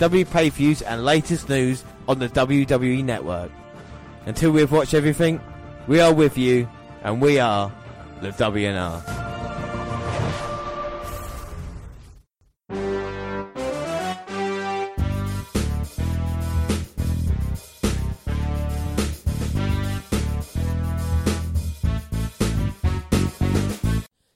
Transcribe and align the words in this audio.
W 0.00 0.24
pay-views 0.24 0.80
and 0.80 1.04
latest 1.04 1.50
news 1.50 1.84
on 2.08 2.18
the 2.18 2.28
WWE 2.30 3.04
Network. 3.04 3.52
Until 4.24 4.50
we've 4.50 4.72
watched 4.72 4.94
everything, 4.94 5.38
we 5.88 6.00
are 6.00 6.14
with 6.14 6.38
you, 6.38 6.66
and 7.02 7.20
we 7.20 7.38
are 7.38 7.70
the 8.22 8.30
WNR. 8.30 9.02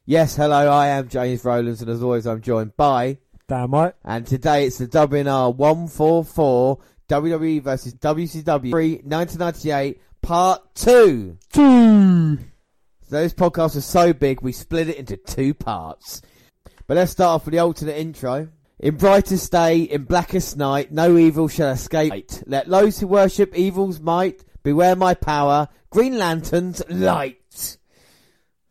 Yes, 0.04 0.36
hello, 0.36 0.70
I 0.70 0.88
am 0.88 1.08
James 1.08 1.42
Rowlands, 1.42 1.80
and 1.80 1.90
as 1.90 2.02
always, 2.02 2.26
I'm 2.26 2.42
joined 2.42 2.76
by, 2.76 3.16
Damn 3.46 3.72
right. 3.72 3.92
and 4.02 4.26
today 4.26 4.66
it's 4.66 4.78
the 4.78 4.86
WNR 4.86 5.54
144 5.54 6.78
WWE 7.10 7.62
versus 7.62 7.94
WCW 7.94 8.70
3 8.70 8.92
1998 9.04 10.00
Part 10.22 10.74
2. 10.76 11.36
Two. 11.52 12.38
So 13.06 13.20
this 13.20 13.34
podcast 13.34 13.74
was 13.74 13.84
so 13.84 14.14
big, 14.14 14.40
we 14.40 14.52
split 14.52 14.88
it 14.88 14.96
into 14.96 15.18
two 15.18 15.52
parts. 15.52 16.22
But 16.86 16.96
let's 16.96 17.12
start 17.12 17.34
off 17.34 17.44
with 17.44 17.52
the 17.52 17.58
alternate 17.58 17.98
intro. 17.98 18.48
In 18.78 18.96
brightest 18.96 19.52
day, 19.52 19.80
in 19.80 20.04
blackest 20.04 20.56
night, 20.56 20.90
no 20.90 21.18
evil 21.18 21.48
shall 21.48 21.68
escape. 21.68 22.30
Let 22.46 22.66
those 22.66 22.98
who 22.98 23.06
worship 23.06 23.54
evil's 23.54 24.00
might 24.00 24.42
beware 24.62 24.96
my 24.96 25.12
power. 25.12 25.68
Green 25.90 26.16
Lantern's 26.16 26.82
light. 26.88 27.76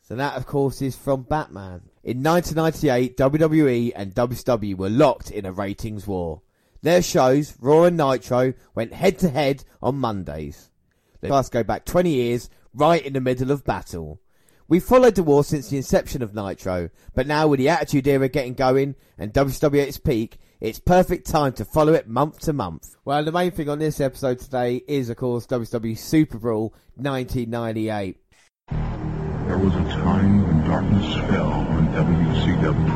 So 0.02 0.16
that, 0.16 0.36
of 0.36 0.48
course, 0.48 0.82
is 0.82 0.96
from 0.96 1.22
Batman. 1.24 1.82
In 2.04 2.22
1998, 2.22 3.16
WWE 3.16 3.94
and 3.96 4.14
WCW 4.14 4.76
were 4.76 4.90
locked 4.90 5.32
in 5.32 5.46
a 5.46 5.54
ratings 5.54 6.06
war. 6.06 6.42
Their 6.82 7.02
shows, 7.02 7.56
Raw 7.62 7.84
and 7.84 7.96
Nitro, 7.96 8.56
went 8.76 8.92
head 8.92 9.18
to 9.20 9.30
head 9.30 9.64
on 9.82 9.96
Mondays. 9.96 10.70
Let 11.22 11.32
us 11.32 11.48
go 11.48 11.64
back 11.64 11.86
20 11.86 12.10
years, 12.10 12.50
right 12.74 13.02
in 13.06 13.14
the 13.14 13.22
middle 13.22 13.52
of 13.52 13.64
battle. 13.64 14.20
We 14.68 14.82
followed 14.82 15.16
the 15.16 15.24
war 15.24 15.46
since 15.46 15.70
the 15.70 15.78
inception 15.78 16.22
of 16.22 16.36
Nitro, 16.36 16.90
but 17.16 17.26
now 17.26 17.48
with 17.48 17.60
the 17.60 17.70
Attitude 17.70 18.06
Era 18.06 18.28
getting 18.28 18.54
going 18.54 18.96
and 19.18 19.32
WCW 19.32 19.82
at 19.82 19.88
its 19.88 19.98
peak, 19.98 20.40
it's 20.60 20.80
perfect 20.80 21.26
time 21.26 21.54
to 21.54 21.64
follow 21.64 21.94
it 21.94 22.10
month 22.10 22.40
to 22.42 22.52
month. 22.52 22.98
Well, 23.06 23.24
the 23.24 23.32
main 23.32 23.52
thing 23.52 23.70
on 23.70 23.80
this 23.80 24.02
episode 24.02 24.40
today 24.40 24.84
is, 24.90 25.10
of 25.10 25.16
course, 25.16 25.48
WCW 25.48 25.98
Super 25.98 26.38
Brawl 26.38 26.74
1998. 26.96 28.18
There 29.54 29.62
was 29.62 29.76
a 29.76 29.84
time 30.02 30.48
when 30.48 30.68
darkness 30.68 31.14
fell 31.30 31.52
on 31.52 31.88
WCW. 31.90 32.90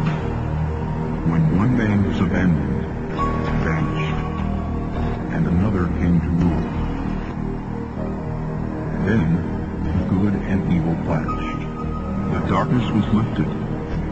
When 1.30 1.56
one 1.56 1.78
man 1.78 2.04
was 2.04 2.20
abandoned, 2.20 2.82
vanished, 3.62 4.18
and 5.36 5.46
another 5.46 5.86
came 6.00 6.20
to 6.20 6.30
rule. 6.42 6.66
Then, 9.06 9.38
good 10.10 10.34
and 10.34 10.74
evil 10.74 10.96
clashed. 11.06 11.60
The 12.34 12.50
darkness 12.50 12.90
was 12.90 13.06
lifted, 13.14 13.50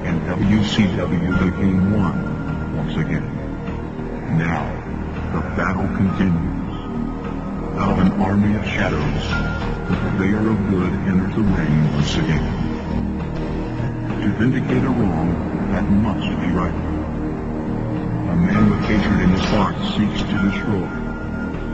and 0.06 0.22
WCW 0.30 1.40
became 1.40 1.94
one 1.94 2.78
once 2.78 2.96
again. 2.96 3.26
Now, 4.38 4.70
the 5.34 5.42
battle 5.58 5.88
continues. 5.98 6.65
Out 7.78 7.92
of 7.92 8.00
an 8.00 8.12
army 8.22 8.56
of 8.56 8.66
shadows, 8.66 9.24
the 9.90 9.96
purveyor 9.96 10.50
of 10.50 10.70
good 10.70 10.94
enters 11.08 11.36
the 11.36 11.42
ring 11.42 11.94
once 11.94 12.16
again. 12.16 12.46
To 14.22 14.28
vindicate 14.40 14.84
a 14.84 14.90
wrong 14.90 15.56
that 15.72 15.84
must 15.84 16.30
be 16.40 16.48
right. 16.54 16.74
A 16.74 18.36
man 18.36 18.70
with 18.70 18.80
hatred 18.82 19.20
in 19.22 19.30
his 19.30 19.42
heart 19.42 19.76
seeks 19.94 20.22
to 20.22 20.36
destroy 20.50 20.88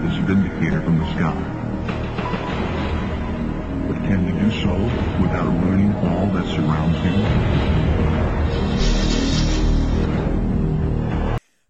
this 0.02 0.18
vindicator 0.26 0.82
from 0.82 0.98
the 0.98 1.06
sky. 1.14 1.38
But 3.88 3.98
can 4.08 4.26
he 4.26 4.32
do 4.40 4.50
so 4.60 4.74
without 5.22 5.50
ruining 5.64 5.94
all 5.98 6.26
that 6.34 6.46
surrounds 6.48 6.98
him? 6.98 7.16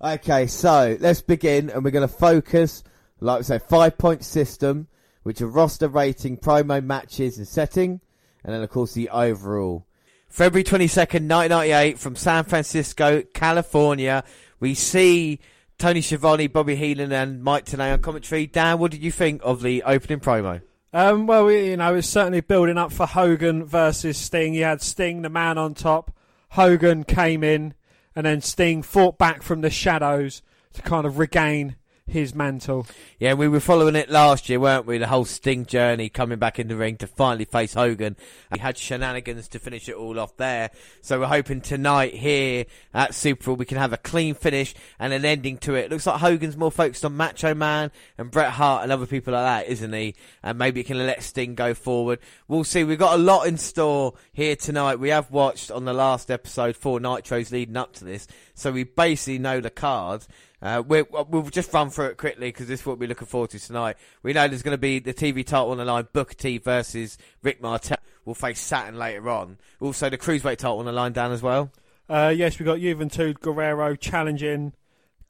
Okay, 0.01 0.47
so 0.47 0.97
let's 1.01 1.21
begin, 1.21 1.69
and 1.69 1.83
we're 1.83 1.91
going 1.91 2.07
to 2.07 2.13
focus, 2.13 2.83
like 3.21 3.39
we 3.39 3.43
say, 3.43 3.59
five 3.59 3.97
point 3.97 4.23
system, 4.25 4.87
which 5.23 5.41
are 5.41 5.47
roster 5.47 5.87
rating, 5.87 6.37
promo 6.37 6.83
matches, 6.83 7.37
and 7.37 7.47
setting, 7.47 8.01
and 8.43 8.53
then 8.53 8.61
of 8.61 8.69
course 8.69 8.93
the 8.93 9.09
overall. 9.09 9.85
February 10.27 10.63
twenty 10.63 10.87
second, 10.87 11.27
nineteen 11.27 11.49
ninety 11.57 11.71
eight, 11.71 11.99
from 11.99 12.15
San 12.15 12.43
Francisco, 12.43 13.21
California, 13.33 14.23
we 14.59 14.73
see 14.73 15.39
Tony 15.77 16.01
Schiavone, 16.01 16.47
Bobby 16.47 16.75
Heenan, 16.75 17.11
and 17.11 17.43
Mike 17.43 17.65
Tenay 17.65 17.93
on 17.93 18.01
commentary. 18.01 18.47
Dan, 18.47 18.79
what 18.79 18.91
did 18.91 19.01
you 19.03 19.11
think 19.11 19.41
of 19.43 19.61
the 19.61 19.83
opening 19.83 20.19
promo? 20.19 20.61
Um, 20.93 21.25
well, 21.25 21.45
we, 21.45 21.69
you 21.69 21.77
know, 21.77 21.95
it's 21.95 22.07
certainly 22.07 22.41
building 22.41 22.77
up 22.77 22.91
for 22.91 23.05
Hogan 23.05 23.65
versus 23.65 24.17
Sting. 24.17 24.53
You 24.53 24.65
had 24.65 24.81
Sting, 24.81 25.21
the 25.21 25.29
man 25.29 25.57
on 25.57 25.73
top. 25.73 26.15
Hogan 26.49 27.03
came 27.03 27.43
in, 27.43 27.73
and 28.15 28.25
then 28.25 28.41
Sting 28.41 28.83
fought 28.83 29.17
back 29.17 29.41
from 29.41 29.61
the 29.61 29.69
shadows 29.69 30.41
to 30.73 30.81
kind 30.81 31.05
of 31.05 31.17
regain 31.17 31.77
his 32.11 32.35
mantle. 32.35 32.85
Yeah, 33.19 33.33
we 33.33 33.47
were 33.47 33.59
following 33.59 33.95
it 33.95 34.09
last 34.09 34.49
year, 34.49 34.59
weren't 34.59 34.85
we? 34.85 34.97
The 34.97 35.07
whole 35.07 35.25
Sting 35.25 35.65
journey 35.65 36.09
coming 36.09 36.39
back 36.39 36.59
in 36.59 36.67
the 36.67 36.75
ring 36.75 36.97
to 36.97 37.07
finally 37.07 37.45
face 37.45 37.73
Hogan. 37.73 38.15
We 38.51 38.59
had 38.59 38.77
shenanigans 38.77 39.47
to 39.49 39.59
finish 39.59 39.89
it 39.89 39.95
all 39.95 40.19
off 40.19 40.37
there. 40.37 40.71
So 41.01 41.19
we're 41.19 41.27
hoping 41.27 41.61
tonight 41.61 42.13
here 42.13 42.65
at 42.93 43.15
Super 43.15 43.43
Brawl 43.43 43.55
we 43.55 43.65
can 43.65 43.77
have 43.77 43.93
a 43.93 43.97
clean 43.97 44.33
finish 44.33 44.73
and 44.99 45.13
an 45.13 45.25
ending 45.25 45.57
to 45.59 45.75
it. 45.75 45.89
Looks 45.89 46.07
like 46.07 46.19
Hogan's 46.19 46.57
more 46.57 46.71
focused 46.71 47.05
on 47.05 47.17
Macho 47.17 47.53
Man 47.53 47.91
and 48.17 48.31
Bret 48.31 48.51
Hart 48.51 48.83
and 48.83 48.91
other 48.91 49.05
people 49.05 49.33
like 49.33 49.65
that, 49.65 49.71
isn't 49.71 49.93
he? 49.93 50.15
And 50.43 50.57
maybe 50.57 50.81
he 50.81 50.83
can 50.83 50.97
let 50.97 51.23
Sting 51.23 51.55
go 51.55 51.73
forward. 51.73 52.19
We'll 52.47 52.63
see. 52.63 52.83
We've 52.83 52.99
got 52.99 53.19
a 53.19 53.21
lot 53.21 53.47
in 53.47 53.57
store 53.57 54.13
here 54.31 54.55
tonight. 54.55 54.95
We 54.95 55.09
have 55.09 55.31
watched 55.31 55.71
on 55.71 55.85
the 55.85 55.93
last 55.93 56.29
episode 56.29 56.75
four 56.75 56.99
Nitros 56.99 57.51
leading 57.51 57.77
up 57.77 57.93
to 57.93 58.05
this. 58.05 58.27
So 58.53 58.71
we 58.71 58.83
basically 58.83 59.39
know 59.39 59.61
the 59.61 59.69
cards. 59.69 60.27
Uh, 60.61 60.83
we 60.87 61.01
will 61.01 61.49
just 61.49 61.73
run 61.73 61.89
through 61.89 62.07
it 62.07 62.17
quickly 62.17 62.49
because 62.49 62.67
this 62.67 62.81
is 62.81 62.85
what 62.85 62.99
we're 62.99 63.09
looking 63.09 63.27
forward 63.27 63.49
to 63.49 63.59
tonight. 63.59 63.97
We 64.21 64.33
know 64.33 64.47
there's 64.47 64.61
going 64.61 64.75
to 64.75 64.77
be 64.77 64.99
the 64.99 65.13
TV 65.13 65.45
title 65.45 65.71
on 65.71 65.77
the 65.77 65.85
line, 65.85 66.07
Booker 66.13 66.35
T 66.35 66.59
versus 66.59 67.17
Rick 67.41 67.61
Martel. 67.61 67.97
We'll 68.25 68.35
face 68.35 68.59
Saturn 68.59 68.99
later 68.99 69.27
on. 69.29 69.57
Also, 69.79 70.09
the 70.09 70.17
Cruiserweight 70.17 70.57
title 70.57 70.77
on 70.77 70.85
the 70.85 70.91
line, 70.91 71.13
down 71.13 71.31
as 71.31 71.41
well. 71.41 71.71
Uh, 72.07 72.31
yes, 72.35 72.59
we've 72.59 72.65
got 72.65 72.77
Juventud 72.77 73.39
Guerrera 73.39 73.99
challenging 73.99 74.73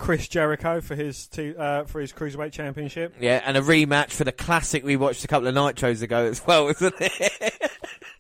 Chris 0.02 0.28
Jericho 0.28 0.82
for 0.82 0.96
his 0.96 1.28
two, 1.28 1.56
uh, 1.58 1.84
for 1.86 2.02
his 2.02 2.12
cruiserweight 2.12 2.52
championship. 2.52 3.14
Yeah, 3.20 3.42
and 3.46 3.56
a 3.56 3.62
rematch 3.62 4.10
for 4.10 4.24
the 4.24 4.32
classic 4.32 4.84
we 4.84 4.96
watched 4.96 5.24
a 5.24 5.28
couple 5.28 5.48
of 5.48 5.54
nitros 5.54 6.02
ago 6.02 6.26
as 6.26 6.46
well, 6.46 6.68
isn't 6.70 6.96
it? 7.00 7.70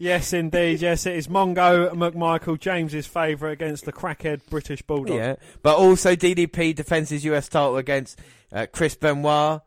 Yes, 0.01 0.34
indeed. 0.34 0.81
Yes, 0.81 1.06
it 1.06 1.16
is 1.16 1.28
Mongo 1.28 1.91
McMichael, 1.91 2.59
James's 2.59 3.06
favourite 3.06 3.51
against 3.51 3.85
the 3.85 3.94
crackhead 3.94 4.41
British 4.50 4.81
Bulldog. 4.81 5.16
yeah, 5.16 5.35
but 5.62 5.78
also 5.78 6.16
DDP 6.16 6.73
defends 6.73 7.12
his 7.12 7.23
US 7.25 7.47
title 7.47 7.78
against 7.78 8.19
uh, 8.51 8.65
Chris 8.71 8.95
Benoit. 8.95 9.62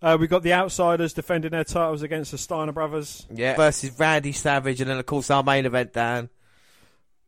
Uh, 0.00 0.16
we've 0.20 0.30
got 0.30 0.44
the 0.44 0.52
Outsiders 0.52 1.12
defending 1.12 1.50
their 1.50 1.64
titles 1.64 2.02
against 2.02 2.30
the 2.30 2.38
Steiner 2.38 2.70
brothers. 2.70 3.26
Yeah, 3.34 3.56
versus 3.56 3.98
Randy 3.98 4.30
Savage, 4.30 4.80
and 4.80 4.88
then 4.88 4.98
of 4.98 5.06
course 5.06 5.28
our 5.28 5.42
main 5.42 5.66
event, 5.66 5.92
Dan. 5.92 6.28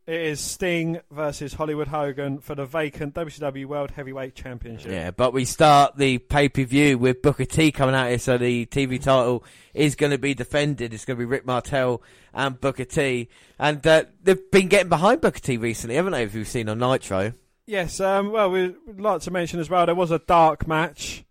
It 0.07 0.21
is 0.21 0.39
Sting 0.39 1.01
versus 1.11 1.53
Hollywood 1.53 1.89
Hogan 1.89 2.39
for 2.39 2.55
the 2.55 2.65
vacant 2.65 3.13
WCW 3.13 3.65
World 3.65 3.91
Heavyweight 3.91 4.35
Championship. 4.35 4.89
Yeah, 4.89 5.11
but 5.11 5.33
we 5.33 5.43
start 5.43 5.97
the 5.97 6.17
pay 6.19 6.47
per 6.47 6.63
view 6.63 6.97
with 6.97 7.21
Booker 7.21 7.43
T 7.43 7.73
coming 7.73 7.93
out 7.93 8.07
here, 8.07 8.17
so 8.17 8.37
the 8.37 8.65
TV 8.67 9.03
title 9.03 9.43
is 9.73 9.95
going 9.95 10.13
to 10.13 10.17
be 10.17 10.33
defended. 10.33 10.93
It's 10.93 11.03
going 11.03 11.17
to 11.17 11.19
be 11.19 11.25
Rick 11.25 11.45
Martel 11.45 12.01
and 12.33 12.57
Booker 12.57 12.85
T, 12.85 13.27
and 13.59 13.85
uh, 13.85 14.05
they've 14.23 14.49
been 14.49 14.69
getting 14.69 14.87
behind 14.87 15.19
Booker 15.19 15.41
T 15.41 15.57
recently, 15.57 15.97
haven't 15.97 16.13
they? 16.13 16.23
If 16.23 16.33
you've 16.35 16.47
seen 16.47 16.69
on 16.69 16.79
Nitro. 16.79 17.33
Yes, 17.65 17.99
um, 17.99 18.31
well, 18.31 18.49
we'd 18.49 18.77
like 18.97 19.19
to 19.23 19.31
mention 19.31 19.59
as 19.59 19.69
well 19.69 19.85
there 19.85 19.93
was 19.93 20.11
a 20.11 20.19
dark 20.19 20.69
match 20.69 21.25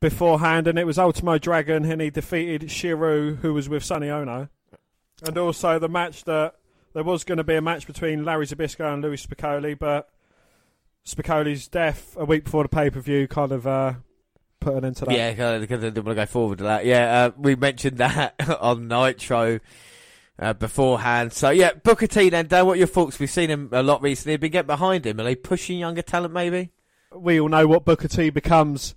beforehand, 0.00 0.66
and 0.66 0.80
it 0.80 0.84
was 0.84 0.98
Ultimo 0.98 1.38
Dragon, 1.38 1.84
and 1.84 2.02
he 2.02 2.10
defeated 2.10 2.62
Shiru, 2.62 3.36
who 3.36 3.54
was 3.54 3.68
with 3.68 3.84
Sonny 3.84 4.10
Onoo. 4.10 4.48
And 5.22 5.38
also 5.38 5.78
the 5.78 5.88
match 5.88 6.24
that 6.24 6.56
there 6.96 7.04
was 7.04 7.24
going 7.24 7.36
to 7.36 7.44
be 7.44 7.54
a 7.54 7.60
match 7.60 7.86
between 7.86 8.24
Larry 8.24 8.46
Zbyszko 8.46 8.94
and 8.94 9.02
Louis 9.02 9.24
Spicolli, 9.24 9.78
but 9.78 10.08
Spicolli's 11.04 11.68
death 11.68 12.16
a 12.18 12.24
week 12.24 12.44
before 12.44 12.62
the 12.62 12.70
pay 12.70 12.88
per 12.88 13.00
view 13.00 13.28
kind 13.28 13.52
of 13.52 13.66
uh, 13.66 13.92
put 14.60 14.76
an 14.76 14.86
end 14.86 14.96
to 14.96 15.04
that. 15.04 15.14
Yeah, 15.14 15.58
because 15.58 15.84
I 15.84 15.90
didn't 15.90 16.06
want 16.06 16.16
to 16.16 16.22
go 16.22 16.26
forward 16.26 16.56
to 16.56 16.64
that. 16.64 16.86
Yeah, 16.86 17.26
uh, 17.26 17.30
we 17.36 17.54
mentioned 17.54 17.98
that 17.98 18.34
on 18.60 18.88
Nitro 18.88 19.60
uh, 20.38 20.54
beforehand. 20.54 21.34
So 21.34 21.50
yeah, 21.50 21.74
Booker 21.74 22.06
T. 22.06 22.30
Then, 22.30 22.46
Dan, 22.46 22.64
what 22.64 22.72
are 22.72 22.76
your 22.76 22.86
thoughts? 22.86 23.18
We've 23.18 23.28
seen 23.28 23.50
him 23.50 23.68
a 23.72 23.82
lot 23.82 24.00
recently. 24.00 24.38
Been 24.38 24.52
getting 24.52 24.66
behind 24.66 25.06
him. 25.06 25.20
Are 25.20 25.24
they 25.24 25.34
pushing 25.34 25.78
younger 25.78 26.00
talent? 26.00 26.32
Maybe. 26.32 26.70
we 27.14 27.38
all 27.38 27.50
know 27.50 27.66
what 27.66 27.84
Booker 27.84 28.08
T 28.08 28.30
becomes 28.30 28.94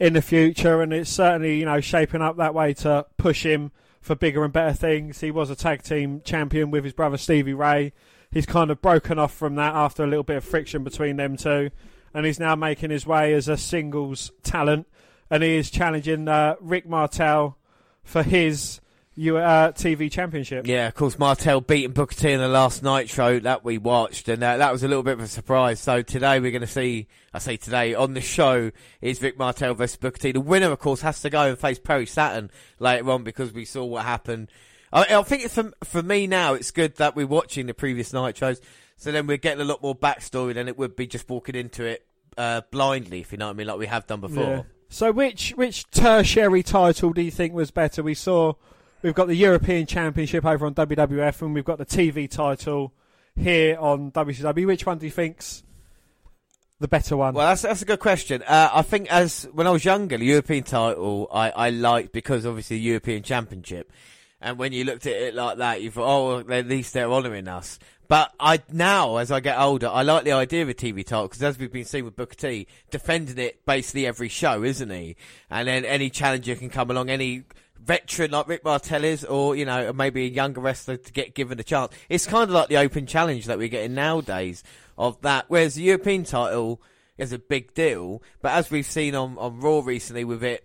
in 0.00 0.14
the 0.14 0.22
future, 0.22 0.80
and 0.80 0.90
it's 0.90 1.10
certainly 1.10 1.58
you 1.58 1.66
know 1.66 1.82
shaping 1.82 2.22
up 2.22 2.38
that 2.38 2.54
way 2.54 2.72
to 2.72 3.04
push 3.18 3.44
him 3.44 3.72
for 4.02 4.14
bigger 4.16 4.44
and 4.44 4.52
better 4.52 4.74
things. 4.74 5.20
He 5.20 5.30
was 5.30 5.48
a 5.48 5.56
tag 5.56 5.82
team 5.82 6.20
champion 6.24 6.70
with 6.70 6.84
his 6.84 6.92
brother 6.92 7.16
Stevie 7.16 7.54
Ray. 7.54 7.92
He's 8.30 8.46
kind 8.46 8.70
of 8.70 8.82
broken 8.82 9.18
off 9.18 9.32
from 9.32 9.54
that 9.54 9.74
after 9.74 10.02
a 10.02 10.06
little 10.06 10.24
bit 10.24 10.38
of 10.38 10.44
friction 10.44 10.82
between 10.82 11.16
them 11.16 11.36
two, 11.36 11.70
and 12.12 12.26
he's 12.26 12.40
now 12.40 12.56
making 12.56 12.90
his 12.90 13.06
way 13.06 13.32
as 13.32 13.48
a 13.48 13.56
singles 13.56 14.32
talent, 14.42 14.88
and 15.30 15.42
he 15.42 15.56
is 15.56 15.70
challenging 15.70 16.28
uh, 16.28 16.56
Rick 16.60 16.88
Martel 16.88 17.56
for 18.02 18.22
his 18.22 18.80
U- 19.14 19.36
uh, 19.36 19.72
TV 19.72 20.10
championship. 20.10 20.66
Yeah, 20.66 20.88
of 20.88 20.94
course, 20.94 21.18
Martel 21.18 21.60
beating 21.60 21.92
Booker 21.92 22.14
T 22.14 22.30
in 22.30 22.40
the 22.40 22.48
last 22.48 22.82
Nitro 22.82 23.40
that 23.40 23.64
we 23.64 23.78
watched, 23.78 24.28
and 24.28 24.42
uh, 24.42 24.56
that 24.56 24.72
was 24.72 24.82
a 24.82 24.88
little 24.88 25.02
bit 25.02 25.14
of 25.14 25.20
a 25.20 25.28
surprise. 25.28 25.80
So 25.80 26.02
today 26.02 26.40
we're 26.40 26.50
going 26.50 26.62
to 26.62 26.66
see, 26.66 27.08
I 27.34 27.38
say 27.38 27.56
today, 27.56 27.94
on 27.94 28.14
the 28.14 28.20
show 28.20 28.70
is 29.00 29.18
Vic 29.18 29.38
Martel 29.38 29.74
versus 29.74 29.96
Booker 29.96 30.18
T. 30.18 30.32
The 30.32 30.40
winner, 30.40 30.70
of 30.70 30.78
course, 30.78 31.02
has 31.02 31.20
to 31.22 31.30
go 31.30 31.42
and 31.42 31.58
face 31.58 31.78
Perry 31.78 32.06
Saturn 32.06 32.50
later 32.78 33.10
on 33.10 33.22
because 33.22 33.52
we 33.52 33.64
saw 33.64 33.84
what 33.84 34.04
happened. 34.04 34.48
I, 34.92 35.14
I 35.14 35.22
think 35.22 35.48
for, 35.50 35.72
for 35.84 36.02
me 36.02 36.26
now, 36.26 36.54
it's 36.54 36.70
good 36.70 36.96
that 36.96 37.14
we're 37.14 37.26
watching 37.26 37.66
the 37.66 37.74
previous 37.74 38.12
Nitros, 38.12 38.60
so 38.96 39.12
then 39.12 39.26
we're 39.26 39.36
getting 39.36 39.60
a 39.60 39.64
lot 39.64 39.82
more 39.82 39.96
backstory 39.96 40.54
than 40.54 40.68
it 40.68 40.78
would 40.78 40.96
be 40.96 41.06
just 41.06 41.28
walking 41.28 41.54
into 41.54 41.84
it 41.84 42.06
uh, 42.38 42.62
blindly, 42.70 43.20
if 43.20 43.32
you 43.32 43.38
know 43.38 43.46
what 43.46 43.54
I 43.54 43.56
mean, 43.56 43.66
like 43.66 43.78
we 43.78 43.86
have 43.86 44.06
done 44.06 44.20
before. 44.20 44.42
Yeah. 44.44 44.62
So 44.88 45.10
which 45.10 45.50
which 45.56 45.90
tertiary 45.90 46.62
title 46.62 47.12
do 47.14 47.22
you 47.22 47.30
think 47.30 47.54
was 47.54 47.70
better? 47.70 48.02
We 48.02 48.12
saw 48.14 48.54
we've 49.02 49.14
got 49.14 49.28
the 49.28 49.34
European 49.34 49.86
Championship 49.86 50.44
over 50.44 50.66
on 50.66 50.74
WWF, 50.74 51.42
and 51.42 51.54
we've 51.54 51.64
got 51.64 51.78
the 51.78 51.86
TV 51.86 52.30
title 52.30 52.92
here 53.36 53.78
on 53.78 54.12
WCW. 54.12 54.66
Which 54.66 54.86
one 54.86 54.98
do 54.98 55.06
you 55.06 55.12
think's 55.12 55.62
the 56.80 56.88
better 56.88 57.16
one? 57.16 57.34
Well, 57.34 57.48
that's 57.48 57.62
that's 57.62 57.82
a 57.82 57.86
good 57.86 58.00
question. 58.00 58.42
Uh, 58.42 58.70
I 58.72 58.82
think 58.82 59.10
as 59.10 59.48
when 59.52 59.66
I 59.66 59.70
was 59.70 59.84
younger, 59.84 60.16
the 60.16 60.24
European 60.24 60.64
title 60.64 61.28
I, 61.32 61.50
I 61.50 61.70
liked 61.70 62.12
because 62.12 62.46
obviously 62.46 62.76
the 62.78 62.84
European 62.84 63.22
Championship, 63.22 63.92
and 64.40 64.58
when 64.58 64.72
you 64.72 64.84
looked 64.84 65.06
at 65.06 65.14
it 65.14 65.34
like 65.34 65.58
that, 65.58 65.82
you 65.82 65.90
thought, 65.90 66.44
oh, 66.48 66.52
at 66.52 66.66
least 66.66 66.94
they're 66.94 67.10
honouring 67.10 67.48
us. 67.48 67.78
But 68.08 68.32
I 68.38 68.60
now, 68.70 69.16
as 69.16 69.32
I 69.32 69.40
get 69.40 69.58
older, 69.58 69.88
I 69.88 70.02
like 70.02 70.24
the 70.24 70.32
idea 70.32 70.62
of 70.62 70.68
a 70.68 70.74
TV 70.74 71.06
title 71.06 71.28
because, 71.28 71.42
as 71.42 71.58
we've 71.58 71.72
been 71.72 71.86
seeing 71.86 72.04
with 72.04 72.14
Booker 72.14 72.34
T, 72.34 72.66
defending 72.90 73.38
it 73.38 73.64
basically 73.64 74.06
every 74.06 74.28
show, 74.28 74.62
isn't 74.62 74.90
he? 74.90 75.16
And 75.48 75.66
then 75.66 75.86
any 75.86 76.10
challenger 76.10 76.54
can 76.56 76.68
come 76.68 76.90
along, 76.90 77.08
any 77.08 77.44
veteran 77.84 78.30
like 78.30 78.48
Rick 78.48 78.64
Martel 78.64 79.04
is, 79.04 79.24
or 79.24 79.56
you 79.56 79.64
know, 79.64 79.92
maybe 79.92 80.24
a 80.24 80.28
younger 80.28 80.60
wrestler 80.60 80.96
to 80.96 81.12
get 81.12 81.34
given 81.34 81.58
a 81.58 81.62
chance. 81.62 81.92
It's 82.08 82.26
kind 82.26 82.44
of 82.44 82.50
like 82.50 82.68
the 82.68 82.78
open 82.78 83.06
challenge 83.06 83.46
that 83.46 83.58
we're 83.58 83.68
getting 83.68 83.94
nowadays 83.94 84.62
of 84.96 85.20
that. 85.22 85.46
Whereas 85.48 85.74
the 85.74 85.82
European 85.82 86.24
title 86.24 86.80
is 87.18 87.32
a 87.32 87.38
big 87.38 87.74
deal, 87.74 88.22
but 88.40 88.52
as 88.52 88.70
we've 88.70 88.86
seen 88.86 89.14
on 89.14 89.36
on 89.38 89.60
Raw 89.60 89.80
recently, 89.84 90.24
with 90.24 90.42
it 90.42 90.64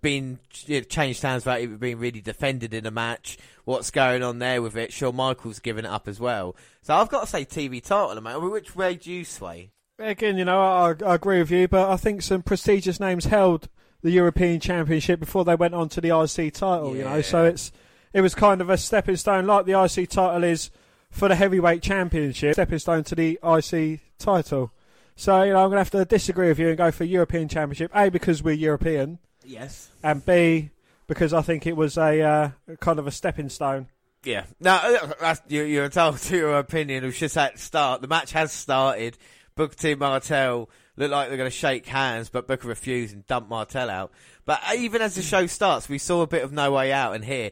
being 0.00 0.38
you 0.66 0.78
know, 0.78 0.84
changed 0.84 1.22
hands 1.22 1.44
without 1.44 1.60
it 1.60 1.80
being 1.80 1.98
really 1.98 2.20
defended 2.20 2.72
in 2.72 2.86
a 2.86 2.90
match, 2.90 3.38
what's 3.64 3.90
going 3.90 4.22
on 4.22 4.38
there 4.38 4.62
with 4.62 4.76
it? 4.76 4.92
Shawn 4.92 5.16
Michaels 5.16 5.58
giving 5.58 5.84
it 5.84 5.90
up 5.90 6.08
as 6.08 6.20
well. 6.20 6.56
So 6.82 6.94
I've 6.94 7.08
got 7.08 7.22
to 7.22 7.26
say 7.26 7.44
TV 7.44 7.82
title, 7.82 8.20
mate. 8.20 8.36
Which 8.36 8.76
way 8.76 8.94
do 8.94 9.10
you 9.10 9.24
sway? 9.24 9.70
Again, 9.98 10.38
you 10.38 10.44
know, 10.44 10.60
I, 10.60 10.94
I 11.04 11.16
agree 11.16 11.40
with 11.40 11.50
you, 11.50 11.66
but 11.66 11.90
I 11.90 11.96
think 11.96 12.22
some 12.22 12.42
prestigious 12.42 13.00
names 13.00 13.24
held 13.24 13.68
the 14.02 14.10
European 14.10 14.60
Championship 14.60 15.20
before 15.20 15.44
they 15.44 15.54
went 15.54 15.74
on 15.74 15.88
to 15.90 16.00
the 16.00 16.08
IC 16.16 16.54
title. 16.54 16.96
You 16.96 17.04
know, 17.04 17.20
so 17.20 17.44
it's 17.44 17.72
it 18.12 18.20
was 18.20 18.34
kind 18.34 18.60
of 18.60 18.70
a 18.70 18.76
stepping 18.78 19.16
stone, 19.16 19.46
like 19.46 19.66
the 19.66 19.80
IC 19.82 20.10
title 20.10 20.44
is 20.44 20.70
for 21.10 21.28
the 21.28 21.34
heavyweight 21.34 21.82
championship, 21.82 22.54
stepping 22.54 22.78
stone 22.78 23.04
to 23.04 23.14
the 23.14 23.38
IC 23.42 24.00
title. 24.18 24.72
So 25.16 25.42
you 25.42 25.52
know, 25.52 25.58
I'm 25.58 25.70
going 25.70 25.72
to 25.72 25.78
have 25.78 25.90
to 25.90 26.04
disagree 26.04 26.48
with 26.48 26.58
you 26.58 26.68
and 26.68 26.78
go 26.78 26.90
for 26.90 27.04
European 27.04 27.48
Championship. 27.48 27.90
A 27.94 28.08
because 28.08 28.42
we're 28.42 28.52
European, 28.52 29.18
Yes. 29.44 29.90
and 30.02 30.24
B 30.24 30.70
because 31.08 31.32
I 31.32 31.42
think 31.42 31.66
it 31.66 31.76
was 31.76 31.96
a 31.98 32.20
uh, 32.22 32.50
kind 32.80 32.98
of 32.98 33.06
a 33.06 33.10
stepping 33.10 33.48
stone. 33.48 33.88
Yeah. 34.24 34.44
Now 34.60 34.80
that's, 35.20 35.40
you, 35.48 35.62
you're 35.62 35.86
entitled 35.86 36.18
to 36.18 36.36
your 36.36 36.58
opinion. 36.58 37.02
It 37.02 37.06
was 37.06 37.18
just 37.18 37.36
at 37.36 37.54
the 37.54 37.58
start. 37.60 38.02
The 38.02 38.08
match 38.08 38.32
has 38.32 38.52
started. 38.52 39.16
Booker 39.56 39.74
T 39.74 39.94
Martel 39.96 40.68
look 40.98 41.10
like 41.10 41.28
they're 41.28 41.36
going 41.36 41.50
to 41.50 41.56
shake 41.56 41.86
hands, 41.86 42.28
but 42.28 42.46
Booker 42.46 42.68
refused 42.68 43.14
and 43.14 43.26
dumped 43.26 43.48
Martel 43.50 43.90
out. 43.90 44.12
But 44.44 44.60
even 44.76 45.00
as 45.02 45.14
the 45.14 45.22
show 45.22 45.46
starts, 45.46 45.88
we 45.88 45.98
saw 45.98 46.22
a 46.22 46.26
bit 46.26 46.42
of 46.42 46.52
no 46.52 46.72
way 46.72 46.92
out. 46.92 47.14
And 47.14 47.24
here, 47.24 47.50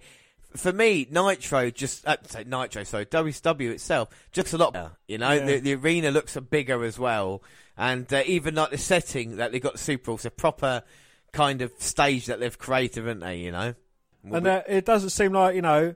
for 0.56 0.72
me, 0.72 1.06
Nitro 1.10 1.70
just 1.70 2.06
uh, 2.06 2.16
say 2.26 2.44
Nitro, 2.44 2.82
sorry, 2.84 3.06
WCW 3.06 3.70
itself 3.72 4.08
just 4.32 4.52
a 4.52 4.58
lot 4.58 4.72
better. 4.72 4.92
You 5.06 5.18
know, 5.18 5.32
Yeah. 5.32 5.44
the, 5.46 5.58
the 5.60 5.74
arena 5.74 6.10
looks 6.10 6.36
bigger 6.36 6.82
as 6.84 6.98
well, 6.98 7.42
and 7.76 8.10
uh, 8.12 8.22
even 8.26 8.54
like 8.54 8.70
the 8.70 8.78
setting 8.78 9.36
that 9.36 9.52
they 9.52 9.60
got 9.60 9.72
the 9.72 9.78
Super 9.78 10.04
Brawl, 10.04 10.14
it's 10.16 10.24
a 10.24 10.30
proper 10.30 10.82
kind 11.32 11.60
of 11.60 11.70
stage 11.78 12.26
that 12.26 12.40
they've 12.40 12.58
created, 12.58 12.96
haven't 13.04 13.20
they? 13.20 13.36
You 13.36 13.52
know. 13.52 13.74
And 14.24 14.46
uh, 14.46 14.62
it 14.66 14.84
doesn't 14.84 15.10
seem 15.10 15.32
like, 15.34 15.54
you 15.54 15.62
know, 15.62 15.94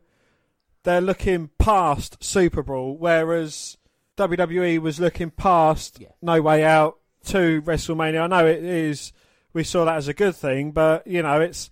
they're 0.85 1.01
looking 1.01 1.51
past 1.59 2.23
Super 2.23 2.63
Brawl, 2.63 2.97
whereas 2.97 3.77
WWE 4.17 4.79
was 4.81 5.01
looking 5.01 5.31
past 5.31 5.99
Yeah. 5.99 6.09
No 6.23 6.41
Way 6.41 6.63
Out 6.65 6.99
to 7.27 7.63
WrestleMania. 7.63 8.23
I 8.23 8.27
know 8.27 8.47
it 8.47 8.65
is, 8.65 9.13
we 9.53 9.65
saw 9.65 9.85
that 9.85 9.97
as 9.97 10.09
a 10.09 10.15
good 10.15 10.37
thing, 10.37 10.73
but, 10.73 11.07
you 11.07 11.23
know, 11.23 11.41
it's 11.41 11.71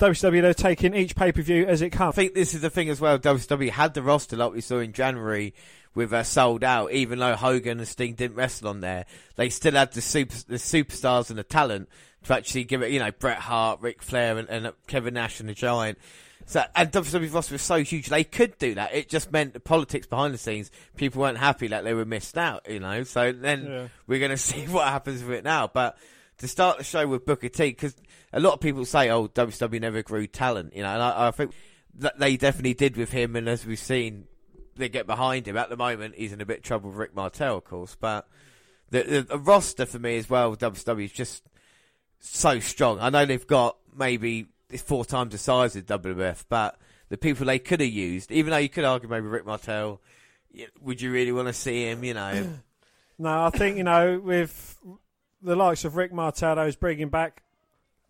WCW, 0.00 0.40
they're 0.40 0.54
taking 0.54 0.94
each 0.94 1.14
pay 1.14 1.30
per 1.30 1.42
view 1.42 1.66
as 1.66 1.82
it 1.82 1.90
comes. 1.90 2.14
I 2.14 2.16
think 2.16 2.34
this 2.34 2.54
is 2.54 2.62
the 2.62 2.70
thing 2.70 2.88
as 2.88 3.00
well. 3.00 3.18
WCW 3.18 3.68
had 3.68 3.92
the 3.92 4.02
roster 4.02 4.34
like 4.34 4.52
we 4.52 4.62
saw 4.62 4.78
in 4.78 4.94
January 4.94 5.52
with 5.94 6.12
uh, 6.12 6.22
sold 6.22 6.64
out. 6.64 6.92
Even 6.92 7.18
though 7.18 7.36
Hogan 7.36 7.78
and 7.78 7.86
Sting 7.86 8.14
didn't 8.14 8.36
wrestle 8.36 8.68
on 8.68 8.80
there, 8.80 9.04
they 9.36 9.50
still 9.50 9.74
had 9.74 9.92
the 9.92 10.00
super 10.00 10.34
the 10.48 10.56
superstars 10.56 11.28
and 11.28 11.38
the 11.38 11.44
talent 11.44 11.90
to 12.24 12.34
actually 12.34 12.64
give 12.64 12.82
it. 12.82 12.92
You 12.92 13.00
know, 13.00 13.10
Bret 13.10 13.38
Hart, 13.38 13.80
Ric 13.82 14.02
Flair, 14.02 14.38
and, 14.38 14.48
and 14.48 14.72
Kevin 14.86 15.14
Nash 15.14 15.38
and 15.40 15.48
the 15.48 15.54
Giant. 15.54 15.98
So 16.50 16.64
and 16.74 16.90
WCW's 16.90 17.30
roster 17.30 17.54
was 17.54 17.62
so 17.62 17.76
huge 17.84 18.08
they 18.08 18.24
could 18.24 18.58
do 18.58 18.74
that. 18.74 18.92
It 18.92 19.08
just 19.08 19.30
meant 19.30 19.52
the 19.54 19.60
politics 19.60 20.08
behind 20.08 20.34
the 20.34 20.38
scenes. 20.38 20.68
People 20.96 21.22
weren't 21.22 21.38
happy 21.38 21.68
that 21.68 21.84
they 21.84 21.94
were 21.94 22.04
missed 22.04 22.36
out. 22.36 22.68
You 22.68 22.80
know, 22.80 23.04
so 23.04 23.30
then 23.30 23.66
Yeah. 23.66 23.88
we're 24.08 24.18
going 24.18 24.30
to 24.32 24.36
see 24.36 24.66
what 24.66 24.88
happens 24.88 25.22
with 25.22 25.38
it 25.38 25.44
now. 25.44 25.68
But 25.72 25.96
to 26.38 26.48
start 26.48 26.78
the 26.78 26.82
show 26.84 27.06
with 27.06 27.24
Booker 27.24 27.48
T, 27.48 27.68
because 27.68 27.94
a 28.32 28.40
lot 28.40 28.54
of 28.54 28.60
people 28.60 28.84
say, 28.84 29.10
"Oh, 29.10 29.28
WCW 29.28 29.80
never 29.80 30.02
grew 30.02 30.26
talent," 30.26 30.74
you 30.74 30.82
know, 30.82 30.88
and 30.88 31.00
I, 31.00 31.28
I 31.28 31.30
think 31.30 31.52
that 31.98 32.18
they 32.18 32.36
definitely 32.36 32.74
did 32.74 32.96
with 32.96 33.12
him. 33.12 33.36
And 33.36 33.48
as 33.48 33.64
we've 33.64 33.78
seen, 33.78 34.24
they 34.74 34.88
get 34.88 35.06
behind 35.06 35.46
him. 35.46 35.56
At 35.56 35.70
the 35.70 35.76
moment, 35.76 36.16
he's 36.16 36.32
in 36.32 36.40
a 36.40 36.46
bit 36.46 36.58
of 36.58 36.64
trouble 36.64 36.90
with 36.90 36.98
Rick 36.98 37.14
Martel, 37.14 37.58
of 37.58 37.64
course. 37.64 37.96
But 38.00 38.26
the, 38.90 39.04
the, 39.04 39.22
the 39.22 39.38
roster 39.38 39.86
for 39.86 40.00
me 40.00 40.16
as 40.18 40.28
well, 40.28 40.56
WCW 40.56 41.04
is 41.04 41.12
just 41.12 41.44
so 42.18 42.58
strong. 42.58 42.98
I 42.98 43.10
know 43.10 43.24
they've 43.24 43.46
got 43.46 43.76
maybe 43.96 44.46
four 44.78 45.04
times 45.04 45.32
the 45.32 45.38
size 45.38 45.76
of 45.76 45.86
WWF, 45.86 46.44
but 46.48 46.78
the 47.08 47.16
people 47.16 47.46
they 47.46 47.58
could 47.58 47.80
have 47.80 47.90
used, 47.90 48.30
even 48.30 48.50
though 48.50 48.58
you 48.58 48.68
could 48.68 48.84
argue 48.84 49.08
maybe 49.08 49.26
Rick 49.26 49.46
Martel, 49.46 50.00
would 50.80 51.00
you 51.00 51.12
really 51.12 51.32
want 51.32 51.48
to 51.48 51.54
see 51.54 51.88
him? 51.88 52.04
You 52.04 52.14
know, 52.14 52.48
No, 53.20 53.44
I 53.44 53.50
think, 53.50 53.76
you 53.76 53.84
know, 53.84 54.18
with 54.18 54.78
the 55.42 55.54
likes 55.54 55.84
of 55.84 55.94
Rick 55.94 56.10
Martel, 56.10 56.56
who's 56.56 56.74
bringing 56.74 57.10
back. 57.10 57.42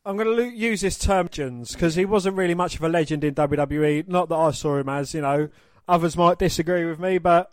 I'm 0.07 0.17
going 0.17 0.37
to 0.37 0.57
use 0.57 0.81
this 0.83 0.97
term 0.99 1.26
because 1.26 1.97
he 1.97 2.05
wasn't 2.05 2.37
really 2.37 2.55
much 2.55 2.76
of 2.76 2.83
a 2.83 2.88
legend 2.88 3.25
in 3.25 3.35
WWE. 3.35 4.07
Not 4.07 4.29
that 4.29 4.37
I 4.37 4.52
saw 4.52 4.79
him 4.79 4.88
as, 4.88 5.12
you 5.12 5.21
know. 5.21 5.49
Others 5.88 6.17
might 6.17 6.38
disagree 6.38 6.85
with 6.85 7.00
me, 7.00 7.19
but 7.19 7.52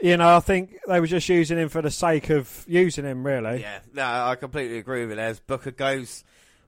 you 0.00 0.16
know, 0.16 0.36
I 0.36 0.40
think 0.40 0.76
they 0.86 1.00
were 1.00 1.08
just 1.08 1.28
using 1.28 1.58
him 1.58 1.68
for 1.68 1.82
the 1.82 1.90
sake 1.90 2.30
of 2.30 2.64
using 2.68 3.04
him. 3.04 3.26
Really, 3.26 3.62
Yeah, 3.62 3.80
no, 3.92 4.04
I 4.04 4.36
completely 4.36 4.78
agree 4.78 5.04
with 5.04 5.18
it. 5.18 5.22
As 5.22 5.40
Booker 5.40 5.72
goes 5.72 6.22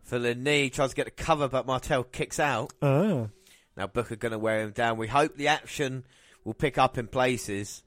for 0.09 0.19
the 0.19 0.35
knee, 0.35 0.71
tries 0.71 0.91
to 0.91 0.97
get 0.97 1.05
the 1.05 1.11
cover, 1.11 1.49
but 1.49 1.67
Martel 1.67 2.03
kicks 2.05 2.41
out. 2.41 2.73
Ah. 2.83 3.27
Now 3.77 3.87
Booker 3.87 4.17
going 4.17 4.33
to 4.33 4.39
wear 4.39 4.63
him 4.63 4.73
down. 4.73 4.97
We 4.99 5.07
hope 5.07 5.37
the 5.37 5.49
action 5.49 6.05
will 6.45 6.55
pick 6.55 6.79
up 6.79 6.97
in 6.99 7.07
places. 7.09 7.83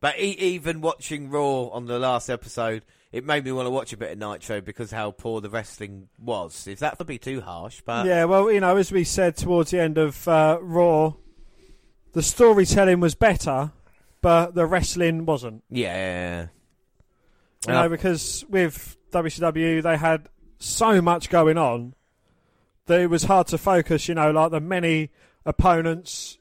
But 0.00 0.18
e- 0.18 0.36
even 0.38 0.80
watching 0.80 1.30
Raw 1.30 1.64
on 1.68 1.86
the 1.86 1.98
last 1.98 2.28
episode, 2.30 2.84
it 3.12 3.24
made 3.24 3.44
me 3.44 3.52
want 3.52 3.66
to 3.66 3.70
watch 3.70 3.92
a 3.92 3.96
bit 3.96 4.12
of 4.12 4.18
Nitro 4.18 4.60
because 4.60 4.90
how 4.90 5.10
poor 5.10 5.40
the 5.40 5.50
wrestling 5.50 6.08
was. 6.18 6.66
If 6.66 6.78
that 6.80 6.98
would 6.98 7.08
be 7.08 7.18
too 7.18 7.40
harsh, 7.40 7.80
but 7.84 8.06
yeah. 8.06 8.24
Well, 8.24 8.50
you 8.52 8.60
know, 8.60 8.76
as 8.76 8.92
we 8.92 9.04
said 9.04 9.36
towards 9.36 9.70
the 9.70 9.80
end 9.80 9.98
of 9.98 10.26
uh, 10.28 10.58
Raw, 10.60 11.14
the 12.12 12.22
storytelling 12.22 13.00
was 13.00 13.14
better, 13.14 13.72
but 14.20 14.54
the 14.54 14.66
wrestling 14.66 15.26
wasn't. 15.26 15.64
yeah, 15.70 16.46
You 17.66 17.72
know, 17.72 17.88
because 17.88 18.44
with 18.48 18.96
WCW 19.10 19.82
they 19.82 19.96
had 19.96 20.28
so 20.58 21.00
much 21.02 21.30
going 21.30 21.58
on 21.58 21.94
that 22.86 23.00
it 23.00 23.08
was 23.10 23.24
hard 23.24 23.46
to 23.48 23.58
focus. 23.58 24.08
You 24.08 24.14
know, 24.14 24.30
like 24.30 24.50
the 24.50 24.60
many 24.60 25.10
opponents 25.44 26.38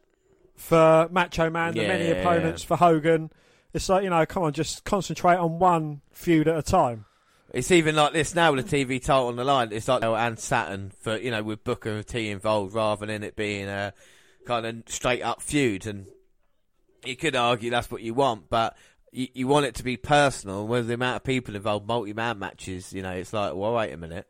for 0.56 1.08
Macho 1.12 1.50
Man, 1.50 1.74
the 1.74 1.88
many 1.88 2.08
Yeah. 2.08 2.14
opponents 2.16 2.64
for 2.64 2.78
Hogan. 2.78 3.32
It's 3.74 3.90
like 3.90 4.04
you 4.04 4.10
know, 4.10 4.26
come 4.26 4.44
on, 4.44 4.54
just 4.54 4.84
concentrate 4.86 5.38
on 5.38 5.60
one 5.60 6.02
feud 6.12 6.48
at 6.48 6.58
a 6.58 6.62
time. 6.62 7.06
It's 7.54 7.70
even 7.72 7.96
like 7.96 8.14
this 8.14 8.34
now 8.34 8.52
with 8.54 8.68
the 8.70 8.86
TV 8.86 9.00
title 9.00 9.28
on 9.28 9.36
the 9.36 9.44
line. 9.44 9.70
It's 9.72 9.88
like 9.88 10.04
oh, 10.04 10.16
and 10.16 10.40
Saturn 10.40 10.92
for 11.00 11.18
you 11.18 11.32
know 11.32 11.44
with 11.44 11.64
Booker 11.64 12.02
T 12.04 12.30
involved 12.30 12.74
rather 12.74 13.06
than 13.06 13.24
it 13.24 13.36
being 13.36 13.68
a 13.68 13.94
kind 14.46 14.66
of 14.66 14.84
straight 14.88 15.22
up 15.22 15.42
feud. 15.42 15.86
And 15.86 16.08
you 17.06 17.16
could 17.16 17.36
argue 17.36 17.70
that's 17.70 17.92
what 17.92 18.02
you 18.02 18.14
want, 18.14 18.50
but 18.50 18.76
you, 19.14 19.28
you 19.34 19.48
want 19.48 19.66
it 19.66 19.76
to 19.76 19.84
be 19.84 19.98
personal. 19.98 20.68
With 20.68 20.88
the 20.88 20.96
amount 20.96 21.18
of 21.18 21.24
people 21.24 21.56
involved, 21.56 21.88
multi-man 21.88 22.40
matches, 22.40 22.92
you 22.94 23.02
know, 23.02 23.12
it's 23.12 23.34
like, 23.34 23.54
well, 23.56 23.74
wait 23.74 23.94
a 23.94 23.98
minute. 23.98 24.28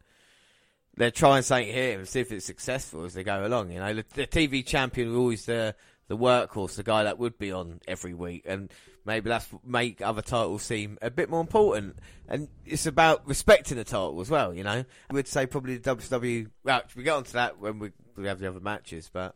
They're 0.96 1.12
trying 1.12 1.42
something 1.42 1.74
here 1.74 1.98
and 1.98 2.08
see 2.08 2.20
if 2.20 2.32
it's 2.32 2.46
successful 2.46 3.04
as 3.06 3.16
they 3.16 3.24
go 3.24 3.46
along. 3.46 3.72
You 3.72 3.80
know, 3.80 3.94
the, 3.94 4.06
the 4.14 4.28
TV 4.28 4.66
champion 4.66 5.10
was 5.10 5.18
always 5.18 5.46
the 5.46 5.76
the 6.10 6.18
workhorse, 6.18 6.76
the 6.76 6.84
guy 6.84 7.04
that 7.04 7.18
would 7.18 7.38
be 7.38 7.52
on 7.52 7.80
every 7.88 8.14
week, 8.14 8.44
and 8.46 8.70
maybe 9.06 9.30
that's 9.30 9.48
make 9.66 10.02
other 10.02 10.22
titles 10.22 10.62
seem 10.62 10.98
a 11.02 11.10
bit 11.10 11.30
more 11.30 11.42
important. 11.42 11.98
And 12.28 12.50
it's 12.66 12.86
about 12.86 13.28
respecting 13.28 13.78
the 13.78 13.84
title 13.84 14.20
as 14.22 14.30
well. 14.30 14.54
You 14.54 14.64
know, 14.64 14.84
I 15.10 15.14
would 15.14 15.28
say 15.28 15.48
probably 15.48 15.78
the 15.78 15.96
WWE. 15.96 16.50
Well, 16.64 16.84
we 16.96 17.04
get 17.04 17.16
onto 17.16 17.32
that 17.32 17.60
when 17.60 17.80
we 17.80 17.92
we 18.16 18.28
have 18.28 18.40
the 18.40 18.50
other 18.50 18.60
matches, 18.60 19.10
but 19.12 19.36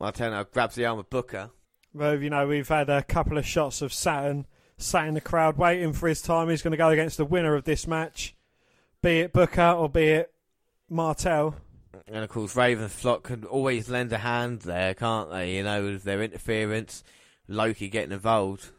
Martino 0.00 0.44
grabs 0.44 0.74
the 0.74 0.86
arm 0.86 0.98
of 0.98 1.10
Booker. 1.10 1.50
Well, 1.94 2.20
you 2.20 2.28
know, 2.28 2.48
we've 2.48 2.66
had 2.66 2.90
a 2.90 3.04
couple 3.04 3.38
of 3.38 3.46
shots 3.46 3.80
of 3.80 3.92
Saturn 3.92 4.46
sat 4.76 5.06
in 5.06 5.14
the 5.14 5.20
crowd 5.20 5.56
waiting 5.56 5.92
for 5.92 6.08
his 6.08 6.20
time. 6.20 6.50
He's 6.50 6.60
going 6.60 6.72
to 6.72 6.76
go 6.76 6.88
against 6.88 7.18
the 7.18 7.24
winner 7.24 7.54
of 7.54 7.62
this 7.62 7.86
match, 7.86 8.34
be 9.00 9.20
it 9.20 9.32
Booker 9.32 9.70
or 9.70 9.88
be 9.88 10.08
it 10.08 10.34
Martel. 10.90 11.54
And 12.08 12.24
of 12.24 12.30
course, 12.30 12.56
Raven 12.56 12.88
Flock 12.88 13.22
can 13.22 13.44
always 13.44 13.88
lend 13.88 14.12
a 14.12 14.18
hand 14.18 14.62
there, 14.62 14.92
can't 14.94 15.30
they? 15.30 15.56
You 15.56 15.62
know, 15.62 15.84
with 15.84 16.02
their 16.02 16.20
interference, 16.20 17.04
Lodi 17.46 17.88
getting 17.88 18.12
involved. 18.12 18.70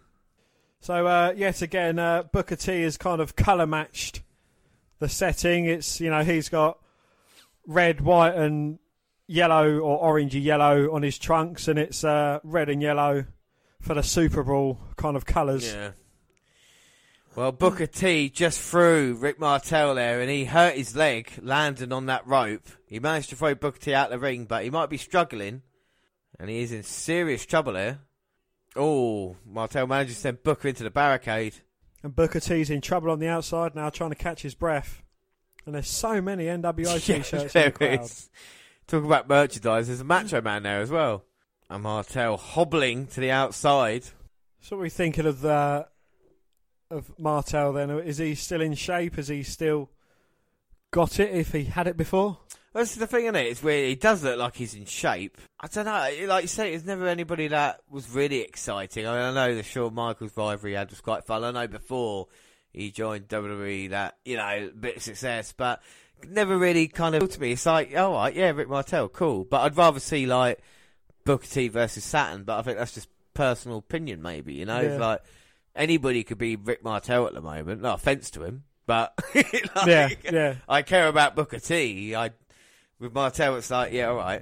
So, 0.81 1.07
uh, 1.07 1.33
yet 1.37 1.61
again, 1.61 1.97
uh, 1.97 2.23
Booker 2.23 2.57
T 2.57 2.81
has 2.81 2.97
kind 2.97 3.21
of 3.21 3.37
colour 3.37 3.65
matched 3.65 4.23
the 4.99 5.07
setting. 5.07 5.65
It's, 5.65 6.01
you 6.01 6.09
know, 6.09 6.23
he's 6.23 6.49
got 6.49 6.79
red, 7.65 8.01
white, 8.01 8.35
and 8.35 8.77
yellow 9.27 9.79
or 9.79 10.13
orangey 10.13 10.43
yellow 10.43 10.93
on 10.93 11.03
his 11.03 11.17
trunks, 11.17 11.67
and 11.67 11.79
it's 11.79 12.03
uh, 12.03 12.39
red 12.43 12.69
and 12.69 12.81
yellow 12.81 13.25
for 13.81 13.93
the 13.93 14.03
Super 14.03 14.43
Brawl 14.43 14.79
kind 14.97 15.15
of 15.15 15.25
colours. 15.25 15.71
Yeah. 15.71 15.91
Well, 17.35 17.51
Booker 17.51 17.87
T 17.87 18.29
just 18.29 18.61
threw 18.61 19.13
Rick 19.13 19.39
Martel 19.41 19.95
there, 19.95 20.21
and 20.21 20.29
he 20.29 20.45
hurt 20.45 20.75
his 20.75 20.95
leg 20.95 21.31
landing 21.41 21.91
on 21.91 22.05
that 22.05 22.25
rope. 22.25 22.65
He 22.87 22.99
managed 22.99 23.29
to 23.29 23.35
throw 23.35 23.53
Booker 23.53 23.79
T 23.79 23.93
out 23.93 24.09
the 24.09 24.17
ring, 24.17 24.45
but 24.45 24.63
he 24.63 24.69
might 24.69 24.89
be 24.89 24.97
struggling, 24.97 25.61
and 26.39 26.49
he 26.49 26.61
is 26.61 26.71
in 26.71 26.83
serious 26.83 27.45
trouble 27.45 27.75
here. 27.75 27.99
Oh, 28.77 29.35
Martel 29.45 29.85
manages 29.85 30.15
to 30.15 30.21
send 30.21 30.43
Booker 30.43 30.69
into 30.69 30.83
the 30.83 30.89
barricade. 30.89 31.55
And 32.03 32.15
Booker 32.15 32.39
T's 32.39 32.69
in 32.69 32.81
trouble 32.81 33.11
on 33.11 33.19
the 33.19 33.27
outside 33.27 33.75
now, 33.75 33.89
trying 33.89 34.11
to 34.11 34.15
catch 34.15 34.41
his 34.41 34.55
breath. 34.55 35.01
And 35.65 35.75
there's 35.75 35.89
so 35.89 36.21
many 36.21 36.45
NWO 36.45 36.93
t-shirts 37.05 37.55
in 37.55 37.63
the 37.65 37.71
crowd. 37.71 38.01
is. 38.01 38.29
Talk 38.87 39.03
about 39.03 39.27
merchandise. 39.27 39.87
There's 39.87 40.01
a 40.01 40.05
Macho 40.05 40.41
Man 40.41 40.63
there 40.63 40.81
as 40.81 40.91
well. 40.91 41.23
And 41.69 41.83
Martel 41.83 42.37
hobbling 42.37 43.07
to 43.07 43.19
the 43.19 43.31
outside. 43.31 44.03
So 44.61 44.75
what 44.75 44.79
are 44.79 44.83
we 44.83 44.89
thinking 44.89 45.25
of 45.25 45.41
the 45.41 45.87
of 46.91 47.17
Martel 47.19 47.73
then? 47.73 47.89
Is 47.89 48.19
he 48.19 48.35
still 48.35 48.61
in 48.61 48.75
shape? 48.75 49.15
Has 49.15 49.27
he 49.27 49.41
still 49.41 49.89
got 50.91 51.19
it 51.19 51.33
if 51.33 51.51
he 51.51 51.63
had 51.63 51.87
it 51.87 51.97
before? 51.97 52.37
Well, 52.75 52.83
That's 52.83 52.95
the 52.95 53.07
thing, 53.07 53.25
isn't 53.25 53.35
it? 53.35 53.47
It's 53.47 53.63
weird. 53.63 53.89
He 53.89 53.95
does 53.95 54.23
look 54.23 54.37
like 54.37 54.55
he's 54.55 54.75
in 54.75 54.85
shape. 54.85 55.37
I 55.59 55.67
don't 55.67 55.85
know. 55.85 56.27
Like 56.27 56.43
you 56.43 56.47
say, 56.47 56.71
there's 56.71 56.85
never 56.85 57.07
anybody 57.07 57.47
that 57.47 57.79
was 57.89 58.09
really 58.11 58.41
exciting. 58.41 59.07
I, 59.07 59.11
mean, 59.13 59.21
I 59.21 59.33
know 59.33 59.55
the 59.55 59.63
Shawn 59.63 59.95
Michaels 59.95 60.37
rivalry 60.37 60.73
had 60.73 60.89
was 60.91 61.01
quite 61.01 61.23
fun. 61.25 61.43
I 61.43 61.51
know 61.51 61.67
before 61.67 62.27
he 62.71 62.91
joined 62.91 63.29
WWE 63.29 63.91
that, 63.91 64.17
you 64.25 64.37
know, 64.37 64.45
a 64.45 64.67
bit 64.67 64.97
of 64.97 65.03
success, 65.03 65.53
but 65.55 65.81
never 66.29 66.57
really 66.57 66.87
kind 66.87 67.15
of 67.15 67.29
to 67.29 67.41
me. 67.41 67.51
It's 67.53 67.65
like, 67.65 67.91
oh, 67.95 68.13
all 68.13 68.17
right, 68.23 68.33
yeah, 68.35 68.51
Rick 68.51 68.69
Martel, 68.69 69.09
cool. 69.09 69.43
But 69.45 69.61
I'd 69.61 69.77
rather 69.77 69.99
see 69.99 70.25
like 70.25 70.59
Booker 71.25 71.47
T 71.47 71.67
versus 71.67 72.03
Saturn. 72.03 72.43
But 72.43 72.59
I 72.59 72.61
think 72.61 72.77
that's 72.77 72.93
just 72.93 73.09
personal 73.33 73.77
opinion, 73.79 74.21
maybe. 74.21 74.53
You 74.53 74.65
know, 74.65 74.81
Yeah. 74.81 74.97
like 74.97 75.21
anybody 75.75 76.23
could 76.23 76.37
be 76.37 76.55
Rick 76.55 76.83
Martel 76.83 77.27
at 77.27 77.33
the 77.33 77.41
moment. 77.41 77.81
No 77.81 77.93
offense 77.93 78.29
to 78.31 78.43
him, 78.43 78.63
but 78.85 79.13
like, 79.35 79.87
Yeah, 79.87 80.09
yeah. 80.31 80.55
I 80.69 80.81
care 80.81 81.07
about 81.07 81.35
Booker 81.35 81.59
T. 81.59 82.15
I 82.15 82.31
with 82.99 83.13
Martel, 83.13 83.57
it's 83.57 83.69
like, 83.71 83.91
yeah, 83.91 84.07
all 84.07 84.15
right. 84.15 84.41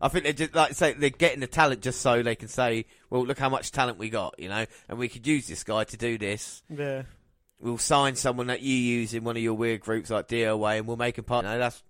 I 0.00 0.08
think 0.08 0.24
they're 0.24 0.32
just 0.34 0.54
like 0.54 0.74
say 0.74 0.92
they're 0.92 1.08
getting 1.10 1.40
the 1.40 1.46
talent 1.46 1.80
just 1.80 2.00
so 2.02 2.22
they 2.22 2.36
can 2.36 2.48
say, 2.48 2.84
well, 3.10 3.24
look 3.24 3.38
how 3.38 3.48
much 3.48 3.72
talent 3.72 3.98
we 3.98 4.10
got, 4.10 4.34
you 4.38 4.48
know, 4.48 4.66
and 4.88 4.98
we 4.98 5.08
could 5.08 5.26
use 5.26 5.46
this 5.48 5.64
guy 5.64 5.84
to 5.84 5.96
do 5.96 6.18
this. 6.18 6.62
Yeah. 6.68 7.02
We'll 7.64 7.78
sign 7.78 8.14
someone 8.14 8.48
that 8.48 8.60
you 8.60 8.74
use 8.76 9.14
in 9.14 9.24
one 9.24 9.38
of 9.38 9.42
your 9.42 9.54
weird 9.54 9.80
groups 9.80 10.10
like 10.10 10.28
DOA, 10.28 10.76
and 10.78 10.86
we'll 10.86 10.98
make 10.98 11.16
him 11.16 11.24
part. 11.24 11.46
You 11.46 11.52
know, 11.52 11.58
that's 11.58 11.82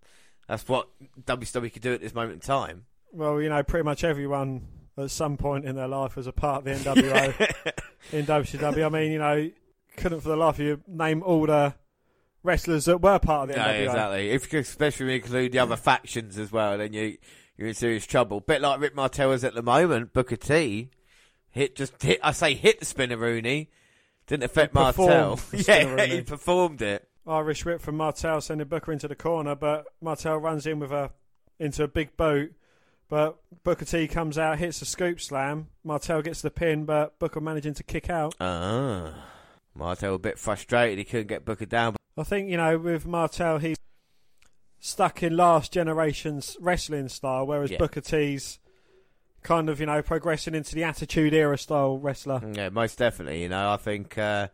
that's 0.46 0.68
what 0.68 0.88
WWE 1.26 1.72
could 1.72 1.82
do 1.82 1.92
at 1.92 2.00
this 2.00 2.14
moment 2.14 2.34
in 2.34 2.40
time. 2.40 2.84
Well, 3.12 3.42
you 3.42 3.48
know, 3.48 3.60
pretty 3.64 3.82
much 3.82 4.04
everyone 4.04 4.68
at 4.96 5.10
some 5.10 5.36
point 5.36 5.64
in 5.64 5.74
their 5.74 5.88
life 5.88 6.14
was 6.14 6.28
a 6.28 6.32
part 6.32 6.58
of 6.58 6.84
the 6.84 6.90
NWO 6.90 7.72
in 8.12 8.24
WCW. 8.24 8.86
I 8.86 8.88
mean, 8.88 9.10
you 9.10 9.18
know, 9.18 9.50
couldn't 9.96 10.20
for 10.20 10.28
the 10.28 10.36
life 10.36 10.60
of 10.60 10.64
you 10.64 10.80
name 10.86 11.24
all 11.24 11.44
the 11.46 11.74
wrestlers 12.44 12.84
that 12.84 12.98
were 13.00 13.18
part 13.18 13.50
of 13.50 13.56
the 13.56 13.60
No, 13.60 13.66
NWO. 13.68 13.84
exactly. 13.84 14.30
If 14.30 14.52
you 14.52 14.58
especially 14.60 15.16
include 15.16 15.50
the 15.50 15.58
other 15.58 15.76
factions 15.76 16.38
as 16.38 16.52
well, 16.52 16.78
then 16.78 16.92
you 16.92 17.18
you're 17.56 17.66
in 17.66 17.74
serious 17.74 18.06
trouble. 18.06 18.38
Bit 18.38 18.60
like 18.62 18.78
Rick 18.80 18.94
Martel 18.94 19.32
is 19.32 19.42
at 19.42 19.54
the 19.54 19.62
moment. 19.62 20.12
Booker 20.12 20.36
T 20.36 20.90
hit 21.50 21.74
just 21.74 22.00
hit. 22.00 22.20
I 22.22 22.30
say 22.30 22.54
hit 22.54 22.78
the 22.78 22.86
Spinaroonie. 22.86 23.66
Didn't 24.26 24.44
affect 24.44 24.72
He 24.74 24.78
Martel. 24.80 25.38
yeah, 25.52 26.04
he 26.06 26.20
performed 26.22 26.80
it. 26.82 27.08
Irish 27.26 27.64
whip 27.64 27.80
from 27.80 27.96
Martel 27.96 28.40
sending 28.40 28.68
Booker 28.68 28.92
into 28.92 29.08
the 29.08 29.14
corner, 29.14 29.54
but 29.54 29.86
Martel 30.00 30.36
runs 30.38 30.66
in 30.66 30.78
with 30.78 30.92
a 30.92 31.10
into 31.58 31.82
a 31.84 31.88
big 31.88 32.16
boot. 32.16 32.54
But 33.08 33.38
Booker 33.64 33.84
T 33.84 34.08
comes 34.08 34.38
out, 34.38 34.58
hits 34.58 34.80
a 34.82 34.86
scoop 34.86 35.20
slam. 35.20 35.68
Martel 35.84 36.22
gets 36.22 36.40
the 36.42 36.50
pin, 36.50 36.84
but 36.84 37.18
Booker 37.18 37.40
managing 37.40 37.74
to 37.74 37.82
kick 37.82 38.08
out. 38.10 38.34
Ah, 38.40 39.12
Martel 39.74 40.14
a 40.14 40.18
bit 40.18 40.38
frustrated. 40.38 40.98
He 40.98 41.04
couldn't 41.04 41.26
get 41.28 41.44
Booker 41.44 41.66
down. 41.66 41.96
I 42.16 42.22
think 42.22 42.48
you 42.50 42.56
know 42.56 42.78
with 42.78 43.06
Martel 43.06 43.58
he's 43.58 43.76
stuck 44.80 45.22
in 45.22 45.36
last 45.36 45.72
generation's 45.72 46.56
wrestling 46.60 47.08
style, 47.08 47.46
whereas 47.46 47.70
Yeah. 47.70 47.78
Booker 47.78 48.00
T's 48.00 48.58
kind 49.44 49.68
of 49.68 49.78
you 49.78 49.86
know 49.86 50.02
progressing 50.02 50.56
into 50.56 50.74
the 50.74 50.82
Attitude 50.82 51.32
Era 51.32 51.56
style 51.56 51.98
wrestler. 51.98 52.42
Yeah, 52.52 52.70
most 52.70 52.98
definitely. 52.98 53.42
You 53.42 53.48
know, 53.50 53.70
I 53.70 53.76
think 53.76 54.18
uh, 54.18 54.48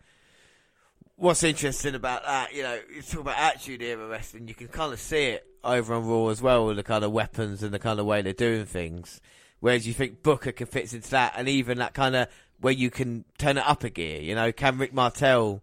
what's 1.16 1.42
interesting 1.42 1.94
about 1.94 2.25
that, 2.25 2.52
you 2.54 2.62
know, 2.62 2.78
you 2.94 3.02
talk 3.02 3.20
about 3.20 3.38
attitude 3.38 3.82
era 3.82 4.06
wrestling, 4.09 4.49
you 4.49 4.54
can 4.54 4.68
kind 4.68 4.92
of 4.92 4.99
see 4.99 5.25
it 5.28 5.47
over 5.62 5.94
on 5.94 6.06
Raw 6.06 6.28
as 6.28 6.40
well 6.40 6.66
with 6.66 6.76
the 6.76 6.82
kind 6.82 7.04
of 7.04 7.12
weapons 7.12 7.62
and 7.62 7.73
the 7.73 7.78
kind 7.78 8.00
of 8.00 8.06
way 8.06 8.23
they're 8.23 8.32
doing 8.32 8.64
things. 8.64 9.20
Whereas 9.61 9.87
you 9.87 9.92
think 9.92 10.23
Booker 10.23 10.52
can 10.52 10.66
fit 10.66 10.92
into 10.94 11.11
that, 11.11 11.35
and 11.37 11.47
even 11.49 11.78
that 11.78 11.92
kind 11.92 12.16
of 12.16 12.28
where 12.61 12.73
you 12.73 12.90
can 12.90 13.26
turn 13.38 13.59
it 13.59 13.66
up 13.66 13.85
a 13.85 13.90
gear. 13.90 14.20
You 14.20 14.35
know, 14.35 14.52
can 14.52 14.78
Rick 14.78 14.94
Martel 14.94 15.62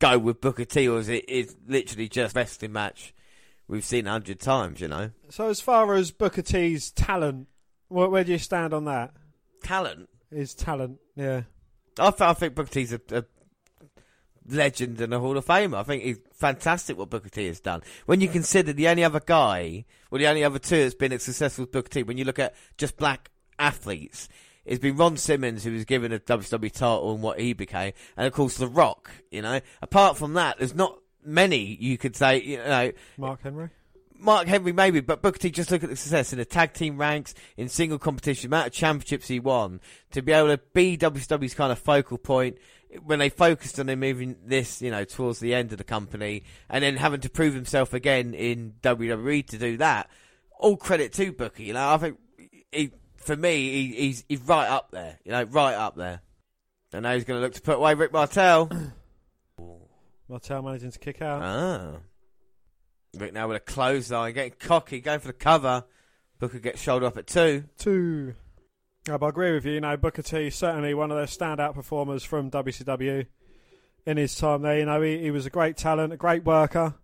go 0.00 0.18
with 0.18 0.40
Booker 0.40 0.64
T, 0.64 0.88
or 0.88 0.98
is 0.98 1.08
it 1.08 1.28
is 1.28 1.56
literally 1.68 2.08
just 2.08 2.34
wrestling 2.34 2.72
match 2.72 3.14
we've 3.68 3.84
seen 3.84 4.08
a 4.08 4.10
hundred 4.10 4.40
times? 4.40 4.80
You 4.80 4.88
know, 4.88 5.10
So 5.28 5.48
as 5.48 5.60
far 5.60 5.94
as 5.94 6.10
Booker 6.10 6.42
T's 6.42 6.90
talent, 6.90 7.46
where, 7.90 8.08
where 8.08 8.24
do 8.24 8.32
you 8.32 8.38
stand 8.38 8.72
on 8.72 8.86
that? 8.86 9.12
talent. 9.62 10.08
His 10.30 10.54
talent, 10.54 10.98
yeah. 11.16 11.42
I, 11.98 12.10
th- 12.10 12.20
I 12.20 12.32
think 12.34 12.54
Booker 12.54 12.70
T's 12.70 12.92
a, 12.92 13.00
a 13.10 13.24
legend 14.48 15.00
and 15.00 15.12
a 15.12 15.18
Hall 15.18 15.36
of 15.36 15.46
Famer. 15.46 15.76
I 15.76 15.82
think 15.82 16.02
he's 16.02 16.18
fantastic 16.32 16.96
what 16.96 17.10
Booker 17.10 17.28
T 17.28 17.46
has 17.46 17.60
done. 17.60 17.82
When 18.06 18.20
you 18.20 18.28
consider 18.28 18.72
the 18.72 18.88
only 18.88 19.04
other 19.04 19.20
guy, 19.20 19.84
well, 20.10 20.18
the 20.18 20.28
only 20.28 20.44
other 20.44 20.58
two 20.58 20.82
that's 20.82 20.94
been 20.94 21.12
as 21.12 21.24
successful 21.24 21.64
as 21.64 21.70
Booker 21.70 21.88
T, 21.88 22.02
when 22.02 22.16
you 22.16 22.24
look 22.24 22.38
at 22.38 22.54
just 22.78 22.96
black 22.96 23.30
athletes, 23.58 24.28
it's 24.64 24.80
been 24.80 24.96
Ron 24.96 25.16
Simmons 25.16 25.64
who 25.64 25.72
was 25.72 25.84
given 25.84 26.12
a 26.12 26.20
WWE 26.20 26.72
title 26.72 27.12
and 27.12 27.22
what 27.22 27.40
he 27.40 27.52
became, 27.52 27.92
and 28.16 28.26
of 28.26 28.32
course 28.32 28.56
The 28.56 28.68
Rock. 28.68 29.10
You 29.30 29.42
know, 29.42 29.60
apart 29.82 30.16
from 30.16 30.34
that, 30.34 30.58
there's 30.58 30.74
not 30.74 30.98
many 31.24 31.76
you 31.80 31.98
could 31.98 32.14
say. 32.14 32.40
You 32.40 32.58
know, 32.58 32.92
Mark 33.18 33.42
Henry. 33.42 33.70
Mark 34.20 34.46
Henry 34.46 34.72
maybe, 34.72 35.00
but 35.00 35.22
Booker 35.22 35.38
T 35.38 35.50
just 35.50 35.70
look 35.70 35.82
at 35.82 35.90
the 35.90 35.96
success 35.96 36.32
in 36.32 36.38
the 36.38 36.44
tag 36.44 36.72
team 36.72 36.98
ranks, 36.98 37.34
in 37.56 37.68
single 37.68 37.98
competition, 37.98 38.50
the 38.50 38.56
amount 38.56 38.68
of 38.68 38.72
championships 38.72 39.28
he 39.28 39.40
won, 39.40 39.80
to 40.12 40.22
be 40.22 40.32
able 40.32 40.48
to 40.48 40.60
be 40.72 40.96
WWE's 40.96 41.54
kind 41.54 41.72
of 41.72 41.78
focal 41.78 42.18
point 42.18 42.58
when 43.04 43.18
they 43.18 43.28
focused 43.28 43.78
on 43.78 43.88
him 43.88 44.00
moving 44.00 44.36
this, 44.44 44.82
you 44.82 44.90
know, 44.90 45.04
towards 45.04 45.40
the 45.40 45.54
end 45.54 45.72
of 45.72 45.78
the 45.78 45.84
company, 45.84 46.44
and 46.68 46.82
then 46.82 46.96
having 46.96 47.20
to 47.20 47.30
prove 47.30 47.54
himself 47.54 47.94
again 47.94 48.34
in 48.34 48.74
WWE 48.82 49.46
to 49.46 49.58
do 49.58 49.76
that. 49.76 50.10
All 50.58 50.76
credit 50.76 51.12
to 51.14 51.32
Booker, 51.32 51.62
you 51.62 51.72
know. 51.72 51.88
I 51.88 51.96
think 51.96 52.18
he, 52.72 52.90
for 53.16 53.36
me, 53.36 53.70
he, 53.70 53.94
he's 53.94 54.24
he's 54.28 54.40
right 54.42 54.68
up 54.68 54.90
there, 54.90 55.18
you 55.24 55.32
know, 55.32 55.44
right 55.44 55.74
up 55.74 55.96
there. 55.96 56.20
And 56.92 57.04
now 57.04 57.14
he's 57.14 57.24
going 57.24 57.38
to 57.38 57.42
look 57.42 57.54
to 57.54 57.62
put 57.62 57.76
away 57.76 57.94
Rick 57.94 58.12
Martel. 58.12 58.68
Martel 60.28 60.62
managing 60.62 60.90
to 60.90 60.98
kick 60.98 61.22
out. 61.22 61.42
Ah. 61.42 61.96
Rick 63.16 63.32
now 63.32 63.48
with 63.48 63.56
a 63.56 63.60
clothesline, 63.60 64.34
getting 64.34 64.54
cocky, 64.58 65.00
going 65.00 65.20
for 65.20 65.28
the 65.28 65.32
cover. 65.32 65.84
Booker 66.38 66.58
gets 66.58 66.80
shoulder 66.80 67.06
up 67.06 67.16
at 67.16 67.26
two. 67.26 67.64
Two. 67.76 68.34
I 69.08 69.14
agree 69.14 69.52
with 69.52 69.64
you. 69.64 69.72
You 69.72 69.80
know, 69.80 69.96
Booker 69.96 70.22
T 70.22 70.50
certainly 70.50 70.94
one 70.94 71.10
of 71.10 71.16
their 71.16 71.26
standout 71.26 71.74
performers 71.74 72.22
from 72.22 72.50
WCW. 72.50 73.26
in 74.06 74.16
his 74.16 74.34
time 74.36 74.62
there. 74.62 74.78
You 74.78 74.86
know, 74.86 75.00
he, 75.02 75.18
he 75.18 75.30
was 75.30 75.46
a 75.46 75.50
great 75.50 75.76
talent, 75.76 76.12
a 76.12 76.16
great 76.16 76.44
worker. 76.44 76.94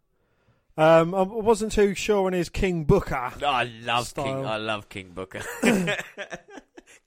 Um, 0.79 1.15
I 1.15 1.23
wasn't 1.23 1.73
too 1.73 1.95
sure 1.95 2.27
on 2.27 2.35
his 2.35 2.51
King 2.51 2.85
Booker. 2.85 3.33
Oh, 3.43 3.47
I 3.47 3.65
love 3.65 4.09
Style. 4.09 4.25
King. 4.25 4.47
I 4.47 4.57
love 4.59 4.89
King 4.89 5.13
Booker. 5.15 5.41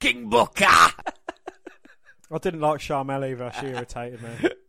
King 0.00 0.28
Booker. 0.28 0.64
I 0.66 2.38
didn't 2.40 2.60
like 2.60 2.80
Sharmell 2.80 3.28
either. 3.30 3.52
She 3.60 3.66
irritated 3.66 4.22
me. 4.22 4.50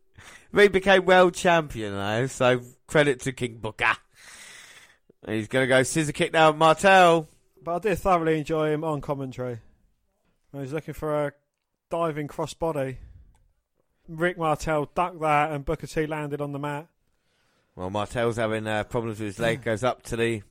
He 0.54 0.68
became 0.68 1.06
world 1.06 1.34
champion 1.34 1.94
though, 1.94 2.28
so 2.28 2.60
credit 2.86 3.22
to 3.22 3.32
King 3.32 3.60
Booker. 3.60 3.94
He's 5.28 5.48
gonna 5.48 5.68
go 5.68 5.84
scissor 5.84 6.12
kick 6.12 6.34
now, 6.34 6.50
with 6.50 6.58
Martel. 6.58 7.28
But 7.63 7.75
I 7.75 7.80
did 7.90 8.00
thoroughly 8.00 8.40
enjoy 8.40 8.72
him 8.72 8.84
on 8.84 9.01
commentary. 9.01 9.60
He's 10.51 10.74
looking 10.74 10.94
for 10.96 11.28
a 11.28 11.34
diving 11.90 12.28
crossbody. 12.28 12.98
Rick 14.08 14.38
Martel 14.38 14.90
ducked 14.96 15.20
that, 15.22 15.51
and 15.51 15.63
Booker 15.63 15.88
T 15.88 16.08
landed 16.08 16.42
on 16.42 16.51
the 16.51 16.60
mat. 16.60 16.88
Well, 17.75 17.90
Martel's 17.90 18.36
having 18.38 18.68
uh, 18.68 18.84
problems 18.84 19.20
with 19.20 19.28
his 19.28 19.40
leg. 19.40 19.63
Goes 19.63 19.84
up 19.84 20.01
to 20.04 20.16
the 20.18 20.42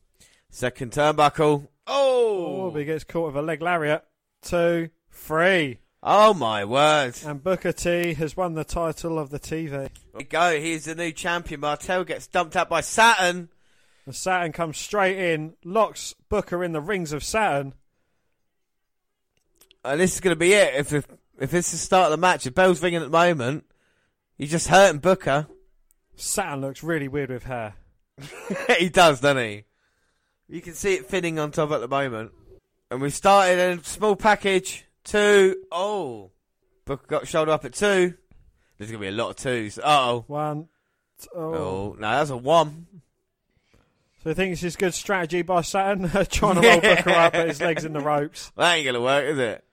second 0.50 0.93
turnbuckle. 0.93 1.67
Oh, 1.87 2.62
Oh, 2.62 2.71
but 2.71 2.79
he 2.79 2.85
gets 2.85 3.05
caught 3.05 3.27
with 3.27 3.37
a 3.37 3.43
leg 3.43 3.61
lariat. 3.61 4.05
Two, 4.43 4.89
three. 5.11 5.81
oh 6.03 6.33
my 6.33 6.65
word! 6.65 7.15
And 7.27 7.43
Booker 7.43 7.73
T 7.73 8.15
has 8.15 8.37
won 8.37 8.55
the 8.55 8.65
title 8.65 9.19
of 9.19 9.31
the 9.31 9.41
TV. 9.41 9.71
Here 9.71 9.89
we 10.15 10.25
go. 10.25 10.59
He's 10.59 10.85
the 10.87 10.95
new 10.95 11.11
champion. 11.12 11.61
Martel 11.61 12.05
gets 12.05 12.27
dumped 12.29 12.57
out 12.57 12.71
by 12.71 12.81
Saturn. 12.81 13.49
And 14.11 14.17
Saturn 14.17 14.50
comes 14.50 14.76
straight 14.76 15.17
in, 15.17 15.55
locks 15.64 16.17
Booker 16.29 16.64
in 16.64 16.73
the 16.73 16.81
rings 16.81 17.12
of 17.12 17.23
Saturn. 17.23 17.75
And 19.85 20.00
this 20.00 20.14
is 20.14 20.21
going 20.21 20.35
to 20.35 20.37
be 20.37 20.52
it. 20.52 20.75
If, 20.75 20.93
if 20.93 21.07
if 21.38 21.52
this 21.52 21.73
is 21.73 21.79
the 21.79 21.87
start 21.87 22.07
of 22.07 22.11
the 22.11 22.17
match, 22.17 22.45
if 22.45 22.52
bell's 22.52 22.83
ringing 22.83 23.02
at 23.02 23.05
the 23.05 23.17
moment, 23.17 23.67
he's 24.37 24.50
just 24.50 24.67
hurting 24.67 24.99
Booker. 24.99 25.47
Saturn 26.17 26.61
looks 26.61 26.83
really 26.83 27.07
weird 27.07 27.31
with 27.31 27.45
hair. 27.45 27.75
he 28.81 28.88
does, 28.88 29.21
doesn't 29.21 29.45
he? 29.45 29.62
You 30.49 30.61
can 30.61 30.75
see 30.75 30.95
it 30.95 31.07
thinning 31.07 31.38
on 31.38 31.52
top 31.52 31.71
at 31.71 31.81
the 31.81 31.87
moment. 31.87 32.33
And 32.90 33.00
we've 33.00 33.14
started 33.14 33.61
a 33.61 33.85
small 33.85 34.17
package. 34.17 34.87
Two. 35.05 35.55
Oh. 35.71 36.33
Booker 36.85 37.07
got 37.07 37.29
shoulder 37.29 37.52
up 37.52 37.64
at 37.64 37.75
two. 37.75 38.14
There's 38.76 38.90
going 38.90 39.00
to 39.00 39.07
be 39.07 39.07
a 39.07 39.12
lot 39.12 39.31
of 39.31 39.37
twos. 39.37 39.79
Uh-oh. 39.79 40.25
One. 40.26 40.67
Oh. 41.33 41.55
Oh, 41.55 41.97
no, 41.97 42.11
that's 42.11 42.31
a 42.31 42.37
one. 42.37 42.88
So 44.23 44.31
he 44.31 44.35
thinks 44.35 44.62
it's 44.62 44.77
good 44.77 44.93
strategy 44.93 45.41
by 45.41 45.62
Saturn, 45.62 46.11
trying 46.31 46.61
to 46.61 46.69
roll 46.69 46.81
Booker 46.81 47.11
up, 47.11 47.33
but 47.33 47.49
his 47.49 47.61
legs 47.61 47.85
in 47.87 47.95
the 47.95 48.00
ropes. 48.00 48.53
That 48.57 48.75
ain't 48.75 48.85
going 48.85 48.95
to 48.95 49.00
work, 49.00 49.25
is 49.25 49.39
it? 49.39 49.65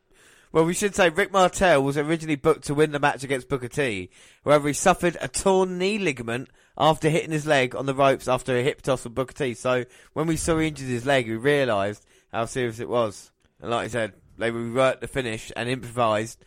Well, 0.54 0.63
we 0.63 0.74
should 0.74 0.96
say 0.96 1.10
Rick 1.10 1.34
Martel 1.34 1.84
was 1.84 1.98
originally 1.98 2.38
booked 2.38 2.63
to 2.66 2.74
win 2.74 2.94
the 2.94 3.00
match 3.00 3.25
against 3.25 3.50
Booker 3.50 3.68
T. 3.68 4.10
However, 4.46 4.70
he 4.70 4.74
suffered 4.74 5.18
a 5.20 5.27
torn 5.27 5.77
knee 5.77 5.98
ligament 5.98 6.50
after 6.77 7.10
hitting 7.10 7.32
his 7.32 7.46
leg 7.46 7.75
on 7.75 7.86
the 7.86 7.94
ropes 7.94 8.30
after 8.30 8.56
a 8.56 8.63
hip 8.63 8.82
toss 8.82 9.04
from 9.04 9.13
Booker 9.13 9.34
T. 9.34 9.54
So 9.54 9.84
when 10.13 10.27
we 10.27 10.38
saw 10.38 10.58
he 10.58 10.70
injured 10.70 10.88
his 10.88 11.06
leg, 11.06 11.27
we 11.27 11.36
realised 11.36 12.06
how 12.32 12.46
serious 12.46 12.80
it 12.80 12.88
was. 12.88 13.32
And 13.62 13.72
like 13.72 13.86
I 13.86 13.89
said, 13.89 14.13
they 14.38 14.50
reworked 14.50 15.01
the 15.01 15.08
finish 15.08 15.51
and 15.58 15.68
improvised. 15.68 16.44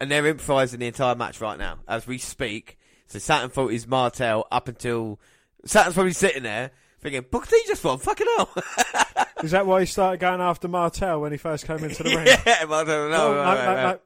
And 0.00 0.10
they're 0.10 0.26
improvising 0.26 0.80
the 0.80 0.86
entire 0.86 1.14
match 1.14 1.42
right 1.42 1.58
now 1.58 1.80
as 1.86 2.06
we 2.06 2.16
speak. 2.16 2.78
So 3.08 3.18
Saturn 3.18 3.50
thought 3.50 3.68
he's 3.68 3.86
Martel 3.86 4.46
up 4.50 4.68
until 4.68 5.20
Saturn's 5.66 5.94
probably 5.94 6.12
sitting 6.12 6.44
there 6.44 6.70
thinking, 7.00 7.24
Booker 7.30 7.46
T 7.50 7.62
just 7.66 7.84
won, 7.84 7.98
fucking 7.98 8.26
hell. 8.36 8.50
Is 9.42 9.52
that 9.52 9.66
why 9.66 9.80
he 9.80 9.86
started 9.86 10.20
going 10.20 10.40
after 10.40 10.68
Martel 10.68 11.20
when 11.20 11.32
he 11.32 11.38
first 11.38 11.66
came 11.66 11.78
into 11.78 12.02
the 12.02 12.10
ring? 12.16 12.26
yeah, 12.26 12.64
Martel, 12.64 13.08
no, 13.08 13.34
no, 13.34 13.44
no, 13.44 13.74
no. 13.74 13.98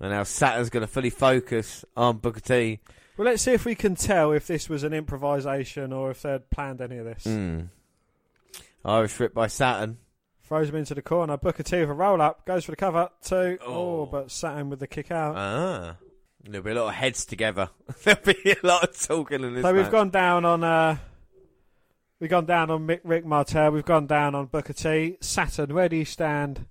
And 0.00 0.10
now 0.10 0.22
Saturn's 0.22 0.70
going 0.70 0.80
to 0.82 0.86
fully 0.86 1.10
focus 1.10 1.84
on 1.96 2.18
Booker 2.18 2.40
T. 2.40 2.80
Well, 3.18 3.26
let's 3.26 3.42
see 3.42 3.52
if 3.52 3.66
we 3.66 3.74
can 3.74 3.96
tell 3.96 4.32
if 4.32 4.46
this 4.46 4.68
was 4.70 4.82
an 4.82 4.94
improvisation 4.94 5.92
or 5.92 6.10
if 6.10 6.22
they'd 6.22 6.48
planned 6.48 6.80
any 6.80 6.96
of 6.96 7.04
this. 7.04 7.24
Mm. 7.24 7.68
Irish 8.82 9.18
whip 9.18 9.34
by 9.34 9.46
Saturn. 9.46 9.98
Throws 10.44 10.70
him 10.70 10.76
into 10.76 10.94
the 10.94 11.02
corner. 11.02 11.36
Booker 11.36 11.62
T 11.62 11.80
with 11.80 11.90
a 11.90 11.92
roll 11.92 12.22
up. 12.22 12.46
Goes 12.46 12.64
for 12.64 12.70
the 12.72 12.76
cover. 12.76 13.10
Two. 13.22 13.58
Oh. 13.60 14.00
Oh, 14.00 14.06
but 14.06 14.30
Saturn 14.30 14.70
with 14.70 14.80
the 14.80 14.86
kick 14.86 15.10
out. 15.10 15.36
Ah. 15.36 15.96
There'll 16.42 16.64
be 16.64 16.70
a 16.70 16.74
lot 16.74 16.88
of 16.88 16.94
heads 16.94 17.26
together. 17.26 17.68
There'll 18.04 18.22
be 18.24 18.52
a 18.52 18.66
lot 18.66 18.84
of 18.84 18.98
talking 18.98 19.44
in 19.44 19.54
this 19.54 19.62
so 19.62 19.74
we've 19.74 19.90
gone 19.90 20.08
down 20.08 20.46
on. 20.46 20.64
Uh, 20.64 20.96
we've 22.20 22.30
gone 22.30 22.46
down 22.46 22.70
on 22.70 22.86
Mick, 22.86 23.00
Rick 23.02 23.24
Martel. 23.24 23.70
We've 23.72 23.84
gone 23.84 24.06
down 24.06 24.34
on 24.34 24.46
Booker 24.46 24.72
T. 24.72 25.16
Saturn, 25.20 25.74
where 25.74 25.88
do 25.88 25.96
you 25.96 26.04
stand 26.04 26.66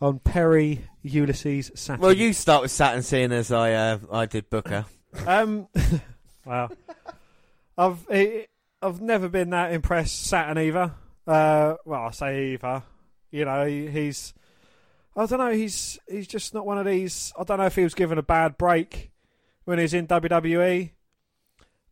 on 0.00 0.20
Perry 0.20 0.84
Ulysses 1.02 1.72
Saturn? 1.74 2.02
Well, 2.02 2.12
you 2.12 2.32
start 2.32 2.62
with 2.62 2.70
Saturn, 2.70 3.02
seeing 3.02 3.32
as 3.32 3.50
I 3.50 3.72
uh, 3.72 3.98
I 4.12 4.26
did 4.26 4.48
Booker. 4.50 4.84
Um, 5.26 5.68
wow. 6.46 6.70
I've 7.76 8.06
I've 8.80 9.02
never 9.02 9.28
been 9.28 9.50
that 9.50 9.74
impressed 9.74 10.24
Saturn 10.24 10.56
either. 10.56 10.94
Uh, 11.26 11.74
well, 11.84 12.04
I 12.06 12.10
say 12.12 12.54
either. 12.54 12.82
You 13.30 13.44
know, 13.44 13.66
he, 13.66 13.88
he's. 13.88 14.32
I 15.14 15.26
don't 15.26 15.38
know. 15.38 15.52
He's 15.52 15.98
he's 16.08 16.26
just 16.26 16.54
not 16.54 16.64
one 16.64 16.78
of 16.78 16.86
these. 16.86 17.30
I 17.38 17.44
don't 17.44 17.58
know 17.58 17.66
if 17.66 17.76
he 17.76 17.82
was 17.82 17.92
given 17.92 18.16
a 18.16 18.22
bad 18.22 18.56
break 18.56 19.10
when 19.64 19.78
he's 19.78 19.92
in 19.92 20.06
WWE. 20.06 20.92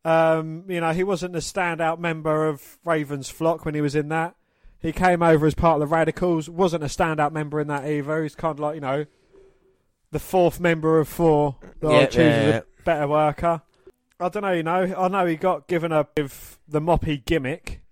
Um, 0.04 0.64
you 0.68 0.80
know, 0.80 0.92
he 0.92 1.04
wasn't 1.04 1.34
the 1.34 1.40
standout 1.40 1.98
member 1.98 2.48
of 2.48 2.78
Ravens 2.84 3.28
flock 3.28 3.64
when 3.64 3.74
he 3.74 3.80
was 3.80 3.94
in 3.94 4.08
that. 4.08 4.34
He 4.80 4.92
came 4.92 5.22
over 5.22 5.46
as 5.46 5.54
part 5.54 5.80
of 5.80 5.88
the 5.88 5.94
Radicals. 5.94 6.48
wasn't 6.48 6.82
a 6.82 6.86
standout 6.86 7.32
member 7.32 7.60
in 7.60 7.68
that 7.68 7.86
either. 7.86 8.22
He's 8.22 8.34
kind 8.34 8.52
of 8.52 8.60
like 8.60 8.76
you 8.76 8.80
know, 8.80 9.04
the 10.10 10.18
fourth 10.18 10.58
member 10.58 10.98
of 10.98 11.08
four 11.08 11.56
that 11.80 11.90
I 11.90 12.06
choose 12.06 12.16
yeah, 12.16 12.24
as 12.24 12.48
yeah. 12.48 12.60
a 12.78 12.82
better 12.84 13.08
worker. 13.08 13.62
I 14.18 14.28
don't 14.28 14.42
know. 14.42 14.52
You 14.52 14.62
know, 14.62 14.94
I 14.96 15.08
know 15.08 15.26
he 15.26 15.36
got 15.36 15.66
given 15.66 15.92
up 15.92 16.12
with 16.16 16.58
the 16.68 16.80
moppy 16.80 17.24
gimmick. 17.24 17.82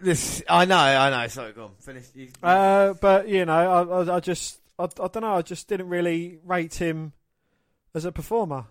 This 0.00 0.42
I 0.48 0.64
know, 0.64 0.76
I 0.76 1.10
know. 1.10 1.28
Sorry, 1.28 1.52
go 1.52 1.64
on. 1.64 1.70
Finish. 1.80 2.06
You, 2.14 2.28
Uh, 2.42 2.94
but 2.94 3.28
you 3.28 3.44
know, 3.44 3.52
I, 3.52 3.82
I, 3.82 4.16
I 4.16 4.20
just, 4.20 4.60
I, 4.78 4.84
I 4.84 4.86
don't 4.86 5.20
know. 5.20 5.34
I 5.34 5.42
just 5.42 5.68
didn't 5.68 5.88
really 5.88 6.38
rate 6.44 6.74
him 6.74 7.12
as 7.94 8.04
a 8.04 8.12
performer. 8.12 8.66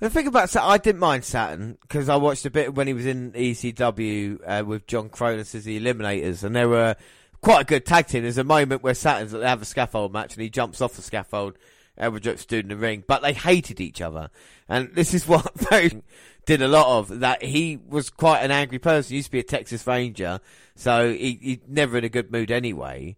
The 0.00 0.10
thing 0.10 0.28
about 0.28 0.48
Saturn, 0.48 0.70
I 0.70 0.78
didn't 0.78 1.00
mind 1.00 1.24
Saturn 1.24 1.76
because 1.82 2.08
I 2.08 2.16
watched 2.16 2.46
a 2.46 2.50
bit 2.50 2.72
when 2.72 2.86
he 2.86 2.92
was 2.92 3.04
in 3.04 3.32
ECW 3.32 4.38
uh, 4.46 4.64
with 4.64 4.86
John 4.86 5.08
Kronus 5.08 5.56
as 5.56 5.64
the 5.64 5.80
Eliminators, 5.80 6.44
and 6.44 6.54
they 6.54 6.66
were 6.66 6.94
quite 7.42 7.62
a 7.62 7.64
good 7.64 7.84
tag 7.84 8.06
team. 8.06 8.22
There's 8.22 8.38
a 8.38 8.44
moment 8.44 8.84
where 8.84 8.94
Saturn's 8.94 9.32
they 9.32 9.40
have 9.40 9.60
a 9.60 9.64
scaffold 9.64 10.12
match, 10.12 10.34
and 10.34 10.42
he 10.42 10.50
jumps 10.50 10.80
off 10.80 10.94
the 10.94 11.02
scaffold. 11.02 11.58
Elbow 11.96 12.20
drops 12.20 12.46
dude 12.46 12.66
in 12.66 12.68
the 12.68 12.76
ring, 12.76 13.02
but 13.08 13.22
they 13.22 13.32
hated 13.32 13.80
each 13.80 14.00
other, 14.00 14.30
and 14.68 14.94
this 14.94 15.14
is 15.14 15.26
what 15.28 15.52
Perry 15.56 16.00
did 16.46 16.62
a 16.62 16.68
lot 16.68 16.98
of. 16.98 17.18
That 17.18 17.42
he 17.42 17.80
was 17.88 18.08
quite 18.08 18.42
an 18.42 18.52
angry 18.52 18.78
person. 18.78 19.10
He 19.10 19.16
used 19.16 19.28
to 19.28 19.32
be 19.32 19.40
a 19.40 19.42
Texas 19.42 19.84
Ranger, 19.84 20.38
so 20.76 21.12
he, 21.12 21.40
he 21.42 21.60
never 21.66 21.98
in 21.98 22.04
a 22.04 22.08
good 22.08 22.30
mood 22.30 22.52
anyway. 22.52 23.16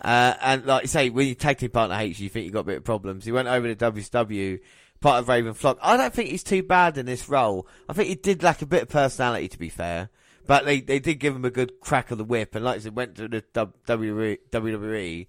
Uh, 0.00 0.34
and 0.40 0.64
like 0.64 0.82
you 0.82 0.88
say, 0.88 1.10
when 1.10 1.26
your 1.26 1.34
tag 1.34 1.58
team 1.58 1.70
partner 1.70 1.96
hates 1.96 2.18
you, 2.18 2.24
you 2.24 2.30
think 2.30 2.46
you 2.46 2.50
got 2.50 2.60
a 2.60 2.64
bit 2.64 2.78
of 2.78 2.84
problems. 2.84 3.26
He 3.26 3.32
went 3.32 3.48
over 3.48 3.72
to 3.72 3.92
WCW, 3.92 4.60
part 5.02 5.20
of 5.20 5.28
Raven 5.28 5.52
Flock. 5.52 5.78
I 5.82 5.96
don't 5.96 6.14
think 6.14 6.30
he's 6.30 6.44
too 6.44 6.62
bad 6.62 6.96
in 6.96 7.06
this 7.06 7.28
role. 7.28 7.66
I 7.88 7.92
think 7.92 8.08
he 8.08 8.14
did 8.14 8.42
lack 8.42 8.62
a 8.62 8.66
bit 8.66 8.82
of 8.82 8.88
personality, 8.88 9.48
to 9.48 9.58
be 9.58 9.68
fair. 9.68 10.08
But 10.46 10.64
they, 10.64 10.80
they 10.80 10.98
did 10.98 11.16
give 11.16 11.36
him 11.36 11.44
a 11.44 11.50
good 11.50 11.80
crack 11.80 12.10
of 12.10 12.18
the 12.18 12.24
whip, 12.24 12.54
and 12.54 12.64
like 12.64 12.76
I 12.76 12.80
said, 12.80 12.96
went 12.96 13.16
to 13.16 13.28
the 13.28 13.42
WWE. 13.52 15.26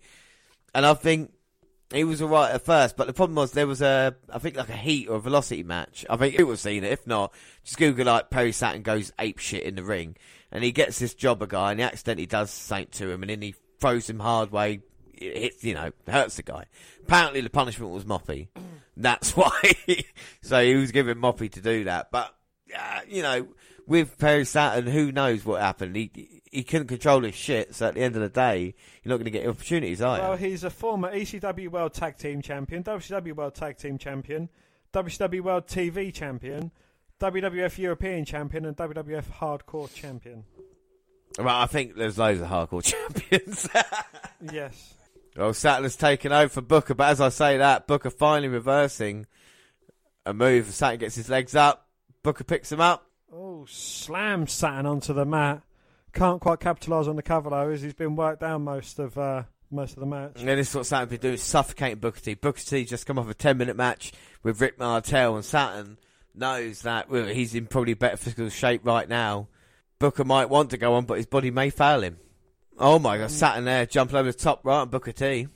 And 0.74 0.86
I 0.86 0.94
think 0.96 1.32
he 1.94 2.04
was 2.04 2.22
alright 2.22 2.56
at 2.56 2.66
first, 2.66 2.98
but 2.98 3.06
the 3.06 3.14
problem 3.14 3.36
was 3.36 3.52
there 3.52 3.68
was 3.68 3.82
a, 3.82 4.16
I 4.32 4.40
think 4.40 4.56
like 4.56 4.70
a 4.70 4.76
heat 4.76 5.08
or 5.08 5.18
a 5.18 5.22
velocity 5.22 5.64
match. 5.64 6.06
I 6.10 6.18
think 6.18 6.36
it 6.36 6.44
was 6.44 6.62
seen 6.62 6.84
it. 6.84 6.92
If 6.92 7.06
not, 7.06 7.32
just 7.64 7.78
Google 7.78 8.08
like 8.08 8.32
Perry 8.32 8.52
Saturn 8.52 8.82
goes 8.82 9.12
ape 9.20 9.38
shit 9.38 9.64
in 9.64 9.76
the 9.76 9.84
ring, 9.84 10.16
and 10.52 10.64
he 10.64 10.72
gets 10.72 10.98
this 10.98 11.14
jobber 11.14 11.46
guy, 11.46 11.72
and 11.72 11.80
he 11.80 11.86
accidentally 11.86 12.26
does 12.26 12.50
something 12.50 12.88
to 12.94 13.12
him, 13.12 13.22
and 13.22 13.30
then 13.30 13.42
he 13.42 13.54
throws 13.80 14.10
him 14.10 14.20
hard 14.20 14.52
way, 14.52 14.82
it 15.14 15.38
hits, 15.38 15.64
you 15.64 15.76
know, 15.76 15.92
hurts 16.08 16.38
the 16.38 16.44
guy. 16.44 16.66
Apparently 17.04 17.42
the 17.42 17.50
punishment 17.52 17.92
was 17.92 18.06
Moppy. 18.06 18.48
That's 18.96 19.32
why. 19.38 19.74
so 20.42 20.64
he 20.64 20.76
was 20.76 20.92
giving 20.92 21.16
Moppy 21.16 21.52
to 21.52 21.62
do 21.62 21.86
that, 21.86 22.12
but 22.12 22.34
uh, 22.78 23.00
you 23.08 23.22
know, 23.22 23.48
with 23.88 24.18
Perry 24.18 24.46
Saturn, 24.46 24.88
who 24.88 25.12
knows 25.12 25.46
what 25.46 25.62
happened? 25.62 25.96
He 25.96 26.42
he 26.52 26.64
couldn't 26.64 26.88
control 26.88 27.24
his 27.24 27.34
shit, 27.36 27.74
so 27.74 27.88
at 27.88 27.96
the 27.96 28.02
end 28.02 28.16
of 28.16 28.22
the 28.22 28.30
day, 28.30 28.76
you're 29.04 29.10
not 29.10 29.16
going 29.18 29.26
to 29.26 29.32
get 29.32 29.48
opportunities, 29.48 30.02
are 30.02 30.18
you? 30.18 30.24
Well, 30.24 30.38
he's 30.38 30.64
a 30.64 30.70
former 30.70 31.12
ECW 31.12 31.70
World 31.70 31.94
Tag 31.94 32.18
Team 32.18 32.42
Champion, 32.42 32.84
WCW 32.84 33.34
World 33.34 33.56
Tag 33.56 33.78
Team 33.78 33.98
Champion, 33.98 34.50
WCW 34.94 35.42
World 35.42 35.66
TV 35.66 36.14
Champion, 36.14 36.72
WWF 37.20 37.78
European 37.80 38.24
Champion, 38.26 38.66
and 38.66 38.78
WWF 38.78 39.26
Hardcore 39.40 39.92
Champion. 39.94 40.44
Well, 41.40 41.48
I 41.50 41.66
think 41.66 41.96
there's 41.96 42.20
loads 42.20 42.40
of 42.42 42.48
hardcore 42.48 42.84
champions. 43.32 43.68
Yes. 44.52 44.94
Well, 45.36 45.54
Saturn's 45.54 45.96
taken 45.96 46.32
over 46.32 46.50
for 46.50 46.62
Booker, 46.62 46.94
but 46.94 47.10
as 47.10 47.22
I 47.22 47.30
say 47.30 47.58
that, 47.58 47.88
Booker 47.88 48.10
finally 48.10 48.48
reversing 48.48 49.26
a 50.26 50.34
move. 50.34 50.68
Saturn 50.68 51.00
gets 51.00 51.16
his 51.16 51.30
legs 51.30 51.56
up. 51.56 51.88
Booker 52.22 52.44
picks 52.44 52.72
him 52.72 52.82
up. 52.82 53.10
Oh, 53.32 53.66
slam 53.68 54.48
Saturn 54.48 54.86
onto 54.86 55.14
the 55.14 55.26
mat. 55.26 55.64
Can't 56.14 56.40
quite 56.40 56.60
capitalise 56.60 57.08
on 57.08 57.16
the 57.16 57.24
cover 57.24 57.50
though, 57.50 57.70
as 57.70 57.82
he's 57.82 57.96
been 57.96 58.16
worked 58.16 58.42
down 58.42 58.64
most 58.64 59.00
of 59.00 59.18
uh, 59.18 59.44
most 59.72 59.94
of 59.94 60.00
the 60.00 60.06
match. 60.06 60.34
And 60.38 60.48
this 60.48 60.70
is 60.70 60.76
what 60.76 60.86
Saturn's 60.86 61.10
been 61.10 61.20
doing, 61.20 61.38
suffocating 61.38 61.98
Booker 61.98 62.20
T. 62.20 62.36
Booker 62.36 62.62
T 62.62 62.86
just 62.86 63.08
come 63.08 63.18
off 63.18 63.28
a 63.28 63.34
10 63.34 63.58
minute 63.58 63.76
match 63.76 64.12
with 64.44 64.62
Rick 64.62 64.78
Martel 64.78 65.36
and 65.36 65.44
Saturn 65.44 65.98
knows 66.36 66.84
that 66.84 67.10
well, 67.10 67.26
he's 67.26 67.56
in 67.56 67.66
probably 67.66 67.96
better 67.96 68.18
physical 68.18 68.50
shape 68.50 68.86
right 68.86 69.10
now. 69.10 69.48
Booker 70.00 70.24
might 70.24 70.50
want 70.50 70.70
to 70.72 70.78
go 70.78 70.94
on, 70.94 71.06
but 71.06 71.18
his 71.18 71.26
body 71.26 71.50
may 71.50 71.70
fail 71.70 72.02
him. 72.02 72.18
Oh 72.80 73.00
my 73.00 73.18
god, 73.18 73.32
Saturn 73.32 73.66
there, 73.66 73.86
jumping 73.86 74.18
over 74.18 74.32
the 74.32 74.38
top 74.38 74.62
right 74.66 74.82
on 74.82 74.90
Booker 74.90 75.12
T. 75.12 75.48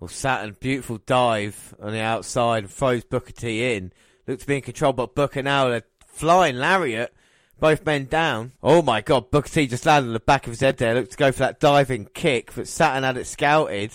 Well, 0.00 0.08
Saturn, 0.08 0.56
beautiful 0.58 0.98
dive 0.98 1.74
on 1.80 1.92
the 1.92 2.00
outside 2.00 2.64
and 2.64 2.70
throws 2.72 3.04
Booker 3.04 3.32
T 3.32 3.74
in. 3.74 3.92
Looks 4.26 4.42
to 4.42 4.46
be 4.48 4.56
in 4.56 4.62
control, 4.62 4.92
but 4.92 5.14
Booker 5.14 5.42
now, 5.42 5.68
a 5.70 5.82
flying 6.06 6.56
lariat. 6.56 7.12
Both 7.58 7.86
men 7.86 8.04
down. 8.06 8.52
Oh 8.62 8.82
my 8.82 9.00
god, 9.00 9.30
Booker 9.30 9.48
T 9.48 9.66
just 9.66 9.86
landed 9.86 10.08
on 10.08 10.12
the 10.12 10.20
back 10.20 10.46
of 10.46 10.52
his 10.52 10.60
head 10.60 10.76
there. 10.76 10.94
Looked 10.94 11.12
to 11.12 11.16
go 11.16 11.32
for 11.32 11.38
that 11.40 11.58
diving 11.60 12.04
kick, 12.12 12.54
but 12.54 12.68
Saturn 12.68 13.02
had 13.02 13.16
it 13.16 13.26
scouted. 13.26 13.92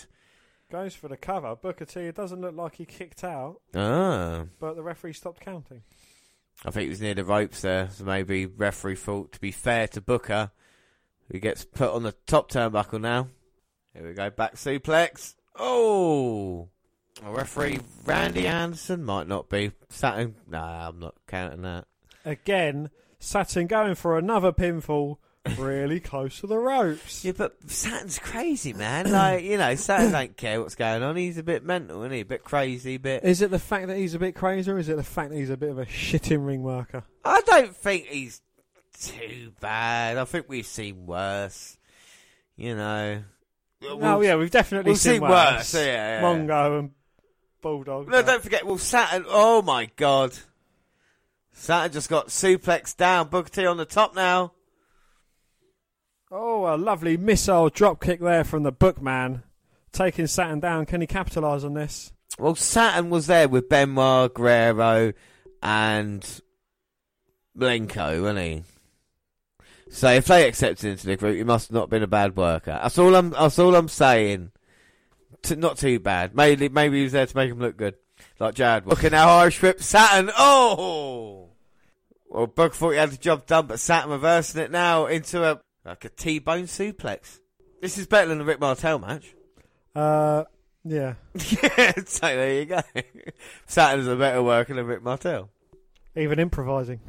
Goes 0.72 0.96
for 0.96 1.08
the 1.08 1.18
cover. 1.18 1.56
Booker 1.56 1.86
T. 1.86 2.00
It 2.00 2.16
doesn't 2.16 2.42
look 2.42 2.56
like 2.56 2.76
he 2.76 2.86
kicked 2.86 3.24
out, 3.24 3.60
Ah. 3.76 4.46
but 4.60 4.76
the 4.76 4.82
referee 4.82 5.14
stopped 5.14 5.42
counting. 5.42 5.84
I 6.66 6.72
think 6.72 6.84
he 6.86 6.90
was 6.90 7.02
near 7.02 7.14
the 7.14 7.26
ropes 7.26 7.62
there, 7.62 7.90
so 7.92 8.04
maybe 8.04 8.46
referee 8.48 8.96
thought 8.96 9.32
to 9.34 9.40
be 9.42 9.52
fair 9.52 9.88
to 9.90 10.02
Booker, 10.02 10.52
who 11.32 11.40
gets 11.40 11.66
put 11.66 11.92
on 11.92 12.04
the 12.04 12.14
top 12.28 12.52
turnbuckle 12.52 13.02
now. 13.02 13.28
Here 13.94 14.08
we 14.08 14.14
go, 14.14 14.30
back 14.30 14.56
suplex. 14.56 15.36
Oh, 15.58 16.70
a 17.26 17.32
referee 17.32 17.80
Randy 18.06 18.48
Anderson 18.48 19.04
might 19.04 19.28
not 19.28 19.50
be 19.50 19.72
Saturn. 19.90 20.36
Nah, 20.48 20.90
I'm 20.90 21.00
not 21.00 21.16
counting 21.28 21.62
that. 21.64 21.86
Again, 22.26 22.90
Saturn 23.20 23.68
going 23.68 23.96
for 23.96 24.18
another 24.18 24.52
pinfall, 24.52 25.18
really 25.58 26.00
close 26.02 26.40
to 26.40 26.48
the 26.48 26.58
ropes. 26.58 27.24
Yeah, 27.24 27.34
but 27.38 27.58
Saturn's 27.70 28.20
crazy, 28.20 28.74
man. 28.74 29.12
Like 29.12 29.44
you 29.44 29.58
know, 29.58 29.76
Saturn 29.76 30.12
don't 30.12 30.38
care 30.38 30.62
what's 30.62 30.76
going 30.76 31.04
on. 31.04 31.16
He's 31.16 31.38
a 31.38 31.44
bit 31.44 31.64
mental, 31.64 32.02
isn't 32.02 32.14
he? 32.14 32.22
A 32.22 32.26
bit 32.26 32.44
crazy, 32.44 32.96
a 32.96 33.00
bit. 33.00 33.24
Is 33.24 33.42
it 33.42 33.52
the 33.52 33.60
fact 33.60 33.88
that 33.88 33.98
he's 33.98 34.16
a 34.16 34.20
bit 34.20 34.36
crazy, 34.36 34.72
or 34.72 34.78
is 34.78 34.90
it 34.90 34.98
the 34.98 35.04
fact 35.04 35.32
that 35.32 35.38
he's 35.38 35.50
a 35.50 35.58
bit 35.58 35.70
of 35.70 35.80
a 35.80 35.86
shitting 35.86 36.46
ring 36.46 36.64
worker? 36.64 37.04
I 37.24 37.42
don't 37.42 37.76
think 37.76 38.08
he's 38.08 38.42
too 39.00 39.54
bad. 39.60 40.18
I 40.18 40.26
think 40.26 40.48
we've 40.48 40.66
seen 40.66 41.06
worse. 41.06 41.78
You 42.56 42.76
know. 42.76 43.24
oh 43.84 44.22
yeah, 44.22 44.36
we've 44.36 44.52
definitely 44.52 44.92
we've 44.92 45.00
seen, 45.00 45.14
seen 45.14 45.22
worse. 45.22 45.32
worse, 45.32 45.74
yeah, 45.76 46.20
yeah. 46.20 46.22
Mongo 46.22 46.80
and 46.80 46.92
Bulldog. 47.62 48.08
No, 48.10 48.22
don't 48.22 48.44
forget. 48.44 48.66
Well, 48.66 48.78
Saturn. 48.78 49.26
Oh 49.28 49.62
my 49.62 49.90
God, 49.96 50.38
Saturn 51.54 51.92
just 51.92 52.10
got 52.10 52.28
suplexed 52.28 52.98
down. 52.98 53.30
Booker 53.30 53.50
T 53.50 53.66
on 53.66 53.78
the 53.78 53.86
top 53.86 54.16
now. 54.16 54.54
Oh, 56.32 56.74
a 56.74 56.78
lovely 56.78 57.18
missile 57.18 57.70
drop 57.70 58.02
kick 58.02 58.22
there 58.22 58.44
from 58.44 58.64
the 58.64 58.72
Bookman, 58.72 59.44
taking 59.92 60.28
Saturn 60.28 60.60
down. 60.62 60.86
Can 60.86 61.02
he 61.02 61.08
capitalise 61.08 61.64
on 61.64 61.74
this? 61.74 62.14
Well, 62.40 62.56
Saturn 62.56 63.10
was 63.10 63.28
there 63.28 63.50
with 63.50 63.68
Benoit, 63.68 64.34
Guerrero, 64.34 65.12
and 65.62 66.42
Malenko, 67.58 68.22
wasn't 68.22 68.40
he? 68.40 68.64
So 69.92 70.10
if 70.10 70.26
they 70.26 70.48
accepted 70.48 70.90
into 70.90 71.06
the 71.06 71.18
group, 71.18 71.36
he 71.36 71.44
must 71.44 71.68
have 71.68 71.76
not 71.76 71.90
been 71.90 72.02
a 72.02 72.08
bad 72.08 72.38
worker. 72.38 72.80
That's 72.82 72.98
all 72.98 73.14
I'm. 73.14 73.32
That's 73.32 73.60
all 73.60 73.76
I'm 73.76 73.90
saying. 73.90 74.52
T- 75.42 75.56
not 75.56 75.78
too 75.78 76.00
bad. 76.00 76.34
Maybe 76.34 76.70
maybe 76.70 76.98
he 76.98 77.04
was 77.04 77.12
there 77.12 77.26
to 77.26 77.36
make 77.36 77.52
him 77.52 77.60
look 77.60 77.76
good, 77.76 77.96
like 78.40 78.56
Jared. 78.56 78.86
was. 78.86 78.96
Look 78.96 79.04
at 79.04 79.12
now, 79.12 79.30
Irish 79.40 79.62
whip 79.62 79.84
Saturn. 79.84 80.32
Oh, 80.38 81.50
well, 82.30 82.48
Bug 82.48 82.74
thought 82.74 82.92
he 82.92 82.98
had 82.98 83.12
the 83.12 83.18
job 83.18 83.46
done, 83.46 83.68
but 83.68 83.82
Saturn 83.82 84.12
reversing 84.12 84.62
it 84.62 84.72
now 84.72 85.08
into 85.08 85.44
a 85.44 85.60
like 85.84 86.06
a 86.06 86.10
T-bone 86.10 86.64
suplex. 86.64 87.40
This 87.82 87.98
is 87.98 88.08
better 88.08 88.30
than 88.30 88.38
the 88.38 88.46
Rick 88.46 88.62
Martel 88.62 89.00
match. 89.00 89.36
Uh, 89.94 90.46
yeah. 90.86 91.16
yeah, 91.34 91.94
so 92.06 92.28
there 92.28 92.60
you 92.60 92.66
go. 92.66 92.82
Saturn's 93.66 94.08
a 94.08 94.16
better 94.16 94.42
worker 94.42 94.74
than 94.74 94.86
Rick 94.86 95.04
Martel. 95.04 95.50
Even 96.16 96.40
improvising. 96.40 97.02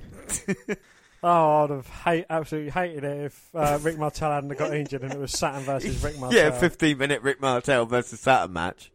oh, 1.22 1.64
I'd 1.64 1.70
have 1.70 1.86
hate, 1.86 2.26
absolutely 2.28 2.70
hated 2.70 3.04
it 3.04 3.24
if 3.26 3.50
uh, 3.54 3.78
Rick 3.82 3.98
Martel 3.98 4.30
hadn't 4.30 4.56
got 4.58 4.74
injured 4.74 5.02
and 5.02 5.12
it 5.12 5.18
was 5.18 5.32
Saturn 5.32 5.62
versus 5.62 6.02
Rick 6.02 6.18
Martel. 6.20 6.38
Yeah, 6.38 6.50
15 6.50 6.98
minute 6.98 7.22
Rick 7.22 7.40
Martel 7.40 7.86
versus 7.86 8.20
Saturn 8.20 8.52
match. 8.52 8.90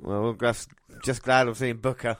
Well, 0.00 0.22
we're 0.22 0.32
just, 0.34 0.70
just 1.04 1.22
glad 1.22 1.48
I'm 1.48 1.54
seeing 1.54 1.76
Booker. 1.76 2.16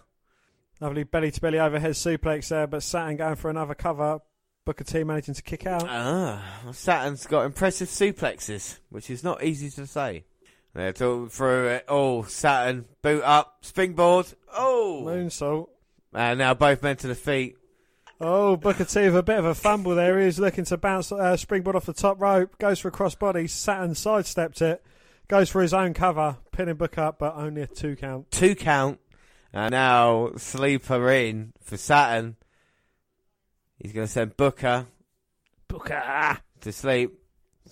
Lovely 0.81 1.05
belly 1.05 1.31
to 1.31 1.41
belly 1.41 1.59
overhead 1.59 1.93
suplex 1.93 2.49
there, 2.49 2.67
but 2.67 2.83
Saturn 2.83 3.17
going 3.17 3.37
for 3.37 3.51
another 3.51 3.75
cover. 3.75 4.21
Booker 4.65 4.85
T 4.85 5.03
managing 5.03 5.35
to 5.35 5.43
kick 5.43 5.67
out. 5.67 5.85
Ah, 5.89 6.61
well, 6.63 6.73
Saturn's 6.73 7.27
got 7.27 7.47
impressive 7.47 7.89
suplexes, 7.89 8.79
which 8.91 9.11
is 9.11 9.25
not 9.25 9.43
easy 9.43 9.71
to 9.71 9.87
say. 9.87 10.25
They're 10.75 10.93
talking 10.93 11.31
through 11.31 11.69
it. 11.69 11.85
Oh, 11.89 12.23
Saturn, 12.25 12.85
boot 13.03 13.23
up, 13.25 13.59
springboard. 13.63 14.27
Oh! 14.53 15.03
Moonsault. 15.05 15.69
And 16.13 16.39
now 16.39 16.55
both 16.55 16.83
men 16.83 16.97
to 16.99 17.09
the 17.09 17.15
feet. 17.15 17.58
Oh, 18.21 18.57
Booker 18.57 18.85
T 18.85 19.03
with 19.03 19.17
a 19.17 19.23
bit 19.23 19.39
of 19.39 19.45
a 19.45 19.55
fumble 19.55 19.95
there. 19.95 20.19
He's 20.19 20.41
looking 20.41 20.65
to 20.67 20.77
bounce 20.77 21.13
uh, 21.13 21.37
springboard 21.37 21.77
off 21.77 21.87
the 21.87 21.93
top 21.93 22.21
rope. 22.21 22.59
Goes 22.59 22.81
for 22.81 22.89
a 22.89 22.93
crossbody. 22.93 23.49
Saturn 23.49 23.93
sidesteps 23.93 24.61
it. 24.61 24.85
Goes 25.29 25.51
for 25.51 25.63
his 25.63 25.73
own 25.73 25.95
cover. 25.95 26.39
Pinning 26.51 26.75
Booker 26.75 27.03
up, 27.03 27.19
but 27.21 27.37
only 27.37 27.63
a 27.63 27.67
two 27.69 27.95
count. 27.95 28.31
Two 28.31 28.57
count. 28.57 28.99
And 29.53 29.71
now 29.71 30.33
sleeper 30.37 31.11
in 31.11 31.53
for 31.63 31.77
Saturn. 31.77 32.37
He's 33.79 33.93
going 33.93 34.07
to 34.07 34.13
send 34.13 34.37
Booker 34.37 34.87
Booker! 35.69 36.39
to 36.63 36.73
sleep. 36.73 37.13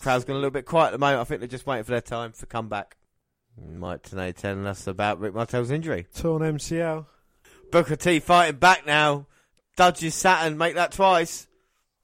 Crowd's 0.01 0.25
gone 0.25 0.37
a 0.37 0.39
little 0.39 0.51
bit 0.51 0.67
quiet 0.67 0.89
at 0.89 0.93
the 0.93 0.99
moment. 0.99 1.21
I 1.21 1.25
think 1.25 1.41
they're 1.41 1.49
just 1.49 1.67
waiting 1.67 1.85
for 1.85 1.93
their 1.93 2.01
time 2.01 2.33
for 2.33 2.47
comeback. 2.47 2.97
Mike 3.59 4.03
Tenay 4.03 4.35
telling 4.35 4.67
us 4.67 4.87
about 4.87 5.19
Rick 5.19 5.35
Martel's 5.35 5.71
injury. 5.71 6.07
Torn 6.15 6.43
MCL. 6.43 7.07
Booker 7.73 7.97
T 7.97 8.21
fighting 8.21 8.61
back 8.61 8.87
now. 8.87 9.27
Dodges 9.77 10.15
Saturn, 10.15 10.57
make 10.59 10.75
that 10.75 10.93
twice. 10.93 11.47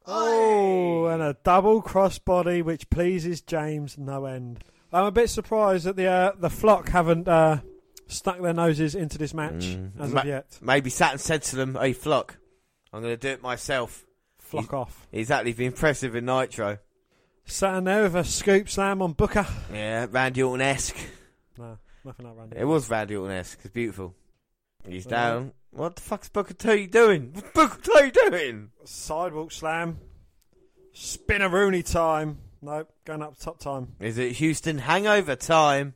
Oh, 0.07 1.07
and 1.07 1.23
a 1.23 1.37
double 1.45 1.83
crossbody, 1.83 2.63
which 2.63 2.91
pleases 2.91 3.41
James 3.41 3.97
no 3.97 4.27
end. 4.27 4.63
I'm 4.93 5.05
a 5.07 5.11
bit 5.13 5.31
surprised 5.31 5.85
that 5.87 5.97
the 5.97 6.07
uh, 6.07 6.33
the 6.39 6.51
flock 6.51 6.89
haven't 6.91 7.27
uh, 7.29 7.61
stuck 8.09 8.41
their 8.43 8.53
noses 8.53 8.95
into 8.95 9.17
this 9.17 9.33
match 9.33 9.65
Mm. 9.65 9.93
as 10.01 10.13
Ma- 10.13 10.21
of 10.21 10.27
yet. 10.27 10.59
Maybe 10.61 10.91
Saturn 10.91 11.19
said 11.19 11.43
to 11.45 11.57
them, 11.57 11.77
"Hey, 11.77 11.93
flock, 11.93 12.37
I'm 12.93 13.01
going 13.03 13.15
to 13.15 13.17
do 13.17 13.29
it 13.29 13.43
myself." 13.43 14.05
Flock 14.39 14.75
off. 14.75 15.07
Exactly, 15.13 15.53
be 15.55 15.65
impressive 15.65 16.15
in 16.15 16.27
Nitro. 16.27 16.79
Saturn 17.47 17.85
there 17.85 18.03
with 18.03 18.15
a 18.17 18.25
scoop 18.25 18.69
slam 18.69 19.01
on 19.01 19.13
Booker. 19.15 19.47
Yeah, 19.73 20.07
Randy 20.11 20.43
Orton 20.43 20.61
esque. 20.61 20.97
No, 21.59 21.79
nothing 22.05 22.27
like 22.27 22.37
Randy. 22.37 22.57
It 22.59 22.65
was 22.65 22.91
Randy 22.91 23.17
Orton 23.17 23.37
esque. 23.37 23.61
It's 23.65 23.73
beautiful. 23.73 24.15
He's 24.87 25.07
Yeah. 25.07 25.11
down. 25.11 25.53
What 25.73 25.97
the 25.97 26.03
fuck's 26.03 26.29
Booker 26.29 26.53
T 26.53 26.87
doing? 26.87 27.31
What's 27.33 27.51
Booker 27.53 27.81
T 27.81 28.11
doing? 28.11 28.71
Sidewalk 28.85 29.53
slam. 29.53 29.99
Spinaroonie 30.95 31.91
time. 31.91 32.39
Nope, 32.61 32.93
going 33.07 33.23
up 33.23 33.39
top 33.39 33.59
time. 33.59 33.95
Is 33.99 34.19
it 34.19 34.33
Houston 34.33 34.79
hangover 34.79 35.35
time? 35.35 35.95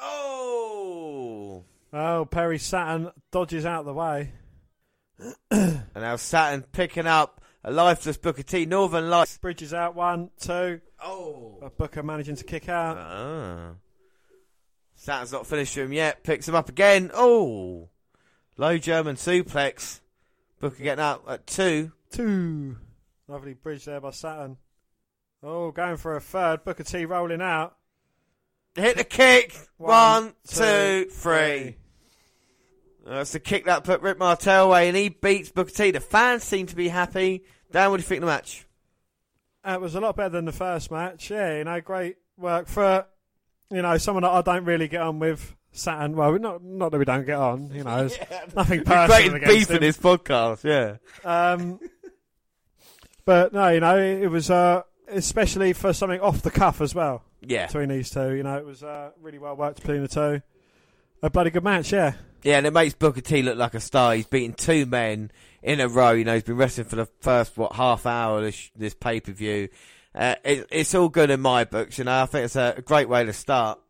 Oh! 0.00 1.64
Oh, 1.92 2.24
Perry 2.30 2.58
Saturn 2.58 3.10
dodges 3.32 3.66
out 3.66 3.80
of 3.80 3.86
the 3.86 3.94
way. 3.94 4.32
And 5.50 6.04
now 6.04 6.14
Saturn 6.14 6.62
picking 6.62 7.08
up 7.08 7.42
a 7.64 7.72
lifeless 7.72 8.16
Booker 8.16 8.44
T. 8.44 8.66
Northern 8.66 9.10
Lights. 9.10 9.36
Bridges 9.38 9.74
out 9.74 9.96
one, 9.96 10.30
two. 10.40 10.80
Oh! 11.02 11.58
But 11.60 11.76
Booker 11.76 12.04
managing 12.04 12.36
to 12.36 12.44
kick 12.44 12.68
out. 12.68 12.96
Ah. 12.96 13.72
Saturn's 14.94 15.32
not 15.32 15.46
finished 15.46 15.76
with 15.76 15.86
him 15.86 15.92
yet. 15.92 16.22
Picks 16.22 16.48
him 16.48 16.54
up 16.54 16.68
again. 16.68 17.10
Oh! 17.12 17.88
Low 18.58 18.76
German 18.76 19.16
suplex. 19.16 20.00
Booker 20.60 20.82
getting 20.82 21.02
up 21.04 21.24
at 21.28 21.46
two. 21.46 21.92
Two. 22.10 22.76
Lovely 23.28 23.54
bridge 23.54 23.84
there 23.84 24.00
by 24.00 24.10
Saturn. 24.10 24.56
Oh, 25.42 25.70
going 25.70 25.96
for 25.96 26.16
a 26.16 26.20
third. 26.20 26.64
Booker 26.64 26.82
T 26.82 27.04
rolling 27.04 27.40
out. 27.40 27.76
Hit 28.74 28.96
the 28.96 29.04
kick. 29.04 29.54
One, 29.76 29.90
One, 29.90 30.34
two, 30.46 31.04
two, 31.04 31.10
three. 31.10 31.76
That's 33.06 33.32
the 33.32 33.40
kick 33.40 33.64
that 33.66 33.84
put 33.84 34.02
Rick 34.02 34.18
Martel 34.18 34.66
away, 34.66 34.88
and 34.88 34.96
he 34.96 35.08
beats 35.08 35.50
Booker 35.50 35.70
T. 35.70 35.90
The 35.92 36.00
fans 36.00 36.42
seem 36.42 36.66
to 36.66 36.76
be 36.76 36.88
happy. 36.88 37.44
Dan, 37.70 37.90
what 37.90 37.98
do 37.98 38.02
you 38.02 38.06
think 38.06 38.18
of 38.22 38.26
the 38.28 38.32
match? 38.34 38.66
Uh, 39.66 39.72
It 39.74 39.80
was 39.80 39.94
a 39.94 40.00
lot 40.00 40.16
better 40.16 40.30
than 40.30 40.44
the 40.44 40.52
first 40.52 40.90
match. 40.90 41.30
Yeah, 41.30 41.58
you 41.58 41.64
know, 41.64 41.80
great 41.80 42.16
work 42.36 42.66
for 42.66 43.06
you 43.70 43.82
know 43.82 43.96
someone 43.98 44.22
that 44.24 44.30
I 44.32 44.42
don't 44.42 44.64
really 44.64 44.88
get 44.88 45.02
on 45.02 45.20
with. 45.20 45.54
Saturn. 45.72 46.16
Well, 46.16 46.38
not 46.38 46.62
not 46.64 46.90
that 46.92 46.98
we 46.98 47.04
don't 47.04 47.24
get 47.26 47.36
on. 47.38 47.70
You 47.72 47.84
know, 47.84 48.06
it's 48.06 48.18
nothing 48.56 48.84
personal 48.84 49.06
Great 49.06 49.26
against 49.34 49.46
beef 49.46 49.70
in 49.70 49.76
him. 49.76 49.82
this 49.82 49.96
podcast, 49.98 50.64
yeah. 50.64 50.96
Um, 51.24 51.78
but 53.24 53.52
no, 53.52 53.68
you 53.68 53.80
know, 53.80 53.96
it, 53.98 54.22
it 54.24 54.28
was 54.28 54.50
uh, 54.50 54.82
especially 55.08 55.72
for 55.72 55.92
something 55.92 56.20
off 56.20 56.42
the 56.42 56.50
cuff 56.50 56.80
as 56.80 56.94
well 56.94 57.22
Yeah. 57.40 57.66
between 57.66 57.88
these 57.90 58.10
two. 58.10 58.34
You 58.34 58.42
know, 58.42 58.56
it 58.56 58.64
was 58.64 58.82
uh, 58.82 59.10
really 59.20 59.38
well 59.38 59.56
worked 59.56 59.80
between 59.80 60.02
the 60.02 60.08
two. 60.08 60.42
A 61.22 61.30
bloody 61.30 61.50
good 61.50 61.64
match, 61.64 61.92
yeah. 61.92 62.14
Yeah, 62.44 62.58
and 62.58 62.66
it 62.66 62.72
makes 62.72 62.94
Booker 62.94 63.20
T 63.20 63.42
look 63.42 63.58
like 63.58 63.74
a 63.74 63.80
star. 63.80 64.14
He's 64.14 64.26
beaten 64.26 64.52
two 64.54 64.86
men 64.86 65.32
in 65.62 65.80
a 65.80 65.88
row. 65.88 66.12
You 66.12 66.24
know, 66.24 66.34
he's 66.34 66.44
been 66.44 66.56
wrestling 66.56 66.86
for 66.86 66.94
the 66.96 67.06
first, 67.20 67.56
what, 67.56 67.72
half 67.72 68.06
hour 68.06 68.38
of 68.38 68.44
this, 68.44 68.70
this 68.76 68.94
pay 68.94 69.18
per 69.20 69.32
view. 69.32 69.68
Uh, 70.14 70.36
it, 70.44 70.66
it's 70.70 70.94
all 70.94 71.08
good 71.08 71.30
in 71.30 71.40
my 71.40 71.64
books, 71.64 71.98
you 71.98 72.04
know. 72.04 72.22
I 72.22 72.26
think 72.26 72.44
it's 72.44 72.54
a 72.56 72.80
great 72.84 73.08
way 73.08 73.24
to 73.24 73.32
start. 73.32 73.80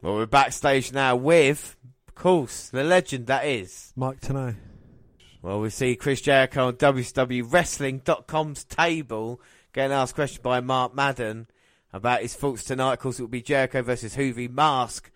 Well, 0.00 0.14
we're 0.14 0.26
backstage 0.26 0.92
now 0.92 1.16
with, 1.16 1.76
of 2.06 2.14
course, 2.14 2.68
the 2.68 2.84
legend 2.84 3.26
that 3.26 3.44
is. 3.44 3.92
Mike 3.96 4.20
Tenay. 4.20 4.54
Well, 5.42 5.60
we 5.60 5.70
see 5.70 5.96
Chris 5.96 6.20
Jericho 6.20 6.68
on 6.68 6.74
WWWrestling.com's 6.74 8.62
table 8.62 9.40
getting 9.72 9.90
asked 9.90 10.14
questions 10.14 10.40
by 10.40 10.60
Mark 10.60 10.94
Madden 10.94 11.48
about 11.92 12.22
his 12.22 12.34
thoughts 12.34 12.62
tonight. 12.62 12.92
Of 12.92 12.98
course, 13.00 13.18
it 13.18 13.22
will 13.22 13.28
be 13.28 13.42
Jericho 13.42 13.82
versus 13.82 14.14
Hoovy 14.14 14.48
Mask 14.48 15.10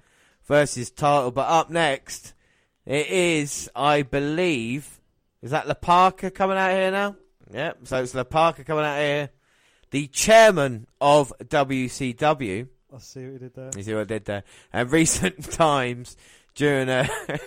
versus 0.47 0.91
title. 0.91 1.31
But 1.31 1.49
up 1.49 1.71
next, 1.71 2.35
it 2.85 3.07
is, 3.07 3.71
I 3.77 4.03
believe, 4.03 5.01
is 5.43 5.53
that 5.53 5.69
La 5.69 5.75
Parka 5.75 6.29
coming 6.33 6.59
out 6.59 6.73
here 6.73 6.91
now? 6.91 7.15
Yep, 7.53 7.79
so 7.85 8.03
it's 8.03 8.17
La 8.17 8.25
Parka 8.25 8.65
coming 8.65 8.85
out 8.85 8.99
here. 8.99 9.31
The 9.93 10.09
chairman 10.09 10.89
of 11.01 11.33
WCW. 11.39 12.67
I 12.95 12.99
see 12.99 13.25
what 13.25 13.33
you 13.33 13.39
did 13.39 13.55
there. 13.55 13.71
You 13.77 13.83
see 13.83 13.95
what 13.95 14.01
I 14.03 14.05
did 14.05 14.25
there? 14.27 14.45
And 14.73 14.91
recent 14.93 15.51
times, 15.53 16.17
during 16.55 16.89
a 16.89 17.09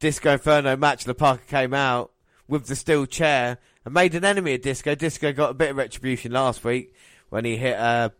Disco 0.00 0.32
Inferno 0.32 0.76
match, 0.76 1.06
La 1.06 1.12
Parka 1.12 1.44
came 1.44 1.74
out 1.74 2.10
with 2.48 2.66
the 2.66 2.76
steel 2.76 3.06
chair 3.06 3.58
and 3.84 3.92
made 3.92 4.14
an 4.14 4.24
enemy 4.24 4.54
of 4.54 4.62
Disco. 4.62 4.94
Disco 4.94 5.32
got 5.32 5.50
a 5.50 5.54
bit 5.54 5.70
of 5.70 5.76
retribution 5.76 6.32
last 6.32 6.64
week 6.64 6.94
when 7.28 7.44
he 7.44 7.56
hit 7.56 7.76
a, 7.76 8.12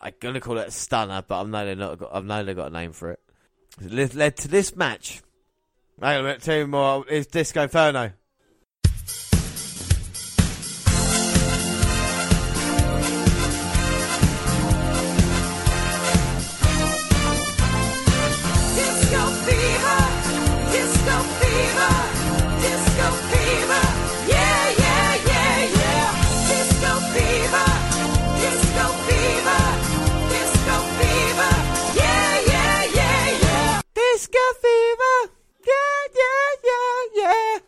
I'm 0.00 0.12
to 0.20 0.40
call 0.40 0.58
it 0.58 0.68
a 0.68 0.72
stunner, 0.72 1.22
but 1.26 1.40
I've 1.40 1.48
known 1.48 1.66
they 1.66 1.74
not 1.74 1.98
got, 1.98 2.14
I've 2.14 2.24
known 2.24 2.46
they 2.46 2.54
got 2.54 2.68
a 2.68 2.74
name 2.74 2.92
for 2.92 3.12
it. 3.12 3.20
It 3.80 4.14
led- 4.14 4.36
to 4.38 4.48
this 4.48 4.74
match. 4.76 5.22
On 6.02 6.12
a 6.12 6.22
minute, 6.22 6.42
two 6.42 6.66
more. 6.66 7.06
Is 7.08 7.28
Disco 7.28 7.62
Inferno. 7.62 8.12
Disco 34.24 34.38
Fever! 34.62 35.34
Yeah, 35.66 35.74
yeah, 36.14 36.70
yeah, 37.14 37.22
yeah. 37.22 37.58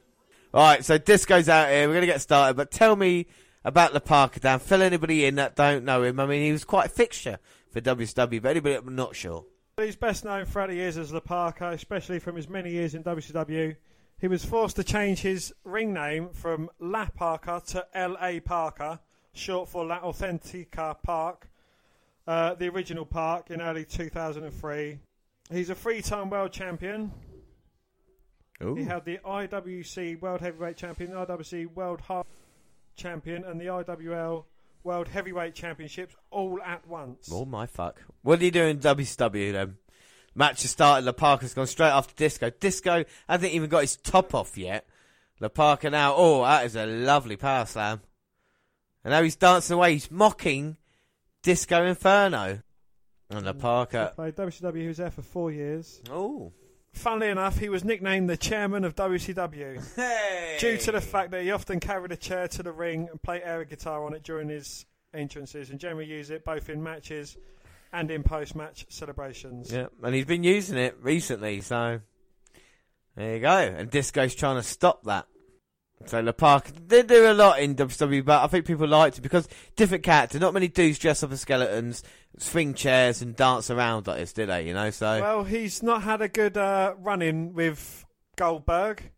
Alright, 0.54 0.86
so 0.86 0.96
Disco's 0.96 1.50
out 1.50 1.68
here. 1.68 1.86
We're 1.86 1.94
going 1.94 2.00
to 2.00 2.06
get 2.06 2.22
started, 2.22 2.56
but 2.56 2.70
tell 2.70 2.96
me 2.96 3.26
about 3.62 3.92
La 3.92 4.00
Parka, 4.00 4.40
Dan. 4.40 4.58
Fill 4.58 4.80
anybody 4.80 5.26
in 5.26 5.34
that 5.34 5.54
don't 5.54 5.84
know 5.84 6.02
him. 6.02 6.18
I 6.18 6.24
mean, 6.24 6.42
he 6.42 6.52
was 6.52 6.64
quite 6.64 6.86
a 6.86 6.88
fixture 6.88 7.38
for 7.70 7.82
WCW, 7.82 8.40
but 8.40 8.52
anybody 8.52 8.74
I'm 8.76 8.94
not 8.94 9.14
sure. 9.14 9.44
He's 9.76 9.96
best 9.96 10.24
known 10.24 10.46
throughout 10.46 10.70
the 10.70 10.76
years 10.76 10.96
as 10.96 11.12
La 11.12 11.20
Parka, 11.20 11.72
especially 11.72 12.20
from 12.20 12.36
his 12.36 12.48
many 12.48 12.70
years 12.70 12.94
in 12.94 13.04
WCW. 13.04 13.76
He 14.18 14.28
was 14.28 14.42
forced 14.42 14.76
to 14.76 14.84
change 14.84 15.20
his 15.20 15.52
ring 15.62 15.92
name 15.92 16.30
from 16.30 16.70
La 16.80 17.06
Parka 17.14 17.62
to 17.66 17.86
L.A. 17.92 18.40
Parker, 18.40 18.98
short 19.34 19.68
for 19.68 19.84
La 19.84 20.00
Authentica 20.00 20.96
Park, 21.02 21.50
uh, 22.26 22.54
the 22.54 22.68
original 22.68 23.04
park 23.04 23.50
in 23.50 23.60
early 23.60 23.84
2003. 23.84 25.00
He's 25.50 25.70
a 25.70 25.74
three-time 25.74 26.30
world 26.30 26.52
champion. 26.52 27.12
He 28.58 28.84
held 28.84 29.04
the 29.04 29.18
IWC 29.18 30.20
World 30.20 30.40
Heavyweight 30.40 30.76
Champion, 30.76 31.10
the 31.10 31.16
IWC 31.26 31.74
World 31.74 32.00
Half 32.08 32.26
Champion, 32.96 33.44
and 33.44 33.60
the 33.60 33.66
IWL 33.66 34.44
World 34.82 35.08
Heavyweight 35.08 35.54
Championships 35.54 36.16
all 36.30 36.58
at 36.64 36.86
once. 36.88 37.28
Oh 37.30 37.44
my 37.44 37.66
fuck. 37.66 38.00
What 38.22 38.38
did 38.38 38.46
he 38.46 38.50
do 38.50 38.64
in 38.64 38.78
WCW 38.78 39.52
then? 39.52 39.76
Match 40.34 40.62
has 40.62 40.70
started, 40.70 41.04
La 41.04 41.12
Parka's 41.12 41.54
gone 41.54 41.66
straight 41.66 41.90
after 41.90 42.14
Disco. 42.14 42.50
Disco 42.50 43.04
hasn't 43.28 43.52
even 43.52 43.68
got 43.68 43.82
his 43.82 43.96
top 43.96 44.34
off 44.34 44.56
yet. 44.56 44.86
La 45.38 45.48
Parka 45.48 45.90
now, 45.90 46.14
oh, 46.16 46.42
that 46.42 46.64
is 46.64 46.76
a 46.76 46.86
lovely 46.86 47.36
power 47.36 47.66
slam. 47.66 48.00
And 49.04 49.12
now 49.12 49.22
he's 49.22 49.36
dancing 49.36 49.74
away, 49.74 49.92
he's 49.92 50.10
mocking 50.10 50.76
Disco 51.42 51.84
Inferno. 51.84 52.62
And 53.30 53.44
La 53.44 53.52
Parka, 53.52 54.12
Played 54.14 54.36
WCW. 54.36 54.80
He 54.82 54.86
was 54.88 54.98
there 54.98 55.10
for 55.10 55.22
four 55.22 55.50
years. 55.50 56.00
oh. 56.10 56.52
Funnily 56.92 57.28
enough, 57.28 57.58
he 57.58 57.68
was 57.68 57.84
nicknamed 57.84 58.30
the 58.30 58.38
chairman 58.38 58.82
of 58.82 58.94
WCW 58.94 59.94
Hey! 59.96 60.56
due 60.58 60.78
to 60.78 60.92
the 60.92 61.00
fact 61.02 61.30
that 61.32 61.42
he 61.42 61.50
often 61.50 61.78
carried 61.78 62.10
a 62.10 62.16
chair 62.16 62.48
to 62.48 62.62
the 62.62 62.72
ring 62.72 63.08
and 63.10 63.20
played 63.20 63.42
air 63.44 63.62
guitar 63.66 64.06
on 64.06 64.14
it 64.14 64.22
during 64.22 64.48
his 64.48 64.86
entrances 65.12 65.68
and 65.68 65.78
generally 65.78 66.06
used 66.06 66.30
it 66.30 66.42
both 66.42 66.70
in 66.70 66.82
matches 66.82 67.36
and 67.92 68.10
in 68.10 68.22
post-match 68.22 68.86
celebrations. 68.88 69.70
Yeah, 69.70 69.88
and 70.02 70.14
he's 70.14 70.24
been 70.24 70.42
using 70.42 70.78
it 70.78 70.96
recently, 71.02 71.60
so 71.60 72.00
there 73.14 73.34
you 73.34 73.40
go. 73.40 73.48
And 73.58 73.90
Disco's 73.90 74.34
trying 74.34 74.56
to 74.56 74.62
stop 74.62 75.04
that. 75.04 75.26
So 76.04 76.32
Parker 76.32 76.72
did 76.86 77.08
do 77.08 77.30
a 77.30 77.32
lot 77.32 77.58
in 77.58 77.74
WWE, 77.74 78.24
but 78.24 78.44
I 78.44 78.46
think 78.46 78.66
people 78.66 78.86
liked 78.86 79.18
it 79.18 79.22
because 79.22 79.48
different 79.74 80.04
character. 80.04 80.38
Not 80.38 80.54
many 80.54 80.68
dudes 80.68 80.98
dress 80.98 81.22
up 81.22 81.32
as 81.32 81.40
skeletons, 81.40 82.02
swing 82.38 82.74
chairs, 82.74 83.22
and 83.22 83.34
dance 83.34 83.70
around 83.70 84.06
like 84.06 84.18
this, 84.18 84.32
do 84.32 84.46
they? 84.46 84.66
You 84.68 84.74
know, 84.74 84.90
so 84.90 85.20
Well, 85.20 85.44
he's 85.44 85.82
not 85.82 86.02
had 86.02 86.20
a 86.20 86.28
good 86.28 86.56
uh, 86.56 86.94
run-in 86.98 87.54
with 87.54 88.04
Goldberg. 88.36 89.10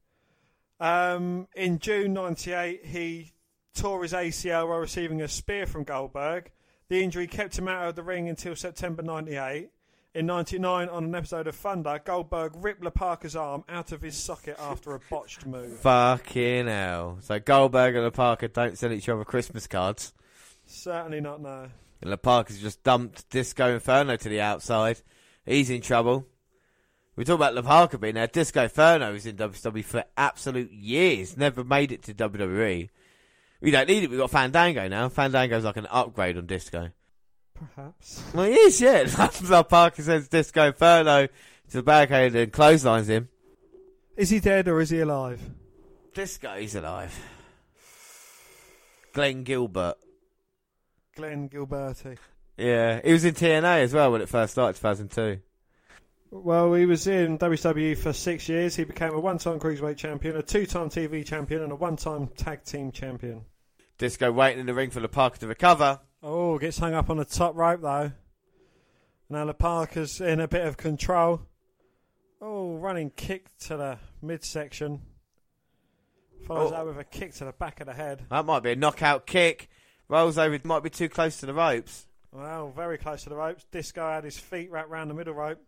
Um, 0.80 1.48
in 1.54 1.78
June 1.78 2.14
'98, 2.14 2.86
he 2.86 3.32
tore 3.74 4.02
his 4.02 4.12
ACL 4.12 4.68
while 4.68 4.78
receiving 4.78 5.20
a 5.20 5.28
spear 5.28 5.66
from 5.66 5.84
Goldberg. 5.84 6.50
The 6.88 7.02
injury 7.02 7.26
kept 7.26 7.58
him 7.58 7.68
out 7.68 7.88
of 7.88 7.96
the 7.96 8.02
ring 8.02 8.28
until 8.28 8.56
September 8.56 9.02
'98. 9.02 9.70
In 10.18 10.26
'99, 10.26 10.88
on 10.88 11.04
an 11.04 11.14
episode 11.14 11.46
of 11.46 11.54
Thunder, 11.54 12.00
Goldberg 12.04 12.50
ripped 12.56 12.82
La 12.82 12.90
Parka's 12.90 13.36
arm 13.36 13.62
out 13.68 13.92
of 13.92 14.02
his 14.02 14.16
socket 14.16 14.56
after 14.58 14.96
a 14.96 14.98
botched 15.08 15.46
move. 15.46 15.78
fucking 15.78 16.66
hell. 16.66 17.18
So 17.20 17.38
Goldberg 17.38 17.94
and 17.94 18.02
La 18.02 18.10
Parka 18.10 18.48
don't 18.48 18.76
send 18.76 18.94
each 18.94 19.08
other 19.08 19.24
Christmas 19.24 19.68
cards. 19.68 20.12
Certainly 20.66 21.20
not 21.20 21.40
no. 21.40 21.68
And 22.00 22.10
La 22.10 22.16
Parka's 22.16 22.58
just 22.58 22.82
dumped 22.82 23.30
Disco 23.30 23.72
Inferno 23.72 24.16
to 24.16 24.28
the 24.28 24.40
outside. 24.40 25.02
He's 25.46 25.70
in 25.70 25.82
trouble. 25.82 26.26
We 27.14 27.24
talk 27.24 27.36
about 27.36 27.54
La 27.54 27.62
Parka 27.62 27.96
being 27.96 28.16
there. 28.16 28.26
Disco 28.26 28.64
Inferno 28.64 29.12
was 29.12 29.24
in 29.24 29.36
WWE 29.36 29.84
for 29.84 30.04
absolute 30.16 30.72
years. 30.72 31.36
Never 31.36 31.62
made 31.62 31.92
it 31.92 32.02
to 32.02 32.12
WWE. 32.12 32.90
We 33.60 33.70
don't 33.70 33.86
need 33.86 34.02
it. 34.02 34.10
We've 34.10 34.18
got 34.18 34.32
Fandango 34.32 34.88
now. 34.88 35.10
Fandango's 35.10 35.62
like 35.62 35.76
an 35.76 35.86
upgrade 35.88 36.36
on 36.36 36.46
Disco. 36.46 36.90
Perhaps. 37.74 38.22
Well, 38.34 38.46
he 38.46 38.54
is, 38.54 38.80
yeah. 38.80 39.06
La 39.48 39.62
Parka 39.62 40.02
sends 40.02 40.28
Disco 40.28 40.66
Inferno 40.66 41.26
to 41.26 41.32
the 41.76 41.82
barricade 41.82 42.34
and 42.34 42.52
clotheslines 42.52 43.08
him. 43.08 43.28
Is 44.16 44.30
he 44.30 44.40
dead 44.40 44.68
or 44.68 44.80
is 44.80 44.90
he 44.90 45.00
alive? 45.00 45.40
Disco, 46.14 46.56
he's 46.56 46.74
alive. 46.74 47.16
Glenn 49.12 49.44
Gilbert. 49.44 49.96
Glenn 51.16 51.48
Gilberti. 51.48 52.16
Yeah, 52.56 53.00
he 53.04 53.12
was 53.12 53.24
in 53.24 53.34
TNA 53.34 53.82
as 53.82 53.92
well 53.92 54.12
when 54.12 54.20
it 54.20 54.28
first 54.28 54.52
started, 54.52 54.78
2002. 54.80 55.40
Well, 56.30 56.74
he 56.74 56.84
was 56.84 57.06
in 57.06 57.38
WWE 57.38 57.96
for 57.96 58.12
six 58.12 58.48
years. 58.48 58.76
He 58.76 58.84
became 58.84 59.14
a 59.14 59.20
one-time 59.20 59.58
cruiserweight 59.58 59.96
champion, 59.96 60.36
a 60.36 60.42
two-time 60.42 60.90
TV 60.90 61.24
champion, 61.24 61.62
and 61.62 61.72
a 61.72 61.76
one-time 61.76 62.28
tag 62.36 62.64
team 62.64 62.92
champion. 62.92 63.42
Disco 63.96 64.30
waiting 64.30 64.60
in 64.60 64.66
the 64.66 64.74
ring 64.74 64.90
for 64.90 65.00
the 65.00 65.08
Parker 65.08 65.38
to 65.38 65.46
recover. 65.46 66.00
Oh, 66.22 66.58
gets 66.58 66.78
hung 66.78 66.94
up 66.94 67.10
on 67.10 67.16
the 67.16 67.24
top 67.24 67.56
rope 67.56 67.80
though. 67.80 68.12
Now 69.30 69.44
the 69.44 69.54
Parker's 69.54 70.20
in 70.20 70.40
a 70.40 70.48
bit 70.48 70.66
of 70.66 70.76
control. 70.76 71.42
Oh, 72.40 72.76
running 72.76 73.10
kick 73.10 73.46
to 73.60 73.76
the 73.76 73.98
midsection. 74.22 75.02
Follows 76.46 76.72
Oh. 76.72 76.76
that 76.76 76.86
with 76.86 76.98
a 76.98 77.04
kick 77.04 77.34
to 77.34 77.44
the 77.44 77.52
back 77.52 77.80
of 77.80 77.86
the 77.86 77.94
head. 77.94 78.24
That 78.30 78.44
might 78.46 78.60
be 78.62 78.72
a 78.72 78.76
knockout 78.76 79.26
kick. 79.26 79.68
Rolls 80.08 80.38
over, 80.38 80.58
might 80.64 80.82
be 80.82 80.90
too 80.90 81.08
close 81.08 81.38
to 81.40 81.46
the 81.46 81.52
ropes. 81.52 82.06
Well, 82.32 82.70
very 82.70 82.96
close 82.96 83.24
to 83.24 83.28
the 83.28 83.36
ropes. 83.36 83.64
Disco 83.70 84.00
had 84.08 84.24
his 84.24 84.38
feet 84.38 84.70
wrapped 84.70 84.88
round 84.88 85.10
the 85.10 85.14
middle 85.14 85.34
rope. 85.34 85.58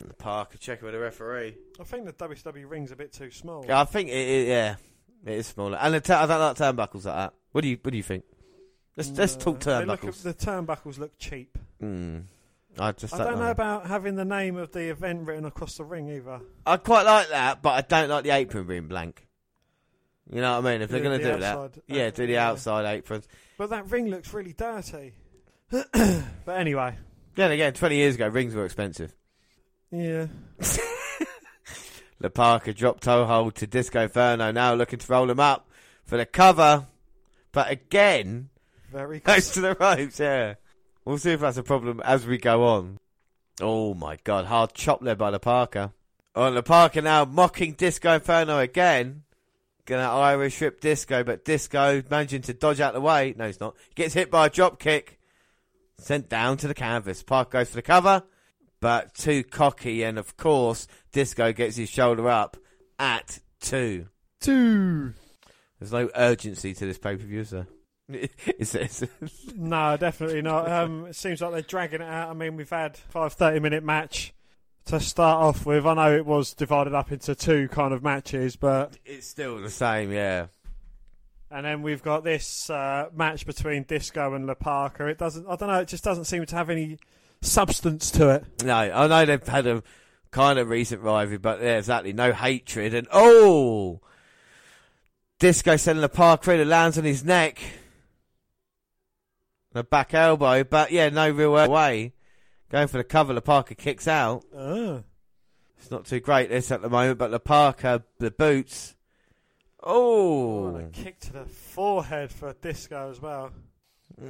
And 0.00 0.10
the 0.10 0.14
Parker 0.14 0.58
checking 0.58 0.84
with 0.84 0.94
the 0.94 1.00
referee. 1.00 1.56
I 1.80 1.84
think 1.84 2.04
the 2.04 2.12
WCW 2.12 2.68
ring's 2.68 2.90
a 2.92 2.96
bit 2.96 3.12
too 3.12 3.30
small. 3.30 3.64
Yeah, 3.66 3.80
I 3.80 3.84
think 3.84 4.08
it, 4.10 4.12
it 4.12 4.48
yeah, 4.48 4.76
it 5.24 5.32
is 5.32 5.46
smaller. 5.46 5.76
And 5.80 5.94
the 5.94 6.16
I 6.18 6.26
don't 6.26 6.40
like 6.40 6.56
turnbuckles 6.56 7.04
like 7.04 7.14
that. 7.16 7.34
What 7.52 7.60
do 7.62 7.68
you 7.68 7.78
What 7.82 7.90
do 7.90 7.96
you 7.96 8.02
think? 8.02 8.24
Let's 8.96 9.10
let's 9.10 9.36
talk 9.36 9.60
they 9.60 9.84
look- 9.84 10.00
turnbuckles. 10.02 10.22
the 10.22 10.34
turnbuckles 10.34 10.98
look 10.98 11.18
cheap. 11.18 11.58
Hmm. 11.80 12.18
I 12.78 12.90
just 12.92 13.14
I 13.14 13.18
don't, 13.18 13.38
know 13.38 13.50
about 13.52 13.86
having 13.86 14.16
the 14.16 14.24
name 14.24 14.56
of 14.56 14.72
the 14.72 14.90
event 14.90 15.28
written 15.28 15.44
across 15.44 15.76
the 15.76 15.84
ring 15.84 16.08
either. 16.10 16.40
I 16.66 16.76
quite 16.76 17.04
like 17.06 17.28
that, 17.28 17.62
but 17.62 17.70
I 17.70 17.80
don't 17.82 18.08
like 18.10 18.24
the 18.24 18.30
apron 18.30 18.66
being 18.66 18.88
blank. 18.88 19.26
You 20.28 20.40
know 20.40 20.58
what 20.60 20.66
I 20.66 20.72
mean? 20.72 20.82
If 20.82 20.90
they're 20.90 20.98
The- 21.00 21.04
going 21.08 21.18
to 21.20 21.24
the 21.24 21.32
do 21.34 21.40
that, 21.40 21.56
outside 21.56 21.82
yeah, 21.86 21.96
apron, 22.06 22.14
do 22.16 22.26
the 22.26 22.32
yeah. 22.32 22.48
outside 22.48 22.84
aprons. 22.96 23.28
But 23.58 23.70
that 23.70 23.90
ring 23.90 24.08
looks 24.08 24.32
really 24.34 24.54
dirty. 24.54 25.12
but 25.70 26.24
anyway, 26.48 26.96
Then 27.36 27.52
again, 27.52 27.74
twenty 27.74 27.96
years 27.96 28.16
ago, 28.16 28.26
rings 28.28 28.54
were 28.56 28.64
expensive. 28.64 29.14
yeah. 29.92 30.26
La 32.24 32.30
Parka 32.30 32.72
dropped 32.72 33.02
toe 33.02 33.26
hold 33.26 33.54
to 33.54 33.66
Disco 33.66 34.00
Inferno, 34.00 34.50
now 34.50 34.72
looking 34.72 34.98
to 34.98 35.12
roll 35.12 35.30
him 35.30 35.38
up 35.38 35.68
for 36.06 36.16
the 36.16 36.24
cover, 36.24 36.86
but 37.52 37.70
again, 37.70 38.48
Very 38.90 39.20
close 39.20 39.50
to 39.50 39.60
the 39.60 39.74
ropes. 39.74 40.18
Yeah, 40.18 40.54
we'll 41.04 41.18
see 41.18 41.32
if 41.32 41.40
that's 41.40 41.58
a 41.58 41.62
problem 41.62 42.00
as 42.02 42.26
we 42.26 42.38
go 42.38 42.64
on. 42.64 42.98
Oh 43.60 43.92
my 43.92 44.16
God, 44.24 44.46
hard 44.46 44.72
chop 44.72 45.02
there 45.02 45.14
by 45.14 45.32
the 45.32 45.38
Parker. 45.38 45.92
Oh, 46.34 46.44
on 46.44 46.54
the 46.54 46.62
Parker 46.62 47.02
now 47.02 47.26
mocking 47.26 47.72
Disco 47.74 48.14
Inferno 48.14 48.58
again. 48.58 49.24
Gonna 49.84 50.08
Irish 50.08 50.58
rip 50.62 50.80
Disco, 50.80 51.24
but 51.24 51.44
Disco 51.44 52.02
managing 52.08 52.40
to 52.40 52.54
dodge 52.54 52.80
out 52.80 52.94
the 52.94 53.02
way. 53.02 53.34
No, 53.36 53.48
he's 53.48 53.60
not. 53.60 53.76
He 53.90 53.96
Gets 53.96 54.14
hit 54.14 54.30
by 54.30 54.46
a 54.46 54.50
drop 54.50 54.78
kick. 54.78 55.20
Sent 55.98 56.30
down 56.30 56.56
to 56.56 56.68
the 56.68 56.74
canvas. 56.74 57.22
Park 57.22 57.50
goes 57.50 57.68
for 57.68 57.76
the 57.76 57.82
cover, 57.82 58.22
but 58.84 59.14
too 59.14 59.42
cocky, 59.42 60.02
and 60.02 60.18
of 60.18 60.36
course, 60.36 60.86
Disco 61.10 61.54
gets 61.54 61.76
his 61.76 61.88
shoulder 61.88 62.28
up 62.28 62.58
at 62.98 63.38
two. 63.58 64.08
Two. 64.42 65.14
There's 65.80 65.90
no 65.90 66.10
urgency 66.14 66.74
to 66.74 66.84
this 66.84 66.98
pay 66.98 67.16
per 67.16 67.24
view, 67.24 67.40
is 67.40 67.48
there? 67.48 67.66
It's- 68.46 69.02
No, 69.56 69.96
definitely 69.96 70.42
not. 70.42 70.70
Um, 70.70 71.06
it 71.06 71.16
seems 71.16 71.40
like 71.40 71.52
they're 71.52 71.62
dragging 71.62 72.02
it 72.02 72.08
out. 72.08 72.28
I 72.28 72.34
mean, 72.34 72.56
we've 72.56 72.68
had 72.68 72.98
five 72.98 73.32
30 73.32 73.60
minute 73.60 73.82
match 73.82 74.34
to 74.84 75.00
start 75.00 75.42
off 75.42 75.64
with. 75.64 75.86
I 75.86 75.94
know 75.94 76.14
it 76.14 76.26
was 76.26 76.52
divided 76.52 76.92
up 76.92 77.10
into 77.10 77.34
two 77.34 77.68
kind 77.68 77.94
of 77.94 78.02
matches, 78.02 78.54
but 78.54 78.98
it's 79.06 79.26
still 79.26 79.62
the 79.62 79.70
same, 79.70 80.12
yeah. 80.12 80.48
and 81.50 81.64
then 81.64 81.80
we've 81.80 82.02
got 82.02 82.22
this 82.22 82.68
uh, 82.68 83.08
match 83.14 83.46
between 83.46 83.84
Disco 83.84 84.34
and 84.34 84.46
La 84.46 84.52
Parka. 84.52 85.06
It 85.06 85.16
doesn't. 85.16 85.46
I 85.46 85.56
don't 85.56 85.70
know. 85.70 85.80
It 85.80 85.88
just 85.88 86.04
doesn't 86.04 86.26
seem 86.26 86.44
to 86.44 86.54
have 86.54 86.68
any 86.68 86.98
substance 87.44 88.10
to 88.12 88.30
it. 88.30 88.44
No, 88.64 88.74
I 88.74 89.06
know 89.06 89.24
they've 89.24 89.46
had 89.46 89.66
a 89.66 89.82
kind 90.30 90.58
of 90.58 90.68
recent 90.68 91.02
rivalry, 91.02 91.38
but 91.38 91.60
yeah, 91.62 91.78
exactly 91.78 92.12
no 92.12 92.32
hatred. 92.32 92.94
And 92.94 93.06
oh, 93.12 94.00
Disco 95.38 95.76
sending 95.76 96.02
the 96.02 96.08
park 96.08 96.42
through, 96.42 96.64
lands 96.64 96.98
on 96.98 97.04
his 97.04 97.24
neck, 97.24 97.60
a 99.74 99.82
back 99.82 100.14
elbow, 100.14 100.64
but 100.64 100.90
yeah, 100.90 101.08
no 101.08 101.30
real 101.30 101.52
way. 101.68 102.12
Going 102.70 102.88
for 102.88 102.96
the 102.98 103.04
cover, 103.04 103.34
the 103.34 103.42
Parka 103.42 103.74
kicks 103.74 104.08
out. 104.08 104.44
Uh. 104.56 105.00
It's 105.78 105.90
not 105.90 106.06
too 106.06 106.20
great 106.20 106.48
this 106.48 106.72
at 106.72 106.80
the 106.80 106.88
moment, 106.88 107.18
but 107.18 107.30
the 107.30 107.38
Parka, 107.38 108.02
the 108.18 108.30
boots. 108.30 108.96
Oh, 109.82 110.64
Oh, 110.64 110.76
and 110.76 110.86
a 110.86 110.90
kick 110.90 111.20
to 111.20 111.32
the 111.32 111.44
forehead 111.44 112.30
for 112.30 112.54
Disco 112.54 113.10
as 113.10 113.20
well. 113.20 113.50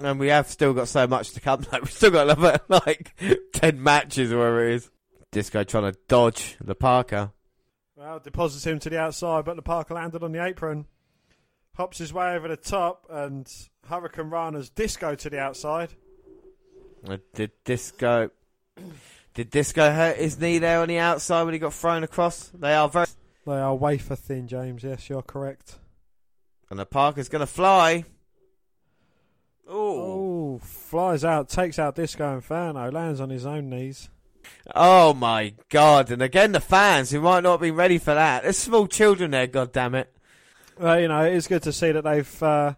And 0.02 0.18
we 0.18 0.28
have 0.28 0.48
still 0.48 0.72
got 0.72 0.88
so 0.88 1.06
much 1.06 1.32
to 1.32 1.40
come. 1.40 1.64
Like 1.72 1.82
we've 1.82 1.92
still 1.92 2.10
got 2.10 2.30
another, 2.30 2.60
like 2.68 3.14
ten 3.52 3.82
matches 3.82 4.32
or 4.32 4.38
whatever 4.38 4.68
it 4.68 4.74
is. 4.76 4.90
Disco 5.30 5.64
trying 5.64 5.92
to 5.92 5.98
dodge 6.08 6.56
the 6.60 6.74
Parka. 6.74 7.32
Well, 7.96 8.18
deposits 8.18 8.66
him 8.66 8.78
to 8.80 8.90
the 8.90 8.98
outside, 8.98 9.44
but 9.44 9.56
the 9.56 9.62
Parka 9.62 9.94
landed 9.94 10.22
on 10.22 10.32
the 10.32 10.44
apron. 10.44 10.86
Hops 11.76 11.98
his 11.98 12.12
way 12.12 12.34
over 12.34 12.46
the 12.48 12.56
top, 12.56 13.06
and 13.10 13.50
Hurricane 13.88 14.30
Rana's 14.30 14.70
Disco 14.70 15.14
to 15.16 15.30
the 15.30 15.40
outside. 15.40 15.90
Uh, 17.08 17.18
Did 17.34 17.50
Disco? 17.64 18.30
Did 19.34 19.50
Disco 19.50 19.90
hurt 19.90 20.16
his 20.16 20.38
knee 20.38 20.58
there 20.58 20.80
on 20.80 20.88
the 20.88 20.98
outside 20.98 21.42
when 21.42 21.54
he 21.54 21.58
got 21.58 21.74
thrown 21.74 22.04
across? 22.04 22.48
They 22.48 22.72
are 22.72 22.88
very. 22.88 23.06
They 23.46 23.52
are 23.52 23.74
wafer 23.74 24.16
thin, 24.16 24.46
James. 24.46 24.84
Yes, 24.84 25.08
you're 25.08 25.22
correct. 25.22 25.78
And 26.70 26.78
the 26.78 26.86
Parka's 26.86 27.28
going 27.28 27.40
to 27.40 27.46
fly. 27.46 28.04
Ooh. 29.70 29.72
Oh, 30.56 30.60
flies 30.62 31.24
out, 31.24 31.48
takes 31.48 31.78
out 31.78 31.96
Disco 31.96 32.34
Inferno, 32.34 32.90
lands 32.90 33.20
on 33.20 33.30
his 33.30 33.46
own 33.46 33.70
knees. 33.70 34.10
Oh 34.74 35.14
my 35.14 35.54
god! 35.70 36.10
And 36.10 36.20
again, 36.22 36.52
the 36.52 36.60
fans 36.60 37.10
who 37.10 37.20
might 37.20 37.42
not 37.42 37.60
be 37.60 37.70
ready 37.70 37.98
for 37.98 38.12
that. 38.14 38.42
There's 38.42 38.58
small 38.58 38.86
children 38.86 39.30
there. 39.30 39.46
God 39.46 39.72
damn 39.72 39.94
it! 39.94 40.12
Well, 40.78 41.00
you 41.00 41.08
know, 41.08 41.24
it 41.24 41.34
is 41.34 41.46
good 41.46 41.62
to 41.62 41.72
see 41.72 41.92
that 41.92 42.04
they've, 42.04 42.42
uh, 42.42 42.74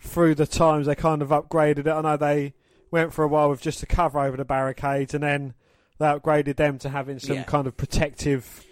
through 0.00 0.34
the 0.34 0.46
times, 0.46 0.86
they 0.86 0.94
kind 0.94 1.22
of 1.22 1.28
upgraded 1.30 1.80
it. 1.80 1.86
I 1.88 2.00
know 2.02 2.16
they 2.16 2.52
went 2.90 3.12
for 3.14 3.24
a 3.24 3.28
while 3.28 3.48
with 3.48 3.62
just 3.62 3.82
a 3.82 3.86
cover 3.86 4.18
over 4.20 4.36
the 4.36 4.44
barricades, 4.44 5.14
and 5.14 5.22
then 5.22 5.54
they 5.98 6.06
upgraded 6.06 6.56
them 6.56 6.78
to 6.80 6.90
having 6.90 7.18
some 7.18 7.36
Yeah. 7.36 7.42
kind 7.44 7.66
of 7.66 7.76
protective 7.76 8.64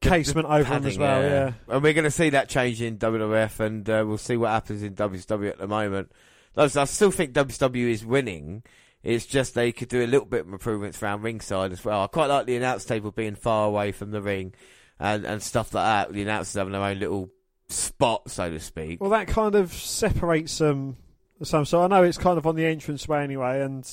casement 0.00 0.46
over 0.46 0.62
them 0.64 0.84
as 0.86 0.96
Padding, 0.96 1.00
well. 1.00 1.22
Yeah. 1.22 1.52
And 1.68 1.82
we're 1.82 1.92
going 1.94 2.04
to 2.04 2.10
see 2.10 2.30
that 2.30 2.48
change 2.48 2.80
in 2.82 2.98
WWF, 2.98 3.58
and 3.60 3.88
uh, 3.90 4.04
we'll 4.06 4.18
see 4.18 4.36
what 4.36 4.50
happens 4.50 4.82
in 4.82 4.94
WCW 4.94 5.48
at 5.48 5.58
the 5.58 5.66
moment. 5.66 6.12
I 6.56 6.66
still 6.66 7.10
think 7.10 7.32
WCW 7.32 7.90
is 7.90 8.04
winning. 8.04 8.62
It's 9.02 9.26
just 9.26 9.54
they 9.54 9.72
could 9.72 9.88
do 9.88 10.02
a 10.02 10.06
little 10.06 10.26
bit 10.26 10.46
of 10.46 10.52
improvements 10.52 11.02
around 11.02 11.22
ringside 11.22 11.72
as 11.72 11.84
well. 11.84 12.02
I 12.02 12.06
quite 12.06 12.26
like 12.26 12.46
the 12.46 12.56
announce 12.56 12.84
table 12.84 13.10
being 13.10 13.34
far 13.34 13.66
away 13.66 13.92
from 13.92 14.12
the 14.12 14.22
ring 14.22 14.54
and, 14.98 15.24
and 15.26 15.42
stuff 15.42 15.74
like 15.74 15.84
that. 15.84 16.14
The 16.14 16.22
announcers 16.22 16.54
having 16.54 16.72
their 16.72 16.82
own 16.82 16.98
little 16.98 17.30
spot, 17.68 18.30
so 18.30 18.50
to 18.50 18.60
speak. 18.60 19.00
Well, 19.00 19.10
that 19.10 19.28
kind 19.28 19.54
of 19.54 19.72
separates 19.72 20.56
them 20.58 20.96
some. 21.42 21.64
So 21.64 21.82
I 21.82 21.86
know 21.86 22.02
it's 22.02 22.18
kind 22.18 22.38
of 22.38 22.46
on 22.46 22.56
the 22.56 22.64
entranceway 22.64 23.22
anyway, 23.22 23.60
and 23.60 23.84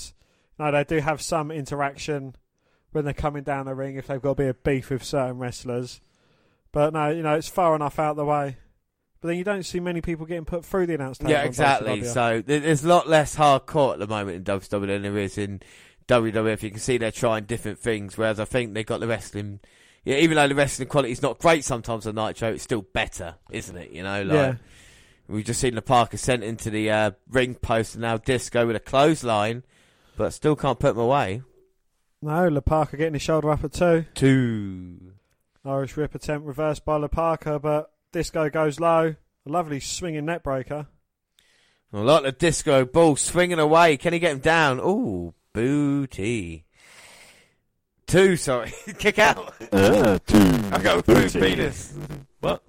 you 0.58 0.66
know, 0.66 0.72
they 0.72 0.84
do 0.84 1.00
have 1.00 1.22
some 1.22 1.52
interaction 1.52 2.36
when 2.92 3.06
they're 3.06 3.14
coming 3.14 3.44
down 3.44 3.66
the 3.66 3.76
ring 3.76 3.96
if 3.96 4.08
they've 4.08 4.22
got 4.22 4.38
to 4.38 4.44
be 4.44 4.48
a 4.48 4.54
beef 4.54 4.90
with 4.90 5.04
certain 5.04 5.40
wrestlers. 5.40 6.02
But 6.72 6.94
no, 6.94 7.10
you 7.10 7.24
know, 7.24 7.36
it's 7.36 7.50
far 7.50 7.76
enough 7.76 8.00
out 8.00 8.16
the 8.16 8.26
way. 8.26 8.58
But 9.22 9.28
then 9.30 9.38
you 9.38 9.44
don't 9.44 9.64
see 9.64 9.80
many 9.80 10.02
people 10.02 10.26
getting 10.26 10.46
put 10.46 10.66
through 10.66 10.88
the 10.88 10.96
announce 10.96 11.20
table. 11.20 11.30
Yeah, 11.30 11.44
exactly. 11.44 12.04
So 12.06 12.42
there's 12.44 12.84
a 12.84 12.88
lot 12.88 13.08
less 13.08 13.36
hardcore 13.36 13.94
at 13.94 14.00
the 14.00 14.08
moment 14.08 14.38
in 14.38 14.44
WCW 14.44 14.88
than 14.88 15.04
there 15.04 15.18
is 15.20 15.38
in 15.38 15.62
WWF. 16.08 16.64
You 16.64 16.72
can 16.72 16.80
see 16.80 16.98
they're 16.98 17.12
trying 17.12 17.46
different 17.46 17.78
things, 17.78 18.18
whereas 18.18 18.40
I 18.40 18.46
think 18.46 18.74
they 18.74 18.84
got 18.84 19.00
the 19.00 19.08
wrestling. 19.08 19.60
Yeah, 20.04 20.16
even 20.16 20.38
though 20.38 20.48
the 20.48 20.56
wrestling 20.56 20.88
quality 20.88 21.12
is 21.12 21.22
not 21.22 21.38
great 21.38 21.64
sometimes 21.64 22.08
on 22.08 22.16
Nitro, 22.16 22.54
it's 22.54 22.64
still 22.64 22.82
better, 22.82 23.36
isn't 23.52 23.78
it? 23.78 23.92
You 23.92 24.02
know, 24.02 24.24
like 24.24 24.34
yeah. 24.34 24.56
we've 25.28 25.46
just 25.46 25.62
seen 25.62 25.76
the 25.76 25.84
Parka 25.84 26.18
sent 26.18 26.44
into 26.44 26.72
the 26.72 26.90
uh, 26.90 27.12
ring 27.30 27.54
post 27.54 27.94
and 27.94 28.02
now 28.02 28.18
Disco 28.18 28.66
with 28.66 28.76
a 28.76 28.80
clothesline, 28.80 29.62
but 30.18 30.32
still 30.32 30.56
can't 30.56 30.80
put 30.80 30.96
him 30.96 31.00
away. 31.00 31.44
No, 32.24 32.48
La 32.48 32.62
Parka 32.62 32.98
getting 32.98 33.14
his 33.14 33.22
shoulder 33.22 33.52
up 33.52 33.64
at 33.64 33.74
two. 33.74 34.06
Two. 34.16 35.14
Irish 35.64 35.96
whip 35.96 36.16
attempt 36.16 36.48
reversed 36.48 36.84
by 36.86 36.98
La 36.98 37.08
Parka, 37.08 37.60
but 37.60 37.92
Disco 38.12 38.50
goes 38.50 38.80
low. 38.80 39.16
A 39.46 39.50
lovely 39.50 39.80
swinging 39.80 40.26
neckbreaker. 40.26 40.88
I 41.94 42.00
like 42.00 42.24
the 42.24 42.32
Disco 42.32 42.86
ball 42.86 43.16
swinging 43.16 43.60
away. 43.60 43.98
Can 43.98 44.14
he 44.14 44.20
get 44.20 44.32
him 44.34 44.40
down? 44.40 44.80
Ooh, 44.80 45.34
booty. 45.54 46.66
Two, 48.08 48.36
sorry. 48.38 48.74
Kick 49.00 49.20
out. 49.20 49.54
Uh, 49.72 50.20
two. 50.26 50.38
I 50.72 50.80
got 50.82 51.06
Booty. 51.06 51.30
through 51.30 51.42
penis. 51.42 51.94
What? 52.42 52.62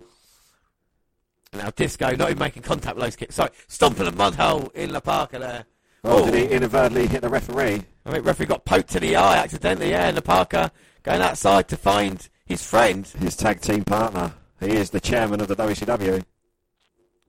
Now 1.52 1.70
Disco 1.70 2.14
not 2.16 2.31
even 2.31 2.38
making 2.38 2.62
contact 2.62 2.96
with 2.96 3.05
those 3.05 3.16
kicks. 3.16 3.35
Sorry, 3.35 3.50
stomping 3.68 4.07
a 4.07 4.12
mud 4.12 4.35
hole 4.37 4.70
in 4.74 4.92
La 4.92 5.00
Parka 5.00 5.38
there. 5.38 5.64
Oh, 6.05 6.24
did 6.24 6.35
he 6.35 6.55
inadvertently 6.57 7.07
hit 7.07 7.20
the 7.22 7.28
referee? 7.28 7.83
I 8.07 8.11
think 8.11 8.24
referee 8.24 8.46
got 8.46 8.64
poked 8.64 8.90
to 8.90 9.00
the 9.00 9.16
eye 9.16 9.37
accidentally. 9.37 9.90
Yeah, 9.90 10.07
and 10.07 10.16
La 10.16 10.22
Parka 10.22 10.72
going 11.02 11.20
outside 11.20 11.68
to 11.68 11.76
find 11.76 12.28
his 12.46 12.64
friend. 12.64 13.07
His 13.07 13.37
tag 13.37 13.61
team 13.61 13.85
partner. 13.85 14.33
He 14.62 14.77
is 14.77 14.90
the 14.90 15.01
chairman 15.01 15.40
of 15.40 15.48
the 15.48 15.57
WCW. 15.57 16.25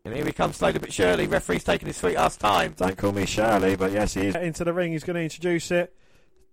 And 0.05 0.13
here 0.13 0.25
he 0.25 0.31
comes 0.31 0.57
slowly 0.57 0.79
but 0.79 0.93
surely. 0.93 1.27
Referee's 1.27 1.63
taking 1.63 1.87
his 1.87 1.97
sweet 1.97 2.15
ass 2.15 2.37
time. 2.37 2.75
Don't 2.77 2.97
call 2.97 3.11
me 3.11 3.25
Shirley, 3.25 3.75
but 3.75 3.91
yes, 3.91 4.13
he 4.13 4.27
is. 4.27 4.35
Into 4.35 4.63
the 4.63 4.73
ring, 4.73 4.91
he's 4.91 5.03
going 5.03 5.15
to 5.15 5.23
introduce 5.23 5.71
it 5.71 5.95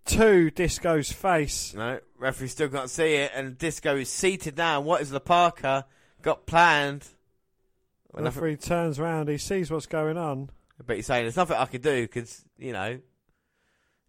to 0.07 0.51
Disco's 0.51 1.13
face. 1.13 1.75
No, 1.75 2.01
referee 2.19 2.49
still 2.49 2.69
can't 2.69 2.89
see 2.89 3.17
it, 3.17 3.33
and 3.35 3.59
Disco 3.59 3.97
is 3.97 4.09
seated 4.09 4.55
down. 4.55 4.85
What 4.85 5.03
is 5.03 5.11
the 5.11 5.21
Parka 5.21 5.87
got 6.23 6.47
planned? 6.47 7.07
Well, 8.13 8.25
nothing- 8.25 8.43
referee 8.43 8.57
turns 8.57 8.99
around, 8.99 9.29
he 9.29 9.39
sees 9.39 9.71
what's 9.71 9.87
going 9.87 10.17
on. 10.17 10.51
But 10.85 10.97
he's 10.97 11.07
saying 11.07 11.25
there's 11.25 11.37
nothing 11.37 11.57
I 11.59 11.67
can 11.67 11.83
do 11.83 12.03
because 12.03 12.43
you 12.57 12.73
know 12.73 13.01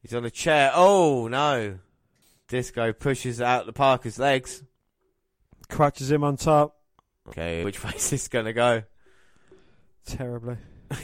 he's 0.01 0.13
on 0.13 0.23
a 0.23 0.31
chair. 0.31 0.71
Oh 0.73 1.27
no! 1.27 1.79
Disco 2.47 2.93
pushes 2.93 3.41
out 3.41 3.65
the 3.65 3.73
Parka's 3.73 4.17
legs. 4.17 4.63
Crutches 5.71 6.11
him 6.11 6.23
on 6.23 6.37
top. 6.37 6.77
Okay, 7.29 7.63
which 7.63 7.83
way 7.83 7.93
is 7.95 8.09
this 8.09 8.27
gonna 8.27 8.53
go? 8.53 8.83
Terribly. 10.05 10.57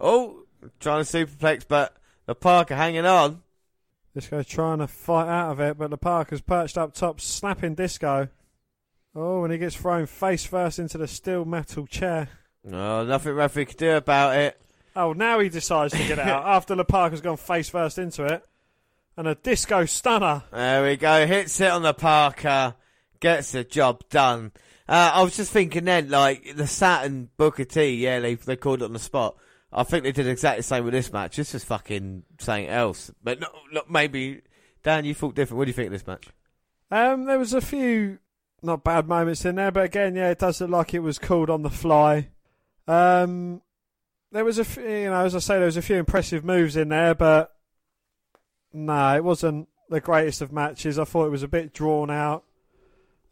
Oh, 0.00 0.44
trying 0.80 1.04
to 1.04 1.26
superplex, 1.26 1.64
but 1.68 1.94
the 2.24 2.34
Parka 2.34 2.74
hanging 2.74 3.04
on. 3.04 3.42
Disco's 4.14 4.46
trying 4.46 4.78
to 4.78 4.86
fight 4.86 5.28
out 5.28 5.52
of 5.52 5.60
it, 5.60 5.76
but 5.78 5.90
the 5.90 5.98
Parka's 5.98 6.40
perched 6.40 6.78
up 6.78 6.94
top, 6.94 7.20
slapping 7.20 7.74
Disco. 7.74 8.28
Oh, 9.14 9.44
and 9.44 9.52
he 9.52 9.58
gets 9.58 9.76
thrown 9.76 10.06
face 10.06 10.44
first 10.46 10.78
into 10.78 10.96
the 10.96 11.06
steel 11.06 11.44
metal 11.44 11.86
chair. 11.86 12.28
Oh, 12.72 13.04
nothing 13.04 13.34
referee 13.34 13.66
could 13.66 13.76
do 13.76 13.92
about 13.92 14.36
it. 14.36 14.60
Oh, 14.96 15.12
now 15.12 15.38
he 15.38 15.48
decides 15.48 15.92
to 15.92 16.08
get 16.08 16.18
out 16.18 16.44
after 16.46 16.74
the 16.74 16.84
Parka's 16.84 17.20
gone 17.20 17.36
face 17.36 17.68
first 17.68 17.98
into 17.98 18.24
it. 18.24 18.42
And 19.16 19.28
a 19.28 19.34
disco 19.34 19.84
stunner. 19.84 20.44
There 20.50 20.82
we 20.84 20.96
go. 20.96 21.26
Hits 21.26 21.60
it 21.60 21.70
on 21.70 21.82
the 21.82 21.92
Parka. 21.92 22.74
Gets 23.20 23.52
the 23.52 23.64
job 23.64 24.02
done. 24.08 24.52
Uh, 24.88 25.12
I 25.14 25.22
was 25.22 25.36
just 25.36 25.52
thinking 25.52 25.84
then, 25.84 26.08
like 26.10 26.56
the 26.56 26.66
Saturn 26.66 27.28
Booker 27.36 27.64
T. 27.64 27.94
Yeah, 27.96 28.20
they 28.20 28.34
they 28.34 28.56
called 28.56 28.82
it 28.82 28.86
on 28.86 28.92
the 28.92 28.98
spot. 28.98 29.36
I 29.72 29.84
think 29.84 30.02
they 30.02 30.12
did 30.12 30.26
exactly 30.26 30.60
the 30.60 30.64
same 30.64 30.84
with 30.84 30.94
this 30.94 31.12
match. 31.12 31.36
This 31.36 31.54
is 31.54 31.62
fucking 31.64 32.24
something 32.38 32.66
else. 32.66 33.10
But 33.22 33.40
no, 33.40 33.48
no, 33.72 33.82
maybe 33.88 34.42
Dan, 34.82 35.04
you 35.04 35.14
thought 35.14 35.34
different. 35.34 35.58
What 35.58 35.66
do 35.66 35.70
you 35.70 35.74
think 35.74 35.86
of 35.86 35.92
this 35.92 36.06
match? 36.06 36.28
Um, 36.90 37.26
there 37.26 37.38
was 37.38 37.52
a 37.52 37.60
few 37.60 38.18
not 38.62 38.84
bad 38.84 39.06
moments 39.06 39.44
in 39.44 39.54
there, 39.54 39.70
but 39.70 39.84
again, 39.84 40.16
yeah, 40.16 40.30
it 40.30 40.38
does 40.38 40.60
look 40.60 40.70
like 40.70 40.94
it 40.94 41.00
was 41.00 41.18
called 41.18 41.50
on 41.50 41.62
the 41.62 41.70
fly. 41.70 42.28
Um, 42.88 43.62
there 44.32 44.44
was 44.44 44.58
a 44.58 44.64
few, 44.64 44.82
you 44.82 45.10
know, 45.10 45.24
as 45.24 45.34
I 45.34 45.38
say, 45.38 45.56
there 45.56 45.66
was 45.66 45.76
a 45.76 45.82
few 45.82 45.96
impressive 45.96 46.44
moves 46.44 46.76
in 46.76 46.88
there, 46.88 47.14
but 47.14 47.54
no, 48.72 49.16
it 49.16 49.24
wasn't 49.24 49.68
the 49.88 50.00
greatest 50.00 50.42
of 50.42 50.52
matches. 50.52 50.98
I 50.98 51.04
thought 51.04 51.26
it 51.26 51.30
was 51.30 51.42
a 51.42 51.48
bit 51.48 51.72
drawn 51.72 52.10
out, 52.10 52.44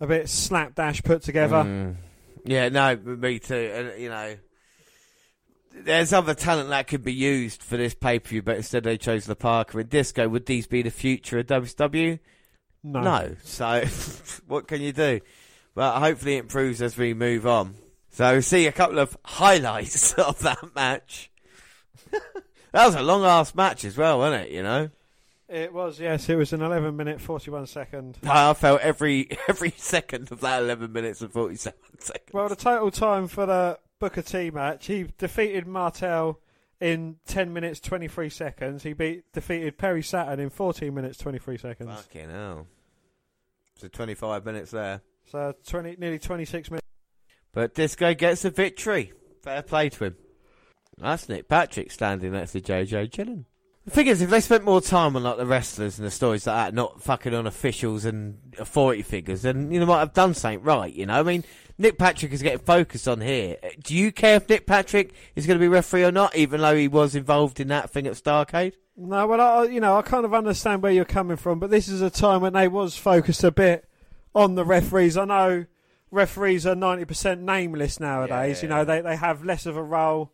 a 0.00 0.06
bit 0.06 0.28
slapdash 0.28 1.02
put 1.02 1.22
together. 1.22 1.56
Mm. 1.56 1.96
Yeah, 2.44 2.68
no, 2.68 2.96
me 2.96 3.38
too. 3.38 3.70
And 3.74 4.00
you 4.00 4.08
know, 4.08 4.36
there's 5.72 6.12
other 6.12 6.34
talent 6.34 6.70
that 6.70 6.86
could 6.86 7.02
be 7.02 7.12
used 7.12 7.62
for 7.62 7.76
this 7.76 7.94
pay 7.94 8.18
per 8.18 8.28
view, 8.28 8.42
but 8.42 8.56
instead 8.56 8.84
they 8.84 8.98
chose 8.98 9.26
the 9.26 9.36
Parka 9.36 9.78
and 9.78 9.88
Disco. 9.88 10.28
Would 10.28 10.46
these 10.46 10.66
be 10.66 10.82
the 10.82 10.90
future 10.90 11.38
of 11.38 11.46
WCW? 11.46 12.18
No. 12.82 13.00
No. 13.00 13.36
So 13.42 13.84
what 14.46 14.68
can 14.68 14.80
you 14.80 14.92
do? 14.92 15.20
But 15.74 16.00
hopefully 16.00 16.36
it 16.36 16.40
improves 16.40 16.82
as 16.82 16.96
we 16.96 17.14
move 17.14 17.46
on. 17.46 17.74
So 18.10 18.34
we 18.34 18.40
see 18.40 18.66
a 18.66 18.72
couple 18.72 18.98
of 18.98 19.16
highlights 19.24 20.12
of 20.14 20.40
that 20.40 20.74
match. 20.74 21.30
that 22.10 22.86
was 22.86 22.94
a 22.94 23.02
long 23.02 23.24
ass 23.24 23.54
match 23.54 23.84
as 23.84 23.96
well, 23.96 24.18
wasn't 24.18 24.46
it? 24.46 24.52
You 24.52 24.62
know, 24.62 24.90
It 25.48 25.72
was, 25.72 25.98
yes. 25.98 26.28
It 26.28 26.36
was 26.36 26.52
an 26.52 26.60
11 26.60 26.94
minute, 26.94 27.20
41 27.20 27.66
second. 27.66 28.18
I 28.28 28.52
felt 28.54 28.80
every 28.82 29.30
every 29.48 29.72
second 29.76 30.30
of 30.30 30.40
that 30.40 30.62
eleven 30.62 30.92
minutes 30.92 31.22
and 31.22 31.32
forty 31.32 31.56
seven 31.56 31.78
seconds. 31.98 32.34
Well, 32.34 32.48
the 32.48 32.56
total 32.56 32.90
time 32.90 33.28
for 33.28 33.46
the 33.46 33.78
Booker 33.98 34.22
T 34.22 34.50
match, 34.50 34.86
he 34.86 35.08
defeated 35.16 35.66
Martel 35.66 36.38
in 36.80 37.16
10 37.26 37.52
minutes, 37.52 37.80
23 37.80 38.28
seconds. 38.28 38.82
He 38.82 38.92
beat 38.92 39.32
defeated 39.32 39.78
Perry 39.78 40.02
Saturn 40.02 40.38
in 40.38 40.50
14 40.50 40.94
minutes, 40.94 41.18
23 41.18 41.56
seconds. 41.58 41.90
Fucking 41.90 42.30
hell. 42.30 42.66
So 43.78 43.88
twenty 43.88 44.14
five 44.14 44.44
minutes 44.44 44.72
there. 44.72 45.00
So 45.30 45.54
20, 45.66 45.96
nearly 45.98 46.18
26 46.18 46.70
minutes. 46.70 46.86
But 47.52 47.74
Disco 47.74 48.12
gets 48.14 48.44
a 48.44 48.50
victory. 48.50 49.12
Fair 49.42 49.62
play 49.62 49.88
to 49.90 50.04
him. 50.04 50.16
That's 50.98 51.28
Nick 51.28 51.48
Patrick 51.48 51.90
standing 51.92 52.32
next 52.32 52.52
to 52.52 52.60
JJ 52.60 53.10
Dillon. 53.10 53.46
The 53.88 53.94
thing 53.94 54.06
is, 54.08 54.20
if 54.20 54.28
they 54.28 54.40
spent 54.40 54.64
more 54.64 54.82
time 54.82 55.16
on 55.16 55.22
like 55.22 55.38
the 55.38 55.46
wrestlers 55.46 55.98
and 55.98 56.06
the 56.06 56.10
stories 56.10 56.46
like 56.46 56.56
that, 56.56 56.74
not 56.74 57.02
fucking 57.02 57.32
on 57.32 57.46
officials 57.46 58.04
and 58.04 58.36
authority 58.58 59.00
figures, 59.02 59.42
then 59.42 59.70
you 59.72 59.80
know 59.80 59.86
might 59.86 60.00
have 60.00 60.12
done 60.12 60.34
something 60.34 60.62
right. 60.62 60.92
You 60.92 61.06
know, 61.06 61.14
I 61.18 61.22
mean, 61.22 61.42
Nick 61.78 61.96
Patrick 61.96 62.32
is 62.32 62.42
getting 62.42 62.58
focused 62.58 63.08
on 63.08 63.22
here. 63.22 63.56
Uh, 63.62 63.68
do 63.82 63.94
you 63.96 64.12
care 64.12 64.36
if 64.36 64.48
Nick 64.48 64.66
Patrick 64.66 65.14
is 65.36 65.46
going 65.46 65.58
to 65.58 65.62
be 65.62 65.68
referee 65.68 66.04
or 66.04 66.12
not, 66.12 66.36
even 66.36 66.60
though 66.60 66.76
he 66.76 66.86
was 66.86 67.14
involved 67.14 67.60
in 67.60 67.68
that 67.68 67.88
thing 67.88 68.06
at 68.06 68.12
Starcade? 68.12 68.74
No, 68.94 69.26
well, 69.26 69.40
I, 69.40 69.62
you 69.64 69.80
know, 69.80 69.96
I 69.96 70.02
kind 70.02 70.26
of 70.26 70.34
understand 70.34 70.82
where 70.82 70.92
you're 70.92 71.04
coming 71.06 71.38
from, 71.38 71.58
but 71.58 71.70
this 71.70 71.88
is 71.88 72.02
a 72.02 72.10
time 72.10 72.42
when 72.42 72.52
they 72.52 72.68
was 72.68 72.94
focused 72.96 73.42
a 73.42 73.50
bit 73.50 73.88
on 74.34 74.54
the 74.54 74.66
referees. 74.66 75.16
I 75.16 75.24
know 75.24 75.64
referees 76.10 76.66
are 76.66 76.74
90% 76.74 77.40
nameless 77.40 78.00
nowadays. 78.00 78.62
You 78.62 78.68
Yeah. 78.68 78.74
know, 78.76 78.84
they, 78.84 79.00
they 79.00 79.16
have 79.16 79.44
less 79.44 79.64
of 79.66 79.76
a 79.78 79.82
role 79.82 80.32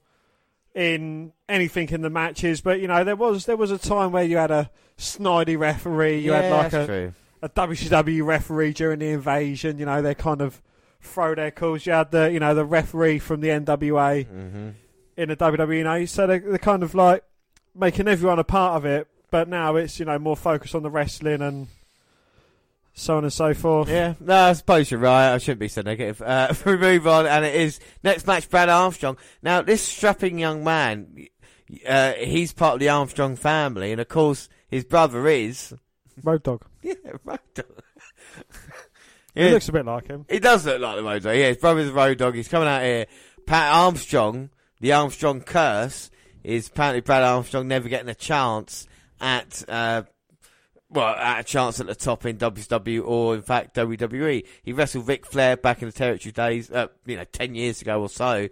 in 0.74 1.32
anything 1.48 1.88
in 1.90 2.02
the 2.02 2.10
matches, 2.10 2.60
but 2.60 2.80
you 2.80 2.88
know, 2.88 3.04
there 3.04 3.16
was 3.16 3.46
there 3.46 3.56
was 3.56 3.70
a 3.70 3.78
time 3.78 4.12
where 4.12 4.24
you 4.24 4.36
had 4.36 4.50
a 4.50 4.70
snidey 4.98 5.58
referee, 5.58 6.18
you 6.18 6.32
had 6.32 6.50
like 6.50 6.72
a, 6.72 6.86
true. 6.86 7.14
a 7.42 7.48
WCW 7.48 8.24
referee 8.24 8.72
during 8.72 8.98
the 8.98 9.10
invasion. 9.10 9.78
You 9.78 9.86
know, 9.86 10.02
they 10.02 10.14
kind 10.14 10.40
of 10.40 10.60
throw 11.00 11.34
their 11.34 11.50
calls. 11.50 11.86
You 11.86 11.92
had 11.92 12.10
the 12.10 12.32
you 12.32 12.40
know 12.40 12.54
the 12.54 12.64
referee 12.64 13.20
from 13.20 13.40
the 13.40 13.48
NWA 13.48 14.26
hmm 14.26 14.70
in 15.16 15.28
the 15.28 15.36
WWE. 15.36 15.78
You 15.78 15.84
know, 15.84 16.04
so 16.06 16.26
they, 16.26 16.38
they're 16.40 16.58
kind 16.58 16.82
of 16.82 16.94
like 16.94 17.22
making 17.74 18.08
everyone 18.08 18.38
a 18.38 18.44
part 18.44 18.76
of 18.76 18.84
it. 18.84 19.08
But 19.30 19.48
now 19.48 19.76
it's 19.76 19.98
you 19.98 20.06
know 20.06 20.18
more 20.18 20.36
focused 20.36 20.74
on 20.74 20.82
the 20.82 20.90
wrestling 20.90 21.42
and 21.42 21.68
so 22.94 23.16
on 23.16 23.24
and 23.24 23.32
so 23.32 23.52
forth. 23.52 23.88
Yeah, 23.88 24.14
no, 24.20 24.36
I 24.36 24.52
suppose 24.52 24.90
you're 24.90 25.00
right. 25.00 25.34
I 25.34 25.38
shouldn't 25.38 25.58
be 25.58 25.68
so 25.68 25.82
negative. 25.82 26.22
Uh, 26.22 26.54
we 26.64 26.76
move 26.76 27.06
on, 27.06 27.26
and 27.26 27.44
it 27.44 27.54
is 27.54 27.80
next 28.02 28.26
match. 28.26 28.48
Brad 28.48 28.68
Armstrong. 28.68 29.18
Now, 29.42 29.62
this 29.62 29.82
strapping 29.82 30.38
young 30.38 30.64
man, 30.64 31.26
uh, 31.86 32.12
he's 32.12 32.52
part 32.52 32.74
of 32.74 32.80
the 32.80 32.88
Armstrong 32.88 33.36
family, 33.36 33.90
and 33.92 34.00
of 34.00 34.08
course, 34.08 34.48
his 34.68 34.84
brother 34.84 35.26
is. 35.28 35.74
Road 36.22 36.42
Dog. 36.42 36.64
Yeah, 36.82 36.94
Road 37.24 37.40
Dog. 37.54 37.66
He 39.34 39.50
looks 39.50 39.68
a 39.68 39.72
bit 39.72 39.86
like 39.86 40.06
him. 40.06 40.26
he 40.28 40.38
does 40.38 40.64
look 40.64 40.80
like 40.80 40.96
the 40.96 41.02
Road 41.02 41.22
Dog. 41.22 41.36
Yeah, 41.36 41.48
his 41.48 41.56
brother's 41.56 41.88
a 41.88 41.92
Road 41.92 42.18
Dog. 42.18 42.34
He's 42.36 42.46
coming 42.46 42.68
out 42.68 42.82
here. 42.82 43.06
Pat 43.46 43.74
Armstrong, 43.74 44.50
the 44.80 44.92
Armstrong 44.92 45.40
curse, 45.40 46.10
is 46.44 46.68
apparently 46.68 47.00
Brad 47.00 47.22
Armstrong 47.22 47.66
never 47.66 47.88
getting 47.88 48.08
a 48.08 48.14
chance 48.14 48.86
at. 49.20 49.64
Uh, 49.68 50.02
well, 50.94 51.14
at 51.14 51.40
a 51.40 51.44
chance 51.44 51.80
at 51.80 51.86
the 51.86 51.94
top 51.94 52.24
in 52.24 52.38
WCW 52.38 53.04
or 53.06 53.34
in 53.34 53.42
fact 53.42 53.74
WWE. 53.76 54.46
He 54.62 54.72
wrestled 54.72 55.06
Ric 55.08 55.26
Flair 55.26 55.56
back 55.56 55.82
in 55.82 55.88
the 55.88 55.92
territory 55.92 56.32
days, 56.32 56.70
uh, 56.70 56.86
you 57.04 57.16
know, 57.16 57.24
10 57.24 57.54
years 57.54 57.82
ago 57.82 58.00
or 58.00 58.08
so, 58.08 58.48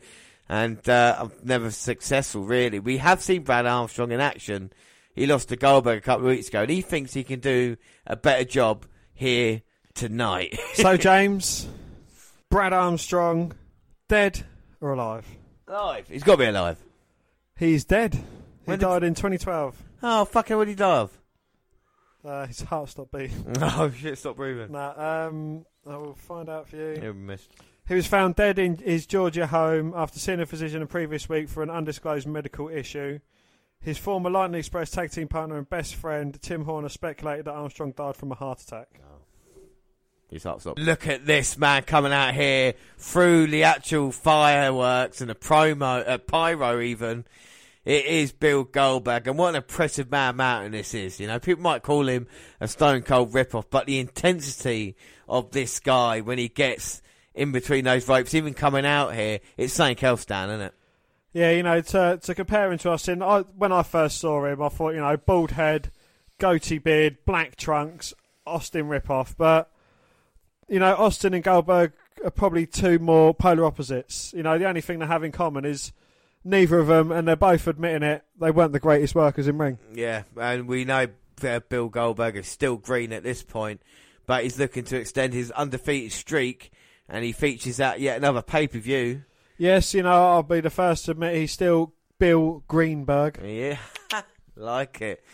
and 0.49 0.87
uh, 0.89 1.29
never 1.43 1.71
successful 1.71 2.43
really. 2.43 2.79
We 2.81 2.99
have 2.99 3.23
seen 3.23 3.43
Brad 3.43 3.65
Armstrong 3.67 4.13
in 4.13 4.21
action. 4.21 4.73
He 5.15 5.27
lost 5.27 5.49
to 5.51 5.57
Goldberg 5.57 5.99
a 5.99 6.01
couple 6.01 6.27
of 6.27 6.31
weeks 6.33 6.49
ago, 6.49 6.63
and 6.63 6.71
he 6.71 6.81
thinks 6.83 7.13
he 7.15 7.23
can 7.25 7.41
do 7.41 7.77
a 8.07 8.17
better 8.17 8.45
job 8.45 8.87
here 9.15 9.63
tonight. 9.95 10.59
So 10.75 10.97
James, 10.97 11.69
Brad 12.51 12.73
Armstrong, 12.73 13.53
dead 14.09 14.43
or 14.81 14.93
alive? 14.93 15.27
alive. 15.69 16.07
He's 16.09 16.23
got 16.23 16.33
to 16.33 16.39
be 16.39 16.45
alive. 16.47 16.79
He's 17.57 17.85
dead. 17.85 18.15
He 18.15 18.21
When 18.65 18.79
did- 18.79 18.87
died 18.87 19.05
in 19.05 19.15
2012. 19.15 19.81
Oh, 20.03 20.25
fucking 20.25 20.57
what 20.57 20.65
did 20.65 20.71
he 20.73 20.75
die 20.77 20.97
of? 20.99 21.19
Uh, 22.25 22.47
his 22.47 22.61
heart 22.63 22.89
stopped 22.89 23.13
beating. 23.13 23.45
Oh 23.61 23.91
shit, 23.91 24.19
stop 24.19 24.37
breathing. 24.37 24.73
Nah, 24.73 25.27
um, 25.27 25.67
I 25.87 25.97
will 25.97 26.15
find 26.15 26.49
out 26.49 26.69
for 26.69 26.77
you. 26.77 27.01
You 27.03 27.15
missed. 27.15 27.51
He 27.89 27.95
was 27.95 28.07
found 28.07 28.37
dead 28.37 28.59
in 28.59 28.77
his 28.77 29.07
Georgia 29.07 29.47
home 29.47 29.93
after 29.97 30.19
seeing 30.19 30.41
a 30.41 30.47
physician 30.47 30.81
the 30.81 30.87
previous 30.87 31.29
week 31.29 31.49
for 31.49 31.63
an 31.63 31.71
undisclosed 31.71 32.29
medical 32.29 32.69
issue. 32.69 33.19
His 33.81 33.99
former 33.99 34.31
Lightning 34.31 34.61
Express 34.61 34.91
tag 34.91 35.11
team 35.11 35.27
partner 35.27 35.59
and 35.59 35.69
best 35.69 35.97
friend, 35.97 36.41
Tim 36.41 36.65
Horner, 36.65 36.89
speculated 36.89 37.47
that 37.47 37.53
Armstrong 37.53 37.93
died 37.93 38.15
from 38.15 38.31
a 38.31 38.37
heart 38.37 38.61
attack. 38.61 39.01
His 40.31 40.45
heart 40.45 40.61
stopped. 40.61 40.79
Look 40.79 41.07
at 41.09 41.27
this 41.27 41.59
man 41.59 41.83
coming 41.83 42.13
out 42.13 42.33
here 42.35 42.75
through 42.97 43.49
the 43.49 43.65
actual 43.65 44.13
fireworks 44.13 45.21
and 45.21 45.29
the 45.29 45.35
promo, 45.35 46.09
uh, 46.09 46.19
pyro 46.19 46.81
even. 46.81 47.27
It 47.85 48.07
is 48.07 48.33
Bill 48.33 48.63
Goldberg, 48.63 49.27
and 49.27 49.37
what 49.37 49.51
an 49.51 49.57
impressive 49.57 50.11
man 50.11 50.37
mountain 50.37 50.73
this 50.73 50.95
is. 50.95 51.19
You 51.19 51.27
know, 51.27 51.41
people 51.41 51.63
might 51.63 51.83
call 51.83 52.09
him 52.09 52.29
a 52.61 52.69
stone 52.69 53.03
cold 53.03 53.33
ripoff, 53.33 53.65
but 53.71 53.87
the 53.87 53.99
intensity 53.99 54.97
of 55.29 55.51
this 55.51 55.81
guy 55.81 56.21
when 56.21 56.39
he 56.39 56.49
gets 56.49 57.03
in 57.35 57.51
between 57.51 57.85
those 57.85 58.07
ropes, 58.07 58.35
even 58.35 58.55
coming 58.55 58.87
out 58.87 59.15
here, 59.15 59.41
it's 59.57 59.73
something 59.73 60.05
else, 60.05 60.25
Dan, 60.25 60.51
isn't 60.51 60.61
it? 60.61 60.75
Yeah, 61.33 61.51
you 61.51 61.63
know, 61.63 61.81
to 61.81 62.21
to 62.23 62.35
compare 62.35 62.71
him 62.71 62.79
to 62.79 62.91
Austin, 62.91 63.23
I, 63.23 63.41
when 63.41 63.73
I 63.73 63.83
first 63.83 64.19
saw 64.19 64.45
him, 64.45 64.63
I 64.63 64.69
thought, 64.69 64.95
you 64.95 65.01
know, 65.01 65.17
bald 65.17 65.53
head, 65.53 65.91
goatee 66.39 66.79
beard, 66.79 67.19
black 67.25 67.57
trunks, 67.57 68.15
Austin 68.47 68.87
ripoff. 68.87 69.35
But 69.37 69.71
you 70.69 70.79
know, 70.79 70.95
Austin 70.95 71.35
and 71.35 71.43
Goldberg 71.43 71.95
are 72.23 72.31
probably 72.31 72.67
two 72.67 72.99
more 72.99 73.35
polar 73.35 73.65
opposites. 73.65 74.33
You 74.37 74.43
know, 74.43 74.59
the 74.59 74.69
only 74.69 74.83
thing 74.83 74.99
they 74.99 75.07
have 75.07 75.25
in 75.25 75.33
common 75.33 75.65
is 75.65 75.93
neither 76.45 76.79
of 76.79 76.87
them, 76.87 77.13
and 77.13 77.27
they're 77.27 77.37
both 77.37 77.67
admitting 77.67 78.03
it, 78.03 78.25
they 78.41 78.51
weren't 78.51 78.73
the 78.73 78.81
greatest 78.81 79.15
workers 79.15 79.49
in 79.49 79.59
ring. 79.59 79.79
Yeah, 79.95 80.23
and 80.41 80.67
we 80.67 80.85
know 80.85 81.09
uh, 81.43 81.61
Bill 81.69 81.89
Goldberg 81.89 82.37
is 82.37 82.49
still 82.49 82.77
green 82.77 83.13
at 83.13 83.23
this 83.23 83.43
point, 83.43 83.81
but 84.27 84.43
he's 84.45 84.59
looking 84.59 84.85
to 84.85 84.97
extend 84.97 85.33
his 85.33 85.51
undefeated 85.51 86.13
streak, 86.13 86.73
and 87.09 87.25
he 87.25 87.33
features 87.33 87.81
at 87.81 88.01
yet 88.01 88.17
another 88.17 88.43
pay 88.43 88.67
per 88.67 88.79
view. 88.79 89.23
Yes, 89.59 89.95
you 89.95 90.03
know, 90.03 90.11
I'll 90.33 90.43
be 90.43 90.61
the 90.61 90.71
first 90.71 91.05
to 91.05 91.13
admit 91.13 91.37
he's 91.37 91.53
still 91.53 91.95
Bill 92.19 92.65
Greenberg. 92.69 93.41
Yeah, 93.45 93.79
like 94.57 95.01
it. 95.01 95.25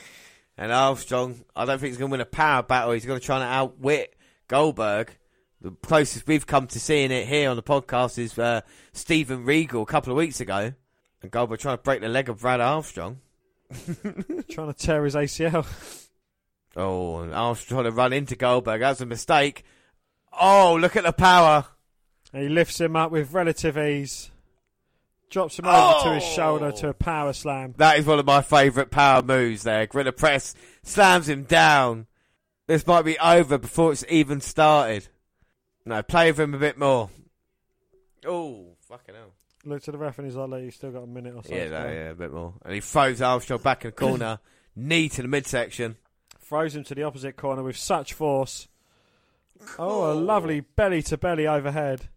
And 0.56 0.72
Armstrong, 0.72 1.44
I 1.54 1.64
don't 1.64 1.78
think 1.78 1.90
he's 1.90 1.98
going 1.98 2.10
to 2.10 2.12
win 2.12 2.20
a 2.20 2.26
power 2.26 2.64
battle. 2.64 2.92
He's 2.92 3.06
going 3.06 3.20
to 3.20 3.24
try 3.24 3.36
and 3.36 3.44
outwit 3.44 4.16
Goldberg. 4.48 5.16
The 5.60 5.70
closest 5.70 6.26
we've 6.26 6.46
come 6.46 6.66
to 6.68 6.80
seeing 6.80 7.10
it 7.12 7.26
here 7.26 7.48
on 7.48 7.56
the 7.56 7.62
podcast 7.62 8.18
is 8.18 8.36
uh, 8.38 8.62
Steven 8.92 9.44
Regal 9.44 9.82
a 9.82 9.86
couple 9.86 10.12
of 10.12 10.16
weeks 10.16 10.40
ago. 10.40 10.72
And 11.22 11.30
Goldberg 11.30 11.60
trying 11.60 11.76
to 11.76 11.82
break 11.82 12.00
the 12.00 12.08
leg 12.08 12.28
of 12.28 12.40
Brad 12.40 12.60
Armstrong. 12.60 13.20
trying 14.50 14.72
to 14.72 14.74
tear 14.74 15.04
his 15.04 15.14
ACL. 15.14 15.66
Oh, 16.76 17.18
and 17.18 17.34
Armstrong 17.34 17.82
trying 17.82 17.90
to 17.90 17.96
run 17.96 18.12
into 18.12 18.36
Goldberg. 18.36 18.80
That's 18.80 19.00
a 19.00 19.06
mistake. 19.06 19.64
Oh, 20.32 20.78
look 20.80 20.96
at 20.96 21.04
the 21.04 21.12
power. 21.12 21.66
And 22.32 22.42
he 22.42 22.48
lifts 22.48 22.80
him 22.80 22.94
up 22.94 23.10
with 23.10 23.32
relative 23.32 23.76
ease, 23.78 24.30
drops 25.30 25.58
him 25.58 25.66
over 25.66 26.04
to 26.04 26.14
his 26.14 26.24
Oh! 26.24 26.34
shoulder 26.36 26.72
to 26.72 26.86
a 26.88 26.90
oh. 26.90 26.94
power 26.94 27.32
slam. 27.32 27.74
That 27.78 27.98
is 27.98 28.06
one 28.06 28.18
of 28.18 28.26
my 28.26 28.42
favourite 28.42 28.90
power 28.90 29.22
moves 29.22 29.62
there. 29.62 29.86
Gorilla 29.86 30.12
Press 30.12 30.54
slams 30.82 31.28
him 31.28 31.44
down. 31.44 32.06
This 32.66 32.86
might 32.86 33.02
be 33.02 33.18
over 33.18 33.56
before 33.56 33.92
it's 33.92 34.04
even 34.10 34.40
started. 34.42 35.08
No, 35.86 36.02
play 36.02 36.30
with 36.30 36.38
him 36.38 36.54
a 36.54 36.58
bit 36.58 36.76
more. 36.78 37.08
Oh, 38.26 38.76
fucking 38.88 39.14
hell. 39.14 39.32
Look 39.68 39.82
to 39.82 39.92
the 39.92 39.98
ref 39.98 40.18
and 40.18 40.26
he's 40.26 40.36
like, 40.36 40.48
"Look, 40.48 40.62
you've 40.62 40.74
still 40.74 40.90
got 40.90 41.02
a 41.02 41.06
minute 41.06 41.34
or 41.34 41.42
so. 41.44 41.54
Yeah, 41.54 41.68
no, 41.68 41.84
yeah, 41.86 42.10
a 42.10 42.14
bit 42.14 42.32
more. 42.32 42.54
And 42.64 42.74
he 42.74 42.80
throws 42.80 43.20
Armstrong 43.20 43.60
back 43.60 43.84
in 43.84 43.88
the 43.88 43.92
corner, 43.92 44.38
knee 44.76 45.08
to 45.10 45.22
the 45.22 45.28
midsection. 45.28 45.96
Throws 46.40 46.74
him 46.74 46.84
to 46.84 46.94
the 46.94 47.02
opposite 47.02 47.36
corner 47.36 47.62
with 47.62 47.76
such 47.76 48.14
force. 48.14 48.68
Oh, 49.78 50.10
a 50.10 50.14
lovely 50.14 50.60
belly 50.60 51.02
to 51.02 51.18
belly 51.18 51.46
overhead. 51.46 52.08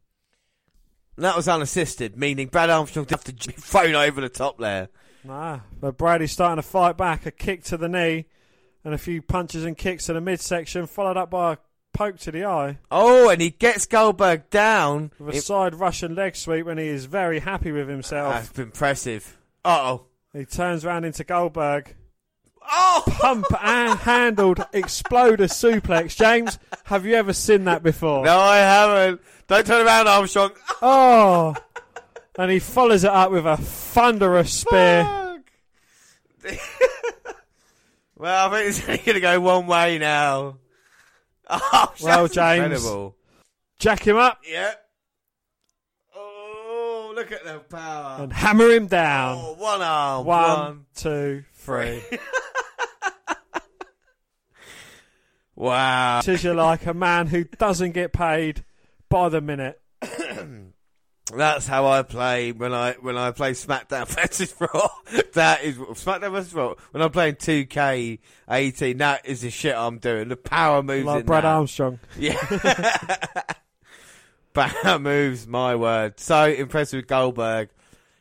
And 1.16 1.26
that 1.26 1.36
was 1.36 1.48
unassisted, 1.48 2.18
meaning 2.18 2.48
Brad 2.48 2.70
Armstrong 2.70 3.06
didn't 3.06 3.26
have 3.28 3.36
to 3.36 3.52
thrown 3.62 3.96
over 3.96 4.22
the 4.22 4.30
top 4.30 4.58
there. 4.58 4.90
Nah, 5.24 5.60
but 5.80 5.98
Brady's 5.98 6.32
starting 6.32 6.62
to 6.62 6.68
fight 6.68 6.98
back. 6.98 7.26
A 7.26 7.32
kick 7.32 7.64
to 7.66 7.78
the 7.78 7.90
knee 7.90 8.26
and 8.84 8.94
a 8.94 8.98
few 8.98 9.22
punches 9.22 9.66
and 9.66 9.78
kicks 9.78 10.06
to 10.06 10.14
the 10.14 10.22
midsection, 10.22 10.88
followed 10.88 11.18
up 11.18 11.30
by 11.30 11.54
a 11.54 11.58
poke 11.94 12.18
to 12.20 12.32
the 12.32 12.46
eye 12.46 12.78
Oh, 12.90 13.30
and 13.30 13.42
he 13.42 13.50
gets 13.52 13.86
Goldberg 13.86 14.50
down. 14.50 15.12
with 15.20 15.36
a 15.36 15.38
It- 15.38 15.44
side 15.44 15.76
Russian 15.76 16.16
leg 16.16 16.36
sweep, 16.36 16.66
when 16.66 16.78
he 16.78 16.88
is 16.88 17.06
very 17.06 17.40
happy 17.40 17.72
with 17.72 17.88
himself. 17.90 18.34
That's 18.34 18.60
impressive. 18.60 19.38
Uh-oh. 19.66 20.06
he 20.34 20.46
turns 20.46 20.84
round 20.86 21.06
into 21.06 21.24
Goldberg, 21.24 21.96
Oh! 22.72 23.04
pump 23.08 23.46
and 23.64 24.00
handled 24.00 24.66
exploder 24.74 25.46
suplex. 25.48 26.16
James, 26.16 26.58
have 26.86 27.06
you 27.06 27.16
ever 27.16 27.34
seen 27.34 27.66
that 27.66 27.84
before? 27.84 28.24
No, 28.26 28.40
I 28.40 28.58
haven't. 28.58 29.22
Don't 29.48 29.66
turn 29.68 29.86
around, 29.86 30.08
Armstrong. 30.08 30.52
Oh, 30.84 31.54
and 32.40 32.50
he 32.50 32.58
follows 32.60 33.04
it 33.04 33.10
up 33.12 33.32
with 33.32 33.46
a 33.46 33.58
thunderous 33.58 34.52
spear. 34.54 35.42
Well, 38.18 38.48
I 38.48 38.52
think 38.52 38.70
it's 38.70 38.84
only 38.88 38.98
going 39.00 39.16
to 39.16 39.20
go 39.20 39.40
one 39.42 39.66
way 39.66 39.98
now. 39.98 40.58
Oh, 41.74 41.94
Well, 42.02 42.28
James. 42.28 42.64
incredible. 42.64 43.16
Jack 43.80 44.08
him 44.08 44.16
up 44.18 44.40
Yeah. 44.50 44.72
Oh, 46.16 47.12
look 47.16 47.32
at 47.32 47.44
the 47.44 47.60
power. 47.60 48.24
and 48.24 48.32
hammer 48.32 48.70
him 48.70 48.88
down. 48.88 49.38
Oh, 49.42 49.54
one 49.58 49.82
arm. 49.82 50.26
One, 50.26 50.50
One. 50.60 50.86
two, 50.96 51.44
three. 51.54 52.02
Wow. 55.56 56.22
Says 56.22 56.44
you 56.44 56.54
like 56.54 56.86
a 56.88 56.94
man 56.94 57.28
who 57.28 57.44
doesn't 57.44 57.92
get 57.92 58.14
paid 58.14 58.66
by 59.10 59.30
the 59.30 59.42
minute. 59.42 59.80
That's 61.36 61.68
how 61.68 61.88
I 61.88 62.04
play 62.04 62.52
when 62.52 62.74
I 62.74 62.94
when 62.94 63.18
I 63.18 63.32
play 63.32 63.52
SmackDown 63.52 64.08
versus 64.30 64.54
Raw. 64.60 64.90
That 65.34 65.64
is 65.64 65.78
SmackDown 65.78 66.32
versus 66.32 66.54
Raw. 66.54 66.76
When 66.92 67.02
I'm 67.02 67.12
playing 67.12 67.36
2K18, 67.36 68.98
that 69.00 69.26
is 69.26 69.42
the 69.42 69.50
shit 69.50 69.76
I'm 69.76 69.98
doing. 70.00 70.28
The 70.30 70.38
power 70.38 70.84
moves 70.84 71.06
Like 71.06 71.22
in 71.22 71.26
Brad 71.26 71.44
that. 71.44 71.48
Armstrong. 71.56 72.00
Yeah. 72.18 72.38
Power 74.54 75.00
moves, 75.00 75.48
my 75.48 75.76
word. 75.78 76.20
So 76.20 76.44
impressive 76.46 76.98
with 76.98 77.08
Goldberg. 77.08 77.70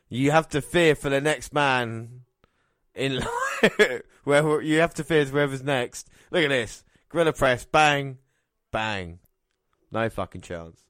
You 0.09 0.31
have 0.31 0.49
to 0.51 0.61
fear 0.63 0.95
for 0.95 1.09
the 1.09 1.21
next 1.21 1.53
man 1.53 2.21
in 2.95 3.21
where 4.25 4.61
you 4.63 4.79
have 4.81 4.95
to 4.95 5.05
fear 5.05 5.25
whoever's 5.25 5.63
next. 5.65 6.09
Look 6.31 6.45
at 6.45 6.51
this. 6.51 6.85
Gorilla 7.09 7.33
press, 7.33 7.65
bang, 7.65 8.19
bang. 8.71 9.19
No 9.91 10.09
fucking 10.09 10.43
chance. 10.43 10.81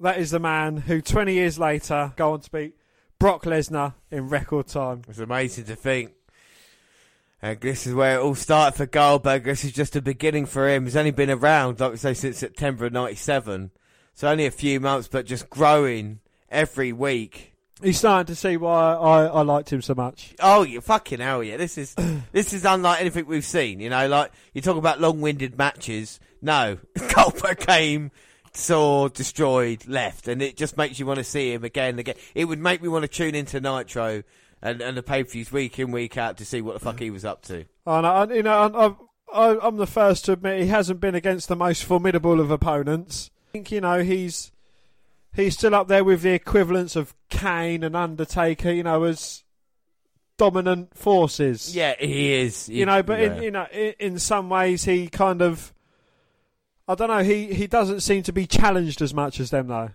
That 0.00 0.18
is 0.18 0.30
the 0.30 0.38
man 0.40 0.78
who 0.78 1.02
20 1.02 1.34
years 1.34 1.58
later 1.58 2.14
go 2.16 2.32
on 2.32 2.40
to 2.40 2.50
beat 2.50 2.74
Brock 3.18 3.44
Lesnar 3.44 3.92
in 4.10 4.28
record 4.28 4.66
time. 4.66 5.02
It's 5.06 5.18
amazing 5.18 5.64
to 5.64 5.76
think. 5.76 6.12
And 7.42 7.60
this 7.60 7.86
is 7.86 7.92
where 7.92 8.18
it 8.18 8.22
all 8.22 8.34
started 8.34 8.76
for 8.76 8.86
Goldberg. 8.86 9.44
This 9.44 9.62
is 9.62 9.72
just 9.72 9.92
the 9.92 10.00
beginning 10.00 10.46
for 10.46 10.68
him. 10.68 10.84
He's 10.84 10.96
only 10.96 11.10
been 11.10 11.30
around, 11.30 11.80
like 11.80 11.90
we 11.90 11.96
say, 11.98 12.14
since 12.14 12.38
September 12.38 12.86
of 12.86 12.92
'97. 12.92 13.70
So 14.14 14.28
only 14.28 14.46
a 14.46 14.50
few 14.50 14.80
months, 14.80 15.06
but 15.08 15.26
just 15.26 15.50
growing 15.50 16.20
every 16.50 16.92
week. 16.92 17.54
He's 17.82 17.98
starting 17.98 18.26
to 18.26 18.34
see 18.34 18.56
why 18.58 18.94
I, 18.94 19.24
I 19.24 19.42
liked 19.42 19.70
him 19.70 19.80
so 19.80 19.94
much. 19.94 20.34
Oh, 20.40 20.62
you 20.62 20.80
fucking 20.80 21.20
hell, 21.20 21.42
yeah! 21.42 21.56
This 21.56 21.78
is 21.78 21.94
this 22.32 22.52
is 22.54 22.64
unlike 22.64 23.00
anything 23.00 23.26
we've 23.26 23.44
seen. 23.44 23.80
You 23.80 23.90
know, 23.90 24.08
like 24.08 24.32
you 24.54 24.60
talk 24.62 24.76
about 24.76 25.00
long-winded 25.00 25.58
matches. 25.58 26.20
No, 26.42 26.78
Goldberg 27.14 27.58
came, 27.58 28.10
saw, 28.52 29.08
destroyed, 29.08 29.86
left, 29.86 30.28
and 30.28 30.42
it 30.42 30.56
just 30.56 30.76
makes 30.76 30.98
you 30.98 31.06
want 31.06 31.18
to 31.18 31.24
see 31.24 31.52
him 31.52 31.64
again 31.64 31.90
and 31.90 32.00
again. 32.00 32.16
It 32.34 32.46
would 32.46 32.58
make 32.58 32.82
me 32.82 32.88
want 32.88 33.02
to 33.02 33.08
tune 33.08 33.34
into 33.34 33.60
Nitro 33.60 34.22
and, 34.62 34.80
and 34.80 34.96
the 34.96 35.02
pay-per-views 35.02 35.52
week 35.52 35.78
in 35.78 35.90
week 35.92 36.16
out 36.16 36.36
to 36.38 36.44
see 36.44 36.60
what 36.60 36.74
the 36.74 36.80
fuck 36.80 36.98
he 36.98 37.10
was 37.10 37.24
up 37.24 37.42
to. 37.42 37.64
Oh, 37.86 37.98
and 37.98 38.06
I, 38.06 38.24
you 38.34 38.42
know, 38.42 38.70
I'm, 38.74 38.96
I, 39.32 39.58
I'm 39.66 39.76
the 39.76 39.86
first 39.86 40.24
to 40.26 40.32
admit 40.32 40.60
he 40.60 40.68
hasn't 40.68 41.00
been 41.00 41.14
against 41.14 41.48
the 41.48 41.56
most 41.56 41.84
formidable 41.84 42.40
of 42.40 42.50
opponents. 42.50 43.30
I 43.48 43.52
think 43.52 43.72
you 43.72 43.80
know 43.80 44.02
he's 44.02 44.52
he's 45.34 45.54
still 45.54 45.74
up 45.74 45.88
there 45.88 46.04
with 46.04 46.22
the 46.22 46.32
equivalents 46.32 46.96
of 46.96 47.14
Kane 47.28 47.82
and 47.82 47.96
Undertaker. 47.96 48.70
You 48.70 48.84
know, 48.84 49.04
as 49.04 49.44
dominant 50.36 50.96
forces. 50.96 51.74
Yeah, 51.74 51.94
he 51.98 52.32
is. 52.32 52.68
you 52.68 52.86
know, 52.86 53.02
but 53.02 53.20
yeah. 53.20 53.34
in 53.34 53.42
you 53.42 53.50
know, 53.50 53.66
in, 53.72 53.94
in 53.98 54.18
some 54.18 54.48
ways 54.48 54.84
he 54.84 55.08
kind 55.08 55.42
of. 55.42 55.72
I 56.88 56.94
don't 56.94 57.08
know. 57.08 57.22
He, 57.22 57.54
he 57.54 57.66
doesn't 57.66 58.00
seem 58.00 58.22
to 58.24 58.32
be 58.32 58.46
challenged 58.46 59.00
as 59.00 59.14
much 59.14 59.40
as 59.40 59.50
them 59.50 59.68
though. 59.68 59.90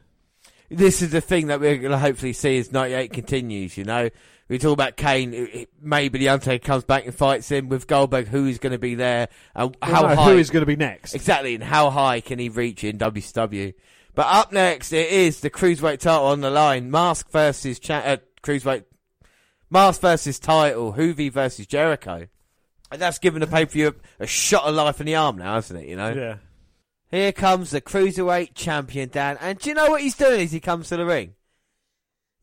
this 0.70 1.02
is 1.02 1.12
the 1.12 1.22
thing 1.22 1.48
that 1.48 1.60
we're 1.60 1.78
going 1.78 1.92
to 1.92 1.98
hopefully 1.98 2.34
see 2.34 2.58
as 2.58 2.72
98 2.72 3.12
continues, 3.12 3.78
you 3.78 3.84
know. 3.84 4.10
We 4.48 4.60
talk 4.60 4.74
about 4.74 4.96
Kane, 4.96 5.66
maybe 5.82 6.20
The 6.20 6.30
Undertaker 6.30 6.64
comes 6.64 6.84
back 6.84 7.06
and 7.06 7.16
fights 7.16 7.50
him 7.50 7.68
with 7.68 7.88
Goldberg, 7.88 8.28
who 8.28 8.46
is 8.46 8.60
going 8.60 8.74
to 8.74 8.80
be 8.80 8.94
there, 8.94 9.28
and 9.56 9.76
how 9.82 10.02
no, 10.02 10.16
high... 10.16 10.34
who 10.34 10.38
is 10.38 10.52
going 10.52 10.62
to 10.62 10.68
be 10.68 10.76
next? 10.76 11.16
Exactly, 11.16 11.56
and 11.56 11.64
how 11.64 11.90
high 11.90 12.22
can 12.22 12.38
he 12.38 12.50
reach 12.50 12.84
in 12.84 13.00
WCW? 13.00 13.74
But 14.14 14.28
up 14.28 14.54
next, 14.54 14.94
it 14.94 15.10
is 15.10 15.40
the 15.40 15.50
Cruiserweight 15.50 16.00
title 16.00 16.28
on 16.28 16.42
the 16.42 16.52
line. 16.52 16.92
Mask 16.92 17.30
versus 17.32 17.80
cha- 17.80 18.00
uh, 18.00 18.18
Cruiserweight... 18.44 18.84
Mask 19.72 20.00
versus 20.00 20.38
title, 20.38 20.94
Juvi 20.94 21.32
versus 21.32 21.66
Jericho. 21.66 22.28
And 22.92 23.02
that's 23.02 23.18
given 23.18 23.42
the 23.42 23.48
pay-per-view 23.48 23.96
a, 24.20 24.24
a 24.24 24.28
shot 24.28 24.66
of 24.66 24.76
life 24.76 25.00
in 25.00 25.08
the 25.08 25.16
arm 25.16 25.38
now, 25.38 25.56
hasn't 25.56 25.82
it, 25.82 25.90
you 25.90 25.96
know? 25.96 26.14
Yeah. 26.14 26.36
Here 27.16 27.32
comes 27.32 27.72
the 27.72 27.80
cruiserweight 27.80 28.56
champion, 28.56 29.08
Dan. 29.08 29.38
And 29.40 29.58
do 29.58 29.70
you 29.70 29.74
know 29.74 29.90
what 29.90 30.02
he's 30.02 30.18
doing 30.18 30.42
as 30.42 30.52
he 30.52 30.60
comes 30.60 30.90
to 30.90 30.98
the 30.98 31.06
ring? 31.06 31.36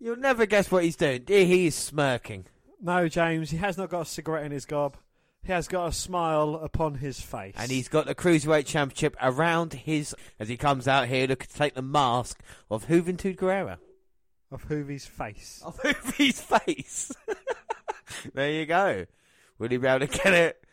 You'll 0.00 0.16
never 0.16 0.46
guess 0.46 0.70
what 0.70 0.82
he's 0.82 0.96
doing. 0.96 1.24
He 1.26 1.66
is 1.66 1.74
smirking. 1.74 2.46
No, 2.80 3.06
James, 3.06 3.50
he 3.50 3.58
has 3.58 3.76
not 3.76 3.90
got 3.90 4.00
a 4.00 4.06
cigarette 4.06 4.46
in 4.46 4.50
his 4.50 4.64
gob. 4.64 4.96
He 5.42 5.52
has 5.52 5.68
got 5.68 5.88
a 5.88 5.92
smile 5.92 6.54
upon 6.54 6.94
his 6.94 7.20
face. 7.20 7.52
And 7.58 7.70
he's 7.70 7.88
got 7.88 8.06
the 8.06 8.14
cruiserweight 8.14 8.64
championship 8.64 9.14
around 9.20 9.74
his 9.74 10.16
as 10.40 10.48
he 10.48 10.56
comes 10.56 10.88
out 10.88 11.06
here 11.06 11.26
looking 11.26 11.48
to 11.48 11.54
take 11.54 11.74
the 11.74 11.82
mask 11.82 12.40
of 12.70 12.86
Juventud 12.86 13.36
Guerrera. 13.36 13.76
of 14.50 14.66
Juvi's 14.68 15.04
face. 15.04 15.60
Of 15.62 15.82
Juvi's 15.82 16.40
face. 16.40 17.12
there 18.32 18.50
you 18.50 18.64
go. 18.64 19.04
Will 19.58 19.68
he 19.68 19.76
be 19.76 19.86
able 19.86 20.06
to 20.06 20.18
get 20.18 20.32
it? 20.32 20.64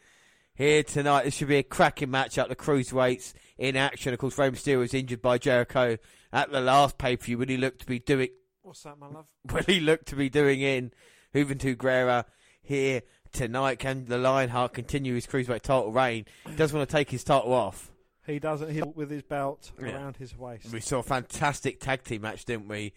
Here 0.56 0.84
tonight, 0.84 1.24
this 1.24 1.36
should 1.36 1.50
be 1.50 1.58
a 1.58 1.64
cracking 1.64 2.12
match 2.12 2.38
up 2.38 2.48
the 2.48 2.56
cruiserweights 2.56 3.34
in 3.60 3.76
action. 3.76 4.14
Of 4.14 4.20
course, 4.20 4.38
Rey 4.38 4.50
Mysterio 4.50 4.80
was 4.80 4.94
injured 4.96 5.22
by 5.22 5.38
Jericho 5.38 5.98
at 6.34 6.52
the 6.52 6.62
last 6.62 6.98
pay 6.98 7.16
per 7.18 7.26
view 7.26 7.38
when 7.38 7.50
he 7.50 7.58
looked 7.58 7.82
to 7.82 7.86
be 7.86 8.00
doing 8.00 8.30
What's 8.64 8.84
that, 8.84 8.98
my 8.98 9.08
love? 9.08 9.26
what 9.50 9.66
he 9.66 9.80
looked 9.80 10.08
to 10.08 10.16
be 10.16 10.30
doing 10.30 10.62
in 10.62 10.92
Juventud 11.36 11.78
Guerrera 11.78 12.26
here 12.62 13.02
tonight. 13.32 13.80
Can 13.80 14.06
the 14.06 14.18
Lionheart 14.18 14.74
continue 14.74 15.14
his 15.16 15.28
cruiserweight 15.28 15.62
title 15.62 15.92
reign? 15.92 16.26
He 16.48 16.56
does 16.56 16.74
want 16.74 16.88
to 16.90 16.96
take 16.96 17.10
his 17.12 17.24
title 17.24 17.54
off. 17.54 17.92
He 18.26 18.40
doesn't. 18.40 18.72
He 18.72 18.82
with 18.82 19.10
his 19.10 19.24
belt 19.24 19.72
Yeah. 19.82 19.94
around 19.96 20.18
his 20.18 20.38
waist. 20.38 20.72
We 20.72 20.82
saw 20.82 21.00
a 21.00 21.04
fantastic 21.04 21.80
tag 21.80 22.04
team 22.04 22.22
match, 22.22 22.46
didn't 22.46 22.68
we, 22.68 22.94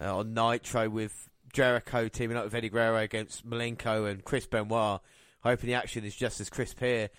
uh, 0.00 0.18
on 0.18 0.32
Nitro 0.32 0.88
with 0.88 1.28
Jericho 1.52 2.06
teaming 2.08 2.36
up 2.36 2.44
with 2.44 2.54
Eddie 2.54 2.68
Guerrero 2.68 2.98
against 2.98 3.48
Malenko 3.48 4.08
and 4.08 4.22
Chris 4.24 4.46
Benoit. 4.46 5.00
Hoping 5.42 5.66
the 5.68 5.74
action 5.74 6.04
is 6.04 6.14
just 6.14 6.40
as 6.40 6.50
crisp 6.50 6.78
here. 6.80 7.10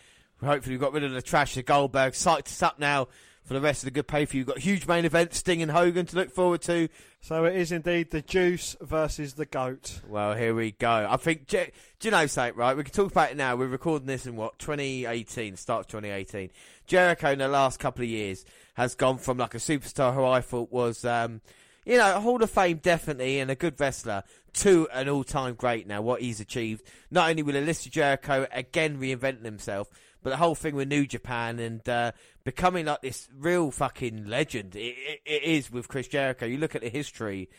Hopefully 0.44 0.76
we've 0.76 0.82
got 0.82 0.94
rid 0.94 1.04
of 1.04 1.12
the 1.12 1.22
trash 1.22 1.58
of 1.58 1.66
Goldberg. 1.66 2.14
Psyched 2.14 2.48
us 2.48 2.62
up 2.62 2.80
now 2.80 3.08
for 3.44 3.54
the 3.54 3.62
rest 3.62 3.82
of 3.82 3.86
the 3.86 3.92
good 3.92 4.08
pay 4.08 4.26
for 4.26 4.36
you. 4.36 4.42
We've 4.42 4.48
got 4.48 4.58
a 4.58 4.62
huge 4.62 4.88
main 4.88 5.06
event, 5.06 5.34
Sting 5.34 5.62
and 5.62 5.72
Hogan 5.72 6.06
to 6.08 6.16
look 6.18 6.32
forward 6.32 6.62
to. 6.64 6.90
So 7.22 7.46
it 7.46 7.56
is 7.56 7.72
indeed 7.72 8.12
the 8.12 8.22
Juice 8.22 8.76
versus 8.82 9.34
the 9.34 9.46
Goat. 9.46 10.02
Well, 10.08 10.36
here 10.36 10.54
we 10.54 10.72
go. 10.72 11.08
I 11.10 11.16
think, 11.18 11.48
do 11.48 11.66
you 12.04 12.12
know 12.12 12.28
something, 12.28 12.58
right? 12.58 12.76
We 12.76 12.84
can 12.84 12.94
talk 12.94 13.12
about 13.12 13.32
it 13.32 13.38
now. 13.38 13.56
We're 13.56 13.68
recording 13.68 14.06
this 14.06 14.26
in 14.26 14.36
what, 14.36 14.60
2018, 14.60 15.56
start 15.56 15.86
of 15.86 15.88
2018. 15.88 16.52
Jericho 16.86 17.32
in 17.32 17.40
the 17.40 17.48
last 17.48 17.80
couple 17.80 18.04
of 18.04 18.10
years 18.10 18.46
has 18.76 18.96
gone 18.96 19.18
from 19.18 19.38
like 19.38 19.56
a 19.56 19.60
superstar 19.60 20.14
who 20.14 20.26
I 20.26 20.42
thought 20.42 20.72
was, 20.72 21.06
um, 21.06 21.42
you 21.86 21.98
know, 21.98 22.20
Hall 22.20 22.44
of 22.44 22.52
Fame 22.52 22.78
definitely 22.84 23.40
and 23.40 23.50
a 23.50 23.56
good 23.56 23.80
wrestler 23.80 24.24
to 24.56 24.90
an 24.94 25.08
all 25.08 25.24
time 25.24 25.54
great 25.54 25.88
now, 25.88 26.02
what 26.02 26.22
he's 26.22 26.40
achieved. 26.40 26.84
Not 27.10 27.30
only 27.30 27.44
with 27.44 27.56
Alyssa 27.56 27.90
Jericho 27.90 28.46
again 28.52 29.00
reinventing 29.00 29.46
himself, 29.46 29.90
but 30.24 30.32
the 30.32 30.38
whole 30.38 30.56
thing 30.56 30.76
with 30.76 30.88
New 30.88 31.06
Japan 31.06 31.60
and 31.60 31.88
uh, 31.88 32.12
becoming 32.44 32.86
like 32.86 33.02
this 33.02 33.28
real 33.36 33.72
fucking 33.72 34.26
legend. 34.26 34.76
It, 34.76 34.96
it, 34.98 35.22
it 35.26 35.44
is 35.44 35.72
with 35.72 35.88
Chris 35.88 36.08
Jericho. 36.08 36.46
You 36.46 36.58
look 36.58 36.76
at 36.76 36.82
the 36.82 36.90
history, 36.90 37.50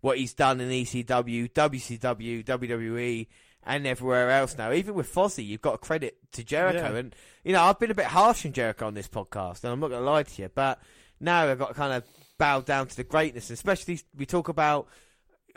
what 0.00 0.18
he's 0.18 0.34
done 0.34 0.60
in 0.60 0.68
ECW, 0.70 1.50
WCW, 1.52 2.44
WWE, 2.44 3.26
and 3.64 3.86
everywhere 3.86 4.30
else 4.30 4.56
now. 4.56 4.72
Even 4.72 4.94
with 4.94 5.12
Fozzy, 5.12 5.46
you've 5.46 5.62
got 5.62 5.72
to 5.72 5.78
credit 5.78 6.16
to 6.32 6.44
Jericho. 6.44 6.92
Yeah. 6.92 6.98
And, 6.98 7.14
you 7.44 7.52
know, 7.52 7.62
I've 7.62 7.78
been 7.78 7.90
a 7.90 7.94
bit 7.94 8.06
harsh 8.06 8.46
on 8.46 8.52
Jericho 8.52 8.86
on 8.86 8.94
this 8.94 9.08
podcast, 9.08 9.64
and 9.64 9.72
I'm 9.72 9.80
not 9.80 9.88
going 9.88 10.02
to 10.02 10.10
lie 10.10 10.22
to 10.22 10.42
you, 10.42 10.50
but 10.54 10.80
now 11.20 11.48
I've 11.48 11.58
got 11.58 11.68
to 11.68 11.74
kind 11.74 11.92
of 11.92 12.04
bow 12.38 12.60
down 12.60 12.86
to 12.86 12.96
the 12.96 13.04
greatness, 13.04 13.50
especially 13.50 14.00
we 14.16 14.26
talk 14.26 14.48
about 14.48 14.88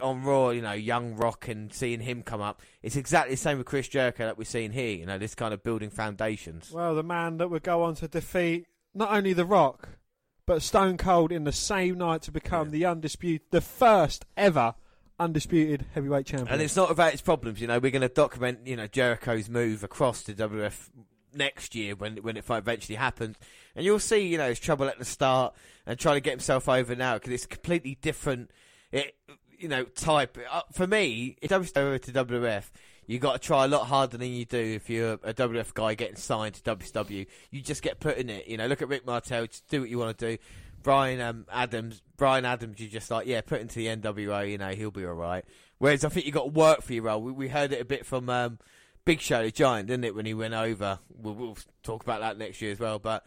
on 0.01 0.23
Raw, 0.23 0.49
you 0.49 0.61
know, 0.61 0.73
young 0.73 1.15
Rock 1.15 1.47
and 1.47 1.73
seeing 1.73 2.01
him 2.01 2.23
come 2.23 2.41
up. 2.41 2.61
It's 2.81 2.95
exactly 2.95 3.35
the 3.35 3.41
same 3.41 3.57
with 3.57 3.67
Chris 3.67 3.87
Jericho 3.87 4.25
that 4.25 4.37
we're 4.37 4.43
seeing 4.43 4.71
here, 4.71 4.95
you 4.95 5.05
know, 5.05 5.17
this 5.17 5.35
kind 5.35 5.53
of 5.53 5.63
building 5.63 5.89
foundations. 5.89 6.71
Well, 6.71 6.95
the 6.95 7.03
man 7.03 7.37
that 7.37 7.49
would 7.49 7.63
go 7.63 7.83
on 7.83 7.95
to 7.95 8.07
defeat 8.07 8.67
not 8.93 9.11
only 9.11 9.33
The 9.33 9.45
Rock, 9.45 9.89
but 10.45 10.61
Stone 10.61 10.97
Cold 10.97 11.31
in 11.31 11.43
the 11.43 11.51
same 11.51 11.97
night 11.97 12.23
to 12.23 12.31
become 12.31 12.71
the 12.71 12.85
undisputed, 12.85 13.47
the 13.51 13.61
first 13.61 14.25
ever 14.35 14.75
undisputed 15.19 15.85
heavyweight 15.93 16.25
champion. 16.25 16.49
And 16.49 16.61
it's 16.61 16.75
not 16.75 16.91
about 16.91 17.11
his 17.11 17.21
problems, 17.21 17.61
you 17.61 17.67
know. 17.67 17.79
We're 17.79 17.91
going 17.91 18.01
to 18.01 18.09
document, 18.09 18.65
you 18.65 18.75
know, 18.75 18.87
Jericho's 18.87 19.49
move 19.49 19.83
across 19.83 20.23
to 20.23 20.33
WF 20.33 20.89
next 21.33 21.75
year 21.75 21.95
when 21.95 22.17
when 22.17 22.37
it 22.37 22.45
eventually 22.49 22.95
happens, 22.95 23.37
and 23.75 23.85
you'll 23.85 23.99
see 23.99 24.27
you 24.27 24.37
know 24.37 24.49
his 24.49 24.59
trouble 24.59 24.87
at 24.87 24.99
the 24.99 25.05
start 25.05 25.53
and 25.85 25.97
trying 25.97 26.15
to 26.15 26.21
get 26.21 26.31
himself 26.31 26.67
over 26.67 26.95
now 26.95 27.15
because 27.15 27.33
it's 27.33 27.45
completely 27.45 27.97
different. 28.01 28.51
It 28.91 29.15
you 29.62 29.70
know 29.70 29.84
type 29.84 30.38
uh, 30.49 30.62
for 30.74 30.88
me. 30.88 31.38
If 31.41 31.51
I 31.51 31.57
was 31.57 31.72
over 31.76 31.97
to 31.97 32.12
WF, 32.12 32.64
you 33.07 33.20
got 33.20 33.34
to 33.34 33.39
try 33.39 33.66
a 33.66 33.68
lot 33.68 33.88
harder 33.88 34.18
than 34.18 34.30
you 34.30 34.45
do 34.45 34.57
if 34.57 34.89
you're 34.89 35.14
a 35.24 35.34
WF 35.34 35.74
guy 35.74 35.95
getting 35.95 36.16
signed 36.16 36.55
to 36.55 36.76
WCW. 36.76 37.28
You 37.51 37.62
just 37.62 37.82
get 37.82 37.99
put 37.99 38.18
in 38.18 38.30
it. 38.30 38.47
You 38.47 38.57
know, 38.57 38.68
look 38.68 38.82
at 38.82 38.88
Rick 38.88 39.05
Martel. 39.05 39.47
Just 39.47 39.68
do 39.68 39.82
what 39.82 39.89
you 39.89 39.97
want 39.97 40.18
to 40.18 40.32
do. 40.32 40.43
Brian 40.84 41.22
um, 41.22 41.45
Adams, 41.51 42.01
Brian 42.18 42.45
Adams, 42.45 42.80
you 42.80 42.88
just 42.88 43.12
like 43.12 43.28
yeah, 43.28 43.41
put 43.41 43.62
into 43.62 43.76
the 43.76 43.88
NWO. 43.88 44.49
You 44.49 44.57
know, 44.57 44.70
he'll 44.70 44.91
be 44.91 45.05
all 45.05 45.14
right. 45.14 45.45
Whereas 45.78 46.05
I 46.05 46.09
think 46.09 46.26
you 46.26 46.32
got 46.32 46.43
to 46.43 46.51
work 46.51 46.82
for 46.82 46.93
your 46.93 47.03
role. 47.03 47.22
We, 47.22 47.32
we 47.32 47.47
heard 47.47 47.72
it 47.72 47.82
a 47.82 47.86
bit 47.86 48.05
from 48.05 48.30
um, 48.30 48.59
Big 49.05 49.20
Show 49.20 49.43
the 49.43 49.51
Giant, 49.51 49.88
didn't 49.88 50.05
it, 50.05 50.16
when 50.16 50.26
he 50.26 50.34
went 50.34 50.53
over? 50.53 50.99
We'll, 51.16 51.34
we'll 51.34 51.57
talk 51.84 52.03
about 52.03 52.22
that 52.22 52.38
next 52.38 52.62
year 52.62 52.72
as 52.72 52.80
well. 52.80 52.99
But 52.99 53.26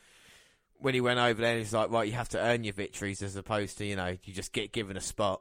when 0.79 0.95
he 0.95 1.01
went 1.01 1.19
over 1.19 1.41
there, 1.41 1.59
he's 1.59 1.73
like, 1.73 1.91
right, 1.91 2.07
you 2.07 2.13
have 2.13 2.29
to 2.31 2.39
earn 2.39 2.65
your 2.65 2.75
victories 2.75 3.23
as 3.23 3.37
opposed 3.37 3.79
to 3.79 3.85
you 3.85 3.97
know 3.97 4.17
you 4.25 4.33
just 4.33 4.53
get 4.53 4.73
given 4.73 4.97
a 4.97 5.01
spot. 5.01 5.41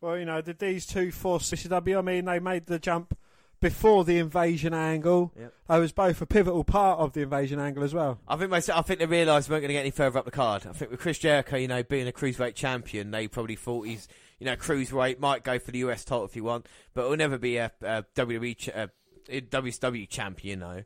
Well, 0.00 0.18
you 0.18 0.24
know, 0.24 0.40
did 0.40 0.58
these 0.58 0.86
two 0.86 1.10
force 1.12 1.50
CCW? 1.50 1.98
I 1.98 2.02
mean, 2.02 2.24
they 2.26 2.38
made 2.38 2.66
the 2.66 2.78
jump 2.78 3.16
before 3.60 4.04
the 4.04 4.18
invasion 4.18 4.74
angle. 4.74 5.32
Yep. 5.38 5.54
I 5.70 5.78
was 5.78 5.92
both 5.92 6.20
a 6.20 6.26
pivotal 6.26 6.64
part 6.64 6.98
of 6.98 7.14
the 7.14 7.22
invasion 7.22 7.58
angle 7.58 7.82
as 7.82 7.94
well. 7.94 8.20
I 8.28 8.36
think 8.36 8.50
most, 8.50 8.68
I 8.68 8.82
think 8.82 8.98
they 8.98 9.06
realised 9.06 9.48
we 9.48 9.54
weren't 9.54 9.62
going 9.62 9.68
to 9.68 9.74
get 9.74 9.80
any 9.80 9.90
further 9.90 10.18
up 10.18 10.26
the 10.26 10.30
card. 10.30 10.66
I 10.66 10.72
think 10.72 10.90
with 10.90 11.00
Chris 11.00 11.18
Jericho, 11.18 11.56
you 11.56 11.68
know, 11.68 11.82
being 11.82 12.06
a 12.06 12.12
cruiserweight 12.12 12.54
champion, 12.54 13.10
they 13.10 13.26
probably 13.26 13.56
thought 13.56 13.86
he's, 13.86 14.06
you 14.38 14.44
know, 14.44 14.56
cruiserweight 14.56 15.18
might 15.18 15.44
go 15.44 15.58
for 15.58 15.70
the 15.70 15.78
US 15.78 16.04
title 16.04 16.26
if 16.26 16.36
you 16.36 16.44
want, 16.44 16.66
but 16.92 17.04
it'll 17.04 17.16
never 17.16 17.38
be 17.38 17.56
a, 17.56 17.72
a 17.80 18.04
WWE, 18.14 18.68
a, 18.68 18.90
a 19.30 19.40
WCW 19.40 20.08
champion, 20.10 20.60
though. 20.60 20.84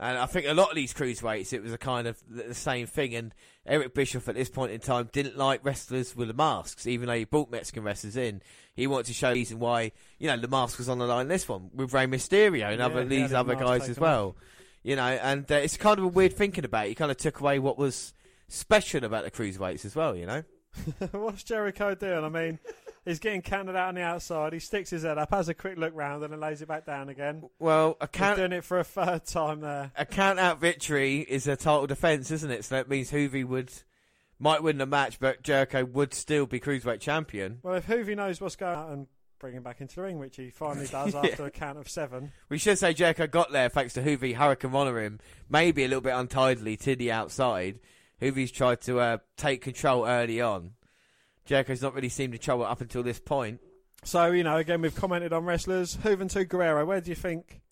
And 0.00 0.16
I 0.16 0.26
think 0.26 0.46
a 0.46 0.54
lot 0.54 0.70
of 0.70 0.76
these 0.76 0.94
cruiserweights, 0.94 1.52
it 1.52 1.62
was 1.62 1.72
a 1.72 1.78
kind 1.78 2.06
of 2.06 2.16
the 2.28 2.54
same 2.54 2.86
thing. 2.86 3.16
And 3.16 3.34
Eric 3.66 3.94
Bischoff 3.94 4.28
at 4.28 4.36
this 4.36 4.48
point 4.48 4.70
in 4.70 4.78
time 4.78 5.10
didn't 5.12 5.36
like 5.36 5.64
wrestlers 5.64 6.14
with 6.14 6.28
the 6.28 6.34
masks, 6.34 6.86
even 6.86 7.08
though 7.08 7.16
he 7.16 7.24
brought 7.24 7.50
Mexican 7.50 7.82
wrestlers 7.82 8.16
in. 8.16 8.40
He 8.74 8.86
wanted 8.86 9.06
to 9.06 9.12
show 9.12 9.30
the 9.30 9.34
reason 9.34 9.58
why, 9.58 9.90
you 10.18 10.28
know, 10.28 10.36
the 10.36 10.46
mask 10.46 10.78
was 10.78 10.88
on 10.88 10.98
the 10.98 11.06
line. 11.06 11.22
in 11.22 11.28
This 11.28 11.48
one 11.48 11.70
with 11.74 11.92
Rey 11.92 12.06
Mysterio 12.06 12.70
and 12.70 12.78
Yeah, 12.78 12.86
other 12.86 13.04
these 13.04 13.32
other 13.32 13.56
guys 13.56 13.88
as 13.88 13.98
well. 13.98 14.36
You 14.84 14.94
know, 14.94 15.02
and 15.02 15.50
uh, 15.50 15.56
it's 15.56 15.76
kind 15.76 15.98
of 15.98 16.04
a 16.04 16.08
weird 16.08 16.32
thinking 16.32 16.64
about 16.64 16.86
it. 16.86 16.90
He 16.90 16.94
kind 16.94 17.10
of 17.10 17.16
took 17.16 17.40
away 17.40 17.58
what 17.58 17.76
was 17.76 18.14
special 18.46 19.04
about 19.04 19.24
the 19.24 19.32
cruiserweights 19.32 19.84
as 19.84 19.96
well. 19.96 20.14
You 20.14 20.26
know. 20.26 20.42
What's 21.10 21.42
Jericho 21.42 21.96
doing? 21.96 22.24
I 22.24 22.28
mean, 22.28 22.58
he's 23.08 23.18
getting 23.18 23.42
counted 23.42 23.74
out 23.74 23.88
on 23.88 23.94
the 23.94 24.02
outside. 24.02 24.52
He 24.52 24.58
sticks 24.58 24.90
his 24.90 25.02
head 25.02 25.18
up, 25.18 25.30
has 25.30 25.48
a 25.48 25.54
quick 25.54 25.78
look 25.78 25.94
round, 25.94 26.22
and 26.22 26.32
then 26.32 26.40
lays 26.40 26.62
it 26.62 26.68
back 26.68 26.86
down 26.86 27.08
again. 27.08 27.48
Well, 27.58 27.96
a 28.00 28.06
He's 28.06 28.10
count 28.18 28.36
doing 28.38 28.52
it 28.52 28.64
for 28.64 28.78
a 28.78 28.84
third 28.84 29.24
time 29.24 29.60
there. 29.60 29.90
a 29.96 30.06
count 30.06 30.38
out 30.38 30.60
victory 30.60 31.20
is 31.20 31.46
a 31.46 31.56
title 31.56 31.86
defense, 31.86 32.30
isn't 32.30 32.50
it? 32.50 32.64
So 32.64 32.76
that 32.76 32.88
means 32.88 33.10
Juvi 33.10 33.44
would 33.44 33.72
might 34.38 34.62
win 34.62 34.78
the 34.78 34.86
match, 34.86 35.18
but 35.18 35.42
Jericho 35.42 35.84
would 35.84 36.14
still 36.14 36.46
be 36.46 36.60
cruiserweight 36.60 37.00
champion. 37.00 37.58
Well, 37.62 37.74
if 37.74 37.86
Juvi 37.86 38.14
knows 38.14 38.40
what's 38.40 38.54
going 38.56 38.78
on 38.78 38.92
and 38.92 39.06
bring 39.38 39.54
him 39.54 39.62
back 39.62 39.80
into 39.80 39.96
the 39.96 40.02
ring, 40.02 40.18
which 40.18 40.36
he 40.36 40.50
finally 40.50 40.86
does 40.90 41.14
after 41.14 41.46
a 41.46 41.50
count 41.50 41.78
of 41.78 41.88
seven. 41.88 42.32
We 42.48 42.58
should 42.58 42.78
say 42.78 42.92
Jericho 42.92 43.26
got 43.26 43.52
there 43.52 43.68
thanks 43.68 43.94
to 43.94 44.02
Juvi 44.02 44.34
Hurricane 44.34 44.72
Runner 44.72 45.00
him, 45.00 45.20
maybe 45.48 45.84
a 45.84 45.88
little 45.88 46.02
bit 46.02 46.14
untidily 46.14 46.76
to 46.80 46.96
the 46.96 47.12
outside. 47.12 47.80
Juvi's 48.20 48.50
tried 48.50 48.80
to 48.82 48.98
uh, 48.98 49.18
take 49.36 49.62
control 49.62 50.06
early 50.06 50.40
on. 50.40 50.72
Jericho's 51.48 51.80
not 51.80 51.94
really 51.94 52.10
seemed 52.10 52.34
to 52.34 52.38
trouble 52.38 52.66
up 52.66 52.82
until 52.82 53.02
this 53.02 53.18
point. 53.18 53.60
So, 54.04 54.26
you 54.26 54.44
know, 54.44 54.58
again, 54.58 54.82
we've 54.82 54.94
commented 54.94 55.32
on 55.32 55.46
wrestlers. 55.46 55.96
Juventud 55.96 56.46
Guerrera, 56.46 56.86
where 56.86 57.00
do 57.00 57.08
you 57.08 57.16
think 57.16 57.62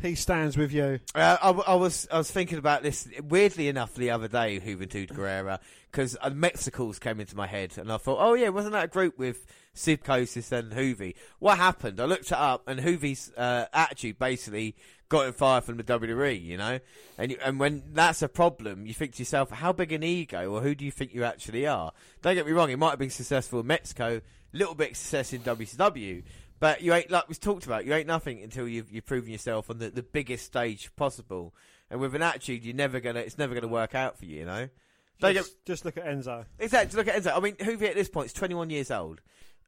he 0.00 0.14
stands 0.14 0.56
with 0.56 0.72
you? 0.72 1.00
Uh, 1.14 1.36
I, 1.40 1.50
I 1.50 1.74
was 1.74 2.08
I 2.10 2.16
was 2.16 2.30
thinking 2.30 2.56
about 2.56 2.82
this 2.82 3.06
weirdly 3.22 3.68
enough 3.68 3.94
the 3.94 4.10
other 4.10 4.26
day, 4.26 4.58
Juventud 4.58 5.12
Guerrera, 5.12 5.60
because 5.92 6.16
uh, 6.22 6.30
Mexicools 6.30 6.98
came 6.98 7.20
into 7.20 7.36
my 7.36 7.46
head, 7.46 7.74
and 7.76 7.92
I 7.92 7.98
thought, 7.98 8.18
oh 8.20 8.32
yeah, 8.32 8.48
wasn't 8.48 8.72
that 8.72 8.84
a 8.84 8.88
group 8.88 9.18
with 9.18 9.46
Subcosis 9.74 10.50
and 10.50 10.72
Juvi? 10.72 11.14
What 11.38 11.58
happened? 11.58 12.00
I 12.00 12.06
looked 12.06 12.32
it 12.32 12.38
up, 12.38 12.66
and 12.66 12.80
Juvi's 12.80 13.30
uh, 13.36 13.66
attitude 13.72 14.18
basically 14.18 14.76
got 15.08 15.26
him 15.26 15.32
fired 15.32 15.64
from 15.64 15.76
the 15.76 15.84
WWE, 15.84 16.42
you 16.42 16.56
know. 16.56 16.78
And 17.18 17.32
you, 17.32 17.38
and 17.44 17.58
when 17.60 17.82
that's 17.92 18.22
a 18.22 18.28
problem, 18.28 18.86
you 18.86 18.94
think 18.94 19.14
to 19.14 19.18
yourself, 19.20 19.50
how 19.50 19.72
big 19.72 19.92
an 19.92 20.02
ego, 20.02 20.52
or 20.52 20.60
who 20.60 20.74
do 20.74 20.84
you 20.84 20.90
think 20.90 21.14
you 21.14 21.24
actually 21.24 21.66
are? 21.66 21.92
Don't 22.22 22.34
get 22.34 22.46
me 22.46 22.52
wrong, 22.52 22.68
he 22.68 22.76
might 22.76 22.90
have 22.90 22.98
been 22.98 23.10
successful 23.10 23.60
in 23.60 23.66
Mexico, 23.66 24.20
little 24.52 24.74
bit 24.74 24.92
of 24.92 24.96
success 24.96 25.32
in 25.32 25.40
WCW. 25.40 26.22
But 26.58 26.80
you 26.80 26.94
ain't 26.94 27.10
like 27.10 27.28
we've 27.28 27.38
talked 27.38 27.66
about. 27.66 27.84
You 27.84 27.92
ain't 27.92 28.06
nothing 28.06 28.42
until 28.42 28.66
you've 28.66 28.90
you've 28.90 29.04
proven 29.04 29.30
yourself 29.30 29.68
on 29.68 29.78
the, 29.78 29.90
the 29.90 30.02
biggest 30.02 30.46
stage 30.46 30.90
possible. 30.96 31.54
And 31.90 32.00
with 32.00 32.14
an 32.14 32.22
attitude, 32.22 32.64
you're 32.64 32.74
never 32.74 32.98
gonna. 32.98 33.20
It's 33.20 33.36
never 33.36 33.54
gonna 33.54 33.68
work 33.68 33.94
out 33.94 34.18
for 34.18 34.24
you. 34.24 34.38
You 34.38 34.46
know. 34.46 34.68
Don't 35.20 35.32
get, 35.32 35.44
Just, 35.44 35.64
just 35.64 35.84
look 35.84 35.96
at 35.96 36.04
Enzo. 36.04 36.44
exactly. 36.58 36.96
Look 36.96 37.08
at 37.08 37.22
Enzo. 37.22 37.36
I 37.36 37.40
mean, 37.40 37.54
Juvi 37.56 37.88
at 37.88 37.94
this 37.94 38.08
point 38.08 38.26
is 38.26 38.32
21 38.34 38.68
years 38.70 38.90
old. 38.90 39.20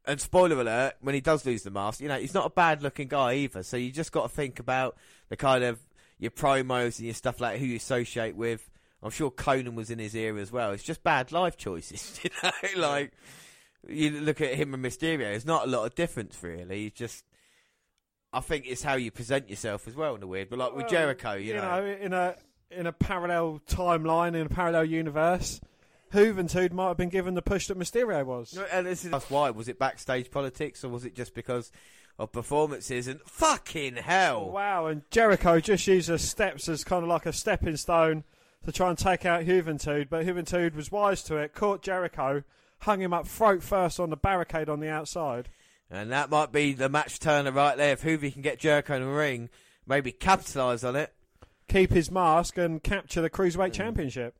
And 0.06 0.20
spoiler 0.20 0.60
alert, 0.60 0.94
when 1.00 1.14
he 1.14 1.20
does 1.20 1.44
lose 1.44 1.62
the 1.62 1.70
mask, 1.70 2.00
you 2.00 2.08
know 2.08 2.18
he's 2.18 2.34
not 2.34 2.46
a 2.46 2.50
bad 2.50 2.82
looking 2.82 3.08
guy 3.08 3.34
either. 3.34 3.62
So 3.62 3.76
you 3.76 3.90
just 3.90 4.12
got 4.12 4.22
to 4.22 4.28
think 4.28 4.58
about 4.58 4.96
the 5.28 5.36
kind 5.36 5.64
of 5.64 5.80
your 6.18 6.30
promos 6.30 6.98
and 6.98 7.06
your 7.06 7.14
stuff 7.14 7.40
like 7.40 7.58
who 7.58 7.66
you 7.66 7.76
associate 7.76 8.36
with. 8.36 8.68
I'm 9.02 9.10
sure 9.10 9.30
Konnan 9.30 9.74
was 9.74 9.90
in 9.90 9.98
his 9.98 10.16
ear 10.16 10.36
as 10.38 10.50
well. 10.50 10.72
It's 10.72 10.82
just 10.82 11.02
bad 11.04 11.30
life 11.30 11.56
choices, 11.56 12.20
you 12.24 12.30
know. 12.42 12.82
like 12.88 13.12
you 13.86 14.10
look 14.10 14.40
at 14.40 14.54
him 14.54 14.74
and 14.74 14.84
Mysterio, 14.84 15.18
there's 15.18 15.46
not 15.46 15.66
a 15.66 15.70
lot 15.70 15.84
of 15.84 15.94
difference 15.94 16.36
really. 16.42 16.86
It's 16.86 16.98
just, 16.98 17.24
I 18.32 18.40
think 18.40 18.64
it's 18.66 18.82
how 18.82 18.94
you 18.94 19.10
present 19.10 19.48
yourself 19.48 19.86
as 19.86 19.94
well 19.94 20.16
in 20.16 20.22
a 20.22 20.26
weird. 20.26 20.50
But 20.50 20.58
like 20.58 20.72
with 20.72 20.82
Well, 20.82 20.90
Jericho, 20.90 21.34
you, 21.34 21.54
know, 21.54 21.84
in 21.84 22.12
a 22.12 22.34
in 22.70 22.86
a 22.86 22.92
parallel 22.92 23.60
timeline, 23.68 24.34
in 24.34 24.46
a 24.46 24.48
parallel 24.48 24.84
universe, 24.84 25.60
Juventud 26.12 26.72
might 26.72 26.88
have 26.88 26.96
been 26.96 27.08
given 27.08 27.34
the 27.34 27.42
push 27.42 27.66
that 27.68 27.78
Mysterio 27.78 28.24
was. 28.24 28.56
and 28.72 28.86
this 28.86 29.04
is 29.04 29.10
that's 29.10 29.30
why. 29.30 29.50
Was 29.50 29.68
it 29.68 29.78
backstage 29.78 30.30
politics 30.30 30.84
or 30.84 30.88
was 30.88 31.04
it 31.04 31.14
just 31.14 31.34
because 31.34 31.70
of 32.18 32.32
performances 32.32 33.06
and 33.06 33.20
fucking 33.22 33.96
hell? 33.96 34.50
Wow, 34.50 34.86
and 34.86 35.02
Jericho 35.10 35.60
just 35.60 35.86
used 35.86 36.08
the 36.08 36.18
steps 36.18 36.68
as 36.68 36.82
kind 36.84 37.02
of 37.04 37.08
like 37.08 37.26
a 37.26 37.32
stepping 37.32 37.76
stone 37.76 38.24
to 38.64 38.72
try 38.72 38.88
and 38.90 38.98
take 38.98 39.24
out 39.24 39.44
Juventud, 39.44 40.08
but 40.10 40.26
Juventud 40.26 40.74
was 40.74 40.90
wise 40.90 41.22
to 41.24 41.36
it, 41.36 41.54
caught 41.54 41.82
Jericho, 41.82 42.42
hung 42.80 43.00
him 43.00 43.12
up 43.14 43.26
throat 43.28 43.62
first 43.62 44.00
on 44.00 44.10
the 44.10 44.16
barricade 44.16 44.68
on 44.68 44.80
the 44.80 44.88
outside. 44.88 45.48
And 45.90 46.10
that 46.12 46.28
might 46.28 46.52
be 46.52 46.72
the 46.74 46.88
match 46.88 47.18
turner 47.18 47.52
right 47.52 47.76
there. 47.76 47.92
If 47.92 48.02
Juvi 48.02 48.32
can 48.32 48.42
get 48.42 48.58
Jericho 48.58 48.96
in 48.96 49.02
the 49.02 49.08
ring, 49.08 49.48
maybe 49.86 50.12
capitalise 50.12 50.84
on 50.84 50.96
it. 50.96 51.14
Keep 51.68 51.92
his 51.92 52.10
mask 52.10 52.58
and 52.58 52.82
capture 52.82 53.22
the 53.22 53.30
Cruiserweight 53.30 53.70
Mm. 53.70 53.74
Championship. 53.74 54.36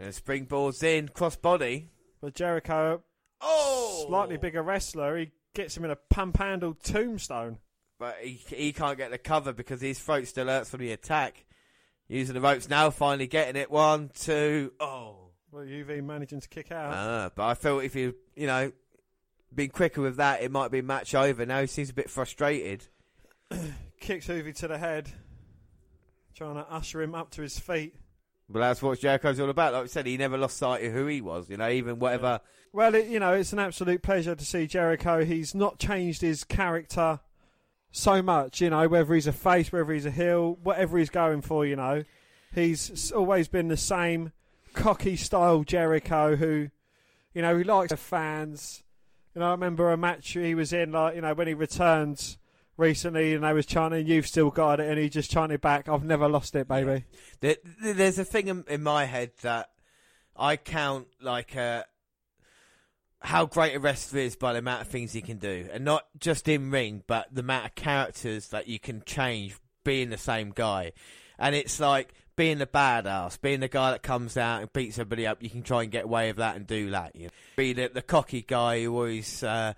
And 0.00 0.12
springboards 0.12 0.82
in, 0.82 1.08
cross 1.08 1.36
body. 1.36 1.88
But 2.20 2.34
Jericho, 2.34 3.02
Oh! 3.40 4.04
slightly 4.08 4.36
bigger 4.36 4.62
wrestler, 4.62 5.16
he 5.18 5.32
gets 5.54 5.76
him 5.76 5.84
in 5.84 5.90
a 5.90 5.96
pump 5.96 6.38
handled 6.38 6.80
tombstone. 6.82 7.58
But 7.98 8.16
he, 8.20 8.34
he 8.34 8.72
can't 8.72 8.96
get 8.96 9.10
the 9.10 9.18
cover 9.18 9.52
because 9.52 9.80
his 9.80 9.98
throat 9.98 10.26
still 10.28 10.46
hurts 10.46 10.70
from 10.70 10.80
the 10.80 10.92
attack. 10.92 11.44
Using 12.08 12.34
the 12.34 12.40
ropes 12.40 12.68
now, 12.68 12.90
finally 12.90 13.26
getting 13.26 13.60
it. 13.60 13.70
One, 13.70 14.10
two, 14.14 14.72
oh. 14.80 15.16
Well, 15.50 15.64
UV 15.64 16.04
managing 16.04 16.40
to 16.40 16.48
kick 16.48 16.70
out. 16.70 16.92
Ah, 16.94 17.30
but 17.34 17.44
I 17.44 17.54
felt 17.54 17.82
if 17.82 17.96
you, 17.96 18.14
you 18.36 18.46
know, 18.46 18.70
been 19.54 19.70
quicker 19.70 20.00
with 20.00 20.16
that, 20.16 20.42
it 20.42 20.50
might 20.50 20.70
be 20.70 20.82
match 20.82 21.14
over. 21.14 21.44
Now 21.44 21.60
he 21.60 21.66
seems 21.66 21.90
a 21.90 21.94
bit 21.94 22.10
frustrated. 22.10 22.84
Kicks 24.00 24.26
Juvi 24.28 24.54
to 24.56 24.68
the 24.68 24.78
head, 24.78 25.10
trying 26.34 26.54
to 26.54 26.66
usher 26.70 27.02
him 27.02 27.14
up 27.14 27.30
to 27.32 27.42
his 27.42 27.58
feet. 27.58 27.94
But 28.50 28.60
that's 28.60 28.80
what 28.80 29.00
Jericho's 29.00 29.38
all 29.40 29.50
about. 29.50 29.74
Like 29.74 29.84
I 29.84 29.86
said, 29.86 30.06
he 30.06 30.16
never 30.16 30.38
lost 30.38 30.56
sight 30.56 30.84
of 30.84 30.92
who 30.92 31.06
he 31.06 31.20
was. 31.20 31.50
You 31.50 31.58
know, 31.58 31.68
even 31.68 31.98
whatever. 31.98 32.40
Well, 32.72 32.94
it, 32.94 33.08
you 33.08 33.20
know, 33.20 33.34
it's 33.34 33.52
an 33.52 33.58
absolute 33.58 34.02
pleasure 34.02 34.34
to 34.34 34.44
see 34.44 34.66
Jericho. 34.66 35.24
He's 35.24 35.54
not 35.54 35.78
changed 35.78 36.22
his 36.22 36.44
character 36.44 37.20
so 37.90 38.22
much, 38.22 38.60
you 38.60 38.70
know, 38.70 38.88
whether 38.88 39.14
he's 39.14 39.26
a 39.26 39.32
face, 39.32 39.72
whether 39.72 39.92
he's 39.92 40.06
a 40.06 40.10
heel, 40.10 40.58
whatever 40.62 40.98
he's 40.98 41.10
going 41.10 41.42
for, 41.42 41.66
you 41.66 41.76
know. 41.76 42.04
He's 42.54 43.12
always 43.12 43.48
been 43.48 43.68
the 43.68 43.76
same 43.76 44.32
cocky 44.72 45.16
style 45.16 45.64
Jericho 45.64 46.36
who, 46.36 46.70
you 47.34 47.42
know, 47.42 47.56
he 47.56 47.64
likes 47.64 47.90
the 47.90 47.96
fans. 47.96 48.82
You 49.34 49.40
know, 49.40 49.48
I 49.48 49.50
remember 49.52 49.90
a 49.90 49.96
match 49.96 50.32
he 50.32 50.54
was 50.54 50.72
in, 50.72 50.92
like, 50.92 51.14
you 51.14 51.20
know, 51.20 51.34
when 51.34 51.48
he 51.48 51.54
returned 51.54 52.37
recently 52.78 53.34
and 53.34 53.44
they 53.44 53.52
was 53.52 53.66
chanting, 53.66 54.06
You've 54.06 54.26
still 54.26 54.50
got 54.50 54.80
it, 54.80 54.88
and 54.88 54.98
he 54.98 55.10
just 55.10 55.30
chanted 55.30 55.60
back, 55.60 55.88
I've 55.88 56.04
never 56.04 56.28
lost 56.28 56.54
it, 56.54 56.68
baby. 56.68 57.04
There, 57.40 57.56
there's 57.82 58.18
a 58.18 58.24
thing 58.24 58.48
in, 58.48 58.64
in 58.68 58.82
my 58.82 59.04
head 59.04 59.32
that 59.42 59.68
I 60.36 60.56
count 60.56 61.08
like 61.20 61.56
uh, 61.56 61.82
how 63.20 63.46
great 63.46 63.74
a 63.74 63.80
wrestler 63.80 64.20
is 64.20 64.36
by 64.36 64.52
the 64.52 64.60
amount 64.60 64.82
of 64.82 64.88
things 64.88 65.12
he 65.12 65.20
can 65.20 65.38
do, 65.38 65.68
and 65.72 65.84
not 65.84 66.06
just 66.18 66.48
in 66.48 66.70
ring, 66.70 67.02
but 67.06 67.26
the 67.32 67.40
amount 67.40 67.66
of 67.66 67.74
characters 67.74 68.48
that 68.48 68.68
you 68.68 68.78
can 68.78 69.02
change 69.04 69.56
being 69.84 70.10
the 70.10 70.18
same 70.18 70.52
guy. 70.54 70.92
And 71.38 71.54
it's 71.54 71.78
like 71.78 72.14
being 72.36 72.58
the 72.58 72.66
badass, 72.66 73.40
being 73.40 73.60
the 73.60 73.68
guy 73.68 73.90
that 73.90 74.02
comes 74.02 74.36
out 74.36 74.60
and 74.60 74.72
beats 74.72 74.98
everybody 74.98 75.26
up. 75.26 75.42
You 75.42 75.50
can 75.50 75.62
try 75.62 75.82
and 75.82 75.90
get 75.90 76.04
away 76.04 76.28
with 76.28 76.36
that 76.36 76.56
and 76.56 76.66
do 76.66 76.90
that. 76.90 77.16
You 77.16 77.24
know? 77.24 77.30
Be 77.56 77.72
the, 77.72 77.90
the 77.92 78.02
cocky 78.02 78.42
guy 78.42 78.82
who 78.82 78.94
always 78.94 79.42
uh, 79.42 79.74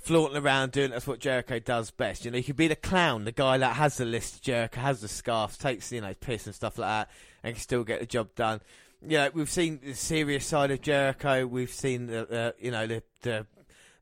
flaunting 0.00 0.42
around 0.42 0.72
doing 0.72 0.90
that's 0.90 1.06
what 1.06 1.20
Jericho 1.20 1.58
does 1.58 1.90
best. 1.90 2.24
You 2.24 2.30
know, 2.30 2.38
he 2.38 2.44
could 2.44 2.56
be 2.56 2.68
the 2.68 2.76
clown, 2.76 3.24
the 3.24 3.32
guy 3.32 3.58
that 3.58 3.76
has 3.76 3.96
the 3.96 4.04
list. 4.04 4.42
Jericho 4.42 4.80
has 4.80 5.00
the 5.00 5.08
scarf, 5.08 5.58
takes 5.58 5.92
you 5.92 6.00
know 6.00 6.14
piss 6.20 6.46
and 6.46 6.54
stuff 6.54 6.78
like 6.78 6.88
that, 6.88 7.10
and 7.42 7.54
can 7.54 7.62
still 7.62 7.84
get 7.84 8.00
the 8.00 8.06
job 8.06 8.34
done. 8.34 8.60
Yeah, 9.06 9.28
we've 9.32 9.50
seen 9.50 9.80
the 9.82 9.94
serious 9.94 10.46
side 10.46 10.70
of 10.70 10.80
Jericho. 10.80 11.46
We've 11.46 11.70
seen 11.70 12.06
the, 12.06 12.28
uh, 12.30 12.52
you 12.58 12.70
know 12.70 12.86
the, 12.86 13.02
the 13.22 13.46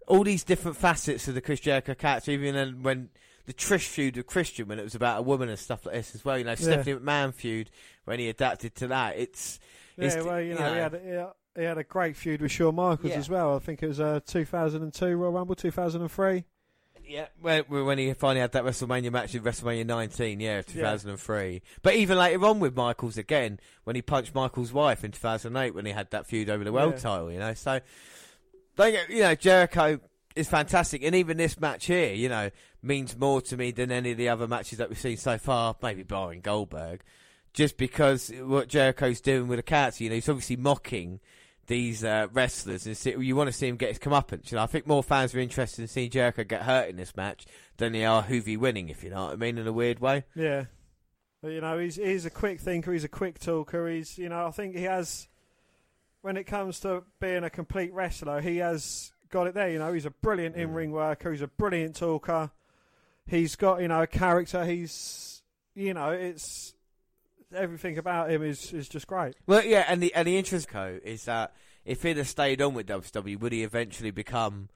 all 0.07 0.25
these 0.25 0.45
different 0.45 0.77
facets 0.77 1.29
of 1.29 1.35
the 1.35 1.41
Chris 1.41 1.61
Jericho 1.61 1.95
character. 1.95 2.31
Even 2.31 2.55
then 2.55 2.83
when 2.83 3.11
the 3.47 3.53
Trish 3.53 3.87
feud 3.87 4.17
with 4.17 4.27
Christian, 4.27 4.69
when 4.69 4.79
it 4.79 4.85
was 4.85 4.95
about 4.95 5.21
a 5.21 5.23
woman 5.23 5.49
and 5.49 5.59
stuff 5.59 5.87
like 5.87 5.95
this 5.95 6.15
as 6.15 6.25
well. 6.25 6.37
You 6.37 6.45
know, 6.45 6.55
Stephanie 6.55 6.97
McMahon 6.97 7.33
feud 7.33 7.71
when 8.05 8.19
he 8.19 8.29
adapted 8.29 8.75
to 8.77 8.89
that. 8.89 9.17
It's 9.17 9.61
Yeah, 9.97 10.05
it's, 10.07 10.25
well, 10.25 10.41
you 10.41 10.55
know, 10.55 10.75
He, 10.75 10.81
had, 10.81 11.01
he, 11.05 11.11
had, 11.11 11.33
he 11.57 11.65
had 11.65 11.79
a 11.79 11.85
great 11.85 12.17
feud 12.17 12.41
with 12.43 12.51
Shawn 12.53 12.75
Michaels 12.75 13.13
Yeah. 13.13 13.19
as 13.19 13.29
well. 13.31 13.57
I 13.57 13.59
think 13.59 13.83
it 13.83 13.89
was 13.89 14.01
uh, 14.01 14.21
2002 14.27 15.17
Royal 15.17 15.33
Rumble, 15.33 15.55
2003. 15.55 16.45
Yeah, 17.09 17.27
when, 17.41 17.63
when 17.69 17.99
he 17.99 18.13
finally 18.15 18.41
had 18.41 18.51
that 18.53 18.65
WrestleMania 18.65 19.13
match 19.13 19.33
in 19.35 19.43
WrestleMania 19.45 19.87
19, 19.87 20.41
yeah, 20.41 20.63
2003. 20.63 21.63
But 21.83 21.95
even 21.95 22.19
later 22.19 22.45
on 22.45 22.59
with 22.59 22.75
Michaels 22.77 23.17
again, 23.17 23.61
when 23.85 23.95
he 23.95 24.03
punched 24.03 24.35
Michaels' 24.35 24.73
wife 24.73 25.05
in 25.05 25.13
2008, 25.13 25.73
when 25.73 25.87
he 25.87 25.93
had 25.93 26.11
that 26.11 26.27
feud 26.27 26.51
over 26.51 26.65
the 26.65 26.73
world 26.73 26.95
Yeah. 26.95 27.01
title, 27.01 27.31
you 27.31 27.39
know. 27.39 27.55
So, 27.55 27.79
don't 28.77 28.91
get, 28.91 29.09
you 29.09 29.21
know, 29.21 29.37
Jericho 29.37 30.01
is 30.35 30.49
fantastic, 30.49 31.03
and 31.05 31.15
even 31.15 31.37
this 31.37 31.61
match 31.61 31.87
here, 31.87 32.13
you 32.13 32.29
know, 32.29 32.51
means 32.83 33.17
more 33.17 33.41
to 33.41 33.57
me 33.57 33.71
than 33.71 33.93
any 33.93 34.11
of 34.11 34.19
the 34.19 34.29
other 34.29 34.49
matches 34.49 34.79
that 34.79 34.89
we've 34.89 34.99
seen 34.99 35.17
so 35.17 35.39
far, 35.39 35.77
maybe 35.83 36.03
barring 36.03 36.41
Goldberg, 36.41 37.03
just 37.55 37.77
because 37.79 38.31
what 38.41 38.69
Jericho's 38.69 39.21
doing 39.21 39.47
with 39.47 39.59
the 39.61 39.63
character, 39.63 40.03
you 40.03 40.11
know, 40.11 40.17
he's 40.17 40.29
obviously 40.29 40.57
mocking 40.57 41.21
these 41.67 42.05
uh, 42.05 42.29
wrestlers 42.33 42.87
and 42.87 42.97
see, 42.97 43.15
you 43.19 43.35
want 43.35 43.49
to 43.49 43.53
see 43.53 43.69
him 43.69 43.77
get 43.77 43.89
his 43.89 43.99
comeuppance. 43.99 44.51
You 44.51 44.57
know, 44.57 44.63
I 44.63 44.67
think 44.67 44.87
more 44.87 45.03
fans 45.03 45.35
are 45.35 45.39
interested 45.39 45.83
in 45.83 45.89
seeing 45.89 46.11
Jericho 46.11 46.45
get 46.45 46.63
hurt 46.63 46.89
in 46.89 46.97
this 46.97 47.17
match 47.17 47.47
than 47.77 47.93
they 47.93 48.05
are 48.05 48.23
Juvi 48.23 48.57
winning, 48.57 48.89
if 48.89 49.03
you 49.03 49.11
know 49.11 49.27
what 49.27 49.33
I 49.33 49.37
mean, 49.37 49.59
in 49.59 49.67
a 49.67 49.73
weird 49.73 49.99
way. 49.99 50.25
Yeah. 50.35 50.67
But, 51.43 51.49
you 51.49 51.61
know, 51.61 51.79
he's 51.79 51.97
he's 51.97 52.25
a 52.25 52.31
quick 52.31 52.61
thinker, 52.61 52.93
he's 52.93 53.05
a 53.05 53.09
quick 53.09 53.39
talker, 53.39 53.89
he's, 53.89 54.17
you 54.17 54.29
know, 54.29 54.47
I 54.47 54.51
think 54.51 54.77
he 54.77 54.85
has, 54.85 55.29
when 56.23 56.37
it 56.37 56.45
comes 56.45 56.81
to 56.81 57.03
being 57.21 57.45
a 57.45 57.51
complete 57.51 57.93
wrestler, 57.93 58.41
he 58.41 58.59
has 58.59 59.13
got 59.29 59.47
it 59.47 59.55
there. 59.55 59.71
You 59.71 59.79
know, 59.79 59.93
he's 59.93 60.07
a 60.07 60.11
brilliant 60.11 60.57
in 60.57 60.73
ring 60.73 60.93
worker, 60.93 61.33
he's 61.33 61.43
a 61.43 61.49
brilliant 61.49 61.97
talker, 61.97 62.51
he's 63.27 63.57
got, 63.57 63.83
you 63.83 63.89
know, 63.89 64.03
a 64.03 64.07
character, 64.07 64.65
he's, 64.65 65.43
you 65.75 65.95
know, 65.95 66.11
it's, 66.11 66.75
everything 67.57 67.99
about 67.99 68.31
him 68.31 68.43
is, 68.43 68.73
is 68.73 68.89
just 68.89 69.07
great. 69.07 69.35
Well, 69.47 69.65
yeah, 69.65 69.85
and 69.89 70.03
the 70.03 70.15
and 70.15 70.27
the 70.27 70.37
interest 70.37 70.69
co 70.69 70.99
is 71.05 71.25
that 71.25 71.55
if 71.85 72.03
he'd 72.03 72.17
have 72.17 72.29
stayed 72.29 72.61
on 72.61 72.75
with 72.75 72.87
WWE, 72.87 73.39
would 73.41 73.53
he 73.53 73.63
eventually 73.63 74.11
become, 74.11 74.69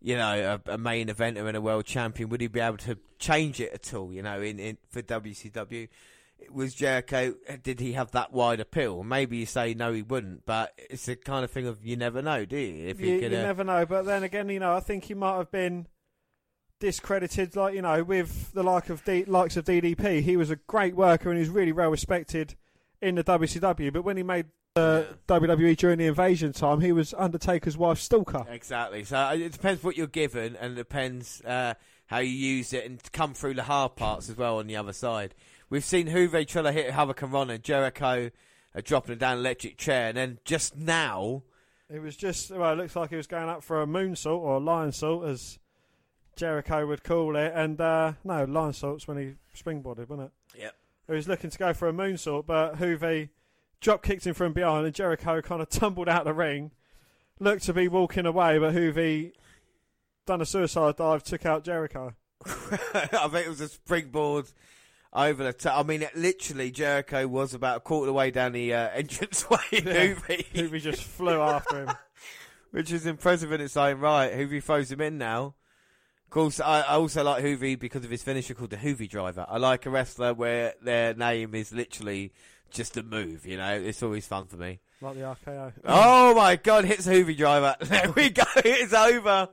you 0.00 0.16
know, 0.16 0.60
a, 0.66 0.72
a 0.72 0.78
main 0.78 1.08
eventer 1.08 1.46
and 1.46 1.56
a 1.56 1.60
world 1.60 1.86
champion? 1.86 2.28
Would 2.28 2.40
he 2.40 2.48
be 2.48 2.60
able 2.60 2.76
to 2.78 2.98
change 3.18 3.60
it 3.60 3.72
at 3.72 3.94
all? 3.94 4.12
You 4.12 4.22
know, 4.22 4.40
in, 4.40 4.58
in 4.58 4.78
for 4.88 5.02
WCW, 5.02 5.88
was 6.52 6.74
Jericho? 6.74 7.34
Did 7.62 7.80
he 7.80 7.92
have 7.92 8.10
that 8.12 8.32
wide 8.32 8.60
appeal? 8.60 9.02
Maybe 9.02 9.38
you 9.38 9.46
say 9.46 9.74
no, 9.74 9.92
he 9.92 10.02
wouldn't, 10.02 10.46
but 10.46 10.72
it's 10.90 11.06
the 11.06 11.16
kind 11.16 11.44
of 11.44 11.50
thing 11.50 11.66
of 11.66 11.84
you 11.84 11.96
never 11.96 12.22
know, 12.22 12.44
do 12.44 12.56
you? 12.56 12.88
If 12.88 13.00
you, 13.00 13.16
you 13.16 13.26
uh, 13.26 13.30
never 13.30 13.64
know. 13.64 13.86
But 13.86 14.04
then 14.04 14.22
again, 14.22 14.48
you 14.48 14.60
know, 14.60 14.74
I 14.74 14.80
think 14.80 15.04
he 15.04 15.14
might 15.14 15.36
have 15.36 15.50
been 15.50 15.86
discredited, 16.80 17.56
like 17.56 17.74
you 17.74 17.82
know, 17.82 18.02
with 18.02 18.52
the 18.52 18.62
like 18.62 18.88
of 18.88 19.04
D, 19.04 19.24
likes 19.24 19.56
of 19.56 19.64
DDP. 19.64 20.22
He 20.22 20.36
was 20.36 20.50
a 20.50 20.56
great 20.56 20.94
worker 20.94 21.30
and 21.30 21.38
he's 21.38 21.48
really 21.48 21.72
well 21.72 21.90
respected 21.90 22.54
in 23.00 23.14
the 23.14 23.24
WCW. 23.24 23.92
But 23.92 24.02
when 24.02 24.16
he 24.16 24.22
made 24.22 24.46
uh, 24.76 25.04
WWE 25.26 25.76
during 25.76 25.98
the 25.98 26.06
invasion 26.06 26.52
time, 26.52 26.80
he 26.80 26.92
was 26.92 27.14
Undertaker's 27.16 27.76
wife's 27.76 28.02
stalker. 28.02 28.44
Exactly. 28.48 29.04
So 29.04 29.16
uh, 29.18 29.34
it 29.34 29.52
depends 29.52 29.82
what 29.82 29.96
you're 29.96 30.06
given, 30.06 30.56
and 30.56 30.72
it 30.72 30.76
depends 30.76 31.40
uh, 31.42 31.74
how 32.06 32.18
you 32.18 32.30
use 32.30 32.72
it, 32.72 32.84
and 32.84 33.00
come 33.12 33.34
through 33.34 33.54
the 33.54 33.64
hard 33.64 33.96
parts 33.96 34.28
as 34.28 34.36
well 34.36 34.58
on 34.58 34.66
the 34.66 34.76
other 34.76 34.92
side. 34.92 35.34
We've 35.70 35.84
seen 35.84 36.08
Juve 36.08 36.46
to 36.46 36.72
hit 36.72 36.92
Hurricane 36.92 37.30
Ron 37.30 37.50
and 37.50 37.62
Jericho 37.62 38.30
uh, 38.74 38.80
dropping 38.82 39.18
down 39.18 39.38
electric 39.38 39.76
chair, 39.76 40.08
and 40.08 40.16
then 40.16 40.38
just 40.44 40.76
now, 40.76 41.42
It 41.90 42.00
was 42.00 42.16
just 42.16 42.50
well, 42.50 42.72
it 42.72 42.76
looks 42.76 42.96
like 42.96 43.10
he 43.10 43.16
was 43.16 43.26
going 43.26 43.48
up 43.48 43.62
for 43.62 43.82
a 43.82 43.86
moonsault 43.86 44.38
or 44.38 44.56
a 44.56 44.60
Lionsault, 44.60 45.28
as 45.28 45.58
Jericho 46.38 46.86
would 46.86 47.04
call 47.04 47.36
it. 47.36 47.52
And 47.54 47.80
uh, 47.80 48.14
no, 48.24 48.46
Lionsault's 48.46 49.06
when 49.06 49.18
he 49.18 49.34
springboarded, 49.54 50.08
wasn't 50.08 50.30
it? 50.54 50.60
Yep. 50.60 50.74
He 51.08 51.12
was 51.12 51.28
looking 51.28 51.50
to 51.50 51.58
go 51.58 51.72
for 51.72 51.88
a 51.88 51.92
moonsault, 51.92 52.46
but 52.46 52.78
Juve 52.78 53.28
drop 53.80 54.02
kicked 54.02 54.26
him 54.26 54.34
from 54.34 54.52
behind, 54.52 54.86
and 54.86 54.94
Jericho 54.94 55.40
kind 55.40 55.62
of 55.62 55.68
tumbled 55.68 56.08
out 56.08 56.20
of 56.20 56.26
the 56.26 56.34
ring, 56.34 56.70
looked 57.38 57.64
to 57.64 57.72
be 57.72 57.88
walking 57.88 58.26
away, 58.26 58.58
but 58.58 58.72
Juve 58.72 59.32
done 60.26 60.40
a 60.40 60.46
suicide 60.46 60.96
dive, 60.96 61.22
took 61.22 61.46
out 61.46 61.64
Jericho. 61.64 62.14
I 62.46 63.28
think 63.28 63.46
it 63.46 63.48
was 63.48 63.60
a 63.60 63.68
springboard 63.68 64.46
over 65.12 65.42
the 65.42 65.52
top. 65.52 65.78
I 65.78 65.82
mean, 65.88 66.02
it, 66.02 66.14
literally, 66.14 66.70
Jericho 66.70 67.26
was 67.26 67.54
about 67.54 67.78
a 67.78 67.80
quarter 67.80 68.02
of 68.02 68.06
the 68.08 68.12
way 68.12 68.30
down 68.30 68.52
the 68.52 68.74
uh, 68.74 68.90
entranceway. 68.96 69.58
Yeah. 69.72 70.14
Juve, 70.14 70.44
Juve 70.52 70.82
just 70.82 71.02
flew 71.02 71.40
after 71.40 71.84
him. 71.84 71.90
which 72.70 72.92
is 72.92 73.06
impressive 73.06 73.52
in 73.52 73.60
its 73.60 73.76
own 73.76 73.98
right. 73.98 74.32
Juvi 74.32 74.62
throws 74.62 74.90
him 74.90 75.00
in 75.00 75.18
now. 75.18 75.54
Of 76.28 76.32
course, 76.32 76.60
I, 76.60 76.82
I 76.82 76.96
also 76.96 77.24
like 77.24 77.42
Juvi 77.42 77.78
because 77.78 78.04
of 78.04 78.10
his 78.10 78.22
finisher 78.22 78.52
called 78.52 78.68
the 78.68 78.76
Juvi 78.76 79.08
Driver. 79.08 79.46
I 79.48 79.56
like 79.56 79.86
a 79.86 79.90
wrestler 79.90 80.34
where 80.34 80.74
their 80.82 81.14
name 81.14 81.54
is 81.54 81.72
literally 81.72 82.34
just 82.70 82.98
a 82.98 83.02
move. 83.02 83.46
You 83.46 83.56
know, 83.56 83.72
it's 83.80 84.02
always 84.02 84.26
fun 84.26 84.44
for 84.44 84.58
me. 84.58 84.80
Like 85.00 85.14
the 85.14 85.22
RKO. 85.22 85.72
Oh 85.86 86.34
my 86.34 86.56
God! 86.56 86.84
Hits 86.84 87.06
the 87.06 87.12
Juvi 87.12 87.34
Driver. 87.34 87.76
There 87.80 88.12
we 88.12 88.28
go. 88.28 88.42
It's 88.56 88.92
over. 88.92 89.48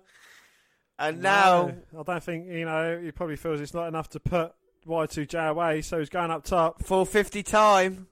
And 0.99 1.21
now, 1.21 1.71
No, 1.93 2.01
I 2.01 2.03
don't 2.03 2.23
think, 2.23 2.47
you 2.47 2.65
know, 2.65 2.99
he 3.01 3.11
probably 3.13 3.37
feels 3.37 3.61
it's 3.61 3.73
not 3.73 3.87
enough 3.87 4.09
to 4.09 4.19
put 4.19 4.53
Y2J 4.85 5.49
away, 5.51 5.81
so 5.81 5.99
he's 5.99 6.09
going 6.09 6.29
up 6.29 6.43
top. 6.43 6.83
450 6.83 7.41
time. 7.43 8.07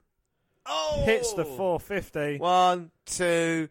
Oh, 0.66 1.03
hits 1.05 1.34
the 1.34 1.43
450. 1.43 2.38
One, 2.38 2.91
two. 3.05 3.68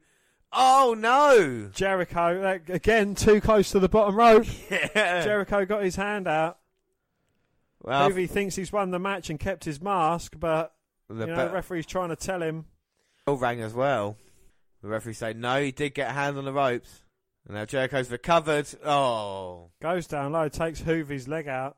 Oh 0.53 0.95
no! 0.99 1.71
Jericho, 1.73 2.43
uh, 2.43 2.59
again, 2.73 3.15
too 3.15 3.41
close 3.41 3.71
to 3.71 3.79
the 3.81 3.89
bottom 3.89 4.15
rope. 4.17 4.45
Yeah. 4.71 5.25
Jericho 5.25 5.65
got 5.65 5.83
his 5.83 5.97
hand 5.97 6.29
out. 6.29 6.59
well, 7.81 8.11
he 8.11 8.27
thinks 8.27 8.55
he's 8.57 8.73
won 8.73 8.91
the 8.91 8.99
match 8.99 9.31
and 9.31 9.41
kept 9.41 9.65
his 9.65 9.81
mask, 9.81 10.35
but 10.39 10.75
the 11.09 11.27
you 11.27 11.27
know, 11.27 11.37
be- 11.37 11.49
the 11.49 11.51
referee's 11.55 11.87
trying 11.87 12.11
to 12.11 12.17
tell 12.17 12.43
him. 12.43 12.67
bell 13.27 13.37
rang 13.37 13.61
as 13.63 13.73
well. 13.75 14.17
The 14.83 14.89
referee 14.89 15.15
said 15.15 15.39
no, 15.39 15.63
he 15.63 15.73
did 15.73 15.95
get 15.95 16.11
a 16.11 16.13
hand 16.13 16.37
on 16.37 16.45
the 16.45 16.53
ropes. 16.53 17.03
And 17.47 17.57
now 17.57 17.65
Jericho's 17.65 18.11
recovered. 18.11 18.69
Oh, 18.85 19.71
Goes 19.81 20.07
down 20.07 20.33
low, 20.33 20.49
takes 20.49 20.81
Juvi's 20.83 21.27
leg 21.29 21.49
out, 21.49 21.77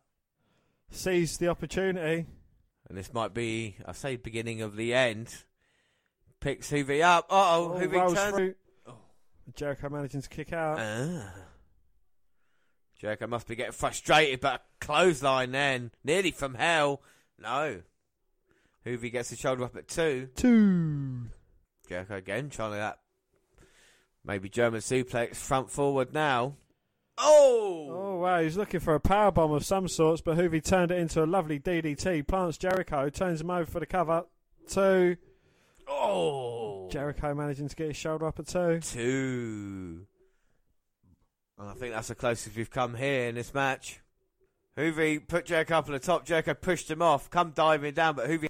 sees 0.90 1.36
the 1.38 1.48
opportunity. 1.48 2.26
and 2.88 2.98
this 2.98 3.12
might 3.14 3.32
be, 3.34 3.76
I 3.86 3.92
say, 3.92 4.16
beginning 4.16 4.62
of 4.62 4.76
the 4.76 4.92
end. 4.94 5.34
Picks 6.40 6.70
Juvi 6.70 7.02
up. 7.02 7.26
Oh, 7.30 7.78
Juvi 7.80 8.14
turns. 8.14 8.34
through. 8.36 8.54
Jericho 9.54 9.88
managing 9.88 10.22
to 10.22 10.28
kick 10.28 10.52
out. 10.52 10.78
Ah. 10.80 11.32
Jericho 12.98 13.26
must 13.26 13.46
be 13.46 13.56
getting 13.56 13.72
frustrated, 13.72 14.40
but 14.40 14.60
a 14.60 14.84
clothesline 14.84 15.52
then. 15.52 15.90
Nearly 16.02 16.30
from 16.30 16.54
hell. 16.54 17.02
No. 17.38 17.82
Juvi 18.86 19.10
gets 19.10 19.30
the 19.30 19.36
shoulder 19.36 19.64
up 19.64 19.76
at 19.76 19.88
two. 19.88 20.28
Two. 20.36 21.30
Jericho 21.88 22.16
again 22.16 22.50
trying 22.50 22.72
to 22.72 22.76
that 22.76 22.98
maybe 24.24 24.48
German 24.48 24.80
suplex 24.80 25.36
front 25.36 25.70
forward 25.70 26.14
now. 26.14 26.56
Oh! 27.16 27.88
Oh 27.90 28.16
wow, 28.16 28.42
he's 28.42 28.56
looking 28.56 28.80
for 28.80 28.94
a 28.94 29.00
power 29.00 29.30
bomb 29.30 29.52
of 29.52 29.64
some 29.64 29.86
sorts, 29.86 30.20
but 30.20 30.36
Juvi 30.36 30.64
turned 30.64 30.90
it 30.90 30.98
into 30.98 31.22
a 31.22 31.26
lovely 31.26 31.60
DDT. 31.60 32.26
Plants 32.26 32.58
Jericho, 32.58 33.08
turns 33.08 33.40
him 33.40 33.50
over 33.50 33.66
for 33.70 33.80
the 33.80 33.86
cover. 33.86 34.24
Two. 34.66 35.16
Oh! 35.88 36.88
Jericho 36.90 37.34
managing 37.34 37.68
to 37.68 37.76
get 37.76 37.88
his 37.88 37.96
shoulder 37.96 38.26
up 38.26 38.38
at 38.38 38.46
two. 38.46 38.80
Two. 38.80 40.06
And 41.58 41.68
I 41.68 41.74
think 41.74 41.94
that's 41.94 42.08
the 42.08 42.14
closest 42.14 42.56
we've 42.56 42.70
come 42.70 42.94
here 42.94 43.28
in 43.28 43.34
this 43.34 43.54
match. 43.54 44.00
Juvi 44.76 45.26
put 45.26 45.46
Jericho 45.46 45.78
up 45.78 45.86
on 45.86 45.92
the 45.92 46.00
top. 46.00 46.26
Jericho 46.26 46.54
pushed 46.54 46.90
him 46.90 47.00
off, 47.00 47.30
come 47.30 47.50
diving 47.50 47.94
down, 47.94 48.16
but 48.16 48.28
Juvi 48.28 48.48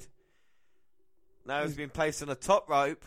now 1.46 1.62
he's 1.62 1.74
been 1.74 1.90
placed 1.90 2.22
on 2.22 2.28
the 2.28 2.34
top 2.34 2.68
rope. 2.70 3.04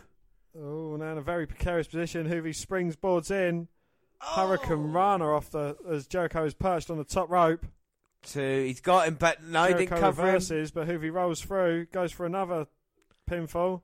Oh, 0.59 0.95
now 0.95 1.11
in 1.11 1.17
a 1.17 1.21
very 1.21 1.47
precarious 1.47 1.87
position. 1.87 2.27
Juvi 2.27 2.55
springs 2.55 2.95
boards 2.95 3.31
in. 3.31 3.67
Oh! 4.21 4.47
Hurricane 4.47 4.91
Rana 4.91 5.25
off 5.25 5.49
the 5.51 5.75
as 5.89 6.07
Jericho 6.07 6.45
is 6.45 6.53
perched 6.53 6.89
on 6.89 6.97
the 6.97 7.03
top 7.03 7.29
rope. 7.29 7.65
Two. 8.23 8.63
He's 8.65 8.81
got 8.81 9.07
him, 9.07 9.15
but 9.15 9.43
no, 9.43 9.65
he 9.65 9.73
didn't 9.73 9.89
cover 9.89 10.21
him. 10.21 10.27
reverses, 10.27 10.71
but 10.71 10.87
Juvi 10.87 11.11
rolls 11.11 11.41
through, 11.41 11.85
goes 11.87 12.11
for 12.11 12.25
another 12.25 12.67
pinfall. 13.29 13.81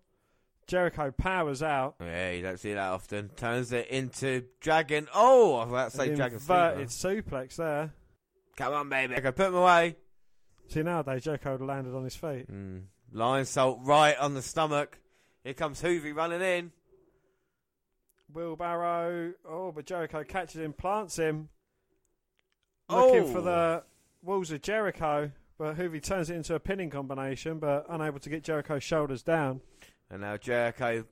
Jericho 0.68 1.11
powers 1.11 1.61
out. 1.64 1.95
Yeah, 1.99 2.32
you 2.32 2.41
don't 2.41 2.59
see 2.59 2.74
that 2.74 2.89
often. 2.91 3.30
Turns 3.30 3.72
it 3.72 3.88
into 3.88 4.43
Dragon. 4.59 5.07
Oh, 5.14 5.55
I 5.55 5.64
was 5.66 5.70
about 5.72 5.91
to 5.91 5.97
say 5.97 6.16
Dragon 6.16 6.38
inverted 6.39 6.88
suplex 6.89 7.55
there. 7.57 7.93
Come 8.55 8.74
on, 8.74 8.89
baby. 8.89 9.16
Okay, 9.16 9.32
put 9.32 9.47
him 9.47 9.55
away. 9.55 9.95
See 10.70 10.82
nowadays 10.84 11.24
Jericho 11.24 11.51
would 11.51 11.61
have 11.61 11.68
landed 11.70 11.95
on 11.95 12.03
his 12.03 12.16
feet. 12.16 12.51
Mm. 12.51 12.84
Lionsault 13.14 13.80
right 13.86 14.18
on 14.18 14.34
the 14.34 14.41
stomach. 14.41 14.99
Here 15.43 15.53
comes 15.53 15.82
Juvi 15.82 16.16
running 16.16 16.41
in. 16.41 16.72
Wheelbarrow. 18.34 19.34
Oh, 19.47 19.72
but 19.72 19.86
Jericho 19.86 20.24
catches 20.24 20.59
him, 20.61 20.74
plants 20.74 21.18
him. 21.18 21.49
looking 22.89 23.24
Oh. 23.24 23.32
for 23.32 23.41
the 23.41 23.84
walls 24.22 24.51
of 24.51 24.61
Jericho, 24.61 25.32
but 25.57 25.78
Juvi 25.78 26.01
turns 26.01 26.30
it 26.30 26.36
into 26.36 26.55
a 26.55 26.59
pinning 26.59 26.89
combination, 26.89 27.59
but 27.59 27.86
unable 27.89 28.20
to 28.20 28.30
get 28.30 28.43
Jericho's 28.43 28.84
shoulders 28.84 29.24
down. 29.24 29.61
And 30.14 30.22
now 30.22 30.38
Jericho 30.38 31.05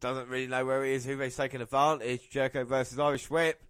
doesn't 0.00 0.28
really 0.28 0.48
know 0.48 0.66
where 0.66 0.84
he 0.84 0.92
is. 0.92 1.04
Juve's 1.04 1.36
taking 1.36 1.60
advantage. 1.60 2.28
Jericho 2.28 2.64
versus 2.64 2.98
Irish 2.98 3.30
Whip. 3.30 3.62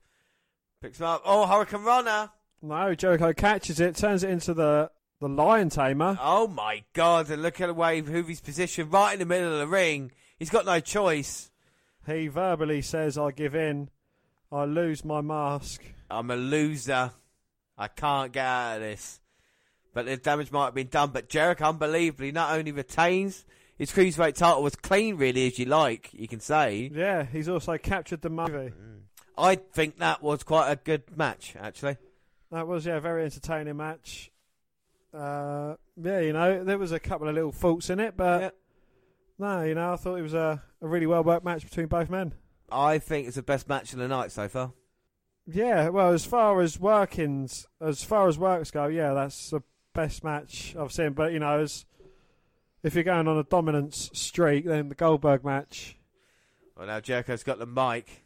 Picks 0.81 0.99
him 0.99 1.05
up. 1.05 1.21
Oh, 1.27 1.47
Hurricanrana. 1.47 2.31
No, 2.63 2.95
Jericho 2.95 3.35
catches 3.35 3.79
it, 3.79 3.97
turns 3.97 4.25
it 4.25 4.31
into 4.31 4.55
the 4.55 4.91
the 5.21 5.29
lion 5.29 5.69
tamer. 5.69 6.19
Oh 6.19 6.49
my 6.49 6.83
god. 6.95 7.29
And 7.29 7.43
look 7.43 7.61
at 7.61 7.67
the 7.67 7.75
way 7.75 8.01
Juve's 8.01 8.41
positioned 8.41 8.91
right 8.91 9.13
in 9.13 9.19
the 9.19 9.27
middle 9.27 9.53
of 9.53 9.59
the 9.59 9.67
ring. 9.67 10.13
He's 10.39 10.49
got 10.49 10.65
no 10.65 10.81
choice. 10.81 11.51
He 12.07 12.29
verbally 12.29 12.81
says, 12.81 13.19
"I 13.19 13.33
give 13.33 13.55
in. 13.55 13.91
I 14.51 14.65
lose 14.65 15.05
my 15.05 15.21
mask." 15.21 15.83
I'm 16.11 16.31
a 16.31 16.37
loser. 16.37 17.13
I 17.77 17.89
can't 17.89 18.33
get 18.33 18.47
out 18.47 18.77
of 18.77 18.81
this. 18.81 19.21
But 19.93 20.07
the 20.07 20.17
damage 20.17 20.51
might 20.51 20.65
have 20.67 20.75
been 20.75 20.89
done. 20.89 21.11
But 21.11 21.29
Jericho, 21.29 21.67
unbelievably, 21.67 22.33
not 22.33 22.57
only 22.57 22.73
retains 22.73 23.45
his 23.81 23.91
cruiserweight 23.93 24.35
title 24.35 24.63
was 24.63 24.77
clean, 24.77 25.17
really, 25.17 25.47
as 25.47 25.59
you 25.59 25.65
like, 25.65 26.11
you 26.13 26.29
can 26.29 26.39
say. 26.39 26.91
Yeah, 26.95 27.25
he's 27.25 27.49
also 27.49 27.79
captured 27.79 28.21
the 28.21 28.29
movie. 28.29 28.75
I 29.39 29.55
think 29.57 29.99
that 30.01 30.23
was 30.23 30.43
quite 30.43 30.71
a 30.71 30.77
good 30.77 31.17
match, 31.17 31.57
actually. 31.59 31.97
That 32.53 32.69
was 32.69 32.85
yeah, 32.85 32.97
a 32.97 33.01
very 33.01 33.25
entertaining 33.25 33.79
match. 33.79 34.31
Uh, 35.15 35.77
yeah, 35.97 36.21
you 36.21 36.35
know, 36.35 36.63
there 36.63 36.77
was 36.77 36.93
a 36.93 37.01
couple 37.01 37.27
of 37.27 37.35
little 37.35 37.53
faults 37.53 37.89
in 37.89 38.01
it, 38.01 38.19
but 38.19 38.41
Yeah. 38.43 38.51
no, 39.39 39.63
you 39.63 39.75
know, 39.75 39.95
I 39.95 39.97
thought 39.97 40.17
it 40.17 40.23
was 40.23 40.35
a, 40.35 40.63
a 40.83 40.87
really 40.87 41.07
well 41.07 41.25
worked 41.25 41.47
match 41.47 41.63
between 41.65 41.87
both 41.87 42.11
men. 42.11 42.35
I 42.71 42.99
think 42.99 43.29
it's 43.29 43.37
the 43.37 43.43
best 43.43 43.67
match 43.67 43.95
of 43.95 43.99
the 43.99 44.09
night 44.09 44.31
so 44.31 44.47
far. 44.47 44.75
Yeah, 45.47 45.89
well, 45.89 46.13
as 46.13 46.27
far 46.27 46.61
as 46.61 46.79
workings, 46.79 47.67
as 47.81 48.05
far 48.05 48.29
as 48.29 48.39
works 48.39 48.71
go, 48.71 48.89
yeah, 48.89 49.15
that's 49.15 49.49
the 49.51 49.63
best 49.95 50.23
match 50.23 50.77
I've 50.79 50.93
seen. 50.93 51.15
But 51.15 51.33
you 51.33 51.39
know, 51.39 51.61
as 51.61 51.87
if 52.83 52.95
you're 52.95 53.05
going 53.05 53.29
on 53.29 53.39
a 53.39 53.45
dominance 53.45 54.11
streak, 54.13 54.65
then 54.65 54.89
the 54.89 54.95
Goldberg 54.95 55.45
match. 55.45 55.97
Well, 56.77 56.87
now 56.87 57.01
Jericho's 57.01 57.43
got 57.43 57.59
the 57.59 57.67
mic. 57.67 58.25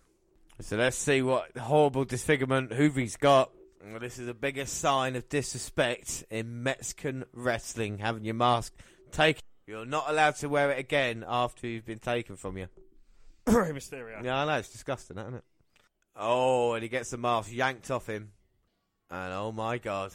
So 0.61 0.77
let's 0.77 0.97
see 0.97 1.23
what 1.23 1.57
horrible 1.57 2.05
disfigurement 2.05 2.71
Juvi's 2.71 3.17
got. 3.17 3.51
Well, 3.91 4.01
this 4.01 4.19
is 4.19 4.27
the 4.27 4.35
biggest 4.35 4.79
sign 4.79 5.17
of 5.17 5.29
disrespect 5.29 6.25
in 6.31 6.63
Mexican 6.63 7.25
wrestling, 7.33 7.99
having 7.99 8.25
your 8.25 8.35
mask 8.35 8.73
taken. 9.11 9.43
You're 9.67 9.85
not 9.85 10.09
allowed 10.09 10.37
to 10.37 10.49
wear 10.49 10.71
it 10.71 10.79
again 10.79 11.25
after 11.27 11.67
you've 11.67 11.85
been 11.85 11.99
taken 11.99 12.37
from 12.37 12.57
you. 12.57 12.69
Rey 13.47 13.71
Mysterio. 13.71 14.23
Yeah, 14.23 14.37
I 14.37 14.47
know, 14.47 14.59
it's 14.59 14.71
disgusting, 14.71 15.19
isn't 15.19 15.35
it? 15.35 15.45
Oh, 16.17 16.75
and 16.75 16.83
he 16.83 16.89
gets 16.89 17.11
the 17.11 17.19
mask 17.19 17.53
yanked 17.53 17.91
off 17.91 18.09
him. 18.09 18.31
And 19.11 19.33
oh 19.33 19.53
my 19.53 19.79
god. 19.79 20.13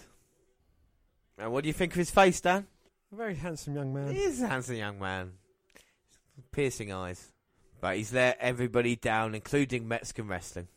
And 1.38 1.52
what 1.52 1.64
do 1.64 1.68
you 1.68 1.74
think 1.74 1.92
of 1.92 1.98
his 1.98 2.12
face, 2.12 2.42
Dan? 2.42 2.68
A 3.12 3.16
very 3.16 3.36
handsome 3.36 3.76
young 3.76 3.94
man. 3.94 4.14
He 4.14 4.20
is 4.20 4.42
a 4.42 4.48
handsome 4.48 4.76
young 4.76 5.00
man. 5.00 5.32
Piercing 6.52 6.94
eyes. 6.94 7.32
But 7.82 7.98
he's 7.98 8.14
let 8.14 8.38
everybody 8.40 8.96
down, 8.96 9.36
including 9.36 9.88
Mexican 9.88 10.28
wrestling. 10.28 10.68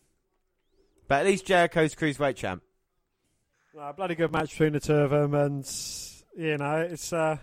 But 1.08 1.20
at 1.20 1.26
least 1.26 1.46
Jericho's 1.46 1.94
cruiserweight 1.94 2.36
champ. 2.36 2.62
A 3.78 3.92
bloody 3.92 4.14
good 4.14 4.32
match 4.32 4.50
between 4.50 4.74
the 4.74 4.80
two 4.80 4.94
of 4.94 5.10
them, 5.10 5.34
and 5.34 5.70
you 6.36 6.58
know 6.58 6.76
it's 6.78 7.12
a 7.12 7.40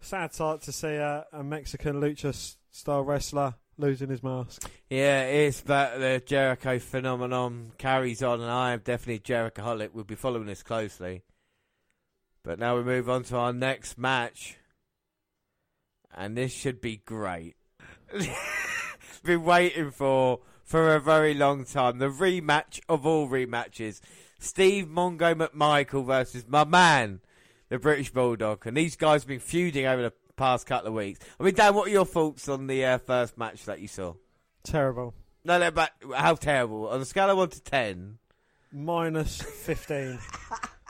sad 0.00 0.34
sight 0.34 0.62
to 0.62 0.72
see 0.72 0.94
a, 0.94 1.24
a 1.32 1.42
Mexican 1.42 2.00
lucha 2.00 2.56
style 2.70 3.02
wrestler 3.02 3.54
losing 3.78 4.10
his 4.10 4.22
mask. 4.22 4.70
Yeah, 4.90 5.24
it 5.24 5.34
is, 5.48 5.62
but 5.62 5.98
the 5.98 6.22
Jericho 6.24 6.78
phenomenon 6.78 7.72
carries 7.78 8.22
on, 8.22 8.40
and 8.40 8.50
I 8.50 8.72
am 8.72 8.80
definitely 8.80 9.20
Jerichoholic. 9.20 9.90
We'll 9.92 10.04
be 10.04 10.14
following 10.14 10.46
this 10.46 10.62
closely. 10.62 11.22
But 12.44 12.58
now 12.58 12.76
we 12.76 12.82
move 12.82 13.08
on 13.08 13.22
to 13.24 13.36
our 13.36 13.52
next 13.52 13.96
match. 13.98 14.56
And 16.14 16.36
this 16.36 16.52
should 16.52 16.80
be 16.80 16.96
great. 16.96 17.56
Been 19.24 19.44
waiting 19.44 19.90
for 19.90 20.40
for 20.64 20.94
a 20.94 21.00
very 21.00 21.34
long 21.34 21.64
time. 21.64 21.98
The 21.98 22.08
rematch 22.08 22.80
of 22.88 23.06
all 23.06 23.28
rematches. 23.28 24.00
Steve 24.38 24.86
Mongo 24.86 25.34
McMichael 25.34 26.04
versus 26.04 26.44
my 26.48 26.64
man, 26.64 27.20
the 27.68 27.78
British 27.78 28.10
Bulldog. 28.10 28.66
And 28.66 28.76
these 28.76 28.96
guys 28.96 29.22
have 29.22 29.28
been 29.28 29.38
feuding 29.38 29.86
over 29.86 30.02
the 30.02 30.12
past 30.36 30.66
couple 30.66 30.88
of 30.88 30.94
weeks. 30.94 31.20
I 31.38 31.44
mean, 31.44 31.54
Dan, 31.54 31.74
what 31.74 31.86
are 31.86 31.92
your 31.92 32.04
thoughts 32.04 32.48
on 32.48 32.66
the 32.66 32.84
uh, 32.84 32.98
first 32.98 33.38
match 33.38 33.64
that 33.66 33.80
you 33.80 33.86
saw? 33.86 34.14
Terrible. 34.64 35.14
No, 35.44 35.58
no, 35.58 35.70
but 35.70 35.92
how 36.16 36.34
terrible. 36.34 36.88
On 36.88 37.00
a 37.00 37.04
scale 37.04 37.30
of 37.30 37.38
1 37.38 37.50
to 37.50 37.62
10, 37.62 38.18
Minus 38.74 39.42
fifteen. 39.42 40.18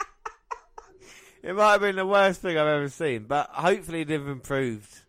it 1.43 1.55
might 1.55 1.73
have 1.73 1.81
been 1.81 1.97
the 1.97 2.07
worst 2.07 2.41
thing 2.41 2.57
I've 2.57 2.67
ever 2.67 2.89
seen, 2.89 3.25
but 3.25 3.51
hopefully 3.51 4.05
they've 4.05 4.27
improved. 4.27 5.01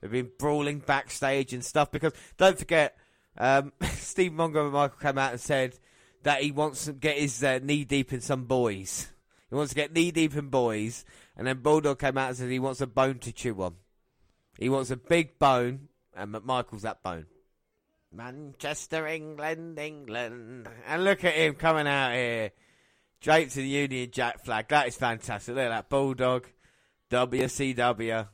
They've 0.00 0.10
been 0.10 0.30
brawling 0.38 0.80
backstage 0.80 1.52
and 1.52 1.64
stuff 1.64 1.90
because 1.90 2.12
don't 2.36 2.58
forget, 2.58 2.96
um, 3.38 3.72
Steve 3.92 4.32
McMichael 4.32 5.00
came 5.00 5.18
out 5.18 5.32
and 5.32 5.40
said 5.40 5.78
that 6.24 6.42
he 6.42 6.50
wants 6.50 6.86
to 6.86 6.92
get 6.92 7.18
his 7.18 7.42
uh, 7.42 7.60
knee 7.62 7.84
deep 7.84 8.12
in 8.12 8.20
some 8.20 8.44
boys. 8.44 9.08
He 9.48 9.54
wants 9.54 9.70
to 9.70 9.76
get 9.76 9.92
knee 9.92 10.10
deep 10.10 10.34
in 10.34 10.48
boys, 10.48 11.04
and 11.36 11.46
then 11.46 11.58
Bulldog 11.58 12.00
came 12.00 12.18
out 12.18 12.30
and 12.30 12.36
said 12.36 12.50
he 12.50 12.58
wants 12.58 12.80
a 12.80 12.86
bone 12.86 13.18
to 13.20 13.32
chew 13.32 13.62
on. 13.62 13.76
He 14.58 14.68
wants 14.68 14.90
a 14.90 14.96
big 14.96 15.38
bone, 15.38 15.88
and 16.16 16.34
McMichael's 16.34 16.82
that 16.82 17.02
bone. 17.02 17.26
Manchester, 18.12 19.06
England, 19.06 19.78
England. 19.78 20.68
And 20.86 21.04
look 21.04 21.24
at 21.24 21.34
him 21.34 21.54
coming 21.54 21.86
out 21.86 22.12
here. 22.12 22.52
Draped 23.24 23.52
to 23.52 23.60
the 23.60 23.68
Union 23.68 24.10
Jack 24.12 24.44
flag. 24.44 24.68
That 24.68 24.86
is 24.86 24.96
fantastic. 24.96 25.54
Look 25.54 25.64
at 25.64 25.70
that. 25.70 25.88
Bulldog. 25.88 26.46
WCW. 27.10 28.28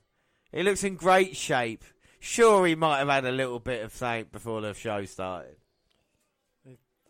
He 0.50 0.62
looks 0.64 0.82
in 0.82 0.96
great 0.96 1.36
shape. 1.36 1.84
Sure, 2.18 2.66
he 2.66 2.74
might 2.74 2.98
have 2.98 3.08
had 3.08 3.24
a 3.24 3.30
little 3.30 3.60
bit 3.60 3.84
of 3.84 3.94
something 3.94 4.26
before 4.32 4.60
the 4.62 4.74
show 4.74 5.04
started. 5.04 5.54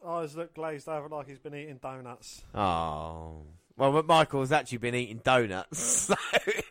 Eyes 0.07 0.37
look 0.37 0.53
glazed 0.53 0.91
over 0.91 1.09
like 1.09 1.27
he's 1.27 1.39
been 1.39 1.55
eating 1.55 1.79
donuts. 1.83 2.43
Oh. 2.55 3.47
Well, 3.79 3.93
but 3.93 4.07
Michael's 4.07 4.53
actually 4.53 4.79
been 4.79 4.95
eating 4.95 5.23
donuts. 5.25 6.13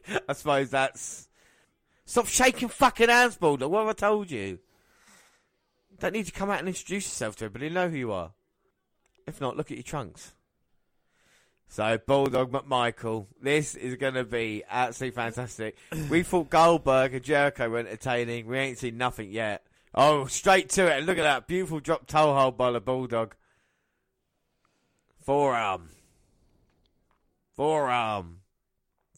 So 0.09 0.21
I 0.27 0.33
suppose 0.33 0.69
that's. 0.69 1.27
Stop 2.05 2.27
shaking 2.27 2.69
fucking 2.69 3.09
hands, 3.09 3.35
Bulldog. 3.35 3.71
What 3.71 3.79
have 3.79 3.89
I 3.89 3.93
told 3.93 4.29
you? 4.29 4.59
Don't 5.99 6.13
need 6.13 6.27
to 6.27 6.31
come 6.31 6.51
out 6.51 6.59
and 6.59 6.67
introduce 6.67 7.05
yourself 7.05 7.35
to 7.37 7.45
everybody. 7.45 7.73
Know 7.73 7.89
who 7.89 7.97
you 7.97 8.11
are. 8.11 8.31
If 9.25 9.41
not, 9.41 9.57
look 9.57 9.71
at 9.71 9.77
your 9.77 9.83
trunks. 9.83 10.33
So, 11.71 11.99
Bulldog 11.99 12.51
McMichael, 12.51 13.27
this 13.41 13.75
is 13.75 13.95
going 13.95 14.15
to 14.15 14.23
be 14.23 14.63
absolutely 14.67 15.15
fantastic. 15.15 15.77
we 16.09 16.23
thought 16.23 16.49
Goldberg 16.49 17.13
and 17.13 17.23
Jericho 17.23 17.69
were 17.69 17.77
entertaining. 17.77 18.47
We 18.47 18.57
ain't 18.57 18.79
seen 18.79 18.97
nothing 18.97 19.31
yet. 19.31 19.63
Oh, 19.93 20.25
straight 20.25 20.69
to 20.71 20.87
it. 20.87 21.05
Look 21.05 21.19
at 21.19 21.23
that 21.23 21.47
beautiful 21.47 21.79
drop 21.79 22.07
toe 22.07 22.33
hold 22.33 22.57
by 22.57 22.71
the 22.71 22.81
Bulldog. 22.81 23.35
Forearm. 25.21 25.89
Forearm. 27.55 28.37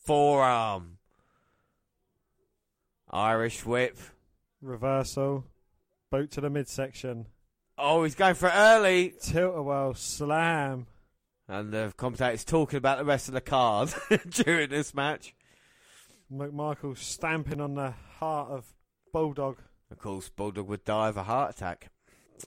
Forearm. 0.04 0.98
Irish 3.10 3.66
whip. 3.66 3.98
Reversal. 4.62 5.46
Boot 6.12 6.32
to 6.32 6.42
the 6.42 6.50
midsection. 6.50 7.28
Oh, 7.78 8.04
he's 8.04 8.16
going 8.16 8.36
for 8.36 8.52
early. 8.54 9.14
Tilt-a-whirl 9.22 9.94
slam. 9.94 10.88
And 11.52 11.74
the 11.74 11.94
commentator's 11.98 12.46
talking 12.46 12.78
about 12.78 12.98
the 12.98 13.04
rest 13.04 13.28
of 13.28 13.34
the 13.34 13.42
card 13.42 13.94
during 14.30 14.70
this 14.70 14.94
match. 14.94 15.36
McMichael 16.34 16.98
stamping 16.98 17.60
on 17.60 17.76
the 17.76 17.94
heart 18.20 18.52
of 18.52 18.66
Bulldog. 19.12 19.58
Of 19.92 20.00
course, 20.00 20.30
Bulldog 20.30 20.70
would 20.70 20.86
die 20.86 21.10
of 21.10 21.18
a 21.18 21.24
heart 21.24 21.52
attack. 21.52 21.90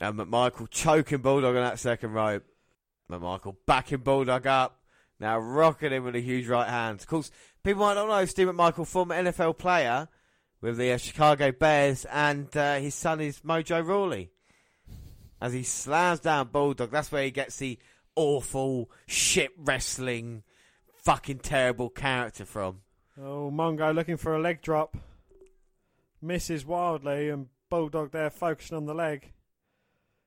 And 0.00 0.18
McMichael 0.18 0.70
choking 0.70 1.18
Bulldog 1.18 1.54
on 1.54 1.62
that 1.62 1.78
second 1.78 2.12
rope. 2.12 2.44
McMichael 3.12 3.56
backing 3.66 3.98
Bulldog 3.98 4.46
up. 4.46 4.80
Now 5.20 5.38
rocking 5.38 5.92
him 5.92 6.04
with 6.04 6.16
a 6.16 6.20
huge 6.20 6.48
right 6.48 6.66
hand. 6.66 7.00
Of 7.00 7.06
course, 7.06 7.30
people 7.62 7.82
might 7.82 7.94
not 7.94 8.08
know 8.08 8.24
Steve 8.24 8.48
McMichael, 8.48 8.86
former 8.86 9.16
NFL 9.16 9.58
player 9.58 10.08
with 10.62 10.78
the 10.78 10.92
uh, 10.92 10.96
Chicago 10.96 11.52
Bears, 11.52 12.06
and 12.06 12.56
uh, 12.56 12.76
his 12.76 12.94
son 12.94 13.20
is 13.20 13.40
Mojo 13.40 13.86
Rawley. 13.86 14.30
As 15.42 15.52
he 15.52 15.62
slams 15.62 16.20
down 16.20 16.48
Bulldog, 16.48 16.90
that's 16.90 17.12
where 17.12 17.22
he 17.22 17.30
gets 17.30 17.56
the 17.58 17.78
awful 18.16 18.90
shit 19.06 19.50
wrestling, 19.56 20.42
fucking 21.02 21.38
terrible 21.38 21.90
character 21.90 22.44
from. 22.44 22.80
Oh, 23.20 23.50
Mongo 23.52 23.94
looking 23.94 24.16
for 24.16 24.34
a 24.34 24.40
leg 24.40 24.62
drop. 24.62 24.96
Misses 26.20 26.64
wildly, 26.64 27.28
and 27.28 27.48
Bulldog 27.68 28.12
there 28.12 28.30
focusing 28.30 28.76
on 28.76 28.86
the 28.86 28.94
leg. 28.94 29.32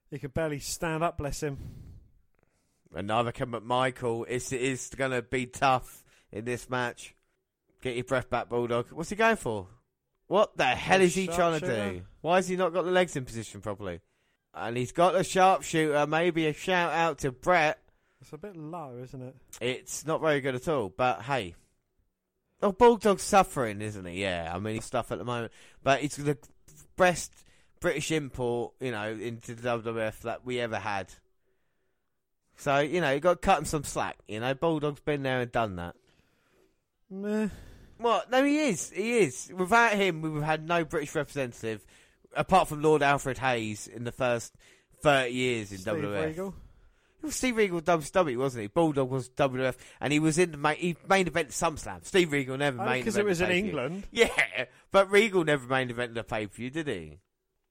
He 0.09 0.19
could 0.19 0.33
barely 0.33 0.59
stand 0.59 1.03
up, 1.03 1.17
bless 1.17 1.41
him. 1.41 1.57
Another 2.93 3.31
come 3.31 3.55
at 3.55 3.63
Michael. 3.63 4.25
It's, 4.29 4.51
it 4.51 4.61
is 4.61 4.89
going 4.95 5.11
to 5.11 5.21
be 5.21 5.45
tough 5.45 6.03
in 6.31 6.45
this 6.45 6.69
match. 6.69 7.15
Get 7.81 7.95
your 7.95 8.05
breath 8.05 8.29
back, 8.29 8.49
Bulldog. 8.49 8.91
What's 8.91 9.09
he 9.09 9.15
going 9.15 9.35
for? 9.35 9.67
What 10.27 10.57
the 10.57 10.65
hell 10.65 11.01
is 11.01 11.15
he 11.15 11.27
trying 11.27 11.59
to 11.59 11.65
do? 11.65 12.01
Why 12.21 12.37
has 12.37 12.47
he 12.47 12.55
not 12.55 12.73
got 12.73 12.85
the 12.85 12.91
legs 12.91 13.15
in 13.15 13.25
position 13.25 13.61
properly? 13.61 14.01
And 14.59 14.77
he's 14.77 14.91
got 14.91 15.15
a 15.15 15.23
sharpshooter. 15.23 16.07
Maybe 16.07 16.47
a 16.47 16.53
shout 16.53 16.91
out 16.91 17.19
to 17.19 17.31
Bret. 17.31 17.79
It's 18.21 18.33
a 18.33 18.37
bit 18.37 18.55
low, 18.55 18.97
isn't 19.03 19.21
it? 19.21 19.35
It's 19.61 20.05
not 20.05 20.21
very 20.21 20.41
good 20.41 20.55
at 20.55 20.67
all. 20.67 20.89
But 20.89 21.21
hey, 21.23 21.55
oh, 22.61 22.71
Bulldog's 22.71 23.23
suffering, 23.23 23.81
isn't 23.81 24.05
he? 24.05 24.21
Yeah, 24.21 24.51
I 24.53 24.59
mean 24.59 24.75
he's 24.75 24.85
stuff 24.85 25.11
at 25.11 25.17
the 25.17 25.23
moment, 25.23 25.51
but 25.83 26.03
it's 26.03 26.17
the 26.17 26.37
best 26.97 27.31
British 27.79 28.11
import, 28.11 28.73
you 28.79 28.91
know, 28.91 29.11
into 29.11 29.55
the 29.55 29.69
WWF 29.69 30.21
that 30.21 30.45
we 30.45 30.59
ever 30.59 30.77
had. 30.77 31.13
So 32.55 32.79
you 32.79 33.01
know 33.01 33.11
you 33.11 33.19
got 33.19 33.41
to 33.41 33.45
cut 33.45 33.59
him 33.59 33.65
some 33.65 33.83
slack. 33.83 34.17
You 34.27 34.39
know, 34.39 34.53
Bulldog's 34.53 35.01
been 35.01 35.23
there 35.23 35.41
and 35.41 35.51
done 35.51 35.75
that. 35.75 35.95
Meh. 37.09 37.49
What? 37.99 38.29
No, 38.29 38.43
he 38.43 38.59
is. 38.59 38.91
He 38.91 39.19
is. 39.19 39.51
Without 39.55 39.93
him, 39.93 40.21
we 40.21 40.29
would 40.29 40.43
have 40.43 40.59
had 40.59 40.67
no 40.67 40.83
British 40.85 41.15
representative, 41.15 41.85
apart 42.35 42.67
from 42.67 42.81
Lord 42.81 43.01
Alfred 43.01 43.37
Hayes 43.37 43.87
in 43.87 44.03
the 44.03 44.11
first 44.11 44.53
30 45.01 45.31
years 45.31 45.71
in 45.71 45.79
Steve. 45.79 46.03
Regal. 46.03 46.53
Well, 47.21 47.31
Steve 47.31 47.57
Regal 47.57 47.75
was 47.75 47.83
WCW, 47.83 48.37
wasn't 48.37 48.61
he? 48.63 48.67
Bulldog 48.67 49.09
was 49.09 49.29
WWF, 49.29 49.75
and 49.99 50.13
he 50.13 50.19
was 50.19 50.37
in 50.37 50.51
the 50.51 50.57
main, 50.57 50.75
he 50.77 50.95
main 51.09 51.27
event 51.27 51.49
SummerSlam. 51.49 52.05
Steve 52.05 52.31
Regal 52.31 52.57
never 52.57 52.81
oh, 52.81 52.85
main 52.85 53.01
Because 53.01 53.17
it 53.17 53.25
was 53.25 53.41
in. 53.41 53.51
England. 53.51 54.03
Yeah, 54.11 54.29
but 54.91 55.11
Regal 55.11 55.43
never 55.43 55.67
main 55.67 55.89
evented 55.89 56.13
the 56.13 56.23
pay 56.23 56.45
per 56.45 56.53
view, 56.53 56.69
did 56.69 56.87
he? 56.87 57.19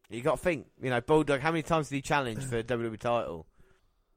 You 0.08 0.22
got 0.22 0.36
to 0.36 0.42
think, 0.42 0.66
you 0.80 0.90
know, 0.90 1.00
Bulldog. 1.00 1.40
How 1.40 1.50
many 1.50 1.62
times 1.62 1.88
did 1.88 1.96
he 1.96 2.02
challenge 2.02 2.44
for 2.44 2.58
a 2.58 2.62
WWE 2.64 2.98
title? 2.98 3.46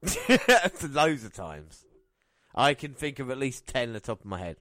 Loads 0.88 1.24
of 1.24 1.32
times. 1.32 1.84
I 2.54 2.74
can 2.74 2.94
think 2.94 3.18
of 3.18 3.30
at 3.30 3.38
least 3.38 3.66
ten 3.66 3.90
at 3.90 3.94
the 3.94 4.00
top 4.00 4.20
of 4.20 4.26
my 4.26 4.38
head. 4.38 4.56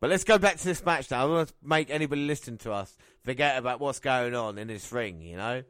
But 0.00 0.10
let's 0.10 0.24
go 0.24 0.38
back 0.38 0.56
to 0.58 0.64
this 0.64 0.84
match 0.84 1.10
now. 1.10 1.18
I 1.18 1.22
don't 1.22 1.32
want 1.34 1.48
to 1.48 1.54
make 1.62 1.90
anybody 1.90 2.24
listening 2.24 2.58
to 2.58 2.72
us 2.72 2.96
forget 3.24 3.58
about 3.58 3.80
what's 3.80 3.98
going 3.98 4.34
on 4.34 4.58
in 4.58 4.68
this 4.68 4.92
ring. 4.92 5.20
You 5.20 5.36
know, 5.36 5.62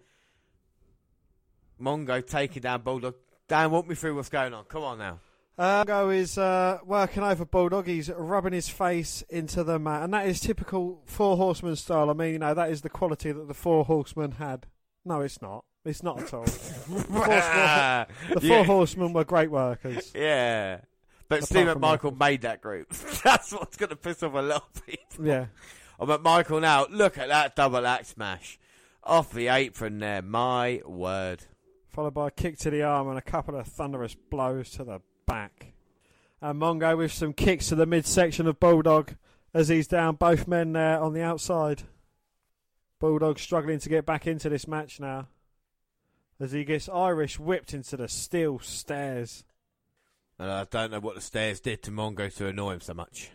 Mongo 1.80 2.26
taking 2.26 2.62
down 2.62 2.82
Bulldog. 2.82 3.14
Dan, 3.48 3.70
walk 3.70 3.88
me 3.88 3.94
through 3.94 4.14
what's 4.16 4.28
going 4.28 4.52
on. 4.52 4.64
Come 4.64 4.82
on 4.82 4.98
now. 4.98 5.18
Uh, 5.56 5.82
Go 5.82 6.10
is 6.10 6.38
uh, 6.38 6.78
working 6.84 7.24
over 7.24 7.44
Bulldog. 7.44 7.86
He's 7.86 8.10
rubbing 8.10 8.52
his 8.52 8.68
face 8.68 9.24
into 9.28 9.64
the 9.64 9.78
mat, 9.78 10.04
and 10.04 10.14
that 10.14 10.28
is 10.28 10.40
typical 10.40 11.02
Four 11.06 11.36
Horsemen 11.36 11.74
style. 11.74 12.10
I 12.10 12.12
mean, 12.12 12.34
you 12.34 12.38
know, 12.38 12.54
that 12.54 12.70
is 12.70 12.82
the 12.82 12.88
quality 12.90 13.32
that 13.32 13.48
the 13.48 13.54
Four 13.54 13.84
Horsemen 13.84 14.32
had. 14.32 14.66
No, 15.04 15.22
it's 15.22 15.42
not. 15.42 15.64
It's 15.84 16.02
not 16.02 16.20
at 16.20 16.34
all. 16.34 16.44
the 16.88 18.06
Four 18.40 18.42
yeah. 18.42 18.62
Horsemen 18.62 19.12
were 19.12 19.24
great 19.24 19.50
workers. 19.50 20.12
Yeah. 20.14 20.80
But 21.28 21.44
Steve 21.44 21.66
McMichael 21.66 22.18
made 22.18 22.42
that 22.42 22.62
group. 22.62 22.90
That's 23.24 23.52
what's 23.52 23.76
going 23.76 23.90
to 23.90 23.96
piss 23.96 24.22
off 24.22 24.34
a 24.34 24.40
lot 24.40 24.64
of 24.74 24.86
people. 24.86 25.26
Yeah. 25.26 25.46
Oh, 26.00 26.06
but 26.06 26.22
Michael 26.22 26.60
now, 26.60 26.86
look 26.88 27.18
at 27.18 27.28
that 27.28 27.54
double 27.54 27.86
axe 27.86 28.08
smash. 28.08 28.58
Off 29.04 29.32
the 29.32 29.48
apron 29.48 29.98
there. 29.98 30.22
My 30.22 30.80
word. 30.86 31.44
Followed 31.88 32.14
by 32.14 32.28
a 32.28 32.30
kick 32.30 32.58
to 32.58 32.70
the 32.70 32.82
arm 32.82 33.08
and 33.08 33.18
a 33.18 33.22
couple 33.22 33.56
of 33.56 33.66
thunderous 33.66 34.14
blows 34.14 34.70
to 34.70 34.84
the 34.84 35.00
back. 35.26 35.72
And 36.40 36.60
Mongo 36.60 36.96
with 36.96 37.12
some 37.12 37.32
kicks 37.32 37.68
to 37.68 37.74
the 37.74 37.86
midsection 37.86 38.46
of 38.46 38.60
Bulldog 38.60 39.14
as 39.52 39.68
he's 39.68 39.88
down 39.88 40.14
both 40.14 40.46
men 40.46 40.72
there 40.72 41.00
on 41.00 41.12
the 41.12 41.22
outside. 41.22 41.82
Bulldog 43.00 43.38
struggling 43.38 43.78
to 43.80 43.88
get 43.88 44.06
back 44.06 44.26
into 44.26 44.48
this 44.48 44.68
match 44.68 45.00
now. 45.00 45.28
As 46.40 46.52
he 46.52 46.64
gets 46.64 46.88
Irish 46.88 47.38
whipped 47.38 47.74
into 47.74 47.96
the 47.96 48.08
steel 48.08 48.60
stairs. 48.60 49.44
And 50.38 50.50
I 50.50 50.64
don't 50.64 50.90
know 50.92 51.00
what 51.00 51.14
the 51.14 51.20
stairs 51.20 51.60
did 51.60 51.82
to 51.84 51.90
Mongo 51.90 52.34
to 52.36 52.46
annoy 52.46 52.74
him 52.74 52.80
so 52.80 52.94
much. 52.94 53.30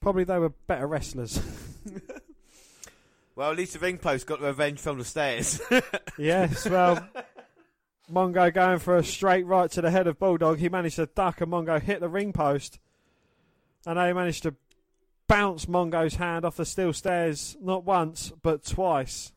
Probably 0.00 0.24
they 0.24 0.38
were 0.38 0.50
better 0.50 0.86
wrestlers. 0.86 1.40
Well, 3.40 3.52
at 3.52 3.56
least 3.56 3.72
the 3.72 3.78
ring 3.78 3.96
post 3.96 4.26
got 4.26 4.42
revenge 4.42 4.80
from 4.80 4.98
the 4.98 5.04
stairs. 5.04 5.62
yes, 6.18 6.68
well, 6.68 7.08
Mongo 8.12 8.52
going 8.52 8.78
for 8.80 8.98
a 8.98 9.02
straight 9.02 9.46
right 9.46 9.70
to 9.70 9.80
the 9.80 9.90
head 9.90 10.06
of 10.06 10.18
Bulldog. 10.18 10.58
He 10.58 10.68
managed 10.68 10.96
to 10.96 11.06
duck 11.06 11.40
and 11.40 11.50
Mongo 11.50 11.80
hit 11.80 12.00
the 12.00 12.08
ring 12.10 12.34
post. 12.34 12.78
And 13.86 13.98
they 13.98 14.12
managed 14.12 14.42
to 14.42 14.56
bounce 15.26 15.64
Mongo's 15.64 16.16
hand 16.16 16.44
off 16.44 16.56
the 16.58 16.66
steel 16.66 16.92
stairs 16.92 17.56
not 17.62 17.82
once, 17.84 18.30
but 18.42 18.62
twice. 18.62 19.32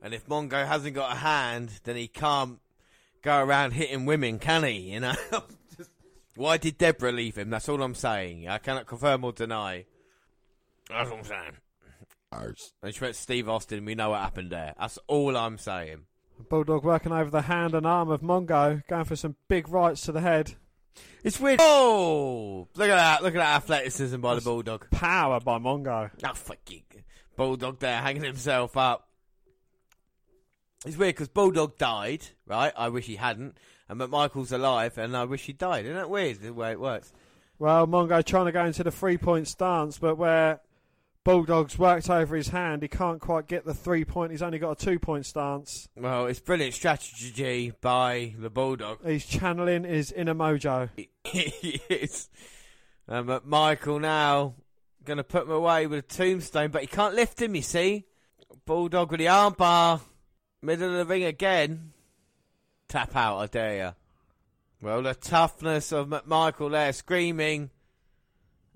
and 0.00 0.14
if 0.14 0.28
Mongo 0.28 0.64
hasn't 0.64 0.94
got 0.94 1.10
a 1.10 1.18
hand, 1.18 1.80
then 1.82 1.96
he 1.96 2.06
can't 2.06 2.60
go 3.22 3.38
around 3.42 3.72
hitting 3.72 4.06
women, 4.06 4.38
can 4.38 4.64
he? 4.64 4.92
You 4.92 5.00
know? 5.00 5.14
Why 6.36 6.56
did 6.56 6.78
Deborah 6.78 7.12
leave 7.12 7.36
him? 7.36 7.50
That's 7.50 7.68
all 7.68 7.82
I'm 7.82 7.94
saying. 7.94 8.48
I 8.48 8.58
cannot 8.58 8.86
confirm 8.86 9.24
or 9.24 9.32
deny. 9.32 9.84
That's 10.88 11.10
what 11.10 11.18
I'm 11.20 11.24
saying. 11.24 11.52
And 12.82 12.94
she 12.94 13.00
went 13.00 13.14
to 13.14 13.20
Steve 13.20 13.48
Austin. 13.48 13.84
We 13.84 13.94
know 13.94 14.10
what 14.10 14.20
happened 14.20 14.50
there. 14.50 14.74
That's 14.78 14.98
all 15.06 15.36
I'm 15.36 15.58
saying. 15.58 16.06
Bulldog 16.48 16.84
working 16.84 17.12
over 17.12 17.30
the 17.30 17.42
hand 17.42 17.74
and 17.74 17.86
arm 17.86 18.10
of 18.10 18.22
Mongo, 18.22 18.82
going 18.88 19.04
for 19.04 19.16
some 19.16 19.36
big 19.48 19.68
rights 19.68 20.02
to 20.02 20.12
the 20.12 20.20
head. 20.20 20.54
It's 21.22 21.38
weird. 21.38 21.60
Oh, 21.62 22.68
look 22.74 22.88
at 22.88 22.96
that! 22.96 23.22
Look 23.22 23.34
at 23.34 23.38
that 23.38 23.56
athleticism 23.56 24.20
by 24.20 24.34
the 24.34 24.40
bulldog. 24.40 24.90
Power 24.90 25.40
by 25.40 25.58
Mongo. 25.58 26.10
Oh, 26.24 26.34
fucking 26.34 26.82
bulldog 27.36 27.78
there, 27.78 28.00
hanging 28.00 28.24
himself 28.24 28.76
up. 28.76 29.08
It's 30.84 30.96
weird 30.96 31.14
because 31.14 31.28
bulldog 31.28 31.78
died, 31.78 32.26
right? 32.46 32.72
I 32.76 32.88
wish 32.88 33.06
he 33.06 33.16
hadn't, 33.16 33.56
and 33.88 34.00
McMichael's 34.00 34.52
alive, 34.52 34.98
and 34.98 35.16
I 35.16 35.24
wish 35.24 35.46
he 35.46 35.52
died. 35.52 35.84
Isn't 35.84 35.96
that 35.96 36.10
weird 36.10 36.40
the 36.40 36.52
way 36.52 36.72
it 36.72 36.80
works? 36.80 37.12
Well, 37.58 37.86
Mongo 37.86 38.24
trying 38.24 38.46
to 38.46 38.52
go 38.52 38.64
into 38.64 38.82
the 38.82 38.90
three 38.90 39.16
point 39.16 39.46
stance, 39.46 39.98
but 39.98 40.16
where 40.16 40.60
Bulldog's 41.24 41.78
worked 41.78 42.10
over 42.10 42.34
his 42.34 42.48
hand, 42.48 42.82
he 42.82 42.88
can't 42.88 43.20
quite 43.20 43.46
get 43.46 43.64
the 43.64 43.74
three 43.74 44.04
point. 44.04 44.32
He's 44.32 44.42
only 44.42 44.58
got 44.58 44.82
a 44.82 44.84
two 44.84 44.98
point 44.98 45.26
stance. 45.26 45.88
Well, 45.96 46.26
it's 46.26 46.40
brilliant 46.40 46.74
strategy 46.74 47.72
by 47.80 48.34
the 48.36 48.50
bulldog. 48.50 49.06
He's 49.06 49.24
channeling 49.24 49.84
his 49.84 50.10
inner 50.10 50.34
mojo. 50.34 50.88
he 51.24 51.80
is. 51.88 52.28
Um, 53.06 53.28
and 53.28 53.42
McMichael 53.42 54.00
now 54.00 54.54
going 55.04 55.18
to 55.18 55.24
put 55.24 55.44
him 55.44 55.52
away 55.52 55.86
with 55.86 56.00
a 56.00 56.02
tombstone, 56.02 56.70
but 56.70 56.80
he 56.80 56.86
can't 56.86 57.14
lift 57.14 57.40
him, 57.40 57.54
you 57.54 57.62
see. 57.62 58.04
Bulldog 58.66 59.10
with 59.10 59.20
the 59.20 59.26
armbar. 59.26 60.00
Middle 60.62 60.90
of 60.90 60.94
the 60.96 61.04
ring 61.04 61.24
again. 61.24 61.92
Tap 62.88 63.16
out, 63.16 63.38
I 63.38 63.46
dare 63.46 63.76
you. 63.76 63.94
Well, 64.80 65.02
the 65.02 65.14
toughness 65.14 65.92
of 65.92 66.08
McMichael 66.08 66.70
there 66.70 66.92
screaming 66.92 67.70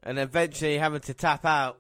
and 0.03 0.19
eventually 0.19 0.79
having 0.79 1.01
to 1.01 1.15
tap 1.15 1.45
out. 1.45 1.79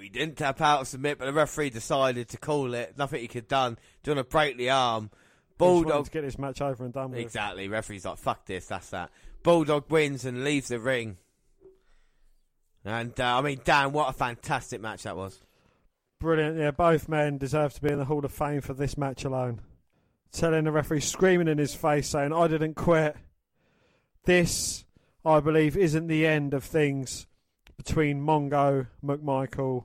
He 0.00 0.08
didn't 0.08 0.36
tap 0.36 0.60
out 0.60 0.86
submit, 0.86 1.18
but 1.18 1.26
the 1.26 1.32
referee 1.32 1.70
decided 1.70 2.28
to 2.30 2.38
call 2.38 2.74
it. 2.74 2.98
Nothing 2.98 3.20
he 3.20 3.28
could 3.28 3.44
have 3.44 3.48
done. 3.48 3.78
Doing 4.02 4.18
a 4.18 4.24
break 4.24 4.56
the 4.56 4.70
arm. 4.70 5.10
Bulldog 5.58 6.06
to 6.06 6.10
get 6.10 6.22
this 6.22 6.38
match 6.38 6.60
over 6.60 6.84
and 6.84 6.92
done 6.92 7.12
with. 7.12 7.20
Exactly. 7.20 7.68
Referee's 7.68 8.04
like, 8.04 8.18
fuck 8.18 8.44
this, 8.44 8.66
that's 8.66 8.90
that. 8.90 9.10
Bulldog 9.42 9.90
wins 9.90 10.24
and 10.24 10.44
leaves 10.44 10.68
the 10.68 10.78
ring. 10.78 11.16
And, 12.84 13.18
uh, 13.18 13.38
I 13.38 13.40
mean, 13.40 13.60
Dan, 13.64 13.92
what 13.92 14.10
a 14.10 14.12
fantastic 14.12 14.80
match 14.80 15.04
that 15.04 15.16
was. 15.16 15.40
Brilliant. 16.18 16.58
Yeah, 16.58 16.70
both 16.70 17.08
men 17.08 17.38
deserve 17.38 17.74
to 17.74 17.82
be 17.82 17.90
in 17.90 17.98
the 17.98 18.04
Hall 18.06 18.24
of 18.24 18.32
Fame 18.32 18.60
for 18.60 18.74
this 18.74 18.96
match 18.96 19.24
alone. 19.24 19.60
Telling 20.32 20.64
the 20.64 20.72
referee, 20.72 21.00
screaming 21.00 21.48
in 21.48 21.58
his 21.58 21.74
face, 21.74 22.08
saying, 22.08 22.32
I 22.32 22.48
didn't 22.48 22.74
quit. 22.74 23.16
This, 24.24 24.84
I 25.24 25.40
believe, 25.40 25.76
isn't 25.76 26.08
the 26.08 26.26
end 26.26 26.52
of 26.52 26.64
things 26.64 27.26
between 27.76 28.20
Mongo, 28.20 28.88
McMichael, 29.04 29.84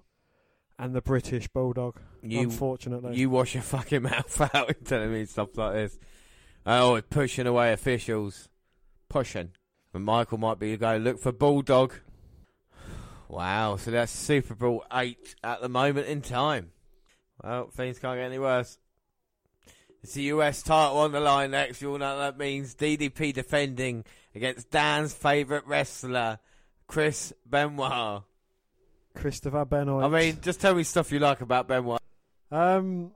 and 0.80 0.96
the 0.96 1.02
British 1.02 1.48
Bulldog. 1.48 2.00
You, 2.24 2.42
unfortunately. 2.42 3.16
you 3.16 3.30
wash 3.30 3.54
your 3.54 3.64
fucking 3.64 4.02
mouth 4.04 4.42
out 4.56 4.70
and 4.70 4.86
telling 4.86 5.14
me 5.14 5.26
stuff 5.26 5.56
like 5.56 5.74
this. 5.74 6.00
Oh, 6.66 7.02
pushing 7.10 7.48
away 7.48 7.74
officials. 7.74 8.50
Pushing. 9.10 9.52
And 9.94 10.06
Michael 10.06 10.38
might 10.38 10.60
be 10.60 10.76
going, 10.78 11.04
look 11.04 11.20
for 11.20 11.32
Bulldog. 11.32 11.94
Wow, 13.32 13.78
so 13.78 13.92
that's 13.92 14.12
Super 14.12 14.56
Brawl 14.56 14.84
8 14.92 15.36
at 15.42 15.62
the 15.62 15.70
moment 15.70 16.08
in 16.08 16.22
time. 16.22 16.72
Well, 17.42 17.70
things 17.70 17.98
can't 17.98 18.20
get 18.20 18.26
any 18.26 18.40
worse. 18.40 18.78
It's 20.04 20.16
the 20.16 20.24
US 20.24 20.62
title 20.62 20.98
on 20.98 21.14
the 21.14 21.22
line 21.22 21.52
next. 21.52 21.82
You 21.82 21.92
all 21.92 21.98
know 21.98 22.18
what 22.18 22.20
that 22.20 22.38
means. 22.38 22.76
DDP 22.76 23.34
defending 23.34 24.04
against 24.36 24.70
Dan's 24.70 25.14
favourite 25.14 25.66
wrestler, 25.66 26.40
Chris 26.88 27.32
Benoit. 27.46 28.24
Christopher 29.16 29.64
Benoit. 29.64 30.04
I 30.04 30.10
mean, 30.10 30.40
just 30.42 30.60
tell 30.60 30.76
me 30.76 30.84
stuff 30.84 31.10
you 31.14 31.20
like 31.20 31.40
about 31.40 31.70
Benoit. 31.70 32.02
um, 32.52 33.14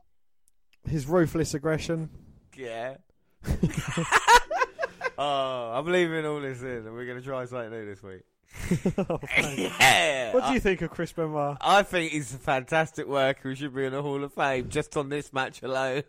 his 0.88 1.08
ruthless 1.08 1.54
aggression. 1.54 2.10
Yeah. 2.56 2.96
oh, 5.18 5.72
I'm 5.74 5.86
leaving 5.88 6.26
all 6.26 6.40
this 6.40 6.62
in, 6.62 6.70
and 6.70 6.94
we're 6.94 7.06
going 7.06 7.20
to 7.20 7.26
try 7.26 7.44
something 7.44 7.70
new 7.70 7.86
this 7.86 8.02
week. 8.02 8.22
Oh. 8.98 9.20
Yeah. 9.36 10.34
what 10.34 10.48
do 10.48 10.54
you 10.54 10.60
think 10.60 10.82
of 10.82 10.90
Chris 10.90 11.12
Benoit? 11.12 11.58
I, 11.62 11.80
I 11.80 11.84
think 11.84 12.12
he's 12.12 12.34
a 12.34 12.38
fantastic 12.38 13.08
worker 13.08 13.40
who 13.44 13.56
should 13.56 13.76
be 13.76 13.86
in 13.86 13.94
the 13.94 14.02
Hall 14.02 14.24
of 14.24 14.34
Fame 14.34 14.70
just 14.70 14.96
on 14.98 15.10
this 15.10 15.32
match 15.34 15.62
alone. 15.62 16.04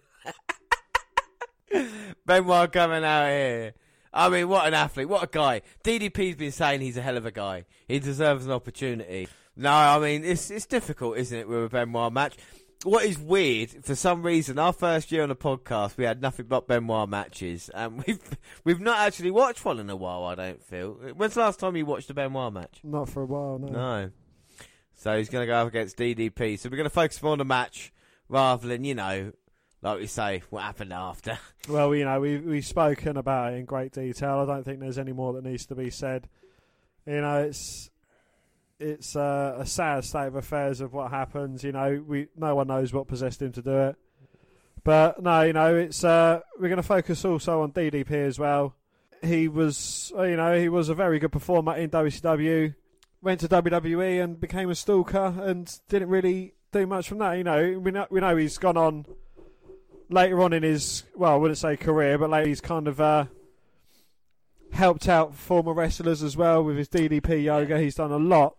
Benoit 2.26 2.72
coming 2.72 3.04
out 3.04 3.28
here. 3.28 3.74
I 4.12 4.28
mean, 4.30 4.48
what 4.48 4.66
an 4.66 4.74
athlete, 4.74 5.08
what 5.08 5.22
a 5.22 5.26
guy. 5.26 5.62
DDP's 5.84 6.36
been 6.36 6.52
saying 6.52 6.80
he's 6.80 6.96
a 6.96 7.02
hell 7.02 7.16
of 7.16 7.26
a 7.26 7.30
guy. 7.30 7.64
He 7.86 7.98
deserves 7.98 8.46
an 8.46 8.52
opportunity. 8.52 9.28
No, 9.56 9.70
I 9.70 9.98
mean 9.98 10.24
it's 10.24 10.50
it's 10.50 10.66
difficult, 10.66 11.16
isn't 11.18 11.38
it, 11.38 11.48
with 11.48 11.64
a 11.64 11.68
Benoit 11.68 12.12
match? 12.12 12.36
What 12.84 13.04
is 13.04 13.18
weird 13.18 13.84
for 13.84 13.94
some 13.94 14.22
reason, 14.22 14.58
our 14.58 14.72
first 14.72 15.10
year 15.10 15.22
on 15.22 15.28
the 15.28 15.36
podcast, 15.36 15.96
we 15.96 16.04
had 16.04 16.20
nothing 16.20 16.46
but 16.46 16.68
Benoit 16.68 17.08
matches, 17.08 17.68
and 17.74 18.02
we've 18.06 18.20
we've 18.64 18.80
not 18.80 18.98
actually 18.98 19.30
watched 19.30 19.64
one 19.64 19.78
in 19.78 19.90
a 19.90 19.96
while. 19.96 20.24
I 20.24 20.34
don't 20.34 20.62
feel. 20.62 20.92
When's 21.14 21.34
the 21.34 21.40
last 21.40 21.60
time 21.60 21.76
you 21.76 21.86
watched 21.86 22.10
a 22.10 22.14
Benoit 22.14 22.52
match? 22.52 22.80
Not 22.84 23.08
for 23.08 23.22
a 23.22 23.26
while, 23.26 23.58
no. 23.58 23.68
No. 23.68 24.10
So 24.94 25.16
he's 25.16 25.28
going 25.28 25.42
to 25.42 25.46
go 25.46 25.56
up 25.56 25.68
against 25.68 25.98
DDP. 25.98 26.58
So 26.58 26.68
we're 26.70 26.76
going 26.78 26.84
to 26.84 26.90
focus 26.90 27.22
more 27.22 27.32
on 27.32 27.38
the 27.38 27.44
match 27.44 27.92
rather 28.28 28.66
than 28.66 28.82
you 28.82 28.94
know, 28.94 29.32
like 29.82 30.00
we 30.00 30.06
say, 30.06 30.42
what 30.50 30.62
happened 30.62 30.92
after. 30.92 31.38
Well, 31.68 31.92
you 31.96 32.04
know, 32.04 32.20
we've, 32.20 32.44
we've 32.44 32.64
spoken 32.64 33.16
about 33.16 33.52
it 33.52 33.56
in 33.56 33.64
great 33.64 33.90
detail. 33.90 34.38
I 34.38 34.46
don't 34.46 34.62
think 34.62 34.78
there's 34.78 35.00
any 35.00 35.12
more 35.12 35.32
that 35.32 35.42
needs 35.42 35.66
to 35.66 35.74
be 35.74 35.90
said. 35.90 36.28
You 37.04 37.20
know, 37.20 37.42
it's 37.42 37.90
it's 38.78 39.16
uh, 39.16 39.56
a 39.58 39.66
sad 39.66 40.04
state 40.04 40.26
of 40.26 40.34
affairs 40.34 40.80
of 40.80 40.92
what 40.92 41.10
happens. 41.10 41.64
You 41.64 41.72
know, 41.72 42.02
we 42.06 42.28
no 42.36 42.54
one 42.54 42.68
knows 42.68 42.92
what 42.92 43.08
possessed 43.08 43.42
him 43.42 43.52
to 43.52 43.62
do 43.62 43.76
it. 43.78 43.96
But 44.84 45.22
no, 45.22 45.42
you 45.42 45.52
know, 45.52 45.74
it's 45.74 46.04
uh, 46.04 46.40
we're 46.58 46.68
going 46.68 46.76
to 46.76 46.82
focus 46.82 47.24
also 47.24 47.62
on 47.62 47.72
DDP 47.72 48.10
as 48.12 48.38
well. 48.38 48.76
He 49.22 49.48
was, 49.48 50.12
uh, 50.16 50.22
you 50.22 50.36
know, 50.36 50.58
he 50.58 50.68
was 50.68 50.88
a 50.88 50.94
very 50.94 51.18
good 51.18 51.32
performer 51.32 51.74
in 51.74 51.90
WCW. 51.90 52.74
Went 53.22 53.40
to 53.40 53.48
WWE 53.48 54.22
and 54.22 54.38
became 54.38 54.70
a 54.70 54.74
stalker 54.74 55.34
and 55.38 55.76
didn't 55.88 56.08
really 56.08 56.54
do 56.70 56.86
much 56.86 57.08
from 57.08 57.18
that. 57.18 57.32
You 57.32 57.44
know, 57.44 57.78
we 57.78 57.90
know 57.90 58.06
we 58.10 58.20
know 58.20 58.36
he's 58.36 58.58
gone 58.58 58.76
on 58.76 59.06
later 60.08 60.40
on 60.42 60.52
in 60.52 60.62
his 60.62 61.04
well, 61.14 61.32
I 61.32 61.36
wouldn't 61.36 61.58
say 61.58 61.76
career, 61.76 62.18
but 62.18 62.30
later 62.30 62.48
he's 62.48 62.60
kind 62.60 62.86
of 62.86 63.00
uh, 63.00 63.24
helped 64.70 65.08
out 65.08 65.34
former 65.34 65.72
wrestlers 65.72 66.22
as 66.22 66.36
well 66.36 66.62
with 66.62 66.76
his 66.76 66.88
DDP 66.88 67.42
yoga. 67.42 67.80
He's 67.80 67.94
done 67.94 68.12
a 68.12 68.18
lot 68.18 68.56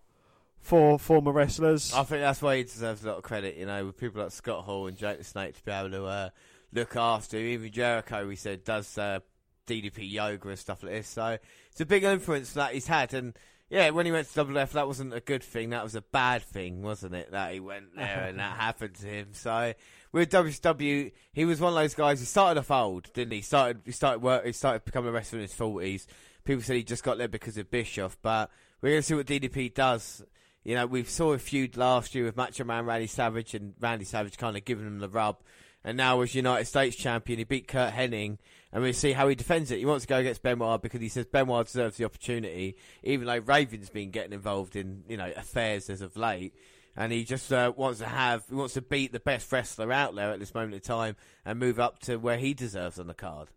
for 0.68 1.00
former 1.00 1.32
wrestlers. 1.32 1.94
I 1.94 2.04
think 2.04 2.22
that's 2.22 2.42
why 2.42 2.58
he 2.58 2.64
deserves 2.64 3.04
a 3.04 3.08
lot 3.08 3.18
of 3.18 3.24
credit. 3.24 3.56
You 3.56 3.66
know, 3.66 3.86
with 3.86 3.98
people 3.98 4.22
like 4.22 4.32
Scott 4.32 4.66
Hall 4.66 4.88
and 4.88 4.98
Jake 4.98 5.18
the 5.18 5.24
Snake 5.24 5.56
to 5.56 5.64
be 5.64 5.72
able 5.72 5.92
to 5.92 6.06
uh, 6.06 6.30
look 6.74 6.96
after. 6.98 7.38
him. 7.38 7.46
Even 7.46 7.72
Jericho, 7.72 8.28
we 8.28 8.36
said, 8.36 8.66
does 8.66 8.98
uh, 8.98 9.20
DDP 9.66 10.12
yoga 10.12 10.50
and 10.50 10.60
stuff 10.60 10.84
like 10.84 10.92
this. 10.92 11.08
So 11.08 11.38
it's 11.72 11.80
a 11.80 11.86
big 11.86 12.04
influence 12.04 12.52
that 12.54 12.74
he's 12.74 12.86
had. 12.86 13.14
And 13.14 13.38
yeah, 13.70 13.92
when 13.92 14.06
he 14.06 14.12
went 14.12 14.28
to 14.30 14.46
WF, 14.46 14.72
that 14.72 14.88
wasn't 14.88 15.14
a 15.14 15.22
good 15.22 15.42
thing. 15.42 15.70
That 15.70 15.86
was 15.86 15.96
a 15.96 16.02
bad 16.02 16.42
thing, 16.42 16.82
wasn't 16.82 17.16
it? 17.16 17.32
That 17.32 17.54
he 17.54 17.62
went 17.62 17.96
there 17.96 18.26
and 18.28 18.38
that 18.40 18.58
happened 18.60 18.96
to 18.96 19.08
him. 19.08 19.30
So 19.32 19.74
with 20.12 20.30
WCW, 20.30 21.14
he 21.32 21.46
was 21.46 21.62
one 21.62 21.72
of 21.72 21.80
those 21.80 21.96
guys. 21.96 22.20
He 22.20 22.26
started 22.26 22.60
off 22.60 22.72
old, 22.72 23.12
didn't 23.14 23.32
he? 23.32 23.42
Started 23.42 23.84
he 23.86 23.94
started 23.94 24.22
work. 24.22 24.46
He 24.46 24.52
started 24.52 24.84
becoming 24.84 25.10
a 25.10 25.12
wrestler 25.14 25.40
in 25.40 25.44
his 25.44 25.54
forties. 25.54 26.08
People 26.44 26.64
said 26.64 26.76
he 26.76 26.84
just 26.84 27.04
got 27.04 27.18
there 27.18 27.28
because 27.30 27.58
of 27.58 27.72
Bischoff, 27.72 28.18
but 28.22 28.50
we're 28.82 28.92
going 28.92 29.02
to 29.02 29.06
see 29.06 29.16
what 29.16 29.26
DDP 29.26 29.74
does. 29.74 30.24
You 30.68 30.76
know, 30.76 30.86
we 30.86 31.06
saw 31.06 31.32
a 31.32 31.40
feud 31.40 31.78
last 31.78 32.14
year 32.14 32.26
with 32.26 32.36
Macho 32.36 32.66
Man 32.66 32.84
Randy 32.84 33.08
Savage, 33.08 33.54
and 33.54 33.74
Randy 33.80 34.04
Savage 34.04 34.38
kind 34.38 34.58
of 34.58 34.66
giving 34.66 34.86
him 34.86 35.00
the 35.00 35.08
rub. 35.08 35.38
And 35.82 35.96
now, 35.96 36.20
as 36.20 36.36
United 36.36 36.66
States 36.66 36.98
champion, 36.98 37.40
he 37.40 37.46
beat 37.46 37.70
Curt 37.70 37.94
Hennig, 37.94 38.38
and 38.74 38.84
we'll 38.84 38.92
see 38.92 39.14
how 39.14 39.30
he 39.30 39.36
defends 39.36 39.72
it. 39.72 39.80
He 39.80 39.86
wants 39.86 40.04
to 40.04 40.10
go 40.10 40.18
against 40.18 40.44
Benoit 40.44 40.82
because 40.82 41.00
he 41.00 41.08
says 41.08 41.26
Benoit 41.26 41.68
deserves 41.68 41.96
the 41.96 42.04
opportunity, 42.04 42.76
even 43.02 43.28
though 43.28 43.38
Raven's 43.38 43.90
been 43.90 44.12
getting 44.12 44.34
involved 44.34 44.76
in 44.76 45.06
you 45.08 45.16
know 45.16 45.32
affairs 45.38 45.90
as 45.90 46.02
of 46.02 46.18
late. 46.18 46.54
And 46.98 47.14
he 47.14 47.24
just 47.24 47.54
uh, 47.54 47.72
wants 47.74 48.00
to 48.00 48.06
have, 48.06 48.44
he 48.50 48.56
wants 48.56 48.74
to 48.74 48.82
beat 48.82 49.14
the 49.14 49.22
best 49.22 49.50
wrestler 49.50 49.94
out 49.94 50.16
there 50.16 50.34
at 50.34 50.40
this 50.42 50.54
moment 50.54 50.74
in 50.74 50.82
time 50.82 51.16
and 51.46 51.60
move 51.60 51.80
up 51.80 52.00
to 52.00 52.18
where 52.18 52.38
he 52.38 52.54
deserves 52.54 53.00
on 53.00 53.08
the 53.08 53.14
card. 53.14 53.48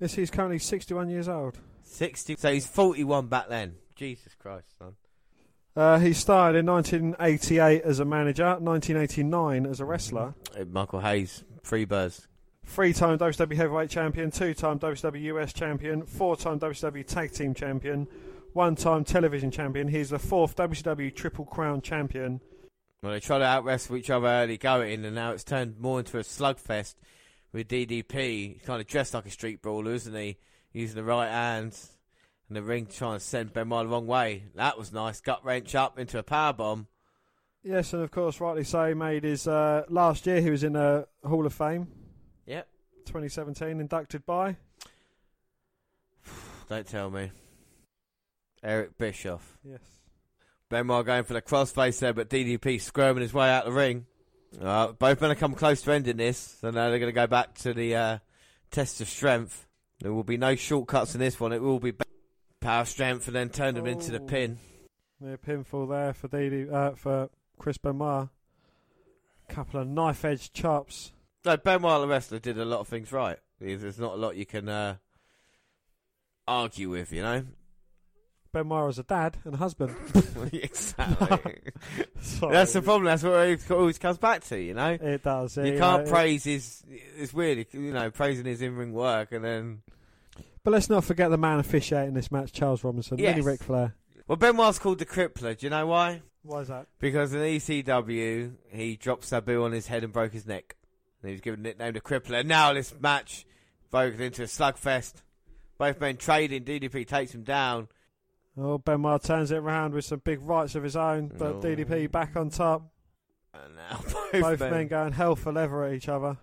Yes, 0.00 0.14
he's 0.14 0.30
currently 0.30 0.58
61 0.58 1.10
years 1.10 1.28
old. 1.28 1.58
60, 1.82 2.36
so 2.38 2.50
he's 2.50 2.66
41 2.66 3.26
back 3.26 3.50
then. 3.50 3.74
Jesus 3.94 4.34
Christ, 4.34 4.78
son. 4.78 4.94
Uh, 5.78 6.00
he 6.00 6.12
started 6.12 6.58
in 6.58 6.66
1988 6.66 7.82
as 7.82 8.00
a 8.00 8.04
manager, 8.04 8.56
1989 8.58 9.64
as 9.64 9.78
a 9.78 9.84
wrestler, 9.84 10.34
Michael 10.72 10.98
Hayes, 10.98 11.44
Freebirds. 11.62 12.26
three-time 12.66 13.16
WCW 13.16 13.54
Heavyweight 13.54 13.88
Champion, 13.88 14.32
two-time 14.32 14.80
WCW 14.80 15.22
US 15.36 15.52
Champion, 15.52 16.04
four-time 16.04 16.58
WCW 16.58 17.06
Tag 17.06 17.30
Team 17.30 17.54
Champion, 17.54 18.08
one-time 18.54 19.04
Television 19.04 19.52
Champion. 19.52 19.86
He's 19.86 20.10
the 20.10 20.18
fourth 20.18 20.56
WCW 20.56 21.14
Triple 21.14 21.44
Crown 21.44 21.80
Champion. 21.80 22.40
Well, 23.00 23.12
they 23.12 23.20
tried 23.20 23.38
to 23.38 23.44
out 23.44 23.62
wrestle 23.62 23.94
each 23.94 24.10
other 24.10 24.26
early 24.26 24.58
going, 24.58 25.04
and 25.04 25.14
now 25.14 25.30
it's 25.30 25.44
turned 25.44 25.78
more 25.78 26.00
into 26.00 26.18
a 26.18 26.22
slugfest 26.22 26.96
with 27.52 27.68
DDP. 27.68 28.54
He's 28.54 28.62
kind 28.66 28.80
of 28.80 28.88
dressed 28.88 29.14
like 29.14 29.26
a 29.26 29.30
street 29.30 29.62
brawler, 29.62 29.92
isn't 29.92 30.12
he? 30.12 30.38
Using 30.72 30.96
the 30.96 31.04
right 31.04 31.30
hand 31.30 31.78
and 32.48 32.56
the 32.56 32.62
ring 32.62 32.86
trying 32.86 33.18
to 33.18 33.24
send 33.24 33.52
Benoit 33.52 33.84
the 33.84 33.90
wrong 33.90 34.06
way. 34.06 34.44
That 34.54 34.78
was 34.78 34.92
nice. 34.92 35.20
Gut 35.20 35.44
wrench 35.44 35.74
up 35.74 35.98
into 35.98 36.18
a 36.18 36.22
power 36.22 36.52
bomb. 36.52 36.86
Yes, 37.62 37.92
and 37.92 38.02
of 38.02 38.10
course, 38.10 38.40
rightly 38.40 38.64
so, 38.64 38.88
he 38.88 38.94
made 38.94 39.24
his 39.24 39.46
uh, 39.46 39.84
last 39.88 40.26
year. 40.26 40.40
He 40.40 40.50
was 40.50 40.64
in 40.64 40.76
a 40.76 41.06
Hall 41.24 41.44
of 41.44 41.52
Fame, 41.52 41.88
Yep. 42.46 42.66
2017, 43.04 43.80
inducted 43.80 44.24
by. 44.24 44.56
Don't 46.68 46.86
tell 46.86 47.10
me. 47.10 47.30
Eric 48.62 48.96
Bischoff. 48.96 49.58
Yes. 49.64 49.80
Benoit 50.70 51.04
going 51.04 51.24
for 51.24 51.34
the 51.34 51.42
crossface 51.42 51.98
there, 51.98 52.12
but 52.12 52.28
DDP 52.30 52.80
squirming 52.80 53.22
his 53.22 53.34
way 53.34 53.50
out 53.50 53.64
the 53.64 53.72
ring. 53.72 54.06
Uh, 54.60 54.92
both 54.92 55.20
men 55.20 55.30
have 55.30 55.38
come 55.38 55.54
close 55.54 55.82
to 55.82 55.92
ending 55.92 56.16
this, 56.16 56.58
so 56.60 56.70
now 56.70 56.88
they're 56.88 56.98
going 56.98 57.10
to 57.10 57.12
go 57.12 57.26
back 57.26 57.54
to 57.54 57.74
the 57.74 57.94
uh, 57.94 58.18
test 58.70 59.00
of 59.00 59.08
strength. 59.08 59.66
There 60.00 60.12
will 60.12 60.24
be 60.24 60.36
no 60.36 60.54
shortcuts 60.56 61.14
in 61.14 61.20
this 61.20 61.38
one. 61.40 61.52
It 61.52 61.60
will 61.60 61.80
be 61.80 61.92
power 62.60 62.84
strength 62.84 63.26
and 63.26 63.36
then 63.36 63.48
turn 63.50 63.74
them 63.74 63.86
into 63.86 64.10
the 64.10 64.20
Oh. 64.20 64.26
pin. 64.26 64.58
Yeah, 65.20 65.36
pinfall 65.36 65.88
there 65.88 66.12
for 66.14 66.28
DD, 66.28 66.70
uh, 66.72 66.92
for 66.94 67.28
Chris 67.58 67.76
Benoit. 67.78 68.28
A 69.48 69.52
couple 69.52 69.80
of 69.80 69.88
knife 69.88 70.24
edge 70.24 70.52
chops. 70.52 71.12
No, 71.44 71.56
Benoit 71.56 72.00
the 72.00 72.08
wrestler 72.08 72.38
did 72.38 72.58
a 72.58 72.64
lot 72.64 72.80
of 72.80 72.88
things 72.88 73.10
right. 73.12 73.38
There's 73.60 73.98
not 73.98 74.12
a 74.14 74.16
lot 74.16 74.36
you 74.36 74.46
can 74.46 74.68
uh, 74.68 74.96
argue 76.46 76.90
with, 76.90 77.12
you 77.12 77.22
know. 77.22 77.44
Benoit 78.52 78.86
was 78.86 78.98
a 78.98 79.02
dad 79.02 79.36
and 79.44 79.54
a 79.54 79.56
husband. 79.58 79.94
exactly. 80.52 81.60
That's 82.40 82.72
the 82.72 82.82
problem. 82.82 83.04
That's 83.04 83.22
what 83.22 83.46
it 83.48 83.70
always 83.70 83.98
comes 83.98 84.18
back 84.18 84.42
to, 84.44 84.60
you 84.60 84.74
know. 84.74 84.90
It 85.00 85.22
does. 85.22 85.56
yeah, 85.56 85.64
You 85.64 85.78
can't 85.78 86.06
praise 86.08 86.44
his. 86.44 86.82
It's 86.88 87.34
weird, 87.34 87.66
you 87.72 87.92
know, 87.92 88.10
praising 88.10 88.46
his 88.46 88.62
in-ring 88.62 88.92
work 88.92 89.32
and 89.32 89.44
then. 89.44 89.82
But 90.68 90.72
let's 90.72 90.90
not 90.90 91.02
forget 91.02 91.30
the 91.30 91.38
man 91.38 91.60
officiating 91.60 92.12
this 92.12 92.30
match, 92.30 92.52
Charles 92.52 92.84
Robinson, 92.84 93.16
Yes. 93.16 93.36
Mini 93.36 93.46
Ric 93.46 93.62
Flair. 93.62 93.94
Well, 94.26 94.36
Benoit's 94.36 94.78
called 94.78 94.98
the 94.98 95.06
Crippler. 95.06 95.56
Do 95.56 95.64
you 95.64 95.70
know 95.70 95.86
why? 95.86 96.20
Why 96.42 96.60
is 96.60 96.68
that? 96.68 96.88
Because 96.98 97.32
in 97.32 97.40
ECW, 97.40 98.52
he 98.68 98.96
dropped 98.96 99.24
Sabu 99.24 99.64
on 99.64 99.72
his 99.72 99.86
head 99.86 100.04
and 100.04 100.12
broke 100.12 100.34
his 100.34 100.44
neck. 100.46 100.76
And 101.22 101.30
he 101.30 101.32
was 101.32 101.40
given 101.40 101.62
the 101.62 101.70
nickname 101.70 101.94
the 101.94 102.02
Crippler. 102.02 102.44
Now 102.44 102.74
this 102.74 102.92
match 103.00 103.46
broken 103.90 104.20
into 104.20 104.42
a 104.42 104.44
slugfest. 104.44 105.22
Both 105.78 106.02
men 106.02 106.18
trading. 106.18 106.64
DDP 106.64 107.06
takes 107.06 107.34
him 107.34 107.44
down. 107.44 107.88
Oh, 108.58 108.76
Benoit 108.76 109.22
turns 109.22 109.50
it 109.50 109.56
around 109.56 109.94
with 109.94 110.04
some 110.04 110.20
big 110.22 110.42
rights 110.42 110.74
of 110.74 110.82
his 110.82 110.96
own, 110.96 111.28
but 111.34 111.54
Oh. 111.54 111.60
DDP 111.62 112.08
back 112.12 112.36
on 112.36 112.50
top. 112.50 112.92
And 113.54 113.74
now 113.74 114.00
both, 114.32 114.42
Both 114.42 114.60
men. 114.60 114.70
men 114.70 114.88
going 114.88 115.12
hell 115.14 115.34
for 115.34 115.50
leather 115.50 115.84
at 115.84 115.94
each 115.94 116.10
other. 116.10 116.36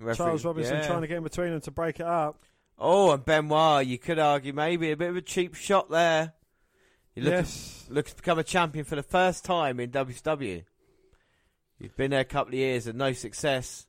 Referee- 0.00 0.16
Charles 0.16 0.42
Robinson 0.46 0.76
yeah. 0.76 0.86
trying 0.86 1.02
to 1.02 1.06
get 1.06 1.18
in 1.18 1.22
between 1.22 1.50
them 1.50 1.60
to 1.60 1.70
break 1.70 2.00
it 2.00 2.06
up. 2.06 2.40
Oh, 2.78 3.12
and 3.12 3.24
Benoit, 3.24 3.86
you 3.86 3.98
could 3.98 4.18
argue 4.18 4.52
maybe 4.52 4.90
a 4.90 4.96
bit 4.96 5.10
of 5.10 5.16
a 5.16 5.22
cheap 5.22 5.54
shot 5.54 5.90
there. 5.90 6.34
Look 7.16 7.32
yes. 7.32 7.86
looks 7.88 8.10
to 8.10 8.16
become 8.16 8.40
a 8.40 8.44
champion 8.44 8.84
for 8.84 8.96
the 8.96 9.02
first 9.02 9.44
time 9.44 9.78
in 9.78 9.90
WCW. 9.90 10.64
You've 11.78 11.96
been 11.96 12.10
there 12.10 12.20
a 12.20 12.24
couple 12.24 12.54
of 12.54 12.58
years 12.58 12.86
and 12.86 12.98
no 12.98 13.12
success. 13.12 13.86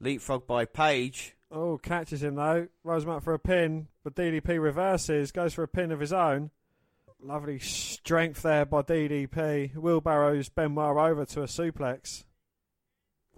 Leapfrog 0.00 0.46
by 0.46 0.66
Page. 0.66 1.34
Oh, 1.50 1.78
catches 1.78 2.22
him 2.22 2.34
though. 2.34 2.68
Rolls 2.84 3.04
him 3.04 3.10
up 3.10 3.22
for 3.22 3.34
a 3.34 3.38
pin, 3.38 3.88
but 4.04 4.14
DDP 4.14 4.60
reverses, 4.60 5.32
goes 5.32 5.54
for 5.54 5.62
a 5.62 5.68
pin 5.68 5.92
of 5.92 6.00
his 6.00 6.12
own. 6.12 6.50
Lovely 7.20 7.58
strength 7.58 8.42
there 8.42 8.66
by 8.66 8.82
DDP. 8.82 9.74
Wheelbarrows 9.76 10.48
Benoit 10.48 10.96
over 10.96 11.24
to 11.24 11.42
a 11.42 11.46
suplex. 11.46 12.24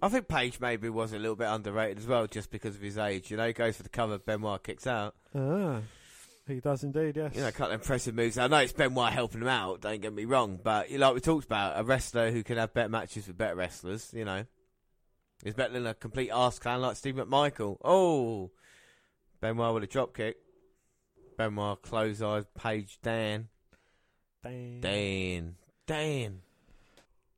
I 0.01 0.09
think 0.09 0.27
Page 0.27 0.59
maybe 0.59 0.89
was 0.89 1.13
a 1.13 1.19
little 1.19 1.35
bit 1.35 1.47
underrated 1.47 1.99
as 1.99 2.07
well, 2.07 2.27
just 2.27 2.51
because 2.51 2.75
of 2.75 2.81
his 2.81 2.97
age. 2.97 3.31
You 3.31 3.37
know, 3.37 3.47
he 3.47 3.53
goes 3.53 3.77
for 3.77 3.83
the 3.83 3.89
cover, 3.89 4.17
Benoit 4.17 4.61
kicks 4.61 4.85
out. 4.85 5.15
Ah, 5.33 5.79
he 6.47 6.59
does 6.59 6.83
indeed, 6.83 7.15
yes. 7.15 7.33
You 7.33 7.41
know, 7.41 7.47
a 7.47 7.51
couple 7.51 7.73
of 7.73 7.81
impressive 7.81 8.13
moves. 8.13 8.37
I 8.37 8.47
know 8.47 8.57
it's 8.57 8.73
Benoit 8.73 9.11
helping 9.11 9.41
him 9.41 9.47
out, 9.47 9.81
don't 9.81 10.01
get 10.01 10.13
me 10.13 10.25
wrong, 10.25 10.59
but 10.61 10.91
like 10.91 11.13
we 11.13 11.19
talked 11.21 11.45
about, 11.45 11.79
a 11.79 11.83
wrestler 11.83 12.31
who 12.31 12.43
can 12.43 12.57
have 12.57 12.73
better 12.73 12.89
matches 12.89 13.27
with 13.27 13.37
better 13.37 13.55
wrestlers, 13.55 14.11
you 14.13 14.25
know. 14.25 14.45
Is 15.43 15.53
better 15.53 15.73
than 15.73 15.85
a 15.85 15.93
complete 15.93 16.31
arse 16.31 16.59
clown 16.59 16.81
like 16.81 16.95
Steve 16.95 17.15
McMichael. 17.15 17.77
Oh! 17.83 18.51
Benoit 19.41 19.73
with 19.73 19.83
a 19.83 19.87
drop 19.87 20.15
kick. 20.15 20.37
Benoit 21.37 21.81
close 21.81 22.21
eyes, 22.21 22.45
Page 22.57 22.99
Dan. 23.03 23.49
Damn. 24.43 24.79
Dan. 24.79 25.55
Dan. 25.85 26.41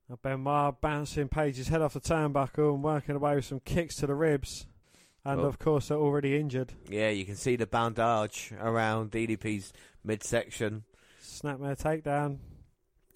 Now 0.09 0.17
Benoit 0.21 0.47
uh, 0.47 0.71
bouncing 0.71 1.27
Page's 1.27 1.67
head 1.67 1.81
off 1.81 1.93
the 1.93 1.99
turnbuckle 1.99 2.73
and 2.73 2.83
working 2.83 3.15
away 3.15 3.35
with 3.35 3.45
some 3.45 3.59
kicks 3.59 3.95
to 3.97 4.07
the 4.07 4.15
ribs. 4.15 4.67
And 5.25 5.41
Oh. 5.41 5.45
of 5.45 5.59
course, 5.59 5.89
they're 5.89 5.97
already 5.97 6.37
injured. 6.39 6.73
Yeah, 6.87 7.09
you 7.09 7.25
can 7.25 7.35
see 7.35 7.57
the 7.57 7.67
bandage 7.67 8.53
around 8.57 9.11
DDP's 9.11 9.73
midsection. 10.03 10.85
Snapmare 11.21 11.77
takedown. 11.77 12.37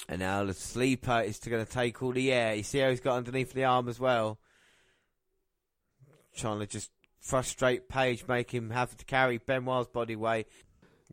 And 0.10 0.20
now 0.20 0.44
the 0.44 0.54
sleeper 0.54 1.22
is 1.22 1.40
going 1.40 1.66
to 1.66 1.72
take 1.72 2.04
all 2.04 2.12
the 2.12 2.34
air. 2.34 2.56
You 2.56 2.64
see 2.64 2.80
how 2.80 2.90
he's 2.90 3.00
got 3.00 3.16
underneath 3.16 3.54
the 3.54 3.64
arm 3.64 3.88
as 3.88 4.00
well. 4.00 4.40
Trying 6.36 6.60
to 6.60 6.66
just 6.68 6.92
frustrate 7.22 7.88
Page, 7.88 8.26
make 8.28 8.52
him 8.52 8.72
have 8.72 8.98
to 8.98 9.06
carry 9.06 9.38
Benoit's 9.38 9.90
body 9.90 10.16
weight. 10.18 10.48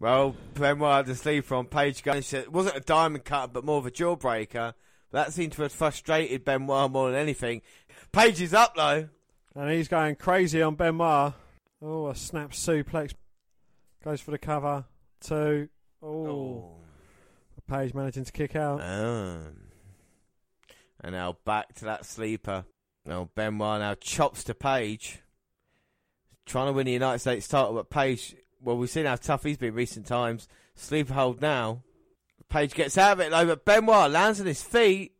Well, 0.00 0.34
Benoit 0.55 0.96
had 0.96 1.06
the 1.06 1.14
sleeper 1.14 1.55
on 1.55 1.66
Page 1.66 2.02
going. 2.02 2.24
It 2.32 2.50
wasn't 2.50 2.76
a 2.76 2.80
diamond 2.80 3.24
cutter, 3.24 3.52
but 3.52 3.64
more 3.64 3.78
of 3.78 3.86
a 3.86 3.90
jawbreaker. 3.90 4.72
That 5.12 5.32
seemed 5.32 5.52
to 5.52 5.62
have 5.62 5.72
frustrated 5.72 6.44
Benoit 6.44 6.90
more 6.90 7.10
than 7.10 7.20
anything. 7.20 7.62
Page 8.12 8.40
is 8.40 8.55
up 8.55 8.74
though. 8.76 9.09
And 9.55 9.70
he's 9.70 9.89
going 9.89 10.16
crazy 10.16 10.62
on 10.62 10.74
Benoit. 10.74 11.32
Oh, 11.80 12.09
a 12.09 12.14
snap 12.14 12.52
suplex. 12.52 13.14
Goes 14.05 14.20
for 14.20 14.30
the 14.30 14.39
cover. 14.39 14.85
Two. 15.20 15.68
Oh. 16.02 16.76
Page 17.68 17.93
managing 17.93 18.24
to 18.24 18.32
kick 18.32 18.56
out. 18.56 18.80
Um, 18.82 19.56
and 21.02 21.12
now 21.12 21.36
back 21.44 21.74
to 21.74 21.85
that 21.85 22.06
sleeper. 22.06 22.64
Now 23.05 23.28
Benoit 23.35 23.80
now 23.80 23.94
chops 23.94 24.44
to 24.44 24.55
Page. 24.55 25.20
Trying 26.47 26.68
to 26.68 26.72
win 26.72 26.86
the 26.86 26.93
United 26.93 27.18
States 27.18 27.47
title, 27.47 27.74
but 27.74 27.90
Page, 27.90 28.35
well, 28.62 28.78
we've 28.78 28.89
seen 28.89 29.05
how 29.05 29.16
tough 29.16 29.44
he's 29.44 29.59
been 29.59 29.74
recent 29.74 30.06
times. 30.06 30.48
Sleeper 30.76 31.12
hold 31.12 31.43
now. 31.43 31.82
Page 32.48 32.74
gets 32.74 32.96
out 32.96 33.12
of 33.12 33.20
it 33.20 33.30
though, 33.30 33.46
but 33.46 33.64
Benoit 33.64 34.10
lands 34.10 34.40
on 34.40 34.46
his 34.46 34.62
feet. 34.62 35.12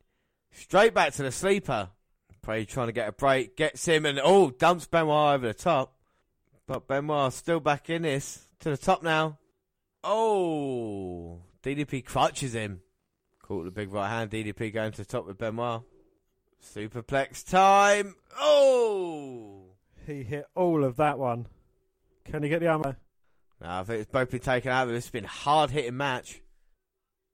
Straight 0.53 0.95
back 0.95 1.13
to 1.15 1.23
the 1.23 1.33
sleeper. 1.33 1.91
Page 2.43 2.69
trying 2.71 2.87
to 2.87 2.93
get 2.93 3.09
a 3.09 3.13
break, 3.13 3.57
gets 3.57 3.85
him 3.87 4.07
and 4.07 4.19
oh, 4.23 4.51
dumps 4.51 4.87
Benoit 4.87 5.35
over 5.35 5.49
the 5.49 5.55
top. 5.55 5.95
But 6.67 6.89
Benoit 6.89 7.33
still 7.33 7.61
back 7.61 7.91
in 7.91 8.03
this. 8.03 8.45
To 8.61 8.71
the 8.71 8.77
top 8.77 9.03
now. 9.03 9.39
Oh, 10.03 11.43
DDP 11.63 12.05
crutches 12.05 12.55
him. 12.55 12.81
Caught 13.43 13.65
the 13.65 13.71
big 13.71 13.93
right 13.93 14.09
hand. 14.09 14.31
DDP 14.31 14.73
going 14.73 14.93
to 14.93 14.99
the 14.99 15.05
top 15.05 15.27
with 15.27 15.39
Benoit. 15.39 15.83
Superplex 16.63 17.49
time. 17.49 18.17
Oh! 18.39 19.75
He 20.07 20.23
hit 20.23 20.47
all 20.55 20.85
of 20.85 20.97
that 20.97 21.19
one. 21.19 21.47
Can 22.25 22.43
he 22.43 22.49
get 22.49 22.61
the 22.61 22.69
armor? 22.69 22.97
No, 23.61 23.69
I 23.69 23.85
think 23.85 24.01
it's 24.01 24.11
both 24.11 24.31
been 24.31 24.41
taken 24.41 24.71
out. 24.71 24.87
This 24.87 25.05
has 25.05 25.11
been 25.11 25.25
a 25.25 25.29
hard 25.29 25.71
hitting 25.71 25.97
match. 25.97 26.41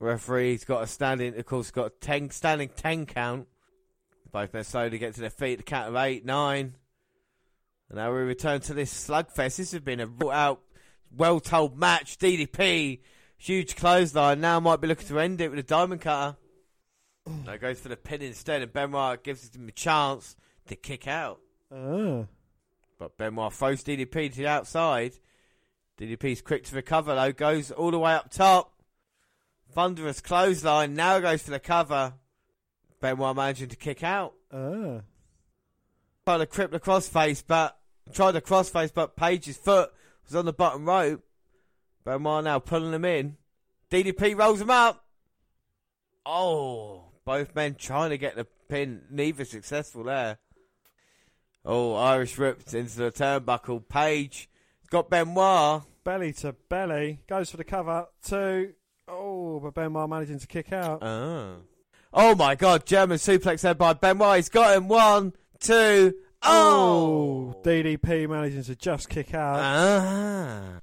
Referee's 0.00 0.64
got 0.64 0.82
a 0.82 0.86
standing, 0.86 1.38
of 1.38 1.46
course, 1.46 1.70
got 1.70 1.86
a 1.86 1.90
ten, 1.90 2.30
standing 2.30 2.68
10 2.68 3.06
count. 3.06 3.48
Both 4.32 4.52
men 4.52 4.64
slowly 4.64 4.98
get 4.98 5.14
to 5.14 5.20
their 5.20 5.30
feet. 5.30 5.58
The 5.58 5.62
count 5.62 5.88
of 5.88 5.96
8, 5.96 6.24
9. 6.24 6.74
And 7.88 7.96
now 7.96 8.12
we 8.12 8.18
return 8.20 8.60
to 8.62 8.74
this 8.74 8.92
slugfest. 8.92 9.56
This 9.56 9.72
has 9.72 9.80
been 9.80 10.00
a 10.00 10.06
brought 10.06 10.34
out, 10.34 10.60
well 11.14 11.38
told 11.38 11.78
match. 11.78 12.18
DDP, 12.18 13.00
huge 13.36 13.76
clothesline. 13.76 14.40
Now 14.40 14.58
might 14.60 14.80
be 14.80 14.88
looking 14.88 15.08
to 15.08 15.20
end 15.20 15.40
it 15.40 15.50
with 15.50 15.60
a 15.60 15.62
diamond 15.62 16.00
cutter. 16.00 16.36
No, 17.26 17.56
goes 17.56 17.80
for 17.80 17.88
the 17.88 17.96
pin 17.96 18.22
instead, 18.22 18.62
and 18.62 18.72
Benoit 18.72 19.22
gives 19.22 19.54
him 19.54 19.68
a 19.68 19.72
chance 19.72 20.36
to 20.66 20.76
kick 20.76 21.08
out. 21.08 21.40
Ah. 21.72 22.24
But 22.98 23.16
Benoit 23.16 23.52
throws 23.52 23.82
DDP 23.82 24.30
to 24.30 24.36
the 24.36 24.46
outside. 24.46 25.14
DDP's 25.98 26.42
quick 26.42 26.64
to 26.64 26.74
recover 26.74 27.14
though, 27.14 27.32
goes 27.32 27.70
all 27.70 27.90
the 27.90 27.98
way 27.98 28.14
up 28.14 28.30
top. 28.30 28.73
Thunderous 29.72 30.20
clothesline, 30.20 30.94
now 30.94 31.18
goes 31.18 31.42
for 31.42 31.50
the 31.50 31.58
cover. 31.58 32.14
Benoit 33.00 33.36
managing 33.36 33.68
to 33.68 33.76
kick 33.76 34.02
out. 34.02 34.34
Ah. 34.52 35.00
Tried 36.24 36.38
to 36.38 36.46
cripple 36.46 36.70
the 36.70 36.80
crossface, 36.80 37.42
but 37.46 37.76
tried 38.12 38.32
the 38.32 38.40
crossface, 38.40 38.92
but 38.94 39.16
Page's 39.16 39.56
foot 39.56 39.90
was 40.24 40.34
on 40.34 40.46
the 40.46 40.52
bottom 40.52 40.86
rope. 40.86 41.22
Benoit 42.04 42.44
now 42.44 42.58
pulling 42.58 42.92
him 42.92 43.04
in. 43.04 43.36
DDP 43.90 44.38
rolls 44.38 44.60
him 44.60 44.70
up. 44.70 45.04
Oh, 46.24 47.04
both 47.24 47.54
men 47.54 47.74
trying 47.74 48.10
to 48.10 48.18
get 48.18 48.36
the 48.36 48.46
pin, 48.68 49.02
neither 49.10 49.44
successful 49.44 50.04
there. 50.04 50.38
Oh, 51.64 51.94
Irish 51.94 52.38
ripped 52.38 52.74
into 52.74 52.96
the 52.96 53.10
turnbuckle. 53.10 53.88
Page 53.88 54.48
got 54.90 55.10
Benoit. 55.10 55.82
Belly 56.04 56.32
to 56.34 56.52
belly. 56.68 57.20
Goes 57.26 57.50
for 57.50 57.56
the 57.56 57.64
cover. 57.64 58.06
Two. 58.22 58.74
Oh, 59.06 59.60
but 59.60 59.74
Benoit 59.74 60.08
managing 60.08 60.38
to 60.38 60.46
kick 60.46 60.72
out. 60.72 61.02
Oh. 61.02 61.56
Oh 62.12 62.34
my 62.34 62.54
god, 62.54 62.86
German 62.86 63.18
suplex 63.18 63.62
there 63.62 63.74
by 63.74 63.92
Benoit. 63.92 64.36
He's 64.36 64.48
got 64.48 64.76
him. 64.76 64.88
One, 64.88 65.32
two. 65.58 66.14
Oh! 66.42 67.60
DDP 67.64 68.28
managing 68.28 68.62
to 68.64 68.76
just 68.76 69.08
kick 69.08 69.34
out. 69.34 69.58
Ah. 69.58 70.80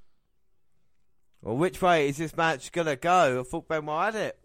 Well, 1.41 1.57
which 1.57 1.81
way 1.81 2.09
is 2.09 2.17
this 2.17 2.35
match 2.35 2.71
going 2.71 2.87
to 2.87 2.95
go? 2.95 3.39
I 3.39 3.43
thought 3.43 3.67
Benoit 3.67 4.13
had 4.13 4.15
it. 4.15 4.39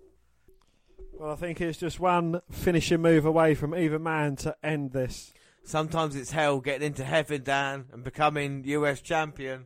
Well, 1.13 1.33
I 1.33 1.37
think 1.37 1.61
it's 1.61 1.79
just 1.79 1.99
one 1.99 2.41
finishing 2.51 3.01
move 3.01 3.25
away 3.25 3.55
from 3.55 3.75
either 3.75 3.99
man 3.99 4.37
to 4.37 4.55
end 4.63 4.93
this. 4.93 5.33
Sometimes 5.65 6.15
it's 6.15 6.31
hell 6.31 6.61
getting 6.61 6.87
into 6.87 7.05
heaven, 7.05 7.43
Dan, 7.43 7.87
and 7.93 8.05
becoming 8.05 8.65
US 8.65 9.01
champion. 9.01 9.65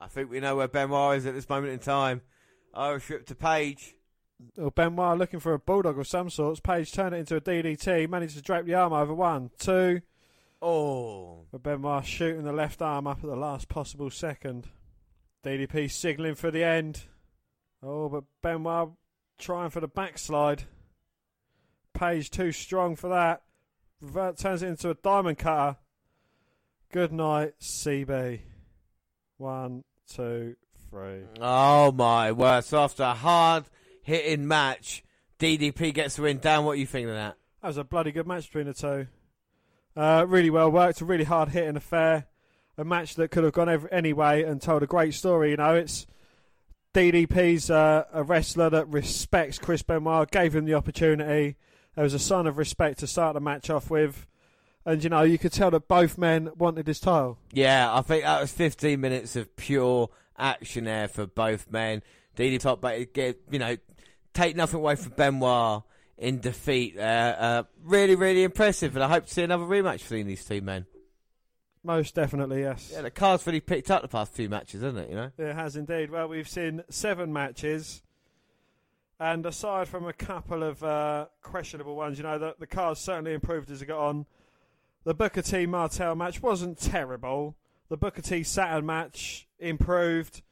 I 0.00 0.06
think 0.06 0.30
we 0.30 0.40
know 0.40 0.56
where 0.56 0.68
Benoit 0.68 1.18
is 1.18 1.26
at 1.26 1.34
this 1.34 1.48
moment 1.48 1.72
in 1.72 1.78
time. 1.80 2.22
Irish 2.76 3.08
rip 3.08 3.26
to 3.26 3.34
Page. 3.34 3.94
Benoit 4.74 5.16
looking 5.16 5.40
for 5.40 5.54
a 5.54 5.58
bulldog 5.58 5.98
of 5.98 6.06
some 6.06 6.28
sorts. 6.28 6.60
Page 6.60 6.92
turned 6.92 7.14
it 7.14 7.18
into 7.18 7.36
a 7.36 7.40
DDT. 7.40 8.08
Managed 8.08 8.36
to 8.36 8.42
drape 8.42 8.66
the 8.66 8.74
arm 8.74 8.92
over 8.92 9.14
one, 9.14 9.50
two. 9.58 10.02
Oh. 10.60 11.46
But 11.50 11.62
Benoit 11.62 12.04
shooting 12.04 12.44
the 12.44 12.52
left 12.52 12.82
arm 12.82 13.06
up 13.06 13.18
at 13.24 13.30
the 13.30 13.36
last 13.36 13.68
possible 13.68 14.10
second. 14.10 14.68
DDP 15.42 15.90
signalling 15.90 16.34
for 16.34 16.50
the 16.50 16.64
end. 16.64 17.04
Oh, 17.82 18.08
but 18.08 18.24
Benoit 18.42 18.90
trying 19.38 19.70
for 19.70 19.80
the 19.80 19.88
backslide. 19.88 20.64
Page 21.94 22.30
too 22.30 22.52
strong 22.52 22.94
for 22.94 23.08
that. 23.08 23.42
Revert 24.02 24.36
turns 24.36 24.62
it 24.62 24.68
into 24.68 24.90
a 24.90 24.94
diamond 24.94 25.38
cutter. 25.38 25.78
Good 26.92 27.12
night, 27.12 27.54
CB. 27.60 28.40
One, 29.38 29.84
two, 30.12 30.56
Oh 31.40 31.92
my 31.92 32.32
word. 32.32 32.64
So 32.64 32.78
after 32.78 33.02
a 33.02 33.14
hard 33.14 33.64
hitting 34.02 34.48
match, 34.48 35.04
DDP 35.38 35.92
gets 35.92 36.16
the 36.16 36.22
win. 36.22 36.38
Dan, 36.38 36.64
what 36.64 36.72
are 36.72 36.76
you 36.76 36.86
thinking 36.86 37.10
of 37.10 37.16
that? 37.16 37.36
That 37.62 37.68
was 37.68 37.76
a 37.76 37.84
bloody 37.84 38.12
good 38.12 38.26
match 38.26 38.46
between 38.46 38.66
the 38.66 38.74
two. 38.74 39.06
Uh, 39.96 40.24
really 40.28 40.50
well 40.50 40.70
worked, 40.70 41.00
a 41.00 41.04
really 41.04 41.24
hard 41.24 41.50
hitting 41.50 41.76
affair. 41.76 42.26
A 42.78 42.84
match 42.84 43.14
that 43.14 43.30
could 43.30 43.44
have 43.44 43.54
gone 43.54 43.68
every, 43.68 43.90
any 43.90 44.12
way 44.12 44.44
and 44.44 44.60
told 44.60 44.82
a 44.82 44.86
great 44.86 45.14
story. 45.14 45.50
You 45.50 45.56
know, 45.56 45.74
it's 45.74 46.06
DDP's 46.92 47.70
uh, 47.70 48.04
a 48.12 48.22
wrestler 48.22 48.70
that 48.70 48.88
respects 48.88 49.58
Chris 49.58 49.82
Benoit, 49.82 50.30
gave 50.30 50.54
him 50.54 50.66
the 50.66 50.74
opportunity. 50.74 51.56
There 51.94 52.04
was 52.04 52.14
a 52.14 52.18
sign 52.18 52.46
of 52.46 52.58
respect 52.58 52.98
to 53.00 53.06
start 53.06 53.34
the 53.34 53.40
match 53.40 53.70
off 53.70 53.90
with. 53.90 54.26
And, 54.84 55.02
you 55.02 55.10
know, 55.10 55.22
you 55.22 55.38
could 55.38 55.52
tell 55.52 55.70
that 55.72 55.88
both 55.88 56.16
men 56.16 56.50
wanted 56.56 56.86
this 56.86 57.00
title. 57.00 57.38
Yeah, 57.52 57.92
I 57.92 58.02
think 58.02 58.24
that 58.24 58.40
was 58.40 58.52
15 58.52 59.00
minutes 59.00 59.34
of 59.34 59.56
pure 59.56 60.10
action 60.38 60.84
there 60.84 61.08
for 61.08 61.26
both 61.26 61.70
men. 61.70 62.02
DDP 62.36 62.60
top, 62.60 62.80
but 62.80 63.12
get 63.12 63.40
you 63.50 63.58
know, 63.58 63.76
take 64.34 64.56
nothing 64.56 64.78
away 64.78 64.96
from 64.96 65.12
Benoit 65.12 65.82
in 66.18 66.40
defeat 66.40 66.96
there. 66.96 67.36
Uh, 67.38 67.62
really, 67.82 68.14
really 68.14 68.44
impressive, 68.44 68.94
and 68.94 69.04
I 69.04 69.08
hope 69.08 69.26
to 69.26 69.32
see 69.32 69.42
another 69.42 69.64
rematch 69.64 70.02
between 70.02 70.26
these 70.26 70.44
two 70.44 70.60
men. 70.60 70.86
Most 71.82 72.14
definitely, 72.14 72.62
yes. 72.62 72.90
Yeah, 72.92 73.02
the 73.02 73.10
card's 73.10 73.46
really 73.46 73.60
picked 73.60 73.90
up 73.90 74.02
the 74.02 74.08
past 74.08 74.32
few 74.32 74.48
matches, 74.48 74.82
hasn't 74.82 75.04
it? 75.04 75.10
You 75.10 75.16
know. 75.16 75.30
It 75.38 75.54
has 75.54 75.76
indeed. 75.76 76.10
Well, 76.10 76.28
we've 76.28 76.48
seen 76.48 76.82
seven 76.90 77.32
matches, 77.32 78.02
and 79.20 79.46
aside 79.46 79.88
from 79.88 80.06
a 80.06 80.12
couple 80.12 80.62
of 80.62 80.82
uh, 80.82 81.26
questionable 81.42 81.94
ones, 81.94 82.18
you 82.18 82.24
know, 82.24 82.38
the, 82.38 82.56
the 82.58 82.66
card's 82.66 83.00
certainly 83.00 83.34
improved 83.34 83.70
as 83.70 83.82
it 83.82 83.86
got 83.86 84.00
on. 84.00 84.26
The 85.04 85.14
Booker 85.14 85.42
T 85.42 85.66
Martel 85.66 86.16
match 86.16 86.42
wasn't 86.42 86.78
terrible. 86.78 87.56
The 87.88 87.96
Booker 87.96 88.22
T 88.22 88.42
Saturn 88.42 88.86
match 88.86 89.46
improved. 89.58 90.42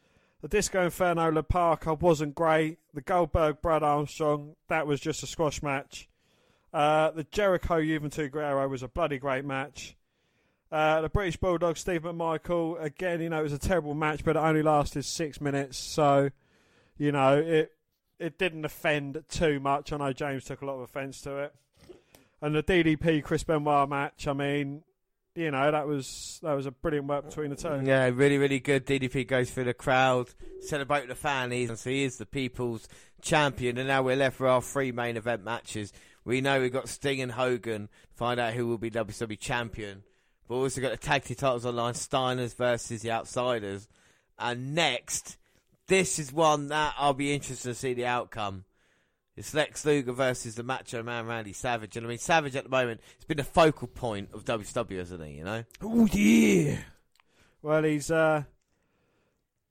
The 0.40 0.48
Disco 0.48 0.84
Inferno 0.84 1.30
La 1.30 1.42
Parka 1.42 1.94
wasn't 1.94 2.34
great. 2.34 2.78
The 2.92 3.00
Goldberg 3.00 3.62
Brad 3.62 3.82
Armstrong, 3.82 4.56
that 4.68 4.86
was 4.86 5.00
just 5.00 5.22
a 5.22 5.26
squash 5.26 5.62
match. 5.62 6.08
Uh, 6.72 7.10
the 7.12 7.24
Jericho 7.24 7.80
Juventud 7.80 8.30
Guerrera 8.30 8.68
was 8.68 8.82
a 8.82 8.88
bloody 8.88 9.18
great 9.18 9.44
match. 9.44 9.96
Uh, 10.70 11.00
the 11.00 11.08
British 11.08 11.36
Bulldog 11.36 11.76
Steve 11.76 12.02
McMichael, 12.02 12.82
again, 12.82 13.20
you 13.20 13.30
know, 13.30 13.40
it 13.40 13.44
was 13.44 13.52
a 13.52 13.58
terrible 13.58 13.94
match, 13.94 14.24
but 14.24 14.36
it 14.36 14.40
only 14.40 14.62
lasted 14.62 15.04
six 15.04 15.40
minutes, 15.40 15.78
so 15.78 16.30
you 16.96 17.12
know 17.12 17.38
it 17.38 17.72
it 18.18 18.38
didn't 18.38 18.64
offend 18.64 19.22
too 19.28 19.60
much. 19.60 19.92
I 19.92 19.96
know 19.98 20.12
James 20.12 20.44
took 20.44 20.62
a 20.62 20.66
lot 20.66 20.74
of 20.74 20.80
offence 20.80 21.20
to 21.22 21.38
it. 21.38 21.54
And 22.40 22.54
the 22.54 22.62
DDP 22.62 23.22
Chris 23.22 23.44
Benoit 23.44 23.88
match, 23.88 24.26
I 24.26 24.32
mean, 24.32 24.82
you 25.34 25.50
know, 25.50 25.70
that 25.70 25.86
was 25.86 26.38
that 26.42 26.52
was 26.52 26.66
a 26.66 26.70
brilliant 26.70 27.08
work 27.08 27.24
between 27.26 27.50
the 27.50 27.56
two. 27.56 27.82
Yeah, 27.84 28.10
really, 28.12 28.38
really 28.38 28.60
good. 28.60 28.86
DDP 28.86 29.26
goes 29.26 29.50
through 29.50 29.64
the 29.64 29.74
crowd, 29.74 30.28
celebrate 30.60 31.08
the 31.08 31.14
fan. 31.14 31.50
He's, 31.50 31.80
so 31.80 31.90
he 31.90 32.04
is 32.04 32.18
the 32.18 32.26
people's 32.26 32.88
champion. 33.20 33.78
And 33.78 33.88
now 33.88 34.02
we're 34.02 34.16
left 34.16 34.36
for 34.36 34.46
our 34.46 34.62
three 34.62 34.92
main 34.92 35.16
event 35.16 35.44
matches. 35.44 35.92
We 36.24 36.40
know 36.40 36.60
we've 36.60 36.72
got 36.72 36.88
Sting 36.88 37.20
and 37.20 37.32
Hogan. 37.32 37.88
Find 38.14 38.38
out 38.38 38.54
who 38.54 38.66
will 38.66 38.78
be 38.78 38.90
WWE 38.90 39.38
champion. 39.38 40.04
But 40.48 40.56
also 40.56 40.80
got 40.80 40.92
the 40.92 40.96
tag 40.96 41.24
team 41.24 41.36
titles 41.36 41.66
online. 41.66 41.94
Steiners 41.94 42.54
versus 42.54 43.02
the 43.02 43.10
Outsiders. 43.10 43.88
And 44.38 44.74
next, 44.74 45.36
this 45.88 46.18
is 46.18 46.32
one 46.32 46.68
that 46.68 46.94
I'll 46.96 47.12
be 47.12 47.34
interested 47.34 47.68
to 47.68 47.74
see 47.74 47.94
the 47.94 48.06
outcome. 48.06 48.64
It's 49.36 49.52
Lex 49.52 49.84
Luger 49.84 50.12
versus 50.12 50.54
the 50.54 50.62
Macho 50.62 51.02
Man 51.02 51.26
Randy 51.26 51.52
Savage, 51.52 51.96
and 51.96 52.06
I 52.06 52.08
mean 52.08 52.18
Savage 52.18 52.54
at 52.54 52.64
the 52.64 52.70
moment 52.70 53.00
has 53.16 53.24
been 53.24 53.36
the 53.36 53.44
focal 53.44 53.88
point 53.88 54.28
of 54.32 54.44
WWE, 54.44 54.98
hasn't 54.98 55.24
he? 55.24 55.32
You 55.34 55.44
know. 55.44 55.64
Oh 55.82 56.06
yeah. 56.06 56.78
Well, 57.60 57.82
he's 57.82 58.10
uh, 58.10 58.44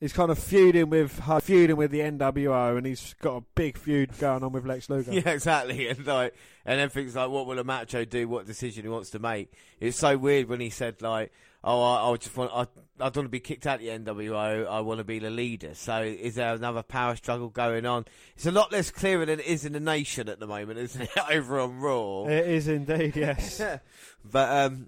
he's 0.02 0.12
kind 0.12 0.30
of 0.32 0.38
feuding 0.38 0.90
with 0.90 1.22
uh, 1.26 1.40
feuding 1.40 1.78
with 1.78 1.92
the 1.92 2.02
NWO, 2.02 2.78
and 2.78 2.86
he's 2.86 3.14
got 3.22 3.38
a 3.38 3.44
big 3.56 3.78
feud 3.78 4.18
going 4.20 4.44
on 4.44 4.52
with 4.52 4.66
Lex 4.66 4.90
Luger. 4.90 5.14
Yeah, 5.14 5.30
exactly. 5.30 5.88
And 5.88 6.06
like, 6.06 6.36
and 6.66 6.82
everything's 6.82 7.16
like, 7.16 7.30
what 7.30 7.48
will 7.48 7.58
a 7.58 7.64
macho 7.64 8.04
do? 8.04 8.28
What 8.28 8.46
decision 8.46 8.84
he 8.84 8.90
wants 8.90 9.12
to 9.12 9.20
make? 9.20 9.54
It's 9.80 9.98
so 9.98 10.18
weird 10.18 10.50
when 10.50 10.60
he 10.60 10.70
said 10.70 11.02
like, 11.02 11.32
oh, 11.64 11.82
I, 11.82 12.12
I 12.12 12.18
just 12.18 12.36
want, 12.36 12.52
I, 12.54 12.62
I 13.00 13.10
don't 13.10 13.18
want 13.18 13.26
to 13.26 13.30
be 13.30 13.40
kicked 13.40 13.66
out 13.66 13.76
of 13.76 13.82
the 13.82 13.88
NWO. 13.88 14.68
I 14.68 14.82
want 14.82 15.00
to 15.00 15.04
be 15.04 15.20
the 15.20 15.30
leader. 15.30 15.74
So 15.74 16.02
is 16.02 16.36
there 16.36 16.54
another 16.54 16.84
power 16.84 17.16
struggle 17.16 17.50
going 17.50 17.86
on? 17.86 18.06
It's 18.36 18.46
a 18.46 18.52
lot 18.52 18.72
less 18.72 18.92
clearer 18.92 19.26
than 19.26 19.40
it 19.40 19.46
is 19.46 19.66
in 19.66 19.74
the 19.74 19.80
nation 19.80 20.30
at 20.30 20.40
the 20.40 20.48
moment, 20.48 20.80
isn't 20.80 21.02
it? 21.02 21.10
Over 21.32 21.60
on 21.60 21.80
Raw. 21.80 22.26
It 22.26 22.48
is 22.48 22.68
indeed, 22.68 23.16
yes. 23.16 23.62
but 24.26 24.50
um, 24.50 24.88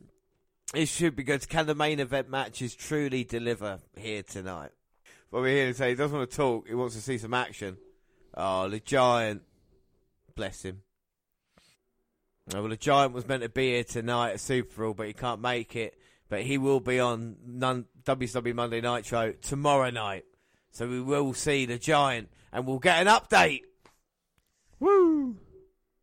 it 0.73 0.87
should 0.87 1.15
be 1.15 1.23
good. 1.23 1.47
Can 1.47 1.65
the 1.65 1.75
main 1.75 1.99
event 1.99 2.29
matches 2.29 2.75
truly 2.75 3.23
deliver 3.23 3.79
here 3.95 4.23
tonight? 4.23 4.71
But 5.31 5.41
we're 5.41 5.55
here 5.55 5.67
to 5.67 5.73
say 5.73 5.89
he 5.89 5.95
doesn't 5.95 6.17
want 6.17 6.29
to 6.29 6.37
talk. 6.37 6.67
He 6.67 6.75
wants 6.75 6.95
to 6.95 7.01
see 7.01 7.17
some 7.17 7.33
action. 7.33 7.77
Oh, 8.35 8.69
the 8.69 8.79
giant. 8.79 9.41
Bless 10.35 10.63
him. 10.63 10.81
Oh, 12.53 12.59
well, 12.61 12.69
the 12.69 12.77
giant 12.77 13.13
was 13.13 13.27
meant 13.27 13.41
to 13.41 13.49
be 13.49 13.73
here 13.73 13.83
tonight 13.83 14.31
at 14.31 14.39
Super 14.39 14.75
Brawl, 14.75 14.93
but 14.93 15.07
he 15.07 15.13
can't 15.13 15.41
make 15.41 15.75
it. 15.75 15.97
But 16.29 16.41
he 16.41 16.57
will 16.57 16.79
be 16.79 16.99
on 16.99 17.37
non- 17.45 17.85
WCW 18.03 18.53
Monday 18.53 18.81
Nitro 18.81 19.33
tomorrow 19.41 19.89
night. 19.89 20.25
So 20.71 20.87
we 20.87 21.01
will 21.01 21.33
see 21.33 21.65
the 21.65 21.77
giant, 21.77 22.29
and 22.51 22.65
we'll 22.65 22.79
get 22.79 23.05
an 23.05 23.07
update. 23.07 23.61
Woo! 24.79 25.37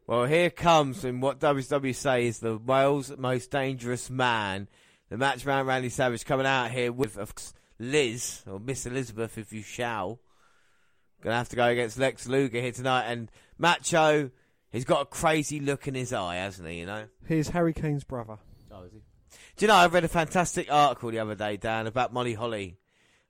Well, 0.07 0.24
here 0.24 0.51
comes 0.51 1.05
in 1.05 1.20
what 1.20 1.40
WCW 1.40 1.94
say 1.94 2.27
is 2.27 2.39
the 2.39 2.57
world's 2.57 3.16
most 3.16 3.51
dangerous 3.51 4.11
man, 4.11 4.69
the 5.11 5.16
Macho 5.16 5.47
Man 5.47 5.66
Randy 5.66 5.89
Savage, 5.90 6.24
coming 6.24 6.47
out 6.47 6.70
here 6.70 6.90
with 6.93 7.19
Liz 7.78 8.43
or 8.47 8.59
Miss 8.59 8.86
Elizabeth, 8.86 9.39
if 9.39 9.53
you 9.53 9.62
shall. 9.62 10.20
Gonna 11.23 11.36
have 11.36 11.51
to 11.51 11.57
go 11.57 11.66
against 11.66 11.99
Lex 11.99 12.27
Luger 12.27 12.61
here 12.61 12.73
tonight, 12.73 13.05
and 13.05 13.31
Macho, 13.59 14.31
he's 14.70 14.85
got 14.85 15.03
a 15.03 15.07
crazy 15.07 15.61
look 15.61 15.86
in 15.86 15.94
his 15.94 16.12
eye, 16.12 16.36
hasn't 16.36 16.69
he? 16.69 16.81
You 16.81 16.86
know. 16.86 17.05
He's 17.28 17.51
Harry 17.51 17.73
Kane's 17.73 18.05
brother. 18.05 18.39
Oh, 18.73 18.85
is 18.85 18.93
he? 18.93 19.03
Do 19.63 19.67
you 19.67 19.69
know, 19.69 19.77
I 19.77 19.87
read 19.87 20.03
a 20.03 20.09
fantastic 20.09 20.73
article 20.73 21.13
the 21.13 21.21
other 21.21 21.37
day, 21.37 21.57
Dan, 21.57 21.87
about 21.87 22.13
Molly 22.13 22.35
Holly 22.35 22.79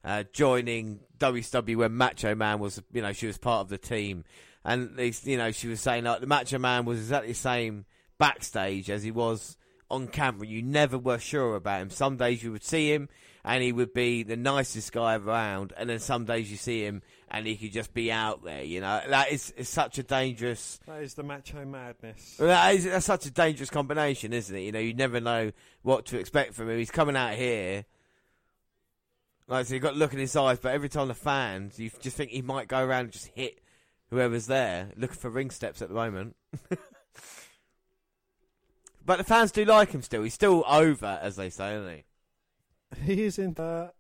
uh, 0.03 0.25
joining 0.33 1.01
WCW 1.19 1.77
when 1.77 1.93
Macho 1.95 2.35
Man 2.35 2.59
was, 2.59 2.83
you 2.91 3.03
know, 3.03 3.13
she 3.13 3.27
was 3.27 3.37
part 3.37 3.61
of 3.61 3.69
the 3.69 3.77
team. 3.77 4.25
And, 4.65 4.99
you 5.25 5.37
know, 5.37 5.51
she 5.51 5.69
was 5.69 5.83
saying, 5.83 6.05
like, 6.05 6.23
the 6.23 6.27
Macho 6.27 6.59
Man 6.59 6.87
was 6.87 7.01
exactly 7.01 7.33
the 7.33 7.39
same 7.39 7.85
backstage 8.17 8.89
as 8.89 9.03
he 9.03 9.11
was 9.11 9.59
on 9.91 10.07
camera. 10.07 10.47
You 10.47 10.63
never 10.63 10.97
were 10.97 11.19
sure 11.19 11.55
about 11.55 11.83
him. 11.83 11.91
Some 11.91 12.17
days 12.17 12.43
you 12.43 12.51
would 12.53 12.65
see 12.65 12.91
him 12.91 13.11
and 13.45 13.63
he 13.63 13.71
would 13.71 13.93
be 13.93 14.23
the 14.23 14.35
nicest 14.35 14.91
guy 14.91 15.17
around. 15.17 15.75
And 15.77 15.91
then 15.91 15.99
some 15.99 16.25
days 16.25 16.51
you 16.51 16.57
see 16.57 16.83
him 16.83 17.03
and 17.33 17.47
he 17.47 17.57
could 17.57 17.73
just 17.73 17.95
be 17.95 18.13
out 18.13 18.45
there, 18.45 18.63
you 18.63 18.83
know. 18.83 19.01
That 19.09 19.33
is, 19.33 19.53
is 19.53 19.67
such 19.67 19.97
a 19.97 20.03
dangerous 20.03 20.79
That 20.87 21.03
is 21.03 21.15
the 21.15 21.23
macho 21.23 21.65
madness. 21.65 22.37
that 22.37 22.75
is, 22.75 22.85
that's 22.85 23.07
such 23.07 23.25
a 23.25 23.31
dangerous 23.31 23.71
combination, 23.71 24.35
isn't 24.35 24.55
it? 24.55 24.61
You 24.61 24.73
know, 24.73 24.79
you 24.79 24.93
never 24.93 25.19
know 25.19 25.51
what 25.81 26.05
to 26.07 26.19
expect 26.19 26.53
from 26.53 26.69
him. 26.69 26.77
He's 26.77 26.91
coming 26.91 27.17
out 27.17 27.33
here. 27.33 27.87
Like, 29.49 29.65
so 29.65 29.73
you've 29.73 29.83
got 29.83 29.93
to 29.93 29.99
look 29.99 30.13
in 30.13 30.19
his 30.19 30.37
eyes, 30.37 30.59
but 30.59 30.73
every 30.73 30.91
time 30.91 31.09
the 31.09 31.15
fans, 31.15 31.79
you 31.79 31.91
just 32.01 32.19
think 32.19 32.31
he 32.31 32.43
might 32.43 32.69
go 32.69 32.85
around 32.85 33.05
and 33.05 33.13
just 33.13 33.29
hit 33.29 33.61
whoever's 34.11 34.47
there, 34.47 34.91
looking 34.95 35.17
for 35.17 35.31
ring 35.31 35.49
steps 35.51 35.81
at 35.81 35.89
the 35.89 35.95
moment. 35.95 36.37
but 39.07 39.17
the 39.17 39.25
fans 39.25 39.53
do 39.53 39.65
like 39.65 39.91
him 39.91 40.03
still. 40.03 40.23
He's 40.23 40.35
still 40.35 40.65
over, 40.69 41.19
as 41.23 41.37
they 41.37 41.49
say, 41.49 41.77
isn't 41.77 42.05
he? 43.07 43.15
He 43.15 43.23
is 43.25 43.39
in 43.39 43.55
the. 43.55 43.91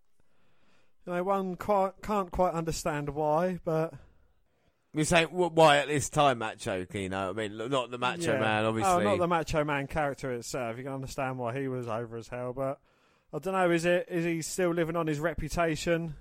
You 1.06 1.14
know, 1.14 1.22
one 1.24 1.56
quite, 1.56 1.92
can't 2.02 2.30
quite 2.30 2.54
understand 2.54 3.10
why, 3.10 3.58
but 3.64 3.94
We're 4.94 5.04
saying, 5.04 5.28
why 5.28 5.78
at 5.78 5.88
this 5.88 6.08
time, 6.10 6.38
Macho? 6.38 6.86
You 6.92 7.08
know, 7.08 7.30
I 7.30 7.32
mean, 7.32 7.56
not 7.56 7.90
the 7.90 7.98
Macho 7.98 8.34
Yeah. 8.34 8.40
Man, 8.40 8.64
oh, 8.64 8.68
obviously. 8.68 8.92
Oh, 8.92 9.00
not 9.00 9.18
the 9.18 9.26
Macho 9.26 9.64
Man 9.64 9.86
character 9.86 10.32
itself. 10.32 10.76
You 10.76 10.84
can 10.84 10.92
understand 10.92 11.38
why 11.38 11.58
he 11.58 11.66
was 11.66 11.88
over 11.88 12.16
as 12.18 12.28
hell, 12.28 12.52
but 12.52 12.78
I 13.32 13.38
don't 13.38 13.54
know. 13.54 13.70
Is 13.70 13.84
it? 13.84 14.06
Is 14.10 14.24
he 14.24 14.42
still 14.42 14.70
living 14.70 14.94
on 14.94 15.06
his 15.06 15.18
reputation? 15.18 16.14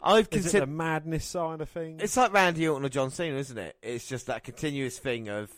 I've 0.00 0.20
Is 0.20 0.26
it 0.26 0.30
considered. 0.30 0.62
the 0.62 0.72
madness 0.72 1.24
side 1.24 1.60
of 1.60 1.68
things? 1.68 2.02
It's 2.02 2.16
like 2.16 2.32
Randy 2.32 2.68
Orton 2.68 2.86
or 2.86 2.90
John 2.90 3.10
Cena, 3.10 3.36
isn't 3.36 3.58
it? 3.58 3.76
It's 3.82 4.06
just 4.06 4.26
that 4.26 4.44
continuous 4.44 4.98
thing 4.98 5.28
of, 5.28 5.50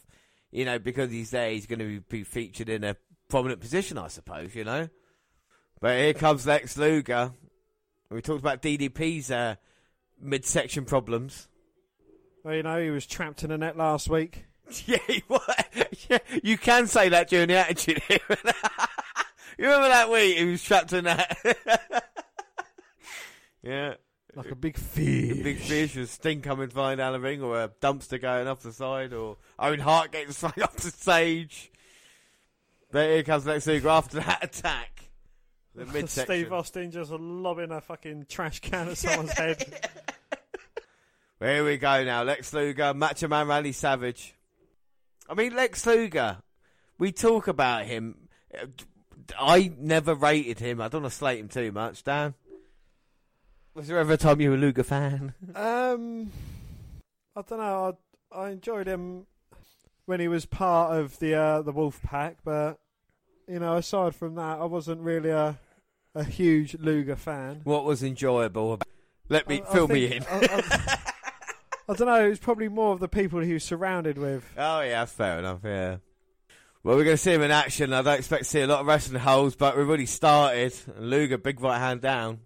you 0.50 0.64
know, 0.64 0.78
because 0.78 1.10
he's 1.10 1.30
there, 1.30 1.50
he's 1.50 1.66
going 1.66 1.80
to 1.80 1.84
be, 1.84 1.98
be 1.98 2.24
featured 2.24 2.68
in 2.68 2.84
a 2.84 2.96
prominent 3.28 3.60
position, 3.60 3.98
I 3.98 4.08
suppose, 4.08 4.54
you 4.54 4.64
know? 4.64 4.88
But 5.80 5.98
here 5.98 6.14
comes 6.14 6.46
Lex 6.46 6.78
Luger. 6.78 7.32
We 8.10 8.22
talked 8.22 8.40
about 8.40 8.62
DDP's 8.62 9.30
uh, 9.30 9.56
midsection 10.20 10.84
problems. 10.84 11.48
well, 12.44 12.54
you 12.54 12.62
know, 12.62 12.82
he 12.82 12.90
was 12.90 13.06
trapped 13.06 13.42
in 13.42 13.50
a 13.50 13.58
net 13.58 13.76
last 13.76 14.08
week. 14.08 14.46
yeah, 14.86 14.98
he 15.06 15.22
yeah, 16.08 16.18
you 16.42 16.58
can 16.58 16.86
say 16.86 17.08
that 17.08 17.28
during 17.28 17.48
the 17.48 17.54
Attitude 17.54 18.02
you 18.08 18.18
remember 19.58 19.88
that 19.88 20.10
week 20.10 20.36
he 20.36 20.44
was 20.44 20.62
trapped 20.62 20.92
in 20.92 21.04
that? 21.04 21.36
yeah. 23.62 23.94
Like 24.34 24.50
a 24.50 24.54
big 24.54 24.76
fish. 24.76 25.30
A 25.30 25.42
big 25.42 25.58
fish 25.58 25.96
with 25.96 26.10
Sting 26.10 26.42
coming 26.42 26.68
flying 26.68 26.98
down 26.98 27.14
the 27.14 27.20
ring, 27.20 27.42
or 27.42 27.62
a 27.62 27.68
dumpster 27.80 28.20
going 28.20 28.46
off 28.46 28.60
the 28.60 28.70
side, 28.70 29.14
or 29.14 29.38
Owen 29.58 29.80
Hart 29.80 30.12
getting 30.12 30.30
thrown 30.30 30.62
off 30.62 30.76
the 30.76 30.90
stage. 30.90 31.72
But 32.92 33.08
here 33.08 33.22
comes 33.22 33.46
Lex 33.46 33.66
Luger 33.66 33.88
after 33.88 34.20
that 34.20 34.44
attack. 34.44 34.95
The 35.76 35.84
midsection. 35.92 36.24
Steve 36.24 36.52
Austin 36.52 36.90
just 36.90 37.10
lobbing 37.10 37.70
a 37.70 37.80
fucking 37.80 38.26
trash 38.28 38.60
can 38.60 38.88
at 38.88 38.98
someone's 38.98 39.32
head. 39.32 39.62
Here 41.40 41.64
we 41.64 41.76
go 41.76 42.02
now. 42.02 42.22
Lex 42.22 42.52
Luger, 42.54 42.94
Macho 42.94 43.28
Man 43.28 43.46
Randy 43.46 43.72
Savage. 43.72 44.34
I 45.28 45.34
mean, 45.34 45.54
Lex 45.54 45.84
Luger, 45.84 46.38
we 46.98 47.12
talk 47.12 47.46
about 47.46 47.84
him. 47.84 48.28
I 49.38 49.70
never 49.78 50.14
rated 50.14 50.60
him. 50.60 50.80
I 50.80 50.88
don't 50.88 51.02
want 51.02 51.12
to 51.12 51.18
slate 51.18 51.40
him 51.40 51.48
too 51.48 51.72
much, 51.72 52.04
Dan. 52.04 52.32
Was 53.74 53.88
there 53.88 53.98
ever 53.98 54.14
a 54.14 54.16
time 54.16 54.40
you 54.40 54.48
were 54.48 54.56
a 54.56 54.58
Luger 54.58 54.82
fan? 54.82 55.34
Um, 55.54 56.32
I 57.34 57.42
don't 57.42 57.58
know. 57.58 57.98
I, 58.32 58.38
I 58.38 58.50
enjoyed 58.50 58.86
him 58.86 59.26
when 60.06 60.20
he 60.20 60.28
was 60.28 60.46
part 60.46 60.96
of 60.96 61.18
the 61.18 61.34
uh, 61.34 61.60
the 61.60 61.72
Wolf 61.72 62.00
Pack, 62.02 62.38
but 62.42 62.78
you 63.46 63.58
know, 63.58 63.76
aside 63.76 64.14
from 64.14 64.36
that, 64.36 64.60
I 64.60 64.64
wasn't 64.64 65.02
really 65.02 65.30
a 65.30 65.58
a 66.16 66.24
huge 66.24 66.76
Luger 66.80 67.16
fan. 67.16 67.60
what 67.64 67.84
was 67.84 68.02
enjoyable? 68.02 68.78
Let 69.28 69.48
me 69.48 69.62
I- 69.62 69.70
I 69.70 69.72
fill 69.72 69.88
me 69.88 70.16
in. 70.16 70.24
I, 70.30 70.38
I, 70.50 70.98
I 71.88 71.94
don't 71.94 72.08
know. 72.08 72.24
It 72.24 72.28
was 72.30 72.38
probably 72.38 72.68
more 72.68 72.92
of 72.92 73.00
the 73.00 73.08
people 73.08 73.40
he 73.40 73.52
was 73.52 73.62
surrounded 73.64 74.18
with. 74.18 74.44
Oh 74.56 74.80
yeah, 74.80 75.00
that's 75.00 75.12
fair 75.12 75.38
enough. 75.38 75.60
Yeah. 75.64 75.96
Well, 76.82 76.96
we're 76.96 77.04
going 77.04 77.14
to 77.16 77.22
see 77.22 77.32
him 77.32 77.42
in 77.42 77.50
action. 77.50 77.92
I 77.92 78.02
don't 78.02 78.18
expect 78.18 78.44
to 78.44 78.48
see 78.48 78.60
a 78.60 78.66
lot 78.68 78.80
of 78.80 78.86
wrestling 78.86 79.20
holds, 79.20 79.56
but 79.56 79.76
we've 79.76 79.88
already 79.88 80.06
started. 80.06 80.72
Luger, 80.98 81.36
big 81.38 81.60
right 81.60 81.78
hand 81.78 82.00
down. 82.00 82.40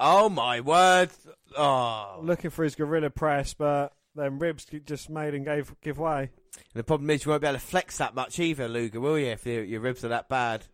Oh 0.00 0.28
my 0.28 0.60
word! 0.60 1.10
Oh, 1.56 2.18
Looking 2.20 2.50
for 2.50 2.64
his 2.64 2.74
gorilla 2.74 3.10
press, 3.10 3.54
but 3.54 3.92
then 4.16 4.40
ribs 4.40 4.66
just 4.84 5.08
made 5.10 5.34
and 5.34 5.44
gave 5.44 5.72
give 5.80 5.98
way. 5.98 6.30
And 6.56 6.74
the 6.74 6.82
problem 6.84 7.08
is 7.10 7.24
you 7.24 7.30
won't 7.30 7.42
be 7.42 7.46
able 7.48 7.58
to 7.58 7.64
flex 7.64 7.98
that 7.98 8.14
much 8.16 8.38
either, 8.40 8.66
Luger, 8.68 9.00
will 9.00 9.18
you? 9.18 9.26
If 9.28 9.46
your, 9.46 9.62
your 9.62 9.80
ribs 9.80 10.04
are 10.04 10.08
that 10.08 10.28
bad. 10.28 10.64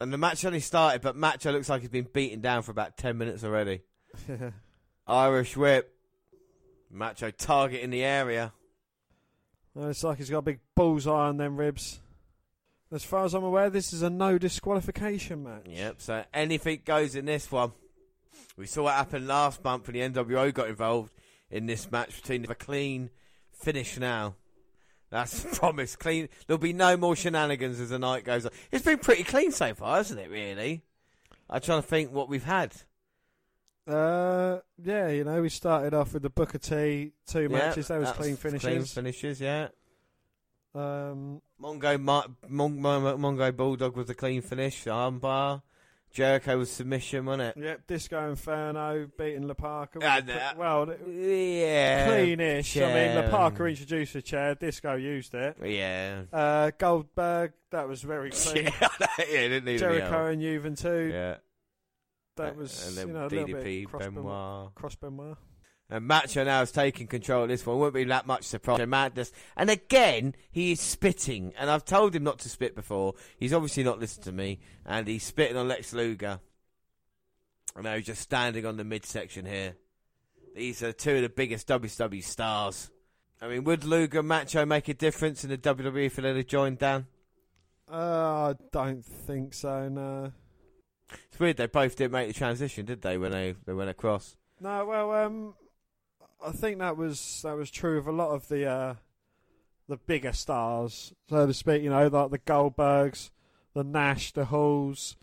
And 0.00 0.12
the 0.12 0.18
match 0.18 0.44
only 0.44 0.60
started, 0.60 1.00
but 1.00 1.16
Macho 1.16 1.52
looks 1.52 1.68
like 1.68 1.80
he's 1.80 1.90
been 1.90 2.08
beaten 2.12 2.40
down 2.40 2.62
for 2.62 2.70
about 2.70 2.96
ten 2.96 3.16
minutes 3.16 3.44
already. 3.44 3.82
Irish 5.06 5.56
whip. 5.56 5.92
Macho 6.90 7.30
target 7.30 7.80
in 7.80 7.90
the 7.90 8.04
area. 8.04 8.52
Well, 9.74 9.88
it's 9.88 10.04
like 10.04 10.18
he's 10.18 10.30
got 10.30 10.38
a 10.38 10.42
big 10.42 10.60
bullseye 10.74 11.28
on 11.28 11.36
them 11.36 11.56
ribs. 11.56 12.00
As 12.92 13.04
far 13.04 13.24
as 13.24 13.34
I'm 13.34 13.44
aware, 13.44 13.68
this 13.68 13.92
is 13.92 14.02
a 14.02 14.10
no 14.10 14.38
disqualification 14.38 15.42
match. 15.42 15.66
Yep. 15.66 15.96
So 15.98 16.24
anything 16.32 16.82
goes 16.84 17.14
in 17.16 17.24
this 17.24 17.50
one. 17.50 17.72
We 18.56 18.66
saw 18.66 18.84
what 18.84 18.94
happened 18.94 19.26
last 19.26 19.62
month 19.64 19.86
when 19.86 19.94
the 19.94 20.22
NWO 20.22 20.54
got 20.54 20.68
involved 20.68 21.12
in 21.50 21.66
this 21.66 21.90
match 21.90 22.22
between 22.22 22.46
a 22.48 22.54
clean 22.54 23.10
finish 23.52 23.98
now. 23.98 24.36
That's 25.10 25.44
a 25.44 25.48
promise. 25.56 25.96
Clean. 25.96 26.28
There'll 26.46 26.58
be 26.58 26.72
no 26.72 26.96
more 26.96 27.14
shenanigans 27.16 27.78
as 27.80 27.90
the 27.90 27.98
night 27.98 28.24
goes 28.24 28.44
on. 28.46 28.52
It's 28.72 28.84
been 28.84 28.98
pretty 28.98 29.22
clean 29.24 29.52
so 29.52 29.72
far, 29.74 29.96
hasn't 29.98 30.20
it? 30.20 30.30
Really. 30.30 30.82
I'm 31.48 31.60
trying 31.60 31.80
to 31.82 31.86
think 31.86 32.12
what 32.12 32.28
we've 32.28 32.42
had. 32.44 32.74
Uh, 33.86 34.58
yeah, 34.82 35.08
you 35.08 35.22
know, 35.22 35.40
we 35.42 35.48
started 35.48 35.94
off 35.94 36.12
with 36.12 36.22
the 36.22 36.30
Booker 36.30 36.58
T 36.58 37.12
two 37.28 37.42
Yeah, 37.42 37.48
matches. 37.48 37.86
That 37.88 38.00
was 38.00 38.10
clean 38.12 38.36
Clean 38.36 38.58
finishes. 38.58 38.92
finishes, 38.92 39.40
yeah. 39.40 39.68
um, 40.74 41.40
Mongo, 41.62 42.00
Ma- 42.00 42.26
Mon- 42.48 42.80
Mon- 42.80 43.18
Mongo 43.18 43.56
Bulldog 43.56 43.96
with 43.96 44.08
the 44.08 44.14
clean 44.14 44.42
finish, 44.42 44.84
armbar. 44.86 45.62
Jericho 46.16 46.56
was 46.56 46.70
submission, 46.70 47.26
wasn't 47.26 47.56
it? 47.58 47.62
Yep, 47.62 47.86
Disco 47.86 48.30
Inferno 48.30 49.06
beating 49.18 49.46
La 49.46 49.52
Parka. 49.52 49.98
And, 50.02 50.30
uh, 50.30 50.54
well, 50.56 50.86
Yeah. 51.06 52.08
cleanish. 52.08 52.82
I 52.82 52.94
mean, 52.94 53.14
La. 53.24 53.30
Parka 53.30 53.64
introduced 53.66 54.14
the 54.14 54.22
chair. 54.22 54.54
Disco 54.54 54.94
used 54.94 55.34
it. 55.34 55.58
Yeah. 55.62 56.22
Uh, 56.32 56.70
Goldberg, 56.78 57.52
that 57.70 57.86
was 57.86 58.00
very 58.00 58.30
clean. 58.32 58.64
yeah, 58.64 58.88
didn't 59.28 59.66
need 59.66 59.78
Jericho 59.78 60.26
and 60.28 60.40
Juven 60.40 60.74
too. 60.80 61.10
Yeah. 61.12 61.36
That 62.36 62.56
was 62.56 62.88
and 62.88 62.96
then 62.96 63.06
you 63.08 63.12
know 63.12 63.26
a 63.26 63.28
little 63.28 63.46
DDP, 63.48 63.62
bit 63.82 63.88
cross 63.90 64.04
Benoit. 64.06 64.74
cross 64.74 64.94
Benoit. 64.94 65.36
And 65.88 66.06
Macho 66.06 66.42
now 66.42 66.62
is 66.62 66.72
taking 66.72 67.06
control 67.06 67.44
of 67.44 67.48
this 67.48 67.64
one. 67.64 67.78
Won't 67.78 67.94
be 67.94 68.04
that 68.04 68.26
much 68.26 68.42
surprise. 68.42 68.84
Madness. 68.86 69.30
And 69.56 69.70
again, 69.70 70.34
he 70.50 70.72
is 70.72 70.80
spitting. 70.80 71.52
And 71.56 71.70
I've 71.70 71.84
told 71.84 72.14
him 72.14 72.24
not 72.24 72.40
to 72.40 72.48
spit 72.48 72.74
before. 72.74 73.14
He's 73.38 73.52
obviously 73.52 73.84
not 73.84 74.00
listened 74.00 74.24
to 74.24 74.32
me. 74.32 74.58
And 74.84 75.06
he's 75.06 75.22
spitting 75.22 75.56
on 75.56 75.68
Lex 75.68 75.92
Luger. 75.92 76.40
And 77.76 77.84
now 77.84 77.94
he's 77.94 78.06
just 78.06 78.22
standing 78.22 78.66
on 78.66 78.76
the 78.76 78.84
midsection 78.84 79.46
here. 79.46 79.76
These 80.56 80.82
are 80.82 80.92
two 80.92 81.16
of 81.16 81.22
the 81.22 81.28
biggest 81.28 81.68
WCW 81.68 82.24
stars. 82.24 82.90
I 83.40 83.48
mean, 83.48 83.64
would 83.64 83.84
Luger 83.84 84.20
and 84.20 84.28
Macho 84.28 84.64
make 84.64 84.88
a 84.88 84.94
difference 84.94 85.44
in 85.44 85.50
the 85.50 85.58
WWE 85.58 86.06
if 86.06 86.16
they'd 86.16 86.36
have 86.36 86.46
joined 86.46 86.78
Dan? 86.78 87.06
Uh, 87.88 87.94
I 87.94 88.54
don't 88.72 89.04
think 89.04 89.54
so. 89.54 89.88
No. 89.88 90.32
It's 91.28 91.38
weird 91.38 91.58
they 91.58 91.66
both 91.66 91.94
didn't 91.94 92.12
make 92.12 92.26
the 92.26 92.34
transition, 92.34 92.86
did 92.86 93.02
they, 93.02 93.18
when 93.18 93.30
they, 93.30 93.54
they 93.66 93.74
went 93.74 93.90
across? 93.90 94.36
No. 94.60 94.86
Well, 94.86 95.12
um, 95.12 95.54
I 96.44 96.52
think 96.52 96.78
that 96.78 96.96
was 96.96 97.40
that 97.42 97.56
was 97.56 97.70
true 97.70 97.98
of 97.98 98.06
a 98.06 98.12
lot 98.12 98.30
of 98.30 98.48
the 98.48 98.66
uh, 98.66 98.94
the 99.88 99.96
bigger 99.96 100.32
stars, 100.32 101.12
so 101.28 101.46
to 101.46 101.54
speak. 101.54 101.82
You 101.82 101.90
know, 101.90 102.06
like 102.06 102.30
the 102.30 102.38
Goldbergs, 102.38 103.30
the 103.74 103.84
Nash, 103.84 104.32
the 104.32 104.46
Halls, 104.46 105.16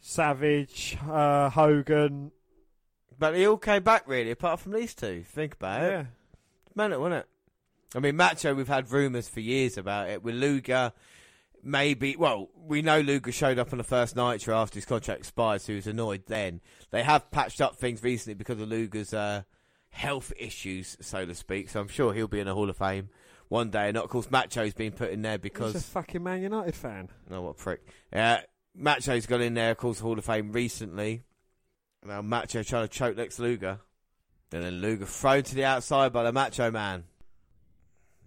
Savage, 0.00 0.98
uh, 1.08 1.50
Hogan. 1.50 2.32
But 3.18 3.32
they 3.32 3.46
all 3.46 3.56
came 3.56 3.82
back, 3.82 4.08
really, 4.08 4.32
apart 4.32 4.60
from 4.60 4.72
these 4.72 4.94
two. 4.94 5.22
Think 5.22 5.54
about 5.54 5.82
it. 5.82 5.90
Yeah. 5.90 6.04
Mental, 6.74 7.00
wasn't 7.00 7.20
it? 7.20 7.28
I 7.96 8.00
mean, 8.00 8.16
Macho, 8.16 8.54
we've 8.54 8.66
had 8.66 8.90
rumours 8.90 9.28
for 9.28 9.40
years 9.40 9.78
about 9.78 10.10
it. 10.10 10.22
With 10.22 10.34
Luger, 10.34 10.92
maybe. 11.62 12.16
Well, 12.16 12.50
we 12.56 12.82
know 12.82 13.00
Luger 13.00 13.30
showed 13.30 13.58
up 13.58 13.72
on 13.72 13.78
the 13.78 13.84
first 13.84 14.16
Nitro 14.16 14.56
after 14.56 14.76
his 14.76 14.84
contract 14.84 15.20
expired, 15.20 15.60
so 15.60 15.72
he 15.72 15.76
was 15.76 15.86
annoyed 15.86 16.24
then. 16.26 16.60
They 16.90 17.04
have 17.04 17.30
patched 17.30 17.60
up 17.60 17.76
things 17.76 18.02
recently 18.02 18.34
because 18.34 18.60
of 18.60 18.68
Luger's 18.68 19.14
uh, 19.14 19.42
health 19.94 20.32
issues, 20.36 20.96
so 21.00 21.24
to 21.24 21.34
speak. 21.34 21.70
So 21.70 21.80
I'm 21.80 21.88
sure 21.88 22.12
he'll 22.12 22.28
be 22.28 22.40
in 22.40 22.46
the 22.46 22.54
Hall 22.54 22.68
of 22.68 22.76
Fame 22.76 23.08
one 23.48 23.70
day. 23.70 23.88
And 23.88 23.96
of 23.96 24.08
course, 24.10 24.30
Macho's 24.30 24.74
been 24.74 24.92
put 24.92 25.10
in 25.10 25.22
there 25.22 25.32
He's 25.32 25.38
a 25.38 25.40
because. 25.40 25.82
fucking 25.84 26.22
Man 26.22 26.42
United 26.42 26.74
fan. 26.74 27.08
Oh, 27.30 27.42
what 27.42 27.50
a 27.50 27.54
prick. 27.54 27.80
Uh, 28.12 28.38
Macho's 28.74 29.26
got 29.26 29.40
in 29.40 29.54
there, 29.54 29.70
of 29.70 29.76
course, 29.78 30.00
Hall 30.00 30.18
of 30.18 30.24
Fame 30.24 30.52
recently. 30.52 31.22
Now 32.04 32.20
Macho 32.22 32.62
trying 32.62 32.86
to 32.86 32.92
choke 32.92 33.16
Lex 33.16 33.38
Luger. 33.38 33.78
And 34.52 34.62
then 34.62 34.74
Luger 34.80 35.06
thrown 35.06 35.42
to 35.44 35.54
the 35.54 35.64
outside 35.64 36.12
by 36.12 36.22
the 36.24 36.32
Macho 36.32 36.70
Man. 36.70 37.04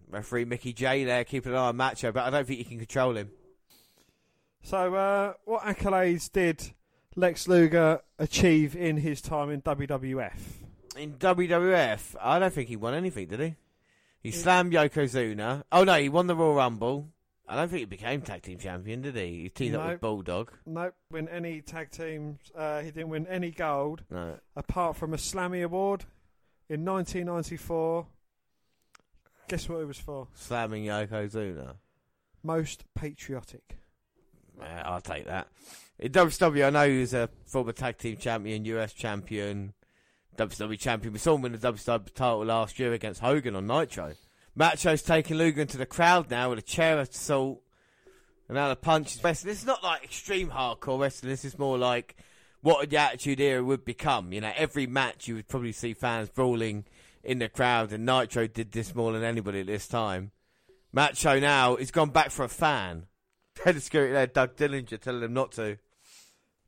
Referee 0.09 0.45
Mickey 0.45 0.71
Jay 0.73 1.03
there 1.03 1.23
keeping 1.25 1.51
an 1.51 1.57
eye 1.57 1.67
on 1.67 1.75
Macho, 1.77 2.11
but 2.13 2.23
I 2.23 2.29
don't 2.29 2.47
think 2.47 2.59
you 2.59 2.65
can 2.65 2.77
control 2.79 3.15
him. 3.15 3.29
So, 4.63 4.95
uh, 4.95 5.33
what 5.45 5.63
accolades 5.63 6.31
did 6.31 6.71
Lex 7.15 7.47
Luger 7.47 7.99
achieve 8.17 8.75
in 8.75 8.97
his 8.97 9.21
time 9.21 9.49
in 9.49 9.61
WWF? 9.61 10.31
In 10.97 11.13
WWF, 11.13 12.15
I 12.21 12.39
don't 12.39 12.53
think 12.53 12.69
he 12.69 12.75
won 12.75 12.93
anything, 12.93 13.27
did 13.27 13.39
he? 13.39 13.55
He 14.21 14.31
slammed 14.31 14.73
Yokozuna. 14.73 15.63
Oh 15.71 15.83
no, 15.83 15.93
he 15.95 16.09
won 16.09 16.27
the 16.27 16.35
Royal 16.35 16.55
Rumble. 16.55 17.09
I 17.47 17.55
don't 17.55 17.69
think 17.69 17.79
he 17.79 17.85
became 17.85 18.21
tag 18.21 18.41
team 18.41 18.57
champion, 18.57 19.01
did 19.03 19.15
he? 19.15 19.43
He 19.43 19.49
teamed 19.49 19.75
up 19.75 19.87
with 19.89 20.01
Bulldog. 20.01 20.51
Nope, 20.65 20.95
win 21.11 21.29
any 21.29 21.61
tag 21.61 21.91
teams. 21.91 22.39
Uh, 22.53 22.81
he 22.81 22.91
didn't 22.91 23.09
win 23.09 23.25
any 23.27 23.51
gold 23.51 24.03
No. 24.09 24.37
apart 24.55 24.97
from 24.97 25.13
a 25.13 25.17
Slammy 25.17 25.63
Award 25.63 26.03
in 26.67 26.83
1994. 26.83 28.05
Guess 29.47 29.69
what 29.69 29.79
it 29.79 29.85
was 29.85 29.97
for? 29.99 30.27
Slamming 30.33 30.83
Yokozuna. 30.85 31.75
Most 32.43 32.83
patriotic. 32.95 33.77
Yeah, 34.59 34.81
I'll 34.85 34.99
take 34.99 35.25
that. 35.25 35.47
In 35.99 36.11
WCW, 36.11 36.65
I 36.67 36.69
know 36.69 36.89
he 36.89 36.99
was 36.99 37.13
a 37.13 37.29
former 37.45 37.71
tag 37.71 37.97
team 37.97 38.17
champion, 38.17 38.65
US 38.65 38.91
champion, 38.91 39.73
WCW 40.37 40.79
champion. 40.79 41.13
We 41.13 41.19
saw 41.19 41.35
him 41.35 41.41
win 41.41 41.51
the 41.51 41.57
WWE 41.57 42.13
title 42.13 42.45
last 42.45 42.79
year 42.79 42.93
against 42.93 43.21
Hogan 43.21 43.55
on 43.55 43.67
Nitro. 43.67 44.13
Macho's 44.55 45.01
taking 45.01 45.37
Luger 45.37 45.61
into 45.61 45.77
the 45.77 45.85
crowd 45.85 46.29
now 46.29 46.49
with 46.49 46.59
a 46.59 46.63
chair 46.63 46.99
assault. 46.99 47.61
And 48.47 48.55
now 48.55 48.69
the 48.69 48.75
punch 48.75 49.15
is 49.15 49.23
wrestling. 49.23 49.51
This 49.51 49.59
is 49.59 49.67
not 49.67 49.83
like 49.83 50.03
extreme 50.03 50.49
hardcore 50.49 50.99
wrestling. 50.99 51.29
This 51.29 51.45
is 51.45 51.59
more 51.59 51.77
like 51.77 52.15
what 52.61 52.89
the 52.89 52.97
Attitude 52.97 53.39
Era 53.39 53.63
would 53.63 53.85
become. 53.85 54.31
You 54.31 54.41
know, 54.41 54.51
every 54.55 54.87
match 54.87 55.27
you 55.27 55.35
would 55.35 55.47
probably 55.47 55.73
see 55.73 55.93
fans 55.93 56.29
brawling 56.29 56.85
in 57.23 57.39
the 57.39 57.49
crowd, 57.49 57.91
and 57.91 58.05
Nitro 58.05 58.47
did 58.47 58.71
this 58.71 58.95
more 58.95 59.11
than 59.11 59.23
anybody 59.23 59.59
at 59.59 59.67
this 59.67 59.87
time. 59.87 60.31
Macho 60.93 61.39
now 61.39 61.75
has 61.75 61.91
gone 61.91 62.09
back 62.09 62.31
for 62.31 62.45
a 62.45 62.49
fan. 62.49 63.05
Head 63.63 63.75
of 63.75 63.83
security 63.83 64.13
there, 64.13 64.27
Doug 64.27 64.55
Dillinger, 64.55 64.99
telling 64.99 65.23
him 65.23 65.33
not 65.33 65.51
to. 65.53 65.77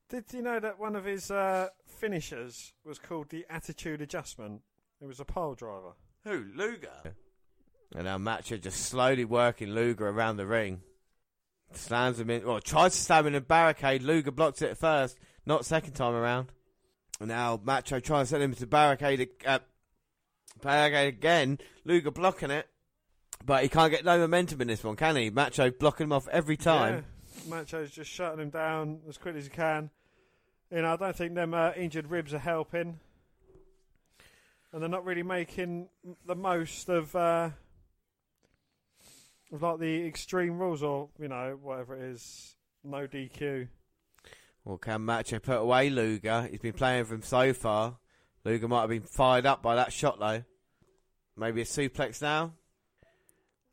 Did 0.09 0.25
you 0.33 0.41
know 0.41 0.59
that 0.59 0.79
one 0.79 0.95
of 0.95 1.05
his 1.05 1.31
uh, 1.31 1.69
finishers 1.99 2.73
was 2.85 2.97
called 2.97 3.29
the 3.29 3.45
Attitude 3.49 4.01
Adjustment? 4.01 4.61
It 5.01 5.05
was 5.05 5.19
a 5.19 5.25
pile 5.25 5.53
driver. 5.53 5.93
Who? 6.23 6.45
Luger? 6.55 7.15
And 7.95 8.05
now 8.05 8.17
Macho 8.17 8.57
just 8.57 8.85
slowly 8.85 9.25
working 9.25 9.69
Luger 9.69 10.07
around 10.07 10.37
the 10.37 10.47
ring. 10.47 10.81
Slams 11.73 12.19
him 12.19 12.29
in, 12.29 12.45
well, 12.45 12.59
tries 12.59 12.93
to 12.93 13.01
slam 13.01 13.27
him 13.27 13.33
in 13.33 13.35
a 13.35 13.41
barricade. 13.41 14.01
Luger 14.01 14.31
blocks 14.31 14.61
it 14.61 14.71
at 14.71 14.77
first, 14.77 15.19
not 15.45 15.65
second 15.65 15.93
time 15.93 16.13
around. 16.13 16.51
And 17.19 17.27
now 17.27 17.59
Macho 17.63 17.99
tries 17.99 18.27
to 18.27 18.31
send 18.31 18.43
him 18.43 18.55
to 18.55 18.67
barricade, 18.67 19.29
uh, 19.45 19.59
barricade 20.61 21.09
again. 21.09 21.59
Luger 21.83 22.11
blocking 22.11 22.51
it. 22.51 22.67
But 23.45 23.63
he 23.63 23.69
can't 23.69 23.91
get 23.91 24.03
no 24.03 24.17
momentum 24.17 24.61
in 24.61 24.67
this 24.67 24.83
one, 24.83 24.95
can 24.95 25.15
he? 25.15 25.29
Macho 25.29 25.71
blocking 25.71 26.05
him 26.05 26.11
off 26.11 26.27
every 26.29 26.57
time. 26.57 27.05
Yeah, 27.45 27.55
Macho's 27.55 27.91
just 27.91 28.09
shutting 28.09 28.39
him 28.39 28.49
down 28.49 28.99
as 29.07 29.17
quick 29.17 29.35
as 29.35 29.45
he 29.45 29.49
can. 29.49 29.89
You 30.71 30.83
know, 30.83 30.93
I 30.93 30.95
don't 30.97 31.15
think 31.15 31.33
them 31.33 31.53
uh, 31.53 31.71
injured 31.75 32.11
ribs 32.11 32.33
are 32.33 32.39
helping. 32.39 32.99
And 34.71 34.81
they're 34.81 34.89
not 34.89 35.05
really 35.05 35.23
making 35.23 35.89
the 36.27 36.35
most 36.35 36.89
of, 36.89 37.15
uh, 37.15 37.49
of 39.51 39.61
like 39.63 39.79
the 39.79 40.05
extreme 40.05 40.59
rules 40.59 40.83
or, 40.83 41.09
you 41.19 41.27
know, 41.27 41.57
whatever 41.61 41.95
it 41.95 42.03
is. 42.11 42.55
No 42.83 43.07
DQ. 43.07 43.67
Well, 44.63 44.77
can 44.77 45.01
Macho 45.01 45.39
put 45.39 45.57
away 45.57 45.89
Luger? 45.89 46.47
He's 46.49 46.59
been 46.59 46.73
playing 46.73 47.05
for 47.05 47.15
him 47.15 47.23
so 47.23 47.51
far. 47.53 47.97
Luger 48.45 48.67
might 48.67 48.81
have 48.81 48.89
been 48.89 49.01
fired 49.01 49.45
up 49.47 49.63
by 49.63 49.75
that 49.75 49.91
shot, 49.91 50.19
though. 50.19 50.43
Maybe 51.35 51.61
a 51.61 51.65
suplex 51.65 52.21
now? 52.21 52.53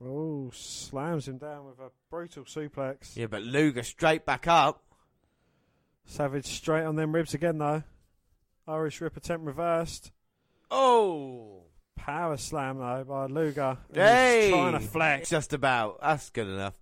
Oh, 0.02 0.50
slams 0.52 1.28
him 1.28 1.38
down 1.38 1.66
with 1.66 1.78
a 1.78 1.90
brutal 2.10 2.44
suplex. 2.44 3.16
Yeah, 3.16 3.26
but 3.26 3.42
Luger 3.42 3.82
straight 3.82 4.24
back 4.24 4.46
up. 4.46 4.82
Savage 6.06 6.46
straight 6.46 6.84
on 6.84 6.96
them 6.96 7.14
ribs 7.14 7.34
again, 7.34 7.58
though. 7.58 7.82
Irish 8.66 9.00
Rip 9.00 9.16
attempt 9.16 9.46
reversed. 9.46 10.10
Oh! 10.70 11.64
Power 11.96 12.36
slam, 12.36 12.78
though, 12.78 13.04
by 13.06 13.26
Luger. 13.26 13.78
And 13.88 13.96
Hey! 13.96 14.42
He's 14.44 14.52
trying 14.52 14.72
to 14.72 14.80
flex. 14.80 15.28
Just 15.28 15.52
about. 15.52 16.00
That's 16.00 16.30
good 16.30 16.48
enough. 16.48 16.74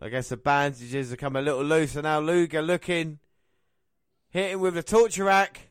I 0.00 0.08
guess 0.08 0.28
the 0.28 0.36
bandages 0.36 1.10
have 1.10 1.18
come 1.18 1.36
a 1.36 1.42
little 1.42 1.64
looser 1.64 2.02
now. 2.02 2.20
Luger 2.20 2.62
looking. 2.62 3.18
Hitting 4.30 4.60
with 4.60 4.74
the 4.74 4.82
torture 4.82 5.24
rack. 5.24 5.70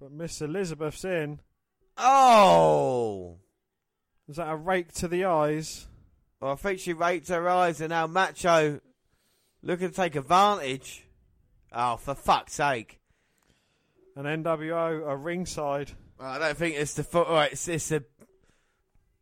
But 0.00 0.12
Miss 0.12 0.40
Elizabeth's 0.40 1.04
in. 1.04 1.40
Oh! 1.96 3.38
Is 4.28 4.36
that 4.36 4.50
a 4.50 4.56
rake 4.56 4.92
to 4.94 5.08
the 5.08 5.24
eyes? 5.24 5.86
Well, 6.40 6.52
I 6.52 6.56
think 6.56 6.80
she 6.80 6.92
raked 6.92 7.28
her 7.28 7.48
eyes 7.48 7.80
and 7.80 7.90
now 7.90 8.06
Macho 8.06 8.80
looking 9.62 9.90
to 9.90 9.94
take 9.94 10.16
advantage. 10.16 11.04
Oh, 11.72 11.96
for 11.96 12.14
fuck's 12.14 12.54
sake. 12.54 13.00
An 14.14 14.24
NWO 14.24 15.08
a 15.08 15.16
ringside. 15.16 15.92
Well, 16.18 16.28
I 16.28 16.38
don't 16.38 16.56
think 16.56 16.76
it's 16.76 16.94
the 16.94 17.04
foot. 17.04 17.28
Right, 17.28 17.52
it's, 17.52 17.66
it's 17.68 17.88
the 17.88 18.04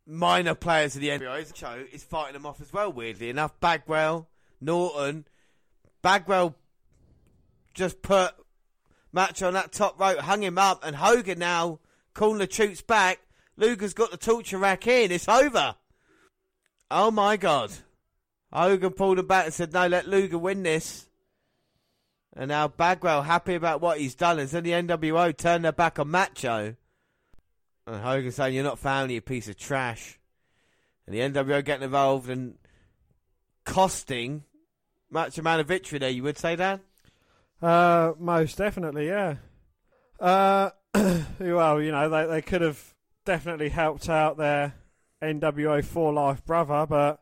minor 0.05 0.55
players 0.55 0.95
of 0.95 1.01
the 1.01 1.09
NWO. 1.09 1.55
show 1.55 1.83
is 1.91 2.03
fighting 2.03 2.33
them 2.33 2.45
off 2.45 2.59
as 2.61 2.73
well. 2.73 2.91
Weirdly 2.91 3.29
enough, 3.29 3.57
Bagwell, 3.59 4.27
Norton, 4.59 5.25
Bagwell 6.01 6.55
just 7.73 8.01
put 8.01 8.33
Match 9.13 9.43
on 9.43 9.53
that 9.53 9.73
top 9.73 9.99
rope, 9.99 10.19
hung 10.19 10.41
him 10.41 10.57
up, 10.57 10.85
and 10.85 10.95
Hogan 10.95 11.39
now 11.39 11.79
calling 12.13 12.37
the 12.37 12.47
troops 12.47 12.81
back. 12.81 13.19
Luger's 13.57 13.93
got 13.93 14.11
the 14.11 14.17
torture 14.17 14.57
rack 14.57 14.87
in. 14.87 15.11
It's 15.11 15.27
over. 15.27 15.75
Oh 16.89 17.11
my 17.11 17.35
god! 17.35 17.71
Hogan 18.53 18.91
pulled 18.91 19.19
him 19.19 19.27
back 19.27 19.45
and 19.45 19.53
said, 19.53 19.73
"No, 19.73 19.87
let 19.87 20.07
Luger 20.07 20.37
win 20.37 20.63
this." 20.63 21.09
And 22.35 22.49
now 22.49 22.67
Bagwell 22.69 23.23
happy 23.23 23.55
about 23.55 23.81
what 23.81 23.99
he's 23.99 24.15
done. 24.15 24.39
And 24.39 24.47
then 24.49 24.63
the 24.63 24.71
NWO 24.71 25.35
turned 25.35 25.65
their 25.65 25.71
back 25.71 25.99
on 25.99 26.09
Macho. 26.09 26.75
And 27.85 28.01
Hogan 28.01 28.31
saying, 28.31 28.55
You're 28.55 28.63
not 28.63 28.79
family, 28.79 29.15
you 29.15 29.21
piece 29.21 29.47
of 29.47 29.57
trash. 29.57 30.19
And 31.05 31.15
the 31.15 31.19
NWO 31.19 31.63
getting 31.63 31.83
involved 31.83 32.29
and 32.29 32.55
costing 33.65 34.43
Macho 35.09 35.41
Man 35.41 35.59
a 35.59 35.63
victory 35.63 35.99
there, 35.99 36.09
you 36.09 36.23
would 36.23 36.37
say, 36.37 36.55
Dan? 36.55 36.79
Uh, 37.61 38.13
most 38.17 38.57
definitely, 38.57 39.07
yeah. 39.07 39.35
Uh, 40.19 40.69
well, 41.39 41.81
you 41.81 41.91
know, 41.91 42.09
they 42.09 42.25
they 42.27 42.41
could 42.41 42.61
have 42.61 42.93
definitely 43.25 43.69
helped 43.69 44.09
out 44.09 44.37
their 44.37 44.75
NWO 45.21 45.83
for 45.83 46.13
life 46.13 46.45
brother, 46.45 46.85
but 46.87 47.21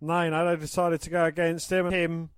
no, 0.00 0.22
you 0.22 0.30
know, 0.30 0.48
they 0.48 0.60
decided 0.60 1.00
to 1.02 1.10
go 1.10 1.24
against 1.24 1.70
him. 1.70 1.90
Him 1.90 2.30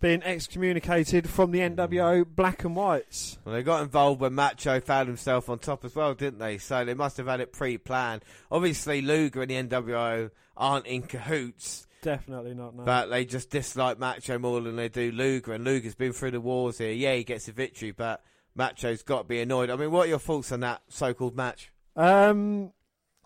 being 0.00 0.22
excommunicated 0.22 1.28
from 1.28 1.50
the 1.50 1.60
NWO 1.60 2.26
Black 2.26 2.64
and 2.64 2.76
Whites. 2.76 3.38
Well, 3.44 3.54
they 3.54 3.62
got 3.62 3.82
involved 3.82 4.20
when 4.20 4.34
Macho 4.34 4.80
found 4.80 5.08
himself 5.08 5.48
on 5.48 5.58
top 5.58 5.84
as 5.84 5.94
well, 5.94 6.14
didn't 6.14 6.38
they? 6.38 6.58
So 6.58 6.84
they 6.84 6.94
must 6.94 7.16
have 7.16 7.26
had 7.26 7.40
it 7.40 7.52
pre-planned. 7.52 8.22
Obviously, 8.50 9.00
Luger 9.00 9.42
and 9.42 9.50
the 9.50 9.62
NWO 9.62 10.30
aren't 10.56 10.86
in 10.86 11.02
cahoots, 11.02 11.86
Definitely 12.02 12.52
not. 12.54 12.74
No. 12.76 12.84
but 12.84 13.06
they 13.06 13.24
just 13.24 13.48
dislike 13.48 13.98
Macho 13.98 14.38
more 14.38 14.60
than 14.60 14.76
they 14.76 14.90
do 14.90 15.10
Luger. 15.10 15.54
And 15.54 15.64
Luger's 15.64 15.94
been 15.94 16.12
through 16.12 16.32
the 16.32 16.40
wars 16.40 16.76
here. 16.78 16.92
Yeah, 16.92 17.14
he 17.14 17.24
gets 17.24 17.48
a 17.48 17.52
victory, 17.52 17.92
but 17.92 18.22
Macho's 18.54 19.02
got 19.02 19.22
to 19.22 19.24
be 19.24 19.40
annoyed. 19.40 19.70
I 19.70 19.76
mean, 19.76 19.90
what 19.90 20.06
are 20.06 20.10
your 20.10 20.18
thoughts 20.18 20.52
on 20.52 20.60
that 20.60 20.82
so-called 20.88 21.34
match? 21.34 21.72
Um, 21.96 22.72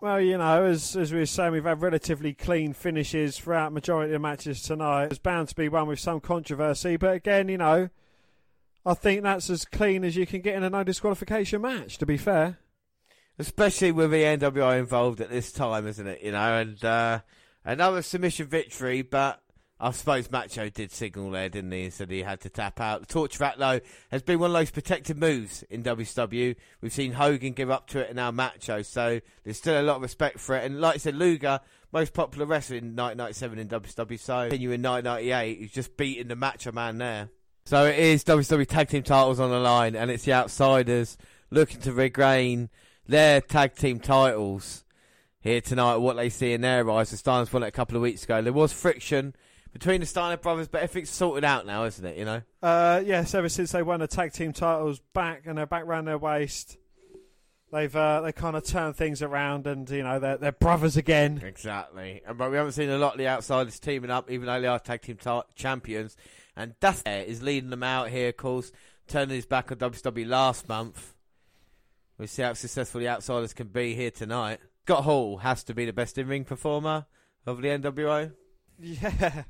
well, 0.01 0.19
you 0.21 0.37
know, 0.37 0.65
as 0.65 0.95
as 0.95 1.11
we 1.11 1.19
were 1.19 1.25
saying, 1.25 1.51
we've 1.51 1.63
had 1.63 1.81
relatively 1.81 2.33
clean 2.33 2.73
finishes 2.73 3.37
throughout 3.37 3.73
majority 3.73 4.13
of 4.13 4.21
matches 4.21 4.61
tonight. 4.61 5.07
There's 5.07 5.19
bound 5.19 5.49
to 5.49 5.55
be 5.55 5.69
one 5.69 5.87
with 5.87 5.99
some 5.99 6.19
controversy, 6.19 6.97
but 6.97 7.15
again, 7.15 7.49
you 7.49 7.57
know, 7.57 7.89
I 8.85 8.93
think 8.93 9.23
that's 9.23 9.49
as 9.49 9.65
clean 9.65 10.03
as 10.03 10.15
you 10.15 10.25
can 10.25 10.41
get 10.41 10.55
in 10.55 10.63
a 10.63 10.69
no 10.69 10.83
disqualification 10.83 11.61
match. 11.61 11.97
To 11.97 12.05
be 12.05 12.17
fair, 12.17 12.59
Especially 13.39 13.93
with 13.93 14.11
the 14.11 14.23
NWO 14.23 14.77
involved 14.77 15.21
at 15.21 15.29
this 15.29 15.53
time, 15.53 15.87
isn't 15.87 16.05
it? 16.05 16.21
You 16.21 16.33
know, 16.33 16.57
and 16.57 16.83
uh, 16.83 17.21
another 17.63 18.01
submission 18.01 18.47
victory, 18.47 19.01
but 19.01 19.41
I 19.81 19.91
suppose 19.91 20.29
Macho 20.29 20.69
did 20.69 20.91
signal 20.91 21.31
there, 21.31 21.47
didn't 21.47 21.71
he? 21.71 21.83
He 21.83 21.89
said 21.89 22.11
he 22.11 22.21
had 22.21 22.41
to 22.41 22.49
tap 22.49 22.81
out. 22.81 22.99
The 22.99 23.05
torture 23.05 23.43
rack, 23.43 23.55
though, 23.57 23.79
has 24.11 24.21
been 24.21 24.39
one 24.39 24.51
of 24.51 24.53
those 24.53 24.71
protected 24.71 25.17
moves 25.17 25.63
in 25.69 25.83
WCW. 25.83 26.55
We've 26.81 26.91
seen 26.91 27.13
Hogan 27.13 27.53
give 27.53 27.71
up 27.71 27.87
to 27.89 27.99
it 27.99 28.07
and 28.07 28.17
now 28.17 28.31
Macho, 28.31 28.81
so 28.81 29.21
there's 29.43 29.57
still 29.57 29.79
a 29.79 29.83
lot 29.83 29.95
of 29.95 30.01
respect 30.01 30.39
for 30.39 30.57
it. 30.57 30.65
And 30.65 30.81
like 30.81 30.95
I 30.95 30.97
said, 30.97 31.15
Luger, 31.15 31.61
most 31.93 32.13
popular 32.13 32.45
wrestler 32.45 32.75
in 32.75 32.95
1997 32.95 33.57
in 33.57 33.67
WCW, 33.69 34.19
so 34.19 34.41
continue 34.41 34.71
in 34.71 34.81
1998, 34.81 35.59
he's 35.59 35.71
just 35.71 35.95
beating 35.95 36.27
the 36.27 36.35
Macho 36.35 36.73
Man 36.73 36.97
there. 36.97 37.29
So 37.63 37.85
it 37.85 37.99
is 37.99 38.23
WCW 38.25 38.67
Tag 38.67 38.89
Team 38.89 39.03
titles 39.03 39.39
on 39.39 39.49
the 39.49 39.59
line, 39.59 39.95
and 39.95 40.11
it's 40.11 40.25
the 40.25 40.33
Outsiders 40.33 41.17
looking 41.51 41.79
to 41.81 41.93
regain 41.93 42.69
their 43.07 43.41
tag 43.41 43.75
team 43.75 43.99
titles 43.99 44.83
here 45.39 45.61
tonight. 45.61 45.97
What 45.97 46.15
they 46.15 46.29
see 46.29 46.53
in 46.53 46.61
their 46.61 46.89
eyes, 46.91 47.11
the 47.11 47.17
Steiners 47.17 47.51
won 47.51 47.63
it 47.63 47.67
a 47.67 47.71
couple 47.71 47.95
of 47.95 48.03
weeks 48.03 48.23
ago. 48.23 48.41
There 48.41 48.53
was 48.53 48.71
friction 48.71 49.35
between 49.73 49.99
the 50.01 50.05
Steiner 50.05 50.37
brothers, 50.37 50.67
but 50.67 50.81
everything's 50.81 51.09
sorted 51.09 51.43
out 51.43 51.65
now, 51.65 51.85
isn't 51.85 52.05
it? 52.05 52.17
You 52.17 52.25
know. 52.25 52.41
uh, 52.61 53.01
yes, 53.05 53.33
ever 53.33 53.49
since 53.49 53.71
they 53.71 53.83
won 53.83 53.99
the 53.99 54.07
tag 54.07 54.33
team 54.33 54.53
titles 54.53 54.99
back 55.13 55.43
and 55.45 55.57
they're 55.57 55.65
back 55.65 55.85
round 55.85 56.07
their 56.07 56.17
waist, 56.17 56.77
they've 57.71 57.95
uh, 57.95 58.21
they 58.21 58.31
kind 58.31 58.55
of 58.55 58.63
turned 58.65 58.95
things 58.95 59.21
around, 59.21 59.67
and 59.67 59.89
you 59.89 60.03
know 60.03 60.19
they're 60.19 60.37
they're 60.37 60.51
brothers 60.51 60.97
again. 60.97 61.41
Exactly. 61.43 62.21
And 62.25 62.37
but 62.37 62.51
we 62.51 62.57
haven't 62.57 62.73
seen 62.73 62.89
a 62.89 62.97
lot 62.97 63.13
of 63.13 63.17
the 63.19 63.27
Outsiders 63.27 63.79
teaming 63.79 64.11
up, 64.11 64.29
even 64.31 64.47
though 64.47 64.59
they 64.59 64.67
are 64.67 64.79
tag 64.79 65.01
team 65.01 65.17
ti- 65.17 65.41
champions. 65.55 66.15
And 66.55 66.77
Dusty 66.81 67.09
is 67.11 67.41
leading 67.41 67.69
them 67.69 67.83
out 67.83 68.09
here, 68.09 68.29
of 68.29 68.37
course, 68.37 68.71
turning 69.07 69.35
his 69.35 69.45
back 69.45 69.71
on 69.71 69.77
WWE 69.77 70.27
last 70.27 70.67
month. 70.67 71.15
We'll 72.17 72.27
see 72.27 72.41
how 72.41 72.51
successful 72.51 72.99
the 72.99 73.07
Outsiders 73.07 73.53
can 73.53 73.67
be 73.67 73.95
here 73.95 74.11
tonight. 74.11 74.59
Scott 74.83 75.03
Hall 75.05 75.37
has 75.37 75.63
to 75.65 75.73
be 75.73 75.85
the 75.85 75.93
best 75.93 76.17
in 76.17 76.27
ring 76.27 76.43
performer 76.43 77.05
of 77.45 77.61
the 77.61 77.67
NWO. 77.69 78.33
Yeah, 78.81 79.43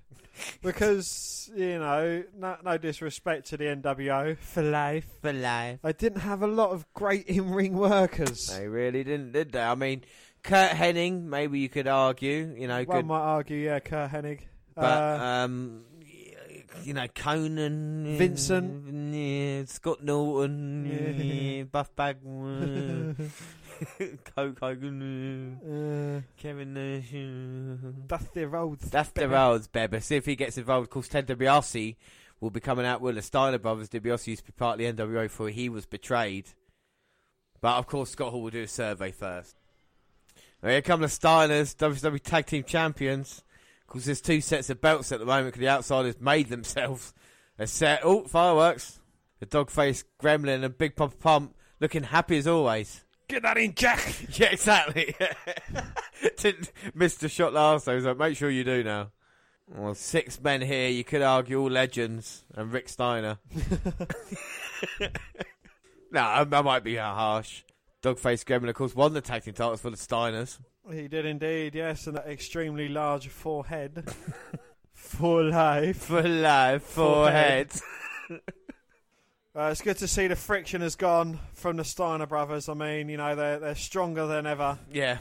because 0.61 1.49
you 1.55 1.79
know, 1.79 2.23
no, 2.37 2.57
no 2.63 2.77
disrespect 2.77 3.47
to 3.47 3.57
the 3.57 3.65
NWO 3.65 4.37
for 4.37 4.61
life. 4.61 5.05
For 5.21 5.33
life. 5.33 5.79
They 5.81 5.93
didn't 5.93 6.21
have 6.21 6.41
a 6.43 6.47
lot 6.47 6.69
of 6.71 6.85
great 6.93 7.25
in-ring 7.27 7.73
workers. 7.73 8.47
They 8.55 8.67
really 8.67 9.03
didn't, 9.03 9.31
did 9.31 9.51
they? 9.53 9.61
I 9.61 9.75
mean, 9.75 10.03
Curt 10.43 10.71
Hennig, 10.71 11.21
maybe 11.23 11.59
you 11.59 11.69
could 11.69 11.87
argue, 11.87 12.53
you 12.57 12.67
know, 12.67 12.83
One 12.83 12.97
good, 12.99 13.05
might 13.07 13.19
argue, 13.19 13.57
yeah, 13.57 13.79
Curt 13.79 14.11
Hennig. 14.11 14.41
but 14.75 14.83
Uh, 14.83 15.23
um, 15.23 15.81
you 16.83 16.93
know, 16.93 17.07
Konnan, 17.07 18.17
Vincent. 18.17 19.13
yeah, 19.13 19.63
Scott 19.65 20.03
Norton, 20.03 20.85
Yeah. 20.85 21.23
yeah, 21.23 21.63
Buff 21.63 21.93
Bagwell, 21.95 23.15
Coke 24.35 24.59
Hogan, 24.59 25.59
uh, 25.63 26.17
uh, 26.17 26.21
Kevin 26.37 26.73
Nash. 26.73 28.07
Dusty 28.07 28.45
Rhodes. 28.45 28.89
That's 28.89 29.09
the 29.11 29.29
Rhodes, 29.29 29.67
baby. 29.67 29.99
See 29.99 30.15
if 30.15 30.25
he 30.25 30.35
gets 30.35 30.57
involved. 30.57 30.85
Of 30.85 30.89
course, 30.89 31.07
Ted 31.07 31.27
DiBiase 31.27 31.95
will 32.39 32.49
be 32.49 32.59
coming 32.59 32.85
out 32.85 33.01
with 33.01 33.15
the 33.15 33.21
Steiner 33.21 33.57
brothers. 33.57 33.89
DiBiase 33.89 34.27
used 34.27 34.45
to 34.45 34.51
be 34.51 34.55
part 34.55 34.79
of 34.79 34.95
the 34.95 35.03
NWO 35.03 35.23
before 35.23 35.49
he 35.49 35.69
was 35.69 35.85
betrayed. 35.85 36.49
But 37.61 37.77
of 37.77 37.87
course, 37.87 38.11
Scott 38.11 38.31
Hall 38.31 38.41
will 38.41 38.49
do 38.49 38.63
a 38.63 38.67
survey 38.67 39.11
first. 39.11 39.55
Now, 40.61 40.69
here 40.69 40.81
come 40.81 41.01
the 41.01 41.07
Steiners, 41.07 41.75
WCW 41.75 42.21
Tag 42.21 42.45
Team 42.45 42.63
Champions. 42.63 43.43
Of 43.81 43.87
course, 43.87 44.05
there's 44.05 44.21
two 44.21 44.41
sets 44.41 44.69
of 44.69 44.81
belts 44.81 45.11
at 45.11 45.19
the 45.19 45.25
moment 45.25 45.47
because 45.47 45.61
the 45.61 45.69
Outsiders 45.69 46.19
made 46.19 46.49
themselves 46.49 47.13
a 47.57 47.67
set. 47.67 48.01
Oh, 48.03 48.25
fireworks! 48.25 48.99
The 49.39 49.45
dog-faced 49.45 50.05
gremlin 50.21 50.65
and 50.65 50.77
Big 50.77 50.97
Papa 50.97 51.15
Pump 51.15 51.55
looking 51.79 52.03
happy 52.03 52.37
as 52.37 52.47
always. 52.47 53.05
Get 53.29 53.43
that 53.43 53.57
in, 53.57 53.73
Jack. 53.75 54.15
Yeah, 54.39 54.47
exactly. 54.47 55.15
Didn't 56.37 56.71
shot 57.29 57.53
last 57.53 57.85
time, 57.85 58.01
so 58.01 58.13
make 58.15 58.35
sure 58.35 58.49
you 58.49 58.63
do 58.63 58.83
now. 58.83 59.11
Well, 59.67 59.93
six 59.93 60.41
men 60.41 60.61
here, 60.61 60.89
you 60.89 61.03
could 61.03 61.21
argue 61.21 61.61
all 61.61 61.69
legends, 61.69 62.43
and 62.55 62.73
Rick 62.73 62.89
Steiner. 62.89 63.37
no, 66.11 66.19
I, 66.19 66.41
I 66.51 66.61
might 66.61 66.83
be 66.83 66.97
uh, 66.97 67.13
harsh. 67.13 67.61
Dogface 68.01 68.43
Gremlin, 68.43 68.69
of 68.69 68.75
course, 68.75 68.95
won 68.95 69.13
the 69.13 69.21
tag 69.21 69.43
team 69.43 69.53
titles 69.53 69.81
for 69.81 69.91
the 69.91 69.97
Steiners. 69.97 70.57
He 70.91 71.07
did 71.07 71.25
indeed, 71.25 71.75
yes, 71.75 72.07
and 72.07 72.17
that 72.17 72.27
extremely 72.27 72.87
large 72.89 73.27
forehead 73.27 74.11
for 74.95 75.43
life. 75.43 75.97
For 75.97 76.23
life, 76.23 76.81
forehead. 76.81 77.71
Uh, 79.55 79.69
it's 79.71 79.81
good 79.81 79.97
to 79.97 80.07
see 80.07 80.27
the 80.27 80.35
friction 80.35 80.81
has 80.81 80.95
gone 80.95 81.39
from 81.53 81.77
the 81.77 81.83
Steiner 81.83 82.27
brothers. 82.27 82.69
I 82.69 82.75
mean, 82.75 83.09
you 83.09 83.17
know, 83.17 83.35
they're 83.35 83.59
they're 83.59 83.75
stronger 83.75 84.27
than 84.27 84.45
ever. 84.45 84.77
Yeah. 84.91 85.17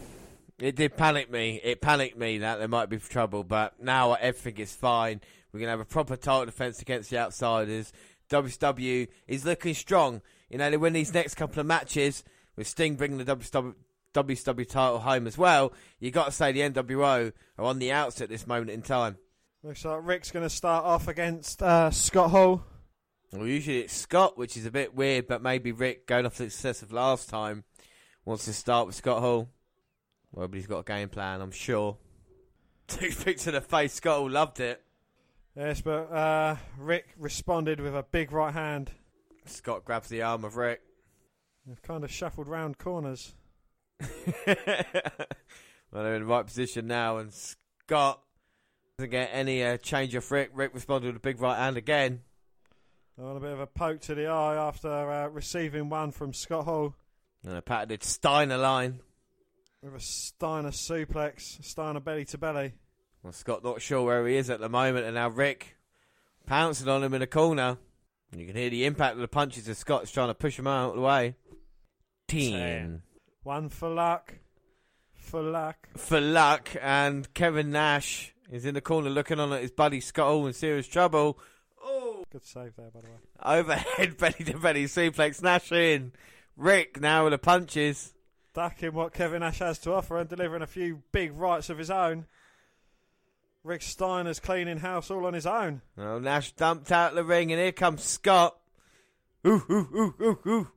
It 0.58 0.74
did 0.74 0.96
panic 0.96 1.30
me. 1.30 1.60
It 1.62 1.80
panicked 1.80 2.18
me 2.18 2.38
that 2.38 2.58
there 2.58 2.66
might 2.66 2.88
be 2.88 2.98
trouble, 2.98 3.44
but 3.44 3.80
now 3.80 4.14
everything 4.14 4.60
is 4.60 4.74
fine. 4.74 5.20
We're 5.52 5.60
going 5.60 5.68
to 5.68 5.70
have 5.70 5.80
a 5.80 5.84
proper 5.84 6.16
title 6.16 6.46
defense 6.46 6.82
against 6.82 7.10
the 7.10 7.18
outsiders. 7.18 7.92
WCW 8.28 9.06
is 9.28 9.44
looking 9.44 9.74
strong. 9.74 10.20
You 10.50 10.58
know, 10.58 10.68
they 10.68 10.76
win 10.76 10.94
these 10.94 11.14
next 11.14 11.36
couple 11.36 11.60
of 11.60 11.66
matches 11.66 12.24
with 12.56 12.66
Sting 12.66 12.96
bringing 12.96 13.18
the 13.18 13.36
WCW 13.36 14.68
title 14.68 14.98
home 14.98 15.28
as 15.28 15.38
well. 15.38 15.72
you 16.00 16.10
got 16.10 16.26
to 16.26 16.32
say 16.32 16.50
the 16.50 16.60
NWO 16.60 17.32
are 17.56 17.64
on 17.64 17.78
the 17.78 17.92
outs 17.92 18.20
at 18.20 18.28
this 18.28 18.46
moment 18.46 18.70
in 18.70 18.82
time. 18.82 19.16
Looks 19.62 19.84
like 19.84 20.00
Rick's 20.02 20.32
going 20.32 20.44
to 20.44 20.50
start 20.50 20.84
off 20.84 21.06
against 21.06 21.62
uh, 21.62 21.92
Scott 21.92 22.30
Hall. 22.30 22.64
Well, 23.32 23.46
usually 23.46 23.80
it's 23.80 23.94
Scott, 23.94 24.38
which 24.38 24.56
is 24.56 24.64
a 24.64 24.70
bit 24.70 24.94
weird, 24.94 25.26
but 25.26 25.42
maybe 25.42 25.72
Rick, 25.72 26.06
going 26.06 26.24
off 26.24 26.36
the 26.36 26.48
success 26.48 26.80
of 26.80 26.92
last 26.92 27.28
time, 27.28 27.64
wants 28.24 28.46
to 28.46 28.54
start 28.54 28.86
with 28.86 28.94
Scott 28.96 29.20
Hall. 29.20 29.50
Well, 30.32 30.48
but 30.48 30.56
he's 30.56 30.66
got 30.66 30.78
a 30.78 30.84
game 30.84 31.10
plan, 31.10 31.42
I'm 31.42 31.50
sure. 31.50 31.98
Toothpick 32.88 33.38
to 33.40 33.50
the 33.50 33.60
face, 33.60 33.92
Scott 33.94 34.18
Hall 34.18 34.30
loved 34.30 34.60
it. 34.60 34.82
Yes, 35.54 35.82
but 35.82 36.10
uh, 36.10 36.56
Rick 36.78 37.08
responded 37.18 37.80
with 37.80 37.94
a 37.94 38.02
big 38.02 38.32
right 38.32 38.54
hand. 38.54 38.92
Scott 39.44 39.84
grabs 39.84 40.08
the 40.08 40.22
arm 40.22 40.44
of 40.44 40.56
Rick. 40.56 40.80
They've 41.66 41.82
kind 41.82 42.04
of 42.04 42.10
shuffled 42.10 42.48
round 42.48 42.78
corners. 42.78 43.34
well, 44.46 44.54
they're 45.92 46.14
in 46.14 46.22
the 46.22 46.28
right 46.28 46.46
position 46.46 46.86
now, 46.86 47.18
and 47.18 47.32
Scott 47.32 48.22
doesn't 48.96 49.10
get 49.10 49.30
any 49.32 49.62
uh, 49.62 49.76
change 49.76 50.14
of 50.14 50.30
Rick. 50.30 50.50
Rick 50.54 50.72
responded 50.72 51.08
with 51.08 51.16
a 51.16 51.20
big 51.20 51.40
right 51.40 51.58
hand 51.58 51.76
again. 51.76 52.20
On 53.20 53.36
a 53.36 53.40
bit 53.40 53.50
of 53.50 53.60
a 53.60 53.66
poke 53.66 54.00
to 54.02 54.14
the 54.14 54.26
eye 54.28 54.54
after 54.54 54.88
uh, 54.88 55.28
receiving 55.28 55.88
one 55.88 56.12
from 56.12 56.32
Scott 56.32 56.64
Hall 56.66 56.94
And 57.44 57.56
a 57.56 57.62
patented 57.62 58.04
Steiner 58.04 58.56
line. 58.56 59.00
with 59.82 59.94
a 59.94 60.00
Steiner 60.00 60.70
suplex, 60.70 61.62
Steiner 61.64 61.98
belly 62.00 62.24
to 62.26 62.38
belly. 62.38 62.74
Well, 63.22 63.32
Scott 63.32 63.64
not 63.64 63.82
sure 63.82 64.02
where 64.04 64.26
he 64.26 64.36
is 64.36 64.50
at 64.50 64.60
the 64.60 64.68
moment, 64.68 65.04
and 65.06 65.16
now 65.16 65.28
Rick 65.28 65.76
pouncing 66.46 66.88
on 66.88 67.02
him 67.02 67.12
in 67.12 67.20
the 67.20 67.26
corner. 67.26 67.78
You 68.36 68.46
can 68.46 68.54
hear 68.54 68.70
the 68.70 68.84
impact 68.84 69.14
of 69.14 69.20
the 69.20 69.28
punches 69.28 69.68
as 69.68 69.78
Scott's 69.78 70.12
trying 70.12 70.28
to 70.28 70.34
push 70.34 70.56
him 70.58 70.68
out 70.68 70.90
of 70.90 70.96
the 70.96 71.02
way. 71.02 71.34
Ten. 72.28 72.52
Ten. 72.52 73.02
One 73.42 73.68
for 73.68 73.88
luck. 73.88 74.34
For 75.14 75.42
luck. 75.42 75.88
For 75.96 76.20
luck, 76.20 76.68
and 76.80 77.32
Kevin 77.34 77.72
Nash 77.72 78.32
is 78.52 78.64
in 78.64 78.74
the 78.74 78.80
corner 78.80 79.10
looking 79.10 79.40
on 79.40 79.52
at 79.52 79.62
his 79.62 79.72
buddy 79.72 80.00
Scott 80.00 80.28
Hall 80.28 80.46
in 80.46 80.52
serious 80.52 80.86
trouble. 80.86 81.38
Good 82.30 82.44
save 82.44 82.76
there, 82.76 82.90
by 82.90 83.00
the 83.00 83.06
way. 83.06 83.58
Overhead 83.60 84.18
belly 84.18 84.44
to 84.44 84.58
belly 84.58 84.84
suplex, 84.84 85.42
Nash 85.42 85.72
in. 85.72 86.12
Rick 86.56 87.00
now 87.00 87.24
with 87.24 87.32
the 87.32 87.38
punches. 87.38 88.12
Ducking 88.54 88.92
what 88.92 89.14
Kevin 89.14 89.40
Nash 89.40 89.60
has 89.60 89.78
to 89.80 89.92
offer 89.92 90.18
and 90.18 90.28
delivering 90.28 90.62
a 90.62 90.66
few 90.66 91.02
big 91.12 91.32
rights 91.32 91.70
of 91.70 91.78
his 91.78 91.90
own. 91.90 92.26
Rick 93.64 93.82
Steiner's 93.82 94.40
cleaning 94.40 94.78
house 94.78 95.10
all 95.10 95.26
on 95.26 95.34
his 95.34 95.46
own. 95.46 95.82
Well, 95.96 96.20
Nash 96.20 96.52
dumped 96.52 96.92
out 96.92 97.14
the 97.14 97.24
ring, 97.24 97.52
and 97.52 97.60
here 97.60 97.72
comes 97.72 98.02
Scott. 98.02 98.56
Ooh, 99.46 99.62
ooh, 99.70 99.88
ooh, 99.94 100.14
ooh, 100.20 100.50
ooh. 100.50 100.68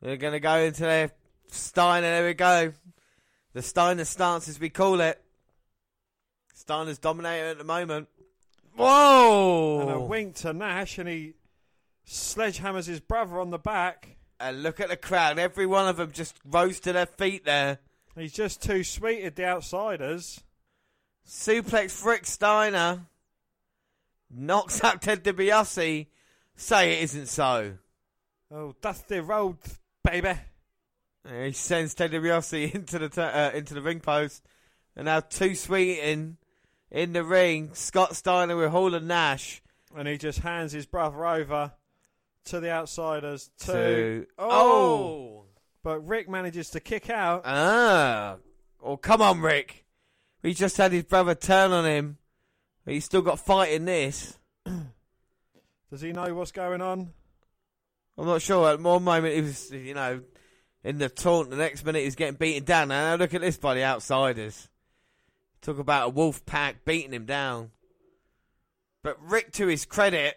They're 0.00 0.16
going 0.16 0.32
to 0.32 0.40
go 0.40 0.58
into 0.58 0.82
their 0.82 1.10
Steiner. 1.48 2.06
There 2.06 2.26
we 2.26 2.34
go. 2.34 2.72
The 3.52 3.62
Steiner 3.62 4.04
stance, 4.04 4.48
as 4.48 4.60
we 4.60 4.70
call 4.70 5.00
it. 5.00 5.22
Steiner's 6.54 6.98
dominating 6.98 7.50
at 7.50 7.58
the 7.58 7.64
moment. 7.64 8.08
Whoa! 8.76 9.80
And 9.80 9.90
a 9.90 10.00
wink 10.00 10.36
to 10.36 10.52
Nash, 10.52 10.98
and 10.98 11.08
he 11.08 11.34
sledgehammers 12.06 12.86
his 12.86 13.00
brother 13.00 13.40
on 13.40 13.50
the 13.50 13.58
back. 13.58 14.16
And 14.38 14.62
look 14.62 14.80
at 14.80 14.88
the 14.88 14.96
crowd. 14.96 15.38
Every 15.38 15.66
one 15.66 15.88
of 15.88 15.96
them 15.96 16.12
just 16.12 16.38
rose 16.44 16.78
to 16.80 16.92
their 16.92 17.06
feet 17.06 17.44
there. 17.44 17.78
He's 18.14 18.32
just 18.32 18.62
too 18.62 18.84
sweet 18.84 19.24
at 19.24 19.36
the 19.36 19.46
outsiders. 19.46 20.42
Suplex 21.26 22.04
Rick 22.04 22.26
Steiner. 22.26 23.06
Knocks 24.30 24.82
out 24.82 25.02
Ted 25.02 25.24
DiBiase. 25.24 26.06
Say 26.56 26.92
it 26.92 27.02
isn't 27.04 27.26
so. 27.26 27.74
Oh, 28.50 28.74
Dusty 28.80 29.20
Rhodes, 29.20 29.78
baby. 30.04 30.32
And 31.24 31.46
he 31.46 31.52
sends 31.52 31.94
Ted 31.94 32.12
DiBiase 32.12 32.74
into 32.74 32.98
the 32.98 33.08
t- 33.08 33.20
uh, 33.20 33.50
into 33.52 33.74
the 33.74 33.82
ring 33.82 34.00
post, 34.00 34.42
and 34.94 35.06
now 35.06 35.20
two 35.20 35.54
sweet 35.54 35.98
in 35.98 36.36
the 36.90 37.24
ring. 37.24 37.70
Scott 37.74 38.16
Steiner 38.16 38.56
with 38.56 38.70
Hall 38.70 38.94
and 38.94 39.08
Nash. 39.08 39.62
And 39.96 40.06
he 40.06 40.18
just 40.18 40.40
hands 40.40 40.72
his 40.72 40.86
brother 40.86 41.26
over 41.26 41.72
to 42.46 42.60
the 42.60 42.70
outsiders. 42.70 43.50
To, 43.60 43.72
To 43.72 44.26
oh. 44.38 44.48
oh 44.50 45.44
But 45.82 46.06
Rick 46.06 46.28
manages 46.28 46.70
to 46.70 46.80
kick 46.80 47.10
out. 47.10 47.42
ah 47.44 48.36
oh 48.82 48.96
come 48.96 49.20
on 49.20 49.40
Rick, 49.40 49.84
he 50.42 50.54
just 50.54 50.76
had 50.76 50.92
his 50.92 51.04
brother 51.04 51.34
turn 51.34 51.72
on 51.72 51.84
him. 51.84 52.18
He's 52.84 53.04
still 53.04 53.22
got 53.22 53.40
fight 53.40 53.72
in 53.72 53.84
this. 53.84 54.38
Does 55.90 56.00
he 56.00 56.12
know 56.12 56.34
what's 56.34 56.52
going 56.52 56.80
on? 56.80 57.12
I'm 58.18 58.26
not 58.26 58.42
sure. 58.42 58.70
At 58.70 58.80
one 58.80 59.02
moment 59.02 59.34
he 59.34 59.40
was 59.42 59.70
you 59.70 59.94
know 59.94 60.22
in 60.84 60.98
the 60.98 61.08
taunt. 61.08 61.50
The 61.50 61.56
next 61.56 61.84
minute 61.84 62.04
he's 62.04 62.14
getting 62.14 62.36
beaten 62.36 62.64
down. 62.64 62.88
Now 62.88 63.16
look 63.16 63.34
at 63.34 63.40
this 63.40 63.56
by 63.56 63.74
the 63.74 63.84
outsiders. 63.84 64.68
Talk 65.62 65.78
about 65.78 66.06
a 66.06 66.10
wolf 66.10 66.44
pack 66.46 66.84
beating 66.84 67.12
him 67.12 67.26
down. 67.26 67.70
But 69.02 69.16
Rick, 69.22 69.52
to 69.54 69.66
his 69.66 69.84
credit, 69.84 70.36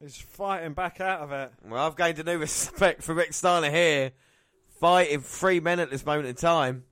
is 0.00 0.16
fighting 0.16 0.72
back 0.74 1.00
out 1.00 1.20
of 1.20 1.32
it. 1.32 1.52
Well, 1.64 1.86
I've 1.86 1.96
gained 1.96 2.18
a 2.18 2.24
new 2.24 2.38
respect 2.40 3.02
for 3.02 3.14
Rick 3.14 3.32
Steiner 3.34 3.70
here, 3.70 4.12
fighting 4.80 5.20
three 5.20 5.60
men 5.60 5.80
at 5.80 5.90
this 5.90 6.04
moment 6.04 6.28
in 6.28 6.34
time. 6.34 6.84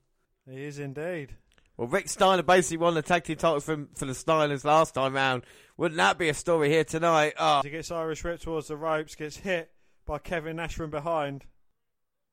He 0.48 0.64
is 0.64 0.78
indeed. 0.78 1.36
Well, 1.76 1.88
Rick 1.88 2.08
Steiner 2.08 2.42
basically 2.42 2.78
won 2.78 2.94
the 2.94 3.02
tag 3.02 3.24
team 3.24 3.36
titles 3.36 3.64
from, 3.64 3.88
for 3.94 4.04
the 4.04 4.12
Steiners 4.12 4.64
last 4.64 4.94
time 4.94 5.14
round. 5.14 5.44
Wouldn't 5.76 5.96
that 5.96 6.18
be 6.18 6.28
a 6.28 6.34
story 6.34 6.68
here 6.68 6.84
tonight? 6.84 7.34
Oh, 7.38 7.62
He 7.64 7.70
gets 7.70 7.90
Irish 7.90 8.22
whipped 8.22 8.42
towards 8.42 8.68
the 8.68 8.76
ropes, 8.76 9.14
gets 9.14 9.36
hit 9.36 9.70
by 10.06 10.18
Kevin 10.18 10.56
Nash 10.56 10.74
from 10.74 10.90
behind. 10.90 11.44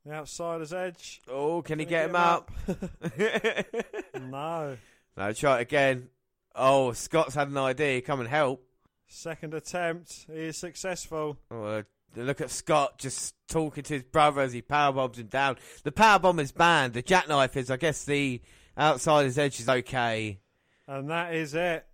The 0.05 0.13
outsider's 0.13 0.73
edge. 0.73 1.21
oh 1.29 1.61
can 1.61 1.77
he 1.79 1.85
Can 1.85 1.89
get 1.91 2.09
him 2.09 2.15
up? 2.15 2.51
no. 4.19 4.77
No, 5.19 5.33
try 5.33 5.59
it 5.59 5.63
again. 5.63 6.09
Oh, 6.55 6.93
Scott's 6.93 7.35
had 7.35 7.49
an 7.49 7.57
idea. 7.57 8.01
Come 8.01 8.21
and 8.21 8.29
help. 8.29 8.65
Second 9.07 9.53
attempt. 9.53 10.27
He 10.31 10.45
is 10.45 10.57
successful. 10.57 11.37
Oh, 11.51 11.63
uh, 11.63 11.83
look 12.15 12.39
at 12.39 12.49
Scott 12.49 12.97
just 12.99 13.35
talking 13.49 13.83
to 13.83 13.95
his 13.95 14.03
brother 14.03 14.41
as 14.41 14.53
he 14.53 14.61
powerbombs 14.61 15.17
him 15.17 15.27
down. 15.27 15.57
The 15.83 15.91
powerbomb 15.91 16.39
is 16.39 16.53
banned. 16.53 16.93
The 16.93 17.01
jackknife 17.01 17.57
is, 17.57 17.69
I 17.69 17.77
guess, 17.77 18.05
the 18.05 18.41
outsider's 18.77 19.37
edge 19.37 19.59
is 19.59 19.67
okay. 19.67 20.39
And 20.87 21.09
that 21.09 21.35
is 21.35 21.53
it. 21.53 21.85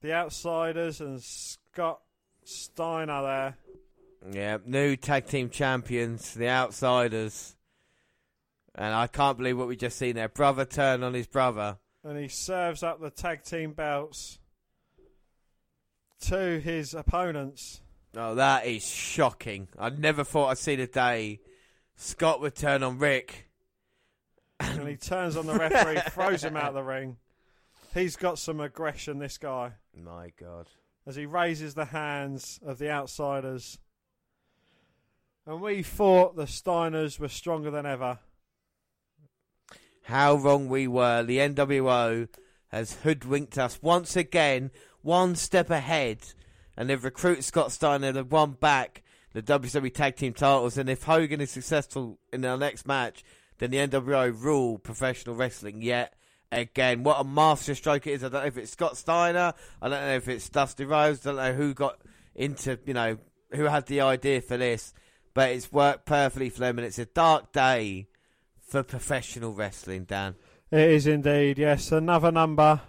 The 0.00 0.12
outsiders 0.12 1.00
and 1.00 1.22
Scott 1.22 2.00
Steiner 2.44 3.22
there. 3.22 3.56
Yeah, 4.32 4.58
new 4.66 4.96
tag 4.96 5.26
team 5.26 5.48
champions, 5.48 6.34
the 6.34 6.48
outsiders. 6.48 7.54
And 8.74 8.92
I 8.92 9.06
can't 9.06 9.38
believe 9.38 9.56
what 9.58 9.68
we 9.68 9.76
just 9.76 9.96
seen 9.96 10.16
there. 10.16 10.28
Brother 10.28 10.64
turn 10.64 11.04
on 11.04 11.14
his 11.14 11.26
brother. 11.26 11.78
And 12.04 12.18
he 12.18 12.28
serves 12.28 12.82
up 12.82 13.00
the 13.00 13.10
tag 13.10 13.42
team 13.44 13.72
belts 13.72 14.38
to 16.22 16.60
his 16.60 16.92
opponents. 16.94 17.80
Oh, 18.16 18.34
that 18.34 18.66
is 18.66 18.86
shocking. 18.86 19.68
I 19.78 19.90
never 19.90 20.22
thought 20.22 20.48
I'd 20.48 20.58
see 20.58 20.76
the 20.76 20.86
day 20.86 21.40
Scott 21.96 22.40
would 22.40 22.54
turn 22.54 22.82
on 22.82 22.98
Rick. 22.98 23.48
and 24.60 24.86
he 24.86 24.96
turns 24.98 25.36
on 25.36 25.46
the 25.46 25.54
referee, 25.54 26.00
throws 26.10 26.44
him 26.44 26.56
out 26.56 26.68
of 26.68 26.74
the 26.74 26.82
ring. 26.82 27.16
He's 27.94 28.16
got 28.16 28.38
some 28.38 28.60
aggression, 28.60 29.18
this 29.18 29.38
guy, 29.38 29.72
My 29.96 30.32
God. 30.38 30.68
as 31.06 31.16
he 31.16 31.26
raises 31.26 31.74
the 31.74 31.84
hands 31.86 32.60
of 32.64 32.78
the 32.78 32.90
outsiders. 32.90 33.78
And 35.46 35.60
we 35.60 35.82
thought 35.82 36.36
the 36.36 36.44
Steiners 36.46 37.18
were 37.18 37.28
stronger 37.28 37.70
than 37.70 37.86
ever. 37.86 38.18
How 40.04 40.34
wrong 40.34 40.68
we 40.68 40.86
were. 40.86 41.22
The 41.22 41.38
NWO 41.38 42.28
has 42.68 42.94
hoodwinked 43.02 43.56
us 43.56 43.78
once 43.80 44.16
again, 44.16 44.70
one 45.00 45.34
step 45.34 45.70
ahead. 45.70 46.18
And 46.76 46.90
they've 46.90 47.02
recruited 47.02 47.44
Scott 47.44 47.72
Steiner, 47.72 48.12
they've 48.12 48.30
won 48.30 48.52
back 48.52 49.02
the 49.32 49.42
WWE 49.42 49.94
Tag 49.94 50.16
Team 50.16 50.34
titles. 50.34 50.76
And 50.76 50.90
if 50.90 51.04
Hogan 51.04 51.40
is 51.40 51.50
successful 51.50 52.18
in 52.32 52.42
their 52.42 52.58
next 52.58 52.86
match, 52.86 53.24
then 53.58 53.70
the 53.70 53.78
NWO 53.78 54.30
rule 54.38 54.78
professional 54.78 55.36
wrestling 55.36 55.80
yet 55.80 56.14
again. 56.52 57.02
What 57.02 57.20
a 57.20 57.24
master 57.24 57.74
stroke 57.74 58.06
it 58.06 58.12
is. 58.12 58.24
I 58.24 58.28
don't 58.28 58.42
know 58.42 58.48
if 58.48 58.58
it's 58.58 58.72
Scott 58.72 58.98
Steiner, 58.98 59.54
I 59.80 59.88
don't 59.88 60.00
know 60.00 60.16
if 60.16 60.28
it's 60.28 60.50
Dusty 60.50 60.84
Rhodes, 60.84 61.26
I 61.26 61.30
don't 61.30 61.36
know 61.36 61.54
who 61.54 61.72
got 61.72 61.98
into, 62.34 62.78
you 62.84 62.92
know, 62.92 63.16
who 63.52 63.64
had 63.64 63.86
the 63.86 64.02
idea 64.02 64.42
for 64.42 64.58
this. 64.58 64.92
But 65.32 65.50
it's 65.50 65.72
worked 65.72 66.04
perfectly 66.04 66.50
for 66.50 66.60
them, 66.60 66.78
and 66.78 66.86
it's 66.86 66.98
a 66.98 67.06
dark 67.06 67.52
day 67.52 68.08
for 68.74 68.82
professional 68.82 69.52
wrestling, 69.52 70.02
Dan. 70.02 70.34
It 70.72 70.90
is 70.90 71.06
indeed, 71.06 71.60
yes. 71.60 71.92
Another 71.92 72.32
number. 72.32 72.80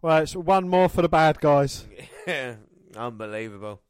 Well, 0.00 0.18
it's 0.18 0.36
one 0.36 0.68
more 0.68 0.88
for 0.88 1.02
the 1.02 1.08
bad 1.08 1.40
guys. 1.40 1.84
Unbelievable. 2.96 3.80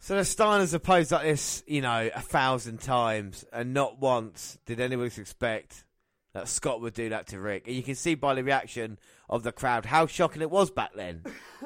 So 0.00 0.16
the 0.16 0.20
Steiners 0.20 0.72
have 0.72 0.82
posed 0.82 1.12
like 1.12 1.22
this, 1.22 1.62
you 1.66 1.80
know, 1.80 2.10
a 2.14 2.20
thousand 2.20 2.82
times, 2.82 3.46
and 3.54 3.72
not 3.72 4.00
once 4.00 4.58
did 4.66 4.80
anyone 4.80 5.06
expect 5.06 5.86
that 6.34 6.46
Scott 6.46 6.82
would 6.82 6.92
do 6.92 7.08
that 7.08 7.28
to 7.28 7.40
Rick. 7.40 7.66
And 7.66 7.74
you 7.74 7.82
can 7.82 7.94
see 7.94 8.14
by 8.14 8.34
the 8.34 8.44
reaction 8.44 8.98
of 9.30 9.44
the 9.44 9.52
crowd 9.52 9.86
how 9.86 10.06
shocking 10.06 10.42
it 10.42 10.50
was 10.50 10.70
back 10.70 10.90
then. 10.94 11.22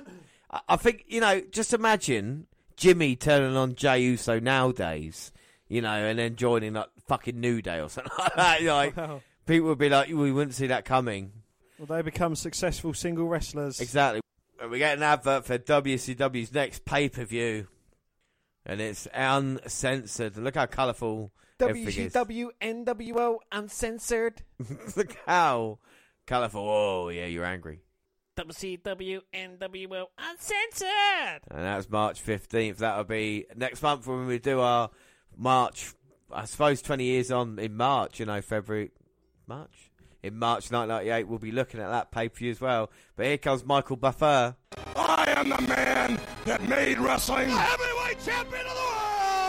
I- 0.52 0.60
I 0.68 0.76
think, 0.76 1.04
you 1.08 1.20
know, 1.20 1.40
just 1.50 1.74
imagine 1.74 2.46
Jimmy 2.76 3.16
turning 3.16 3.56
on 3.56 3.74
Jey 3.74 4.02
Uso 4.02 4.38
nowadays, 4.38 5.32
you 5.68 5.80
know, 5.82 5.90
and 5.90 6.18
then 6.18 6.36
joining 6.36 6.74
like 6.74 6.88
fucking 7.06 7.38
New 7.38 7.62
Day 7.62 7.80
or 7.80 7.88
something 7.88 8.12
like 8.18 8.34
that. 8.34 8.62
Like, 8.62 8.96
Well, 8.96 9.22
people 9.46 9.68
would 9.68 9.78
be 9.78 9.88
like, 9.88 10.08
we 10.08 10.32
wouldn't 10.32 10.54
see 10.54 10.68
that 10.68 10.84
coming. 10.84 11.32
Well, 11.78 11.86
they 11.86 12.02
become 12.02 12.34
successful 12.34 12.94
single 12.94 13.26
wrestlers. 13.26 13.80
Exactly. 13.80 14.20
And 14.60 14.70
we 14.70 14.78
get 14.78 14.96
an 14.96 15.02
advert 15.02 15.44
for 15.44 15.58
WCW's 15.58 16.52
next 16.52 16.84
pay 16.84 17.08
per 17.08 17.24
view. 17.24 17.68
And 18.64 18.80
it's 18.80 19.06
uncensored. 19.14 20.36
Look 20.36 20.56
how 20.56 20.66
colourful. 20.66 21.32
WCW 21.58 22.48
NWO 22.60 23.38
Uncensored. 23.52 24.42
Look 24.96 25.16
how 25.26 25.78
colourful. 26.26 26.60
Oh, 26.68 27.08
yeah, 27.08 27.26
you're 27.26 27.44
angry. 27.44 27.80
WCW 28.36 29.20
NWO 29.32 30.06
Uncensored. 30.18 31.42
And 31.50 31.64
that's 31.64 31.88
March 31.88 32.24
15th. 32.24 32.78
That'll 32.78 33.04
be 33.04 33.46
next 33.54 33.82
month 33.82 34.06
when 34.06 34.26
we 34.26 34.38
do 34.38 34.60
our 34.60 34.90
March, 35.36 35.92
I 36.32 36.44
suppose 36.44 36.82
20 36.82 37.04
years 37.04 37.30
on 37.30 37.58
in 37.58 37.76
March, 37.76 38.20
you 38.20 38.26
know, 38.26 38.40
February, 38.40 38.90
March? 39.46 39.90
In 40.22 40.38
March 40.38 40.72
1998, 40.72 41.28
we'll 41.28 41.38
be 41.38 41.52
looking 41.52 41.78
at 41.78 41.88
that 41.88 42.10
pay 42.10 42.28
per 42.28 42.36
view 42.36 42.50
as 42.50 42.60
well. 42.60 42.90
But 43.14 43.26
here 43.26 43.38
comes 43.38 43.64
Michael 43.64 43.96
Buffer. 43.96 44.56
I 44.96 45.24
am 45.36 45.48
the 45.50 45.62
man 45.62 46.18
that 46.46 46.62
made 46.68 46.98
wrestling 46.98 47.48
the 47.48 47.56
heavyweight 47.56 48.24
champion 48.24 48.66
of 48.66 48.74
the 48.74 48.80
world. 48.80 48.96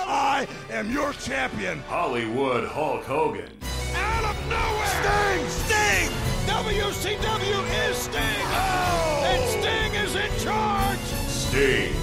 I 0.09 0.47
am 0.69 0.91
your 0.91 1.13
champion. 1.13 1.79
Hollywood 1.79 2.67
Hulk 2.67 3.03
Hogan. 3.05 3.49
Out 3.95 4.25
of 4.25 4.49
nowhere. 4.49 4.87
Sting! 5.01 5.49
Sting! 5.65 6.11
WCW 6.45 7.89
is 7.89 7.97
Sting! 7.97 8.45
Oh! 8.45 9.23
And 9.25 9.49
Sting 9.49 9.93
is 9.95 10.15
in 10.15 10.45
charge! 10.45 10.99
Sting. 11.27 11.96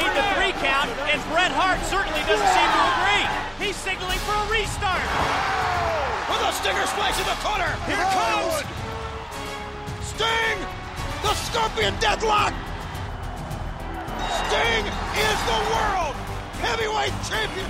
Made 0.00 0.16
the 0.16 0.24
three 0.32 0.56
count, 0.64 0.88
and 1.12 1.20
Bret 1.28 1.52
Hart 1.52 1.76
certainly 1.92 2.24
doesn't 2.24 2.52
seem 2.56 2.68
to 2.72 2.82
agree. 2.96 3.24
He's 3.60 3.76
signaling 3.76 4.16
for 4.24 4.32
a 4.32 4.46
restart. 4.48 5.04
With 6.32 6.40
a 6.40 6.52
stinger 6.56 6.88
splash 6.88 7.20
in 7.20 7.28
the 7.28 7.36
corner! 7.44 7.68
Here 7.84 8.00
it 8.00 8.08
comes! 8.16 8.64
Sting! 10.00 10.56
The 11.20 11.36
Scorpion 11.36 11.92
Deathlock! 12.00 12.56
Sting 14.48 14.88
is 15.20 15.38
the 15.44 15.60
world 15.68 16.16
heavyweight 16.64 17.12
champion! 17.28 17.68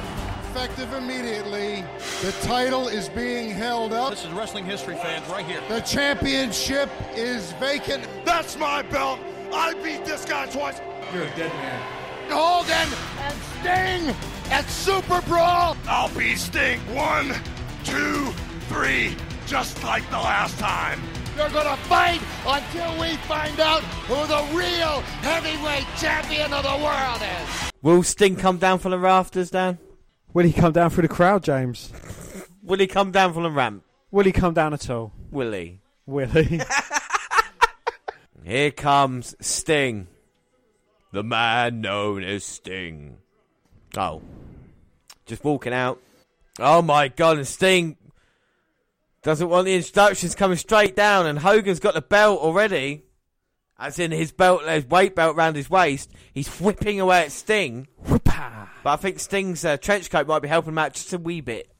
effective 0.50 0.92
immediately. 0.94 1.84
The 2.22 2.32
title 2.42 2.88
is 2.88 3.08
being 3.08 3.50
held 3.50 3.92
up. 3.92 4.10
This 4.10 4.24
is 4.24 4.32
wrestling 4.32 4.64
history 4.64 4.96
fans 4.96 5.28
right 5.28 5.46
here. 5.46 5.60
The 5.68 5.80
championship 5.80 6.90
is 7.14 7.52
vacant. 7.52 8.08
That's 8.24 8.56
my 8.56 8.82
belt. 8.82 9.20
I 9.52 9.74
beat 9.74 10.04
this 10.04 10.24
guy 10.24 10.46
twice. 10.46 10.80
You're 11.14 11.22
a 11.22 11.36
dead 11.36 11.52
man. 11.54 11.99
Hogan 12.30 12.88
and 13.20 13.36
Sting 13.60 14.16
at 14.50 14.68
Super 14.68 15.20
Brawl. 15.22 15.76
I'll 15.86 16.14
be 16.16 16.34
Sting. 16.34 16.80
One, 16.94 17.34
two, 17.84 18.32
three, 18.68 19.16
just 19.46 19.82
like 19.84 20.08
the 20.10 20.18
last 20.18 20.58
time. 20.58 21.00
You're 21.36 21.48
gonna 21.50 21.76
fight 21.76 22.20
until 22.46 23.00
we 23.00 23.16
find 23.28 23.58
out 23.60 23.82
who 23.82 24.14
the 24.26 24.58
real 24.58 25.00
heavyweight 25.22 25.86
champion 25.98 26.52
of 26.52 26.62
the 26.62 26.84
world 26.84 27.22
is. 27.22 27.70
Will 27.82 28.02
Sting 28.02 28.36
come 28.36 28.58
down 28.58 28.78
from 28.78 28.90
the 28.90 28.98
rafters, 28.98 29.50
Dan? 29.50 29.78
Will 30.34 30.44
he 30.44 30.52
come 30.52 30.72
down 30.72 30.90
through 30.90 31.02
the 31.02 31.08
crowd, 31.08 31.42
James? 31.42 31.92
Will 32.62 32.78
he 32.78 32.86
come 32.86 33.10
down 33.10 33.32
from 33.32 33.44
the 33.44 33.50
ramp? 33.50 33.84
Will 34.10 34.24
he 34.24 34.32
come 34.32 34.54
down 34.54 34.74
at 34.74 34.88
all? 34.90 35.12
Will 35.30 35.52
he? 35.52 35.80
Will 36.06 36.28
he? 36.28 36.60
Here 38.44 38.70
comes 38.70 39.34
Sting. 39.40 40.08
The 41.12 41.22
man 41.22 41.80
known 41.80 42.22
as 42.22 42.44
Sting. 42.44 43.18
Oh. 43.96 44.22
Just 45.26 45.44
walking 45.44 45.72
out. 45.72 46.00
Oh 46.58 46.82
my 46.82 47.08
god, 47.08 47.38
and 47.38 47.46
Sting 47.46 47.96
doesn't 49.22 49.48
want 49.48 49.66
the 49.66 49.74
instructions 49.74 50.34
coming 50.34 50.56
straight 50.56 50.96
down, 50.96 51.26
and 51.26 51.38
Hogan's 51.38 51.80
got 51.80 51.94
the 51.94 52.02
belt 52.02 52.40
already. 52.40 53.04
As 53.78 53.98
in 53.98 54.10
his 54.10 54.30
belt, 54.30 54.66
his 54.66 54.86
weight 54.86 55.14
belt 55.16 55.36
round 55.36 55.56
his 55.56 55.70
waist. 55.70 56.10
He's 56.34 56.48
whipping 56.60 57.00
away 57.00 57.22
at 57.22 57.32
Sting. 57.32 57.88
But 58.82 58.90
I 58.92 58.96
think 58.96 59.20
Sting's 59.20 59.64
uh, 59.64 59.78
trench 59.78 60.10
coat 60.10 60.26
might 60.26 60.42
be 60.42 60.48
helping 60.48 60.72
him 60.72 60.78
out 60.78 60.94
just 60.94 61.12
a 61.12 61.18
wee 61.18 61.40
bit. 61.40 61.70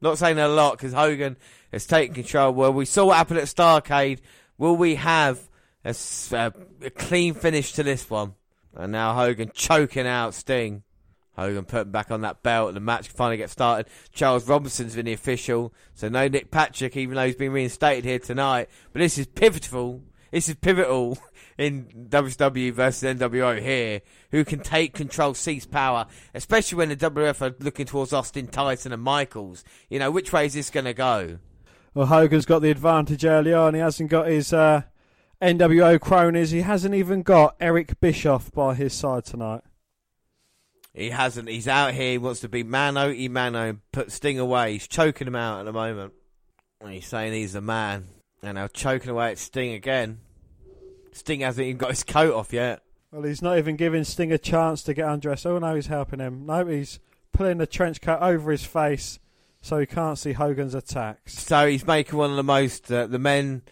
Not 0.00 0.18
saying 0.18 0.38
a 0.38 0.48
lot 0.48 0.72
because 0.72 0.92
Hogan 0.92 1.36
has 1.72 1.86
taken 1.86 2.14
control. 2.14 2.52
Well, 2.52 2.72
we 2.72 2.84
saw 2.84 3.06
what 3.06 3.16
happened 3.16 3.38
at 3.38 3.46
Starcade. 3.46 4.20
Will 4.58 4.76
we 4.76 4.96
have 4.96 5.48
a 5.84 5.94
clean 6.96 7.34
finish 7.34 7.72
to 7.74 7.82
this 7.82 8.08
one? 8.10 8.34
And 8.74 8.92
now 8.92 9.14
Hogan 9.14 9.50
choking 9.54 10.06
out 10.06 10.34
Sting. 10.34 10.82
Hogan 11.36 11.64
putting 11.64 11.92
back 11.92 12.10
on 12.10 12.20
that 12.22 12.42
belt. 12.42 12.68
And 12.68 12.76
the 12.76 12.80
match 12.80 13.08
finally 13.08 13.36
gets 13.36 13.52
started. 13.52 13.90
Charles 14.12 14.46
Robinson's 14.46 14.94
been 14.94 15.06
the 15.06 15.12
official. 15.12 15.72
So 15.94 16.08
no 16.08 16.28
Nick 16.28 16.50
Patrick, 16.50 16.96
even 16.96 17.16
though 17.16 17.26
he's 17.26 17.36
been 17.36 17.52
reinstated 17.52 18.04
here 18.04 18.18
tonight. 18.18 18.68
But 18.92 19.00
this 19.00 19.18
is 19.18 19.26
pivotal. 19.26 20.02
This 20.30 20.48
is 20.48 20.54
pivotal 20.54 21.18
in 21.58 22.08
WCW 22.08 22.72
versus 22.72 23.18
NWO 23.18 23.60
here. 23.60 24.00
Who 24.30 24.44
can 24.44 24.60
take 24.60 24.94
control, 24.94 25.34
seize 25.34 25.66
power, 25.66 26.06
especially 26.34 26.78
when 26.78 26.88
the 26.88 26.96
WF 26.96 27.42
are 27.42 27.54
looking 27.60 27.86
towards 27.86 28.12
Austin, 28.12 28.46
Tyson, 28.46 28.92
and 28.92 29.02
Michaels. 29.02 29.64
You 29.90 29.98
know, 29.98 30.10
which 30.10 30.32
way 30.32 30.46
is 30.46 30.54
this 30.54 30.70
going 30.70 30.86
to 30.86 30.94
go? 30.94 31.38
well, 31.94 32.06
Hogan's 32.06 32.46
got 32.46 32.60
the 32.60 32.70
advantage 32.70 33.24
early 33.24 33.52
on. 33.52 33.74
He 33.74 33.80
hasn't 33.80 34.10
got 34.10 34.28
his 34.28 34.52
uh, 34.52 34.82
NWO 35.42 35.98
cronies. 36.00 36.52
He 36.52 36.60
hasn't 36.60 36.94
even 36.94 37.22
got 37.22 37.56
Eric 37.60 37.98
Bischoff 38.00 38.52
by 38.52 38.74
his 38.74 38.94
side 38.94 39.24
tonight. 39.24 39.62
He 40.94 41.10
hasn't. 41.10 41.48
He's 41.48 41.66
out 41.66 41.94
here. 41.94 42.12
He 42.12 42.18
wants 42.18 42.40
to 42.40 42.48
be 42.48 42.62
mano 42.62 43.10
e 43.10 43.28
mano, 43.28 43.78
put 43.90 44.12
Sting 44.12 44.38
away. 44.38 44.74
He's 44.74 44.86
choking 44.86 45.26
him 45.26 45.34
out 45.34 45.60
at 45.60 45.64
the 45.64 45.72
moment. 45.72 46.12
He's 46.86 47.06
saying 47.06 47.32
he's 47.32 47.54
the 47.54 47.60
man. 47.60 48.08
And 48.42 48.54
now 48.54 48.68
choking 48.68 49.10
away 49.10 49.32
at 49.32 49.38
Sting 49.38 49.72
again. 49.72 50.20
Sting 51.12 51.40
hasn't 51.40 51.66
even 51.66 51.78
got 51.78 51.90
his 51.90 52.04
coat 52.04 52.34
off 52.34 52.52
yet. 52.52 52.82
Well, 53.10 53.22
he's 53.22 53.42
not 53.42 53.58
even 53.58 53.76
giving 53.76 54.04
Sting 54.04 54.32
a 54.32 54.38
chance 54.38 54.82
to 54.84 54.94
get 54.94 55.08
undressed. 55.08 55.46
Oh 55.46 55.58
no, 55.58 55.74
he's 55.74 55.86
helping 55.88 56.20
him. 56.20 56.46
No, 56.46 56.66
he's 56.66 57.00
pulling 57.32 57.58
the 57.58 57.66
trench 57.66 58.00
coat 58.00 58.20
over 58.20 58.50
his 58.50 58.64
face 58.64 59.18
so 59.60 59.78
he 59.78 59.86
can't 59.86 60.18
see 60.18 60.32
Hogan's 60.32 60.74
attacks. 60.74 61.38
So 61.38 61.66
he's 61.66 61.86
making 61.86 62.18
one 62.18 62.30
of 62.30 62.36
the 62.36 62.42
most 62.42 62.92
uh, 62.92 63.06
the 63.06 63.18
men, 63.18 63.62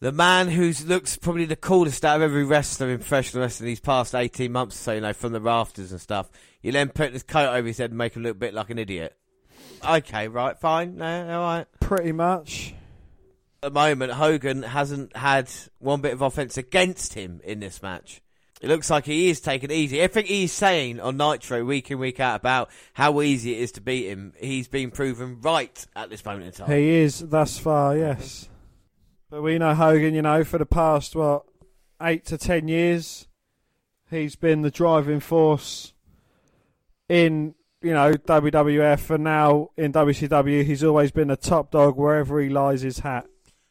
the 0.00 0.12
man 0.12 0.48
who 0.48 0.72
looks 0.86 1.16
probably 1.16 1.44
the 1.44 1.56
coolest 1.56 2.04
out 2.04 2.16
of 2.16 2.22
every 2.22 2.44
wrestler 2.44 2.90
in 2.90 2.98
professional 2.98 3.42
wrestling 3.42 3.66
these 3.66 3.80
past 3.80 4.14
eighteen 4.14 4.52
months 4.52 4.76
or 4.76 4.82
so. 4.82 4.92
You 4.92 5.00
know, 5.00 5.12
from 5.12 5.32
the 5.32 5.40
rafters 5.40 5.92
and 5.92 6.00
stuff. 6.00 6.30
You 6.62 6.72
then 6.72 6.88
put 6.88 7.12
his 7.12 7.22
coat 7.22 7.54
over 7.54 7.66
his 7.66 7.78
head 7.78 7.90
and 7.90 7.98
make 7.98 8.16
him 8.16 8.22
look 8.22 8.32
a 8.32 8.38
bit 8.38 8.54
like 8.54 8.70
an 8.70 8.78
idiot. 8.78 9.16
Okay, 9.88 10.26
right, 10.28 10.58
fine, 10.58 10.96
no, 10.96 11.30
all 11.30 11.40
right. 11.40 11.66
Pretty 11.80 12.12
much. 12.12 12.74
At 13.62 13.72
the 13.72 13.80
moment, 13.80 14.12
Hogan 14.12 14.62
hasn't 14.62 15.16
had 15.16 15.50
one 15.78 16.00
bit 16.00 16.12
of 16.12 16.22
offense 16.22 16.56
against 16.56 17.14
him 17.14 17.40
in 17.44 17.60
this 17.60 17.82
match. 17.82 18.20
It 18.60 18.68
looks 18.68 18.90
like 18.90 19.06
he 19.06 19.30
is 19.30 19.40
taking 19.40 19.70
it 19.70 19.74
easy. 19.74 20.00
Everything 20.00 20.26
he's 20.26 20.52
saying 20.52 20.98
on 20.98 21.16
Nitro 21.16 21.64
week 21.64 21.92
in, 21.92 21.98
week 22.00 22.18
out 22.18 22.40
about 22.40 22.70
how 22.92 23.20
easy 23.22 23.54
it 23.54 23.60
is 23.60 23.72
to 23.72 23.80
beat 23.80 24.08
him, 24.08 24.32
he's 24.36 24.66
been 24.66 24.90
proven 24.90 25.40
right 25.40 25.86
at 25.94 26.10
this 26.10 26.24
moment 26.24 26.46
in 26.46 26.52
time. 26.52 26.76
He 26.76 26.88
is 26.88 27.20
thus 27.20 27.56
far, 27.58 27.96
yes. 27.96 28.48
But 29.30 29.42
we 29.42 29.58
know 29.58 29.74
Hogan, 29.74 30.14
you 30.14 30.22
know, 30.22 30.42
for 30.42 30.58
the 30.58 30.66
past, 30.66 31.14
what, 31.14 31.44
eight 32.00 32.24
to 32.26 32.38
ten 32.38 32.66
years, 32.68 33.28
he's 34.10 34.36
been 34.36 34.62
the 34.62 34.70
driving 34.70 35.20
force 35.20 35.92
in, 37.08 37.54
you 37.82 37.92
know, 37.92 38.12
WWF 38.14 39.10
and 39.10 39.24
now 39.24 39.70
in 39.76 39.92
WCW. 39.92 40.64
He's 40.64 40.82
always 40.82 41.10
been 41.10 41.30
a 41.30 41.36
top 41.36 41.70
dog 41.70 41.96
wherever 41.96 42.40
he 42.40 42.48
lies 42.48 42.80
his 42.80 43.00
hat. 43.00 43.26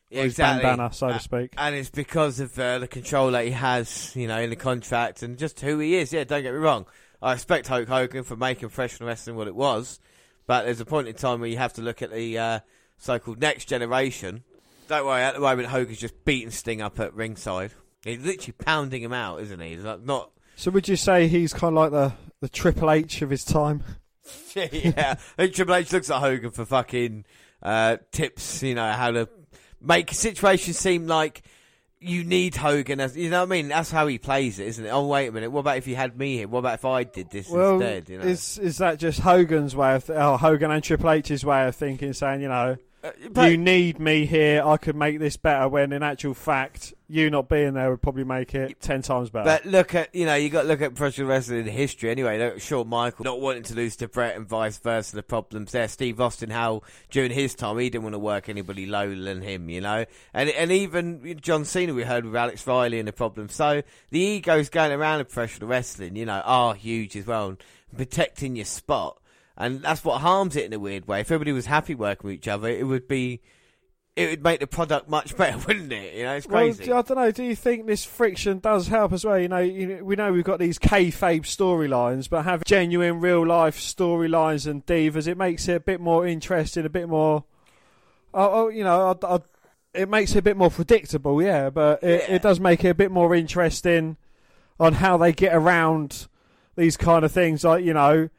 Yeah, 0.09 0.23
his 0.23 0.34
exactly. 0.34 0.63
bandana, 0.63 0.93
so 0.93 1.09
to 1.09 1.19
speak. 1.19 1.53
And 1.57 1.75
it's 1.75 1.89
because 1.89 2.39
of 2.39 2.57
uh, 2.57 2.79
the 2.79 2.88
control 2.88 3.31
that 3.31 3.43
he 3.43 3.51
has, 3.51 4.15
you 4.15 4.27
know, 4.27 4.39
in 4.39 4.49
the 4.49 4.55
contract 4.55 5.21
and 5.23 5.38
just 5.38 5.59
who 5.59 5.79
he 5.79 5.95
is. 5.95 6.13
Yeah, 6.13 6.23
don't 6.23 6.43
get 6.43 6.53
me 6.53 6.59
wrong. 6.59 6.85
I 7.21 7.34
respect 7.34 7.67
Hulk 7.67 7.88
Hogan 7.88 8.23
for 8.23 8.35
making 8.35 8.69
professional 8.69 9.07
wrestling 9.07 9.35
what 9.35 9.47
it 9.47 9.55
was, 9.55 9.99
but 10.45 10.63
there's 10.63 10.79
a 10.79 10.85
point 10.85 11.07
in 11.07 11.15
time 11.15 11.39
where 11.39 11.49
you 11.49 11.57
have 11.57 11.73
to 11.73 11.81
look 11.81 12.01
at 12.01 12.11
the 12.11 12.38
uh, 12.38 12.59
so-called 12.97 13.41
next 13.41 13.65
generation. 13.65 14.43
Don't 14.88 15.05
worry, 15.05 15.22
at 15.22 15.34
the 15.34 15.41
moment 15.41 15.68
Hogan's 15.68 15.99
just 15.99 16.23
beating 16.26 16.51
Sting 16.51 16.81
up 16.81 16.99
at 16.99 17.14
ringside. 17.14 17.72
He's 18.03 18.23
literally 18.23 18.53
pounding 18.53 19.01
him 19.03 19.14
out, 19.14 19.41
isn't 19.41 19.59
he? 19.59 19.76
He's 19.76 19.84
like, 19.84 20.01
not 20.01 20.31
So 20.55 20.72
would 20.72 20.88
you 20.88 20.95
say 20.95 21.27
he's 21.27 21.53
kind 21.53 21.77
of 21.77 21.91
like 21.91 21.91
the, 21.91 22.14
the 22.41 22.49
Triple 22.49 22.89
H 22.91 23.22
of 23.22 23.30
his 23.30 23.43
time? 23.43 23.84
yeah. 24.55 25.15
I 25.38 25.41
think 25.41 25.53
Triple 25.55 25.76
H 25.76 25.91
looks 25.91 26.09
at 26.09 26.19
Hogan 26.19 26.51
for 26.51 26.65
fucking 26.65 27.26
uh, 27.61 27.97
tips, 28.11 28.64
you 28.64 28.76
know, 28.76 28.91
how 28.91 29.11
to 29.11 29.30
make 29.81 30.14
situations 30.14 30.77
seem 30.77 31.07
like 31.07 31.43
you 31.99 32.23
need 32.23 32.55
Hogan 32.55 32.99
as 32.99 33.18
you 33.18 33.30
know 33.30 33.39
what 33.39 33.47
I 33.47 33.49
mean? 33.49 33.68
That's 33.69 33.89
how 33.89 34.05
he 34.07 34.19
plays 34.19 34.59
it, 34.59 34.68
isn't 34.68 34.85
it? 34.85 34.89
Oh 34.89 35.07
wait 35.07 35.27
a 35.27 35.31
minute, 35.31 35.51
what 35.51 35.61
about 35.61 35.77
if 35.77 35.88
you 35.88 35.95
had 35.95 36.18
me 36.18 36.38
here? 36.38 36.47
What 36.47 36.59
about 36.59 36.76
if 36.76 36.85
I 36.85 37.03
did 37.03 37.31
this 37.31 37.49
Well, 37.49 37.73
instead? 37.73 38.09
You 38.09 38.19
know? 38.19 38.26
is 38.26 38.59
is 38.59 38.77
that 38.77 38.99
just 38.99 39.19
Hogan's 39.19 39.76
way 39.76 39.95
of, 39.95 40.05
th- 40.05 40.18
oh, 40.18 40.38
Hogan 40.38 40.72
and 40.72 40.84
Triple 40.84 41.09
H's 41.11 41.43
way 41.43 41.68
of 41.68 41.76
thinking, 41.76 42.14
saying, 42.14 42.41
you 42.41 42.47
know, 42.47 42.77
Uh, 43.03 43.11
but- 43.31 43.51
you 43.51 43.57
need 43.57 43.99
me 43.99 44.25
here, 44.25 44.63
I 44.65 44.77
could 44.77 44.95
make 44.95 45.19
this 45.19 45.37
better, 45.37 45.67
when 45.69 45.93
in 45.93 46.01
actual 46.01 46.33
fact, 46.33 46.93
you 47.07 47.29
not 47.29 47.47
being 47.47 47.73
there 47.73 47.89
would 47.89 48.01
probably 48.01 48.23
make 48.23 48.55
it 48.55 48.81
ten 48.81 49.01
times 49.01 49.29
better. 49.29 49.45
But 49.45 49.65
look 49.65 49.95
at 49.95 50.13
you 50.13 50.25
know 50.25 50.35
you 50.35 50.49
got 50.49 50.63
to 50.63 50.67
look 50.67 50.81
at 50.81 50.95
professional 50.95 51.27
wrestling 51.27 51.65
history 51.65 52.09
anyway. 52.09 52.39
Look 52.39 52.55
at 52.55 52.61
Shawn 52.61 52.87
Michaels 52.89 53.23
not 53.23 53.39
wanting 53.39 53.63
to 53.63 53.75
lose 53.75 53.95
to 53.97 54.07
Bret 54.07 54.35
and 54.35 54.47
vice 54.47 54.77
versa. 54.79 55.15
The 55.15 55.23
problems 55.23 55.71
there. 55.71 55.87
Steve 55.87 56.19
Austin, 56.19 56.49
how 56.49 56.81
during 57.09 57.31
his 57.31 57.55
time 57.55 57.77
he 57.77 57.89
didn't 57.89 58.03
want 58.03 58.15
to 58.15 58.19
work 58.19 58.49
anybody 58.49 58.85
lower 58.87 59.15
than 59.15 59.41
him, 59.41 59.69
you 59.69 59.79
know. 59.79 60.05
And 60.33 60.49
and 60.49 60.71
even 60.71 61.37
John 61.39 61.65
Cena 61.65 61.93
we 61.93 62.03
heard 62.03 62.25
with 62.25 62.35
Alex 62.35 62.65
Riley 62.67 62.99
and 62.99 63.07
the 63.07 63.13
problems. 63.13 63.53
So 63.53 63.83
the 64.09 64.19
egos 64.19 64.69
going 64.69 64.91
around 64.91 65.19
in 65.19 65.27
professional 65.27 65.69
wrestling, 65.69 66.15
you 66.15 66.25
know, 66.25 66.41
are 66.43 66.73
huge 66.73 67.15
as 67.15 67.25
well. 67.27 67.49
And 67.49 67.57
protecting 67.95 68.55
your 68.57 68.65
spot, 68.65 69.21
and 69.57 69.81
that's 69.81 70.03
what 70.03 70.21
harms 70.21 70.55
it 70.55 70.65
in 70.65 70.73
a 70.73 70.79
weird 70.79 71.07
way. 71.07 71.21
If 71.21 71.31
everybody 71.31 71.51
was 71.51 71.65
happy 71.65 71.95
working 71.95 72.27
with 72.27 72.35
each 72.35 72.47
other, 72.47 72.69
it 72.69 72.85
would 72.85 73.07
be. 73.07 73.41
It 74.15 74.31
would 74.31 74.43
make 74.43 74.59
the 74.59 74.65
product 74.65 75.07
much 75.07 75.38
better, 75.38 75.59
wouldn't 75.67 75.93
it? 75.93 76.15
You 76.15 76.23
know, 76.23 76.35
it's 76.35 76.47
crazy. 76.47 76.89
Well, 76.89 76.99
I 76.99 77.01
don't 77.03 77.17
know. 77.17 77.29
Do 77.31 77.43
you 77.43 77.55
think 77.55 77.85
this 77.85 78.03
friction 78.03 78.57
does 78.57 78.88
help 78.88 79.13
as 79.13 79.23
well? 79.23 79.38
You 79.38 79.47
know, 79.47 79.59
you 79.59 80.03
we 80.03 80.15
know 80.15 80.31
we've 80.31 80.43
got 80.43 80.57
these 80.59 80.79
kayfabe 80.79 81.43
storylines, 81.43 82.27
but 82.27 82.43
have 82.43 82.63
genuine, 82.63 83.19
real 83.19 83.45
life 83.45 83.79
storylines 83.79 84.65
and 84.65 84.84
divas. 84.88 85.27
It 85.27 85.38
makes 85.38 85.67
it 85.67 85.73
a 85.73 85.79
bit 85.79 86.01
more 86.01 86.25
interesting, 86.25 86.85
a 86.85 86.89
bit 86.89 87.07
more. 87.07 87.43
Oh, 88.34 88.49
oh 88.51 88.67
you 88.69 88.84
know, 88.84 89.15
I, 89.21 89.35
I, 89.35 89.39
it 89.93 90.09
makes 90.09 90.31
it 90.31 90.39
a 90.39 90.43
bit 90.43 90.57
more 90.57 90.71
predictable. 90.71 91.39
Yeah, 91.41 91.69
but 91.69 92.01
it, 92.01 92.23
Yeah. 92.27 92.35
it 92.35 92.41
does 92.41 92.59
make 92.59 92.84
it 92.84 92.89
a 92.89 92.95
bit 92.95 93.11
more 93.11 93.35
interesting 93.35 94.17
on 94.79 94.93
how 94.93 95.17
they 95.17 95.31
get 95.31 95.53
around 95.53 96.27
these 96.75 96.97
kind 96.97 97.23
of 97.23 97.31
things. 97.31 97.63
Like 97.63 97.85
you 97.85 97.93
know. 97.93 98.29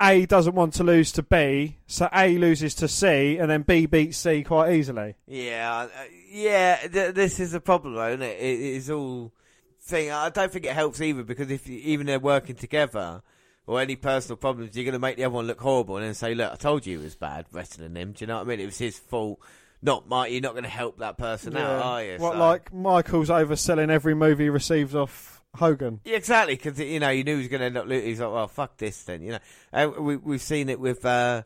A 0.00 0.26
doesn't 0.26 0.54
want 0.54 0.74
to 0.74 0.84
lose 0.84 1.10
to 1.12 1.22
B, 1.22 1.78
so 1.86 2.08
A 2.14 2.38
loses 2.38 2.74
to 2.76 2.86
C, 2.88 3.36
and 3.38 3.50
then 3.50 3.62
B 3.62 3.86
beats 3.86 4.18
C 4.18 4.44
quite 4.44 4.74
easily. 4.74 5.16
Yeah, 5.26 5.88
uh, 5.92 6.04
yeah. 6.30 6.76
Th- 6.86 7.14
this 7.14 7.40
is 7.40 7.52
a 7.54 7.60
problem, 7.60 7.94
though, 7.94 8.08
isn't 8.08 8.22
it? 8.22 8.38
It 8.38 8.60
is 8.60 8.90
all 8.90 9.32
thing. 9.80 10.10
I 10.12 10.30
don't 10.30 10.52
think 10.52 10.66
it 10.66 10.72
helps 10.72 11.00
either 11.00 11.24
because 11.24 11.50
if 11.50 11.66
you, 11.68 11.78
even 11.82 12.06
they're 12.06 12.20
working 12.20 12.54
together 12.54 13.22
or 13.66 13.80
any 13.80 13.96
personal 13.96 14.36
problems, 14.36 14.76
you're 14.76 14.84
going 14.84 14.92
to 14.92 14.98
make 15.00 15.16
the 15.16 15.24
other 15.24 15.34
one 15.34 15.46
look 15.48 15.60
horrible 15.60 15.96
and 15.96 16.06
then 16.06 16.14
say, 16.14 16.32
"Look, 16.34 16.52
I 16.52 16.56
told 16.56 16.86
you 16.86 17.00
it 17.00 17.02
was 17.02 17.16
bad 17.16 17.46
wrestling 17.50 17.96
him." 17.96 18.12
Do 18.12 18.22
you 18.22 18.26
know 18.28 18.36
what 18.36 18.46
I 18.46 18.48
mean? 18.50 18.60
It 18.60 18.66
was 18.66 18.78
his 18.78 18.98
fault. 18.98 19.40
Not 19.82 20.08
my. 20.08 20.28
You're 20.28 20.42
not 20.42 20.52
going 20.52 20.64
to 20.64 20.70
help 20.70 20.98
that 20.98 21.18
person 21.18 21.56
out, 21.56 21.82
are 21.82 22.04
you? 22.04 22.18
What 22.18 22.34
So- 22.34 22.38
like 22.38 22.72
Michael's 22.72 23.30
overselling 23.30 23.90
every 23.90 24.14
move 24.14 24.38
he 24.38 24.48
receives 24.48 24.94
off 24.94 25.37
Hogan. 25.58 26.00
Yeah, 26.04 26.16
exactly, 26.16 26.56
because 26.56 26.78
you 26.78 27.00
know 27.00 27.10
you 27.10 27.24
knew 27.24 27.34
he 27.34 27.38
was 27.38 27.48
going 27.48 27.60
to 27.60 27.66
end 27.66 27.76
up 27.76 27.86
losing. 27.86 28.08
He's 28.08 28.20
like, 28.20 28.32
well, 28.32 28.48
fuck 28.48 28.76
this 28.76 29.02
then, 29.04 29.22
you 29.22 29.32
know. 29.32 29.38
And 29.72 29.96
we 29.96 30.16
we've 30.16 30.42
seen 30.42 30.68
it 30.68 30.80
with 30.80 31.04
uh, 31.04 31.42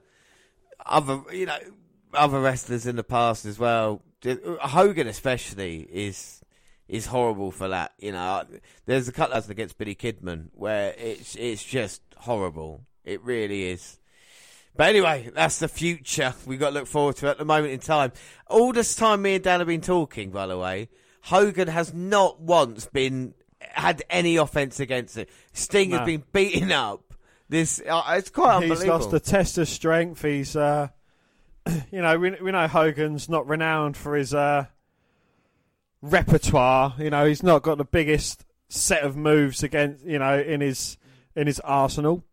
other, 0.85 1.23
you 1.33 1.47
know, 1.47 1.59
other 2.15 2.41
wrestlers 2.41 2.87
in 2.87 2.97
the 2.97 3.05
past 3.05 3.45
as 3.45 3.59
well. 3.59 4.03
Hogan 4.61 5.09
especially 5.09 5.89
is 5.91 6.43
is 6.89 7.07
horrible 7.07 7.51
for 7.51 7.69
that. 7.69 7.93
You 7.99 8.13
know, 8.13 8.45
there's 8.87 9.09
a 9.09 9.13
couple 9.13 9.37
of 9.37 9.51
against 9.51 9.79
Billy 9.79 9.95
Kidman 9.95 10.49
where 10.53 10.95
it's 10.99 11.35
it's 11.37 11.65
just 11.65 12.03
horrible. 12.19 12.85
It 13.05 13.23
really 13.23 13.71
is. 13.71 13.99
But 14.77 14.89
anyway, 14.89 15.31
that's 15.35 15.59
the 15.59 15.69
future 15.69 16.35
we've 16.47 16.61
got 16.61 16.71
to 16.71 16.75
look 16.75 16.87
forward 16.87 17.17
to 17.17 17.29
at 17.29 17.39
the 17.39 17.45
moment 17.45 17.73
in 17.73 17.81
time. 17.81 18.13
All 18.47 18.73
this 18.73 18.95
time 18.95 19.23
me 19.23 19.35
and 19.35 19.45
Dan 19.45 19.61
have 19.61 19.67
been 19.67 19.83
talking, 19.83 20.31
by 20.31 20.47
the 20.47 20.57
way, 20.57 20.89
Hogan 21.23 21.69
has 21.69 21.93
not 21.93 22.41
once 22.41 22.87
been 22.87 23.35
had 23.73 24.03
any 24.11 24.37
offense 24.37 24.81
against 24.81 25.17
it. 25.19 25.29
Sting 25.53 25.91
No. 25.91 25.99
has 25.99 26.07
been 26.07 26.25
beaten 26.33 26.73
up. 26.73 27.15
This 27.49 27.81
uh, 27.87 28.03
it's 28.17 28.31
quite 28.31 28.57
unbelievable. 28.57 28.81
He's 28.81 28.89
lost 28.89 29.13
a 29.13 29.21
test 29.21 29.59
of 29.59 29.69
strength. 29.69 30.23
He's, 30.23 30.57
uh, 30.57 30.89
you 31.91 32.01
know, 32.03 32.19
we 32.19 32.31
we 32.41 32.51
know 32.51 32.67
Hogan's 32.67 33.29
not 33.29 33.47
renowned 33.47 33.97
for 33.97 34.17
his 34.17 34.33
uh, 34.33 34.67
repertoire. 36.01 36.95
You 36.99 37.11
know, 37.11 37.27
he's 37.27 37.43
not 37.43 37.63
got 37.63 37.79
the 37.79 37.85
biggest 37.85 38.45
set 38.69 39.03
of 39.03 39.17
moves 39.17 39.63
against, 39.63 40.05
you 40.05 40.19
know, 40.19 40.39
in 40.39 40.61
his 40.61 40.97
in 41.37 41.47
his 41.47 41.61
arsenal. 41.61 42.25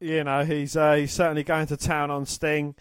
You 0.00 0.24
know, 0.24 0.44
he's 0.44 0.76
uh, 0.76 0.94
he's 0.94 1.12
certainly 1.12 1.44
going 1.44 1.66
to 1.68 1.76
town 1.76 2.10
on 2.10 2.26
Sting, 2.26 2.74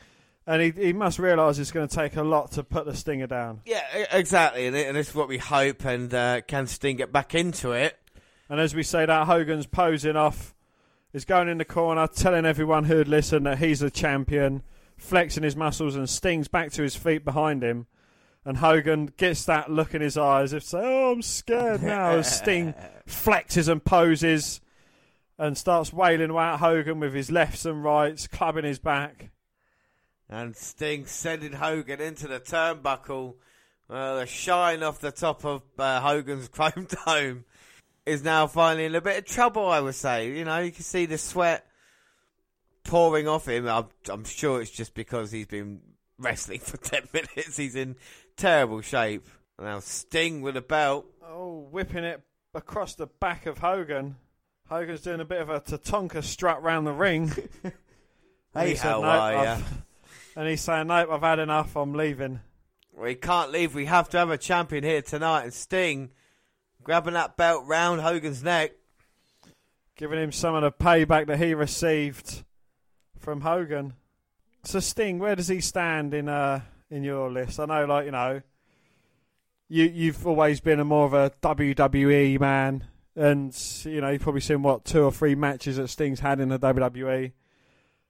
and 0.48 0.62
he 0.62 0.72
he 0.72 0.94
must 0.94 1.20
realise 1.20 1.60
it's 1.60 1.72
going 1.72 1.88
to 1.88 1.96
take 1.96 2.16
a 2.16 2.24
lot 2.24 2.52
to 2.54 2.64
put 2.64 2.86
the 2.86 2.96
Stinger 2.96 3.28
down. 3.28 3.62
yeah, 3.66 3.84
exactly, 4.12 4.68
and, 4.68 4.76
and 4.76 4.98
this 4.98 5.10
is 5.10 5.16
what 5.16 5.28
we 5.28 5.38
hope. 5.38 5.86
And 5.86 6.14
uh, 6.14 6.42
can 6.42 6.68
Sting 6.68 6.98
get 6.98 7.12
back 7.12 7.36
into 7.36 7.72
it? 7.72 7.98
And 8.50 8.60
as 8.60 8.76
we 8.76 8.84
say 8.84 9.06
that, 9.06 9.28
Hogan's 9.28 9.66
posing 9.66 10.18
off, 10.18 10.54
is 11.14 11.26
going 11.26 11.48
in 11.48 11.58
the 11.58 11.66
corner, 11.66 12.08
telling 12.08 12.46
everyone 12.46 12.86
who'd 12.86 13.08
listen 13.08 13.44
that 13.44 13.60
he's 13.60 13.82
a 13.82 13.90
champion, 13.90 14.64
flexing 14.98 15.44
his 15.44 15.56
muscles, 15.56 15.96
and 15.96 16.10
Sting's 16.10 16.48
back 16.48 16.72
to 16.74 16.82
his 16.82 16.96
feet 16.96 17.24
behind 17.24 17.64
him. 17.64 17.88
And 18.44 18.58
Hogan 18.58 19.14
gets 19.18 19.46
that 19.46 19.70
look 19.70 19.94
in 19.94 20.02
his 20.02 20.18
eyes, 20.18 20.52
if 20.52 20.64
say, 20.64 20.80
"Oh, 20.82 21.12
I'm 21.12 21.22
scared 21.22 21.84
now." 21.84 22.12
As 22.12 22.36
Sting 22.38 22.74
flexes 23.08 23.70
and 23.70 23.84
poses, 23.84 24.62
and 25.38 25.58
starts 25.58 25.94
wailing 25.94 26.32
away 26.32 26.46
at 26.46 26.58
Hogan 26.58 27.00
with 27.00 27.14
his 27.14 27.32
lefts 27.32 27.66
and 27.66 27.84
rights, 27.84 28.28
clubbing 28.28 28.66
his 28.66 28.80
back. 28.80 29.30
And 30.32 30.56
Sting 30.56 31.06
sending 31.08 31.52
Hogan 31.52 32.00
into 32.00 32.28
the 32.28 32.40
turnbuckle. 32.40 33.36
Well, 33.90 34.20
the 34.20 34.26
shine 34.26 34.82
off 34.82 35.02
the 35.02 35.12
top 35.12 35.44
of 35.44 35.62
uh, 35.78 36.00
Hogan's 36.00 36.48
chrome 36.52 36.88
dome 37.06 37.44
is 38.06 38.24
now 38.24 38.48
finally 38.48 38.86
in 38.86 38.96
a 38.96 39.02
bit 39.02 39.18
of 39.18 39.26
trouble, 39.26 39.68
I 39.68 39.82
would 39.82 39.96
say. 39.96 40.32
You 40.32 40.46
know, 40.46 40.60
you 40.60 40.72
can 40.72 40.84
see 40.84 41.06
the 41.06 41.18
sweat 41.18 41.68
pouring 42.86 43.28
off 43.28 43.48
him. 43.48 43.68
I'm, 43.68 43.88
I'm 44.10 44.24
sure 44.24 44.62
it's 44.62 44.72
just 44.72 44.94
because 44.94 45.32
he's 45.32 45.48
been 45.48 45.82
wrestling 46.18 46.60
for 46.62 46.78
10 46.78 47.10
minutes. 47.12 47.58
He's 47.58 47.76
in 47.76 47.98
terrible 48.38 48.80
shape. 48.80 49.28
Now, 49.60 49.80
Sting 49.82 50.42
with 50.42 50.56
a 50.56 50.62
belt. 50.62 51.08
Oh, 51.24 51.68
whipping 51.72 52.06
it 52.06 52.22
across 52.56 52.96
the 52.96 53.08
back 53.08 53.48
of 53.48 53.58
Hogan. 53.58 54.16
Hogan's 54.70 55.02
doing 55.02 55.20
a 55.20 55.26
bit 55.26 55.42
of 55.42 55.50
a 55.50 55.60
Tatanka 55.60 56.24
strut 56.24 56.64
round 56.64 56.88
the 56.88 56.94
ring. 56.94 57.34
Hey, 58.54 58.72
he 58.72 58.76
said, 58.76 58.92
how 58.92 59.00
"Nope, 59.00 59.10
are 59.10 59.34
ya?" 59.46 59.58
I've-" 60.32 60.40
And 60.40 60.50
he's 60.50 60.62
saying, 60.62 60.88
nope, 60.88 61.10
I've 61.12 61.22
had 61.22 61.40
enough, 61.40 61.76
I'm 61.76 61.94
leaving. 61.94 62.40
We 62.94 63.16
can't 63.16 63.52
leave. 63.52 63.74
We 63.74 63.86
have 63.86 64.10
to 64.10 64.18
have 64.18 64.30
a 64.30 64.38
champion 64.38 64.84
here 64.84 65.02
tonight. 65.02 65.44
And 65.44 65.54
Sting 65.54 66.12
grabbing 66.84 67.14
that 67.14 67.38
belt 67.38 67.66
round 67.66 68.02
Hogan's 68.02 68.44
neck. 68.44 68.72
Giving 69.96 70.20
him 70.20 70.32
some 70.32 70.56
of 70.56 70.64
the 70.64 70.72
payback 70.72 71.28
that 71.28 71.38
he 71.38 71.54
received 71.54 72.44
from 73.20 73.42
Hogan. 73.42 73.94
So 74.64 74.80
Sting, 74.80 75.20
where 75.20 75.36
does 75.36 75.48
he 75.48 75.62
stand 75.62 76.14
in 76.14 76.28
uh 76.28 76.62
in 76.90 77.04
your 77.04 77.32
list? 77.32 77.60
I 77.60 77.66
know, 77.66 77.86
like, 77.86 78.06
you 78.06 78.12
know, 78.12 78.42
you 79.70 79.86
you've 79.86 80.26
always 80.26 80.60
been 80.60 80.80
a 80.80 80.86
more 80.86 81.06
of 81.06 81.14
a 81.14 81.32
WWE 81.42 82.40
man 82.40 82.86
and 83.16 83.56
you 83.84 84.02
know, 84.02 84.10
you've 84.10 84.22
probably 84.22 84.42
seen 84.42 84.62
what, 84.62 84.86
two 84.86 85.04
or 85.04 85.12
three 85.12 85.36
matches 85.36 85.78
that 85.78 85.90
Sting's 85.90 86.20
had 86.20 86.40
in 86.40 86.50
the 86.50 86.60
WWE 86.60 87.32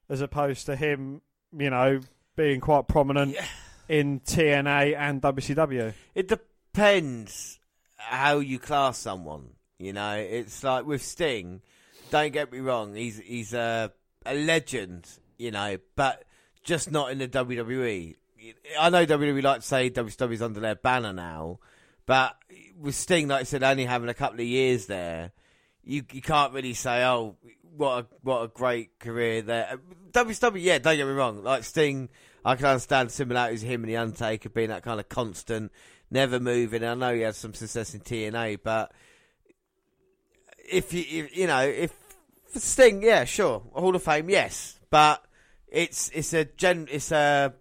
as 0.09 0.21
opposed 0.21 0.65
to 0.65 0.75
him, 0.75 1.21
you 1.57 1.69
know, 1.69 1.99
being 2.35 2.59
quite 2.59 2.87
prominent 2.87 3.35
in 3.87 4.19
TNA 4.21 4.95
and 4.97 5.21
WCW. 5.21 5.93
It 6.15 6.27
depends 6.27 7.59
how 7.97 8.39
you 8.39 8.59
class 8.59 8.97
someone. 8.97 9.49
You 9.77 9.93
know, 9.93 10.15
it's 10.15 10.63
like 10.63 10.85
with 10.85 11.03
Sting. 11.03 11.61
Don't 12.09 12.31
get 12.31 12.51
me 12.51 12.59
wrong; 12.59 12.93
he's 12.93 13.19
he's 13.19 13.53
a 13.53 13.91
a 14.25 14.35
legend. 14.35 15.07
You 15.37 15.51
know, 15.51 15.77
but 15.95 16.23
just 16.63 16.91
not 16.91 17.11
in 17.11 17.17
the 17.17 17.27
WWE. 17.27 18.15
I 18.79 18.89
know 18.89 19.05
WWE 19.05 19.43
like 19.43 19.61
to 19.61 19.67
say 19.67 19.89
WWE's 19.89 20.41
under 20.41 20.59
their 20.59 20.75
banner 20.75 21.13
now, 21.13 21.59
but 22.05 22.35
with 22.79 22.95
Sting, 22.95 23.27
like 23.27 23.41
I 23.41 23.43
said, 23.43 23.63
only 23.63 23.85
having 23.85 24.09
a 24.09 24.13
couple 24.13 24.39
of 24.39 24.45
years 24.45 24.85
there, 24.87 25.31
you 25.83 26.03
you 26.11 26.21
can't 26.21 26.53
really 26.53 26.73
say, 26.73 27.03
oh, 27.05 27.37
what 27.75 28.03
a 28.03 28.07
what 28.21 28.43
a 28.43 28.47
great 28.47 28.99
career 28.99 29.41
there. 29.41 29.79
WWE, 30.11 30.61
yeah, 30.61 30.77
don't 30.77 30.97
get 30.97 31.07
me 31.07 31.13
wrong. 31.13 31.43
Like 31.43 31.63
Sting, 31.63 32.09
I 32.43 32.55
can 32.55 32.65
understand 32.65 33.11
similarities 33.11 33.63
of 33.63 33.69
him 33.69 33.83
and 33.83 33.89
the 33.89 33.97
Undertaker 33.97 34.49
being 34.49 34.69
that 34.69 34.83
kind 34.83 34.99
of 34.99 35.09
constant, 35.09 35.71
never 36.09 36.39
moving. 36.39 36.83
I 36.83 36.93
know 36.93 37.13
he 37.13 37.21
had 37.21 37.35
some 37.35 37.53
success 37.53 37.93
in 37.93 38.01
TNA, 38.01 38.59
but 38.63 38.91
if 40.69 40.93
you 40.93 41.03
if, 41.07 41.37
you 41.37 41.47
know 41.47 41.61
if 41.61 41.93
Sting, 42.55 43.01
yeah, 43.03 43.23
sure, 43.23 43.61
Hall 43.73 43.95
of 43.95 44.03
Fame, 44.03 44.29
yes, 44.29 44.79
but 44.89 45.23
it's 45.67 46.09
it's 46.09 46.33
a 46.33 46.45
gen 46.45 46.87
it's 46.91 47.11
a 47.11 47.53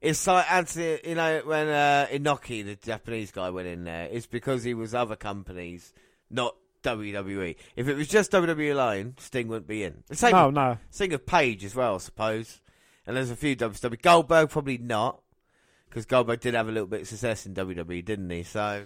it's 0.00 0.26
like 0.26 0.50
Anthony, 0.52 1.00
you 1.04 1.14
know, 1.14 1.42
when 1.44 1.68
uh, 1.68 2.06
Inoki, 2.12 2.64
the 2.64 2.76
Japanese 2.76 3.30
guy, 3.30 3.50
went 3.50 3.66
in 3.66 3.84
there. 3.84 4.08
It's 4.10 4.26
because 4.26 4.62
he 4.62 4.74
was 4.74 4.94
other 4.94 5.16
companies, 5.16 5.92
not 6.30 6.54
WWE. 6.86 7.56
If 7.76 7.88
it 7.88 7.94
was 7.96 8.08
just 8.08 8.30
WWE 8.32 8.72
alone, 8.72 9.14
Sting 9.18 9.48
wouldn't 9.48 9.66
be 9.66 9.82
in. 9.82 10.04
The 10.08 10.16
same 10.16 10.32
No, 10.32 10.46
with- 10.46 10.54
no. 10.54 10.78
Same 10.90 11.10
with 11.10 11.26
Page 11.26 11.64
as 11.64 11.74
well, 11.74 11.96
I 11.96 11.98
suppose. 11.98 12.60
And 13.06 13.16
there's 13.16 13.30
a 13.30 13.36
few 13.36 13.54
WWE. 13.56 14.00
Goldberg 14.00 14.50
probably 14.50 14.78
not, 14.78 15.20
because 15.88 16.06
Goldberg 16.06 16.40
did 16.40 16.54
have 16.54 16.68
a 16.68 16.72
little 16.72 16.88
bit 16.88 17.02
of 17.02 17.08
success 17.08 17.46
in 17.46 17.54
WWE, 17.54 18.04
didn't 18.04 18.30
he? 18.30 18.42
So 18.42 18.84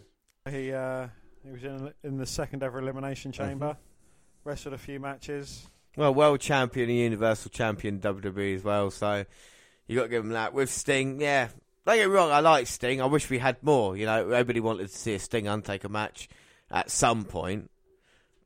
He 0.51 0.73
uh, 0.73 1.09
he 1.45 1.51
was 1.53 1.63
in 1.65 1.93
in 2.03 2.19
the 2.19 2.27
second 2.27 2.63
ever 2.63 2.79
elimination 2.79 3.33
Mm-hmm. 3.33 3.43
chamber, 3.43 3.77
wrestled 4.45 4.75
a 4.75 4.79
few 4.79 4.99
matches. 5.01 5.67
Well, 5.97 6.15
world 6.15 6.41
champion 6.41 6.89
and 6.89 6.99
universal 6.99 7.51
champion 7.51 7.99
WWE 8.01 8.55
as 8.57 8.63
well. 8.65 8.91
So 8.91 9.25
you 9.87 9.97
got 9.97 10.03
to 10.05 10.09
give 10.09 10.23
him 10.25 10.31
that. 10.31 10.55
With 10.55 10.71
Sting, 10.71 11.21
yeah. 11.21 11.49
Don't 11.87 11.97
get 11.97 12.09
me 12.09 12.15
wrong, 12.15 12.31
I 12.31 12.41
like 12.41 12.67
Sting. 12.67 13.01
I 13.01 13.07
wish 13.07 13.29
we 13.31 13.39
had 13.39 13.57
more. 13.63 13.97
You 13.97 14.05
know, 14.07 14.31
everybody 14.31 14.61
wanted 14.61 14.89
to 14.91 14.97
see 14.97 15.15
a 15.15 15.19
Sting 15.19 15.49
Undertaker 15.49 15.89
match 15.89 16.29
at 16.71 16.91
some 16.91 17.25
point. 17.25 17.71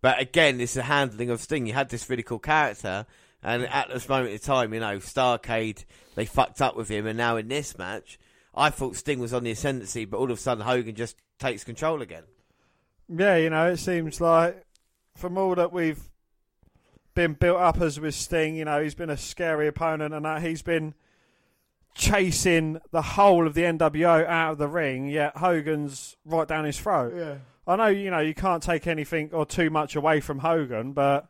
But 0.05 0.21
again, 0.21 0.61
it's 0.61 0.75
the 0.75 0.83
handling 0.83 1.31
of 1.31 1.41
Sting. 1.41 1.67
You 1.67 1.73
had 1.73 1.89
this 1.89 2.11
really 2.11 2.23
cool 2.23 2.39
character, 2.39 3.07
and 3.43 3.63
at 3.63 3.89
this 3.89 4.07
moment 4.07 4.33
in 4.33 4.39
time, 4.39 4.75
you 4.75 4.81
know, 4.81 4.99
Starcade, 4.99 5.87
they 6.15 6.27
fucked 6.27 6.61
up 6.61 6.77
with 6.77 6.91
him, 6.91 7.07
and 7.07 7.17
now 7.17 7.39
in 7.39 7.49
this 7.49 7.79
match, 7.79 8.19
I 8.55 8.69
thought 8.69 8.97
Sting 8.97 9.19
was 9.19 9.33
on 9.33 9.45
the 9.45 9.53
ascendancy, 9.53 10.05
but 10.05 10.19
all 10.19 10.31
of 10.31 10.37
a 10.37 10.41
sudden 10.43 10.63
Hogan 10.63 10.95
just 10.95 11.17
takes 11.39 11.65
control 11.65 12.03
again. 12.03 12.25
Yeah, 13.09 13.37
you 13.37 13.49
know, 13.49 13.71
it 13.71 13.79
seems 13.79 14.21
like 14.21 14.67
from 15.17 15.39
all 15.39 15.55
that 15.55 15.73
we've 15.73 16.11
been 17.15 17.33
built 17.33 17.61
up 17.61 17.81
as 17.81 17.99
with 17.99 18.15
Sting, 18.15 18.57
you 18.57 18.67
know, 18.67 18.83
he's 18.83 18.95
been 18.95 19.09
a 19.09 19.17
scary 19.17 19.69
opponent 19.69 20.13
and 20.13 20.27
that 20.27 20.43
he's 20.43 20.61
been 20.61 20.93
chasing 21.95 22.79
the 22.91 23.01
whole 23.01 23.47
of 23.47 23.55
the 23.55 23.63
NWO 23.63 24.27
out 24.27 24.53
of 24.53 24.59
the 24.59 24.69
ring, 24.69 25.09
yet 25.09 25.39
Hogan's 25.39 26.19
right 26.27 26.47
down 26.47 26.67
his 26.67 26.79
throat. 26.79 27.15
Yeah. 27.17 27.37
I 27.67 27.77
know, 27.77 27.87
you 27.87 28.11
know, 28.11 28.21
you 28.21 28.35
can't 28.35 28.63
take 28.63 28.87
anything 28.87 29.31
or 29.33 29.47
too 29.47 29.71
much 29.71 29.97
away 29.97 30.21
from 30.21 30.39
Hogan, 30.41 30.93
but 30.93 31.29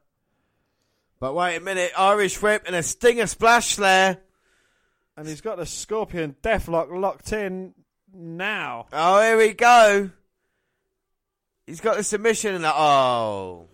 But 1.21 1.35
wait 1.35 1.57
a 1.57 1.61
minute, 1.61 1.93
Irish 1.97 2.41
whip 2.43 2.65
and 2.67 2.75
a 2.75 2.83
Stinger 2.83 3.27
splash 3.27 3.77
there. 3.77 4.19
and 5.17 5.29
he's 5.29 5.41
got 5.41 5.59
the 5.59 5.67
Scorpion 5.67 6.35
Deathlock 6.43 6.91
locked 6.91 7.33
in 7.33 7.75
now. 8.13 8.87
Oh, 8.93 9.23
here 9.23 9.37
we 9.37 9.53
go. 9.53 10.11
He's 11.67 11.81
got 11.81 11.97
the 11.97 12.03
submission 12.03 12.55
and 12.55 12.65
the, 12.65 12.73
oh, 12.75 13.69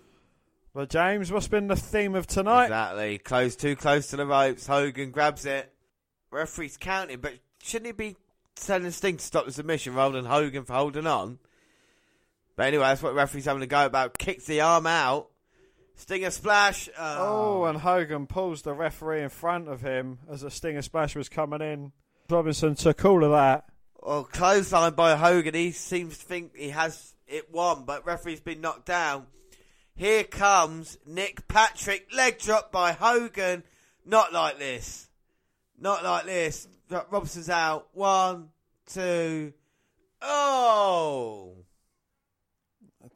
Well, 0.75 0.87
James, 0.87 1.33
what's 1.33 1.49
been 1.49 1.67
the 1.67 1.77
theme 1.77 2.15
of 2.15 2.27
tonight? 2.27 2.65
exactly. 2.67 3.19
Close, 3.19 3.57
too 3.57 3.75
close 3.75 4.09
to 4.09 4.17
the 4.17 4.27
ropes. 4.27 4.67
Hogan 4.67 5.11
grabs 5.11 5.45
it. 5.47 5.73
Referee's 6.31 6.77
counting, 6.77 7.19
but 7.21 7.33
shouldn't 7.63 7.87
he 7.87 7.93
be 7.93 8.17
telling 8.55 8.91
Sting 8.93 9.17
to 9.17 9.25
stop 9.25 9.47
the 9.47 9.53
submission 9.53 9.95
rather 9.95 10.15
than 10.21 10.31
Hogan 10.31 10.65
for 10.65 10.75
holding 10.75 11.07
on? 11.07 11.39
But 12.61 12.67
anyway, 12.67 12.85
that's 12.89 13.03
what 13.03 13.09
the 13.09 13.15
referee's 13.15 13.47
having 13.47 13.63
to 13.63 13.67
go 13.67 13.87
about. 13.87 14.19
Kicks 14.19 14.45
the 14.45 14.61
arm 14.61 14.87
out. 14.87 15.31
Stinger 15.95 16.29
splash. 16.29 16.91
Oh, 16.99 17.63
oh, 17.63 17.65
and 17.65 17.79
Hogan 17.79 18.27
pulls 18.27 18.61
the 18.61 18.75
referee 18.75 19.23
in 19.23 19.31
front 19.31 19.67
of 19.67 19.81
him 19.81 20.19
as 20.31 20.43
a 20.43 20.51
Stinger 20.51 20.83
Splash 20.83 21.17
was 21.17 21.31
coming 21.31 21.63
in. 21.63 21.93
Robinson 22.29 22.75
took 22.75 23.03
all 23.03 23.25
of 23.25 23.31
that. 23.31 23.65
Well, 24.03 24.25
clothesline 24.25 24.93
by 24.93 25.17
Hogan. 25.17 25.55
He 25.55 25.71
seems 25.71 26.19
to 26.19 26.25
think 26.27 26.55
he 26.55 26.69
has 26.69 27.15
it 27.27 27.51
won, 27.51 27.85
but 27.87 28.05
referee's 28.05 28.41
been 28.41 28.61
knocked 28.61 28.85
down. 28.85 29.27
Here 29.95 30.25
comes 30.25 30.99
Nick 31.07 31.49
Patrick. 31.49 32.09
Leg 32.15 32.41
drop 32.41 32.71
by 32.71 32.93
Hogan. 32.93 33.65
Not 34.05 34.35
like 34.35 34.59
this. 34.59 35.09
Not 35.79 36.05
like 36.05 36.27
this. 36.27 36.69
Robson's 36.91 37.49
out. 37.49 37.89
One, 37.95 38.51
two. 38.87 39.55
Oh. 40.21 41.55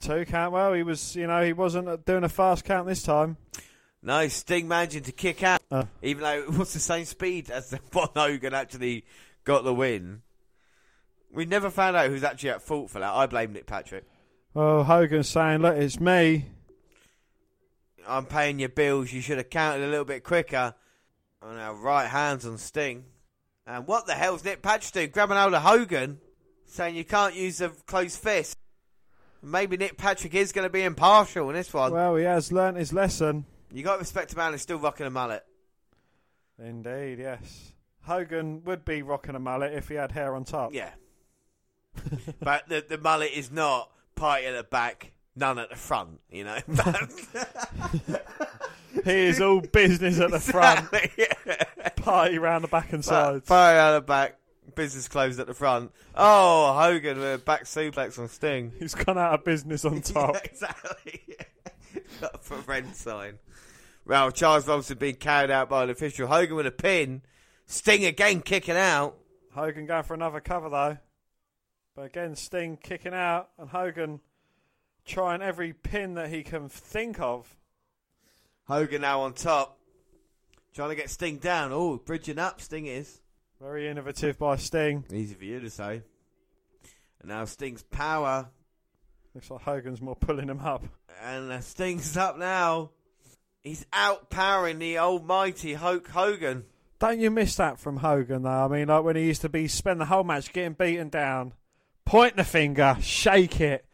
Two 0.05 0.25
count. 0.27 0.53
Well, 0.53 0.75
he 0.75 0.83
was, 0.83 1.17
you 1.17 1.27
know, 1.27 1.43
he 1.43 1.53
wasn't 1.55 2.05
doing 2.05 2.25
a 2.25 2.29
fast 2.29 2.65
count 2.65 2.87
this 2.87 3.03
time. 3.03 3.37
No, 4.03 4.29
Sting 4.29 4.69
managing 4.69 5.05
to 5.05 5.13
kick 5.13 5.43
out, 5.43 5.63
Uh. 5.71 5.85
even 6.03 6.23
though 6.23 6.39
it 6.41 6.51
was 6.51 6.75
the 6.75 6.79
same 6.79 7.07
speed 7.07 7.51
as 7.51 7.71
the 7.71 7.81
one 7.93 8.09
Hogan 8.15 8.53
actually 8.53 9.07
got 9.45 9.65
the 9.65 9.73
win. 9.73 10.21
We 11.33 11.47
never 11.47 11.71
found 11.71 11.97
out 11.97 12.11
who's 12.11 12.23
actually 12.23 12.51
at 12.51 12.61
fault 12.63 12.91
for 12.91 12.99
that. 12.99 13.13
I 13.15 13.27
blame 13.27 13.55
Nick 13.55 13.67
Patrick. 13.67 14.05
Well, 14.53 14.85
Hogan's 14.85 15.29
saying, 15.29 15.61
look, 15.63 15.77
it's 15.77 15.99
me. 15.99 16.45
I'm 18.07 18.27
paying 18.27 18.59
your 18.59 18.69
bills. 18.69 19.11
You 19.11 19.23
should 19.23 19.39
have 19.39 19.49
counted 19.49 19.85
a 19.85 19.89
little 19.89 20.05
bit 20.05 20.23
quicker. 20.23 20.75
On 21.41 21.57
our 21.59 21.75
right 21.75 22.07
hands 22.07 22.45
on 22.47 22.59
Sting. 22.59 23.05
And 23.67 23.87
what 23.87 24.07
the 24.07 24.13
hell's 24.15 24.45
Nick 24.45 24.61
Patrick 24.63 24.93
doing? 24.93 25.11
Grabbing 25.11 25.37
hold 25.39 25.55
of 25.55 25.63
Hogan, 25.63 26.21
saying 26.67 26.95
you 26.95 27.05
can't 27.05 27.35
use 27.35 27.61
a 27.63 27.71
closed 27.71 28.19
fist. 28.19 28.57
Maybe 29.45 29.77
Nick 29.77 29.97
Patrick 29.99 30.35
is 30.35 30.53
going 30.53 30.67
to 30.67 30.71
be 30.71 30.83
impartial 30.83 31.49
in 31.51 31.55
this 31.55 31.73
one. 31.73 31.93
Well, 31.93 32.17
he 32.17 32.25
has 32.25 32.51
learnt 32.51 32.77
his 32.77 32.93
lesson. 32.93 33.45
you 33.73 33.83
got 33.83 33.95
to 33.95 33.99
respect 34.01 34.33
a 34.33 34.37
man 34.37 34.53
who's 34.53 34.63
still 34.63 34.79
rocking 34.79 35.07
a 35.07 35.11
mullet. 35.11 35.45
Indeed, 36.59 37.19
yes. 37.19 37.73
Hogan 38.03 38.65
would 38.65 38.85
be 38.85 39.03
rocking 39.03 39.35
a 39.35 39.39
mullet 39.39 39.73
if 39.73 39.89
he 39.89 39.95
had 39.95 40.13
hair 40.13 40.35
on 40.35 40.45
top. 40.45 40.73
Yeah. 40.73 40.91
but 42.41 42.69
the, 42.69 42.85
the 42.89 42.99
mullet 42.99 43.33
is 43.33 43.51
not 43.51 43.91
party 44.15 44.47
at 44.47 44.57
the 44.57 44.65
back, 44.65 45.13
none 45.37 45.59
at 45.59 45.71
the 45.71 45.77
front, 45.77 46.21
you 46.31 46.45
know. 46.45 46.59
He 49.05 49.11
is 49.11 49.41
all 49.41 49.61
business 49.61 50.21
at 50.21 50.31
the 50.31 50.41
front, 50.41 50.89
yeah. 51.17 51.65
party 51.97 52.39
round 52.39 52.65
the 52.65 52.69
back 52.69 52.93
and 52.93 53.05
sides. 53.05 53.45
Party 53.47 53.77
at 53.77 53.93
the 53.93 54.01
back, 54.01 54.39
business 54.75 55.09
closed 55.09 55.41
at 55.41 55.47
the 55.47 55.55
front. 55.55 55.93
Oh, 56.15 56.73
Hogan 56.79 57.19
with 57.19 57.35
a 57.35 57.39
back 57.39 57.65
suplex 57.65 58.19
on 58.19 58.29
Sting. 58.29 58.73
He's 58.79 58.95
gone 58.95 59.19
out 59.19 59.35
of 59.35 59.45
business 59.45 59.85
on 59.85 60.01
top. 60.03 60.35
Yeah, 60.35 60.41
exactly. 60.45 61.21
Got 62.21 62.35
a 62.35 62.39
for 62.39 62.57
rent 62.59 62.95
sign. 62.97 63.39
Well, 64.07 64.31
Charles 64.31 64.69
Robinson 64.69 64.99
being 64.99 65.17
carried 65.17 65.51
out 65.51 65.69
by 65.69 65.85
an 65.85 65.91
official. 65.91 66.27
Hogan 66.27 66.57
with 66.57 66.67
a 66.67 66.71
pin. 66.71 67.23
Sting 67.67 68.05
again 68.05 68.43
kicking 68.43 68.77
out. 68.77 69.17
Hogan 69.53 69.87
going 69.87 70.03
for 70.03 70.15
another 70.15 70.41
cover 70.41 70.69
though. 70.69 70.99
But 71.97 72.03
again, 72.03 72.35
Sting 72.37 72.77
kicking 72.77 73.15
out 73.15 73.51
and 73.59 73.69
Hogan 73.71 74.21
trying 75.07 75.43
every 75.43 75.73
pin 75.73 76.15
that 76.15 76.29
he 76.29 76.43
can 76.43 76.69
think 76.69 77.21
of. 77.21 77.57
Hogan 78.67 79.03
now 79.03 79.21
on 79.21 79.35
top. 79.35 79.79
Trying 80.75 80.89
to 80.91 80.97
get 80.97 81.09
Sting 81.09 81.37
down. 81.39 81.71
Oh, 81.73 81.99
bridging 81.99 82.39
up, 82.39 82.61
Sting 82.61 82.87
is. 82.87 83.21
Very 83.65 83.89
innovative 83.89 84.39
by 84.39 84.57
Sting. 84.57 85.07
Easy 85.11 85.35
for 85.35 85.47
you 85.47 85.59
to 85.59 85.71
say. 85.71 86.03
And 87.23 87.31
now 87.31 87.47
Sting's 87.47 87.83
power. 87.83 88.51
Looks 89.35 89.51
like 89.51 89.63
Hogan's 89.63 90.03
more 90.03 90.15
pulling 90.15 90.51
him 90.51 90.61
up. 90.61 90.85
And 91.23 91.51
uh, 91.51 91.61
Sting's 91.63 92.15
up 92.15 92.37
now. 92.37 92.91
He's 93.63 93.87
outpowering 93.91 94.81
the 94.81 94.99
almighty 94.99 95.73
Hulk 95.73 96.09
Hogan. 96.09 96.65
Don't 96.99 97.21
you 97.21 97.31
miss 97.31 97.57
that 97.57 97.81
from 97.81 97.97
Hogan 97.97 98.43
though? 98.43 98.51
I 98.51 98.69
mean, 98.69 98.89
like 98.89 99.03
when 99.03 99.17
he 99.17 99.25
used 99.25 99.41
to 99.41 99.49
be 99.49 99.67
spend 99.67 99.99
the 99.99 100.05
whole 100.05 100.25
match 100.25 100.53
getting 100.53 100.75
beaten 100.75 101.09
down, 101.09 101.55
point 102.05 102.37
the 102.37 102.45
finger, 102.45 102.99
shake 103.01 103.63
it, 103.63 103.87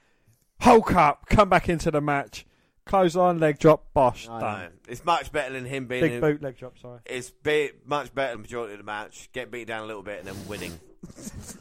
Hulk 0.63 0.97
up, 0.97 1.27
come 1.27 1.49
back 1.49 1.69
into 1.69 1.93
the 1.93 2.01
match, 2.01 2.45
close 2.91 3.17
on 3.17 3.39
leg 3.39 3.59
drop, 3.59 3.93
bosh, 3.95 4.29
I 4.29 4.41
done. 4.41 4.61
know. 4.61 4.69
It's 4.89 5.05
much 5.05 5.31
better 5.33 5.55
than 5.55 5.65
him 5.65 5.87
being. 5.87 6.03
Big 6.03 6.13
in- 6.13 6.21
boot 6.21 6.43
leg 6.43 6.59
drop. 6.59 6.77
Sorry. 6.79 6.99
It's 7.07 7.31
be- 7.31 7.71
much 7.87 8.13
better 8.15 8.33
than 8.33 8.39
the 8.39 8.43
majority 8.43 8.73
of 8.75 8.79
the 8.79 8.85
match. 8.85 9.31
Get 9.33 9.51
beat 9.51 9.67
down 9.69 9.85
a 9.85 9.87
little 9.87 10.03
bit 10.03 10.19
and 10.25 10.29
then 10.29 10.49
winning. 10.49 10.79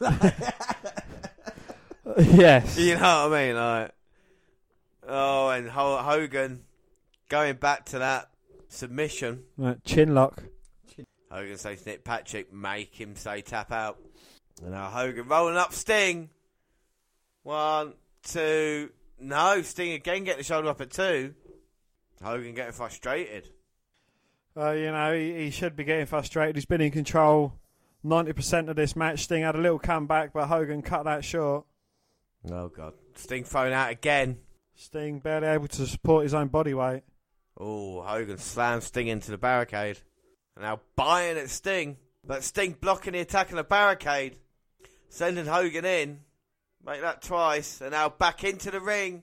yes. 2.18 2.76
You 2.78 2.94
know 2.94 3.28
what 3.28 3.32
I 3.32 3.46
mean? 3.46 3.56
Like, 3.56 3.90
oh, 5.08 5.48
and 5.50 5.68
Ho- 5.70 5.98
Hogan 5.98 6.64
going 7.28 7.56
back 7.56 7.86
to 7.86 7.98
that 8.00 8.28
submission. 8.68 9.44
Right, 9.56 9.82
chin 9.84 10.14
lock. 10.14 10.42
Hogan 11.30 11.56
says 11.58 11.86
Nick 11.86 12.02
Patrick, 12.04 12.52
make 12.52 12.92
him 13.00 13.14
say 13.14 13.40
tap 13.40 13.70
out. 13.70 13.98
And 14.62 14.72
now 14.72 14.90
Hogan 14.90 15.28
rolling 15.28 15.56
up 15.56 15.72
Sting. 15.72 16.28
One, 17.44 17.94
two, 18.24 18.90
no, 19.20 19.62
Sting 19.62 19.92
again 19.92 20.24
getting 20.24 20.38
the 20.38 20.44
shoulder 20.44 20.68
up 20.68 20.80
at 20.80 20.90
two. 20.90 21.34
Hogan 22.22 22.54
getting 22.54 22.72
frustrated. 22.72 23.48
Uh, 24.56 24.72
you 24.72 24.90
know, 24.90 25.14
he, 25.14 25.44
he 25.44 25.50
should 25.50 25.76
be 25.76 25.84
getting 25.84 26.06
frustrated. 26.06 26.56
He's 26.56 26.64
been 26.64 26.80
in 26.80 26.90
control 26.90 27.54
90% 28.04 28.68
of 28.68 28.76
this 28.76 28.96
match. 28.96 29.24
Sting 29.24 29.42
had 29.42 29.54
a 29.54 29.60
little 29.60 29.78
comeback, 29.78 30.32
but 30.32 30.46
Hogan 30.46 30.82
cut 30.82 31.04
that 31.04 31.24
short. 31.24 31.64
Oh 32.50 32.68
god, 32.68 32.94
Sting 33.14 33.44
thrown 33.44 33.72
out 33.72 33.90
again. 33.90 34.38
Sting 34.74 35.20
barely 35.20 35.46
able 35.46 35.68
to 35.68 35.86
support 35.86 36.22
his 36.22 36.32
own 36.32 36.48
body 36.48 36.72
weight. 36.72 37.02
Oh, 37.58 38.00
Hogan 38.00 38.38
slams 38.38 38.86
Sting 38.86 39.08
into 39.08 39.30
the 39.30 39.38
barricade. 39.38 39.98
And 40.56 40.64
now 40.64 40.80
buying 40.96 41.36
at 41.36 41.50
Sting. 41.50 41.98
But 42.26 42.44
Sting 42.44 42.76
blocking 42.80 43.12
the 43.12 43.20
attack 43.20 43.50
on 43.50 43.56
the 43.56 43.64
barricade. 43.64 44.36
Sending 45.10 45.44
Hogan 45.44 45.84
in. 45.84 46.20
Make 46.90 47.02
that 47.02 47.22
twice. 47.22 47.80
And 47.80 47.92
now 47.92 48.08
back 48.08 48.42
into 48.42 48.72
the 48.72 48.80
ring. 48.80 49.22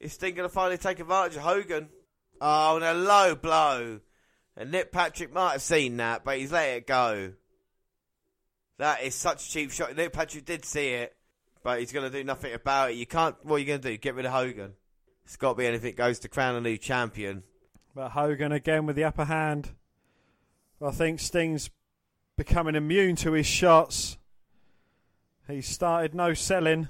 Is 0.00 0.14
Sting 0.14 0.34
going 0.34 0.48
to 0.48 0.52
finally 0.52 0.78
take 0.78 0.98
advantage 0.98 1.36
of 1.36 1.42
Hogan? 1.42 1.88
Oh, 2.40 2.74
and 2.74 2.84
a 2.84 2.92
low 2.92 3.36
blow. 3.36 4.00
And 4.56 4.72
Nick 4.72 4.90
Patrick 4.90 5.32
might 5.32 5.52
have 5.52 5.62
seen 5.62 5.98
that, 5.98 6.24
but 6.24 6.38
he's 6.38 6.50
let 6.50 6.70
it 6.70 6.88
go. 6.88 7.34
That 8.78 9.04
is 9.04 9.14
such 9.14 9.46
a 9.46 9.50
cheap 9.50 9.70
shot. 9.70 9.94
Nick 9.94 10.12
Patrick 10.12 10.44
did 10.44 10.64
see 10.64 10.88
it, 10.88 11.14
but 11.62 11.78
he's 11.78 11.92
going 11.92 12.10
to 12.10 12.18
do 12.18 12.24
nothing 12.24 12.52
about 12.52 12.90
it. 12.90 12.96
You 12.96 13.06
can't. 13.06 13.36
What 13.44 13.56
are 13.56 13.58
you 13.60 13.66
going 13.66 13.80
to 13.80 13.90
do? 13.90 13.96
Get 13.96 14.16
rid 14.16 14.26
of 14.26 14.32
Hogan? 14.32 14.72
It's 15.24 15.36
got 15.36 15.50
to 15.52 15.58
be 15.58 15.66
anything 15.68 15.94
goes 15.94 16.18
to 16.18 16.28
crown 16.28 16.56
a 16.56 16.60
new 16.60 16.78
champion. 16.78 17.44
But 17.94 18.08
Hogan 18.08 18.50
again 18.50 18.86
with 18.86 18.96
the 18.96 19.04
upper 19.04 19.26
hand. 19.26 19.70
I 20.84 20.90
think 20.90 21.20
Sting's 21.20 21.70
becoming 22.36 22.74
immune 22.74 23.14
to 23.16 23.32
his 23.34 23.46
shots. 23.46 24.18
He 25.52 25.60
started 25.60 26.14
no 26.14 26.32
selling. 26.32 26.88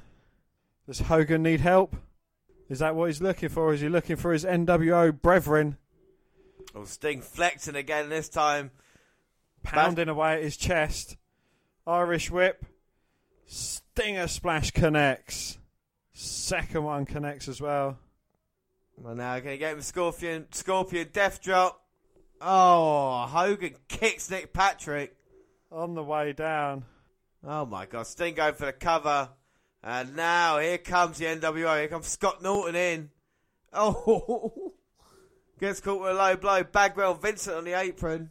Does 0.86 1.00
Hogan 1.00 1.42
need 1.42 1.60
help? 1.60 1.96
Is 2.68 2.78
that 2.78 2.94
what 2.94 3.06
he's 3.06 3.20
looking 3.20 3.48
for? 3.48 3.74
Is 3.74 3.80
he 3.80 3.88
looking 3.88 4.16
for 4.16 4.32
his 4.32 4.44
NWO 4.44 5.20
brethren 5.20 5.76
Oh, 6.74 6.84
Sting 6.84 7.20
flexing 7.20 7.74
again 7.74 8.08
this 8.08 8.28
time. 8.28 8.70
pounding 9.62 10.08
away 10.08 10.34
at 10.34 10.42
his 10.42 10.56
chest? 10.56 11.16
Irish 11.86 12.30
whip. 12.30 12.64
Stinger 13.46 14.28
splash 14.28 14.70
connects. 14.70 15.58
Second 16.12 16.84
one 16.84 17.04
connects 17.04 17.48
as 17.48 17.60
well. 17.60 17.98
Well, 18.96 19.16
now 19.16 19.38
going 19.40 19.54
to 19.54 19.58
get 19.58 19.74
him 19.74 19.82
Scorpion, 19.82 20.46
Scorpion 20.52 21.08
death 21.12 21.42
drop. 21.42 21.84
Oh, 22.40 23.26
Hogan 23.28 23.74
kicks 23.88 24.30
Nick 24.30 24.52
Patrick. 24.52 25.16
On 25.70 25.94
the 25.94 26.04
way 26.04 26.32
down. 26.32 26.84
Oh 27.44 27.66
my 27.66 27.86
God, 27.86 28.06
Sting 28.06 28.34
going 28.34 28.54
for 28.54 28.66
the 28.66 28.72
cover. 28.72 29.30
And 29.82 30.14
now 30.14 30.58
here 30.58 30.78
comes 30.78 31.18
the 31.18 31.24
NWO. 31.26 31.78
Here 31.78 31.88
comes 31.88 32.06
Scott 32.06 32.42
Norton 32.42 32.76
in. 32.76 33.10
Oh, 33.72 34.74
gets 35.60 35.80
caught 35.80 36.00
with 36.00 36.10
a 36.10 36.14
low 36.14 36.36
blow. 36.36 36.62
Bagwell, 36.62 37.14
Vincent 37.14 37.56
on 37.56 37.64
the 37.64 37.72
apron. 37.72 38.30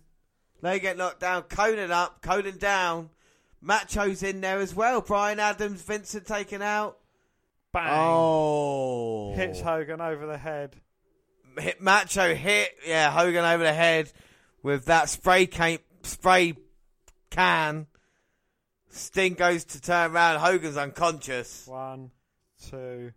They 0.62 0.80
get 0.80 0.98
knocked 0.98 1.20
down. 1.20 1.44
Konnan 1.44 1.90
up, 1.90 2.22
Konnan 2.22 2.60
down. 2.60 3.10
Macho's 3.60 4.24
in 4.24 4.42
there 4.42 4.60
as 4.60 4.74
well. 4.74 5.02
Brian 5.02 5.40
Adams, 5.40 5.82
Vincent 5.82 6.26
taken 6.26 6.62
out. 6.62 6.98
Bang. 7.74 7.90
Oh, 7.90 9.34
Hits 9.36 9.62
Hogan 9.62 10.02
over 10.02 10.26
the 10.26 10.38
head. 10.38 10.76
hit 11.58 11.82
Macho 11.82 12.34
hit 12.34 12.70
yeah 12.86 13.12
Hogan 13.12 13.46
over 13.46 13.64
the 13.64 13.74
head 13.74 14.12
with 14.62 14.86
that 14.86 15.10
spray 15.10 15.48
can 15.48 15.80
spray 16.04 16.56
can. 17.30 17.88
Sting 18.92 19.34
goes 19.34 19.64
to 19.66 19.82
turn 19.82 20.12
around. 20.12 20.40
Hogan's 20.40 20.78
unconscious. 20.78 21.66
One, 21.68 22.12
two, 22.70 23.12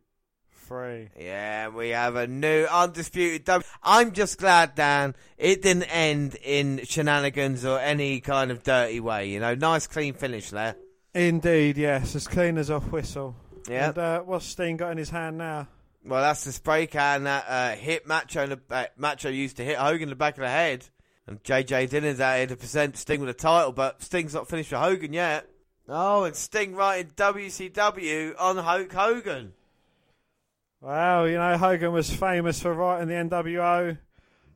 three. 0.50 1.10
Yeah, 1.18 1.68
we 1.68 1.90
have 1.90 2.16
a 2.16 2.26
new 2.26 2.64
undisputed 2.64 3.44
W. 3.44 3.66
I'm 3.82 4.12
just 4.12 4.38
glad, 4.38 4.74
Dan, 4.74 5.14
it 5.36 5.62
didn't 5.62 5.84
end 5.84 6.36
in 6.42 6.80
shenanigans 6.84 7.64
or 7.64 7.78
any 7.78 8.20
kind 8.20 8.50
of 8.50 8.62
dirty 8.62 9.00
way. 9.00 9.30
You 9.30 9.40
know, 9.40 9.54
nice 9.54 9.86
clean 9.86 10.14
finish 10.14 10.50
there. 10.50 10.76
Indeed, 11.14 11.76
yes, 11.76 12.16
as 12.16 12.26
clean 12.26 12.58
as 12.58 12.70
a 12.70 12.80
whistle. 12.80 13.36
Yeah. 13.68 13.88
And 13.88 13.98
uh, 13.98 14.20
what's 14.20 14.46
Sting 14.46 14.76
got 14.76 14.92
in 14.92 14.98
his 14.98 15.10
hand 15.10 15.38
now? 15.38 15.68
Well, 16.04 16.20
that's 16.20 16.44
the 16.44 16.52
spray 16.52 16.86
can 16.86 17.24
that 17.24 17.44
uh, 17.48 17.76
hit 17.76 18.06
Macho. 18.06 18.44
In 18.44 18.50
the, 18.50 18.60
uh, 18.70 18.84
Macho 18.96 19.30
used 19.30 19.56
to 19.56 19.64
hit 19.64 19.78
Hogan 19.78 20.04
in 20.04 20.08
the 20.10 20.16
back 20.16 20.34
of 20.34 20.42
the 20.42 20.50
head, 20.50 20.86
and 21.26 21.42
JJ 21.42 21.88
Dillon's 21.88 22.20
out 22.20 22.36
here 22.36 22.46
to 22.48 22.56
present 22.56 22.96
Sting 22.96 23.20
with 23.20 23.30
a 23.30 23.34
title, 23.34 23.72
but 23.72 24.02
Sting's 24.02 24.34
not 24.34 24.48
finished 24.48 24.70
with 24.70 24.80
Hogan 24.80 25.12
yet. 25.12 25.48
Oh, 25.88 26.24
and 26.24 26.34
Sting 26.34 26.74
writing 26.74 27.12
WCW 27.14 28.34
on 28.38 28.56
Hulk 28.56 28.92
Hogan. 28.92 29.52
Well, 30.80 31.28
you 31.28 31.36
know, 31.36 31.58
Hogan 31.58 31.92
was 31.92 32.10
famous 32.10 32.60
for 32.60 32.72
writing 32.72 33.08
the 33.08 33.14
NWO 33.14 33.98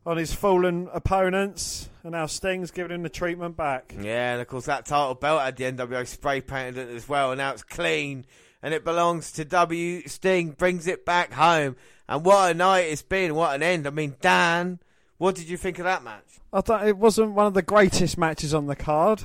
on 0.07 0.17
his 0.17 0.33
fallen 0.33 0.89
opponents, 0.93 1.91
and 2.03 2.13
now 2.13 2.25
Sting's 2.25 2.71
giving 2.71 2.95
him 2.95 3.03
the 3.03 3.11
treatment 3.11 3.57
back. 3.57 3.95
Yeah, 3.99 4.33
and 4.33 4.41
of 4.41 4.49
course 4.49 4.65
that 4.67 4.87
title 4.87 5.15
belt 5.15 5.43
had 5.43 5.57
the 5.57 5.65
NWO 5.65 6.07
spray 6.07 6.41
painted 6.41 6.89
it 6.89 6.95
as 6.95 7.09
well, 7.09 7.33
and 7.33 7.39
now 7.39 7.53
it's 7.53 7.63
clean, 7.63 8.25
and 8.63 8.73
it 8.73 8.85
belongs 8.85 9.33
to 9.33 9.45
W. 9.45 10.09
Sting, 10.09 10.53
brings 10.53 10.87
it 10.87 11.05
back 11.05 11.35
home, 11.35 11.77
and 12.09 12.25
what 12.25 12.51
a 12.51 12.55
night 12.55 12.87
it's 12.89 13.03
been, 13.03 13.35
what 13.35 13.55
an 13.55 13.63
end. 13.63 13.87
I 13.87 13.91
mean, 13.91 14.17
Dan, 14.23 14.81
what 15.19 15.35
did 15.35 15.51
you 15.51 15.59
think 15.59 15.79
of 15.79 15.85
that 15.85 16.03
match? 16.03 16.41
I 16.55 16.63
thought 16.63 16.89
it 16.89 16.97
wasn't 16.97 17.33
one 17.33 17.47
of 17.47 17.55
the 17.55 17.61
greatest 17.61 18.17
matches 18.17 18.55
on 18.55 18.67
the 18.67 18.77
card. 18.77 19.25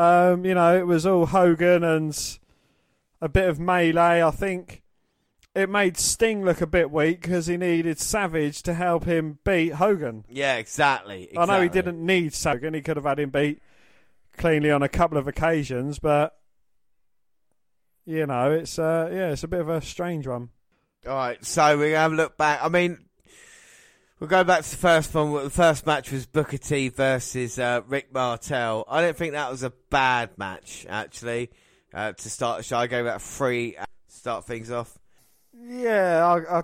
Um, 0.00 0.46
you 0.46 0.54
know, 0.54 0.78
it 0.78 0.86
was 0.86 1.04
all 1.04 1.26
Hogan 1.26 1.84
and 1.84 2.38
a 3.20 3.28
bit 3.28 3.46
of 3.50 3.60
melee. 3.60 4.22
I 4.22 4.30
think 4.30 4.82
it 5.54 5.68
made 5.68 5.98
Sting 5.98 6.42
look 6.42 6.62
a 6.62 6.66
bit 6.66 6.90
weak 6.90 7.20
because 7.20 7.48
he 7.48 7.58
needed 7.58 8.00
Savage 8.00 8.62
to 8.62 8.72
help 8.72 9.04
him 9.04 9.40
beat 9.44 9.74
Hogan. 9.74 10.24
Yeah, 10.26 10.56
exactly. 10.56 11.36
I 11.36 11.44
know 11.44 11.60
he 11.60 11.68
didn't 11.68 12.04
need 12.04 12.34
Hogan; 12.34 12.72
he 12.72 12.80
could 12.80 12.96
have 12.96 13.04
had 13.04 13.20
him 13.20 13.28
beat 13.28 13.60
cleanly 14.38 14.70
on 14.70 14.82
a 14.82 14.88
couple 14.88 15.18
of 15.18 15.28
occasions, 15.28 15.98
but 15.98 16.34
you 18.06 18.26
know, 18.26 18.52
it's 18.52 18.78
uh, 18.78 19.10
yeah, 19.12 19.32
it's 19.32 19.44
a 19.44 19.48
bit 19.48 19.60
of 19.60 19.68
a 19.68 19.82
strange 19.82 20.26
one. 20.26 20.48
All 21.06 21.14
right, 21.14 21.44
so 21.44 21.76
we're 21.76 21.90
gonna 21.90 22.00
have 22.00 22.12
a 22.12 22.16
look 22.16 22.38
back. 22.38 22.60
I 22.62 22.70
mean, 22.70 23.04
we'll 24.20 24.28
go 24.28 24.44
back 24.44 24.62
to 24.62 24.70
the 24.70 24.76
first 24.76 25.12
one. 25.14 25.32
The 25.32 25.50
first 25.50 25.86
match 25.86 26.12
was 26.12 26.26
Booker 26.26 26.58
T 26.58 26.88
versus 26.90 27.58
uh, 27.58 27.80
Rick 27.88 28.12
Martel. 28.12 28.84
I 28.88 29.00
don't 29.00 29.16
think 29.16 29.32
that 29.32 29.50
was 29.50 29.62
a 29.62 29.72
bad 29.90 30.30
match 30.38 30.86
actually. 30.88 31.50
Uh, 31.92 32.12
to 32.12 32.30
start 32.30 32.58
the 32.58 32.62
show, 32.62 32.76
I 32.76 32.86
gave 32.86 33.04
that 33.04 33.16
a 33.16 33.18
three. 33.18 33.76
uh, 33.76 33.84
Start 34.06 34.44
things 34.44 34.70
off. 34.70 34.98
Yeah, 35.58 36.24
I, 36.26 36.58
I 36.58 36.62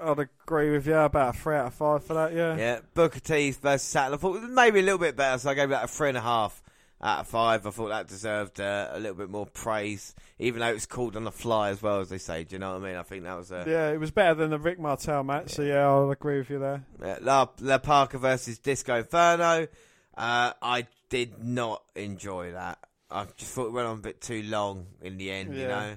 I'd 0.00 0.18
agree 0.18 0.70
with 0.70 0.86
you 0.86 0.94
about 0.94 1.34
a 1.34 1.38
three 1.38 1.56
out 1.56 1.66
of 1.66 1.74
five 1.74 2.04
for 2.04 2.14
that. 2.14 2.32
Yeah, 2.32 2.56
Yeah, 2.56 2.80
Booker 2.94 3.20
T 3.20 3.50
versus 3.50 3.82
Saturn. 3.86 4.14
I 4.14 4.16
thought 4.16 4.42
maybe 4.42 4.80
a 4.80 4.82
little 4.82 4.98
bit 4.98 5.16
better, 5.16 5.38
so 5.38 5.50
I 5.50 5.54
gave 5.54 5.68
that 5.70 5.84
a 5.84 5.88
three 5.88 6.08
and 6.08 6.16
a 6.16 6.22
half 6.22 6.62
out 7.00 7.20
of 7.20 7.28
five. 7.28 7.66
I 7.66 7.70
thought 7.70 7.88
that 7.88 8.08
deserved 8.08 8.60
uh, 8.60 8.88
a 8.92 8.98
little 8.98 9.16
bit 9.16 9.30
more 9.30 9.46
praise, 9.46 10.14
even 10.38 10.60
though 10.60 10.68
it 10.68 10.74
was 10.74 10.86
called 10.86 11.16
on 11.16 11.24
the 11.24 11.32
fly 11.32 11.70
as 11.70 11.82
well 11.82 12.00
as 12.00 12.08
they 12.08 12.18
say. 12.18 12.44
Do 12.44 12.56
you 12.56 12.58
know 12.58 12.72
what 12.72 12.82
I 12.82 12.88
mean? 12.88 12.96
I 12.96 13.02
think 13.02 13.24
that 13.24 13.36
was 13.36 13.50
a 13.50 13.64
yeah, 13.66 13.90
it 13.90 14.00
was 14.00 14.10
better 14.10 14.34
than 14.34 14.50
the 14.50 14.58
Rick 14.58 14.78
Martel 14.78 15.22
match. 15.22 15.54
So 15.54 15.62
yeah, 15.62 15.86
I'll 15.86 16.10
agree 16.10 16.38
with 16.38 16.50
you 16.50 16.58
there. 16.58 16.84
Uh, 17.02 17.16
La, 17.20 17.48
La 17.60 17.78
Parka 17.78 18.18
versus 18.18 18.58
Disco 18.58 18.96
Inferno. 18.96 19.68
Uh, 20.16 20.52
I 20.60 20.86
did 21.08 21.42
not 21.42 21.82
enjoy 21.94 22.52
that. 22.52 22.78
I 23.10 23.26
just 23.36 23.52
thought 23.52 23.68
it 23.68 23.72
went 23.72 23.86
on 23.86 23.98
a 23.98 24.02
bit 24.02 24.20
too 24.20 24.42
long 24.42 24.86
in 25.00 25.16
the 25.16 25.30
end, 25.30 25.54
you 25.54 25.68
know. 25.68 25.96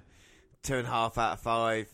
Two 0.64 0.76
and 0.76 0.88
a 0.88 0.92
half 0.92 1.18
out 1.18 1.34
of 1.34 1.40
five. 1.40 1.90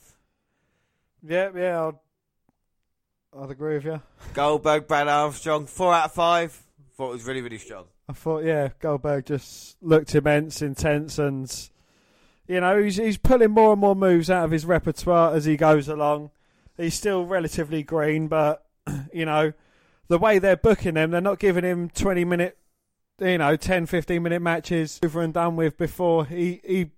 Yeah, 1.26 1.50
yeah, 1.56 1.88
I'd, 1.88 3.42
I'd 3.42 3.50
agree 3.50 3.76
with 3.76 3.86
you. 3.86 4.02
Goldberg, 4.34 4.88
Brad 4.88 5.08
Armstrong, 5.08 5.66
four 5.66 5.94
out 5.94 6.06
of 6.06 6.14
five. 6.14 6.62
Thought 6.98 7.10
it 7.10 7.14
was 7.14 7.26
really, 7.26 7.42
really 7.42 7.60
strong. 7.60 7.86
I 8.10 8.14
thought, 8.14 8.44
yeah, 8.44 8.70
Goldberg 8.80 9.28
just 9.28 9.78
looked 9.84 10.16
immense, 10.16 10.64
intense, 10.64 11.20
and 11.20 11.70
you 12.48 12.60
know 12.60 12.82
he's 12.82 12.96
he's 12.96 13.18
pulling 13.18 13.52
more 13.52 13.74
and 13.74 13.82
more 13.82 13.96
moves 13.96 14.32
out 14.32 14.46
of 14.46 14.52
his 14.52 14.66
repertoire 14.66 15.36
as 15.36 15.46
he 15.46 15.58
goes 15.58 15.88
along. 15.88 16.32
He's 16.76 16.96
still 16.96 17.24
relatively 17.24 17.84
green, 17.84 18.28
but 18.28 18.66
you 19.14 19.26
know 19.26 19.54
the 20.08 20.18
way 20.18 20.40
they're 20.40 20.58
booking 20.58 20.96
him, 20.96 21.12
they're 21.12 21.22
not 21.22 21.38
giving 21.38 21.64
him 21.64 21.92
twenty 21.92 22.26
minute, 22.26 22.58
you 23.20 23.38
know, 23.38 23.56
10, 23.56 23.86
15 23.86 24.24
minute 24.24 24.42
matches 24.42 25.00
over 25.04 25.22
and 25.22 25.36
done 25.36 25.56
with 25.56 25.78
before 25.78 26.26
he 26.26 26.62
he 26.66 26.90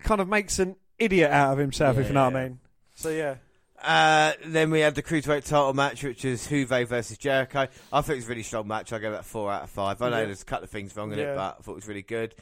kind 0.00 0.20
of 0.20 0.28
makes 0.28 0.58
an 0.58 0.76
idiot 0.98 1.30
out 1.30 1.54
of 1.54 1.58
himself, 1.58 1.96
if 1.96 2.08
you 2.08 2.12
know 2.12 2.24
what 2.24 2.36
I 2.36 2.44
mean. 2.44 2.58
So 2.94 3.08
yeah. 3.08 3.36
Uh, 3.82 4.32
then 4.46 4.70
we 4.70 4.80
had 4.80 4.94
the 4.94 5.02
cruiserweight 5.02 5.44
title 5.44 5.72
match, 5.72 6.02
which 6.02 6.24
is 6.24 6.46
Juvi 6.48 6.86
versus 6.86 7.16
Jericho. 7.16 7.68
I 7.92 8.00
think 8.00 8.14
it 8.14 8.16
was 8.16 8.24
a 8.26 8.28
really 8.28 8.42
strong 8.42 8.66
match. 8.66 8.92
I 8.92 8.98
gave 8.98 9.12
that 9.12 9.24
four 9.24 9.50
out 9.52 9.62
of 9.62 9.70
five. 9.70 10.02
I 10.02 10.10
know 10.10 10.18
Yeah. 10.20 10.24
there's 10.26 10.42
a 10.42 10.44
couple 10.44 10.64
of 10.64 10.70
things 10.70 10.96
wrong 10.96 11.12
in 11.12 11.18
Yeah. 11.18 11.32
it, 11.32 11.36
but 11.36 11.56
I 11.58 11.62
thought 11.62 11.72
it 11.72 11.76
was 11.76 11.88
really 11.88 12.02
good. 12.02 12.34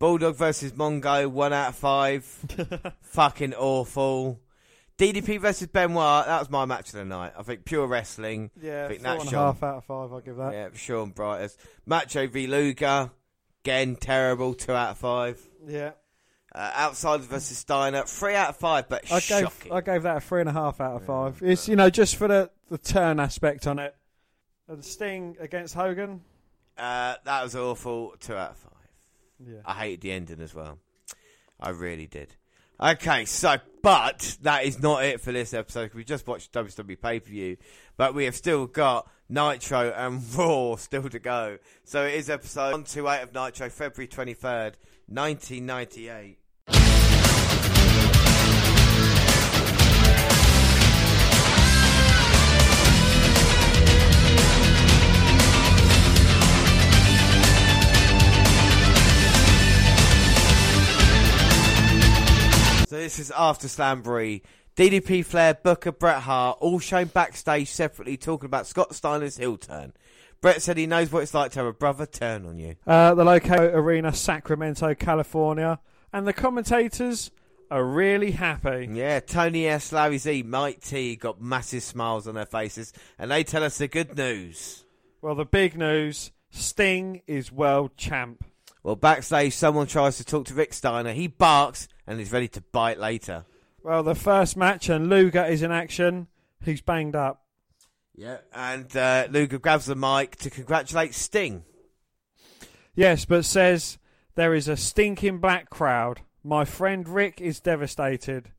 Bulldog 0.00 0.34
versus 0.36 0.72
Mongo, 0.72 1.28
one 1.30 1.52
out 1.52 1.68
of 1.68 1.76
five. 1.76 2.24
Fucking 3.02 3.54
awful. 3.54 4.40
DDP 4.98 5.38
versus 5.40 5.66
Benoit, 5.68 6.26
that 6.26 6.38
was 6.40 6.50
my 6.50 6.64
match 6.64 6.88
of 6.88 6.94
the 6.94 7.04
night. 7.04 7.32
I 7.38 7.42
think 7.42 7.64
pure 7.64 7.86
wrestling. 7.86 8.50
Yeah, 8.60 8.84
I 8.84 8.88
think 8.88 9.00
four 9.02 9.10
that's 9.12 9.22
and 9.22 9.30
Sean. 9.30 9.46
half 9.46 9.62
out 9.62 9.76
of 9.76 9.84
five. 9.84 10.12
I'll 10.12 10.20
give 10.20 10.36
that. 10.36 10.52
Yeah, 10.52 10.68
Sean 10.74 11.10
Brighters. 11.10 11.56
Macho 11.86 12.26
v 12.26 12.46
Luger, 12.46 13.10
again 13.64 13.96
terrible. 13.96 14.54
Two 14.54 14.72
out 14.72 14.90
of 14.90 14.98
five. 14.98 15.40
Yeah. 15.66 15.92
Uh, 16.52 16.72
Outsiders 16.76 17.26
versus 17.26 17.58
Steiner, 17.58 18.02
three 18.04 18.34
out 18.34 18.48
of 18.50 18.56
five, 18.56 18.88
but 18.88 19.04
I 19.12 19.20
gave 19.20 19.42
shocking. 19.42 19.72
I 19.72 19.80
gave 19.80 20.02
that 20.02 20.16
a 20.16 20.20
three 20.20 20.40
and 20.40 20.48
a 20.48 20.52
half 20.52 20.80
out 20.80 20.96
of 20.96 21.04
five. 21.04 21.40
It's 21.42 21.68
you 21.68 21.76
know 21.76 21.90
just 21.90 22.16
for 22.16 22.26
the 22.26 22.50
the 22.70 22.78
turn 22.78 23.20
aspect 23.20 23.66
on 23.66 23.78
it. 23.78 23.94
And 24.68 24.84
Sting 24.84 25.36
against 25.40 25.74
Hogan. 25.74 26.22
Uh, 26.76 27.14
that 27.24 27.42
was 27.44 27.54
awful. 27.54 28.14
Two 28.18 28.34
out 28.34 28.52
of 28.52 28.56
five. 28.56 28.72
Yeah. 29.46 29.60
I 29.64 29.74
hated 29.74 30.00
the 30.00 30.12
ending 30.12 30.40
as 30.40 30.54
well. 30.54 30.78
I 31.60 31.70
really 31.70 32.06
did. 32.06 32.34
Okay, 32.80 33.26
so 33.26 33.56
but 33.82 34.38
that 34.42 34.64
is 34.64 34.80
not 34.80 35.04
it 35.04 35.20
for 35.20 35.32
this 35.32 35.52
episode. 35.52 35.92
We 35.94 36.02
just 36.02 36.26
watched 36.26 36.52
WWE 36.52 37.00
pay 37.00 37.20
per 37.20 37.28
view, 37.28 37.58
but 37.96 38.14
we 38.14 38.24
have 38.24 38.34
still 38.34 38.66
got 38.66 39.08
Nitro 39.28 39.92
and 39.94 40.22
Raw 40.36 40.76
still 40.76 41.08
to 41.10 41.18
go. 41.18 41.58
So 41.84 42.04
it 42.04 42.14
is 42.14 42.30
episode 42.30 42.72
one 42.72 42.84
two 42.84 43.06
eight 43.08 43.22
of 43.22 43.34
Nitro, 43.34 43.68
February 43.68 44.08
twenty 44.08 44.34
third, 44.34 44.78
nineteen 45.08 45.66
ninety 45.66 46.08
eight. 46.08 46.38
This 63.00 63.18
is 63.18 63.30
after 63.30 63.66
Slamboree. 63.66 64.42
DDP 64.76 65.24
Flair, 65.24 65.54
Booker, 65.54 65.92
Bret 65.92 66.22
Hart, 66.22 66.58
all 66.60 66.78
shown 66.78 67.06
backstage 67.06 67.68
separately 67.68 68.16
talking 68.16 68.46
about 68.46 68.66
Scott 68.66 68.94
Steiner's 68.94 69.36
heel 69.36 69.56
turn. 69.56 69.92
Bret 70.40 70.62
said 70.62 70.76
he 70.76 70.86
knows 70.86 71.10
what 71.10 71.22
it's 71.22 71.34
like 71.34 71.50
to 71.52 71.58
have 71.58 71.66
a 71.66 71.72
brother 71.72 72.06
turn 72.06 72.46
on 72.46 72.58
you. 72.58 72.76
Uh, 72.86 73.14
the 73.14 73.24
Locato 73.24 73.74
Arena, 73.74 74.12
Sacramento, 74.12 74.94
California, 74.94 75.80
and 76.12 76.26
the 76.26 76.32
commentators 76.32 77.30
are 77.70 77.84
really 77.84 78.30
happy. 78.32 78.88
Yeah, 78.90 79.20
Tony 79.20 79.66
S, 79.66 79.92
Larry 79.92 80.18
Z, 80.18 80.42
Mike 80.44 80.80
T 80.80 81.16
got 81.16 81.40
massive 81.40 81.82
smiles 81.82 82.26
on 82.26 82.34
their 82.34 82.46
faces, 82.46 82.92
and 83.18 83.30
they 83.30 83.44
tell 83.44 83.64
us 83.64 83.78
the 83.78 83.88
good 83.88 84.16
news. 84.16 84.84
Well, 85.20 85.34
the 85.34 85.44
big 85.44 85.76
news: 85.76 86.32
Sting 86.50 87.22
is 87.26 87.52
world 87.52 87.96
champ. 87.96 88.44
Well, 88.82 88.96
backstage, 88.96 89.52
someone 89.52 89.86
tries 89.86 90.16
to 90.16 90.24
talk 90.24 90.46
to 90.46 90.54
Rick 90.54 90.72
Steiner. 90.72 91.12
He 91.12 91.26
barks 91.26 91.86
and 92.10 92.20
is 92.20 92.32
ready 92.32 92.48
to 92.48 92.60
bite 92.72 92.98
later. 92.98 93.44
Well, 93.84 94.02
the 94.02 94.16
first 94.16 94.56
match 94.56 94.88
and 94.88 95.08
Luger 95.08 95.44
is 95.44 95.62
in 95.62 95.70
action. 95.70 96.26
He's 96.64 96.82
banged 96.82 97.14
up. 97.14 97.44
Yeah, 98.16 98.38
and 98.52 98.94
uh, 98.96 99.28
Luger 99.30 99.60
grabs 99.60 99.86
the 99.86 99.94
mic 99.94 100.34
to 100.38 100.50
congratulate 100.50 101.14
Sting. 101.14 101.62
Yes, 102.96 103.24
but 103.24 103.44
says 103.44 103.98
there 104.34 104.54
is 104.54 104.66
a 104.66 104.76
stinking 104.76 105.38
black 105.38 105.70
crowd. 105.70 106.22
My 106.42 106.64
friend 106.64 107.08
Rick 107.08 107.40
is 107.40 107.60
devastated. 107.60 108.50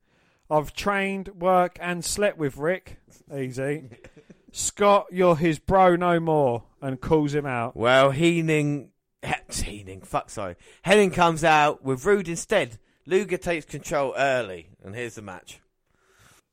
I've 0.50 0.72
trained, 0.74 1.42
worked, 1.42 1.78
and 1.82 2.06
slept 2.06 2.38
with 2.38 2.56
Rick. 2.56 3.00
Easy. 3.36 3.90
Scott, 4.54 5.08
you're 5.12 5.36
his 5.36 5.60
bro 5.60 5.98
no 5.98 6.22
more, 6.22 6.64
and 6.82 7.02
calls 7.02 7.36
him 7.36 7.46
out. 7.46 7.76
Well, 7.76 8.12
Heening, 8.12 8.92
Heening, 9.52 10.04
fuck, 10.04 10.30
sorry. 10.30 10.56
Hennig 10.86 11.14
comes 11.14 11.44
out 11.44 11.84
with 11.84 12.06
Rude 12.06 12.30
instead. 12.30 12.80
Luger 13.06 13.38
takes 13.38 13.66
control 13.66 14.14
early, 14.18 14.70
and 14.84 14.96
here's 14.96 15.16
the 15.16 15.22
match. 15.22 15.60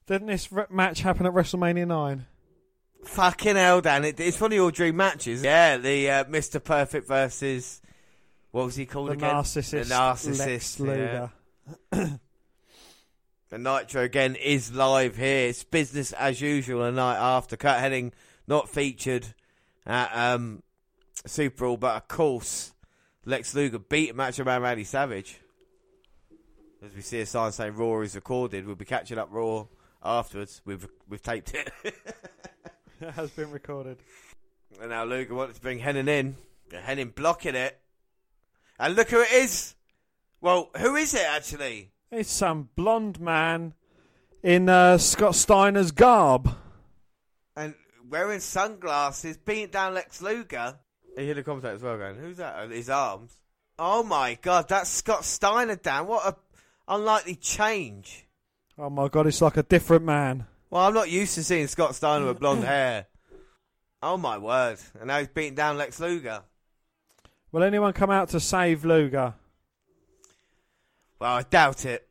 Didn't 0.07 0.29
this 0.29 0.49
r- 0.53 0.67
match 0.71 1.01
happen 1.01 1.27
at 1.27 1.33
WrestleMania 1.33 1.87
9? 1.87 2.27
Fucking 3.05 3.57
hell, 3.57 3.81
Dan! 3.81 4.05
It, 4.05 4.19
it's 4.19 4.41
one 4.41 4.53
of 4.53 4.57
your 4.57 4.73
dream 4.73 4.97
matches. 4.97 5.43
Yeah, 5.43 5.77
the 5.77 6.11
uh, 6.11 6.25
Mr. 6.25 6.63
Perfect 6.63 7.07
versus 7.07 7.81
what 8.51 8.65
was 8.65 8.77
he 8.77 8.87
called 8.87 9.09
The 9.09 9.13
again? 9.13 9.35
narcissist. 9.35 9.89
The 9.89 9.95
narcissist. 9.95 10.81
Lex 10.81 10.81
yeah. 10.81 11.29
Luger. 11.93 12.21
The 13.51 13.57
Nitro 13.57 14.03
again 14.03 14.35
is 14.35 14.75
live 14.75 15.17
here. 15.17 15.49
It's 15.49 15.65
business 15.65 16.13
as 16.13 16.39
usual. 16.39 16.83
The 16.83 16.93
night 16.93 17.17
after, 17.17 17.57
Curt 17.57 17.79
Hennig 17.79 18.13
not 18.47 18.69
featured 18.69 19.27
at 19.87 20.11
um, 20.15 20.63
Super 21.25 21.57
Brawl, 21.57 21.79
but 21.79 21.97
of 21.97 22.09
course, 22.09 22.75
Lex 23.25 23.55
Luger 23.55 23.79
beat 23.79 24.15
Macho 24.15 24.45
Man 24.45 24.61
Randy 24.61 24.85
Savage. 24.85 25.41
As 26.85 26.95
we 26.95 27.01
see 27.03 27.21
a 27.21 27.27
sign 27.27 27.51
saying 27.53 27.75
Raw 27.75 28.01
is 28.01 28.15
recorded, 28.15 28.67
we'll 28.67 28.77
be 28.77 28.85
catching 28.85 29.19
up 29.19 29.29
Raw 29.33 29.67
afterwards. 30.03 30.63
We've 30.65 30.87
we've 31.09 31.23
taped 31.23 31.55
it, 31.55 31.71
It 33.01 33.11
has 33.15 33.31
been 33.31 33.51
recorded. 33.51 33.99
and 34.81 34.91
now 34.91 35.05
Luger 35.05 35.35
wanted 35.35 35.57
to 35.57 35.61
bring 35.61 35.81
Hennig 35.81 36.09
in. 36.09 36.37
Hennig 36.71 37.15
blocking 37.15 37.55
it, 37.55 37.81
and 38.79 38.95
look 38.95 39.11
who 39.11 39.21
it 39.23 39.33
is. 39.33 39.75
Well, 40.41 40.71
who 40.77 40.95
is 40.97 41.15
it 41.15 41.27
actually? 41.27 41.91
It's 42.13 42.31
some 42.31 42.69
blonde 42.77 43.19
man 43.21 43.75
in 44.43 44.69
uh, 44.69 44.99
Scott 44.99 45.35
Steiner's 45.35 45.91
garb. 45.91 46.55
And 47.57 47.75
wearing 48.09 48.39
sunglasses, 48.41 49.37
beating 49.37 49.71
down 49.71 49.95
Lex 49.95 50.23
Luger. 50.23 50.79
He 51.17 51.25
hear 51.25 51.39
a 51.39 51.43
commentator 51.43 51.75
as 51.75 51.83
well 51.83 51.99
going, 51.99 52.17
who's 52.17 52.37
that? 52.37 52.71
His 52.71 52.89
arms. 52.89 53.33
Oh 53.79 54.03
my 54.05 54.39
god, 54.41 54.69
that's 54.69 54.91
Scott 54.91 55.25
Steiner, 55.25 55.77
Dan. 55.77 56.07
What 56.07 56.25
a 56.27 56.37
unlikely 56.89 57.37
change. 57.37 58.27
Oh 58.79 58.91
my 58.91 59.09
god, 59.09 59.27
it's 59.27 59.43
like 59.43 59.57
a 59.57 59.63
different 59.63 60.05
man. 60.05 60.47
Well, 60.71 60.85
I'm 60.85 60.95
not 60.95 61.11
used 61.11 61.35
to 61.35 61.45
seeing 61.45 61.67
Scott 61.67 61.95
Steiner 61.95 62.27
with 62.27 62.41
blonde 62.41 62.65
hair. 62.65 63.07
Oh 64.03 64.17
my 64.17 64.39
word. 64.39 64.79
And 64.99 65.09
now 65.09 65.19
he's 65.19 65.29
beating 65.29 65.55
down 65.55 65.77
Lex 65.77 65.99
Luger. 65.99 66.43
Will 67.51 67.63
anyone 67.63 67.93
come 67.93 68.11
out 68.11 68.29
to 68.31 68.41
save 68.41 68.85
Luger? 68.85 69.35
Well, 71.19 71.33
I 71.33 71.43
doubt 71.43 71.85
it. 71.85 72.07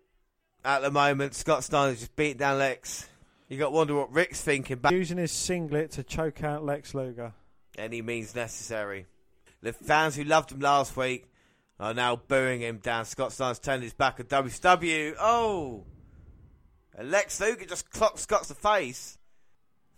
At 0.66 0.82
the 0.82 0.92
moment, 0.92 1.34
Scott 1.34 1.64
Steiner's 1.64 2.00
just 2.00 2.16
beating 2.16 2.38
down 2.38 2.58
Lex. 2.58 3.08
You 3.48 3.58
got 3.58 3.66
to 3.66 3.72
wonder 3.72 3.96
what 3.96 4.12
Rick's 4.12 4.42
thinking 4.42 4.78
back. 4.80 4.92
Using 4.92 5.18
his 5.18 5.32
singlet 5.32 5.92
to 5.92 6.04
choke 6.04 6.44
out 6.44 6.66
Lex 6.66 6.94
Luger. 6.94 7.32
Any 7.78 8.02
means 8.02 8.36
necessary. 8.36 9.06
The 9.62 9.72
fans 9.72 10.16
who 10.16 10.24
loved 10.26 10.52
him 10.52 10.60
last 10.60 10.98
week 10.98 11.30
are 11.80 11.94
now 11.94 12.16
booing 12.16 12.62
him 12.62 12.78
down. 12.78 13.06
Scott 13.06 13.32
Steiner's 13.32 13.60
turned 13.60 13.84
his 13.84 13.94
back 13.94 14.20
at 14.20 14.30
WCW. 14.30 15.16
Oh! 15.20 15.86
And 16.98 17.12
Lex 17.12 17.40
Luger 17.40 17.66
just 17.66 17.90
clocked 17.92 18.20
Scott's 18.20 18.52
face. 18.52 19.18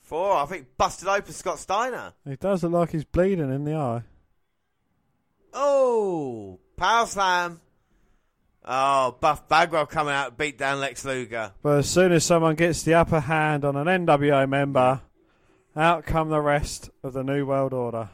Four, 0.01 0.37
I 0.37 0.45
think, 0.45 0.67
busted 0.77 1.07
open 1.07 1.33
Scott 1.33 1.59
Steiner. 1.59 2.13
He 2.27 2.35
does 2.35 2.63
look 2.63 2.73
like 2.73 2.91
he's 2.91 3.05
bleeding 3.05 3.53
in 3.53 3.63
the 3.63 3.75
eye. 3.75 4.03
Oh! 5.53 6.59
Power 6.75 7.05
slam. 7.05 7.61
Oh, 8.65 9.15
Buff 9.19 9.47
Bagwell 9.47 9.85
coming 9.85 10.13
out 10.13 10.25
to 10.25 10.31
beat 10.31 10.57
down 10.57 10.79
Lex 10.79 11.05
Luger. 11.05 11.53
But 11.61 11.79
as 11.79 11.89
soon 11.89 12.11
as 12.11 12.25
someone 12.25 12.55
gets 12.55 12.83
the 12.83 12.93
upper 12.95 13.19
hand 13.19 13.63
on 13.63 13.75
an 13.75 14.05
NWO 14.05 14.47
member, 14.49 15.01
out 15.75 16.05
come 16.05 16.29
the 16.29 16.41
rest 16.41 16.89
of 17.03 17.13
the 17.13 17.23
New 17.23 17.45
World 17.45 17.73
Order. 17.73 18.09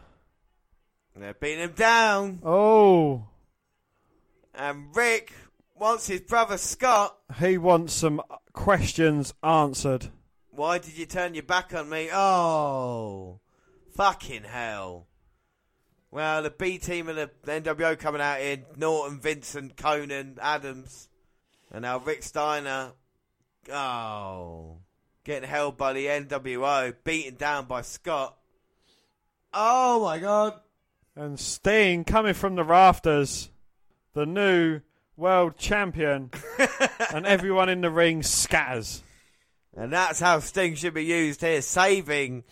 They're 1.16 1.34
beating 1.34 1.64
him 1.64 1.72
down. 1.72 2.40
Oh, 2.44 3.28
And 4.58 4.96
Rick 4.96 5.34
wants 5.76 6.08
his 6.08 6.22
brother 6.22 6.58
Scott. 6.58 7.18
he 7.40 7.58
wants 7.58 7.94
some 7.94 8.22
questions 8.54 9.34
answered. 9.44 10.08
Why 10.52 10.78
did 10.78 10.98
you 10.98 11.06
turn 11.06 11.34
your 11.34 11.44
back 11.44 11.74
on 11.74 11.90
me? 11.90 12.10
Oh, 12.14 13.40
fucking 13.96 14.44
hell. 14.44 15.08
Well, 16.12 16.44
the 16.44 16.50
B 16.50 16.78
team 16.78 17.10
and 17.10 17.18
the 17.18 17.30
NWO 17.46 18.00
coming 18.00 18.22
out 18.22 18.40
in 18.40 18.64
Norton, 18.78 19.20
Vincent, 19.20 19.76
Konnan, 19.76 20.38
Adams, 20.42 21.10
and 21.72 21.82
now 21.82 21.98
Rick 22.00 22.24
Steiner. 22.24 22.94
Oh, 23.70 24.78
getting 25.26 25.50
held 25.50 25.76
by 25.76 25.92
the 25.92 26.06
NWO, 26.06 26.96
beaten 27.04 27.36
down 27.36 27.66
by 27.66 27.82
Scott. 27.82 28.38
Oh 29.54 30.04
my 30.04 30.20
god. 30.20 30.54
And 31.18 31.38
Sting 31.38 32.06
coming 32.06 32.34
from 32.34 32.56
the 32.56 32.64
rafters, 32.64 33.50
the 34.16 34.26
new 34.26 34.80
world 35.18 35.58
champion, 35.58 36.32
and 37.14 37.28
everyone 37.28 37.70
in 37.70 37.82
the 37.82 37.92
ring 37.92 38.24
scatters. 38.24 39.04
And 39.78 39.92
that's 39.94 40.20
how 40.20 40.40
Sting 40.40 40.76
should 40.76 40.94
be 40.94 41.04
used 41.06 41.42
here, 41.42 41.62
saving 41.62 42.46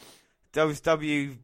WCW. 0.52 1.38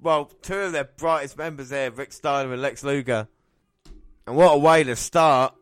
Well, 0.00 0.24
two 0.40 0.56
of 0.56 0.72
their 0.72 0.84
brightest 0.84 1.38
members 1.38 1.68
there, 1.68 1.90
Rick 1.90 2.12
Steiner 2.12 2.52
and 2.52 2.62
Lex 2.62 2.82
Luger. 2.82 3.28
And 4.26 4.36
what 4.36 4.54
a 4.54 4.58
way 4.58 4.82
to 4.84 4.96
start 4.96 5.54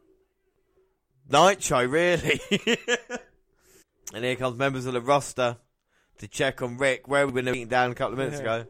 Nitro, 1.30 1.84
really. 1.86 2.40
and 4.14 4.24
here 4.24 4.36
comes 4.36 4.56
members 4.56 4.86
of 4.86 4.92
the 4.92 5.00
roster 5.00 5.56
to 6.18 6.28
check 6.28 6.62
on 6.62 6.78
Rick, 6.78 7.08
where 7.08 7.26
we've 7.26 7.34
been 7.34 7.52
beaten 7.52 7.68
down 7.68 7.90
a 7.90 7.94
couple 7.94 8.12
of 8.12 8.18
minutes 8.18 8.40
Yeah. 8.40 8.56
ago. 8.56 8.66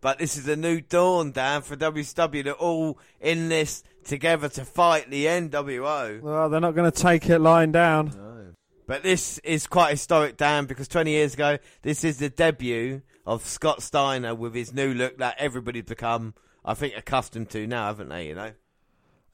But 0.00 0.18
this 0.18 0.36
is 0.36 0.46
a 0.46 0.56
new 0.56 0.80
dawn, 0.80 1.32
Dan, 1.32 1.62
for 1.62 1.76
WCW. 1.76 2.44
They're 2.44 2.52
all 2.52 2.98
in 3.20 3.48
this 3.48 3.82
together 4.04 4.48
to 4.50 4.64
fight 4.64 5.10
the 5.10 5.26
NWO. 5.26 6.20
Well, 6.22 6.48
they're 6.48 6.60
not 6.60 6.74
going 6.74 6.90
to 6.90 7.02
take 7.02 7.28
it 7.28 7.40
lying 7.40 7.72
down. 7.72 8.54
But 8.86 9.02
this 9.02 9.38
is 9.38 9.66
quite 9.66 9.90
historic, 9.90 10.36
Dan, 10.38 10.64
because 10.64 10.88
20 10.88 11.10
years 11.10 11.34
ago, 11.34 11.58
this 11.82 12.04
is 12.04 12.18
the 12.18 12.30
debut 12.30 13.02
of 13.26 13.44
Scott 13.44 13.82
Steiner 13.82 14.34
with 14.34 14.54
his 14.54 14.72
new 14.72 14.94
look 14.94 15.18
that 15.18 15.34
everybody's 15.38 15.84
become, 15.84 16.32
I 16.64 16.72
think, 16.72 16.94
accustomed 16.96 17.50
to 17.50 17.66
now, 17.66 17.88
haven't 17.88 18.08
they? 18.08 18.28
You 18.28 18.34
know. 18.34 18.52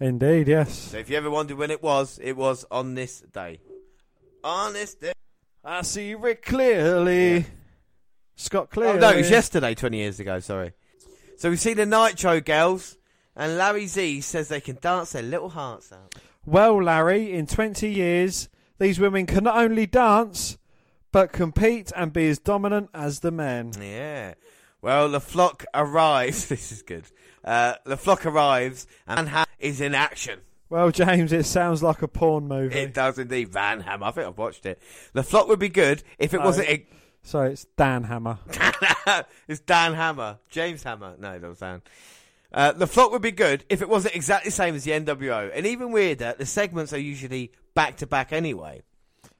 Indeed, 0.00 0.48
yes. 0.48 0.76
So 0.76 0.98
if 0.98 1.08
you 1.08 1.16
ever 1.16 1.30
wondered 1.30 1.56
when 1.56 1.70
it 1.70 1.82
was, 1.82 2.18
it 2.20 2.36
was 2.36 2.66
on 2.70 2.94
this 2.94 3.20
day. 3.20 3.60
On 4.42 4.72
this 4.72 4.94
day. 4.94 5.12
I 5.64 5.82
see 5.82 6.14
Rick 6.14 6.44
clearly. 6.44 7.46
Scott 8.36 8.64
Oh, 8.70 8.74
clearly. 8.74 8.98
no, 9.00 9.10
it 9.10 9.16
was 9.18 9.30
yesterday, 9.30 9.74
20 9.74 9.96
years 9.96 10.20
ago. 10.20 10.40
Sorry. 10.40 10.72
So 11.36 11.50
we 11.50 11.56
see 11.56 11.74
the 11.74 11.86
Nitro 11.86 12.40
girls, 12.40 12.96
and 13.36 13.56
Larry 13.58 13.86
Z 13.86 14.20
says 14.22 14.48
they 14.48 14.60
can 14.60 14.78
dance 14.80 15.12
their 15.12 15.22
little 15.22 15.50
hearts 15.50 15.92
out. 15.92 16.14
Well, 16.46 16.82
Larry, 16.82 17.32
in 17.32 17.46
20 17.46 17.88
years, 17.90 18.48
these 18.78 18.98
women 19.00 19.26
can 19.26 19.44
not 19.44 19.56
only 19.56 19.86
dance, 19.86 20.58
but 21.12 21.32
compete 21.32 21.90
and 21.96 22.12
be 22.12 22.28
as 22.28 22.38
dominant 22.38 22.90
as 22.92 23.20
the 23.20 23.30
men. 23.30 23.72
Yeah. 23.80 24.34
Well, 24.82 25.08
the 25.08 25.20
flock 25.20 25.64
arrives. 25.74 26.46
This 26.48 26.70
is 26.72 26.82
good. 26.82 27.04
Uh, 27.44 27.74
the 27.84 27.96
flock 27.96 28.26
arrives, 28.26 28.86
and 29.06 29.16
Van 29.18 29.26
Ham 29.28 29.46
is 29.58 29.80
in 29.80 29.94
action. 29.94 30.40
Well, 30.70 30.90
James, 30.90 31.32
it 31.32 31.44
sounds 31.46 31.82
like 31.82 32.02
a 32.02 32.08
porn 32.08 32.48
movie. 32.48 32.78
It 32.78 32.94
does 32.94 33.18
indeed. 33.18 33.50
Van 33.50 33.80
Ham. 33.80 34.02
I 34.02 34.10
think 34.10 34.26
I've 34.26 34.38
watched 34.38 34.66
it. 34.66 34.80
The 35.12 35.22
flock 35.22 35.46
would 35.48 35.58
be 35.58 35.68
good 35.68 36.02
if 36.18 36.34
it 36.34 36.38
No. 36.38 36.44
wasn't. 36.44 36.68
A- 36.68 36.86
Sorry, 37.24 37.52
it's 37.52 37.64
Dan 37.76 38.04
Hammer. 38.04 38.38
it's 39.48 39.60
Dan 39.60 39.94
Hammer. 39.94 40.38
James 40.50 40.82
Hammer. 40.82 41.14
No, 41.18 41.32
it 41.32 41.40
doesn't 41.40 41.56
sound. 41.56 41.82
Uh, 42.52 42.70
the 42.72 42.86
flock 42.86 43.10
would 43.10 43.22
be 43.22 43.32
good 43.32 43.64
if 43.68 43.82
it 43.82 43.88
wasn't 43.88 44.14
exactly 44.14 44.50
the 44.50 44.54
same 44.54 44.74
as 44.74 44.84
the 44.84 44.92
NWO. 44.92 45.50
And 45.52 45.66
even 45.66 45.90
weirder, 45.90 46.34
the 46.38 46.46
segments 46.46 46.92
are 46.92 46.98
usually 46.98 47.50
back 47.74 47.96
to 47.96 48.06
back 48.06 48.32
anyway. 48.32 48.82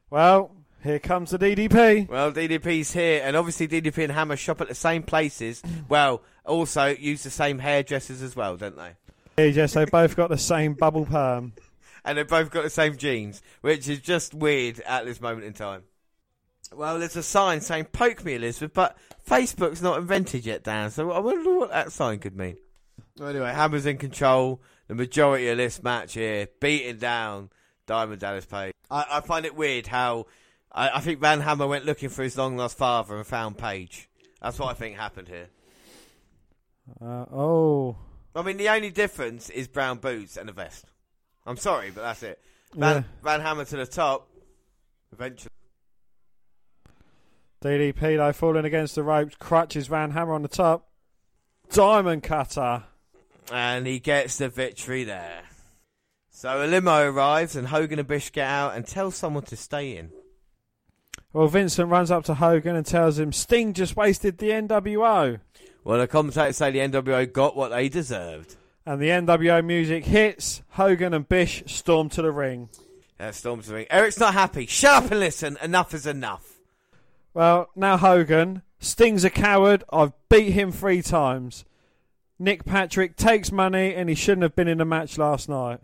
Well, 0.09 0.51
here 0.83 0.99
comes 0.99 1.31
the 1.31 1.39
DDP. 1.39 2.09
Well, 2.09 2.33
DDP's 2.33 2.93
here, 2.93 3.21
and 3.23 3.37
obviously 3.37 3.69
DDP 3.69 4.05
and 4.05 4.13
Hammer 4.13 4.37
shop 4.37 4.63
at 4.63 4.69
the 4.69 4.75
same 4.75 5.03
places. 5.03 5.63
Well, 5.89 6.23
also 6.47 6.87
use 6.87 7.23
the 7.23 7.31
same 7.31 7.59
hairdressers 7.59 8.23
as 8.23 8.35
well, 8.35 8.57
don't 8.57 8.77
they? 8.77 8.93
Here, 9.37 9.49
yes, 9.49 9.75
they 9.75 9.85
both 9.85 10.17
got 10.17 10.31
the 10.31 10.39
same 10.39 10.73
bubble 10.73 11.05
perm. 11.05 11.53
and 12.05 12.19
they've 12.19 12.27
both 12.27 12.51
got 12.51 12.63
the 12.63 12.71
same 12.71 12.97
jeans, 12.97 13.43
which 13.61 13.89
is 13.89 14.01
just 14.01 14.35
weird 14.35 14.81
at 14.81 15.05
this 15.05 15.21
moment 15.21 15.45
in 15.45 15.53
time. 15.53 15.83
Well, 16.73 16.99
there's 16.99 17.17
a 17.17 17.23
sign 17.23 17.61
saying 17.61 17.87
"Poke 17.87 18.25
me, 18.25 18.35
Elizabeth," 18.35 18.73
but 18.75 18.97
Facebook's 19.29 19.83
not 19.83 19.99
invented 19.99 20.45
yet, 20.47 20.65
Dan. 20.65 20.91
So 20.91 21.11
I 21.13 21.19
wonder 21.19 21.55
what 21.59 21.71
that 21.71 21.93
sign 21.93 22.19
could 22.19 22.37
mean. 22.37 22.57
Anyway, 23.21 23.53
Hammer's 23.53 23.87
in 23.87 23.99
control. 23.99 24.61
The 24.89 24.95
majority 24.95 25.49
of 25.49 25.57
this 25.57 25.83
match 25.83 26.15
here, 26.15 26.49
beating 26.61 26.99
down 26.99 27.51
Diamond 27.87 28.21
Dallas 28.21 28.45
Page. 28.45 28.75
I, 28.91 29.07
I 29.13 29.21
find 29.21 29.47
it 29.47 29.55
weird 29.55 29.87
how 29.87 30.27
I, 30.73 30.91
I 30.99 31.01
think 31.01 31.21
Van 31.21 31.41
Hammer 31.41 31.67
went 31.67 31.87
looking 31.87 32.09
for 32.11 32.23
his 32.23 32.37
long 32.37 32.57
lost 32.57 32.77
father 32.77 33.17
and 33.17 33.27
found 33.27 33.57
Page. 33.57 34.09
That's 34.43 34.59
what 34.59 34.69
I 34.69 34.75
think 34.75 34.97
happened 34.97 35.29
here. 35.29 35.49
Uh, 37.01 37.25
oh, 37.33 37.97
I 38.37 38.43
mean, 38.43 38.57
the 38.59 38.69
only 38.69 38.91
difference 38.91 39.49
is 39.49 39.69
brown 39.69 39.99
boots 39.99 40.37
and 40.37 40.51
a 40.51 40.53
vest. 40.53 40.85
I'm 41.47 41.57
sorry, 41.57 41.91
but 41.91 42.03
that's 42.03 42.23
it. 42.23 42.41
Van, 42.75 42.97
Yeah. 42.97 43.03
Van 43.23 43.41
Hammer 43.41 43.65
to 43.65 43.77
the 43.77 43.87
top. 43.87 44.29
Eventually. 45.13 45.51
DDP 47.65 48.19
though 48.19 48.33
falling 48.33 48.65
against 48.65 48.95
the 48.95 49.03
ropes, 49.03 49.37
crutches 49.39 49.87
Van 49.87 50.11
Hammer 50.11 50.35
on 50.35 50.43
the 50.43 50.49
top. 50.49 50.89
Diamond 51.71 52.23
cutter. 52.23 52.85
And 53.51 53.87
he 53.87 53.99
gets 53.99 54.39
the 54.39 54.49
victory 54.49 55.05
there. 55.05 55.43
So 56.31 56.63
a 56.63 56.67
limo 56.67 57.11
arrives 57.11 57.57
and 57.57 57.69
Hogan 57.69 57.99
and 57.99 58.09
Bish 58.09 58.31
get 58.33 58.47
out 58.47 58.77
and 58.77 58.87
tell 58.87 59.11
someone 59.11 59.45
to 59.45 59.57
stay 59.57 59.97
in. 59.97 60.11
Well, 61.33 61.49
Vincent 61.49 61.91
runs 61.91 62.11
up 62.11 62.25
to 62.25 62.35
Hogan 62.35 62.77
and 62.77 62.85
tells 62.85 63.19
him 63.19 63.33
Sting 63.33 63.73
just 63.73 63.97
wasted 63.97 64.39
the 64.39 64.51
NWO. 64.51 65.41
Well, 65.85 65.99
the 65.99 66.07
commentators 66.07 66.59
say 66.59 66.71
the 66.71 66.79
NWO 66.81 67.33
got 67.33 67.57
what 67.57 67.71
they 67.71 67.89
deserved. 67.89 68.57
And 68.85 69.01
the 69.01 69.09
NWO 69.09 69.65
music 69.65 70.05
hits. 70.05 70.63
Hogan 70.71 71.15
and 71.15 71.29
Bish 71.29 71.63
storm 71.67 72.09
to 72.11 72.23
the 72.23 72.31
ring. 72.31 72.69
Uh, 73.19 73.33
Storm's 73.33 73.69
the 73.69 73.75
ring. 73.75 73.87
Eric's 73.91 74.19
not 74.19 74.35
happy. 74.35 74.67
Shut 74.67 75.05
up 75.05 75.11
and 75.11 75.21
listen. 75.21 75.57
Enough 75.63 75.95
is 75.95 76.07
enough. 76.07 76.54
Well, 77.35 77.69
now 77.75 77.97
Hogan. 77.97 78.63
Sting's 78.79 79.25
a 79.25 79.31
coward. 79.31 79.83
I've 79.93 80.13
beat 80.29 80.53
him 80.53 80.71
three 80.71 81.03
times. 81.03 81.65
Nick 82.39 82.65
Patrick 82.65 83.17
takes 83.17 83.51
money 83.51 83.95
and 83.95 84.09
he 84.09 84.15
shouldn't 84.15 84.43
have 84.43 84.57
been 84.57 84.69
in 84.69 84.79
the 84.79 84.85
match 84.85 85.19
last 85.19 85.49
night. 85.49 85.81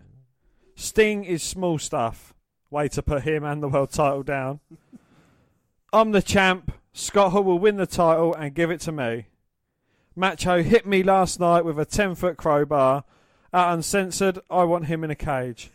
Sting 0.77 1.25
is 1.25 1.43
small 1.43 1.79
stuff. 1.79 2.35
Way 2.71 2.89
to 2.89 3.03
put 3.03 3.23
him 3.23 3.43
and 3.43 3.63
the 3.63 3.69
world 3.69 3.91
title 3.91 4.23
down. 4.23 4.61
I'm 5.93 6.13
the 6.13 6.23
champ. 6.23 6.73
Scott 6.93 7.33
Hall 7.33 7.43
will 7.43 7.59
win 7.59 7.77
the 7.77 7.87
title 7.87 8.35
and 8.35 8.55
give 8.55 8.71
it 8.71 8.81
to 8.83 8.93
me. 8.93 9.27
Macho 10.15 10.63
hit 10.63 10.87
me 10.87 11.03
last 11.03 11.41
night 11.41 11.65
with 11.65 11.79
a 11.81 11.85
10 11.85 12.15
foot 12.15 12.37
crowbar. 12.37 13.05
At 13.53 13.73
Uncensored, 13.73 14.39
I 14.49 14.63
want 14.65 14.87
him 14.87 15.03
in 15.03 15.11
a 15.11 15.17
cage. 15.17 15.71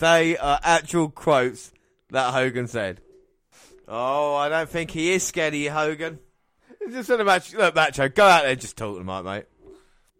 They 0.00 0.36
are 0.36 0.58
actual 0.64 1.10
quotes 1.10 1.72
that 2.10 2.32
Hogan 2.32 2.66
said. 2.66 3.01
Oh, 3.94 4.36
I 4.36 4.48
don't 4.48 4.70
think 4.70 4.90
he 4.90 5.12
is 5.12 5.22
scared 5.22 5.52
of 5.52 5.60
you, 5.60 5.70
Hogan. 5.70 6.18
It's 6.80 6.94
just 6.94 7.10
a 7.10 7.22
match. 7.22 7.52
Look, 7.52 7.74
Macho, 7.74 8.08
go 8.08 8.24
out 8.24 8.40
there 8.40 8.52
and 8.52 8.60
just 8.60 8.78
talk 8.78 8.96
to 8.96 9.04
Mike, 9.04 9.22
mate. 9.22 9.44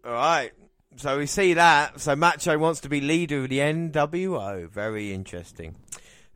All 0.05 0.13
right. 0.13 0.51
So 0.97 1.17
we 1.17 1.25
see 1.25 1.55
that. 1.55 1.99
So 1.99 2.15
Macho 2.15 2.55
wants 2.59 2.81
to 2.81 2.89
be 2.89 3.01
leader 3.01 3.43
of 3.43 3.49
the 3.49 3.57
NWO. 3.57 4.69
Very 4.69 5.11
interesting. 5.11 5.75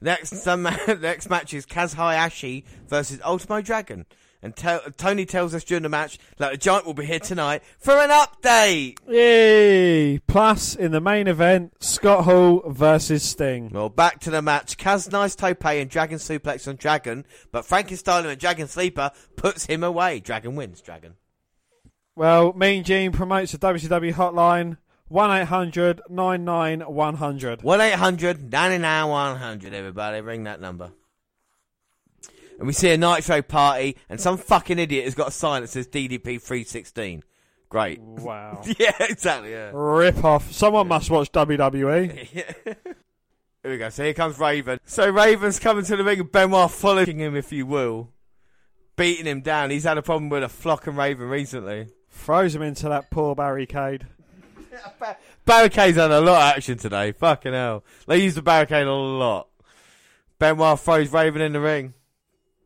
Next, 0.02 0.36
some 0.38 0.64
next 0.88 1.30
match 1.30 1.54
is 1.54 1.68
Kaz 1.68 1.94
Hayashi 1.94 2.66
versus 2.88 3.22
Ultimo 3.24 3.62
Dragon. 3.62 4.08
And 4.42 4.56
tell 4.56 4.82
Tony 4.98 5.26
tells 5.26 5.56
us 5.56 5.64
during 5.64 5.84
the 5.84 5.90
match 5.90 6.20
that 6.38 6.52
the 6.52 6.58
Giant 6.58 6.86
will 6.86 6.94
be 6.94 7.06
here 7.06 7.20
tonight 7.20 7.64
for 7.80 7.94
an 7.94 8.10
update. 8.10 8.98
Yay! 9.08 10.20
Plus, 10.20 10.76
in 10.76 10.92
the 10.92 11.02
main 11.02 11.28
event, 11.28 11.74
Scott 11.80 12.26
Hall 12.26 12.62
versus 12.68 13.24
Sting. 13.24 13.72
Well, 13.74 13.90
back 13.90 14.20
to 14.22 14.30
the 14.30 14.42
match. 14.42 14.78
Kaz 14.78 15.12
nice 15.12 15.36
tope 15.36 15.66
and 15.66 15.90
Dragon 15.90 16.20
suplex 16.20 16.68
on 16.68 16.76
Dragon, 16.76 17.26
but 17.52 17.66
Frankensteiner 17.66 18.30
and 18.30 18.40
Dragon 18.40 18.68
Sleeper 18.68 19.12
puts 19.36 19.66
him 19.66 19.84
away. 19.84 20.20
Dragon 20.20 20.56
wins. 20.56 20.82
Dragon. 20.82 21.16
Well, 22.16 22.54
Mean 22.54 22.84
Gene 22.84 23.12
promotes 23.12 23.52
the 23.52 23.60
WCW 23.60 24.14
hotline 24.14 24.78
1 25.10 25.42
800 25.42 26.02
99 26.10 26.82
100. 26.82 27.62
1 27.64 27.82
800 27.82 28.52
99 28.52 29.08
100, 29.08 29.74
everybody. 29.74 30.22
Ring 30.22 30.44
that 30.44 30.60
number. 30.60 30.92
And 32.58 32.68
we 32.68 32.74
see 32.74 32.92
a 32.92 32.98
Nitro 32.98 33.42
party, 33.42 33.98
and 34.10 34.20
some 34.20 34.38
fucking 34.38 34.80
idiot 34.80 35.06
has 35.06 35.16
got 35.16 35.28
a 35.28 35.32
sign 35.32 35.62
that 35.62 35.68
says 35.68 35.88
DDP 35.88 36.42
316. 36.42 37.24
Great. 37.70 38.00
Wow. 38.00 38.64
yeah, 38.80 38.96
exactly, 39.00 39.52
yeah. 39.52 39.72
Rip 39.74 40.24
off. 40.24 40.52
Someone 40.52 40.88
must 40.88 41.10
watch. 41.10 41.32
WWE. 41.32 42.12
Here 43.68 43.72
we 43.74 43.78
go. 43.78 43.90
So 43.90 44.04
here 44.04 44.14
comes 44.14 44.40
Raven. 44.40 44.80
So 44.86 45.10
Raven's 45.10 45.60
coming 45.60 45.84
to 45.86 45.98
the 45.98 46.04
ring, 46.04 46.22
and 46.22 46.32
Benoit 46.32 46.72
following 46.72 47.20
him, 47.20 47.36
if 47.36 47.52
you 47.52 47.66
will. 47.66 48.14
Beating 48.96 49.26
him 49.26 49.42
down. 49.42 49.72
He's 49.72 49.84
had 49.84 49.98
a 49.98 50.02
problem 50.02 50.30
with 50.30 50.44
a 50.44 50.48
flock 50.48 50.88
and 50.88 50.98
Raven 50.98 51.28
recently. 51.28 51.90
Throws 52.10 52.56
him 52.56 52.62
into 52.62 52.88
that 52.88 53.12
poor 53.12 53.36
barricade. 53.36 54.08
Barricade's 55.46 55.98
had 55.98 56.12
a 56.12 56.22
lot 56.22 56.42
of 56.42 56.56
action 56.56 56.78
today. 56.78 57.12
Fucking 57.12 57.52
hell. 57.52 57.84
They 58.08 58.24
use 58.24 58.36
the 58.36 58.42
barricade 58.42 58.88
a 58.88 58.94
lot. 58.94 59.50
Benoit 60.40 60.80
throws 60.80 61.12
Raven 61.12 61.42
in 61.42 61.54
the 61.54 61.60
ring. 61.60 61.94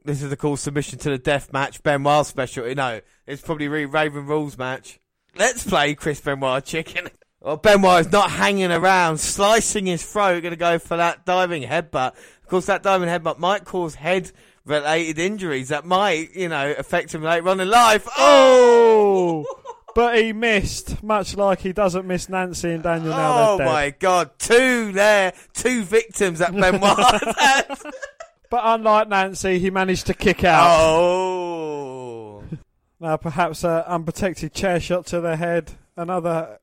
This 0.03 0.23
is 0.23 0.31
a 0.31 0.37
cool 0.37 0.57
submission 0.57 0.97
to 0.99 1.09
the 1.11 1.17
death 1.17 1.53
match. 1.53 1.83
Benoit 1.83 2.25
special. 2.25 2.73
No, 2.73 3.01
it's 3.27 3.41
probably 3.41 3.67
re- 3.67 3.85
Raven 3.85 4.25
rules 4.25 4.57
match. 4.57 4.99
Let's 5.37 5.65
play 5.65 5.93
Chris 5.95 6.19
Benoit 6.19 6.63
chicken. 6.65 7.09
Well, 7.43 7.57
Benoit 7.57 8.01
is 8.01 8.11
not 8.11 8.29
hanging 8.29 8.71
around, 8.71 9.17
slicing 9.17 9.87
his 9.87 10.05
throat, 10.05 10.41
going 10.41 10.51
to 10.51 10.55
go 10.55 10.77
for 10.77 10.97
that 10.97 11.25
diving 11.25 11.63
headbutt. 11.63 12.13
Of 12.13 12.47
course, 12.47 12.67
that 12.67 12.83
diving 12.83 13.09
headbutt 13.09 13.39
might 13.39 13.65
cause 13.65 13.95
head 13.95 14.31
related 14.63 15.17
injuries 15.17 15.69
that 15.69 15.83
might, 15.83 16.35
you 16.35 16.49
know, 16.49 16.71
affect 16.77 17.15
him 17.15 17.23
later 17.23 17.49
on 17.49 17.59
in 17.59 17.67
life. 17.67 18.07
Oh! 18.15 19.43
oh! 19.47 19.73
But 19.95 20.19
he 20.19 20.33
missed, 20.33 21.01
much 21.01 21.35
like 21.35 21.61
he 21.61 21.73
doesn't 21.73 22.05
miss 22.05 22.29
Nancy 22.29 22.73
and 22.73 22.83
Daniel 22.83 23.09
now 23.09 23.53
Oh 23.53 23.57
my 23.57 23.89
god, 23.89 24.37
two 24.37 24.91
there, 24.91 25.33
two 25.53 25.81
victims 25.83 26.37
that 26.39 26.53
Benoit. 26.53 27.93
But 28.51 28.61
unlike 28.63 29.07
Nancy, 29.07 29.57
he 29.59 29.71
managed 29.71 30.05
to 30.07 30.13
kick 30.13 30.43
out. 30.43 30.67
oh. 30.69 32.43
Now, 32.99 33.17
perhaps 33.17 33.63
an 33.63 33.81
unprotected 33.87 34.53
chair 34.53 34.79
shot 34.79 35.07
to 35.07 35.19
the 35.21 35.35
head, 35.35 35.71
another 35.97 36.59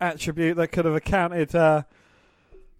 attribute 0.00 0.56
that 0.58 0.68
could 0.68 0.84
have 0.84 0.94
accounted 0.94 1.52
uh, 1.52 1.82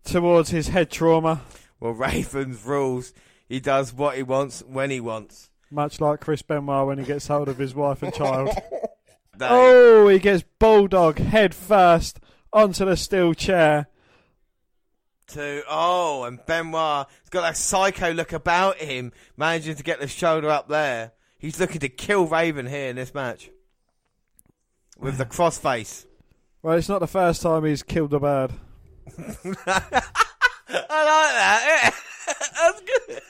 towards 0.05 0.51
his 0.51 0.69
head 0.69 0.93
trauma, 0.93 1.41
Well, 1.81 1.91
Ravens 1.93 2.65
rules. 2.65 3.12
He 3.49 3.59
does 3.59 3.93
what 3.93 4.16
he 4.16 4.23
wants 4.23 4.62
when 4.65 4.91
he 4.91 5.01
wants. 5.01 5.51
much 5.73 6.01
like 6.01 6.20
Chris 6.20 6.43
Benoit 6.43 6.87
when 6.87 6.99
he 6.99 7.05
gets 7.05 7.27
hold 7.27 7.49
of 7.49 7.59
his 7.59 7.74
wife 7.74 8.03
and 8.05 8.15
child. 8.15 8.51
Oh, 9.43 10.07
he 10.09 10.19
gets 10.19 10.45
bulldog 10.59 11.16
head 11.19 11.55
first 11.55 12.20
onto 12.53 12.85
the 12.85 12.95
steel 12.95 13.32
chair. 13.32 13.87
To 15.32 15.62
oh, 15.69 16.24
and 16.24 16.44
Benoit 16.47 17.07
has 17.09 17.31
got 17.31 17.43
that 17.43 17.57
psycho 17.57 18.12
look 18.12 18.32
about 18.32 18.77
him, 18.77 19.12
managing 19.36 19.77
to 19.77 19.82
get 19.82 20.01
the 20.01 20.09
shoulder 20.09 20.48
up 20.48 20.69
there. 20.69 21.12
He's 21.39 21.59
looking 21.59 21.81
to 21.81 21.89
kill 21.89 22.27
Raven 22.27 22.66
here 22.66 22.89
in 22.90 22.97
this 22.97 23.15
match 23.15 23.51
with 24.98 25.16
the 25.16 25.24
crossface. 25.24 26.07
Well, 26.62 26.77
it's 26.77 26.89
not 26.89 26.98
the 26.98 27.07
first 27.07 27.40
time 27.40 27.65
he's 27.65 27.82
killed 27.82 28.12
a 28.12 28.20
bird. 28.20 28.52
I 29.19 29.32
like 30.69 31.35
that. 31.35 31.62
Yeah. 31.66 32.35
That's 32.55 32.81
good. 32.81 33.23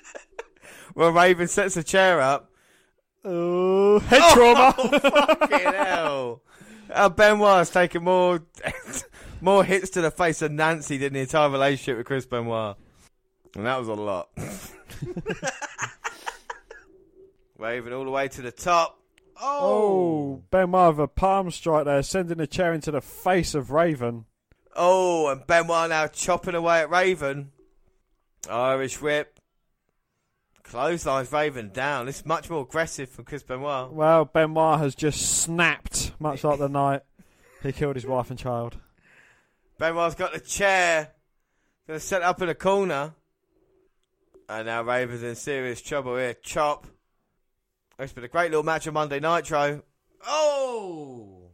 Well, 0.95 1.13
Raven 1.13 1.47
sets 1.47 1.77
a 1.77 1.85
chair 1.85 2.21
up. 2.21 2.51
Oh, 3.25 4.01
head 4.01 4.23
trauma. 4.33 4.73
Fucking 5.01 5.73
hell. 5.73 6.43
Uh, 6.91 7.09
Benoit 7.09 7.59
has 7.59 7.71
taken 7.71 8.03
more 8.03 8.41
more 9.43 9.65
hits 9.65 9.91
to 9.91 10.01
the 10.01 10.11
face 10.11 10.41
than 10.41 10.57
Nancy 10.57 10.99
did 10.99 11.09
in 11.09 11.15
the 11.15 11.21
entire 11.21 11.51
relationship 11.51 11.97
with 11.99 12.07
Chris 12.07 12.27
Benoit. 12.27 12.77
And 13.55 13.67
that 13.67 13.79
was 13.79 13.89
a 13.89 13.95
lot. 13.95 14.29
Raven 17.59 17.93
all 17.93 18.05
the 18.05 18.11
way 18.11 18.29
to 18.29 18.43
the 18.43 18.53
top. 18.53 18.99
Oh, 19.43 19.59
oh, 19.61 20.43
Benoit 20.51 20.97
with 20.97 21.05
a 21.05 21.09
palm 21.09 21.51
strike 21.51 21.87
there, 21.87 22.03
sending 22.03 22.39
the 22.39 22.47
chair 22.47 22.73
into 22.75 22.91
the 22.91 23.01
face 23.01 23.55
of 23.55 23.71
Raven. 23.71 24.27
Oh, 24.77 25.29
and 25.29 25.47
Benoit 25.47 25.89
now 25.89 26.07
chopping 26.07 26.55
away 26.55 26.81
at 26.81 26.91
Raven. 26.91 27.53
Irish 28.49 29.01
whip. 29.01 29.39
Clotheslines 30.63 31.33
Raven 31.33 31.71
down. 31.73 32.07
This 32.07 32.21
is 32.21 32.27
much 32.27 32.49
more 32.49 32.63
aggressive 32.63 33.09
from 33.09 33.25
Chris 33.25 33.43
Benoit. 33.43 33.93
Well, 33.93 34.25
Benoit 34.25 34.79
has 34.79 34.95
just 34.95 35.41
snapped, 35.41 36.13
much 36.21 36.45
like 36.45 36.59
the 36.59 36.69
night 36.69 37.03
he 37.63 37.73
killed 37.73 37.97
his 37.97 38.07
wife 38.07 38.31
and 38.31 38.39
child. 38.39 38.77
Benoit's 39.81 40.15
got 40.15 40.35
the 40.35 40.41
chair. 40.41 41.09
Gonna 41.87 42.01
set 42.01 42.21
up 42.21 42.43
in 42.43 42.51
a 42.51 42.55
corner. 42.55 43.15
And 44.47 44.67
now 44.67 44.83
Raven's 44.83 45.23
in 45.23 45.35
serious 45.35 45.81
trouble 45.81 46.19
here. 46.19 46.35
Chop. 46.35 46.87
It's 47.99 48.13
been 48.13 48.25
a 48.25 48.29
great 48.29 48.51
little 48.51 48.63
match 48.63 48.87
on 48.87 48.93
Monday 48.93 49.21
Nitro. 49.21 49.83
Oh! 50.27 51.49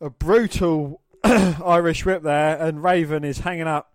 A 0.00 0.10
brutal 0.10 1.00
Irish 1.24 2.04
whip 2.04 2.24
there, 2.24 2.60
and 2.60 2.82
Raven 2.82 3.22
is 3.22 3.38
hanging 3.38 3.68
up. 3.68 3.92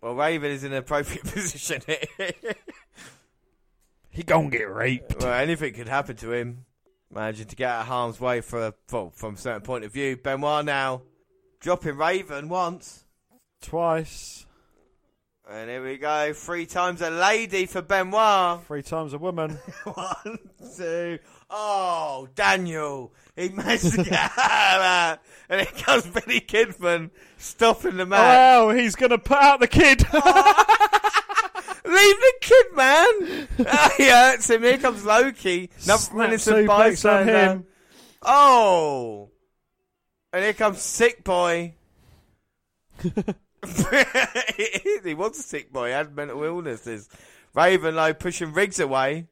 Well, 0.00 0.14
Raven 0.14 0.50
is 0.50 0.64
in 0.64 0.72
an 0.72 0.78
appropriate 0.78 1.24
position 1.24 1.82
here. 1.86 2.32
He 4.08 4.22
gonna 4.22 4.48
get 4.48 4.72
raped. 4.72 5.20
well, 5.20 5.34
anything 5.34 5.74
could 5.74 5.88
happen 5.88 6.16
to 6.16 6.32
him. 6.32 6.64
Managing 7.12 7.48
to 7.48 7.56
get 7.56 7.68
out 7.68 7.80
of 7.82 7.86
harm's 7.88 8.20
way 8.20 8.40
for 8.40 8.68
a, 8.68 8.74
well, 8.90 9.10
from 9.14 9.34
a 9.34 9.38
certain 9.38 9.60
point 9.60 9.84
of 9.84 9.92
view. 9.92 10.16
Benoit 10.16 10.64
now 10.64 11.02
dropping 11.60 11.96
Raven 11.96 12.48
once. 12.48 13.04
Twice. 13.62 14.46
And 15.48 15.68
here 15.68 15.84
we 15.84 15.98
go. 15.98 16.32
Three 16.32 16.64
times 16.64 17.02
a 17.02 17.10
lady 17.10 17.66
for 17.66 17.82
Benoit. 17.82 18.64
Three 18.66 18.82
times 18.82 19.12
a 19.14 19.18
woman. 19.18 19.58
One, 19.84 20.38
two. 20.76 21.18
Oh, 21.50 22.28
Daniel. 22.36 23.12
He 23.34 23.48
managed 23.48 23.92
to 23.94 24.04
get 24.04 24.30
out. 24.38 25.18
And 25.48 25.60
here 25.66 25.82
comes 25.82 26.06
Billy 26.06 26.40
Kidman 26.40 27.10
stopping 27.36 27.96
the 27.96 28.06
match. 28.06 28.20
Oh, 28.20 28.66
well, 28.68 28.76
he's 28.76 28.94
gonna 28.94 29.18
put 29.18 29.38
out 29.38 29.58
the 29.58 29.66
kid. 29.66 30.04
Leave 30.12 30.22
the 32.20 32.32
kid, 32.40 32.66
man. 32.76 33.48
oh, 33.66 33.90
he 33.96 34.08
hurts 34.08 34.48
him. 34.50 34.62
Here 34.62 34.78
comes 34.78 35.04
Lodi. 35.04 35.68
Another 35.84 35.98
Snap 35.98 36.28
innocent 36.28 36.56
suplex 36.58 36.68
on 36.68 36.78
bystander. 37.26 37.32
him. 37.32 37.66
Oh. 38.22 39.29
And 40.32 40.44
here 40.44 40.52
comes 40.52 40.80
Sick 40.80 41.24
Boy. 41.24 41.74
he 43.02 45.14
was 45.14 45.38
a 45.38 45.42
sick 45.42 45.72
boy. 45.72 45.88
He 45.88 45.92
had 45.92 46.14
mental 46.14 46.42
illnesses. 46.42 47.08
Raven, 47.54 47.94
though, 47.94 48.14
pushing 48.14 48.52
Riggs 48.52 48.78
away. 48.78 49.26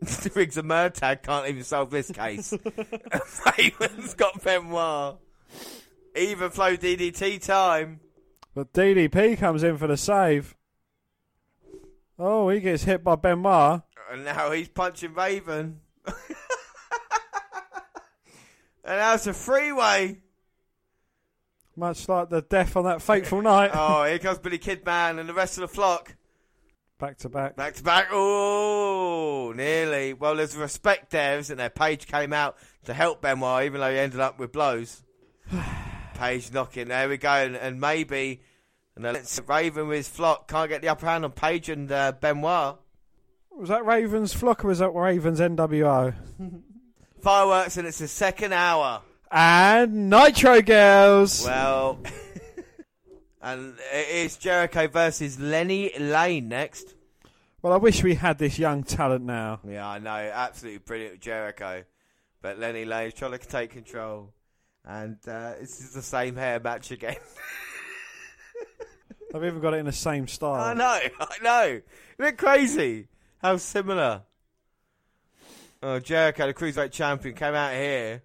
Riggs 0.34 0.58
and 0.58 0.68
Murtaugh 0.68 1.22
can't 1.22 1.48
even 1.48 1.64
solve 1.64 1.90
this 1.90 2.10
case. 2.10 2.52
Raven's 3.58 4.14
got 4.14 4.42
Benoit. 4.42 5.16
Even 6.16 6.50
flow 6.50 6.76
DDT 6.76 7.44
time. 7.44 8.00
but 8.54 8.72
DDP 8.72 9.38
comes 9.38 9.62
in 9.62 9.78
for 9.78 9.86
the 9.86 9.96
save. 9.96 10.54
Oh, 12.18 12.48
he 12.48 12.60
gets 12.60 12.84
hit 12.84 13.02
by 13.02 13.16
Benoit. 13.16 13.82
And 14.12 14.24
now 14.24 14.52
he's 14.52 14.68
punching 14.68 15.14
Raven. 15.14 15.80
and 16.06 16.14
now 18.84 19.14
it's 19.14 19.26
a 19.26 19.32
freeway. 19.32 20.18
Much 21.76 22.08
like 22.08 22.30
the 22.30 22.42
death 22.42 22.76
on 22.76 22.84
that 22.84 23.02
fateful 23.02 23.42
night. 23.42 23.70
Oh, 23.74 24.04
here 24.04 24.18
comes 24.18 24.38
Billy 24.38 24.58
Kidman 24.58 25.18
and 25.18 25.28
the 25.28 25.34
rest 25.34 25.58
of 25.58 25.62
the 25.62 25.68
flock. 25.68 26.14
Back 26.98 27.18
to 27.18 27.28
back. 27.28 27.56
Back 27.56 27.74
to 27.74 27.82
back. 27.82 28.08
Oh, 28.12 29.52
nearly. 29.56 30.12
Well, 30.12 30.36
there's 30.36 30.56
respect 30.56 31.10
there, 31.10 31.38
isn't 31.38 31.56
there? 31.56 31.70
Page 31.70 32.06
came 32.06 32.32
out 32.32 32.56
to 32.84 32.94
help 32.94 33.20
Benoit, 33.20 33.64
even 33.64 33.80
though 33.80 33.90
he 33.90 33.98
ended 33.98 34.20
up 34.20 34.38
with 34.38 34.52
blows. 34.52 35.02
Page 36.14 36.52
knocking. 36.52 36.88
There 36.88 37.08
we 37.08 37.16
go. 37.16 37.30
And, 37.30 37.56
and 37.56 37.80
maybe 37.80 38.40
and 38.96 39.04
then 39.04 39.16
Raven 39.46 39.88
with 39.88 39.96
his 39.98 40.08
flock 40.08 40.48
can't 40.48 40.68
get 40.68 40.82
the 40.82 40.88
upper 40.88 41.06
hand 41.06 41.24
on 41.24 41.32
Page 41.32 41.68
and 41.68 41.90
uh, 41.90 42.12
Benoit. 42.12 42.76
Was 43.50 43.68
that 43.68 43.84
Ravens 43.84 44.32
Flock 44.32 44.64
or 44.64 44.68
was 44.68 44.78
that 44.80 44.90
Ravens 44.90 45.40
NWO? 45.40 46.14
Fireworks, 47.20 47.76
and 47.76 47.86
it's 47.86 47.98
the 47.98 48.08
second 48.08 48.52
hour. 48.52 49.02
And 49.36 50.10
Nitro 50.10 50.62
Girls. 50.62 51.44
Well, 51.44 51.98
and 53.42 53.74
it 53.92 54.08
is 54.08 54.36
Jericho 54.36 54.86
versus 54.86 55.40
Lenny 55.40 55.90
Lane 55.98 56.48
next. 56.48 56.94
Well, 57.60 57.72
I 57.72 57.78
wish 57.78 58.04
we 58.04 58.14
had 58.14 58.38
this 58.38 58.60
young 58.60 58.84
talent 58.84 59.24
now. 59.24 59.58
Yeah, 59.68 59.88
I 59.88 59.98
know, 59.98 60.10
absolutely 60.10 60.78
brilliant 60.78 61.20
Jericho, 61.20 61.82
but 62.42 62.60
Lenny 62.60 62.84
Lane's 62.84 63.14
trying 63.14 63.32
to 63.32 63.38
take 63.38 63.70
control, 63.70 64.32
and 64.84 65.16
uh, 65.26 65.54
this 65.58 65.80
is 65.80 65.94
the 65.94 66.02
same 66.02 66.36
hair 66.36 66.60
match 66.60 66.92
again. 66.92 67.16
I've 69.34 69.44
even 69.44 69.58
got 69.58 69.74
it 69.74 69.78
in 69.78 69.86
the 69.86 69.92
same 69.92 70.28
style. 70.28 70.60
I 70.60 70.74
know, 70.74 71.00
I 71.18 71.36
know. 71.42 71.80
Isn't 72.20 72.34
it 72.34 72.38
crazy 72.38 73.08
how 73.38 73.56
similar? 73.56 74.22
Oh, 75.82 75.98
Jericho, 75.98 76.46
the 76.46 76.54
cruiserweight 76.54 76.92
champion, 76.92 77.34
came 77.34 77.54
out 77.54 77.72
here, 77.72 78.22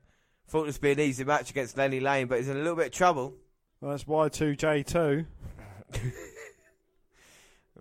thought 0.50 0.66
this 0.66 0.76
would 0.76 0.82
be 0.82 0.92
an 0.92 1.00
easy 1.00 1.24
match 1.24 1.50
against 1.52 1.78
Lenny 1.78 2.00
Lane, 2.00 2.28
but 2.28 2.40
he's 2.40 2.50
in 2.50 2.58
a 2.58 2.60
little 2.60 2.76
bit 2.76 2.88
of 2.88 2.92
trouble. 2.92 3.34
Well, 3.82 3.92
that's 3.92 4.04
Y2J2. 4.04 5.26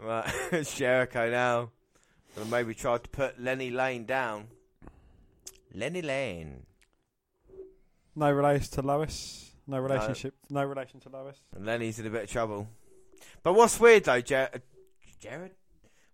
Right, 0.01 0.33
it's 0.53 0.77
Jericho 0.77 1.29
now. 1.31 1.71
Gonna 2.37 2.51
maybe 2.51 2.75
try 2.75 2.99
to 2.99 3.09
put 3.09 3.41
Lenny 3.43 3.71
Lane 3.71 4.05
down. 4.05 4.47
Lenny 5.75 6.03
Lane. 6.03 6.67
No 8.15 8.31
relation 8.31 8.71
to 8.75 8.83
Lois. 8.83 9.51
No 9.67 9.79
relationship. 9.81 10.35
No, 10.49 10.65
relation 10.65 11.01
to 11.01 11.09
Lois. 11.09 11.37
And 11.55 11.67
Lenny's 11.67 11.99
in 11.99 12.07
a 12.07 12.11
bit 12.11 12.25
of 12.25 12.31
trouble. 12.31 12.69
But 13.43 13.55
what's 13.55 13.79
weird 13.81 14.05
though, 14.05 14.21
Jer- 14.21 14.51
uh, 14.55 14.59
Jared? 15.21 15.53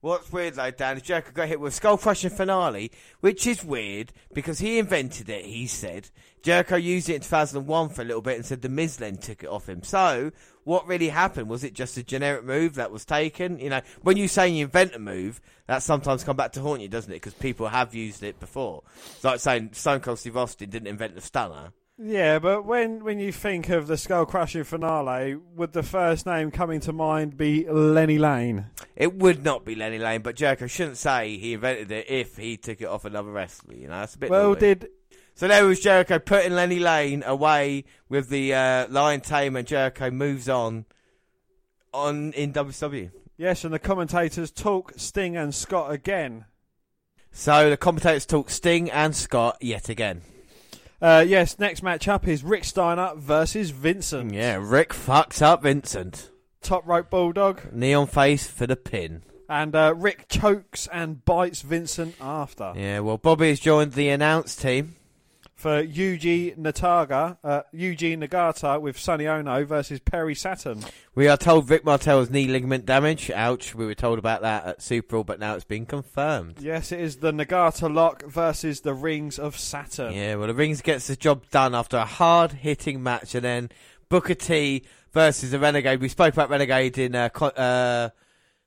What's 0.05 0.31
weird 0.31 0.57
though, 0.57 0.71
Dan, 0.71 0.99
is 0.99 1.03
Jericho 1.03 1.31
got 1.33 1.49
hit 1.49 1.59
with 1.59 1.73
a 1.73 1.77
skull 1.77 1.97
crushing 1.97 2.29
finale, 2.29 2.93
which 3.21 3.47
is 3.47 3.65
weird 3.65 4.13
because 4.35 4.59
he 4.59 4.79
invented 4.79 5.31
it, 5.31 5.47
he 5.47 5.67
said. 5.67 6.11
Jericho 6.43 6.77
used 6.77 7.09
it 7.09 7.15
in 7.15 7.21
2001 7.23 7.89
for 7.89 8.03
a 8.03 8.05
little 8.05 8.21
bit 8.21 8.37
and 8.37 8.45
said 8.45 8.61
the 8.61 8.69
Miz 8.69 8.99
then 8.99 9.17
took 9.17 9.43
it 9.43 9.49
off 9.49 9.67
him. 9.67 9.83
So, 9.83 10.31
what 10.65 10.87
really 10.87 11.09
happened? 11.09 11.49
Was 11.49 11.65
it 11.65 11.73
just 11.73 11.97
a 11.97 12.03
generic 12.03 12.45
move 12.45 12.75
that 12.75 12.93
was 12.93 13.07
taken? 13.07 13.59
You 13.59 13.71
know, 13.71 13.81
when 14.03 14.19
you 14.19 14.29
say 14.29 14.47
you 14.47 14.67
invent 14.67 14.95
a 14.95 14.99
move, 14.99 15.41
that 15.69 15.83
sometimes 15.83 16.23
come 16.23 16.37
back 16.37 16.53
to 16.53 16.61
haunt 16.61 16.83
you, 16.83 16.89
doesn't 16.89 17.11
it? 17.11 17.23
Because 17.23 17.33
people 17.33 17.69
have 17.69 17.95
used 17.95 18.23
it 18.23 18.39
before. 18.39 18.83
It's 19.15 19.25
like 19.25 19.41
saying 19.41 19.71
Stone 19.73 20.01
Cold 20.01 20.19
Steve 20.19 20.37
Austin 20.37 20.69
didn't 20.69 20.89
invent 20.89 21.15
the 21.15 21.23
stunner. 21.23 21.73
Yeah, 21.97 22.41
but 22.41 22.65
when, 22.65 23.05
when 23.05 23.21
you 23.21 23.31
think 23.31 23.69
of 23.69 23.87
the 23.87 23.97
skull 23.97 24.27
crushing 24.27 24.65
finale, 24.65 25.37
would 25.37 25.73
the 25.73 25.85
first 25.85 26.27
name 26.27 26.51
coming 26.51 26.81
to 26.81 26.93
mind 26.93 27.37
be 27.37 27.69
Lenny 27.71 28.19
Lane? 28.19 28.67
It 28.97 29.15
would 29.15 29.45
not 29.45 29.65
be 29.65 29.77
Lenny 29.77 29.99
Lane, 29.99 30.23
but 30.23 30.35
Jericho 30.35 30.67
shouldn't 30.67 30.97
say 30.97 31.37
he 31.37 31.53
invented 31.55 31.93
it 31.93 32.11
if 32.11 32.37
he 32.37 32.57
took 32.57 32.81
it 32.81 32.87
off 32.87 33.05
another 33.05 33.31
wrestler. 33.31 33.75
You 33.75 33.87
know, 33.87 34.01
that's 34.01 34.17
a 34.17 34.19
bit. 34.19 34.31
Well, 34.31 34.49
naughty. 34.49 34.61
did 34.61 34.89
So 35.37 35.47
there 35.47 35.65
was 35.65 35.81
Jericho 35.81 36.19
putting 36.19 36.55
Lenny 36.55 36.81
Lane 36.81 37.23
away 37.25 37.85
with 38.09 38.29
the 38.29 38.55
uh, 38.55 38.89
Lion 38.89 39.21
Tamer. 39.21 39.61
and 39.61 39.69
Jericho 39.69 40.11
moves 40.11 40.49
on 40.49 40.87
on 41.93 42.33
in 42.33 42.53
WCW. 42.53 43.13
yes, 43.37 43.63
and 43.63 43.73
the 43.73 43.79
commentators 43.79 44.51
talk 44.51 44.93
Sting 44.97 45.37
and 45.37 45.55
Scott 45.55 45.93
again. 45.93 46.47
So 47.31 47.71
the 47.71 47.77
commentators 47.77 48.27
talk 48.27 48.51
Sting 48.51 48.91
and 48.91 49.15
Scott 49.15 49.59
yet 49.61 49.89
again. 49.89 50.23
Uh, 51.05 51.21
yes, 51.21 51.59
next 51.59 51.83
match 51.83 52.09
up 52.09 52.27
is 52.27 52.43
Rick 52.43 52.65
Steiner 52.65 53.13
versus 53.15 53.69
Vincent. 53.69 54.33
Yeah, 54.33 54.57
Rick 54.59 54.95
fucks 54.95 55.43
up 55.43 55.63
Vincent. 55.63 56.31
Top 56.63 56.87
rope 56.87 57.11
bulldog, 57.11 57.61
Neon 57.75 58.07
face 58.07 58.47
for 58.47 58.67
the 58.67 58.75
pin. 58.75 59.23
and 59.47 59.77
uh, 59.77 59.93
Rick 59.95 60.29
chokes 60.31 60.89
and 60.91 61.23
bites 61.23 61.61
Vincent 61.61 62.15
after. 62.23 62.73
Yeah, 62.75 63.01
well, 63.01 63.19
Bobby 63.19 63.51
has 63.51 63.61
joined 63.61 63.93
the 63.93 64.09
announce 64.09 64.57
team. 64.57 64.95
For 65.65 65.83
Yuji 65.83 66.59
Nataga, 66.59 67.39
uh, 67.43 67.63
Yuji 67.75 68.19
Nagata 68.19 68.79
with 68.79 68.99
Sonny 68.99 69.27
Onoo 69.27 69.65
versus 69.65 69.99
Perry 69.99 70.35
Saturn. 70.35 70.85
We 71.15 71.27
are 71.27 71.39
told 71.39 71.71
Rick 71.71 71.87
Martel's 71.87 72.29
knee 72.29 72.47
ligament 72.49 72.85
damage. 72.85 73.31
Ouch. 73.31 73.75
We 73.75 73.87
were 73.87 73.95
told 73.95 74.19
about 74.19 74.43
that 74.43 74.67
at 74.67 74.83
Super 74.83 75.09
Brawl, 75.09 75.25
but 75.25 75.41
now 75.41 75.55
it's 75.55 75.65
been 75.65 75.87
confirmed. 75.87 76.57
Yes, 76.61 76.93
it 76.93 77.01
is 77.01 77.17
the 77.17 77.33
Nagata 77.33 77.91
lock 77.91 78.25
versus 78.25 78.83
the 78.83 78.93
Rings 78.93 79.39
of 79.39 79.59
Saturn. 79.59 80.13
Yeah, 80.13 80.35
well, 80.35 80.49
the 80.49 80.55
Rings 80.55 80.83
gets 80.83 81.07
the 81.07 81.17
job 81.17 81.49
done 81.51 81.75
after 81.75 81.97
a 81.97 82.05
hard 82.05 82.53
hitting 82.53 83.03
match, 83.03 83.35
and 83.35 83.43
then 83.43 83.71
Booker 84.11 84.35
T 84.35 84.85
versus 85.13 85.51
the 85.53 85.59
Renegade. 85.59 86.03
We 86.03 86.11
spoke 86.11 86.35
about 86.35 86.51
Renegade 86.51 86.99
in, 86.99 87.15
uh, 87.15 87.31
co- 87.31 87.47
uh, 87.47 88.11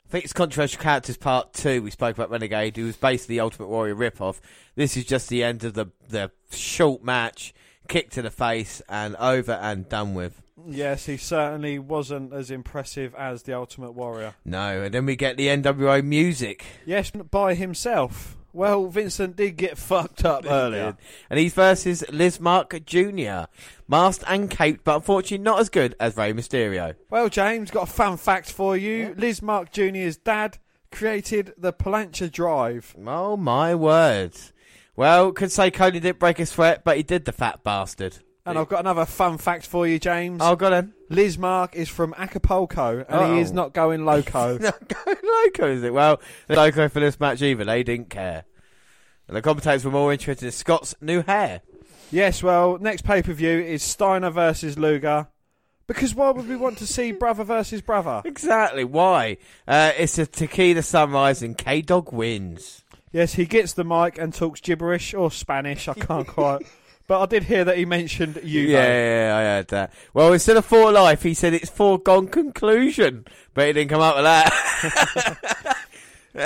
I 0.07 0.09
think 0.09 0.23
it's 0.23 0.31
Controversial 0.31 0.81
Characters 0.81 1.17
Part 1.17 1.51
2. 1.51 1.81
We 1.81 1.91
spoke 1.91 2.15
about 2.15 2.29
Renegade, 2.29 2.77
who 2.77 2.85
was 2.85 2.95
basically 2.95 3.35
the 3.35 3.39
Ultimate 3.41 3.67
Warrior 3.67 3.93
ripoff. 3.93 4.39
This 4.75 4.95
is 4.95 5.03
just 5.03 5.27
the 5.27 5.43
end 5.43 5.65
of 5.65 5.73
the, 5.73 5.87
the 6.07 6.31
short 6.49 7.03
match, 7.03 7.53
kick 7.89 8.09
to 8.11 8.21
the 8.21 8.29
face, 8.29 8.81
and 8.87 9.17
over 9.17 9.51
and 9.51 9.89
done 9.89 10.13
with. 10.13 10.41
Yes, 10.65 11.07
he 11.07 11.17
certainly 11.17 11.77
wasn't 11.77 12.31
as 12.31 12.49
impressive 12.49 13.13
as 13.15 13.43
the 13.43 13.53
Ultimate 13.53 13.91
Warrior. 13.91 14.35
No, 14.45 14.83
and 14.83 14.93
then 14.93 15.05
we 15.05 15.17
get 15.17 15.35
the 15.35 15.47
NWO 15.47 16.01
music. 16.01 16.63
Yes, 16.85 17.11
by 17.11 17.53
himself. 17.55 18.37
Well, 18.57 18.87
Vincent 18.87 19.35
did 19.35 19.55
get 19.55 19.77
fucked 19.77 20.25
up 20.25 20.43
earlier. 20.49 20.97
And 21.29 21.39
he's 21.39 21.53
versus 21.53 22.03
Lizmark 22.09 22.85
Jr. 22.85 23.51
Masked 23.87 24.23
and 24.27 24.49
caped, 24.49 24.83
but 24.83 24.95
unfortunately 24.95 25.43
not 25.43 25.59
as 25.59 25.69
good 25.69 25.93
as 25.99 26.17
Rey 26.17 26.33
Mysterio. 26.33 26.95
Well, 27.11 27.29
James, 27.29 27.69
got 27.69 27.83
a 27.87 27.91
fun 27.91 28.17
fact 28.17 28.51
for 28.51 28.75
you. 28.75 29.13
Lizmark 29.15 29.69
Jr.'s 29.69 30.17
dad 30.17 30.57
created 30.91 31.53
the 31.55 31.71
Palancha 31.71 32.31
Drive. 32.31 32.95
Oh 33.05 33.37
my 33.37 33.75
word. 33.75 34.33
Well, 34.95 35.33
could 35.33 35.51
say 35.51 35.69
Cody 35.69 35.99
didn't 35.99 36.17
break 36.17 36.39
a 36.39 36.45
sweat, 36.47 36.83
but 36.83 36.97
he 36.97 37.03
did 37.03 37.25
the 37.25 37.31
fat 37.31 37.63
bastard. 37.63 38.17
And 38.47 38.57
I've 38.57 38.69
got 38.69 38.79
another 38.79 39.05
fun 39.05 39.37
fact 39.37 39.67
for 39.67 39.85
you, 39.85 39.99
James. 39.99 40.39
Oh, 40.41 40.55
go 40.55 40.73
on. 40.73 40.93
Lizmark 41.11 41.75
is 41.75 41.89
from 41.89 42.13
Acapulco, 42.17 43.05
and 43.07 43.33
he 43.35 43.41
is 43.41 43.51
not 43.51 43.73
going 43.73 44.05
loco. 44.05 44.57
Not 44.61 44.87
going 44.87 45.17
loco, 45.23 45.71
is 45.71 45.83
it? 45.83 45.93
Well, 45.93 46.19
the 46.47 46.55
loco 46.55 46.87
for 46.89 46.99
this 46.99 47.19
match 47.19 47.41
either. 47.41 47.65
They 47.65 47.83
didn't 47.83 48.09
care. 48.09 48.45
And 49.27 49.35
the 49.35 49.41
commentators 49.41 49.83
were 49.85 49.91
more 49.91 50.11
interested 50.13 50.45
in 50.45 50.51
Scott's 50.51 50.95
new 51.01 51.21
hair. 51.21 51.61
yes, 52.11 52.41
well, 52.41 52.77
next 52.79 53.03
pay 53.03 53.21
per 53.21 53.33
view 53.33 53.59
is 53.59 53.83
Steiner 53.83 54.29
versus 54.29 54.77
Luger. 54.77 55.27
Because 55.87 56.13
why 56.13 56.31
would 56.31 56.47
we 56.49 56.55
want 56.57 56.77
to 56.79 56.87
see 56.87 57.11
brother 57.13 57.43
versus 57.43 57.81
brother? 57.81 58.21
Exactly. 58.25 58.83
Why? 58.83 59.37
Uh, 59.67 59.91
it's 59.97 60.17
a 60.17 60.25
tequila 60.25 60.81
sunrise 60.81 61.41
and 61.41 61.57
K 61.57 61.81
Dog 61.81 62.11
wins. 62.11 62.83
Yes, 63.13 63.33
he 63.33 63.45
gets 63.45 63.73
the 63.73 63.85
mic 63.85 64.17
and 64.17 64.33
talks 64.33 64.59
gibberish 64.59 65.13
or 65.13 65.31
Spanish. 65.31 65.87
I 65.87 65.93
can't 65.93 66.27
quite. 66.27 66.61
But 67.07 67.21
I 67.21 67.25
did 67.25 67.43
hear 67.43 67.63
that 67.63 67.77
he 67.77 67.85
mentioned 67.85 68.39
you. 68.43 68.61
Yeah, 68.63 68.83
yeah, 68.85 69.27
yeah, 69.29 69.35
I 69.37 69.41
heard 69.43 69.67
that. 69.69 69.93
Well, 70.13 70.33
instead 70.33 70.57
of 70.57 70.65
for 70.65 70.91
life, 70.91 71.23
he 71.23 71.33
said 71.33 71.53
it's 71.53 71.69
foregone 71.69 72.27
conclusion. 72.27 73.25
But 73.53 73.67
he 73.67 73.73
didn't 73.73 73.89
come 73.91 74.01
up 74.01 74.15
with 74.15 74.25
that. 74.25 75.77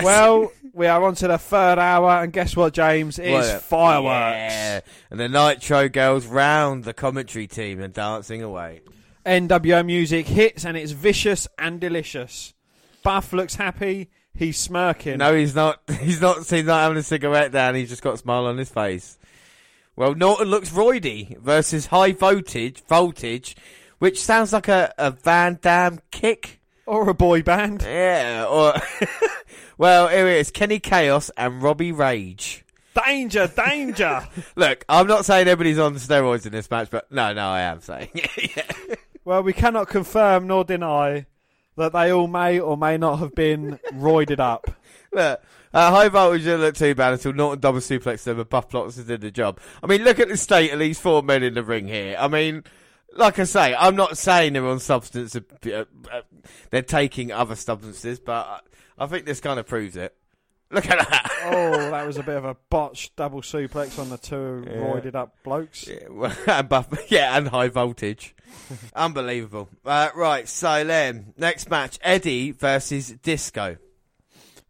Well, 0.03 0.53
we 0.73 0.87
are 0.87 1.03
on 1.03 1.15
to 1.15 1.27
the 1.27 1.37
third 1.37 1.77
hour, 1.77 2.23
and 2.23 2.31
guess 2.31 2.55
what, 2.55 2.73
James? 2.73 3.19
It's 3.19 3.51
What? 3.51 3.61
fireworks. 3.61 4.53
Yeah. 4.53 4.79
And 5.09 5.19
the 5.19 5.27
Nitro 5.27 5.89
girls 5.89 6.25
round 6.27 6.85
the 6.85 6.93
commentary 6.93 7.45
team 7.45 7.81
and 7.81 7.93
dancing 7.93 8.41
away. 8.41 8.81
NWO 9.25 9.85
music 9.85 10.27
hits, 10.27 10.63
and 10.65 10.77
it's 10.77 10.93
vicious 10.93 11.45
and 11.57 11.81
delicious. 11.81 12.53
Buff 13.03 13.33
looks 13.33 13.55
happy. 13.55 14.09
He's 14.33 14.57
smirking. 14.57 15.17
No, 15.17 15.35
he's 15.35 15.53
not. 15.55 15.81
He's 15.99 16.21
not. 16.21 16.37
He's 16.47 16.63
not 16.63 16.79
having 16.83 16.97
a 16.97 17.03
cigarette 17.03 17.51
down. 17.51 17.75
He's 17.75 17.89
just 17.89 18.01
got 18.01 18.13
a 18.13 18.17
smile 18.17 18.45
on 18.45 18.57
his 18.57 18.69
face. 18.69 19.17
Well, 19.95 20.15
Norton 20.15 20.47
looks 20.47 20.69
roidy 20.69 21.37
versus 21.37 21.87
high 21.87 22.13
voltage, 22.13 22.81
voltage, 22.87 23.55
which 23.99 24.21
sounds 24.21 24.53
like 24.53 24.67
a, 24.67 24.93
a 24.97 25.11
Van 25.11 25.59
Damme 25.61 25.99
kick. 26.11 26.61
Or 26.85 27.09
a 27.09 27.13
boy 27.13 27.43
band. 27.43 27.83
Yeah. 27.83 28.45
Or 28.49 28.73
well, 29.77 30.07
here 30.07 30.27
it 30.27 30.37
is: 30.37 30.51
Kenny 30.51 30.79
Kaos 30.79 31.29
and 31.37 31.61
Robbie 31.61 31.91
Rage. 31.91 32.65
Danger, 33.05 33.47
danger. 33.47 34.27
Look, 34.55 34.83
I'm 34.89 35.07
not 35.07 35.25
saying 35.25 35.47
everybody's 35.47 35.79
on 35.79 35.95
steroids 35.95 36.45
in 36.45 36.51
this 36.51 36.69
match, 36.69 36.89
but 36.89 37.11
no, 37.11 37.33
no, 37.33 37.47
I 37.47 37.61
am 37.61 37.81
saying. 37.81 38.09
yeah. 38.55 38.95
well, 39.23 39.43
we 39.43 39.53
cannot 39.53 39.87
confirm 39.87 40.47
nor 40.47 40.63
deny 40.63 41.25
that 41.77 41.93
they 41.93 42.11
all 42.11 42.27
may 42.27 42.59
or 42.59 42.75
may 42.75 42.97
not 42.97 43.19
have 43.19 43.33
been 43.33 43.79
roided 43.93 44.39
up. 44.39 44.69
Look, 45.13 45.41
uh, 45.73 45.91
high 45.91 46.09
voltage 46.09 46.43
didn't 46.43 46.61
look 46.61 46.75
too 46.75 46.95
bad 46.95 47.13
until 47.13 47.33
Norton 47.33 47.59
double 47.59 47.79
suplex 47.79 48.23
them 48.23 48.39
and 48.39 48.49
Buff 48.49 48.69
Plots 48.69 48.95
did 48.95 49.21
the 49.21 49.31
job. 49.31 49.59
I 49.81 49.87
mean, 49.87 50.03
look 50.03 50.19
at 50.19 50.27
the 50.27 50.37
state 50.37 50.71
of 50.71 50.79
these 50.79 50.99
four 50.99 51.23
men 51.23 51.43
in 51.43 51.53
the 51.53 51.63
ring 51.63 51.87
here. 51.87 52.15
I 52.19 52.27
mean, 52.27 52.63
like 53.13 53.39
I 53.39 53.43
say, 53.43 53.75
I'm 53.75 53.95
not 53.95 54.17
saying 54.17 54.53
they're 54.53 54.65
on 54.65 54.79
substance, 54.79 55.35
uh, 55.35 55.39
uh, 56.11 56.21
they're 56.69 56.81
taking 56.81 57.31
other 57.31 57.55
substances, 57.55 58.19
but 58.19 58.63
I 58.97 59.05
think 59.07 59.25
this 59.25 59.39
kind 59.39 59.59
of 59.59 59.67
proves 59.67 59.95
it. 59.95 60.15
Look 60.71 60.89
at 60.89 60.99
that. 60.99 61.31
Oh, 61.45 61.71
that 61.91 62.07
was 62.07 62.17
a 62.17 62.23
bit 62.23 62.37
of 62.37 62.45
a 62.45 62.55
botched 62.69 63.15
double 63.17 63.41
suplex 63.41 63.99
on 63.99 64.09
the 64.09 64.17
two 64.17 64.63
roided 64.65 65.15
up 65.15 65.35
blokes. 65.43 65.87
Yeah, 65.87 66.07
well, 66.09 66.35
and 66.47 66.69
buff, 66.69 66.87
yeah, 67.09 67.37
and 67.37 67.49
high 67.49 67.67
voltage. 67.67 68.35
Unbelievable. 68.95 69.69
Uh, 69.85 70.09
right, 70.15 70.47
so 70.47 70.83
then, 70.83 71.33
next 71.37 71.69
match 71.69 71.99
Eddie 72.01 72.51
versus 72.51 73.09
Disco. 73.21 73.77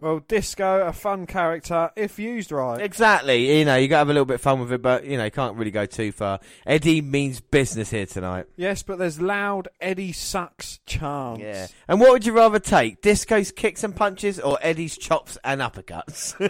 Well, 0.01 0.19
Disco, 0.27 0.87
a 0.87 0.93
fun 0.93 1.27
character 1.27 1.91
if 1.95 2.17
used 2.17 2.51
right. 2.51 2.81
Exactly. 2.81 3.59
You 3.59 3.65
know, 3.65 3.75
you 3.75 3.87
got 3.87 3.97
to 3.97 3.99
have 3.99 4.09
a 4.09 4.13
little 4.13 4.25
bit 4.25 4.33
of 4.35 4.41
fun 4.41 4.59
with 4.59 4.73
it, 4.73 4.81
but 4.81 5.05
you 5.05 5.15
know, 5.15 5.25
you 5.25 5.31
can't 5.31 5.55
really 5.55 5.69
go 5.69 5.85
too 5.85 6.11
far. 6.11 6.39
Eddie 6.65 7.01
means 7.01 7.39
business 7.39 7.91
here 7.91 8.07
tonight. 8.07 8.47
Yes, 8.55 8.81
but 8.81 8.97
there's 8.97 9.21
loud 9.21 9.67
Eddie 9.79 10.11
sucks 10.11 10.79
chants. 10.87 11.41
Yeah. 11.43 11.67
And 11.87 11.99
what 11.99 12.13
would 12.13 12.25
you 12.25 12.33
rather 12.33 12.57
take? 12.57 13.03
Disco's 13.03 13.51
kicks 13.51 13.83
and 13.83 13.95
punches 13.95 14.39
or 14.39 14.57
Eddie's 14.63 14.97
chops 14.97 15.37
and 15.43 15.61
uppercuts? 15.61 16.33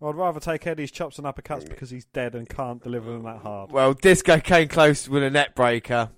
I'd 0.00 0.14
rather 0.14 0.40
take 0.40 0.66
Eddie's 0.66 0.90
chops 0.90 1.18
and 1.18 1.26
uppercuts 1.26 1.68
because 1.68 1.90
he's 1.90 2.06
dead 2.06 2.34
and 2.34 2.48
can't 2.48 2.82
deliver 2.82 3.12
them 3.12 3.24
that 3.24 3.42
hard. 3.42 3.72
well, 3.72 3.92
Disco 3.92 4.40
came 4.40 4.68
close 4.68 5.06
with 5.06 5.22
a 5.22 5.28
neckbreaker. 5.28 6.08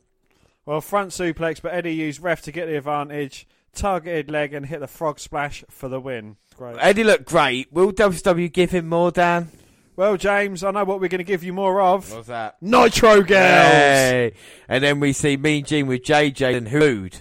Well, 0.64 0.80
front 0.80 1.10
suplex, 1.10 1.60
but 1.60 1.72
Eddie 1.74 1.94
used 1.94 2.22
ref 2.22 2.42
to 2.42 2.52
get 2.52 2.66
the 2.66 2.76
advantage, 2.76 3.48
targeted 3.74 4.30
leg, 4.30 4.52
and 4.54 4.66
hit 4.66 4.80
the 4.80 4.86
frog 4.86 5.18
splash 5.18 5.64
for 5.68 5.88
the 5.88 6.00
win. 6.00 6.36
Great. 6.56 6.76
Eddie 6.78 7.04
looked 7.04 7.24
great. 7.24 7.72
Will 7.72 7.92
WCW 7.92 8.52
give 8.52 8.70
him 8.70 8.88
more, 8.88 9.10
Dan? 9.10 9.50
Well, 9.96 10.16
James, 10.16 10.64
I 10.64 10.70
know 10.70 10.84
what 10.84 11.00
we're 11.00 11.08
going 11.08 11.18
to 11.18 11.24
give 11.24 11.44
you 11.44 11.52
more 11.52 11.80
of. 11.80 12.10
What's 12.12 12.28
that? 12.28 12.56
Nitro 12.62 13.22
Girls! 13.22 13.30
Hey. 13.30 14.32
And 14.68 14.82
then 14.82 14.98
we 15.00 15.12
see 15.12 15.36
Mean 15.36 15.64
Gene 15.64 15.86
with 15.86 16.02
JJ 16.02 16.56
and 16.56 16.68
Hood. 16.68 17.18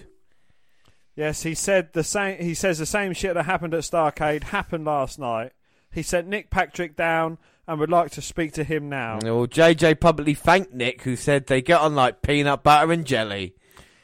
Yes, 1.14 1.42
he 1.42 1.54
said 1.54 1.92
the 1.92 2.04
same. 2.04 2.42
He 2.42 2.54
says 2.54 2.78
the 2.78 2.86
same 2.86 3.12
shit 3.12 3.34
that 3.34 3.44
happened 3.44 3.74
at 3.74 3.82
Starcade 3.82 4.44
happened 4.44 4.86
last 4.86 5.18
night. 5.18 5.52
He 5.92 6.02
sent 6.02 6.28
Nick 6.28 6.50
Patrick 6.50 6.96
down 6.96 7.36
and 7.66 7.78
would 7.78 7.90
like 7.90 8.12
to 8.12 8.22
speak 8.22 8.52
to 8.54 8.64
him 8.64 8.88
now. 8.88 9.18
Well, 9.22 9.46
JJ 9.46 10.00
publicly 10.00 10.34
thanked 10.34 10.72
Nick, 10.72 11.02
who 11.02 11.16
said 11.16 11.46
they 11.46 11.60
get 11.60 11.80
on 11.80 11.94
like 11.94 12.22
peanut 12.22 12.62
butter 12.62 12.92
and 12.92 13.04
jelly. 13.04 13.54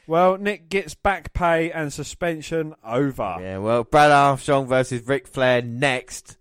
Well, 0.07 0.37
Nick 0.37 0.69
gets 0.69 0.95
back 0.95 1.33
pay 1.33 1.69
and 1.69 1.91
suspension 1.91 2.75
over. 2.81 3.37
Yeah, 3.41 3.57
well, 3.57 3.83
Brad 3.83 4.09
Armstrong 4.09 4.65
versus 4.65 5.05
Ric 5.05 5.27
Flair 5.27 5.61
next. 5.61 6.37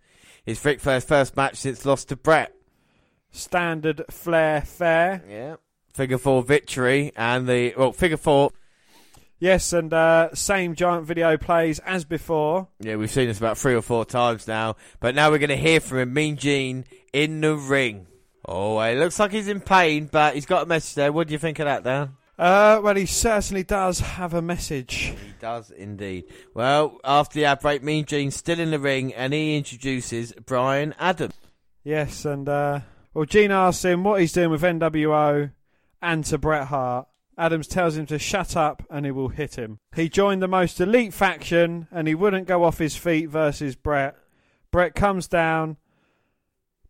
It's 0.47 0.65
Ric 0.65 0.79
Flair's 0.79 1.05
first 1.05 1.37
match 1.37 1.57
since 1.57 1.85
lost 1.85 2.11
to 2.11 2.17
Bret. 2.17 2.55
Standard 3.33 4.05
Flair 4.09 4.61
fair. 4.61 5.25
Yeah. 5.29 5.57
Figure 5.93 6.17
four 6.17 6.45
victory 6.45 7.11
and 7.17 7.49
the 7.49 7.75
well, 7.77 7.91
figure 7.91 8.17
four. 8.17 8.53
Yes, 9.41 9.73
and 9.73 9.93
uh, 9.93 10.33
same 10.33 10.77
giant 10.77 11.05
video 11.05 11.37
plays 11.37 11.81
as 11.81 12.05
before. 12.05 12.69
Yeah, 12.79 12.97
we've 12.97 13.11
seen 13.11 13.27
this 13.27 13.39
about 13.39 13.59
three 13.59 13.75
or 13.75 13.83
four 13.83 14.05
times 14.05 14.47
now, 14.47 14.77
but 15.01 15.17
now 15.17 15.31
we're 15.31 15.39
going 15.39 15.51
to 15.51 15.57
hear 15.57 15.81
from 15.81 15.99
him, 15.99 16.15
Mean 16.15 16.37
Gene, 16.37 16.85
in 17.13 17.41
the 17.41 17.57
ring. 17.57 18.07
Oh, 18.45 18.79
it 18.79 18.97
looks 18.97 19.19
like 19.19 19.33
he's 19.33 19.49
in 19.49 19.61
pain, 19.61 20.09
but 20.11 20.35
he's 20.35 20.47
got 20.47 20.63
a 20.63 20.67
message 20.67 20.95
there. 20.95 21.13
What 21.13 21.27
do 21.27 21.33
you 21.33 21.39
think 21.39 21.59
of 21.59 21.67
that, 21.67 21.83
Dan? 21.83 22.17
Uh, 22.39 22.81
well, 22.83 22.97
he 22.97 23.07
certainly 23.07 23.63
does 23.63 24.01
have 24.01 24.35
a 24.35 24.43
message. 24.43 24.95
He 24.95 25.33
does 25.41 25.71
indeed. 25.71 26.25
Well, 26.55 26.99
after 27.03 27.39
the 27.39 27.47
ad 27.47 27.61
break, 27.61 27.83
Mean 27.83 28.05
Gene's 28.05 28.37
still 28.37 28.61
in 28.61 28.71
the 28.71 28.79
ring, 28.79 29.15
and 29.15 29.33
he 29.33 29.57
introduces 29.57 30.33
Brian 30.45 30.95
Adams. 30.99 31.35
Yes, 31.83 32.25
and 32.25 32.49
uh, 32.49 32.81
well, 33.15 33.25
Gene 33.25 33.53
asks 33.53 33.85
him 33.85 34.05
what 34.05 34.21
he's 34.21 34.33
doing 34.33 34.51
with 34.51 34.63
NWO 34.63 35.53
and 36.03 36.25
to 36.27 36.37
Bret 36.37 36.67
Hart. 36.67 37.09
Adams 37.39 37.67
tells 37.67 37.97
him 37.97 38.07
to 38.07 38.19
shut 38.19 38.57
up 38.57 38.83
and 38.91 39.05
he 39.05 39.13
will 39.13 39.29
hit 39.29 39.57
him. 39.57 39.79
He 39.95 40.09
joined 40.09 40.43
the 40.43 40.49
most 40.49 40.81
elite 40.81 41.13
faction 41.13 41.87
and 41.91 42.09
he 42.09 42.15
wouldn't 42.15 42.47
go 42.49 42.65
off 42.65 42.79
his 42.79 42.97
feet 42.97 43.29
versus 43.29 43.77
Bret. 43.77 44.17
Bret 44.71 44.95
comes 44.95 45.29
down. 45.29 45.77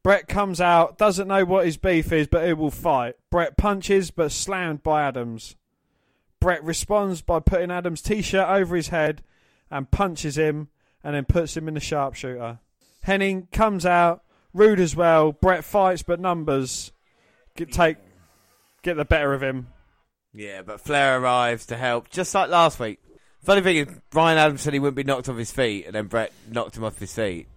Bret 0.06 0.28
comes 0.28 0.60
out, 0.60 0.98
doesn't 0.98 1.26
know 1.26 1.44
what 1.44 1.64
his 1.64 1.78
beef 1.78 2.12
is, 2.12 2.28
but 2.28 2.46
he 2.46 2.52
will 2.52 2.70
fight. 2.70 3.16
Bret 3.28 3.56
punches 3.56 4.12
but 4.12 4.30
slammed 4.30 4.84
by 4.84 5.02
Adams. 5.02 5.56
Bret 6.38 6.62
responds 6.62 7.22
by 7.22 7.40
putting 7.40 7.72
Adams' 7.72 8.02
t 8.02 8.22
shirt 8.22 8.48
over 8.48 8.76
his 8.76 8.90
head 8.90 9.24
and 9.68 9.90
punches 9.90 10.38
him 10.38 10.68
and 11.02 11.16
then 11.16 11.24
puts 11.24 11.56
him 11.56 11.66
in 11.66 11.74
the 11.74 11.80
sharpshooter. 11.80 12.60
Hennig 13.04 13.50
comes 13.50 13.84
out, 13.84 14.22
Rude 14.54 14.78
as 14.78 14.94
well. 14.94 15.32
Bret 15.32 15.64
fights 15.64 16.04
but 16.04 16.20
numbers 16.20 16.92
get, 17.56 17.72
take 17.72 17.96
get 18.82 18.96
the 18.96 19.04
better 19.04 19.32
of 19.32 19.42
him. 19.42 19.66
Yeah, 20.32 20.62
but 20.62 20.80
Flair 20.80 21.18
arrives 21.18 21.66
to 21.66 21.76
help, 21.76 22.10
just 22.10 22.32
like 22.32 22.48
last 22.48 22.78
week. 22.78 23.00
Funny 23.42 23.60
thing 23.60 23.76
is, 23.78 23.88
Brian 24.10 24.38
Adams 24.38 24.62
said 24.62 24.72
he 24.72 24.78
wouldn't 24.78 24.94
be 24.94 25.02
knocked 25.02 25.28
off 25.28 25.36
his 25.36 25.50
feet, 25.50 25.84
and 25.84 25.96
then 25.96 26.06
Bret 26.06 26.32
knocked 26.48 26.76
him 26.76 26.84
off 26.84 26.96
his 26.96 27.12
feet. 27.12 27.48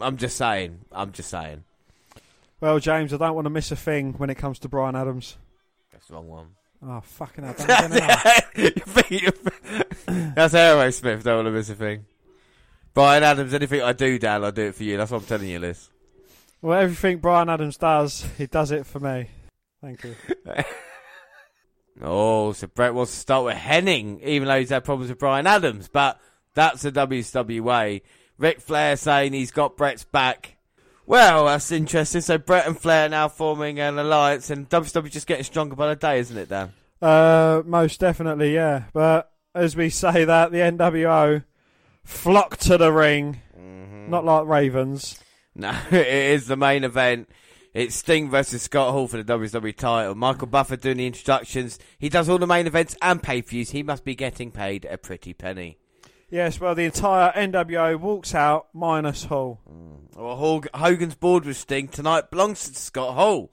I'm 0.00 0.16
just 0.16 0.38
saying. 0.38 0.80
I'm 0.90 1.12
just 1.12 1.28
saying. 1.28 1.62
Well, 2.64 2.78
James, 2.78 3.12
I 3.12 3.18
don't 3.18 3.34
want 3.34 3.44
to 3.44 3.50
miss 3.50 3.70
a 3.72 3.76
thing 3.76 4.14
when 4.14 4.30
it 4.30 4.36
comes 4.36 4.58
to 4.60 4.70
Brian 4.70 4.96
Adams. 4.96 5.36
That's 5.92 6.06
the 6.06 6.14
wrong 6.14 6.28
one. 6.28 6.46
Oh, 6.82 7.02
fucking 7.02 7.44
hell. 7.44 7.54
don't 7.58 7.92
get 7.92 8.02
out. 8.10 9.34
That's 10.34 10.54
Aerosmith, 10.54 11.22
don't 11.24 11.36
want 11.36 11.46
to 11.48 11.50
miss 11.50 11.68
a 11.68 11.74
thing. 11.74 12.06
Brian 12.94 13.22
Adams, 13.22 13.52
anything 13.52 13.82
I 13.82 13.92
do, 13.92 14.18
Dan, 14.18 14.42
I'll 14.42 14.50
do 14.50 14.62
it 14.62 14.76
for 14.76 14.82
you. 14.84 14.96
That's 14.96 15.10
what 15.10 15.20
I'm 15.20 15.26
telling 15.26 15.48
you, 15.48 15.58
Liz. 15.58 15.90
well, 16.62 16.80
everything 16.80 17.18
Brian 17.18 17.50
Adams 17.50 17.76
does, 17.76 18.26
he 18.38 18.46
does 18.46 18.70
it 18.70 18.86
for 18.86 18.98
me. 18.98 19.28
Thank 19.82 20.02
you. 20.04 20.14
Oh, 22.02 22.52
so 22.52 22.66
Bret 22.66 22.94
wants 22.94 23.12
to 23.12 23.18
start 23.18 23.44
with 23.44 23.56
Hennig, 23.56 24.20
even 24.22 24.48
though 24.48 24.58
he's 24.58 24.70
had 24.70 24.84
problems 24.84 25.10
with 25.10 25.18
Brian 25.20 25.46
Adams. 25.46 25.88
But 25.88 26.18
that's 26.54 26.80
the 26.82 26.90
WCW 26.90 27.60
way. 27.60 28.02
Ric 28.38 28.60
Flair 28.60 28.96
saying 28.96 29.32
he's 29.34 29.52
got 29.52 29.76
Bret's 29.76 30.02
back. 30.02 30.53
Well, 31.06 31.46
that's 31.46 31.70
interesting. 31.70 32.22
So 32.22 32.38
Bret 32.38 32.66
and 32.66 32.78
Flair 32.78 33.08
now 33.08 33.28
forming 33.28 33.78
an 33.78 33.98
alliance, 33.98 34.50
and 34.50 34.68
WCW 34.68 35.10
just 35.10 35.26
getting 35.26 35.44
stronger 35.44 35.76
by 35.76 35.88
the 35.88 35.96
day, 35.96 36.18
isn't 36.20 36.36
it, 36.36 36.48
Dan? 36.48 36.72
Uh, 37.00 37.62
most 37.66 38.00
definitely, 38.00 38.54
yeah. 38.54 38.84
But 38.92 39.30
as 39.54 39.76
we 39.76 39.90
say 39.90 40.24
that, 40.24 40.50
the 40.50 40.58
NWO 40.58 41.44
flock 42.02 42.56
to 42.58 42.78
the 42.78 42.92
ring, 42.92 43.40
not 44.08 44.24
like 44.24 44.46
Ravens. 44.46 45.20
No, 45.56 45.72
it 45.92 46.08
is 46.08 46.48
the 46.48 46.56
main 46.56 46.82
event. 46.82 47.28
It's 47.74 47.94
Sting 47.94 48.28
versus 48.28 48.62
Scott 48.62 48.90
Hall 48.90 49.06
for 49.06 49.22
the 49.22 49.38
WWE 49.38 49.76
title. 49.76 50.16
Michael 50.16 50.48
Buffer 50.48 50.74
doing 50.74 50.96
the 50.96 51.06
introductions. 51.06 51.78
He 51.96 52.08
does 52.08 52.28
all 52.28 52.38
the 52.38 52.46
main 52.48 52.66
events 52.66 52.96
and 53.00 53.22
pay 53.22 53.40
views. 53.40 53.70
He 53.70 53.84
must 53.84 54.04
be 54.04 54.16
getting 54.16 54.50
paid 54.50 54.84
a 54.84 54.98
pretty 54.98 55.32
penny. 55.32 55.78
Yes, 56.34 56.58
well, 56.58 56.74
the 56.74 56.82
entire 56.82 57.30
NWO 57.30 57.96
walks 58.00 58.34
out 58.34 58.66
minus 58.72 59.24
mm. 59.24 59.28
Hall. 59.28 59.60
Well, 60.16 60.34
Hog- 60.34 60.66
Hogan's 60.74 61.14
board 61.14 61.44
with 61.44 61.56
Sting 61.56 61.86
tonight 61.86 62.28
belongs 62.32 62.68
to 62.68 62.74
Scott 62.74 63.14
Hall. 63.14 63.52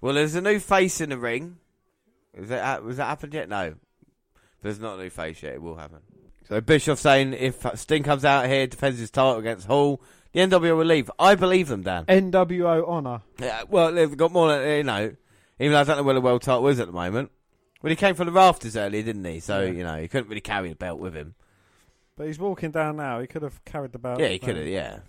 Well, 0.00 0.14
there's 0.14 0.34
a 0.34 0.40
new 0.40 0.58
face 0.58 1.02
in 1.02 1.10
the 1.10 1.18
ring. 1.18 1.58
Is 2.32 2.48
that 2.48 2.82
was 2.82 2.96
that 2.96 3.08
happened 3.08 3.34
yet? 3.34 3.50
No, 3.50 3.74
there's 4.62 4.80
not 4.80 4.98
a 4.98 5.02
new 5.02 5.10
face 5.10 5.42
yet. 5.42 5.52
It 5.52 5.60
will 5.60 5.76
happen. 5.76 5.98
So 6.48 6.62
Bischoff 6.62 6.98
saying 6.98 7.34
if 7.34 7.66
Sting 7.74 8.02
comes 8.02 8.24
out 8.24 8.46
here 8.46 8.66
defends 8.66 8.98
his 8.98 9.10
title 9.10 9.36
against 9.36 9.66
Hall, 9.66 10.00
the 10.32 10.40
NWO 10.40 10.78
will 10.78 10.86
leave. 10.86 11.10
I 11.18 11.34
believe 11.34 11.68
them, 11.68 11.82
Dan. 11.82 12.06
NWO 12.06 12.88
Honor. 12.88 13.20
Yeah, 13.38 13.64
well, 13.68 13.92
they've 13.92 14.16
got 14.16 14.32
more. 14.32 14.64
You 14.64 14.82
know, 14.82 15.14
even 15.60 15.72
though 15.72 15.80
I 15.80 15.84
don't 15.84 15.98
know 15.98 16.02
where 16.02 16.14
the 16.14 16.22
world 16.22 16.40
title 16.40 16.66
is 16.68 16.80
at 16.80 16.86
the 16.86 16.92
moment. 16.94 17.32
Well, 17.82 17.90
he 17.90 17.96
came 17.96 18.14
from 18.14 18.28
the 18.28 18.32
rafters 18.32 18.78
earlier, 18.78 19.02
didn't 19.02 19.26
he? 19.26 19.40
So 19.40 19.60
Yeah. 19.60 19.72
you 19.72 19.84
know 19.84 20.00
he 20.00 20.08
couldn't 20.08 20.30
really 20.30 20.40
carry 20.40 20.70
the 20.70 20.74
belt 20.74 20.98
with 20.98 21.14
him. 21.14 21.34
But 22.16 22.26
he's 22.28 22.38
walking 22.38 22.70
down 22.70 22.96
now. 22.96 23.20
He 23.20 23.26
could 23.26 23.42
have 23.42 23.64
carried 23.64 23.92
the 23.92 23.98
belt. 23.98 24.20
yeah, 24.20 24.28
he 24.28 24.38
could 24.38 24.56
have. 24.56 24.66
Yeah, 24.66 25.00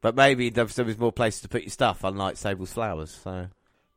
but 0.00 0.14
maybe 0.14 0.50
there's 0.50 0.98
more 0.98 1.12
places 1.12 1.42
to 1.42 1.48
put 1.48 1.62
your 1.62 1.70
stuff, 1.70 2.04
unlike 2.04 2.36
Sable's 2.36 2.72
flowers. 2.72 3.20
So. 3.22 3.48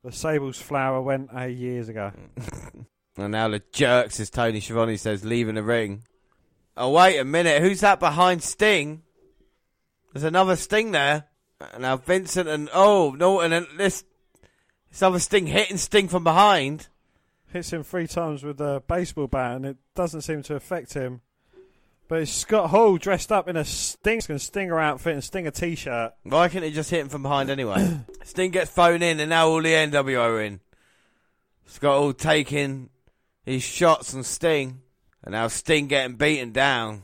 The 0.03 0.11
Sable's 0.11 0.59
flower 0.59 1.01
went 1.01 1.29
uh, 1.35 1.43
years 1.43 1.89
ago. 1.89 2.11
And 3.17 3.33
now 3.33 3.49
the 3.49 3.61
jerks, 3.71 4.19
as 4.19 4.29
Tony 4.29 4.59
Schiavone 4.59 4.97
says, 4.97 5.25
leaving 5.25 5.55
the 5.55 5.63
ring. 5.63 6.03
Oh, 6.77 6.91
wait 6.91 7.17
a 7.19 7.25
minute. 7.25 7.61
Who's 7.61 7.81
that 7.81 7.99
behind 7.99 8.41
Sting? 8.41 9.03
There's 10.13 10.23
another 10.23 10.55
Sting 10.55 10.91
there. 10.91 11.25
Now 11.77 11.97
Vincent 11.97 12.47
and, 12.47 12.69
oh, 12.73 13.11
Norton 13.11 13.53
and 13.53 13.67
this, 13.77 14.03
this 14.89 15.01
other 15.01 15.19
Sting 15.19 15.47
hitting 15.47 15.77
Sting 15.77 16.07
from 16.07 16.23
behind. 16.23 16.87
Hits 17.51 17.73
him 17.73 17.83
three 17.83 18.07
times 18.07 18.43
with 18.43 18.61
a 18.61 18.81
baseball 18.87 19.27
bat, 19.27 19.57
and 19.57 19.65
it 19.65 19.77
doesn't 19.93 20.21
seem 20.21 20.41
to 20.43 20.55
affect 20.55 20.93
him. 20.93 21.21
But 22.11 22.23
it's 22.23 22.33
Scott 22.33 22.71
Hall 22.71 22.97
dressed 22.97 23.31
up 23.31 23.47
in 23.47 23.55
a 23.55 23.63
Sting 23.63 24.19
and 24.27 24.41
Stinger 24.41 24.77
outfit 24.77 25.13
and 25.13 25.23
Stinger 25.23 25.49
t-shirt. 25.49 26.11
Why 26.23 26.49
can't 26.49 26.65
he 26.65 26.71
just 26.71 26.89
hit 26.89 26.99
him 26.99 27.07
from 27.07 27.23
behind 27.23 27.49
anyway? 27.49 28.01
Sting 28.25 28.51
gets 28.51 28.69
thrown 28.69 29.01
in 29.01 29.21
and 29.21 29.29
now 29.29 29.47
all 29.47 29.61
the 29.61 29.71
NWO 29.71 30.19
are 30.19 30.41
in. 30.41 30.59
Scott 31.67 31.95
all 31.95 32.11
taking 32.11 32.89
his 33.45 33.63
shots 33.63 34.13
on 34.13 34.23
Sting. 34.23 34.81
And 35.23 35.31
now 35.31 35.47
Sting 35.47 35.87
getting 35.87 36.17
beaten 36.17 36.51
down. 36.51 37.03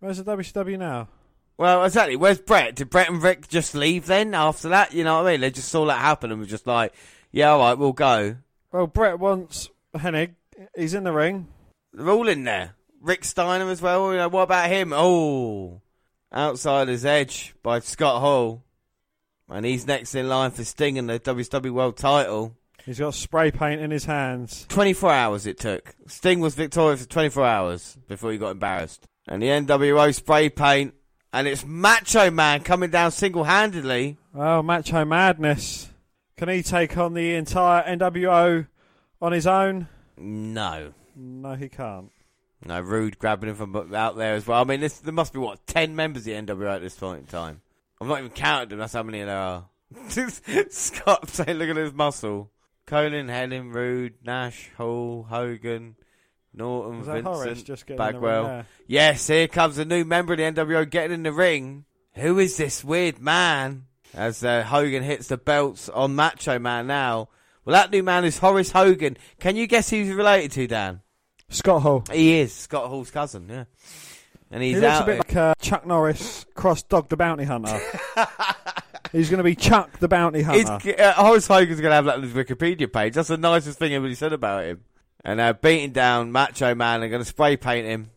Where's 0.00 0.18
the 0.18 0.36
WCW 0.36 0.78
now? 0.78 1.08
Well, 1.56 1.82
exactly. 1.82 2.16
Where's 2.16 2.42
Bret? 2.42 2.76
Did 2.76 2.90
Bret 2.90 3.08
and 3.08 3.22
Rick 3.22 3.48
just 3.48 3.74
leave 3.74 4.04
then 4.04 4.34
after 4.34 4.68
that? 4.68 4.92
You 4.92 5.04
know 5.04 5.22
what 5.22 5.28
I 5.28 5.32
mean? 5.32 5.40
They 5.40 5.50
just 5.50 5.70
saw 5.70 5.86
that 5.86 5.98
happen 5.98 6.30
and 6.30 6.40
were 6.40 6.46
just 6.46 6.66
like, 6.66 6.92
yeah, 7.32 7.52
all 7.52 7.60
right, 7.60 7.78
we'll 7.78 7.94
go. 7.94 8.36
Well, 8.70 8.86
Bret 8.86 9.18
wants 9.18 9.70
Hennig. 9.94 10.34
He's 10.76 10.92
in 10.92 11.04
the 11.04 11.12
ring. 11.12 11.48
They're 11.94 12.10
all 12.10 12.28
in 12.28 12.44
there. 12.44 12.74
Rick 13.04 13.24
Steiner 13.24 13.70
as 13.70 13.82
well. 13.82 14.10
You 14.12 14.18
know, 14.18 14.28
what 14.28 14.44
about 14.44 14.70
him? 14.70 14.92
Oh, 14.94 15.82
Outsider's 16.34 17.04
Edge 17.04 17.54
by 17.62 17.80
Scott 17.80 18.20
Hall. 18.20 18.62
And 19.48 19.66
he's 19.66 19.86
next 19.86 20.14
in 20.14 20.26
line 20.28 20.52
for 20.52 20.64
Sting 20.64 20.98
and 20.98 21.08
the 21.08 21.20
WWE 21.20 21.70
World 21.70 21.98
title. 21.98 22.56
He's 22.86 22.98
got 22.98 23.14
spray 23.14 23.50
paint 23.50 23.82
in 23.82 23.90
his 23.90 24.06
hands. 24.06 24.64
24 24.70 25.10
hours 25.12 25.46
it 25.46 25.58
took. 25.58 25.94
Sting 26.06 26.40
was 26.40 26.54
victorious 26.54 27.02
for 27.02 27.08
24 27.10 27.44
hours 27.44 27.98
before 28.08 28.32
he 28.32 28.38
got 28.38 28.52
embarrassed. 28.52 29.06
And 29.28 29.42
the 29.42 29.48
NWO 29.48 30.14
spray 30.14 30.48
paint. 30.48 30.94
And 31.30 31.46
it's 31.46 31.64
Macho 31.64 32.30
Man 32.30 32.62
coming 32.62 32.90
down 32.90 33.10
single 33.10 33.44
handedly. 33.44 34.16
Oh, 34.34 34.62
Macho 34.62 35.04
Madness. 35.04 35.90
Can 36.38 36.48
he 36.48 36.62
take 36.62 36.96
on 36.96 37.12
the 37.12 37.34
entire 37.34 37.82
NWO 37.96 38.66
on 39.20 39.32
his 39.32 39.46
own? 39.46 39.88
No. 40.16 40.94
No, 41.16 41.54
he 41.54 41.68
can't. 41.68 42.10
No, 42.66 42.80
Rude 42.80 43.18
grabbing 43.18 43.50
him 43.50 43.56
from 43.56 43.94
out 43.94 44.16
there 44.16 44.34
as 44.34 44.46
well. 44.46 44.60
I 44.60 44.64
mean, 44.64 44.80
this, 44.80 44.98
there 44.98 45.12
must 45.12 45.32
be, 45.32 45.38
what, 45.38 45.66
10 45.66 45.94
members 45.94 46.22
of 46.22 46.24
the 46.26 46.32
NWO 46.32 46.74
at 46.74 46.80
this 46.80 46.94
point 46.94 47.20
in 47.20 47.26
time. 47.26 47.60
I've 48.00 48.08
not 48.08 48.18
even 48.18 48.30
counted 48.30 48.70
them, 48.70 48.78
that's 48.78 48.94
how 48.94 49.02
many 49.02 49.22
there 49.22 49.36
are. 49.36 49.66
Scott 50.70 51.28
saying, 51.28 51.58
look 51.58 51.68
at 51.68 51.76
his 51.76 51.92
muscle. 51.92 52.50
Colin, 52.86 53.28
Helen, 53.28 53.70
Rude, 53.70 54.14
Nash, 54.24 54.70
Hall, 54.76 55.26
Hogan, 55.28 55.96
Norton, 56.52 56.98
Was 56.98 57.06
that 57.06 57.24
Horace 57.24 57.44
Vincent, 57.46 57.66
just 57.66 57.86
getting 57.86 58.06
in 58.06 58.12
the 58.12 58.20
ring 58.20 58.22
Bagwell. 58.22 58.64
Yes, 58.86 59.26
here 59.26 59.48
comes 59.48 59.78
a 59.78 59.84
new 59.84 60.04
member 60.04 60.34
of 60.34 60.38
the 60.38 60.44
NWO 60.44 60.88
getting 60.88 61.14
in 61.14 61.22
the 61.22 61.32
ring. 61.32 61.84
Who 62.14 62.38
is 62.38 62.56
this 62.56 62.84
weird 62.84 63.18
man? 63.18 63.86
As 64.14 64.44
uh, 64.44 64.62
Hogan 64.62 65.02
hits 65.02 65.28
the 65.28 65.36
belts 65.36 65.88
on 65.88 66.14
Macho 66.14 66.58
Man 66.58 66.86
now. 66.86 67.28
Well, 67.64 67.74
that 67.74 67.90
new 67.90 68.02
man 68.02 68.24
is 68.24 68.38
Horace 68.38 68.70
Hogan. 68.70 69.16
Can 69.40 69.56
you 69.56 69.66
guess 69.66 69.90
who 69.90 69.96
he's 69.96 70.12
related 70.12 70.52
to, 70.52 70.66
Dan? 70.68 71.00
Scott 71.48 71.82
Hall. 71.82 72.04
He 72.12 72.38
is 72.40 72.52
Scott 72.52 72.88
Hall's 72.88 73.10
cousin, 73.10 73.46
yeah. 73.48 73.64
And 74.50 74.62
he's 74.62 74.76
he 74.76 74.80
looks 74.80 74.94
out. 74.94 75.02
a 75.02 75.06
bit 75.06 75.18
like 75.18 75.36
uh, 75.36 75.54
Chuck 75.60 75.86
Norris 75.86 76.46
cross 76.54 76.82
Dog 76.82 77.08
the 77.08 77.16
Bounty 77.16 77.44
Hunter. 77.44 77.80
He's 79.12 79.30
going 79.30 79.38
to 79.38 79.44
be 79.44 79.54
Chuck 79.54 79.98
the 80.00 80.08
Bounty 80.08 80.42
Hunter. 80.42 80.92
uh, 80.98 81.12
Horace 81.12 81.46
Hogan's 81.46 81.80
going 81.80 81.90
to 81.90 81.94
have 81.94 82.04
that 82.06 82.16
on 82.16 82.22
his 82.24 82.32
Wikipedia 82.32 82.92
page. 82.92 83.14
That's 83.14 83.28
the 83.28 83.36
nicest 83.36 83.78
thing 83.78 83.92
anybody 83.92 84.14
said 84.16 84.32
about 84.32 84.64
him. 84.64 84.80
And 85.24 85.40
uh, 85.40 85.52
beating 85.52 85.92
down 85.92 86.32
Macho 86.32 86.74
Man, 86.74 86.98
they're 87.00 87.08
going 87.08 87.22
to 87.22 87.28
spray 87.28 87.56
paint 87.56 87.86
him. 87.86 88.10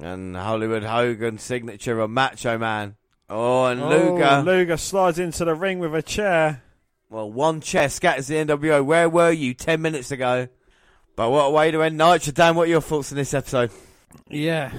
And 0.00 0.34
Hollywood 0.36 0.82
Hogan 0.82 1.38
signature 1.38 2.00
on 2.00 2.10
Macho 2.12 2.58
Man. 2.58 2.96
Oh, 3.28 3.66
and 3.66 3.80
Oh, 3.80 3.88
Luger. 3.88 4.42
Luger 4.44 4.76
slides 4.76 5.20
into 5.20 5.44
the 5.44 5.54
ring 5.54 5.78
with 5.78 5.94
a 5.94 6.02
chair. 6.02 6.62
Well, 7.08 7.30
one 7.30 7.60
chair 7.60 7.88
scatters 7.88 8.26
the 8.26 8.34
NWO. 8.34 8.84
Where 8.84 9.08
were 9.08 9.30
you 9.30 9.54
10 9.54 9.80
minutes 9.80 10.10
ago? 10.10 10.48
But 11.20 11.32
what 11.32 11.44
a 11.44 11.50
way 11.50 11.70
to 11.70 11.82
end 11.82 11.98
Nitro. 11.98 12.32
Dan, 12.32 12.54
what 12.54 12.62
are 12.62 12.70
your 12.70 12.80
thoughts 12.80 13.12
on 13.12 13.16
this 13.16 13.34
episode? 13.34 13.70
Yeah. 14.30 14.72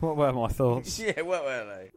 What 0.00 0.16
were 0.16 0.32
my 0.32 0.48
thoughts? 0.48 0.98
yeah, 0.98 1.20
what 1.20 1.44
were 1.44 1.66
they? 1.66 1.90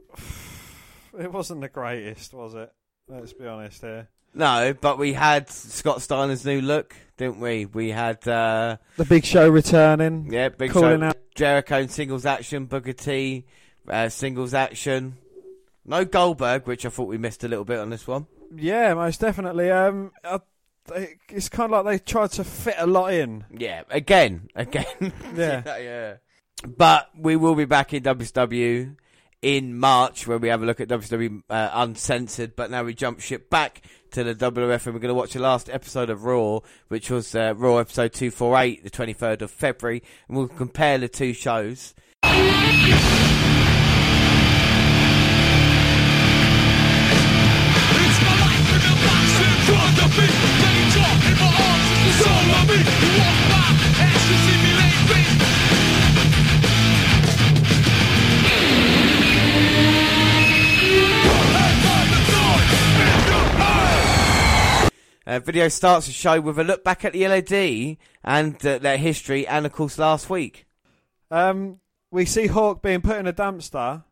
It 1.23 1.33
wasn't 1.33 1.61
the 1.61 1.67
greatest, 1.67 2.31
was 2.31 2.53
it? 2.53 2.71
Let's 3.07 3.33
be 3.33 3.47
honest 3.47 3.81
here. 3.81 4.07
No, 4.35 4.75
but 4.79 4.99
we 4.99 5.13
had 5.13 5.49
Scott 5.49 6.03
Steiner's 6.03 6.45
new 6.45 6.61
look, 6.61 6.95
didn't 7.17 7.39
we? 7.39 7.65
We 7.65 7.89
had, 7.89 8.25
uh, 8.27 8.77
The 8.97 9.05
Big 9.05 9.25
Show 9.25 9.49
returning. 9.49 10.31
yeah, 10.31 10.49
Big 10.49 10.73
Show, 10.73 11.01
out- 11.01 11.17
Jericho 11.33 11.79
in 11.79 11.89
singles 11.89 12.27
action, 12.27 12.65
Booker 12.67 12.93
T, 12.93 13.45
uh, 13.89 14.09
singles 14.09 14.53
action. 14.53 15.17
No 15.83 16.05
Goldberg, 16.05 16.67
which 16.67 16.85
I 16.85 16.89
thought 16.89 17.07
we 17.07 17.17
missed 17.17 17.43
a 17.43 17.47
little 17.47 17.65
bit 17.65 17.79
on 17.79 17.89
this 17.89 18.05
one. 18.05 18.27
Yeah, 18.55 18.93
most 18.93 19.21
definitely. 19.21 19.71
Um, 19.71 20.11
I, 20.23 20.39
they- 20.87 21.15
it's 21.29 21.49
kind 21.49 21.73
of 21.73 21.85
like 21.85 21.99
they 21.99 22.03
tried 22.11 22.31
to 22.33 22.43
fit 22.43 22.75
a 22.77 22.87
lot 22.87 23.13
in. 23.13 23.45
Yeah, 23.55 23.83
again, 23.89 24.49
again. 24.55 24.85
Yeah. 25.35 25.77
yeah. 25.77 26.13
But 26.65 27.09
we 27.17 27.35
will 27.35 27.55
be 27.55 27.65
back 27.65 27.93
in 27.93 28.03
WCW 28.03 28.95
in 29.41 29.77
March 29.79 30.27
where 30.27 30.37
we 30.37 30.49
have 30.49 30.61
a 30.61 30.65
look 30.65 30.79
at 30.79 30.87
WCW 30.87 31.41
uh, 31.49 31.69
Uncensored. 31.73 32.55
But 32.55 32.69
now 32.69 32.83
we 32.83 32.93
jump 32.93 33.19
ship 33.19 33.49
back 33.49 33.81
to 34.11 34.23
the 34.23 34.35
WWF 34.35 34.85
and 34.85 34.93
we're 34.93 34.99
going 35.01 35.09
to 35.09 35.15
watch 35.15 35.33
the 35.33 35.39
last 35.39 35.69
episode 35.69 36.09
of 36.11 36.23
Raw, 36.25 36.59
which 36.89 37.09
was 37.09 37.33
uh, 37.33 37.53
Raw 37.57 37.77
episode 37.77 38.13
248, 38.13 38.83
the 38.83 38.89
23rd 38.91 39.41
of 39.41 39.49
February. 39.51 40.03
And 40.27 40.37
we'll 40.37 40.47
compare 40.49 40.97
the 40.99 41.07
two 41.09 41.33
shows. 41.33 41.95
Uh, 65.25 65.39
video 65.39 65.67
starts 65.67 66.07
the 66.07 66.11
show 66.11 66.41
with 66.41 66.57
a 66.57 66.63
look 66.63 66.83
back 66.83 67.05
at 67.05 67.13
the 67.13 67.27
LOD 67.27 67.97
and 68.23 68.65
uh, 68.65 68.79
their 68.79 68.97
history, 68.97 69.45
and 69.45 69.65
of 69.65 69.71
course 69.71 69.99
last 69.99 70.29
week. 70.29 70.65
Um, 71.29 71.79
we 72.09 72.25
see 72.25 72.47
Hawk 72.47 72.81
being 72.81 73.01
put 73.01 73.17
in 73.17 73.27
a 73.27 73.33
dumpster. 73.33 74.03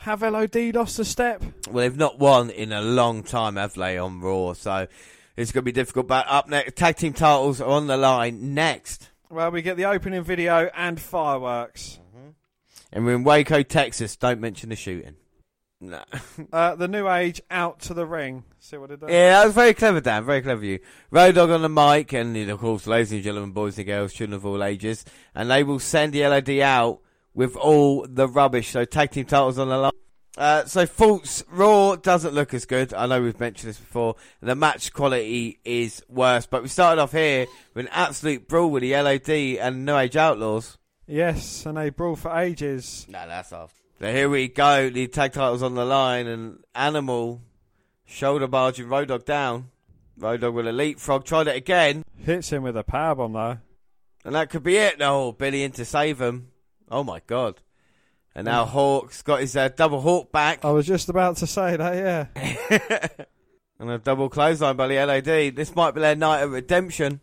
Have 0.00 0.22
LOD 0.22 0.74
lost 0.74 0.98
a 0.98 1.04
step? 1.04 1.42
Well, 1.70 1.82
they've 1.82 1.96
not 1.96 2.18
won 2.18 2.50
in 2.50 2.72
a 2.72 2.82
long 2.82 3.22
time, 3.22 3.56
have 3.56 3.74
they, 3.74 3.96
on 3.96 4.20
Raw? 4.20 4.52
So 4.52 4.88
it's 5.36 5.52
going 5.52 5.62
to 5.62 5.64
be 5.64 5.72
difficult. 5.72 6.08
But 6.08 6.26
up 6.28 6.48
next, 6.48 6.76
tag 6.76 6.96
team 6.96 7.12
titles 7.12 7.60
are 7.60 7.68
on 7.68 7.86
the 7.86 7.96
line 7.96 8.54
next. 8.54 9.10
Well, 9.30 9.50
we 9.50 9.62
get 9.62 9.76
the 9.76 9.86
opening 9.86 10.22
video 10.22 10.70
and 10.74 11.00
fireworks. 11.00 11.98
And 12.92 13.04
we're 13.04 13.14
in 13.14 13.24
Waco, 13.24 13.62
Texas. 13.62 14.16
Don't 14.16 14.40
mention 14.40 14.68
the 14.68 14.76
shooting. 14.76 15.16
No. 15.80 16.02
Uh, 16.52 16.74
the 16.74 16.86
New 16.88 17.08
Age 17.08 17.40
out 17.50 17.80
to 17.80 17.92
the 17.94 18.06
ring. 18.06 18.44
See 18.60 18.76
what 18.76 18.90
it 18.90 19.00
does? 19.00 19.10
yeah, 19.10 19.30
that 19.30 19.46
was 19.46 19.54
very 19.54 19.74
clever, 19.74 20.00
Dan. 20.00 20.24
Very 20.24 20.42
clever 20.42 20.58
of 20.58 20.64
you. 20.64 20.78
Road 21.10 21.34
Dog 21.34 21.50
on 21.50 21.62
the 21.62 21.68
mic, 21.68 22.12
and 22.12 22.36
of 22.36 22.60
course, 22.60 22.86
ladies 22.86 23.12
and 23.12 23.22
gentlemen, 23.22 23.50
boys 23.52 23.76
and 23.78 23.86
girls, 23.86 24.12
children 24.12 24.36
of 24.36 24.46
all 24.46 24.62
ages. 24.62 25.04
And 25.34 25.50
they 25.50 25.64
will 25.64 25.78
send 25.78 26.12
the 26.12 26.26
LOD 26.26 26.50
out 26.60 27.00
with 27.34 27.56
all 27.56 28.06
the 28.08 28.28
rubbish. 28.28 28.68
So 28.68 28.84
tag 28.84 29.10
team 29.10 29.24
titles 29.26 29.58
on 29.58 29.68
the 29.68 29.76
line. 29.76 29.92
Uh, 30.36 30.64
so 30.66 30.84
Faults 30.86 31.42
Raw 31.50 31.96
doesn't 31.96 32.34
look 32.34 32.52
as 32.52 32.66
good. 32.66 32.92
I 32.92 33.06
know 33.06 33.22
we've 33.22 33.40
mentioned 33.40 33.70
this 33.70 33.78
before. 33.78 34.16
The 34.40 34.54
match 34.54 34.92
quality 34.92 35.58
is 35.64 36.02
worse, 36.08 36.46
but 36.46 36.62
we 36.62 36.68
started 36.68 37.00
off 37.00 37.12
here 37.12 37.46
with 37.74 37.86
an 37.86 37.92
absolute 37.92 38.46
brawl 38.46 38.70
with 38.70 38.82
the 38.82 38.92
LOD 38.94 39.30
and 39.30 39.86
New 39.86 39.96
Age 39.96 40.16
Outlaws. 40.16 40.76
Yes, 41.06 41.64
and 41.64 41.78
they 41.78 41.90
brawl 41.90 42.16
for 42.16 42.36
ages. 42.36 43.06
No, 43.08 43.26
that's 43.26 43.52
off. 43.52 43.72
So 44.00 44.12
here 44.12 44.28
we 44.28 44.48
go. 44.48 44.90
The 44.90 45.06
tag 45.08 45.32
titles 45.32 45.62
on 45.62 45.74
the 45.74 45.84
line, 45.84 46.26
and 46.26 46.58
Animal 46.74 47.40
shoulder 48.04 48.46
barging 48.46 48.88
Road 48.88 49.08
Dog 49.08 49.24
down. 49.24 49.70
Road 50.18 50.40
Dog 50.42 50.54
with 50.54 50.66
a 50.66 50.72
leapfrog. 50.72 51.24
Tried 51.24 51.48
it 51.48 51.56
again, 51.56 52.04
Hits 52.18 52.50
him 52.50 52.62
with 52.62 52.76
a 52.76 52.84
powerbomb 52.84 53.32
though. 53.32 53.58
and 54.24 54.34
that 54.34 54.50
could 54.50 54.62
be 54.62 54.76
it. 54.76 54.98
No, 54.98 55.32
Billy 55.32 55.62
in 55.62 55.72
to 55.72 55.84
save 55.84 56.20
him. 56.20 56.48
Oh 56.90 57.04
my 57.04 57.20
god! 57.26 57.60
And 58.34 58.44
now 58.44 58.64
Hawk's 58.66 59.22
got 59.22 59.40
his 59.40 59.56
uh, 59.56 59.68
double 59.70 60.02
Hawk 60.02 60.30
back. 60.30 60.64
I 60.64 60.70
was 60.72 60.86
just 60.86 61.08
about 61.08 61.38
to 61.38 61.46
say 61.46 61.76
that, 61.76 62.28
yeah. 62.36 63.08
And 63.78 63.90
a 63.90 63.98
double 63.98 64.30
clothesline 64.30 64.76
by 64.76 64.88
the 64.88 65.04
LOD. 65.04 65.54
This 65.54 65.76
might 65.76 65.90
be 65.94 66.00
their 66.00 66.16
night 66.16 66.40
of 66.40 66.52
redemption. 66.52 67.20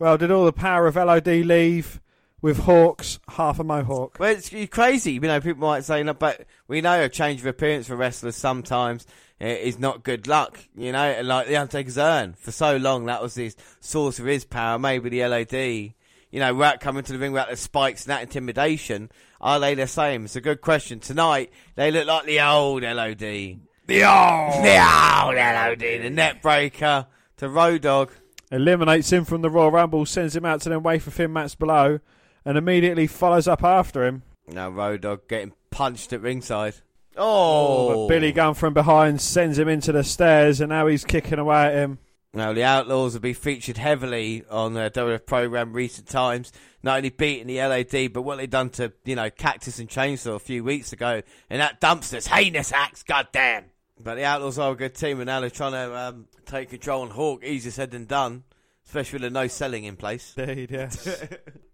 Well, 0.00 0.18
did 0.18 0.32
all 0.32 0.44
the 0.44 0.52
power 0.52 0.88
of 0.88 0.96
LOD 0.96 1.28
leave 1.28 2.00
with 2.44 2.58
Hawks, 2.58 3.18
half 3.26 3.58
a 3.58 3.64
mohawk? 3.64 4.18
Well, 4.20 4.36
it's 4.36 4.50
crazy. 4.68 5.12
You 5.12 5.20
know, 5.20 5.40
people 5.40 5.66
might 5.66 5.82
say, 5.82 6.02
no, 6.02 6.12
but 6.12 6.44
we 6.68 6.82
know 6.82 7.02
a 7.02 7.08
change 7.08 7.40
of 7.40 7.46
appearance 7.46 7.86
for 7.86 7.96
wrestlers 7.96 8.36
sometimes 8.36 9.06
uh, 9.40 9.46
is 9.46 9.78
not 9.78 10.04
good 10.04 10.28
luck. 10.28 10.58
You 10.76 10.92
know, 10.92 11.04
and 11.04 11.26
like 11.26 11.46
the 11.46 11.56
Undertaker's 11.56 11.96
urn 11.96 12.34
for 12.34 12.52
so 12.52 12.76
long, 12.76 13.06
that 13.06 13.22
was 13.22 13.34
his 13.34 13.56
source 13.80 14.18
of 14.18 14.26
his 14.26 14.44
power. 14.44 14.78
Maybe 14.78 15.08
the 15.08 15.26
LOD, 15.26 15.54
you 15.54 16.40
know, 16.40 16.52
without 16.52 16.80
coming 16.80 17.02
to 17.04 17.14
the 17.14 17.18
ring 17.18 17.32
without 17.32 17.48
the 17.48 17.56
spikes 17.56 18.04
and 18.04 18.10
that 18.10 18.24
intimidation, 18.24 19.10
are 19.40 19.58
they 19.58 19.74
the 19.74 19.86
same? 19.86 20.26
It's 20.26 20.36
a 20.36 20.42
good 20.42 20.60
question. 20.60 21.00
Tonight, 21.00 21.50
they 21.76 21.90
look 21.90 22.06
like 22.06 22.26
the 22.26 22.42
old 22.42 22.82
LOD. 22.82 23.18
The 23.20 24.04
old, 24.04 24.62
the 24.62 24.76
old 24.76 25.34
LOD, 25.34 25.78
the 25.78 26.10
net 26.10 26.42
breaker 26.42 27.06
to 27.38 27.48
Road 27.48 27.80
Dog. 27.80 28.12
Eliminates 28.52 29.10
him 29.10 29.24
from 29.24 29.40
the 29.40 29.48
Royal 29.48 29.70
Rumble, 29.70 30.04
sends 30.04 30.36
him 30.36 30.44
out 30.44 30.60
to 30.60 30.68
them 30.68 30.82
wafer 30.82 31.10
thin 31.10 31.32
mats 31.32 31.54
below, 31.54 32.00
and 32.44 32.58
immediately 32.58 33.06
follows 33.06 33.48
up 33.48 33.62
after 33.62 34.04
him. 34.04 34.22
Now 34.48 34.70
Road 34.70 35.02
Dog 35.02 35.28
getting 35.28 35.52
punched 35.70 36.12
at 36.12 36.20
ringside. 36.20 36.74
But 37.14 37.22
Oh, 37.22 38.08
Billy 38.08 38.32
Gunn 38.32 38.54
from 38.54 38.74
behind 38.74 39.20
sends 39.20 39.58
him 39.58 39.68
into 39.68 39.92
the 39.92 40.02
stairs, 40.02 40.60
and 40.60 40.70
now 40.70 40.86
he's 40.88 41.04
kicking 41.04 41.38
away 41.38 41.66
at 41.66 41.74
him. 41.74 41.98
Now, 42.32 42.52
the 42.52 42.64
Outlaws 42.64 43.12
have 43.12 43.22
been 43.22 43.34
featured 43.34 43.76
heavily 43.76 44.42
on 44.50 44.74
the 44.74 44.90
WF 44.92 45.24
program 45.24 45.72
recent 45.72 46.08
times. 46.08 46.50
Not 46.82 46.96
only 46.96 47.10
beating 47.10 47.46
the 47.46 47.58
LOD, 47.60 48.12
but 48.12 48.22
what 48.22 48.38
they 48.38 48.48
done 48.48 48.70
to, 48.70 48.92
you 49.04 49.14
know, 49.14 49.30
Cactus 49.30 49.78
and 49.78 49.88
Chainsaw 49.88 50.34
a 50.34 50.40
few 50.40 50.64
weeks 50.64 50.92
ago. 50.92 51.22
And 51.48 51.60
that 51.60 51.80
dumpster's 51.80 52.26
heinous 52.26 52.72
acts, 52.72 53.04
goddamn. 53.04 53.66
But 54.02 54.16
the 54.16 54.24
Outlaws 54.24 54.58
are 54.58 54.72
a 54.72 54.74
good 54.74 54.96
team, 54.96 55.20
and 55.20 55.26
now 55.26 55.38
they're 55.38 55.48
trying 55.50 55.72
to 55.72 55.96
um, 55.96 56.26
take 56.46 56.70
control 56.70 57.02
on 57.02 57.10
Hawk. 57.10 57.44
Easier 57.44 57.70
said 57.70 57.92
than 57.92 58.06
done, 58.06 58.42
especially 58.86 59.16
with 59.18 59.22
the 59.22 59.30
no 59.30 59.46
selling 59.46 59.84
in 59.84 59.96
place. 59.96 60.34
Indeed, 60.36 60.70
yes. 60.70 61.04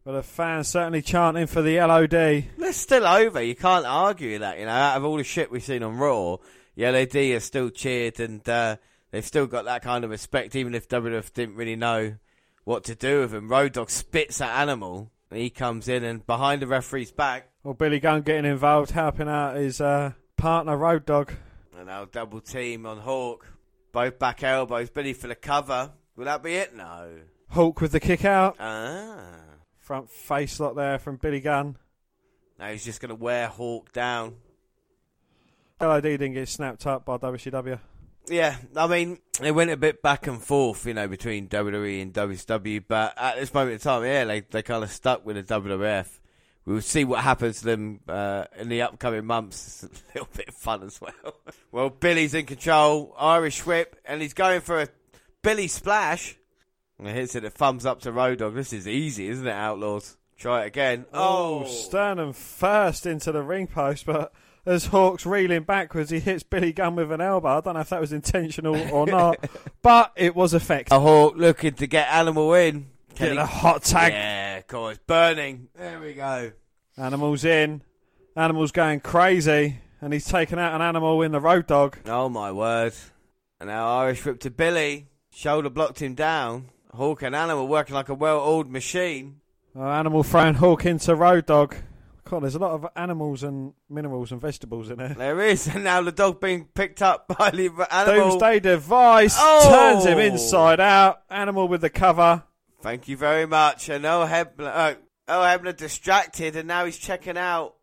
but 0.05 0.13
the 0.13 0.23
fans 0.23 0.69
certainly 0.69 1.03
chanting 1.03 1.47
for 1.47 1.63
the 1.63 1.79
LOD. 1.79 2.11
They're 2.11 2.73
still 2.73 3.07
over. 3.07 3.43
You 3.43 3.55
can't 3.55 3.87
argue 3.87 4.39
that. 4.39 4.59
You 4.59 4.67
know, 4.67 4.71
out 4.73 4.97
of 4.97 5.05
all 5.05 5.17
the 5.17 5.25
shit 5.25 5.51
we've 5.51 5.63
seen 5.63 5.83
on 5.83 5.97
Raw, 5.97 6.37
the 6.77 6.91
LOD 6.91 7.17
are 7.37 7.41
still 7.41 7.71
cheered 7.71 8.21
and 8.21 8.47
uh, 8.49 8.77
they've 9.11 9.25
still 9.27 9.47
got 9.47 9.65
that 9.67 9.83
kind 9.83 10.05
of 10.05 10.11
respect, 10.11 10.55
even 10.57 10.75
if 10.75 10.89
WWF 10.89 11.33
didn't 11.33 11.57
really 11.57 11.77
know 11.77 12.15
what 12.65 12.85
to 12.85 12.95
do 12.95 13.21
with 13.21 13.35
him. 13.35 13.49
Road 13.49 13.73
Dog 13.73 13.91
spits 13.91 14.41
at 14.41 14.61
Animal. 14.61 15.11
He 15.33 15.51
comes 15.51 15.89
in 15.89 16.03
and 16.05 16.27
behind 16.27 16.61
the 16.63 16.67
referee's 16.67 17.13
back, 17.13 17.49
Well, 17.63 17.75
Billy 17.75 18.01
Gunn 18.01 18.23
getting 18.23 18.51
involved, 18.51 18.91
helping 18.91 19.29
out 19.29 19.57
his 19.57 19.81
uh, 19.81 20.13
partner 20.37 20.77
Road 20.77 21.07
Dog. 21.07 21.33
and 21.77 21.87
now 21.87 22.05
double 22.05 22.41
team 22.41 22.85
on 22.85 22.99
Hawk. 22.99 23.47
Both 23.93 24.19
back 24.19 24.43
elbows. 24.43 24.91
Billy 24.91 25.13
for 25.13 25.29
the 25.29 25.35
cover. 25.35 25.91
Will 26.21 26.27
that 26.27 26.43
be 26.43 26.55
it? 26.55 26.77
No. 26.77 27.13
Hulk 27.49 27.81
with 27.81 27.93
the 27.93 27.99
kick 27.99 28.27
out. 28.27 28.57
Ah. 28.61 29.25
Front 29.79 30.11
face 30.11 30.61
lock 30.61 30.77
there 30.77 30.99
from 30.99 31.17
Billy 31.17 31.41
Gunn. 31.41 31.79
Now 32.59 32.69
he's 32.69 32.85
just 32.85 33.01
going 33.01 33.09
to 33.09 33.15
wear 33.15 33.49
Hawk 33.49 33.91
down. 33.93 34.35
LOD 35.81 36.03
didn't 36.03 36.35
get 36.35 36.47
snapped 36.47 36.87
up 36.87 37.07
by 37.07 37.17
WCW. 37.17 37.79
Yeah, 38.29 38.55
I 38.77 38.87
mean, 38.87 39.17
they 39.41 39.51
went 39.51 39.71
a 39.71 39.79
bit 39.79 40.03
back 40.03 40.27
and 40.27 40.43
forth, 40.43 40.85
you 40.85 40.93
know, 40.93 41.09
between 41.09 41.49
WWE 41.49 42.03
and 42.03 42.13
WCW, 42.13 42.85
but 42.87 43.15
at 43.17 43.37
this 43.37 43.55
moment 43.55 43.73
in 43.73 43.79
time, 43.79 44.05
yeah, 44.05 44.27
they, 44.27 44.41
they 44.41 44.63
kind 44.63 44.85
of 44.85 44.93
stuck 44.93 45.25
with 45.25 45.37
the 45.37 45.61
WWF. 45.61 46.19
We'll 46.67 46.83
see 46.83 47.05
what 47.05 47.21
happens 47.21 47.61
to 47.61 47.65
them 47.65 48.01
uh, 48.07 48.45
in 48.59 48.69
the 48.69 48.83
upcoming 48.83 49.25
months. 49.25 49.85
It's 49.85 50.03
a 50.03 50.05
little 50.19 50.29
bit 50.37 50.49
of 50.49 50.55
fun 50.55 50.83
as 50.83 51.01
well. 51.01 51.41
well, 51.73 51.89
Billy's 51.89 52.35
in 52.35 52.45
control, 52.45 53.17
Irish 53.19 53.65
whip, 53.65 53.97
and 54.05 54.21
he's 54.21 54.35
going 54.35 54.61
for 54.61 54.83
a 54.83 54.89
Billy 55.43 55.69
splash. 55.69 56.37
And 56.99 57.09
hits 57.09 57.35
it 57.35 57.45
a 57.45 57.51
thumbs 57.51 57.87
up 57.87 58.01
to 58.03 58.13
Road 58.13 58.39
Dog. 58.39 58.55
This 58.55 58.73
is 58.73 58.87
easy, 58.87 59.29
isn't 59.29 59.47
it, 59.47 59.51
Outlaws? 59.53 60.17
Try 60.39 60.65
it 60.65 60.67
again. 60.69 61.07
Oh, 61.15 61.65
oh. 61.65 61.67
Sternum 61.67 62.33
first 62.35 63.07
into 63.07 63.33
the 63.33 63.43
ring 63.43 63.67
post, 63.67 64.05
but 64.07 64.33
as 64.67 64.87
Hawk's 64.87 65.25
reeling 65.25 65.63
backwards, 65.63 66.11
he 66.11 66.21
hits 66.21 66.43
Billy 66.43 66.73
Gunn 66.73 66.97
with 66.97 67.11
an 67.13 67.21
elbow. 67.23 67.57
I 67.59 67.61
don't 67.61 67.75
know 67.75 67.81
if 67.81 67.89
that 67.89 68.01
was 68.01 68.13
intentional 68.13 68.77
or 68.93 69.07
not, 69.07 69.43
but 69.83 70.13
it 70.17 70.37
was 70.37 70.53
effective. 70.53 70.97
A 70.97 71.01
Hawk 71.01 71.35
looking 71.37 71.73
to 71.75 71.87
get 71.87 72.09
Animal 72.09 72.53
in. 72.55 72.89
Can 73.15 73.29
Get 73.29 73.33
he- 73.33 73.39
a 73.39 73.47
hot 73.47 73.83
tag. 73.83 74.13
Yeah, 74.13 74.57
of 74.59 74.67
course. 74.67 74.99
Burning. 75.07 75.69
There 75.75 76.01
we 76.01 76.13
go. 76.15 76.53
Animal's 76.97 77.45
in. 77.45 77.83
Animal's 78.37 78.73
going 78.73 79.01
crazy, 79.01 79.79
and 80.01 80.13
he's 80.13 80.27
taken 80.27 80.59
out 80.59 80.75
an 80.75 80.83
animal 80.83 81.21
in 81.23 81.33
the 81.33 81.41
road 81.41 81.67
dog. 81.67 81.99
Oh 82.07 82.29
my 82.29 82.53
word. 82.53 82.93
And 83.59 83.69
now 83.69 83.89
Irish 83.99 84.25
whip 84.25 84.41
to 84.41 84.51
Billy. 84.51 85.09
Shoulder 85.41 85.71
blocked 85.71 86.03
him 86.03 86.15
down. 86.15 86.69
Hawk 86.95 87.23
and 87.23 87.35
Animal 87.35 87.67
working 87.67 87.95
like 87.95 88.11
a 88.11 88.15
well 88.15 88.41
oiled 88.41 88.71
machine. 88.71 89.41
Uh, 89.75 89.85
animal 89.89 90.23
throwing 90.23 90.53
Hawk 90.53 90.85
into 90.85 91.15
road 91.15 91.47
dog. 91.47 91.77
God, 92.25 92.43
there's 92.43 92.57
a 92.57 92.59
lot 92.59 92.73
of 92.73 92.87
animals 92.95 93.43
and 93.43 93.73
minerals 93.89 94.33
and 94.33 94.41
vegetables 94.41 94.91
in 94.91 94.99
there. 94.99 95.15
There 95.15 95.41
is. 95.41 95.67
And 95.67 95.85
now 95.85 96.03
the 96.03 96.13
dog 96.13 96.43
being 96.43 96.67
picked 96.67 97.01
up 97.01 97.27
by 97.39 97.53
the 97.53 97.71
animal. 97.91 98.33
Doomsday 98.33 98.61
device 98.61 99.35
Oh! 99.39 99.71
turns 99.71 100.05
him 100.05 100.19
inside 100.19 100.79
out. 100.79 101.23
Animal 101.31 101.69
with 101.69 101.81
the 101.81 101.89
cover. 101.89 102.43
Thank 102.83 103.09
you 103.09 103.17
very 103.17 103.47
much. 103.47 103.89
And 103.89 104.05
Earl 104.05 104.27
Hebner, 104.27 104.67
uh, 104.67 104.95
Earl 105.27 105.43
Hebner 105.59 105.75
distracted 105.75 106.55
and 106.55 106.69
now 106.69 106.85
he's 106.85 106.99
checking 106.99 107.39
out 107.39 107.77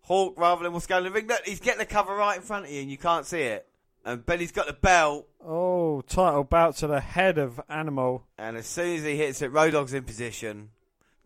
Hawk 0.00 0.38
rather 0.38 0.62
than 0.62 0.72
what's 0.72 0.86
going 0.86 1.00
on 1.02 1.06
in 1.08 1.12
the 1.12 1.18
ring. 1.18 1.28
Look, 1.28 1.44
he's 1.44 1.60
getting 1.60 1.80
the 1.80 1.84
cover 1.86 2.14
right 2.14 2.36
in 2.36 2.42
front 2.42 2.64
of 2.64 2.70
you 2.70 2.80
and 2.80 2.90
you 2.90 2.96
can't 2.96 3.26
see 3.26 3.42
it. 3.42 3.68
And 4.04 4.24
Billy's 4.24 4.52
got 4.52 4.66
the 4.66 4.74
belt. 4.74 5.28
Oh, 5.44 6.02
title 6.02 6.44
bout 6.44 6.76
to 6.76 6.86
the 6.86 7.00
head 7.00 7.38
of 7.38 7.60
Animal. 7.68 8.26
And 8.36 8.56
as 8.56 8.66
soon 8.66 8.96
as 8.96 9.02
he 9.02 9.16
hits 9.16 9.40
it, 9.42 9.52
Road 9.52 9.72
Dogg's 9.72 9.94
in 9.94 10.04
position. 10.04 10.70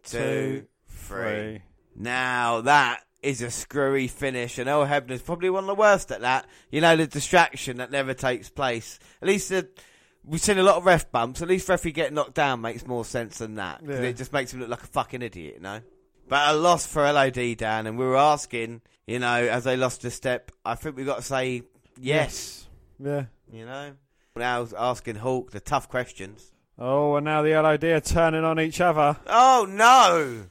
Two, 0.05 0.67
three. 0.87 1.25
three. 1.25 1.63
Now 1.97 2.61
that 2.61 3.03
is 3.23 3.43
a 3.43 3.51
screwy 3.51 4.07
finish, 4.07 4.59
and 4.59 4.69
Earl 4.69 4.87
Hebner's 4.87 5.23
probably 5.23 5.51
one 5.51 5.65
of 5.65 5.69
the 5.69 5.75
worst 5.75 6.13
at 6.13 6.21
that. 6.21 6.47
You 6.71 6.81
know, 6.81 6.97
the 6.97 7.07
distraction 7.07 7.79
that 7.79 7.91
never 7.91 8.15
takes 8.15 8.49
place. 8.49 9.01
At 9.21 9.27
least 9.27 9.49
the, 9.49 9.69
we've 10.25 10.41
seen 10.41 10.59
a 10.59 10.63
lot 10.63 10.77
of 10.77 10.87
ref 10.87 11.11
bumps. 11.11 11.43
At 11.43 11.49
least 11.49 11.69
referee 11.69 11.93
getting 11.93 12.15
knocked 12.15 12.35
down 12.35 12.61
makes 12.61 12.87
more 12.87 13.05
sense 13.05 13.39
than 13.39 13.57
that. 13.57 13.83
Yeah. 13.85 13.97
It 13.97 14.17
just 14.17 14.33
makes 14.33 14.55
him 14.55 14.61
look 14.61 14.69
like 14.69 14.85
a 14.85 14.87
fucking 14.87 15.23
idiot, 15.23 15.55
you 15.57 15.63
know? 15.63 15.81
But 16.29 16.55
a 16.55 16.57
loss 16.57 16.87
for 16.87 17.11
LOD, 17.11 17.57
Dan, 17.57 17.87
and 17.87 17.99
we 17.99 18.05
were 18.05 18.17
asking, 18.17 18.83
you 19.07 19.19
know, 19.19 19.35
as 19.35 19.65
they 19.65 19.77
lost 19.77 20.05
a 20.05 20.11
step, 20.11 20.53
I 20.65 20.77
think 20.77 20.97
we've 20.97 21.07
got 21.07 21.17
to 21.17 21.23
say 21.23 21.63
yes, 21.99 22.68
Yeah. 22.99 23.25
you 23.53 23.65
know? 23.67 23.93
Now 24.37 24.67
asking 24.77 25.17
Hawk 25.17 25.51
the 25.51 25.61
tough 25.61 25.89
questions. 25.89 26.53
Oh, 26.79 27.17
and 27.17 27.25
now 27.25 27.43
the 27.43 27.61
LOD 27.61 27.85
are 27.85 28.01
turning 28.01 28.45
on 28.45 28.61
each 28.61 28.81
other. 28.81 29.17
Oh, 29.27 29.67
no! 29.69 30.47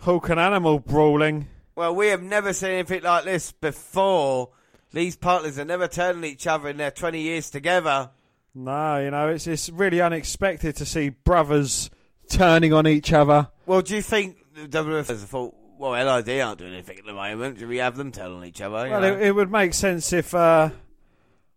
Hawk 0.00 0.28
and 0.28 0.40
Animal 0.40 0.80
brawling. 0.80 1.46
Well, 1.76 1.94
we 1.94 2.08
have 2.08 2.22
never 2.22 2.52
seen 2.52 2.70
anything 2.70 3.02
like 3.02 3.24
this 3.24 3.52
before. 3.52 4.50
These 4.92 5.16
partners 5.16 5.56
have 5.56 5.68
never 5.68 5.86
turned 5.86 6.18
on 6.18 6.24
each 6.24 6.46
other 6.48 6.68
in 6.68 6.78
their 6.78 6.90
20 6.90 7.20
years 7.20 7.50
together. 7.50 8.10
No, 8.54 8.98
you 8.98 9.12
know, 9.12 9.28
it's 9.28 9.46
it's 9.46 9.68
really 9.70 10.00
unexpected 10.00 10.74
to 10.76 10.84
see 10.84 11.10
brothers 11.10 11.90
turning 12.28 12.72
on 12.72 12.88
each 12.88 13.12
other. 13.12 13.48
Well, 13.66 13.82
do 13.82 13.94
you 13.94 14.02
think 14.02 14.38
the 14.54 14.66
WWF 14.66 15.06
has 15.08 15.22
thought, 15.22 15.54
well, 15.78 15.92
LOD 15.92 16.28
aren't 16.40 16.58
doing 16.58 16.72
anything 16.72 16.98
at 16.98 17.04
the 17.04 17.12
moment. 17.12 17.58
Do 17.58 17.68
we 17.68 17.76
have 17.76 17.96
them 17.96 18.10
turn 18.10 18.32
on 18.32 18.44
each 18.44 18.60
other? 18.60 18.88
Well, 18.90 19.04
it, 19.04 19.22
it 19.22 19.32
would 19.32 19.52
make 19.52 19.74
sense 19.74 20.12
if 20.12 20.34
uh, 20.34 20.70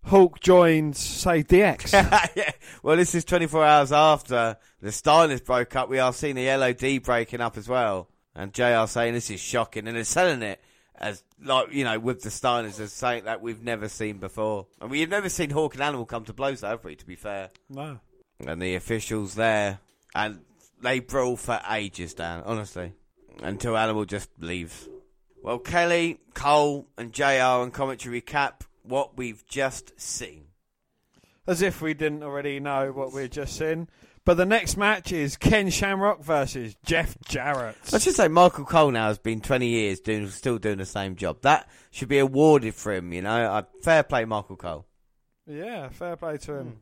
Hawk 0.06 0.40
joins 0.40 0.98
say, 0.98 1.44
DX. 1.44 1.94
yeah. 2.36 2.52
Well, 2.84 2.98
this 2.98 3.14
is 3.14 3.24
24 3.26 3.64
hours 3.64 3.92
after 3.92 4.58
the 4.82 4.90
Steiners 4.90 5.44
broke 5.44 5.76
up. 5.76 5.90
We 5.90 6.00
are 6.00 6.14
seeing 6.14 6.36
the 6.36 6.48
LOD 6.48 7.04
breaking 7.04 7.42
up 7.42 7.58
as 7.58 7.68
well. 7.68 8.08
And 8.36 8.54
JR 8.54 8.86
saying 8.88 9.14
this 9.14 9.30
is 9.30 9.40
shocking. 9.40 9.88
And 9.88 9.96
they're 9.96 10.04
selling 10.04 10.42
it 10.42 10.62
as, 10.96 11.24
like, 11.44 11.72
you 11.72 11.84
know, 11.84 12.00
with 12.00 12.24
the 12.24 12.30
Steiners 12.30 12.80
as 12.80 12.94
saying 12.94 13.26
that 13.26 13.42
we've 13.42 13.64
never 13.64 13.88
seen 13.90 14.18
before. 14.18 14.68
And 14.80 14.90
we've 14.90 15.10
never 15.10 15.30
seen 15.30 15.50
Hawk 15.52 15.76
and 15.76 15.84
Animal 15.84 16.06
come 16.06 16.26
to 16.26 16.34
blows, 16.34 16.62
have 16.62 16.84
we, 16.84 16.96
to 16.96 17.06
be 17.06 17.16
fair? 17.16 17.50
no. 17.70 18.00
and 18.46 18.62
the 18.62 18.76
officials 18.76 19.36
there, 19.36 19.80
and 20.16 20.40
they 20.82 21.00
brawl 21.00 21.38
for 21.38 21.62
ages, 21.70 22.16
Dan, 22.16 22.42
honestly, 22.46 22.94
until 23.44 23.78
Animal 23.78 24.06
just 24.06 24.30
leaves. 24.40 24.90
Well, 25.44 25.60
Kelly, 25.60 26.20
Cole, 26.34 26.88
and 26.98 27.14
JR 27.14 27.62
and 27.62 27.74
commentary 27.74 28.22
recap 28.22 28.62
what 28.84 29.18
we've 29.18 29.46
just 29.48 30.00
seen. 30.00 30.46
As 31.48 31.62
if 31.62 31.82
we 31.82 31.94
didn't 31.94 32.24
already 32.24 32.60
know 32.60 32.92
what 32.92 33.14
we'd 33.14 33.32
just 33.32 33.58
seen. 33.58 33.90
But 34.24 34.38
the 34.38 34.46
next 34.46 34.78
match 34.78 35.12
is 35.12 35.36
Ken 35.36 35.72
Shamrock 35.72 36.24
versus 36.24 36.76
Jeff 36.86 37.18
Jarrett. 37.28 37.76
I 37.92 37.98
should 37.98 38.14
say 38.14 38.28
Michael 38.28 38.66
Cole 38.66 38.92
now 38.92 39.08
has 39.08 39.18
been 39.18 39.42
20 39.42 39.68
years 39.68 40.00
doing, 40.00 40.28
still 40.30 40.60
doing 40.60 40.78
the 40.78 40.86
same 40.86 41.16
job. 41.16 41.42
That 41.42 41.68
should 41.90 42.08
be 42.08 42.20
awarded 42.20 42.76
for 42.76 42.94
him, 42.94 43.14
you 43.14 43.24
know. 43.24 43.52
Uh, 43.52 43.64
fair 43.82 44.04
play, 44.04 44.26
Michael 44.26 44.58
Cole. 44.58 44.86
Yeah, 45.48 45.90
fair 45.90 46.16
play 46.16 46.38
to 46.38 46.54
him. 46.54 46.82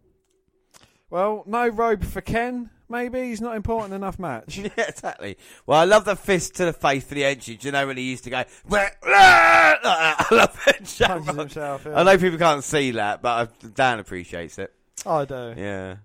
Well, 1.09 1.43
no 1.47 1.69
robe 1.69 2.03
for 2.03 2.19
Ken. 2.19 2.69
Maybe 2.91 3.21
he's 3.25 3.39
not 3.39 3.55
important 3.55 3.93
enough 3.93 4.17
match. 4.17 4.57
yeah, 4.57 4.69
exactly. 4.77 5.37
Well, 5.67 5.79
I 5.79 5.85
love 5.85 6.05
the 6.05 6.15
fist 6.15 6.55
to 6.55 6.65
the 6.65 6.73
face 6.73 7.03
for 7.05 7.13
the 7.13 7.23
entrance. 7.23 7.63
You 7.63 7.71
know 7.71 7.85
when 7.85 7.97
he 7.97 8.09
used 8.09 8.23
to 8.23 8.31
go, 8.31 8.43
like 8.67 8.99
that. 9.01 9.79
I 9.83 10.35
love 10.35 10.59
it. 10.67 10.77
Himself. 10.77 11.85
I 11.87 12.03
know 12.03 12.17
people 12.17 12.39
can't 12.39 12.63
see 12.63 12.91
that, 12.91 13.21
but 13.21 13.49
uh, 13.63 13.67
Dan 13.75 13.99
appreciates 13.99 14.57
it. 14.57 14.73
I 15.05 15.25
do. 15.25 15.53
Yeah. 15.55 15.97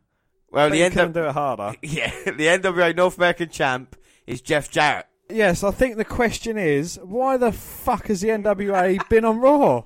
Well, 0.51 0.69
But 0.69 0.73
the 0.73 0.83
end 0.85 0.97
of, 0.99 1.13
do 1.15 1.25
it 1.25 1.33
harder. 1.33 1.75
yeah, 1.83 2.11
the 2.27 2.47
NWA 2.47 2.95
North 2.95 3.17
American 3.17 3.49
champ 3.49 3.97
is 4.27 4.41
Jeff 4.41 4.71
Jarrett. 4.71 5.07
Yes, 5.31 5.65
I 5.65 5.71
think 5.71 5.97
the 5.97 6.05
question 6.05 6.59
is, 6.59 7.01
why 7.03 7.39
the 7.39 7.51
fuck 7.51 8.09
has 8.09 8.21
the 8.21 8.29
NWA 8.29 9.09
been 9.09 9.25
on 9.25 9.41
Raw? 9.41 9.85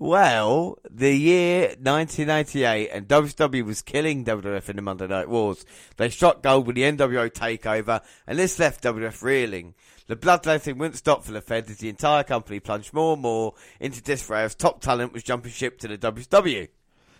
Well, 0.00 0.78
the 0.88 1.12
year 1.12 1.70
1998, 1.70 2.90
and 2.90 3.08
WCW 3.08 3.64
was 3.64 3.82
killing 3.82 4.24
WWF 4.24 4.68
in 4.68 4.76
the 4.76 4.82
Monday 4.82 5.08
Night 5.08 5.28
Wars. 5.28 5.66
They 5.96 6.08
struck 6.08 6.40
gold 6.40 6.68
with 6.68 6.76
the 6.76 6.82
NWO 6.82 7.28
takeover, 7.28 8.00
and 8.24 8.38
this 8.38 8.60
left 8.60 8.84
WWF 8.84 9.20
reeling. 9.22 9.74
The 10.06 10.14
bloodletting 10.14 10.78
wouldn't 10.78 10.98
stop 10.98 11.24
for 11.24 11.32
the 11.32 11.40
Fed 11.40 11.68
as 11.68 11.78
the 11.78 11.88
entire 11.88 12.22
company 12.22 12.60
plunged 12.60 12.94
more 12.94 13.14
and 13.14 13.22
more 13.22 13.54
into 13.80 14.00
disarray 14.00 14.44
as 14.44 14.54
top 14.54 14.80
talent 14.80 15.12
was 15.12 15.24
jumping 15.24 15.50
ship 15.50 15.80
to 15.80 15.88
the 15.88 15.98
WCW. 15.98 16.68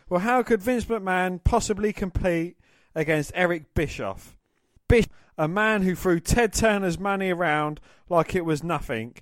Well, 0.08 0.20
how 0.20 0.44
could 0.44 0.62
Vince 0.62 0.84
McMahon 0.84 1.42
possibly 1.42 1.92
compete 1.92 2.58
against 2.94 3.32
Eric 3.34 3.74
Bischoff? 3.74 4.36
Bischoff, 4.86 5.10
a 5.36 5.48
man 5.48 5.82
who 5.82 5.97
threw 5.97 6.20
Ted 6.20 6.52
Turner's 6.52 6.98
money 6.98 7.31
around 7.31 7.81
like 8.08 8.36
it 8.36 8.44
was 8.44 8.62
nothing 8.62 9.16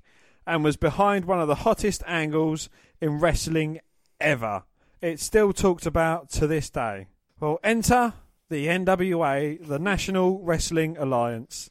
and 0.47 0.62
was 0.62 0.76
behind 0.76 1.25
one 1.25 1.41
of 1.41 1.49
the 1.49 1.57
hottest 1.57 2.02
angles 2.07 2.68
in 3.00 3.20
wrestling 3.20 3.81
ever. 4.20 4.65
It's 5.02 5.25
still 5.25 5.52
talked 5.52 5.86
about 5.86 6.31
to 6.31 6.47
this 6.47 6.70
day. 6.70 7.08
Well, 7.41 7.58
enter 7.62 8.15
the 8.49 8.66
NWA, 8.66 9.66
the 9.66 9.78
National 9.78 10.41
Wrestling 10.41 10.97
Alliance. 10.97 11.70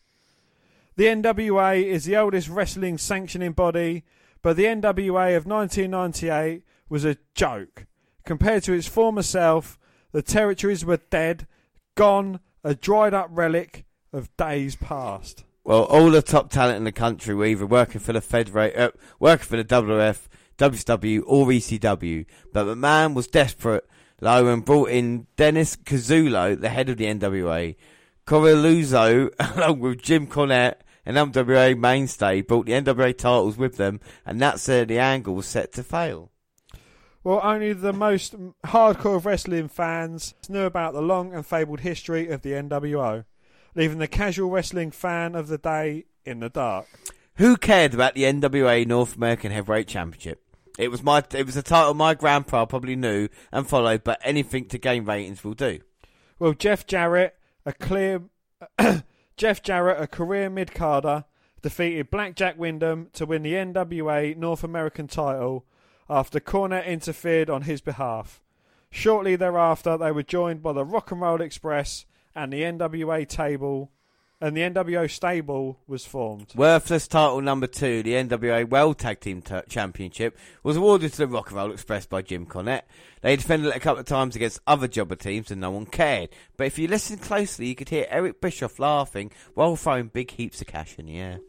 The 0.97 1.05
NWA 1.05 1.83
is 1.83 2.05
the 2.05 2.17
oldest 2.17 2.49
wrestling 2.49 2.97
sanctioning 2.97 3.53
body, 3.53 4.03
but 4.41 4.57
the 4.57 4.65
NWA 4.65 5.35
of 5.35 5.45
1998 5.45 6.63
was 6.89 7.05
a 7.05 7.17
joke. 7.33 7.85
Compared 8.25 8.63
to 8.63 8.73
its 8.73 8.87
former 8.87 9.23
self, 9.23 9.79
the 10.11 10.21
territories 10.21 10.85
were 10.85 10.99
dead, 11.09 11.47
gone, 11.95 12.39
a 12.63 12.75
dried 12.75 13.13
up 13.13 13.27
relic 13.31 13.85
of 14.11 14.35
days 14.37 14.75
past. 14.75 15.44
Well, 15.65 15.85
all 15.85 16.11
the 16.11 16.21
top 16.21 16.51
talent 16.51 16.77
in 16.77 16.83
the 16.83 16.91
country 16.91 17.33
were 17.33 17.47
either 17.47 17.65
working 17.65 17.99
for 17.99 18.13
the 18.13 18.21
Federate, 18.21 18.77
uh, 18.77 18.91
working 19.19 19.47
for 19.47 19.57
the 19.57 19.63
WCW, 19.65 21.23
or 21.25 21.47
ECW. 21.47 22.25
But 22.53 22.67
McMahon 22.67 23.15
was 23.15 23.25
desperate, 23.25 23.89
though, 24.19 24.47
and 24.47 24.63
brought 24.63 24.91
in 24.91 25.25
Dennis 25.37 25.75
Cazzulo, 25.75 26.61
the 26.61 26.69
head 26.69 26.89
of 26.89 26.97
the 26.97 27.05
NWA, 27.05 27.75
Coralluzzo, 28.27 29.31
along 29.57 29.79
with 29.79 30.03
Jim 30.03 30.27
Cornette, 30.27 30.81
an 31.03 31.15
NWA 31.15 31.75
mainstay, 31.75 32.41
brought 32.41 32.67
the 32.67 32.73
NWA 32.73 33.17
titles 33.17 33.57
with 33.57 33.77
them, 33.77 33.99
and 34.23 34.39
that's 34.39 34.67
where 34.67 34.85
the 34.85 34.99
angle 34.99 35.33
was 35.33 35.47
set 35.47 35.73
to 35.73 35.83
fail. 35.83 36.29
Well, 37.23 37.41
only 37.41 37.73
the 37.73 37.91
most 37.91 38.35
hardcore 38.67 39.25
wrestling 39.25 39.69
fans 39.69 40.35
knew 40.47 40.65
about 40.65 40.93
the 40.93 41.01
long 41.01 41.33
and 41.33 41.43
fabled 41.43 41.79
history 41.79 42.29
of 42.29 42.43
the 42.43 42.51
NWO, 42.51 43.25
leaving 43.75 43.99
the 43.99 44.07
casual 44.07 44.49
wrestling 44.49 44.91
fan 44.91 45.35
of 45.35 45.47
the 45.47 45.57
day 45.57 46.05
in 46.25 46.39
the 46.39 46.49
dark. 46.49 46.87
Who 47.35 47.57
cared 47.57 47.93
about 47.93 48.15
the 48.15 48.23
NWA 48.23 48.87
North 48.87 49.17
American 49.17 49.51
Heavyweight 49.51 49.87
Championship? 49.87 50.41
It 50.79 50.89
was 50.89 51.03
my, 51.03 51.23
it 51.33 51.45
was 51.45 51.57
a 51.57 51.63
title 51.63 51.93
my 51.93 52.13
grandpa 52.13 52.65
probably 52.65 52.95
knew 52.95 53.29
and 53.51 53.67
followed, 53.67 54.03
but 54.03 54.19
anything 54.23 54.67
to 54.69 54.77
gain 54.77 55.05
ratings 55.05 55.43
will 55.43 55.53
do. 55.53 55.79
Well, 56.39 56.53
Jeff 56.53 56.85
Jarrett, 56.85 57.35
a 57.65 57.73
clear 57.73 58.23
Jeff 59.37 59.61
Jarrett, 59.61 60.01
a 60.01 60.07
career 60.07 60.49
mid 60.49 60.73
carder, 60.73 61.25
defeated 61.61 62.11
Blackjack 62.11 62.57
Windham 62.57 63.09
to 63.13 63.25
win 63.25 63.43
the 63.43 63.53
NWA 63.53 64.35
North 64.35 64.63
American 64.63 65.07
title 65.07 65.65
after 66.09 66.39
Cornette 66.39 66.85
interfered 66.85 67.49
on 67.49 67.63
his 67.63 67.81
behalf. 67.81 68.41
Shortly 68.89 69.35
thereafter, 69.35 69.97
they 69.97 70.11
were 70.11 70.23
joined 70.23 70.61
by 70.61 70.73
the 70.73 70.85
Rock 70.85 71.11
and 71.11 71.21
Roll 71.21 71.41
Express 71.41 72.05
and 72.35 72.51
the 72.51 72.61
NWA 72.61 73.27
table, 73.27 73.91
and 74.41 74.55
the 74.55 74.61
NWO 74.61 75.09
stable 75.09 75.79
was 75.87 76.05
formed. 76.05 76.53
Worthless 76.55 77.07
title 77.07 77.41
number 77.41 77.67
two, 77.67 78.03
the 78.03 78.13
NWA 78.13 78.69
World 78.69 78.99
Tag 78.99 79.19
Team 79.21 79.41
t- 79.41 79.61
Championship, 79.69 80.37
was 80.61 80.77
awarded 80.77 81.11
to 81.13 81.17
the 81.19 81.27
Rock 81.27 81.49
and 81.49 81.57
Roll 81.57 81.71
Express 81.71 82.05
by 82.05 82.21
Jim 82.21 82.45
Cornette. 82.45 82.83
They 83.21 83.35
defended 83.35 83.69
it 83.69 83.77
a 83.77 83.79
couple 83.79 84.01
of 84.01 84.05
times 84.05 84.35
against 84.35 84.59
other 84.67 84.87
jobber 84.87 85.15
teams 85.15 85.51
and 85.51 85.61
no 85.61 85.71
one 85.71 85.85
cared. 85.85 86.29
But 86.57 86.67
if 86.67 86.77
you 86.77 86.87
listen 86.87 87.17
closely, 87.17 87.67
you 87.67 87.75
could 87.75 87.89
hear 87.89 88.05
Eric 88.09 88.41
Bischoff 88.41 88.77
laughing 88.77 89.31
while 89.53 89.75
throwing 89.75 90.07
big 90.07 90.31
heaps 90.31 90.61
of 90.61 90.67
cash 90.67 90.99
in 90.99 91.05
the 91.05 91.17
air. 91.17 91.39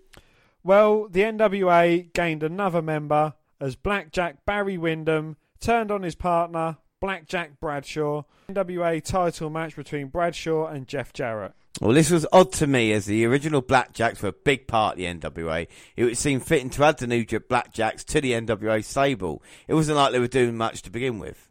Well, 0.63 1.09
the 1.09 1.21
NWA 1.21 2.13
gained 2.13 2.43
another 2.43 2.83
member 2.83 3.35
as 3.61 3.77
Blackjack 3.77 4.45
Barry 4.45 4.79
Windham 4.79 5.37
turned 5.61 5.91
on 5.91 6.03
his 6.03 6.15
partner, 6.15 6.79
Blackjack 7.07 7.61
Bradshaw. 7.61 8.25
NWA 8.49 9.01
title 9.01 9.49
match 9.49 9.77
between 9.77 10.09
Bradshaw 10.09 10.67
and 10.67 10.89
Jeff 10.89 11.13
Jarrett. 11.13 11.53
Well, 11.81 11.95
this 11.95 12.11
was 12.11 12.27
odd 12.33 12.53
to 12.55 12.67
me 12.67 12.91
as 12.91 13.07
the 13.07 13.25
original 13.27 13.63
Blackjacks 13.63 14.21
were 14.23 14.31
a 14.31 14.33
big 14.33 14.67
part 14.67 14.95
of 14.95 14.99
the 14.99 15.05
NWA. 15.05 15.69
It 15.95 16.03
would 16.03 16.19
seem 16.19 16.41
fitting 16.41 16.69
to 16.71 16.83
add 16.83 16.99
the 16.99 17.07
new 17.07 17.25
Blackjacks 17.25 18.05
to 18.07 18.21
the 18.21 18.33
NWA 18.33 18.85
stable. 18.85 19.41
It 19.69 19.75
wasn't 19.75 19.99
like 19.99 20.11
they 20.11 20.19
were 20.19 20.27
doing 20.27 20.57
much 20.57 20.83
to 20.83 20.91
begin 20.91 21.21
with. 21.21 21.49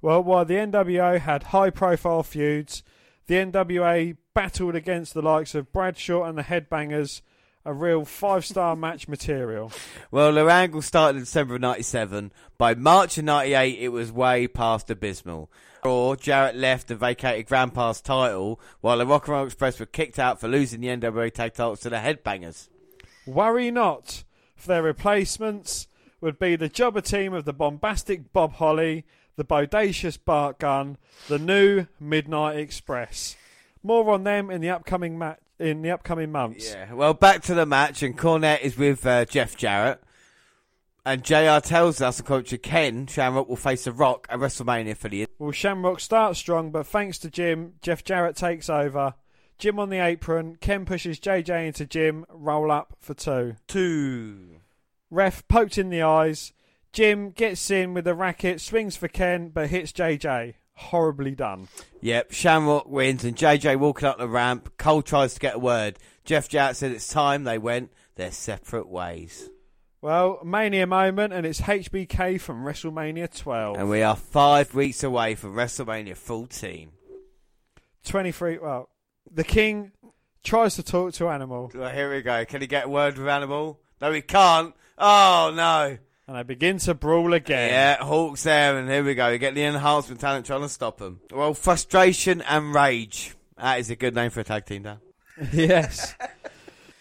Well, 0.00 0.22
while 0.22 0.46
the 0.46 0.54
NWO 0.54 1.20
had 1.20 1.42
high 1.42 1.68
profile 1.68 2.22
feuds, 2.22 2.82
the 3.26 3.34
NWA 3.34 4.16
battled 4.32 4.76
against 4.76 5.12
the 5.12 5.20
likes 5.20 5.54
of 5.54 5.74
Bradshaw 5.74 6.24
and 6.24 6.38
the 6.38 6.42
Headbangers, 6.42 7.20
a 7.66 7.72
real 7.72 8.04
five 8.04 8.46
star 8.46 8.76
match 8.76 9.08
material. 9.08 9.72
Well, 10.10 10.32
their 10.32 10.48
angle 10.48 10.80
started 10.80 11.18
in 11.18 11.24
December 11.24 11.56
of 11.56 11.60
97. 11.60 12.32
By 12.56 12.74
March 12.74 13.18
of 13.18 13.24
98, 13.24 13.78
it 13.80 13.88
was 13.88 14.12
way 14.12 14.46
past 14.46 14.88
abysmal. 14.88 15.50
Or 15.82 16.16
Jarrett 16.16 16.56
left 16.56 16.90
and 16.90 17.00
vacated 17.00 17.46
Grandpa's 17.46 18.00
title, 18.00 18.60
while 18.80 18.98
the 18.98 19.06
Rock 19.06 19.26
and 19.26 19.36
Roll 19.36 19.44
Express 19.46 19.78
were 19.78 19.86
kicked 19.86 20.18
out 20.18 20.40
for 20.40 20.48
losing 20.48 20.80
the 20.80 20.88
NWA 20.88 21.32
tag 21.32 21.54
titles 21.54 21.80
to 21.80 21.90
the 21.90 21.96
Headbangers. 21.96 22.68
Worry 23.26 23.70
not, 23.70 24.24
for 24.54 24.68
their 24.68 24.82
replacements 24.82 25.88
would 26.20 26.38
be 26.38 26.56
the 26.56 26.68
jobber 26.68 27.00
team 27.00 27.34
of 27.34 27.44
the 27.44 27.52
bombastic 27.52 28.32
Bob 28.32 28.54
Holly, 28.54 29.04
the 29.36 29.44
bodacious 29.44 30.18
Bart 30.24 30.58
Gunn, 30.58 30.98
the 31.28 31.38
new 31.38 31.86
Midnight 32.00 32.56
Express. 32.56 33.36
More 33.82 34.10
on 34.10 34.24
them 34.24 34.50
in 34.50 34.60
the 34.60 34.70
upcoming 34.70 35.18
ma- 35.18 35.34
in 35.58 35.82
the 35.82 35.90
upcoming 35.90 36.32
months. 36.32 36.72
Yeah, 36.72 36.92
well, 36.92 37.14
back 37.14 37.42
to 37.42 37.54
the 37.54 37.66
match, 37.66 38.02
and 38.02 38.16
Cornette 38.16 38.60
is 38.60 38.76
with 38.76 39.06
uh, 39.06 39.24
Jeff 39.24 39.56
Jarrett. 39.56 40.02
And 41.04 41.22
JR 41.22 41.60
tells 41.60 42.00
us, 42.00 42.18
according 42.18 42.46
to 42.46 42.58
Ken, 42.58 43.06
Shamrock 43.06 43.48
will 43.48 43.54
face 43.54 43.84
The 43.84 43.92
Rock 43.92 44.26
at 44.28 44.40
WrestleMania 44.40 44.96
for 44.96 45.08
the. 45.08 45.26
Well, 45.38 45.52
Shamrock 45.52 46.00
starts 46.00 46.38
strong, 46.38 46.72
but 46.72 46.86
thanks 46.86 47.18
to 47.18 47.30
Jim, 47.30 47.74
Jeff 47.80 48.02
Jarrett 48.02 48.34
takes 48.34 48.68
over. 48.68 49.14
Jim 49.58 49.78
on 49.78 49.88
the 49.88 50.04
apron. 50.04 50.56
Ken 50.60 50.84
pushes 50.84 51.20
JJ 51.20 51.68
into 51.68 51.86
Jim. 51.86 52.26
Roll 52.28 52.70
up 52.70 52.96
for 52.98 53.14
two. 53.14 53.54
Two. 53.68 54.60
Ref 55.10 55.46
poked 55.48 55.78
in 55.78 55.90
the 55.90 56.02
eyes. 56.02 56.52
Jim 56.92 57.30
gets 57.30 57.70
in 57.70 57.94
with 57.94 58.04
the 58.04 58.14
racket, 58.14 58.60
swings 58.60 58.96
for 58.96 59.08
Ken, 59.08 59.50
but 59.50 59.70
hits 59.70 59.92
JJ. 59.92 60.54
Horribly 60.76 61.34
done. 61.34 61.68
Yep, 62.00 62.32
Shamrock 62.32 62.86
wins, 62.86 63.24
and 63.24 63.34
JJ 63.36 63.76
walking 63.76 64.06
up 64.06 64.18
the 64.18 64.28
ramp. 64.28 64.76
Cole 64.76 65.02
tries 65.02 65.34
to 65.34 65.40
get 65.40 65.56
a 65.56 65.58
word. 65.58 65.98
Jeff 66.24 66.48
Jarrett 66.48 66.76
said 66.76 66.92
it's 66.92 67.08
time 67.08 67.44
they 67.44 67.58
went 67.58 67.92
their 68.16 68.30
separate 68.30 68.88
ways. 68.88 69.48
Well, 70.02 70.40
Mania 70.44 70.86
moment, 70.86 71.32
and 71.32 71.46
it's 71.46 71.62
HBK 71.62 72.40
from 72.40 72.64
WrestleMania 72.64 73.34
12. 73.34 73.78
And 73.78 73.88
we 73.88 74.02
are 74.02 74.14
five 74.14 74.74
weeks 74.74 75.02
away 75.02 75.34
from 75.34 75.54
WrestleMania 75.54 76.16
14. 76.16 76.90
23. 78.04 78.58
Well, 78.58 78.88
the 79.30 79.44
King 79.44 79.92
tries 80.44 80.76
to 80.76 80.82
talk 80.82 81.14
to 81.14 81.28
Animal, 81.28 81.72
Well, 81.74 81.90
here 81.90 82.14
we 82.14 82.22
go. 82.22 82.44
Can 82.44 82.60
he 82.60 82.66
get 82.66 82.84
a 82.84 82.88
word 82.88 83.18
with 83.18 83.26
Animal? 83.28 83.80
No, 84.00 84.12
he 84.12 84.20
can't. 84.20 84.74
Oh, 84.98 85.52
no. 85.54 85.98
And 86.28 86.36
I 86.36 86.42
begin 86.42 86.78
to 86.78 86.94
brawl 86.94 87.32
again. 87.32 87.70
Yeah, 87.70 88.04
Hawk's 88.04 88.42
there, 88.42 88.76
and 88.76 88.88
here 88.88 89.04
we 89.04 89.14
go. 89.14 89.30
We 89.30 89.38
get 89.38 89.54
the 89.54 89.62
enhancement 89.62 90.20
talent 90.20 90.46
trying 90.46 90.62
to 90.62 90.68
stop 90.68 91.00
him. 91.00 91.20
Well, 91.32 91.54
frustration 91.54 92.42
and 92.42 92.74
rage. 92.74 93.36
That 93.56 93.78
is 93.78 93.90
a 93.90 93.96
good 93.96 94.14
name 94.14 94.30
for 94.30 94.40
a 94.40 94.44
tag 94.44 94.66
team, 94.66 94.82
Dan. 94.82 94.98
yes. 95.52 96.14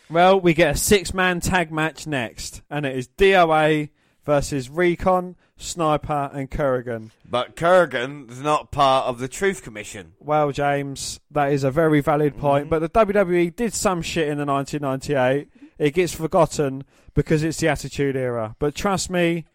Well, 0.09 0.39
we 0.39 0.53
get 0.53 0.75
a 0.75 0.77
six 0.77 1.13
man 1.13 1.39
tag 1.39 1.71
match 1.71 2.05
next, 2.05 2.61
and 2.69 2.85
it 2.85 2.95
is 2.95 3.07
DOA 3.17 3.89
versus 4.25 4.69
Recon, 4.69 5.35
Sniper, 5.57 6.29
and 6.31 6.49
Kerrigan. 6.51 7.11
But 7.27 7.55
Kerrigan 7.55 8.27
is 8.29 8.41
not 8.41 8.71
part 8.71 9.07
of 9.07 9.19
the 9.19 9.27
Truth 9.27 9.63
Commission. 9.63 10.13
Well, 10.19 10.51
James, 10.51 11.19
that 11.31 11.51
is 11.51 11.63
a 11.63 11.71
very 11.71 12.01
valid 12.01 12.37
point, 12.37 12.69
mm-hmm. 12.69 12.69
but 12.69 12.79
the 12.93 13.05
WWE 13.05 13.55
did 13.55 13.73
some 13.73 14.03
shit 14.03 14.27
in 14.27 14.37
the 14.37 14.45
1998. 14.45 15.49
It 15.77 15.93
gets 15.93 16.13
forgotten 16.13 16.83
because 17.13 17.43
it's 17.43 17.59
the 17.59 17.67
Attitude 17.67 18.15
Era. 18.15 18.55
But 18.59 18.75
trust 18.75 19.09
me, 19.09 19.45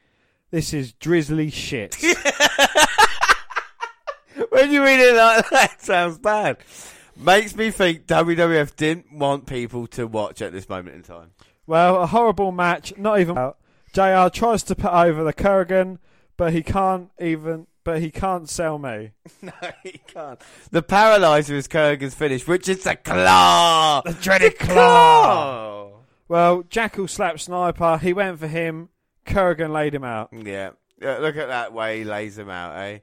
this 0.51 0.73
is 0.75 0.93
drizzly 0.93 1.51
shit. 1.51 1.97
When 4.51 4.73
you 4.73 4.83
read 4.83 5.01
it 5.01 5.15
like 5.17 5.49
that, 5.51 5.73
it 5.75 5.81
sounds 5.83 6.19
bad. 6.19 6.59
Makes 7.17 7.55
me 7.57 7.71
think 7.71 8.07
WWF 8.07 8.75
didn't 8.77 9.13
want 9.13 9.47
people 9.47 9.87
to 9.89 10.07
watch 10.07 10.41
at 10.43 10.53
this 10.53 10.69
moment 10.69 10.97
in 10.97 11.03
time. 11.03 11.31
well, 11.67 12.03
a 12.03 12.07
horrible 12.07 12.51
match, 12.53 12.93
not 12.97 13.21
even. 13.21 13.37
out. 13.39 13.59
JR 13.93 14.29
tries 14.33 14.63
to 14.65 14.75
put 14.75 14.93
over 14.93 15.25
the 15.25 15.33
Kurrigan, 15.33 15.99
but 16.37 16.53
he 16.53 16.63
can't 16.63 17.11
even. 17.21 17.67
But 17.85 18.01
he 18.01 18.11
can't 18.11 18.49
sell 18.49 18.79
me. 18.79 19.13
No, 19.43 19.53
he 19.83 20.01
can't. 20.07 20.41
The 20.71 20.83
paralyzer 20.83 21.55
is 21.57 21.67
Kurrgan's 21.67 22.15
finish, 22.15 22.47
which 22.47 22.69
is 22.69 22.85
the 22.85 22.97
claw. 22.97 24.03
The 24.05 24.13
dreaded 24.15 24.59
claw. 24.59 25.80
Well, 26.31 26.63
Jackal 26.63 27.09
slapped 27.09 27.41
Sniper. 27.41 27.99
He 27.99 28.13
went 28.13 28.39
for 28.39 28.47
him. 28.47 28.91
Kurrigan 29.27 29.73
laid 29.73 29.97
him 29.97 30.05
out. 30.05 30.29
Yeah. 30.33 30.71
Yeah, 31.03 31.19
Look 31.19 31.37
at 31.37 31.49
that 31.49 31.73
way 31.73 31.99
he 31.99 32.05
lays 32.05 32.39
him 32.39 32.49
out, 32.49 32.77
eh? 32.77 33.01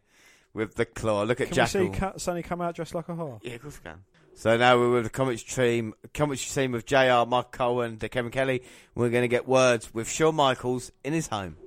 With 0.54 0.76
the 0.76 0.86
claw. 0.86 1.24
Look 1.24 1.42
at 1.42 1.48
Can 1.48 1.56
Jackal. 1.56 1.90
Can 1.90 2.12
we 2.14 2.14
see 2.14 2.20
Sunny 2.20 2.42
come 2.42 2.62
out 2.62 2.76
dressed 2.76 2.96
like 2.96 3.10
a 3.10 3.12
whore? 3.12 3.42
Yeah, 3.44 3.56
of 3.56 3.64
course 3.64 3.80
can. 3.80 4.06
So 4.34 4.56
now 4.56 4.78
we're 4.78 4.92
with 4.92 5.04
the 5.04 5.10
comics 5.10 5.44
team, 5.44 5.94
comics 6.14 6.54
team 6.54 6.74
of 6.74 6.86
JR, 6.86 7.26
Mark 7.28 7.52
Cohen, 7.52 7.98
Kevin 7.98 8.32
Kelly. 8.32 8.64
We're 8.96 9.10
going 9.10 9.24
to 9.24 9.28
get 9.28 9.46
words 9.46 9.94
with 9.94 10.10
Shawn 10.10 10.36
Michaels 10.36 10.94
in 11.04 11.12
his 11.12 11.28
home. 11.28 11.58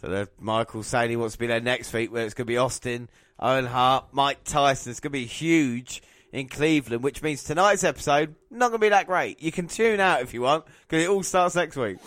So 0.00 0.26
Michaels 0.40 0.86
saying 0.86 1.10
he 1.10 1.16
wants 1.16 1.34
to 1.34 1.38
be 1.38 1.46
there 1.46 1.60
next 1.60 1.92
week, 1.92 2.10
where 2.10 2.24
it's 2.24 2.32
going 2.32 2.46
to 2.46 2.50
be 2.50 2.56
Austin, 2.56 3.10
Owen 3.38 3.66
Hart, 3.66 4.06
Mike 4.12 4.44
Tyson. 4.44 4.90
It's 4.90 5.00
going 5.00 5.12
to 5.12 5.18
be 5.18 5.26
huge 5.26 6.02
in 6.32 6.48
Cleveland, 6.48 7.04
which 7.04 7.22
means 7.22 7.44
tonight's 7.44 7.84
episode 7.84 8.34
not 8.50 8.70
going 8.70 8.80
to 8.80 8.84
be 8.86 8.88
that 8.88 9.06
great. 9.06 9.40
You 9.42 9.52
can 9.52 9.68
tune 9.68 10.00
out 10.00 10.22
if 10.22 10.34
you 10.34 10.42
want, 10.42 10.64
because 10.88 11.04
it 11.04 11.08
all 11.08 11.22
starts 11.22 11.54
next 11.54 11.76
week. 11.76 11.98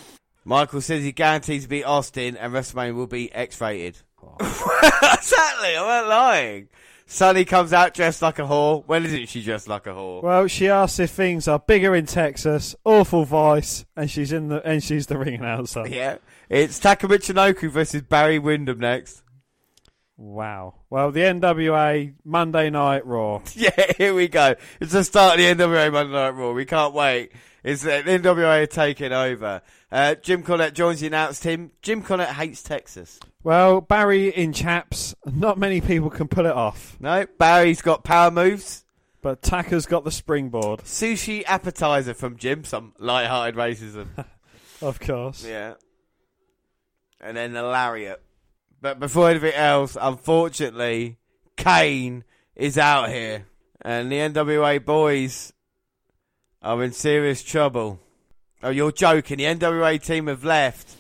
Michael 0.44 0.82
says 0.82 1.04
he 1.04 1.12
guarantees 1.12 1.64
to 1.64 1.70
beat 1.70 1.84
Austin, 1.84 2.38
and 2.38 2.54
WrestleMania 2.54 2.96
will 2.96 3.08
be 3.08 3.34
X-rated. 3.34 3.98
exactly, 4.40 5.78
I'm 5.78 5.88
not 5.88 6.08
lying. 6.08 6.70
Sunny 7.08 7.46
comes 7.46 7.72
out 7.72 7.94
dressed 7.94 8.22
like 8.22 8.40
a 8.40 8.44
whore. 8.44 8.84
When 8.88 9.06
isn't 9.06 9.30
she 9.30 9.44
dressed 9.44 9.68
like 9.68 9.86
a 9.86 9.92
whore? 9.92 10.24
Well, 10.24 10.48
she 10.48 10.70
asks 10.70 11.00
if 11.00 11.12
things 11.12 11.48
are 11.48 11.60
bigger 11.60 11.96
in 11.96 12.08
Texas. 12.08 12.76
Awful 12.84 13.26
voice, 13.26 13.86
and 13.96 14.10
she's 14.10 14.32
in 14.32 14.48
the 14.48 14.66
and 14.68 14.84
she's 14.84 15.06
the 15.06 15.18
ring 15.18 15.36
announcer. 15.36 15.88
Yeah. 15.88 16.18
It's 16.50 16.80
Taka 16.80 17.08
Michinoku 17.08 17.70
versus 17.70 18.02
Barry 18.02 18.40
Windham 18.40 18.80
next. 18.80 19.22
Wow. 20.18 20.76
Well, 20.90 21.12
the 21.12 21.22
NWA 21.22 22.14
Monday 22.24 22.70
Night 22.70 23.06
Raw. 23.06 23.42
Yeah, 23.56 23.92
here 23.98 24.14
we 24.14 24.28
go. 24.28 24.56
It's 24.80 24.94
the 24.94 25.04
start 25.04 25.40
of 25.40 25.58
the 25.58 25.64
NWA 25.64 25.92
Monday 25.92 26.14
Night 26.14 26.30
Raw. 26.30 26.52
We 26.54 26.66
can't 26.66 26.94
wait. 26.94 27.32
It's 27.64 27.82
the 27.84 27.92
NWA 27.92 28.70
taking 28.70 29.12
over. 29.12 29.62
Uh, 29.92 30.16
Jim 30.16 30.44
Cornette 30.44 30.74
joins 30.74 31.00
the 31.02 31.08
announced 31.08 31.44
team. 31.44 31.72
Jim 31.82 32.02
Cornette 32.04 32.28
hates 32.34 32.62
Texas. 32.64 33.20
Well, 33.44 33.82
Barry 33.82 34.30
in 34.30 34.54
chaps. 34.54 35.16
Not 35.26 35.58
many 35.58 35.82
people 35.82 36.10
can 36.10 36.28
pull 36.28 36.46
it 36.46 36.52
off. 36.54 36.96
No, 37.00 37.26
Barry's 37.38 37.82
got 37.82 38.04
power 38.04 38.32
moves. 38.32 38.84
But 39.22 39.42
Taka's 39.42 39.88
got 39.88 40.04
the 40.04 40.12
springboard, 40.12 40.82
Sushi 40.82 41.44
appetizer 41.48 42.14
from 42.14 42.38
Jim, 42.38 42.64
some 42.64 42.94
light-hearted 43.00 43.56
racism. 43.56 44.06
of 44.84 45.00
course. 45.00 45.44
yeah. 45.44 45.74
And 47.20 47.36
then 47.36 47.54
the 47.54 47.64
lariat. 47.64 48.22
But 48.82 49.00
before 49.00 49.30
anything 49.30 49.54
else, 49.54 49.98
unfortunately, 50.00 51.18
Kane 51.58 52.24
is 52.56 52.78
out 52.78 53.10
here. 53.10 53.46
And 53.82 54.12
the 54.12 54.16
NWA 54.16 54.84
boys 54.84 55.54
are 56.62 56.84
in 56.84 56.92
serious 56.92 57.44
trouble. 57.44 58.00
Oh, 58.64 58.70
you're 58.70 58.92
joking. 58.92 59.38
The 59.38 59.46
NWA 59.46 60.04
team 60.04 60.28
have 60.28 60.44
left, 60.44 60.96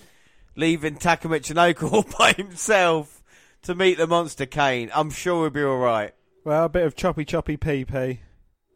leaving 0.56 0.98
Taka 0.98 1.28
Michinoku 1.28 1.92
all 1.92 2.06
by 2.18 2.34
himself 2.34 3.24
to 3.64 3.74
meet 3.74 3.98
the 3.98 4.08
monster 4.08 4.46
Kane. 4.46 4.92
I'm 4.94 5.10
sure 5.10 5.46
he'll 5.46 5.50
be 5.50 5.64
alright. 5.64 6.14
Well, 6.44 6.66
a 6.66 6.70
bit 6.70 6.86
of 6.86 6.96
choppy 6.96 7.26
choppy 7.26 7.58
PP. 7.58 8.20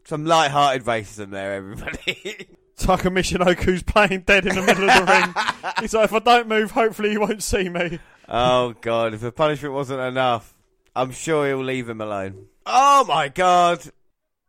Some 0.05 0.25
light-hearted 0.25 0.85
racism 0.85 1.29
there, 1.29 1.53
everybody. 1.53 2.47
Taka 2.79 3.09
Michinoku's 3.09 3.83
playing 3.83 4.21
dead 4.21 4.45
in 4.45 4.55
the 4.55 4.61
middle 4.61 4.89
of 4.89 5.05
the 5.05 5.11
ring. 5.11 5.73
He's 5.81 5.93
like, 5.93 6.05
if 6.05 6.13
I 6.13 6.19
don't 6.19 6.47
move, 6.47 6.71
hopefully 6.71 7.11
you 7.11 7.19
won't 7.19 7.43
see 7.43 7.69
me. 7.69 7.99
oh 8.27 8.73
god, 8.81 9.13
if 9.13 9.21
the 9.21 9.31
punishment 9.31 9.73
wasn't 9.73 9.99
enough, 10.01 10.55
I'm 10.95 11.11
sure 11.11 11.47
he'll 11.47 11.63
leave 11.63 11.87
him 11.89 12.01
alone. 12.01 12.47
Oh 12.65 13.05
my 13.05 13.27
god! 13.29 13.81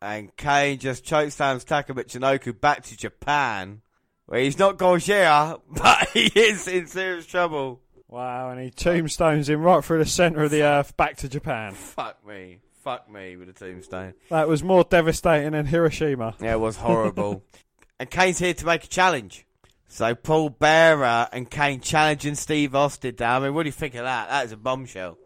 And 0.03 0.35
Kane 0.37 0.79
just 0.79 1.05
chokeslams 1.05 1.65
Taka 1.65 1.93
Michinoku 1.93 2.59
back 2.59 2.85
to 2.85 2.97
Japan, 2.97 3.83
where 4.27 4.41
he's 4.41 4.59
not 4.59 4.79
Gojira, 4.79 5.61
but 5.71 6.09
he 6.11 6.27
is 6.27 6.67
in 6.69 6.87
serious 6.87 7.27
trouble. 7.27 7.81
Wow, 8.09 8.51
and 8.51 8.61
he 8.61 8.71
tombstones 8.71 9.49
him 9.49 9.61
right 9.63 9.85
through 9.85 9.99
the 9.99 10.07
centre 10.07 10.43
of 10.43 10.51
the 10.51 10.63
earth 10.63 10.97
back 10.97 11.17
to 11.19 11.29
Japan. 11.29 11.75
Fuck 11.75 12.27
me. 12.27 12.61
Fuck 12.83 13.11
me 13.11 13.37
with 13.37 13.49
a 13.51 13.53
tombstone. 13.53 14.15
That 14.31 14.49
was 14.49 14.65
more 14.65 14.85
devastating 14.85 15.53
than 15.53 15.67
Hiroshima. 15.67 16.35
Yeah, 16.41 16.55
it 16.55 16.61
was 16.61 16.77
horrible. 16.77 17.45
and 18.01 18.11
Kane's 18.11 18.39
here 18.39 18.55
to 18.55 18.65
make 18.65 18.83
a 18.83 18.89
challenge. 18.89 19.47
So 19.87 20.15
Paul 20.15 20.49
Bearer 20.49 21.29
and 21.33 21.51
Kane 21.51 21.83
challenging 21.83 22.35
Steve 22.35 22.75
Austin 22.75 23.15
down. 23.15 23.43
I 23.43 23.47
mean, 23.47 23.55
what 23.55 23.65
do 23.65 23.69
you 23.69 23.73
think 23.73 23.95
of 23.95 24.05
that? 24.05 24.31
That 24.31 24.47
is 24.47 24.53
a 24.53 24.57
bombshell. 24.57 25.19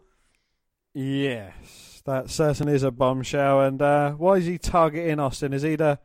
Yes, 0.93 2.01
that 2.05 2.29
certainly 2.29 2.73
is 2.73 2.83
a 2.83 2.91
bombshell. 2.91 3.61
And 3.61 3.81
uh, 3.81 4.11
why 4.11 4.35
is 4.35 4.45
he 4.45 4.57
targeting 4.57 5.21
Austin? 5.21 5.53
Is 5.53 5.61
he 5.61 5.77
the 5.77 5.99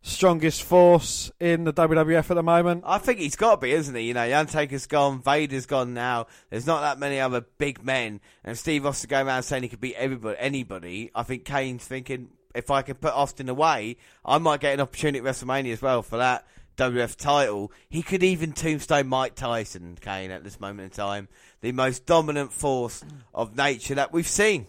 strongest 0.00 0.62
force 0.62 1.32
in 1.40 1.64
the 1.64 1.72
WWF 1.72 2.30
at 2.30 2.34
the 2.34 2.42
moment? 2.42 2.84
I 2.86 2.98
think 2.98 3.18
he's 3.18 3.34
got 3.34 3.56
to 3.56 3.60
be, 3.62 3.72
isn't 3.72 3.94
he? 3.94 4.02
You 4.02 4.14
know, 4.14 4.28
The 4.28 4.34
Undertaker's 4.34 4.86
gone, 4.86 5.20
Vader's 5.20 5.66
gone 5.66 5.92
now. 5.92 6.28
There's 6.50 6.68
not 6.68 6.82
that 6.82 7.00
many 7.00 7.18
other 7.18 7.40
big 7.58 7.84
men. 7.84 8.20
And 8.44 8.56
Steve 8.56 8.86
Austin 8.86 9.08
going 9.08 9.26
around 9.26 9.42
saying 9.42 9.64
he 9.64 9.68
could 9.68 9.80
beat 9.80 9.96
everybody, 9.96 10.36
anybody. 10.38 11.10
I 11.16 11.24
think 11.24 11.44
Kane's 11.44 11.84
thinking, 11.84 12.28
if 12.56 12.70
I 12.70 12.82
can 12.82 12.96
put 12.96 13.12
Austin 13.12 13.48
away, 13.48 13.96
I 14.24 14.38
might 14.38 14.60
get 14.60 14.74
an 14.74 14.80
opportunity 14.80 15.18
at 15.18 15.24
WrestleMania 15.24 15.72
as 15.72 15.82
well 15.82 16.02
for 16.02 16.16
that 16.16 16.46
WF 16.76 17.16
title. 17.16 17.72
He 17.88 18.02
could 18.02 18.22
even 18.22 18.52
tombstone 18.52 19.08
Mike 19.08 19.34
Tyson, 19.34 19.98
Kane, 20.00 20.30
at 20.30 20.44
this 20.44 20.60
moment 20.60 20.92
in 20.92 20.96
time. 20.96 21.28
The 21.60 21.72
most 21.72 22.06
dominant 22.06 22.52
force 22.52 23.04
of 23.34 23.56
nature 23.56 23.94
that 23.94 24.12
we've 24.12 24.28
seen. 24.28 24.66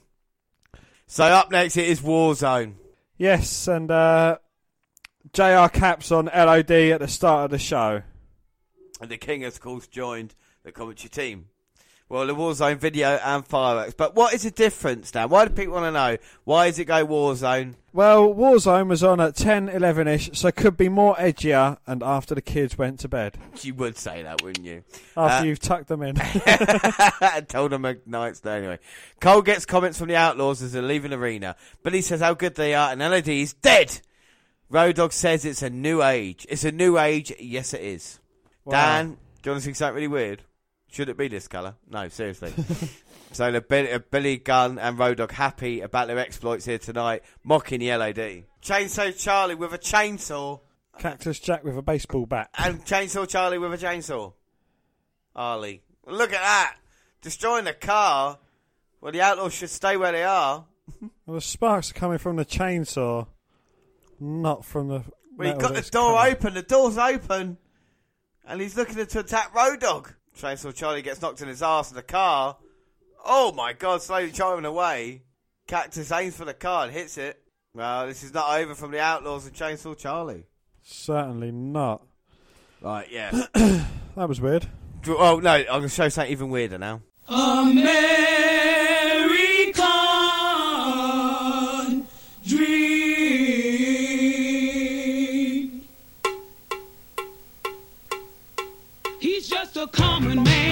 So 1.05 1.23
up 1.23 1.51
next 1.51 1.77
it 1.77 1.87
is 1.87 2.01
Warzone. 2.01 2.73
Yes, 3.17 3.67
and 3.67 3.89
uh, 3.89 4.37
JR 5.33 5.67
Caps 5.67 6.11
on 6.11 6.25
LOD 6.25 6.71
at 6.71 6.99
the 6.99 7.07
start 7.07 7.45
of 7.45 7.51
the 7.51 7.59
show. 7.59 8.03
And 9.01 9.09
the 9.09 9.17
King, 9.17 9.41
has 9.41 9.55
of 9.55 9.61
course, 9.61 9.87
joined 9.87 10.35
the 10.63 10.71
commentary 10.71 11.09
team. 11.09 11.47
Well, 12.09 12.25
the 12.25 12.33
Warzone 12.33 12.77
video 12.77 13.17
and 13.17 13.45
fireworks. 13.45 13.93
But 13.93 14.15
what 14.15 14.33
is 14.33 14.43
the 14.43 14.51
difference 14.51 15.13
now? 15.13 15.27
Why 15.27 15.43
do 15.45 15.53
people 15.53 15.73
want 15.73 15.87
to 15.87 15.91
know? 15.91 16.17
Why 16.45 16.67
does 16.69 16.79
it 16.79 16.85
go 16.85 17.05
Warzone? 17.05 17.75
Well, 17.91 18.33
Warzone 18.33 18.87
was 18.87 19.03
on 19.03 19.19
at 19.19 19.35
10, 19.35 19.67
11 19.67 20.07
ish, 20.07 20.29
so 20.33 20.49
could 20.51 20.77
be 20.77 20.87
more 20.87 21.15
edgier 21.15 21.77
and 21.85 22.01
after 22.01 22.33
the 22.33 22.41
kids 22.41 22.77
went 22.77 22.99
to 23.01 23.09
bed. 23.09 23.37
You 23.61 23.73
would 23.73 23.97
say 23.97 24.23
that, 24.23 24.41
wouldn't 24.41 24.65
you? 24.65 24.83
After 25.17 25.43
Uh, 25.43 25.43
you've 25.43 25.59
tucked 25.59 25.89
them 25.89 26.01
in. 26.01 26.15
told 27.47 27.71
them 27.71 27.83
a 27.83 27.97
night's 28.05 28.39
day 28.39 28.59
anyway. 28.59 28.79
Cole 29.19 29.41
gets 29.41 29.65
comments 29.65 29.97
from 29.99 30.07
the 30.07 30.15
Outlaws 30.15 30.61
as 30.61 30.71
they're 30.71 30.81
leaving 30.81 31.11
the 31.11 31.17
arena. 31.17 31.57
Billy 31.83 32.01
says 32.01 32.21
how 32.21 32.33
good 32.33 32.55
they 32.55 32.73
are, 32.73 32.91
and 32.91 33.01
LOD 33.01 33.27
is 33.27 33.51
dead. 33.53 33.99
Road 34.69 34.95
Dog 34.95 35.11
says 35.11 35.43
it's 35.43 35.61
a 35.61 35.69
new 35.69 36.01
age. 36.01 36.45
It's 36.49 36.63
a 36.63 36.71
new 36.71 36.97
age. 36.97 37.33
Yes, 37.39 37.73
it 37.73 37.81
is. 37.81 38.19
Wow. 38.63 38.71
Dan, 38.71 39.07
do 39.41 39.49
you 39.49 39.51
want 39.51 39.63
to 39.63 39.69
see 39.69 39.73
something 39.73 39.95
really 39.95 40.07
weird? 40.07 40.43
Should 40.89 41.09
it 41.09 41.17
be 41.17 41.27
this 41.27 41.47
colour? 41.47 41.75
No, 41.89 42.07
seriously. 42.07 42.53
so 43.31 43.51
the 43.51 43.61
Billy, 43.61 43.91
uh, 43.91 43.99
Billy 44.09 44.37
Gunn 44.37 44.79
and 44.79 44.97
Road 44.97 45.17
Dogg 45.17 45.31
happy 45.31 45.81
about 45.81 46.07
their 46.07 46.17
exploits 46.17 46.65
here 46.65 46.77
tonight, 46.77 47.23
mocking 47.43 47.79
the 47.81 47.95
LOD. 47.95 48.45
Chainsaw 48.61 49.17
Charlie 49.17 49.55
with 49.55 49.73
a 49.73 49.77
chainsaw, 49.77 50.61
Cactus 50.97 51.39
Jack 51.39 51.63
with 51.63 51.77
a 51.77 51.81
baseball 51.81 52.25
bat. 52.25 52.49
and 52.57 52.83
Chainsaw 52.85 53.27
Charlie 53.27 53.57
with 53.57 53.73
a 53.73 53.77
chainsaw. 53.77 54.33
Harley, 55.35 55.83
look 56.07 56.33
at 56.33 56.41
that, 56.41 56.77
destroying 57.21 57.65
the 57.65 57.73
car. 57.73 58.39
Well, 59.01 59.11
the 59.11 59.21
Outlaws 59.21 59.53
should 59.53 59.69
stay 59.69 59.95
where 59.97 60.11
they 60.11 60.23
are. 60.23 60.65
Well, 61.25 61.35
the 61.35 61.41
sparks 61.41 61.91
are 61.91 61.93
coming 61.93 62.17
from 62.17 62.37
the 62.37 62.45
chainsaw, 62.45 63.27
not 64.19 64.65
from 64.65 64.87
the. 64.87 65.03
Well, 65.37 65.53
he 65.53 65.59
got 65.59 65.75
the 65.75 65.87
door 65.91 66.15
coming. 66.15 66.33
open. 66.33 66.53
The 66.55 66.61
door's 66.63 66.97
open, 66.97 67.57
and 68.47 68.61
he's 68.61 68.75
looking 68.75 69.05
to 69.05 69.19
attack 69.19 69.53
Road 69.53 69.81
Dogg. 69.81 70.09
Chainsaw 70.37 70.73
Charlie 70.73 71.01
gets 71.01 71.21
knocked 71.21 71.41
in 71.41 71.47
his 71.47 71.61
ass 71.61 71.89
in 71.89 71.95
the 71.95 72.03
car. 72.03 72.57
Oh 73.25 73.51
my 73.51 73.73
God! 73.73 74.01
Slowly 74.01 74.31
driving 74.31 74.65
away. 74.65 75.23
Cactus 75.67 76.11
aims 76.11 76.35
for 76.37 76.45
the 76.45 76.53
car 76.53 76.85
and 76.85 76.93
hits 76.93 77.17
it. 77.17 77.41
Well, 77.73 78.07
this 78.07 78.23
is 78.23 78.33
not 78.33 78.57
over 78.59 78.73
from 78.73 78.91
the 78.91 78.99
Outlaws 78.99 79.45
and 79.45 79.55
Chainsaw 79.55 79.97
Charlie. 79.97 80.45
Certainly 80.83 81.51
not. 81.51 82.03
Right, 82.81 83.07
yeah. 83.11 83.45
That 84.15 84.27
was 84.29 84.41
weird. 84.41 84.65
oh 85.07 85.39
no, 85.39 85.51
I'm 85.51 85.65
gonna 85.65 85.89
show 85.89 86.09
something 86.09 86.31
even 86.31 86.49
weirder 86.49 86.79
now. 86.79 87.01
American 87.27 87.85
common 99.91 100.43
man, 100.43 100.66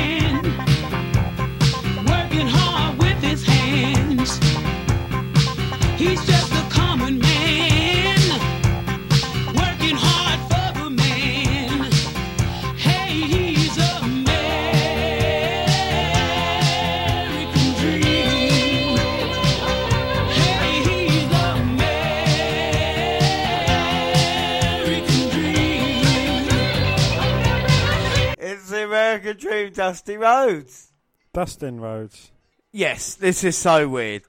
American 29.15 29.37
Dream, 29.37 29.71
Dusty 29.71 30.17
Rhodes. 30.17 30.91
Dustin 31.31 31.79
Rhodes. 31.79 32.33
Yes, 32.73 33.15
this 33.15 33.45
is 33.45 33.57
so 33.57 33.87
weird. 33.87 34.23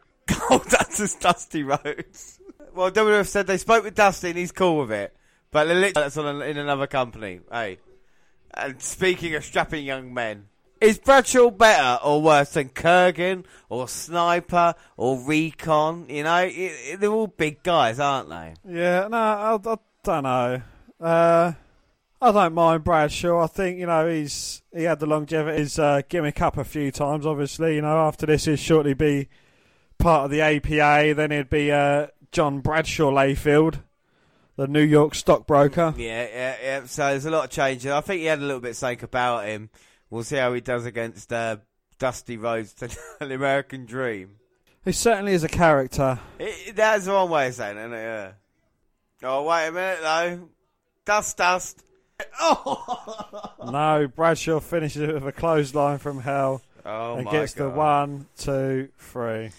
Oh, 0.48 0.58
that's 0.58 0.98
just 0.98 1.20
Dusty 1.20 1.65
Rhodes. 1.65 2.39
Well, 2.73 2.92
WWF 2.92 3.26
said 3.26 3.48
they 3.48 3.58
spoke 3.58 3.82
with 3.82 3.97
Dusty 3.97 4.28
and 4.28 4.39
he's 4.39 4.52
cool 4.52 4.78
with 4.78 4.92
it. 4.92 5.16
But 5.50 5.66
literally, 5.66 5.92
that's 5.92 6.16
on 6.16 6.40
in 6.42 6.56
another 6.56 6.86
company. 6.86 7.40
Hey. 7.50 7.78
And 8.55 8.81
speaking 8.81 9.34
of 9.34 9.44
strapping 9.44 9.84
young 9.84 10.15
men, 10.15 10.47
is 10.81 10.98
Bradshaw 10.98 11.50
better 11.50 12.00
or 12.05 12.23
worse 12.23 12.52
than 12.52 12.68
Kurrgan 12.68 13.44
or 13.68 13.89
Sniper 13.89 14.74
or 14.97 15.18
Recon? 15.20 16.06
You 16.08 16.23
know, 16.23 16.31
i 16.31 16.44
i 16.92 16.97
they're 16.97 17.10
all 17.10 17.26
big 17.26 17.65
guys, 17.65 17.98
aren't 17.98 18.28
they? 18.28 18.55
Yeah, 18.68 19.08
no, 19.08 19.16
I, 19.16 19.55
I 19.55 19.76
don't 20.05 20.23
know. 20.23 20.62
Uh, 21.00 21.52
I 22.20 22.32
don't 22.32 22.54
mind 22.54 22.84
Bradshaw. 22.84 23.42
I 23.42 23.46
think 23.46 23.78
you 23.78 23.86
know 23.86 24.08
he's 24.08 24.62
he 24.74 24.84
had 24.84 25.00
the 25.00 25.06
longevity. 25.06 25.58
He's 25.58 25.78
uh, 25.78 26.02
gimmick 26.08 26.40
up 26.40 26.56
a 26.56 26.64
few 26.64 26.90
times. 26.90 27.26
Obviously, 27.26 27.74
you 27.74 27.82
know 27.82 27.98
after 27.98 28.26
this 28.26 28.46
he'll 28.46 28.56
shortly 28.56 28.94
be 28.94 29.28
part 29.98 30.24
of 30.24 30.30
the 30.30 30.40
APA. 30.40 31.14
Then 31.14 31.30
he'd 31.30 31.50
be 31.50 31.70
uh, 31.70 32.08
John 32.32 32.60
Bradshaw 32.60 33.10
Layfield, 33.10 33.82
the 34.56 34.66
New 34.66 34.82
York 34.82 35.14
stockbroker. 35.14 35.94
Yeah, 35.96 36.26
yeah, 36.32 36.56
yeah. 36.62 36.84
So 36.86 37.08
there's 37.08 37.26
a 37.26 37.30
lot 37.30 37.44
of 37.44 37.50
changes. 37.50 37.90
I 37.90 38.00
think 38.00 38.20
he 38.20 38.26
had 38.26 38.38
a 38.38 38.44
little 38.44 38.60
bit 38.60 38.70
of 38.70 38.76
sake 38.76 39.02
about 39.02 39.46
him. 39.46 39.68
We'll 40.08 40.24
see 40.24 40.36
how 40.36 40.54
he 40.54 40.60
does 40.60 40.86
against 40.86 41.32
uh, 41.32 41.58
Dusty 41.98 42.38
Rhodes, 42.38 42.72
to 42.74 42.88
the 43.20 43.34
American 43.34 43.84
Dream. 43.84 44.36
He 44.84 44.92
certainly 44.92 45.32
is 45.32 45.44
a 45.44 45.48
character. 45.48 46.20
It, 46.38 46.76
that's 46.76 47.06
the 47.06 47.12
wrong 47.12 47.28
way 47.28 47.48
of 47.48 47.54
saying 47.54 47.76
it, 47.76 47.80
isn't 47.80 47.92
it? 47.92 48.02
Yeah. 48.02 48.32
Oh, 49.24 49.42
wait 49.42 49.66
a 49.66 49.72
minute, 49.72 49.98
though. 50.00 50.48
Dust, 51.04 51.36
dust. 51.36 51.82
Oh, 52.40 53.52
no, 53.70 54.08
Bradshaw 54.08 54.60
finishes 54.60 55.02
it 55.02 55.14
with 55.14 55.26
a 55.26 55.32
clothesline 55.32 55.98
from 55.98 56.20
hell 56.20 56.62
oh 56.84 57.16
and 57.16 57.24
my 57.24 57.32
gets 57.32 57.54
God. 57.54 57.64
the 57.64 57.70
one, 57.70 58.26
two, 58.38 58.88
three. 58.98 59.50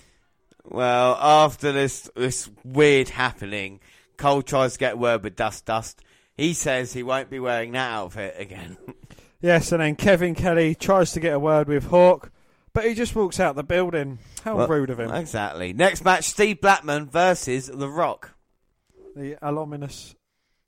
Well, 0.63 1.15
after 1.19 1.71
this 1.71 2.09
this 2.15 2.49
weird 2.63 3.09
happening, 3.09 3.79
Cole 4.17 4.41
tries 4.41 4.73
to 4.73 4.79
get 4.79 4.97
word 4.97 5.23
with 5.23 5.35
Dust 5.35 5.65
Dust. 5.65 6.01
He 6.35 6.53
says 6.53 6.93
he 6.93 7.03
won't 7.03 7.29
be 7.29 7.39
wearing 7.39 7.71
that 7.73 7.91
outfit 7.91 8.35
again. 8.37 8.77
Yes, 9.39 9.71
and 9.71 9.81
then 9.81 9.95
Kevin 9.95 10.33
Kelly 10.33 10.73
tries 10.73 11.11
to 11.11 11.19
get 11.19 11.33
a 11.35 11.39
word 11.39 11.67
with 11.67 11.85
Hawk, 11.85 12.31
but 12.73 12.85
he 12.85 12.95
just 12.95 13.15
walks 13.15 13.39
out 13.39 13.55
the 13.55 13.63
building. 13.63 14.17
How 14.43 14.55
Well, 14.55 14.67
rude 14.67 14.89
of 14.89 14.99
him. 14.99 15.11
Exactly. 15.11 15.73
Next 15.73 16.03
match: 16.03 16.23
Steve 16.23 16.59
Blackman 16.59 17.07
versus 17.07 17.67
The 17.67 17.87
Rock. 17.87 18.31
The 19.15 19.37
aluminous. 19.47 20.15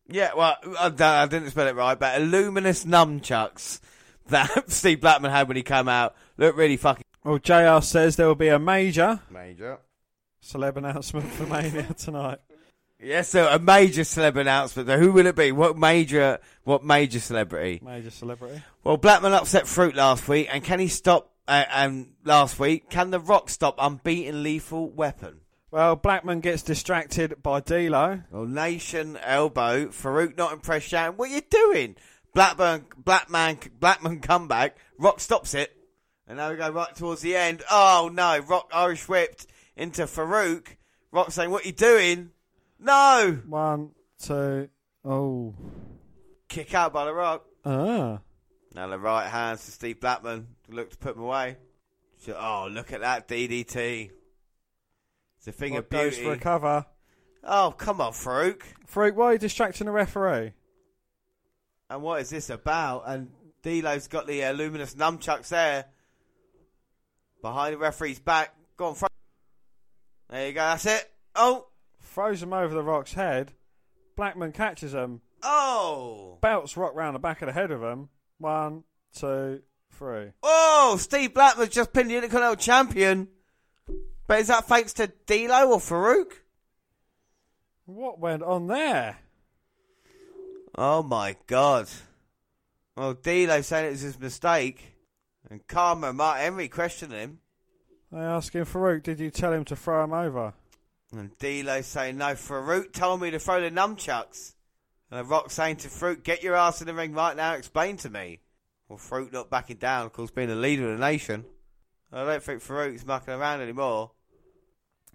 Yeah, 0.09 0.31
well, 0.35 0.55
I, 0.79 0.87
I 0.87 1.25
didn't 1.27 1.51
spell 1.51 1.67
it 1.67 1.75
right, 1.75 1.97
but 1.97 2.21
luminous 2.21 2.83
nunchucks 2.85 3.79
that 4.27 4.69
Steve 4.71 5.01
Blackman 5.01 5.31
had 5.31 5.47
when 5.47 5.57
he 5.57 5.63
came 5.63 5.87
out 5.87 6.15
look 6.37 6.55
really 6.57 6.77
fucking 6.77 7.03
Well, 7.23 7.37
JR 7.37 7.81
says 7.81 8.15
there 8.15 8.27
will 8.27 8.35
be 8.35 8.47
a 8.49 8.59
major 8.59 9.19
major. 9.29 9.79
celeb 10.43 10.77
announcement 10.77 11.31
for 11.31 11.45
Mania 11.45 11.93
tonight. 11.97 12.39
Yes, 13.01 13.29
so 13.29 13.47
a 13.47 13.59
major 13.59 14.01
celeb 14.01 14.35
announcement. 14.35 14.87
Though. 14.87 14.97
Who 14.99 15.11
will 15.13 15.25
it 15.25 15.35
be? 15.35 15.51
What 15.53 15.77
major? 15.77 16.39
What 16.65 16.83
major 16.83 17.19
celebrity? 17.19 17.79
Major 17.83 18.09
celebrity. 18.09 18.61
Well, 18.83 18.97
Blackman 18.97 19.31
upset 19.33 19.63
Farouk 19.65 19.95
last 19.95 20.27
week, 20.27 20.49
and 20.51 20.63
can 20.63 20.79
he 20.79 20.87
stop? 20.89 21.31
Uh, 21.47 21.63
and 21.71 22.11
last 22.25 22.59
week, 22.59 22.89
can 22.89 23.09
The 23.09 23.19
Rock 23.19 23.49
stop 23.49 23.75
unbeaten 23.79 24.43
Lethal 24.43 24.89
Weapon? 24.89 25.39
Well, 25.71 25.95
Blackman 25.95 26.39
gets 26.39 26.63
distracted 26.63 27.43
by 27.43 27.59
D'Lo. 27.59 28.21
Well, 28.31 28.45
Nation 28.45 29.17
elbow. 29.17 29.87
Farouk 29.87 30.35
not 30.37 30.51
impressed. 30.53 30.87
Shouting, 30.87 31.17
"What 31.17 31.29
are 31.29 31.33
you 31.35 31.41
doing?" 31.41 31.95
Blackburn, 32.33 32.85
Blackman, 32.97 33.59
Blackman 33.79 34.19
comeback. 34.19 34.77
Rock 34.97 35.19
stops 35.19 35.53
it, 35.53 35.75
and 36.27 36.37
now 36.37 36.49
we 36.49 36.55
go 36.57 36.69
right 36.69 36.95
towards 36.95 37.21
the 37.21 37.35
end. 37.35 37.63
Oh 37.69 38.09
no! 38.11 38.39
Rock 38.39 38.69
Irish 38.73 39.07
whipped 39.07 39.45
into 39.75 40.03
Farouk. 40.03 40.77
Rock 41.11 41.31
saying, 41.31 41.51
"What 41.51 41.63
are 41.63 41.67
you 41.67 41.73
doing?" 41.73 42.31
No! 42.79 43.39
One, 43.45 43.91
two, 44.19 44.69
oh. 45.05 45.53
Kick 46.47 46.73
out 46.73 46.93
by 46.93 47.05
the 47.05 47.13
Rock. 47.13 47.45
Ah. 47.63 48.19
Now 48.73 48.87
the 48.87 48.97
right 48.97 49.27
hands 49.27 49.65
to 49.65 49.71
Steve 49.71 49.99
Blackman. 49.99 50.47
Look 50.67 50.89
to 50.91 50.97
put 50.97 51.15
him 51.15 51.21
away. 51.23 51.57
So- 52.19 52.37
Oh, 52.39 52.67
look 52.71 52.91
at 52.93 53.01
that 53.01 53.27
DDT. 53.27 54.11
It's 55.39 55.47
a 55.47 55.51
thing 55.53 55.77
of 55.77 55.89
goes 55.89 56.15
beauty. 56.15 56.23
for 56.25 56.33
a 56.33 56.37
cover. 56.37 56.85
Oh, 57.43 57.73
come 57.77 58.01
on, 58.01 58.11
Farouk. 58.11 58.61
Farouk, 58.93 59.15
why 59.15 59.25
are 59.25 59.33
you 59.33 59.39
distracting 59.39 59.85
the 59.85 59.91
referee? 59.93 60.51
And 61.89 62.01
what 62.01 62.21
is 62.21 62.29
this 62.29 62.49
about? 62.49 63.03
And 63.07 63.31
D'Lo's 63.63 64.07
got 64.07 64.27
the 64.27 64.43
uh, 64.43 64.51
luminous 64.51 64.95
nunchucks 64.95 65.47
there. 65.47 65.85
Behind 67.41 67.73
the 67.73 67.77
referee's 67.77 68.19
back. 68.19 68.53
Go 68.75 68.87
on, 68.87 68.95
Farouk. 68.95 69.07
There 70.29 70.47
you 70.47 70.53
go, 70.53 70.59
that's 70.59 70.85
it. 70.85 71.09
Oh! 71.35 71.67
Throws 72.01 72.43
him 72.43 72.53
over 72.53 72.73
the 72.73 72.83
Rock's 72.83 73.13
head. 73.13 73.53
Blackman 74.17 74.51
catches 74.51 74.93
him. 74.93 75.21
Oh! 75.41 76.37
Belts 76.41 76.75
Rock 76.75 76.93
round 76.95 77.15
the 77.15 77.19
back 77.19 77.41
of 77.41 77.45
the 77.45 77.53
head 77.53 77.71
of 77.71 77.81
him. 77.81 78.09
One, 78.39 78.83
two, 79.15 79.61
three. 79.93 80.31
Oh! 80.43 80.97
Steve 80.99 81.33
Blackman's 81.33 81.69
just 81.69 81.93
pinned 81.93 82.09
the 82.09 82.15
Intercontinental 82.15 82.57
Champion. 82.57 83.29
But 84.29 84.41
is 84.41 84.47
that 84.49 84.67
thanks 84.67 84.93
to 84.93 85.07
D'Lo 85.25 85.71
or 85.71 85.79
Farouk? 85.79 86.33
What 87.87 88.19
went 88.19 88.43
on 88.43 88.67
there? 88.67 89.17
Oh 90.77 91.01
my 91.01 91.35
god. 91.47 91.89
Well, 92.95 93.15
D'Lo 93.15 93.61
saying 93.61 93.87
it 93.87 93.89
was 93.89 94.01
his 94.01 94.19
mistake. 94.19 94.95
And 95.49 95.65
Kama 95.65 96.09
and 96.09 96.17
Mark 96.17 96.37
Henry 96.37 96.67
questioning 96.67 97.17
him. 97.17 97.39
They 98.11 98.19
asking 98.19 98.65
Farouk, 98.65 99.01
did 99.01 99.19
you 99.19 99.31
tell 99.31 99.51
him 99.51 99.65
to 99.65 99.75
throw 99.75 100.03
him 100.03 100.13
over? 100.13 100.53
And 101.11 101.35
D'Lo 101.39 101.81
saying, 101.81 102.19
no, 102.19 102.35
Farouk 102.35 102.93
told 102.93 103.21
me 103.21 103.31
to 103.31 103.39
throw 103.39 103.59
the 103.59 103.71
nunchucks. 103.71 104.53
And 105.09 105.21
The 105.21 105.23
Rock 105.23 105.49
saying 105.49 105.77
to 105.77 105.87
Farouk, 105.87 106.23
get 106.23 106.43
your 106.43 106.53
ass 106.53 106.81
in 106.81 106.87
the 106.87 106.93
ring 106.93 107.15
right 107.15 107.35
now, 107.35 107.55
explain 107.55 107.97
to 107.97 108.11
me. 108.11 108.41
Well, 108.89 108.99
Farouk 108.99 109.33
not 109.33 109.49
backing 109.49 109.77
down, 109.77 110.05
of 110.05 110.13
course, 110.13 110.29
being 110.29 110.49
the 110.49 110.55
leader 110.55 110.91
of 110.91 110.99
the 110.99 111.03
nation. 111.03 111.45
I 112.13 112.25
don't 112.25 112.43
think 112.43 112.61
Farouk's 112.61 113.07
mucking 113.07 113.33
around 113.33 113.61
anymore. 113.61 114.11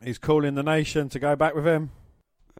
He's 0.02 0.18
calling 0.18 0.55
the 0.55 0.62
nation 0.62 1.08
to 1.10 1.18
go 1.18 1.36
back 1.36 1.55
with 1.55 1.66
him. 1.66 1.90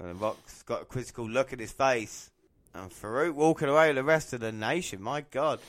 And 0.01 0.11
The 0.11 0.15
Rock's 0.15 0.63
got 0.63 0.83
a 0.83 0.85
quizzical 0.85 1.29
look 1.29 1.53
at 1.53 1.61
his 1.61 1.73
face. 1.73 2.31
And 2.75 2.91
Farouk 2.91 3.35
walking 3.35 3.69
away 3.69 3.89
with 3.89 3.97
the 3.97 4.05
rest 4.05 4.33
of 4.33 4.41
the 4.41 4.51
nation, 4.53 5.01
my 5.01 5.21
God. 5.31 5.61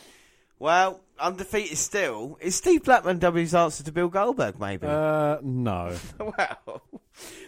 Well, 0.58 1.02
undefeated 1.19 1.77
still. 1.77 2.38
Is 2.42 2.56
Steve 2.56 2.84
Blackman 2.84 3.19
W's 3.19 3.53
answer 3.53 3.84
to 3.84 3.92
Bill 3.92 4.08
Goldberg, 4.08 4.60
maybe? 4.60 4.88
Uh, 4.88 5.38
no. 5.44 5.95
well, 6.19 6.82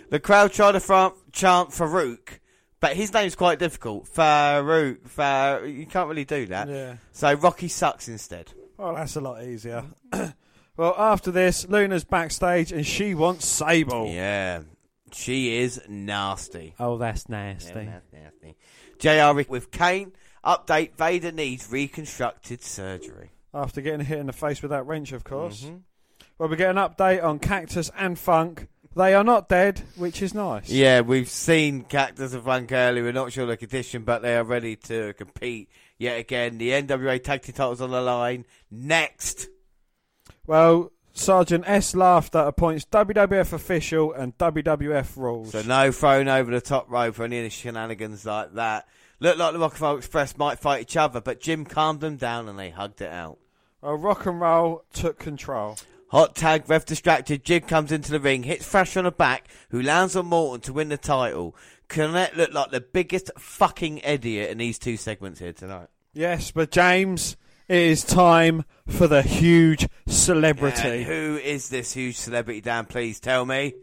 the 0.09 0.19
crowd 0.19 0.51
tried 0.51 0.73
to 0.73 0.79
fra- 0.79 1.13
chant 1.31 1.69
Farouk, 1.69 2.39
but 2.79 2.95
his 2.95 3.13
name's 3.13 3.35
quite 3.35 3.59
difficult. 3.59 4.05
Farouk, 4.13 5.07
Far. 5.07 5.65
You 5.65 5.85
can't 5.85 6.09
really 6.09 6.25
do 6.25 6.45
that. 6.47 6.67
Yeah. 6.67 6.97
So 7.13 7.33
Rocky 7.33 7.69
sucks 7.69 8.07
instead. 8.09 8.51
Well, 8.77 8.93
that's 8.93 9.15
a 9.15 9.21
lot 9.21 9.41
easier. 9.43 9.83
well, 10.77 10.95
after 10.97 11.31
this, 11.31 11.67
Luna's 11.67 12.03
backstage 12.03 12.71
and 12.71 12.85
she 12.85 13.13
wants 13.13 13.45
Sable. 13.45 14.09
Yeah, 14.09 14.61
she 15.11 15.57
is 15.57 15.81
nasty. 15.89 16.73
Oh, 16.79 16.97
that's 16.97 17.27
nasty. 17.27 17.79
Yeah, 17.79 17.99
that's 18.11 18.13
nasty. 18.13 18.55
JR 18.99 19.49
with 19.49 19.71
Kane. 19.71 20.13
Update: 20.45 20.93
Vader 20.95 21.31
needs 21.31 21.69
reconstructed 21.71 22.63
surgery. 22.63 23.31
After 23.53 23.81
getting 23.81 24.05
hit 24.05 24.19
in 24.19 24.27
the 24.27 24.33
face 24.33 24.61
with 24.61 24.71
that 24.71 24.85
wrench, 24.85 25.11
of 25.11 25.23
course. 25.23 25.63
Mhm. 25.63 25.81
Well, 26.37 26.49
we 26.49 26.55
get 26.55 26.69
an 26.69 26.75
update 26.77 27.23
on 27.23 27.39
Cactus 27.39 27.89
and 27.97 28.17
Funk. 28.17 28.67
They 28.95 29.13
are 29.13 29.23
not 29.23 29.49
dead, 29.49 29.81
which 29.95 30.21
is 30.21 30.33
nice. 30.33 30.69
Yeah, 30.69 31.01
we've 31.01 31.29
seen 31.29 31.83
Cactus 31.83 32.33
and 32.33 32.43
Funk 32.43 32.71
earlier. 32.71 33.03
We're 33.03 33.11
not 33.11 33.31
sure 33.31 33.45
the 33.45 33.57
condition, 33.57 34.03
but 34.03 34.21
they 34.21 34.35
are 34.35 34.43
ready 34.43 34.75
to 34.75 35.13
compete 35.13 35.69
yet 35.97 36.19
again. 36.19 36.57
The 36.57 36.71
NWA 36.73 37.19
Tag 37.19 37.41
Team 37.41 37.53
titles 37.53 37.81
on 37.81 37.91
the 37.91 38.01
line. 38.01 38.45
Next. 38.71 39.49
Well, 40.47 40.91
Sergeant 41.13 41.65
S. 41.67 41.93
laughed 41.93 42.33
Laughter 42.33 42.47
appoints 42.47 42.85
WWF 42.85 43.53
official 43.53 44.13
and 44.13 44.37
WWF 44.37 45.17
rules. 45.17 45.51
So 45.51 45.61
no 45.61 45.91
throwing 45.91 46.27
over 46.27 46.51
the 46.51 46.61
top 46.61 46.89
rope 46.89 47.15
for 47.15 47.25
any 47.25 47.39
of 47.39 47.43
the 47.43 47.49
shenanigans 47.49 48.25
like 48.25 48.53
that. 48.53 48.87
Looked 49.19 49.39
like 49.39 49.53
the 49.53 49.59
Rock 49.59 49.73
and 49.73 49.81
Roll 49.81 49.97
Express 49.97 50.37
might 50.37 50.59
fight 50.59 50.81
each 50.81 50.95
other, 50.95 51.19
but 51.19 51.41
Jim 51.41 51.65
calmed 51.65 51.99
them 51.99 52.17
down 52.17 52.47
and 52.47 52.57
they 52.57 52.69
hugged 52.69 53.01
it 53.01 53.11
out. 53.11 53.39
Well, 53.81 53.95
rock 53.95 54.25
and 54.25 54.39
roll 54.39 54.83
took 54.93 55.19
control. 55.19 55.77
Hot 56.09 56.35
tag, 56.35 56.69
ref 56.69 56.85
distracted, 56.85 57.43
Jim 57.43 57.63
comes 57.63 57.91
into 57.91 58.11
the 58.11 58.19
ring, 58.19 58.43
hits 58.43 58.65
Thrash 58.65 58.95
on 58.95 59.03
the 59.03 59.11
back, 59.11 59.49
who 59.69 59.81
lands 59.81 60.15
on 60.15 60.27
Morton 60.27 60.61
to 60.61 60.73
win 60.73 60.89
the 60.89 60.97
title. 60.97 61.55
Cornette 61.89 62.35
looked 62.35 62.53
like 62.53 62.71
the 62.71 62.79
biggest 62.79 63.31
fucking 63.37 63.99
idiot 63.99 64.49
in 64.49 64.59
these 64.59 64.79
two 64.79 64.95
segments 64.95 65.39
here 65.39 65.51
tonight. 65.51 65.87
Yes, 66.13 66.51
but 66.51 66.71
James, 66.71 67.35
it 67.67 67.77
is 67.77 68.03
time 68.03 68.63
for 68.87 69.07
the 69.07 69.21
huge 69.21 69.87
celebrity. 70.07 70.87
And 70.87 71.03
who 71.05 71.37
is 71.37 71.69
this 71.69 71.93
huge 71.93 72.17
celebrity, 72.17 72.61
Dan? 72.61 72.85
Please 72.85 73.19
tell 73.19 73.45
me. 73.45 73.73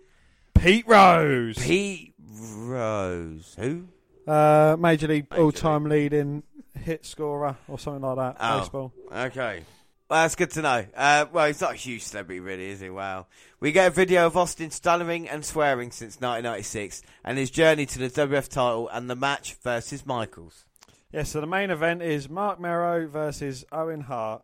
Pete 0.54 0.86
Rose. 0.86 1.58
Pete 1.58 2.14
Rose. 2.18 3.56
Who? 3.58 3.84
Uh, 4.26 4.76
Major 4.78 5.08
League 5.08 5.26
all-time 5.36 5.84
leading 5.84 6.42
hit 6.78 7.04
scorer 7.04 7.56
or 7.68 7.78
something 7.78 8.02
like 8.02 8.16
that. 8.16 8.36
Oh. 8.40 8.60
Baseball. 8.60 8.92
Okay. 9.12 9.62
Well, 10.08 10.22
that's 10.22 10.34
good 10.34 10.50
to 10.52 10.62
know. 10.62 10.86
Uh, 10.94 11.26
well, 11.32 11.46
he's 11.46 11.60
not 11.60 11.72
a 11.72 11.76
huge 11.76 12.02
celebrity, 12.02 12.40
really, 12.40 12.68
is 12.68 12.80
he? 12.80 12.90
Wow. 12.90 13.26
We 13.58 13.72
get 13.72 13.88
a 13.88 13.90
video 13.90 14.26
of 14.26 14.36
Austin 14.36 14.70
stuttering 14.70 15.28
and 15.28 15.44
swearing 15.44 15.90
since 15.90 16.16
1996 16.16 17.02
and 17.24 17.38
his 17.38 17.50
journey 17.50 17.86
to 17.86 17.98
the 17.98 18.10
WF 18.10 18.48
title 18.48 18.88
and 18.88 19.08
the 19.08 19.16
match 19.16 19.54
versus 19.62 20.04
Michaels. 20.04 20.66
Yeah, 21.14 21.22
so 21.22 21.40
the 21.40 21.46
main 21.46 21.70
event 21.70 22.02
is 22.02 22.28
Marc 22.28 22.58
Mero 22.58 23.06
versus 23.06 23.64
Owen 23.70 24.00
Hart. 24.00 24.42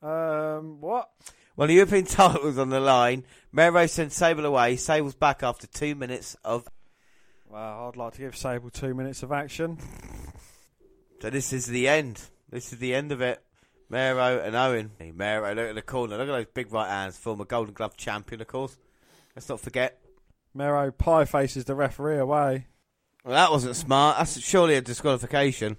Um, 0.00 0.80
what? 0.80 1.10
Well, 1.56 1.66
the 1.66 1.74
European 1.74 2.04
title 2.04 2.44
was 2.44 2.60
on 2.60 2.68
the 2.68 2.78
line. 2.78 3.24
Mero 3.50 3.84
sends 3.86 4.14
Sable 4.14 4.46
away. 4.46 4.76
Sable's 4.76 5.16
back 5.16 5.42
after 5.42 5.66
two 5.66 5.96
minutes 5.96 6.36
of. 6.44 6.68
Well, 7.48 7.88
I'd 7.88 7.96
like 7.96 8.12
to 8.12 8.20
give 8.20 8.36
Sable 8.36 8.70
two 8.70 8.94
minutes 8.94 9.24
of 9.24 9.32
action. 9.32 9.78
So 11.20 11.28
this 11.28 11.52
is 11.52 11.66
the 11.66 11.88
end. 11.88 12.22
This 12.48 12.72
is 12.72 12.78
the 12.78 12.94
end 12.94 13.10
of 13.10 13.20
it. 13.20 13.42
Mero 13.88 14.40
and 14.44 14.54
Owen. 14.54 14.92
Hey, 14.96 15.10
Mero, 15.10 15.52
look 15.56 15.70
at 15.70 15.74
the 15.74 15.82
corner. 15.82 16.18
Look 16.18 16.28
at 16.28 16.32
those 16.32 16.46
big 16.54 16.72
right 16.72 16.88
hands. 16.88 17.18
Former 17.18 17.44
Golden 17.44 17.74
Glove 17.74 17.96
champion, 17.96 18.40
of 18.40 18.46
course. 18.46 18.76
Let's 19.34 19.48
not 19.48 19.58
forget. 19.58 20.00
Merrow 20.54 20.92
pie 20.92 21.24
faces 21.24 21.64
the 21.64 21.74
referee 21.74 22.18
away. 22.18 22.68
Well, 23.24 23.34
that 23.34 23.50
wasn't 23.50 23.76
smart. 23.76 24.18
That's 24.18 24.40
surely 24.40 24.76
a 24.76 24.80
disqualification. 24.80 25.76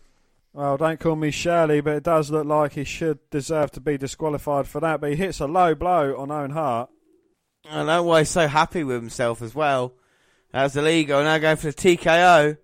Well, 0.53 0.77
don't 0.77 0.99
call 0.99 1.15
me 1.15 1.31
Shirley, 1.31 1.81
but 1.81 1.95
it 1.95 2.03
does 2.03 2.29
look 2.29 2.45
like 2.45 2.73
he 2.73 2.83
should 2.83 3.19
deserve 3.29 3.71
to 3.71 3.79
be 3.79 3.97
disqualified 3.97 4.67
for 4.67 4.81
that. 4.81 4.99
But 4.99 5.11
he 5.11 5.15
hits 5.15 5.39
a 5.39 5.47
low 5.47 5.73
blow 5.73 6.15
on 6.17 6.29
Owen 6.29 6.51
Hart. 6.51 6.89
I 7.69 7.75
don't 7.75 7.87
know 7.87 8.03
why 8.03 8.19
he's 8.19 8.29
so 8.29 8.47
happy 8.47 8.83
with 8.83 8.97
himself 8.97 9.41
as 9.41 9.55
well. 9.55 9.93
That's 10.51 10.75
illegal. 10.75 11.23
Now 11.23 11.37
going 11.37 11.57
for 11.57 11.71
the 11.71 11.73
TKO. 11.73 12.57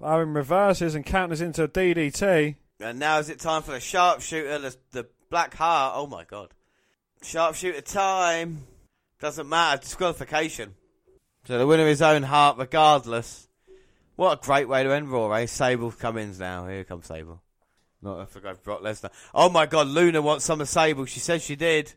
But 0.00 0.06
Owen 0.06 0.34
reverses 0.34 0.94
and 0.94 1.06
counters 1.06 1.40
into 1.40 1.62
a 1.62 1.68
DDT. 1.68 2.56
And 2.80 2.98
now 2.98 3.18
is 3.18 3.30
it 3.30 3.38
time 3.38 3.62
for 3.62 3.72
the 3.72 3.80
sharpshooter, 3.80 4.58
the, 4.58 4.76
the 4.90 5.06
Black 5.30 5.54
Hart? 5.54 5.94
Oh 5.96 6.06
my 6.06 6.24
god. 6.24 6.52
Sharpshooter 7.22 7.80
time. 7.82 8.66
Doesn't 9.20 9.48
matter. 9.48 9.80
Disqualification. 9.80 10.74
So 11.46 11.56
the 11.58 11.66
winner 11.66 11.86
is 11.86 12.02
Owen 12.02 12.24
Hart, 12.24 12.58
regardless. 12.58 13.46
What 14.16 14.38
a 14.38 14.46
great 14.46 14.68
way 14.68 14.82
to 14.82 14.92
end 14.92 15.10
Raw, 15.10 15.30
eh? 15.32 15.46
Sable 15.46 15.92
come 15.92 16.16
in 16.16 16.36
now. 16.38 16.66
Here 16.66 16.84
comes 16.84 17.06
Sable. 17.06 17.42
Not 18.00 18.22
if 18.22 18.36
I 18.36 18.40
go 18.40 18.54
Brock 18.54 18.82
Lesnar. 18.82 19.10
Oh 19.34 19.50
my 19.50 19.66
God, 19.66 19.86
Luna 19.88 20.22
wants 20.22 20.44
some 20.44 20.60
of 20.60 20.68
Sable. 20.68 21.04
She 21.04 21.20
said 21.20 21.42
she 21.42 21.56
did. 21.56 21.92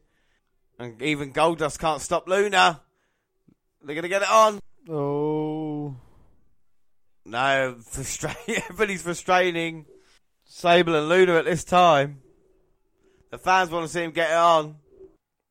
And 0.77 1.01
even 1.01 1.33
Goldust 1.33 1.79
can't 1.79 2.01
stop 2.01 2.27
Luna. 2.27 2.81
They're 3.83 3.95
gonna 3.95 4.09
get 4.09 4.21
it 4.21 4.29
on. 4.29 4.59
Oh. 4.89 5.95
No, 7.25 7.75
frustrating. 7.85 8.55
Everybody's 8.69 9.01
frustrating. 9.01 9.85
Sable 10.45 10.95
and 10.95 11.07
Luna 11.07 11.35
at 11.35 11.45
this 11.45 11.63
time. 11.63 12.21
The 13.31 13.37
fans 13.37 13.69
want 13.69 13.85
to 13.85 13.93
see 13.93 14.03
him 14.03 14.11
get 14.11 14.31
it 14.31 14.37
on. 14.37 14.75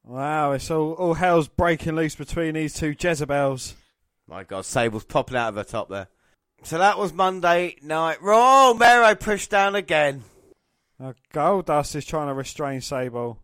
Wow, 0.05 0.53
it's 0.53 0.71
all, 0.71 0.93
all 0.95 1.15
hell's 1.15 1.49
breaking 1.49 1.95
loose 1.95 2.17
between 2.17 2.55
these 2.55 2.75
two 2.75 2.97
Jezebels. 2.99 3.75
My 4.27 4.43
God, 4.43 4.65
Sable's 4.65 5.05
popping 5.05 5.37
out 5.37 5.51
of 5.51 5.55
her 5.57 5.65
top 5.65 5.89
there. 5.89 6.09
So 6.63 6.79
that 6.79 6.99
was 6.99 7.13
Monday 7.13 7.77
night. 7.83 8.21
Raw. 8.23 8.75
Mero 8.75 9.15
pushed 9.15 9.51
down 9.51 9.75
again. 9.75 10.25
Now, 10.99 11.15
Goldust 11.33 11.95
is 11.95 12.05
trying 12.05 12.29
to 12.29 12.35
restrain 12.35 12.81
Sable. 12.81 13.39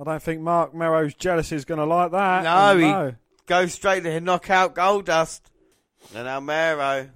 I 0.00 0.04
don't 0.04 0.22
think 0.22 0.40
Marc 0.40 0.74
Mero's 0.74 1.14
jealousy 1.14 1.56
is 1.56 1.64
going 1.64 1.80
to 1.80 1.86
like 1.86 2.12
that. 2.12 2.44
No, 2.44 2.70
Oh, 2.94 3.06
he 3.08 3.14
goes 3.46 3.72
straight 3.72 4.04
to 4.04 4.10
him, 4.10 4.24
knock 4.24 4.50
out 4.50 4.74
Goldust. 4.74 5.40
And 6.14 6.24
now 6.26 6.38
Mero, 6.40 7.08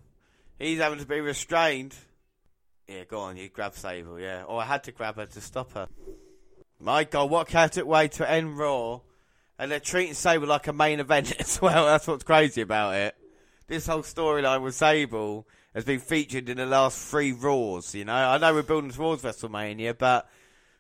he's 0.59 0.79
having 0.81 0.99
to 0.99 1.07
be 1.07 1.21
restrained. 1.21 1.95
Yeah, 2.89 3.05
go 3.05 3.21
on, 3.21 3.37
you 3.37 3.49
grab 3.49 3.75
Sable, 3.75 4.19
yeah. 4.19 4.43
Or 4.45 4.61
I 4.61 4.65
had 4.65 4.83
to 4.85 4.93
grab 4.93 5.17
her 5.17 5.27
to 5.27 5.41
stop 5.41 5.73
her. 5.75 5.89
My 6.81 7.05
God, 7.05 7.31
what 7.31 7.47
chaotic 7.47 7.87
way 7.87 8.09
to 8.09 8.29
end 8.29 8.59
Raw. 8.59 9.01
And 9.59 9.71
they're 9.71 9.79
treating 9.79 10.15
Sable 10.15 10.49
like 10.49 10.67
a 10.67 10.73
main 10.73 10.99
event 10.99 11.33
as 11.39 11.61
well. 11.63 11.85
That's 11.87 12.09
what's 12.09 12.25
crazy 12.25 12.63
about 12.63 12.95
it. 12.95 13.15
This 13.71 13.87
whole 13.87 14.03
storyline 14.03 14.63
with 14.63 14.75
Sable 14.75 15.47
has 15.75 15.85
been 15.85 16.01
featured 16.01 16.49
in 16.49 16.57
the 16.57 16.67
last 16.67 17.09
three 17.09 17.31
Raws, 17.31 17.95
you 17.95 18.05
know. 18.05 18.13
I 18.13 18.37
know 18.37 18.53
we're 18.53 18.65
building 18.65 18.91
towards 18.91 19.23
WrestleMania, 19.23 19.97
but 19.97 20.29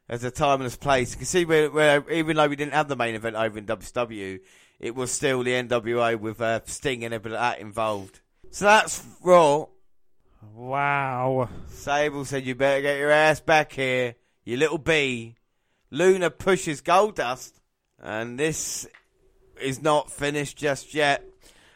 as 0.09 0.25
a 0.25 0.31
timeless 0.33 0.75
place. 0.75 1.12
You 1.12 1.19
can 1.19 1.27
see 1.27 1.44
where, 1.44 1.70
where 1.70 2.10
even 2.10 2.35
though 2.35 2.49
we 2.49 2.57
didn't 2.57 2.73
have 2.73 2.89
the 2.89 2.97
main 2.97 3.15
event 3.15 3.36
over 3.36 3.57
in 3.57 3.67
WCW, 3.67 4.41
it 4.81 4.97
was 4.97 5.12
still 5.12 5.44
the 5.44 5.52
NWA 5.52 6.19
with 6.19 6.41
uh, 6.41 6.62
Sting 6.65 7.05
and 7.05 7.15
everything 7.15 7.39
like 7.39 7.59
that 7.59 7.62
involved. 7.62 8.19
So 8.51 8.65
that's 8.65 9.07
Raw. 9.23 9.67
Wow. 10.52 11.49
Sable 11.69 12.25
said, 12.25 12.44
"You 12.44 12.57
better 12.57 12.83
get 12.83 12.99
your 12.99 13.12
ass 13.12 13.39
back 13.39 13.70
here, 13.70 14.17
you 14.43 14.57
little 14.57 14.78
bee." 14.78 15.36
Luna 15.93 16.28
pushes 16.28 16.83
Goldust, 16.83 17.52
and 18.02 18.36
this 18.36 18.89
is 19.60 19.81
not 19.81 20.10
finished 20.10 20.57
just 20.59 20.93
yet. 20.93 21.30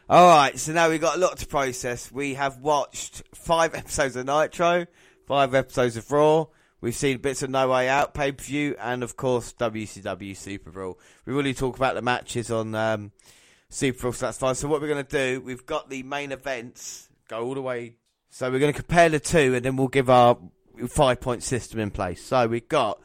All 0.07 0.27
right, 0.27 0.55
so 0.59 0.71
now 0.71 0.87
we've 0.87 1.01
got 1.01 1.15
a 1.15 1.19
lot 1.19 1.37
to 1.39 1.47
process. 1.47 2.11
We 2.11 2.35
have 2.35 2.59
watched 2.59 3.23
five 3.33 3.73
episodes 3.75 4.15
of 4.15 4.27
Nitro, 4.27 4.85
five 5.25 5.55
episodes 5.55 5.97
of 5.97 6.11
Raw. 6.11 6.45
We've 6.79 6.93
seen 6.93 7.17
bits 7.17 7.41
of 7.41 7.49
No 7.49 7.69
Way 7.69 7.89
Out 7.89 8.13
pay 8.13 8.31
per 8.31 8.43
view, 8.43 8.75
and 8.79 9.01
of 9.01 9.17
course 9.17 9.51
WCW 9.53 10.37
Super 10.37 10.69
Brawl. 10.69 10.99
We 11.25 11.33
really 11.33 11.55
talk 11.55 11.75
about 11.75 11.95
the 11.95 12.03
matches 12.03 12.51
on 12.51 12.75
um, 12.75 13.13
Super 13.69 14.01
Brawl, 14.01 14.13
so 14.13 14.27
that's 14.27 14.37
fine. 14.37 14.53
So 14.53 14.67
what 14.67 14.79
we're 14.79 14.89
going 14.89 15.03
to 15.03 15.37
do, 15.37 15.41
we've 15.41 15.65
got 15.65 15.89
the 15.89 16.03
main 16.03 16.31
events 16.31 17.09
go 17.27 17.43
all 17.43 17.55
the 17.55 17.63
way. 17.63 17.95
So 18.29 18.51
we're 18.51 18.59
going 18.59 18.73
to 18.73 18.79
compare 18.79 19.09
the 19.09 19.19
two, 19.19 19.55
and 19.55 19.65
then 19.65 19.75
we'll 19.75 19.87
give 19.87 20.11
our 20.11 20.37
five 20.87 21.19
point 21.19 21.41
system 21.41 21.79
in 21.79 21.89
place. 21.89 22.23
So 22.23 22.45
we've 22.45 22.69
got 22.69 23.01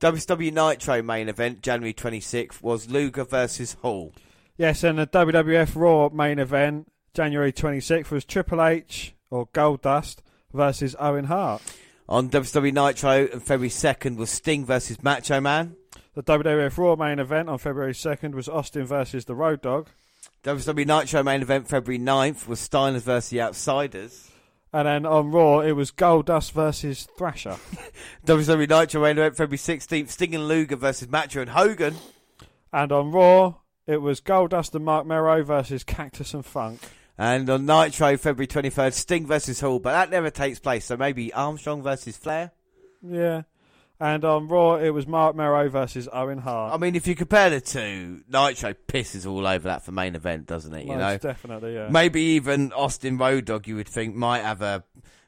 WCW 0.00 0.52
Nitro 0.52 1.00
main 1.00 1.30
event, 1.30 1.62
January 1.62 1.94
26th, 1.94 2.60
was 2.60 2.90
Luger 2.90 3.24
versus 3.24 3.72
Hall. 3.80 4.12
Yes, 4.56 4.84
and 4.84 4.98
the 4.98 5.06
WWF 5.06 5.74
Raw 5.74 6.08
main 6.10 6.38
event, 6.38 6.90
January 7.14 7.52
26th, 7.52 8.10
was 8.10 8.24
Triple 8.24 8.62
H, 8.62 9.14
or 9.30 9.46
Goldust, 9.48 10.18
versus 10.52 10.94
Owen 10.98 11.24
Hart. 11.24 11.62
On 12.08 12.28
WCW 12.28 12.72
Nitro, 12.72 13.28
and 13.32 13.42
February 13.42 13.70
2nd 13.70 14.16
was 14.16 14.30
Sting 14.30 14.66
versus 14.66 15.02
Macho 15.02 15.40
Man. 15.40 15.76
The 16.14 16.22
WWF 16.22 16.76
Raw 16.76 16.96
main 16.96 17.18
event 17.18 17.48
on 17.48 17.56
February 17.58 17.94
2nd 17.94 18.34
was 18.34 18.48
Austin 18.48 18.84
versus 18.84 19.24
the 19.24 19.34
Road 19.34 19.62
Dog. 19.62 19.88
WCW 20.44 20.86
Nitro 20.86 21.22
main 21.22 21.40
event, 21.40 21.68
February 21.68 21.98
9th, 22.02 22.46
was 22.46 22.60
Steiners 22.60 23.02
versus 23.02 23.30
the 23.30 23.40
Outsiders. 23.40 24.28
And 24.74 24.86
then 24.86 25.06
on 25.06 25.30
Raw, 25.30 25.60
it 25.60 25.72
was 25.72 25.90
Goldust 25.90 26.52
versus 26.52 27.08
Thrasher. 27.16 27.56
WCW 28.26 28.68
Nitro 28.68 29.00
main 29.02 29.16
event, 29.16 29.36
February 29.36 29.58
16th, 29.58 30.08
Sting 30.10 30.34
and 30.34 30.48
Luger 30.48 30.76
versus 30.76 31.08
Macho 31.08 31.40
and 31.40 31.50
Hogan. 31.50 31.94
and 32.72 32.92
on 32.92 33.10
Raw, 33.10 33.54
it 33.86 33.98
was 33.98 34.20
Goldust 34.20 34.74
and 34.74 34.84
Marc 34.84 35.06
Mero 35.06 35.42
versus 35.42 35.84
Cactus 35.84 36.34
and 36.34 36.44
Funk. 36.44 36.80
And 37.18 37.48
on 37.50 37.66
Nitro, 37.66 38.16
February 38.16 38.46
23rd, 38.46 38.92
Sting 38.92 39.26
versus 39.26 39.60
Hall, 39.60 39.78
but 39.78 39.92
that 39.92 40.10
never 40.10 40.30
takes 40.30 40.58
place, 40.58 40.86
so 40.86 40.96
maybe 40.96 41.32
Armstrong 41.32 41.82
versus 41.82 42.16
Flair? 42.16 42.52
Yeah. 43.02 43.42
And 44.00 44.24
on 44.24 44.48
Raw, 44.48 44.76
it 44.76 44.90
was 44.90 45.06
Marc 45.06 45.36
Mero 45.36 45.68
versus 45.68 46.08
Owen 46.12 46.38
Hart. 46.38 46.74
I 46.74 46.76
mean, 46.76 46.96
if 46.96 47.06
you 47.06 47.14
compare 47.14 47.50
the 47.50 47.60
two, 47.60 48.22
Nitro 48.28 48.74
pisses 48.88 49.30
all 49.30 49.46
over 49.46 49.68
that 49.68 49.84
for 49.84 49.92
main 49.92 50.16
event, 50.16 50.46
doesn't 50.46 50.74
it? 50.74 50.82
You 50.82 50.96
Most 50.96 50.98
know, 50.98 51.18
definitely, 51.18 51.74
yeah. 51.74 51.88
maybe 51.88 52.20
even 52.20 52.72
Austin 52.72 53.16
Road 53.16 53.44
Dog, 53.44 53.68
you 53.68 53.76
would 53.76 53.88
think 53.88 54.16
might 54.16 54.42
have 54.42 54.60
a, 54.60 54.82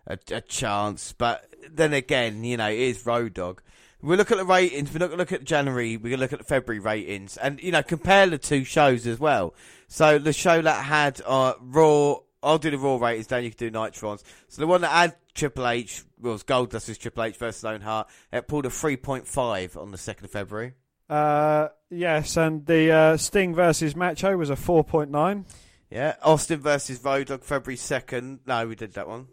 a 0.08 0.18
a 0.32 0.40
chance, 0.40 1.12
but 1.12 1.48
then 1.70 1.92
again, 1.92 2.42
you 2.42 2.56
know, 2.56 2.68
it 2.68 2.78
is 2.78 3.06
Road 3.06 3.34
Dog. 3.34 3.62
We 4.04 4.16
look 4.16 4.30
at 4.30 4.36
the 4.36 4.44
ratings. 4.44 4.92
We're 4.92 4.98
not 4.98 5.06
going 5.06 5.16
to 5.16 5.22
look 5.22 5.32
at 5.32 5.44
January. 5.44 5.96
We're 5.96 6.10
going 6.10 6.18
to 6.18 6.24
look 6.24 6.32
at 6.34 6.38
the 6.38 6.44
February 6.44 6.78
ratings, 6.78 7.38
and 7.38 7.62
you 7.62 7.72
know, 7.72 7.82
compare 7.82 8.26
the 8.26 8.36
two 8.36 8.62
shows 8.64 9.06
as 9.06 9.18
well. 9.18 9.54
So 9.88 10.18
the 10.18 10.34
show 10.34 10.60
that 10.60 10.84
had 10.84 11.22
uh, 11.24 11.54
Raw, 11.58 12.16
I'll 12.42 12.58
do 12.58 12.70
the 12.70 12.76
Raw 12.76 12.96
ratings. 12.96 13.28
Then 13.28 13.44
you 13.44 13.50
can 13.50 13.70
do 13.70 13.78
Nitrons. 13.78 14.22
So 14.48 14.60
the 14.60 14.66
one 14.66 14.82
that 14.82 14.90
had 14.90 15.16
Triple 15.34 15.66
H 15.66 16.04
was 16.20 16.44
Goldust 16.44 16.72
versus 16.72 16.98
Triple 16.98 17.24
H 17.24 17.38
versus 17.38 17.64
Owen 17.64 17.80
Hart. 17.80 18.08
It 18.30 18.46
pulled 18.46 18.66
a 18.66 18.70
three 18.70 18.98
point 18.98 19.26
five 19.26 19.74
on 19.76 19.90
the 19.90 19.98
second 19.98 20.26
of 20.26 20.30
February. 20.30 20.74
Uh, 21.08 21.68
yes, 21.90 22.36
and 22.36 22.66
the 22.66 22.90
uh, 22.90 23.16
Sting 23.16 23.54
versus 23.54 23.96
Macho 23.96 24.36
was 24.36 24.50
a 24.50 24.54
4.9. 24.54 25.44
Yeah, 25.90 26.16
Austin 26.22 26.60
versus 26.60 27.02
Road 27.04 27.28
Dog, 27.28 27.44
February 27.44 27.76
2nd. 27.76 28.40
No, 28.46 28.66
we 28.66 28.74
did 28.74 28.94
that 28.94 29.06
one. 29.06 29.28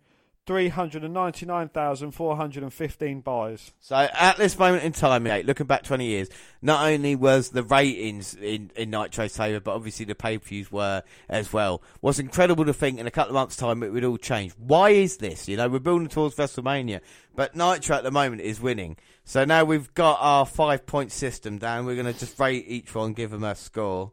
399,415 0.48 3.20
buys. 3.20 3.70
So 3.80 3.94
at 3.94 4.38
this 4.38 4.58
moment 4.58 4.82
in 4.82 4.92
time, 4.92 5.24
mate, 5.24 5.44
looking 5.44 5.66
back 5.66 5.82
20 5.82 6.06
years, 6.06 6.30
not 6.62 6.88
only 6.88 7.16
was 7.16 7.50
the 7.50 7.62
ratings 7.62 8.34
in, 8.34 8.70
in 8.74 8.88
Nitro's 8.88 9.36
favour, 9.36 9.60
but 9.60 9.74
obviously 9.74 10.06
the 10.06 10.14
pay-per-views 10.14 10.72
were 10.72 11.02
as 11.28 11.52
well. 11.52 11.82
What's 12.00 12.18
incredible 12.18 12.64
to 12.64 12.72
think 12.72 12.98
in 12.98 13.06
a 13.06 13.10
couple 13.10 13.32
of 13.32 13.34
months' 13.34 13.56
time 13.56 13.82
it 13.82 13.92
would 13.92 14.04
all 14.04 14.16
change. 14.16 14.54
Why 14.56 14.88
is 14.88 15.18
this? 15.18 15.48
You 15.48 15.58
know, 15.58 15.68
we're 15.68 15.80
building 15.80 16.08
towards 16.08 16.36
WrestleMania, 16.36 17.02
but 17.36 17.54
Nitro 17.54 17.96
at 17.96 18.02
the 18.02 18.10
moment 18.10 18.40
is 18.40 18.58
winning. 18.58 18.96
So 19.24 19.44
now 19.44 19.64
we've 19.64 19.92
got 19.92 20.16
our 20.18 20.46
five-point 20.46 21.12
system 21.12 21.58
down. 21.58 21.84
We're 21.84 21.94
going 21.94 22.10
to 22.10 22.18
just 22.18 22.40
rate 22.40 22.64
each 22.66 22.94
one, 22.94 23.12
give 23.12 23.32
them 23.32 23.44
a 23.44 23.54
score. 23.54 24.12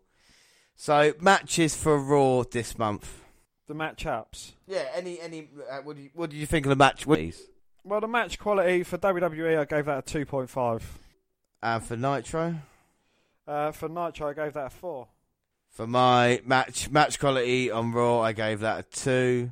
So 0.76 1.14
matches 1.22 1.78
for 1.78 1.98
Raw 1.98 2.44
this 2.44 2.78
month. 2.78 3.22
The 3.68 3.74
match-ups. 3.74 4.54
Yeah. 4.68 4.86
Any 4.94 5.20
any. 5.20 5.50
Uh, 5.70 5.78
what, 5.84 5.96
do 5.96 6.04
you, 6.04 6.10
what 6.14 6.30
did 6.30 6.38
you 6.38 6.46
think 6.46 6.66
of 6.66 6.70
the 6.70 6.76
match? 6.76 7.04
Please. 7.06 7.42
Well, 7.84 8.00
the 8.02 8.08
match 8.08 8.38
quality 8.40 8.84
for 8.84 8.98
WWE, 8.98 9.60
I 9.60 9.66
gave 9.66 9.86
that 9.86 10.00
a 10.00 10.02
two 10.02 10.26
point 10.26 10.50
five. 10.50 11.00
And 11.64 11.84
for 11.84 11.96
Nitro. 11.98 12.56
Uh, 13.48 13.72
for 13.72 13.90
Nitro, 13.90 14.30
I 14.30 14.34
gave 14.34 14.54
that 14.54 14.68
a 14.68 14.70
four. 14.70 15.08
For 15.72 15.86
my 15.88 16.42
match 16.46 16.90
match 16.90 17.20
quality 17.20 17.70
on 17.72 17.92
Raw, 17.92 18.22
I 18.22 18.32
gave 18.34 18.62
that 18.62 18.80
a 18.80 18.84
two, 18.84 19.52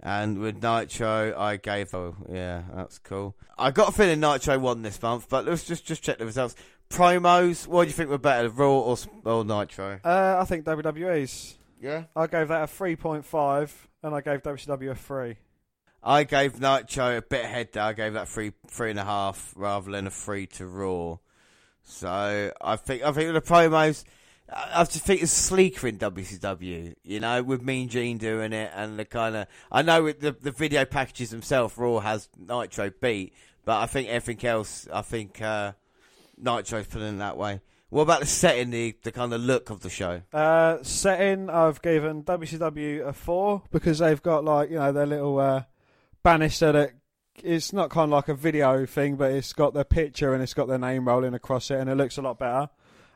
and 0.00 0.38
with 0.38 0.62
Nitro, 0.62 1.34
I 1.36 1.56
gave 1.56 1.92
oh 1.94 2.14
yeah, 2.30 2.62
that's 2.74 2.98
cool. 2.98 3.34
I 3.58 3.70
got 3.70 3.88
a 3.88 3.92
feeling 3.92 4.20
Nitro 4.20 4.58
won 4.58 4.82
this 4.82 5.00
month, 5.02 5.28
but 5.28 5.46
let's 5.46 5.64
just 5.64 5.84
just 5.84 6.02
check 6.02 6.18
the 6.18 6.26
results. 6.26 6.54
Promos, 6.90 7.66
what 7.66 7.84
do 7.84 7.88
you 7.88 7.92
think 7.94 8.08
were 8.10 8.18
better, 8.18 8.48
Raw 8.50 8.70
or, 8.78 8.92
s- 8.92 9.08
or 9.24 9.44
Nitro? 9.44 9.98
Uh, 10.04 10.36
I 10.40 10.44
think 10.44 10.64
WWE's. 10.64 11.56
Yeah, 11.84 12.04
I 12.16 12.28
gave 12.28 12.48
that 12.48 12.62
a 12.62 12.66
three 12.66 12.96
point 12.96 13.26
five, 13.26 13.88
and 14.02 14.14
I 14.14 14.22
gave 14.22 14.42
WCW 14.42 14.92
a 14.92 14.94
three. 14.94 15.36
I 16.02 16.24
gave 16.24 16.58
Nitro 16.58 17.18
a 17.18 17.20
bit 17.20 17.44
ahead 17.44 17.74
there. 17.74 17.82
I 17.82 17.92
gave 17.92 18.14
that 18.14 18.26
three 18.26 18.52
three 18.68 18.88
and 18.88 18.98
a 18.98 19.04
half 19.04 19.52
rather 19.54 19.90
than 19.90 20.06
a 20.06 20.10
three 20.10 20.46
to 20.46 20.66
Raw. 20.66 21.18
So 21.82 22.52
I 22.58 22.76
think 22.76 23.02
I 23.02 23.12
think 23.12 23.34
the 23.34 23.42
promos, 23.42 24.04
I 24.50 24.80
I 24.80 24.84
just 24.84 25.04
think 25.04 25.22
it's 25.22 25.30
sleeker 25.30 25.86
in 25.86 25.98
WCW. 25.98 26.94
You 27.02 27.20
know, 27.20 27.42
with 27.42 27.60
Mean 27.60 27.90
Gene 27.90 28.16
doing 28.16 28.54
it 28.54 28.72
and 28.74 28.98
the 28.98 29.04
kind 29.04 29.36
of 29.36 29.46
I 29.70 29.82
know 29.82 30.04
with 30.04 30.20
the 30.20 30.32
the 30.32 30.52
video 30.52 30.86
packages 30.86 31.28
themselves, 31.28 31.76
Raw 31.76 31.98
has 31.98 32.30
Nitro 32.38 32.92
beat, 32.98 33.34
but 33.66 33.76
I 33.82 33.84
think 33.84 34.08
everything 34.08 34.48
else, 34.48 34.88
I 34.90 35.02
think 35.02 35.42
uh, 35.42 35.72
Nitro's 36.38 36.86
putting 36.86 37.16
it 37.16 37.18
that 37.18 37.36
way. 37.36 37.60
What 37.94 38.02
about 38.02 38.22
the 38.22 38.26
setting, 38.26 38.70
the 38.70 38.96
the 39.04 39.12
kind 39.12 39.32
of 39.32 39.40
look 39.40 39.70
of 39.70 39.78
the 39.78 39.88
show? 39.88 40.22
Uh, 40.32 40.78
setting, 40.82 41.48
I've 41.48 41.80
given 41.80 42.24
WCW 42.24 43.06
a 43.06 43.12
four 43.12 43.62
because 43.70 44.00
they've 44.00 44.20
got 44.20 44.44
like 44.44 44.68
you 44.70 44.78
know 44.78 44.90
their 44.90 45.06
little 45.06 45.38
uh, 45.38 45.62
banister 46.24 46.72
that 46.72 46.94
it's 47.44 47.72
not 47.72 47.90
kind 47.90 48.06
of 48.06 48.10
like 48.10 48.28
a 48.28 48.34
video 48.34 48.84
thing, 48.84 49.14
but 49.14 49.30
it's 49.30 49.52
got 49.52 49.74
their 49.74 49.84
picture 49.84 50.34
and 50.34 50.42
it's 50.42 50.54
got 50.54 50.66
their 50.66 50.76
name 50.76 51.06
rolling 51.06 51.34
across 51.34 51.70
it, 51.70 51.78
and 51.78 51.88
it 51.88 51.94
looks 51.94 52.18
a 52.18 52.22
lot 52.22 52.36
better. 52.36 52.68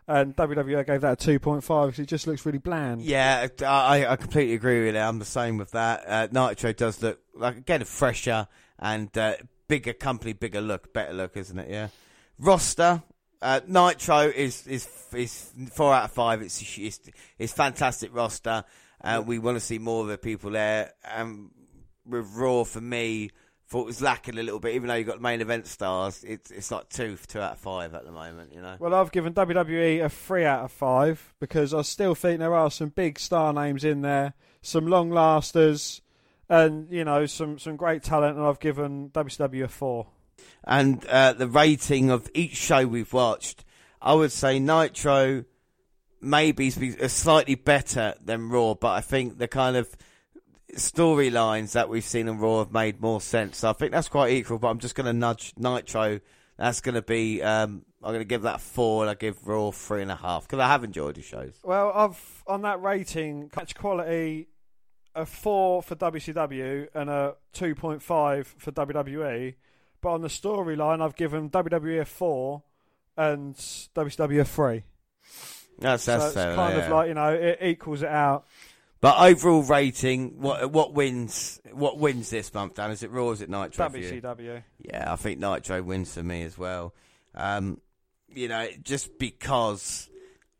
And 0.06 0.36
WWE 0.36 0.86
gave 0.86 1.00
that 1.00 1.14
a 1.14 1.16
two 1.16 1.40
point 1.40 1.64
five 1.64 1.88
because 1.88 1.98
it 1.98 2.06
just 2.06 2.28
looks 2.28 2.46
really 2.46 2.58
bland. 2.58 3.02
Yeah, 3.02 3.48
I, 3.66 4.06
I 4.06 4.14
completely 4.14 4.54
agree 4.54 4.84
with 4.84 4.94
it. 4.94 5.00
I'm 5.00 5.18
the 5.18 5.24
same 5.24 5.56
with 5.56 5.72
that. 5.72 6.04
Uh, 6.06 6.28
Nitro 6.30 6.72
does 6.72 7.02
look 7.02 7.18
like 7.34 7.56
again 7.56 7.82
fresher 7.82 8.46
and 8.78 9.18
uh, 9.18 9.34
bigger 9.66 9.92
company, 9.92 10.34
bigger 10.34 10.60
look, 10.60 10.92
better 10.92 11.14
look, 11.14 11.36
isn't 11.36 11.58
it? 11.58 11.68
Yeah. 11.68 11.88
Roster. 12.38 13.02
Uh, 13.40 13.60
Nitro 13.66 14.20
is 14.28 14.66
is 14.66 14.88
is 15.14 15.52
four 15.72 15.94
out 15.94 16.04
of 16.04 16.12
five. 16.12 16.42
It's 16.42 16.60
it's, 16.78 17.00
it's 17.38 17.52
fantastic 17.52 18.14
roster. 18.14 18.64
Uh, 19.02 19.22
we 19.24 19.38
want 19.38 19.56
to 19.56 19.60
see 19.60 19.78
more 19.78 20.02
of 20.02 20.08
the 20.08 20.18
people 20.18 20.50
there. 20.50 20.92
Um, 21.14 21.52
with 22.04 22.26
Raw 22.34 22.64
for 22.64 22.80
me, 22.80 23.30
thought 23.68 23.82
it 23.82 23.86
was 23.86 24.02
lacking 24.02 24.38
a 24.38 24.42
little 24.42 24.58
bit. 24.58 24.74
Even 24.74 24.88
though 24.88 24.94
you 24.94 25.04
got 25.04 25.20
main 25.20 25.40
event 25.40 25.66
stars, 25.66 26.24
it's 26.24 26.50
it's 26.50 26.70
like 26.70 26.88
two 26.88 27.16
two 27.26 27.40
out 27.40 27.52
of 27.52 27.58
five 27.58 27.94
at 27.94 28.04
the 28.04 28.12
moment. 28.12 28.52
You 28.52 28.62
know. 28.62 28.76
Well, 28.78 28.94
I've 28.94 29.12
given 29.12 29.34
WWE 29.34 30.04
a 30.04 30.08
three 30.08 30.44
out 30.44 30.64
of 30.64 30.72
five 30.72 31.34
because 31.38 31.74
I 31.74 31.82
still 31.82 32.14
think 32.14 32.40
there 32.40 32.54
are 32.54 32.70
some 32.70 32.88
big 32.88 33.18
star 33.18 33.52
names 33.52 33.84
in 33.84 34.00
there, 34.00 34.34
some 34.62 34.86
long 34.86 35.10
lasters, 35.10 36.00
and 36.48 36.90
you 36.90 37.04
know 37.04 37.26
some 37.26 37.58
some 37.58 37.76
great 37.76 38.02
talent. 38.02 38.36
And 38.36 38.46
I've 38.46 38.60
given 38.60 39.10
WCW 39.10 39.64
a 39.64 39.68
four. 39.68 40.08
And 40.64 41.04
uh, 41.06 41.32
the 41.32 41.48
rating 41.48 42.10
of 42.10 42.28
each 42.34 42.56
show 42.56 42.86
we've 42.86 43.12
watched, 43.12 43.64
I 44.00 44.14
would 44.14 44.32
say 44.32 44.58
Nitro 44.58 45.44
maybe 46.20 46.68
is 46.68 47.12
slightly 47.12 47.54
better 47.54 48.14
than 48.24 48.48
Raw, 48.48 48.74
but 48.74 48.90
I 48.90 49.00
think 49.00 49.38
the 49.38 49.48
kind 49.48 49.76
of 49.76 49.88
storylines 50.74 51.72
that 51.72 51.88
we've 51.88 52.04
seen 52.04 52.28
in 52.28 52.38
Raw 52.38 52.58
have 52.58 52.72
made 52.72 53.00
more 53.00 53.20
sense. 53.20 53.58
So 53.58 53.70
I 53.70 53.72
think 53.72 53.92
that's 53.92 54.08
quite 54.08 54.32
equal, 54.32 54.58
but 54.58 54.68
I'm 54.68 54.78
just 54.78 54.94
going 54.94 55.06
to 55.06 55.12
nudge 55.12 55.54
Nitro. 55.56 56.20
That's 56.56 56.80
going 56.80 56.96
to 56.96 57.02
be, 57.02 57.42
um, 57.42 57.84
I'm 58.02 58.10
going 58.10 58.20
to 58.20 58.24
give 58.24 58.42
that 58.42 58.60
four, 58.60 59.02
and 59.02 59.10
I 59.10 59.14
give 59.14 59.46
Raw 59.46 59.70
three 59.70 60.02
and 60.02 60.10
a 60.10 60.16
half 60.16 60.42
because 60.42 60.58
I 60.58 60.66
have 60.66 60.84
enjoyed 60.84 61.14
the 61.14 61.22
shows. 61.22 61.54
Well, 61.62 61.92
I've 61.94 62.42
on 62.46 62.62
that 62.62 62.82
rating, 62.82 63.48
catch 63.50 63.74
quality, 63.74 64.48
a 65.14 65.24
four 65.26 65.82
for 65.82 65.96
WCW 65.96 66.88
and 66.94 67.10
a 67.10 67.34
two 67.52 67.74
point 67.74 68.02
five 68.02 68.54
for 68.58 68.72
WWE. 68.72 69.54
But 70.00 70.10
on 70.10 70.22
the 70.22 70.28
storyline, 70.28 71.02
I've 71.02 71.16
given 71.16 71.50
WWE 71.50 72.00
a 72.00 72.04
four 72.04 72.62
and 73.16 73.54
WCW 73.54 74.40
a 74.40 74.44
three. 74.44 74.84
That's 75.78 76.04
that's 76.06 76.22
so 76.22 76.26
it's 76.26 76.34
fair, 76.34 76.54
kind 76.54 76.76
yeah. 76.76 76.84
of 76.84 76.92
like 76.92 77.08
you 77.08 77.14
know 77.14 77.32
it 77.32 77.58
equals 77.62 78.02
it 78.02 78.08
out. 78.08 78.46
But 79.00 79.16
overall 79.20 79.62
rating, 79.62 80.40
what 80.40 80.72
what 80.72 80.92
wins? 80.92 81.60
What 81.72 81.98
wins 81.98 82.30
this 82.30 82.52
month? 82.52 82.74
Dan, 82.74 82.90
is 82.90 83.02
it 83.02 83.10
Raw? 83.10 83.26
Or 83.26 83.32
is 83.32 83.42
it 83.42 83.48
Nitro? 83.48 83.88
WCW. 83.88 84.62
Yeah, 84.80 85.12
I 85.12 85.16
think 85.16 85.38
Nitro 85.38 85.82
wins 85.82 86.14
for 86.14 86.22
me 86.22 86.42
as 86.42 86.58
well. 86.58 86.94
Um, 87.34 87.80
you 88.28 88.48
know, 88.48 88.68
just 88.82 89.18
because 89.18 90.10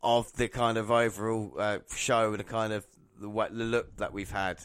of 0.01 0.31
the 0.33 0.47
kind 0.47 0.77
of 0.77 0.89
overall 0.89 1.53
uh, 1.59 1.79
show 1.93 2.29
and 2.29 2.39
the 2.39 2.43
kind 2.45 2.71
of 2.71 2.87
the, 3.19 3.27
the 3.27 3.63
look 3.65 3.97
that 3.97 4.13
we've 4.13 4.31
had. 4.31 4.59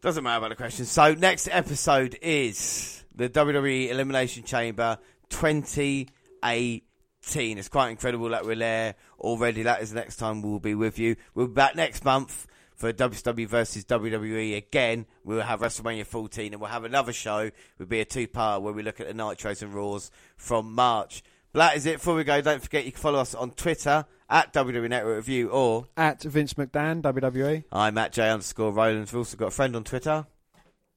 Doesn't 0.00 0.22
matter 0.22 0.38
about 0.38 0.50
the 0.50 0.54
question. 0.54 0.84
So 0.84 1.14
next 1.14 1.48
episode 1.50 2.16
is 2.22 2.97
the 3.18 3.28
WWE 3.28 3.90
Elimination 3.90 4.44
Chamber 4.44 4.96
2018. 5.28 7.58
It's 7.58 7.68
quite 7.68 7.90
incredible 7.90 8.28
that 8.28 8.46
we're 8.46 8.54
there 8.54 8.94
already. 9.18 9.64
That 9.64 9.82
is 9.82 9.90
the 9.90 9.96
next 9.96 10.16
time 10.16 10.40
we'll 10.40 10.60
be 10.60 10.76
with 10.76 11.00
you. 11.00 11.16
We'll 11.34 11.48
be 11.48 11.54
back 11.54 11.74
next 11.74 12.04
month 12.04 12.46
for 12.76 12.92
WWE 12.92 13.48
versus 13.48 13.84
WWE 13.86 14.56
again. 14.56 15.04
We'll 15.24 15.40
have 15.40 15.60
WrestleMania 15.60 16.06
14 16.06 16.52
and 16.52 16.60
we'll 16.60 16.70
have 16.70 16.84
another 16.84 17.12
show. 17.12 17.50
It'll 17.74 17.88
be 17.88 18.00
a 18.00 18.04
two-part 18.04 18.62
where 18.62 18.72
we 18.72 18.84
look 18.84 19.00
at 19.00 19.08
the 19.08 19.14
Nitros 19.14 19.62
and 19.62 19.74
Raws 19.74 20.12
from 20.36 20.72
March. 20.72 21.24
But 21.52 21.58
that 21.58 21.76
is 21.76 21.86
it. 21.86 21.94
Before 21.94 22.14
we 22.14 22.22
go, 22.22 22.40
don't 22.40 22.62
forget 22.62 22.86
you 22.86 22.92
can 22.92 23.00
follow 23.00 23.18
us 23.18 23.34
on 23.34 23.50
Twitter 23.50 24.04
at 24.30 24.52
WWE 24.52 24.88
Network 24.88 25.16
Review 25.16 25.48
or 25.48 25.88
At 25.96 26.22
Vince 26.22 26.54
McDan, 26.54 27.02
WWE. 27.02 27.64
I'm 27.72 27.98
at 27.98 28.12
J 28.12 28.30
underscore 28.30 28.70
Roland. 28.70 29.06
We've 29.06 29.16
also 29.16 29.36
got 29.36 29.48
a 29.48 29.50
friend 29.50 29.74
on 29.74 29.82
Twitter. 29.82 30.24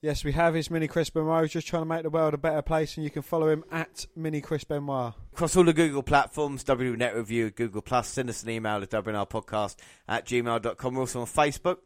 Yes, 0.01 0.23
we 0.23 0.31
have 0.31 0.55
his 0.55 0.71
Mini 0.71 0.87
Chris 0.87 1.11
Benoit. 1.11 1.43
He's 1.43 1.51
just 1.51 1.67
trying 1.67 1.83
to 1.83 1.85
make 1.87 2.01
the 2.01 2.09
world 2.09 2.33
a 2.33 2.37
better 2.37 2.63
place, 2.63 2.97
and 2.97 3.03
you 3.03 3.11
can 3.11 3.21
follow 3.21 3.47
him 3.49 3.63
at 3.71 4.07
Mini 4.15 4.41
Chris 4.41 4.63
Benoit. 4.63 5.13
Across 5.33 5.55
all 5.55 5.63
the 5.63 5.73
Google 5.73 6.01
platforms, 6.01 6.63
WWE 6.63 6.97
Net 6.97 7.15
Review, 7.15 7.51
Google 7.51 7.83
Plus. 7.83 8.07
Send 8.07 8.27
us 8.27 8.41
an 8.41 8.49
email 8.49 8.81
at 8.81 8.89
WNRpodcast 8.89 9.75
at 10.07 10.25
gmail.com. 10.25 10.95
We're 10.95 11.01
also 11.01 11.21
on 11.21 11.27
Facebook. 11.27 11.77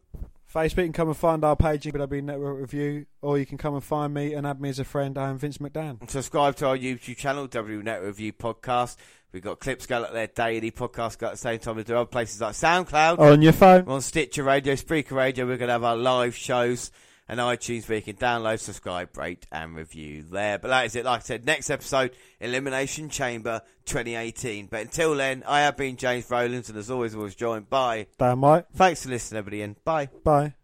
Facebook, 0.50 0.78
you 0.78 0.84
can 0.84 0.92
come 0.94 1.08
and 1.08 1.16
find 1.16 1.44
our 1.44 1.56
page, 1.56 1.84
WWE 1.84 2.22
Network 2.22 2.58
Review, 2.58 3.04
or 3.20 3.36
you 3.36 3.44
can 3.44 3.58
come 3.58 3.74
and 3.74 3.84
find 3.84 4.14
me 4.14 4.32
and 4.32 4.46
add 4.46 4.62
me 4.62 4.70
as 4.70 4.78
a 4.78 4.84
friend. 4.84 5.18
I 5.18 5.28
am 5.28 5.36
Vince 5.36 5.58
McDan. 5.58 6.08
Subscribe 6.08 6.56
to 6.56 6.68
our 6.68 6.78
YouTube 6.78 7.18
channel, 7.18 7.46
W 7.46 7.82
Net 7.82 8.02
Review 8.02 8.32
Podcast. 8.32 8.96
We've 9.32 9.42
got 9.42 9.60
clips 9.60 9.84
go 9.84 10.02
up 10.02 10.14
there 10.14 10.28
daily, 10.28 10.70
podcasts 10.70 11.18
go 11.18 11.26
at 11.26 11.32
the 11.32 11.36
same 11.36 11.58
time. 11.58 11.76
We 11.76 11.84
do 11.84 11.96
other 11.96 12.06
places 12.06 12.40
like 12.40 12.54
SoundCloud. 12.54 13.18
On 13.18 13.42
your 13.42 13.52
phone. 13.52 13.84
We're 13.84 13.92
on 13.92 14.00
Stitcher 14.00 14.44
Radio, 14.44 14.72
Spreaker 14.72 15.12
Radio. 15.12 15.44
We're 15.44 15.58
going 15.58 15.68
to 15.68 15.74
have 15.74 15.84
our 15.84 15.96
live 15.96 16.34
shows 16.34 16.90
and 17.28 17.40
iTunes 17.40 17.88
where 17.88 17.98
you 17.98 18.02
can 18.02 18.16
download, 18.16 18.60
subscribe, 18.60 19.16
rate, 19.16 19.46
and 19.50 19.74
review 19.74 20.24
there. 20.30 20.58
But 20.58 20.68
that 20.68 20.86
is 20.86 20.96
it. 20.96 21.04
Like 21.04 21.20
I 21.20 21.24
said, 21.24 21.44
next 21.44 21.70
episode, 21.70 22.12
Elimination 22.40 23.08
Chamber 23.08 23.62
2018. 23.86 24.66
But 24.66 24.82
until 24.82 25.14
then, 25.14 25.42
I 25.46 25.60
have 25.60 25.76
been 25.76 25.96
James 25.96 26.30
Rowlands, 26.30 26.68
and 26.68 26.78
as 26.78 26.90
always, 26.90 27.14
I 27.14 27.18
was 27.18 27.34
joined 27.34 27.68
by. 27.68 28.06
Dan 28.18 28.40
White. 28.40 28.66
Thanks 28.74 29.02
for 29.02 29.10
listening, 29.10 29.38
everybody, 29.38 29.62
and 29.62 29.82
bye. 29.84 30.08
Bye. 30.24 30.54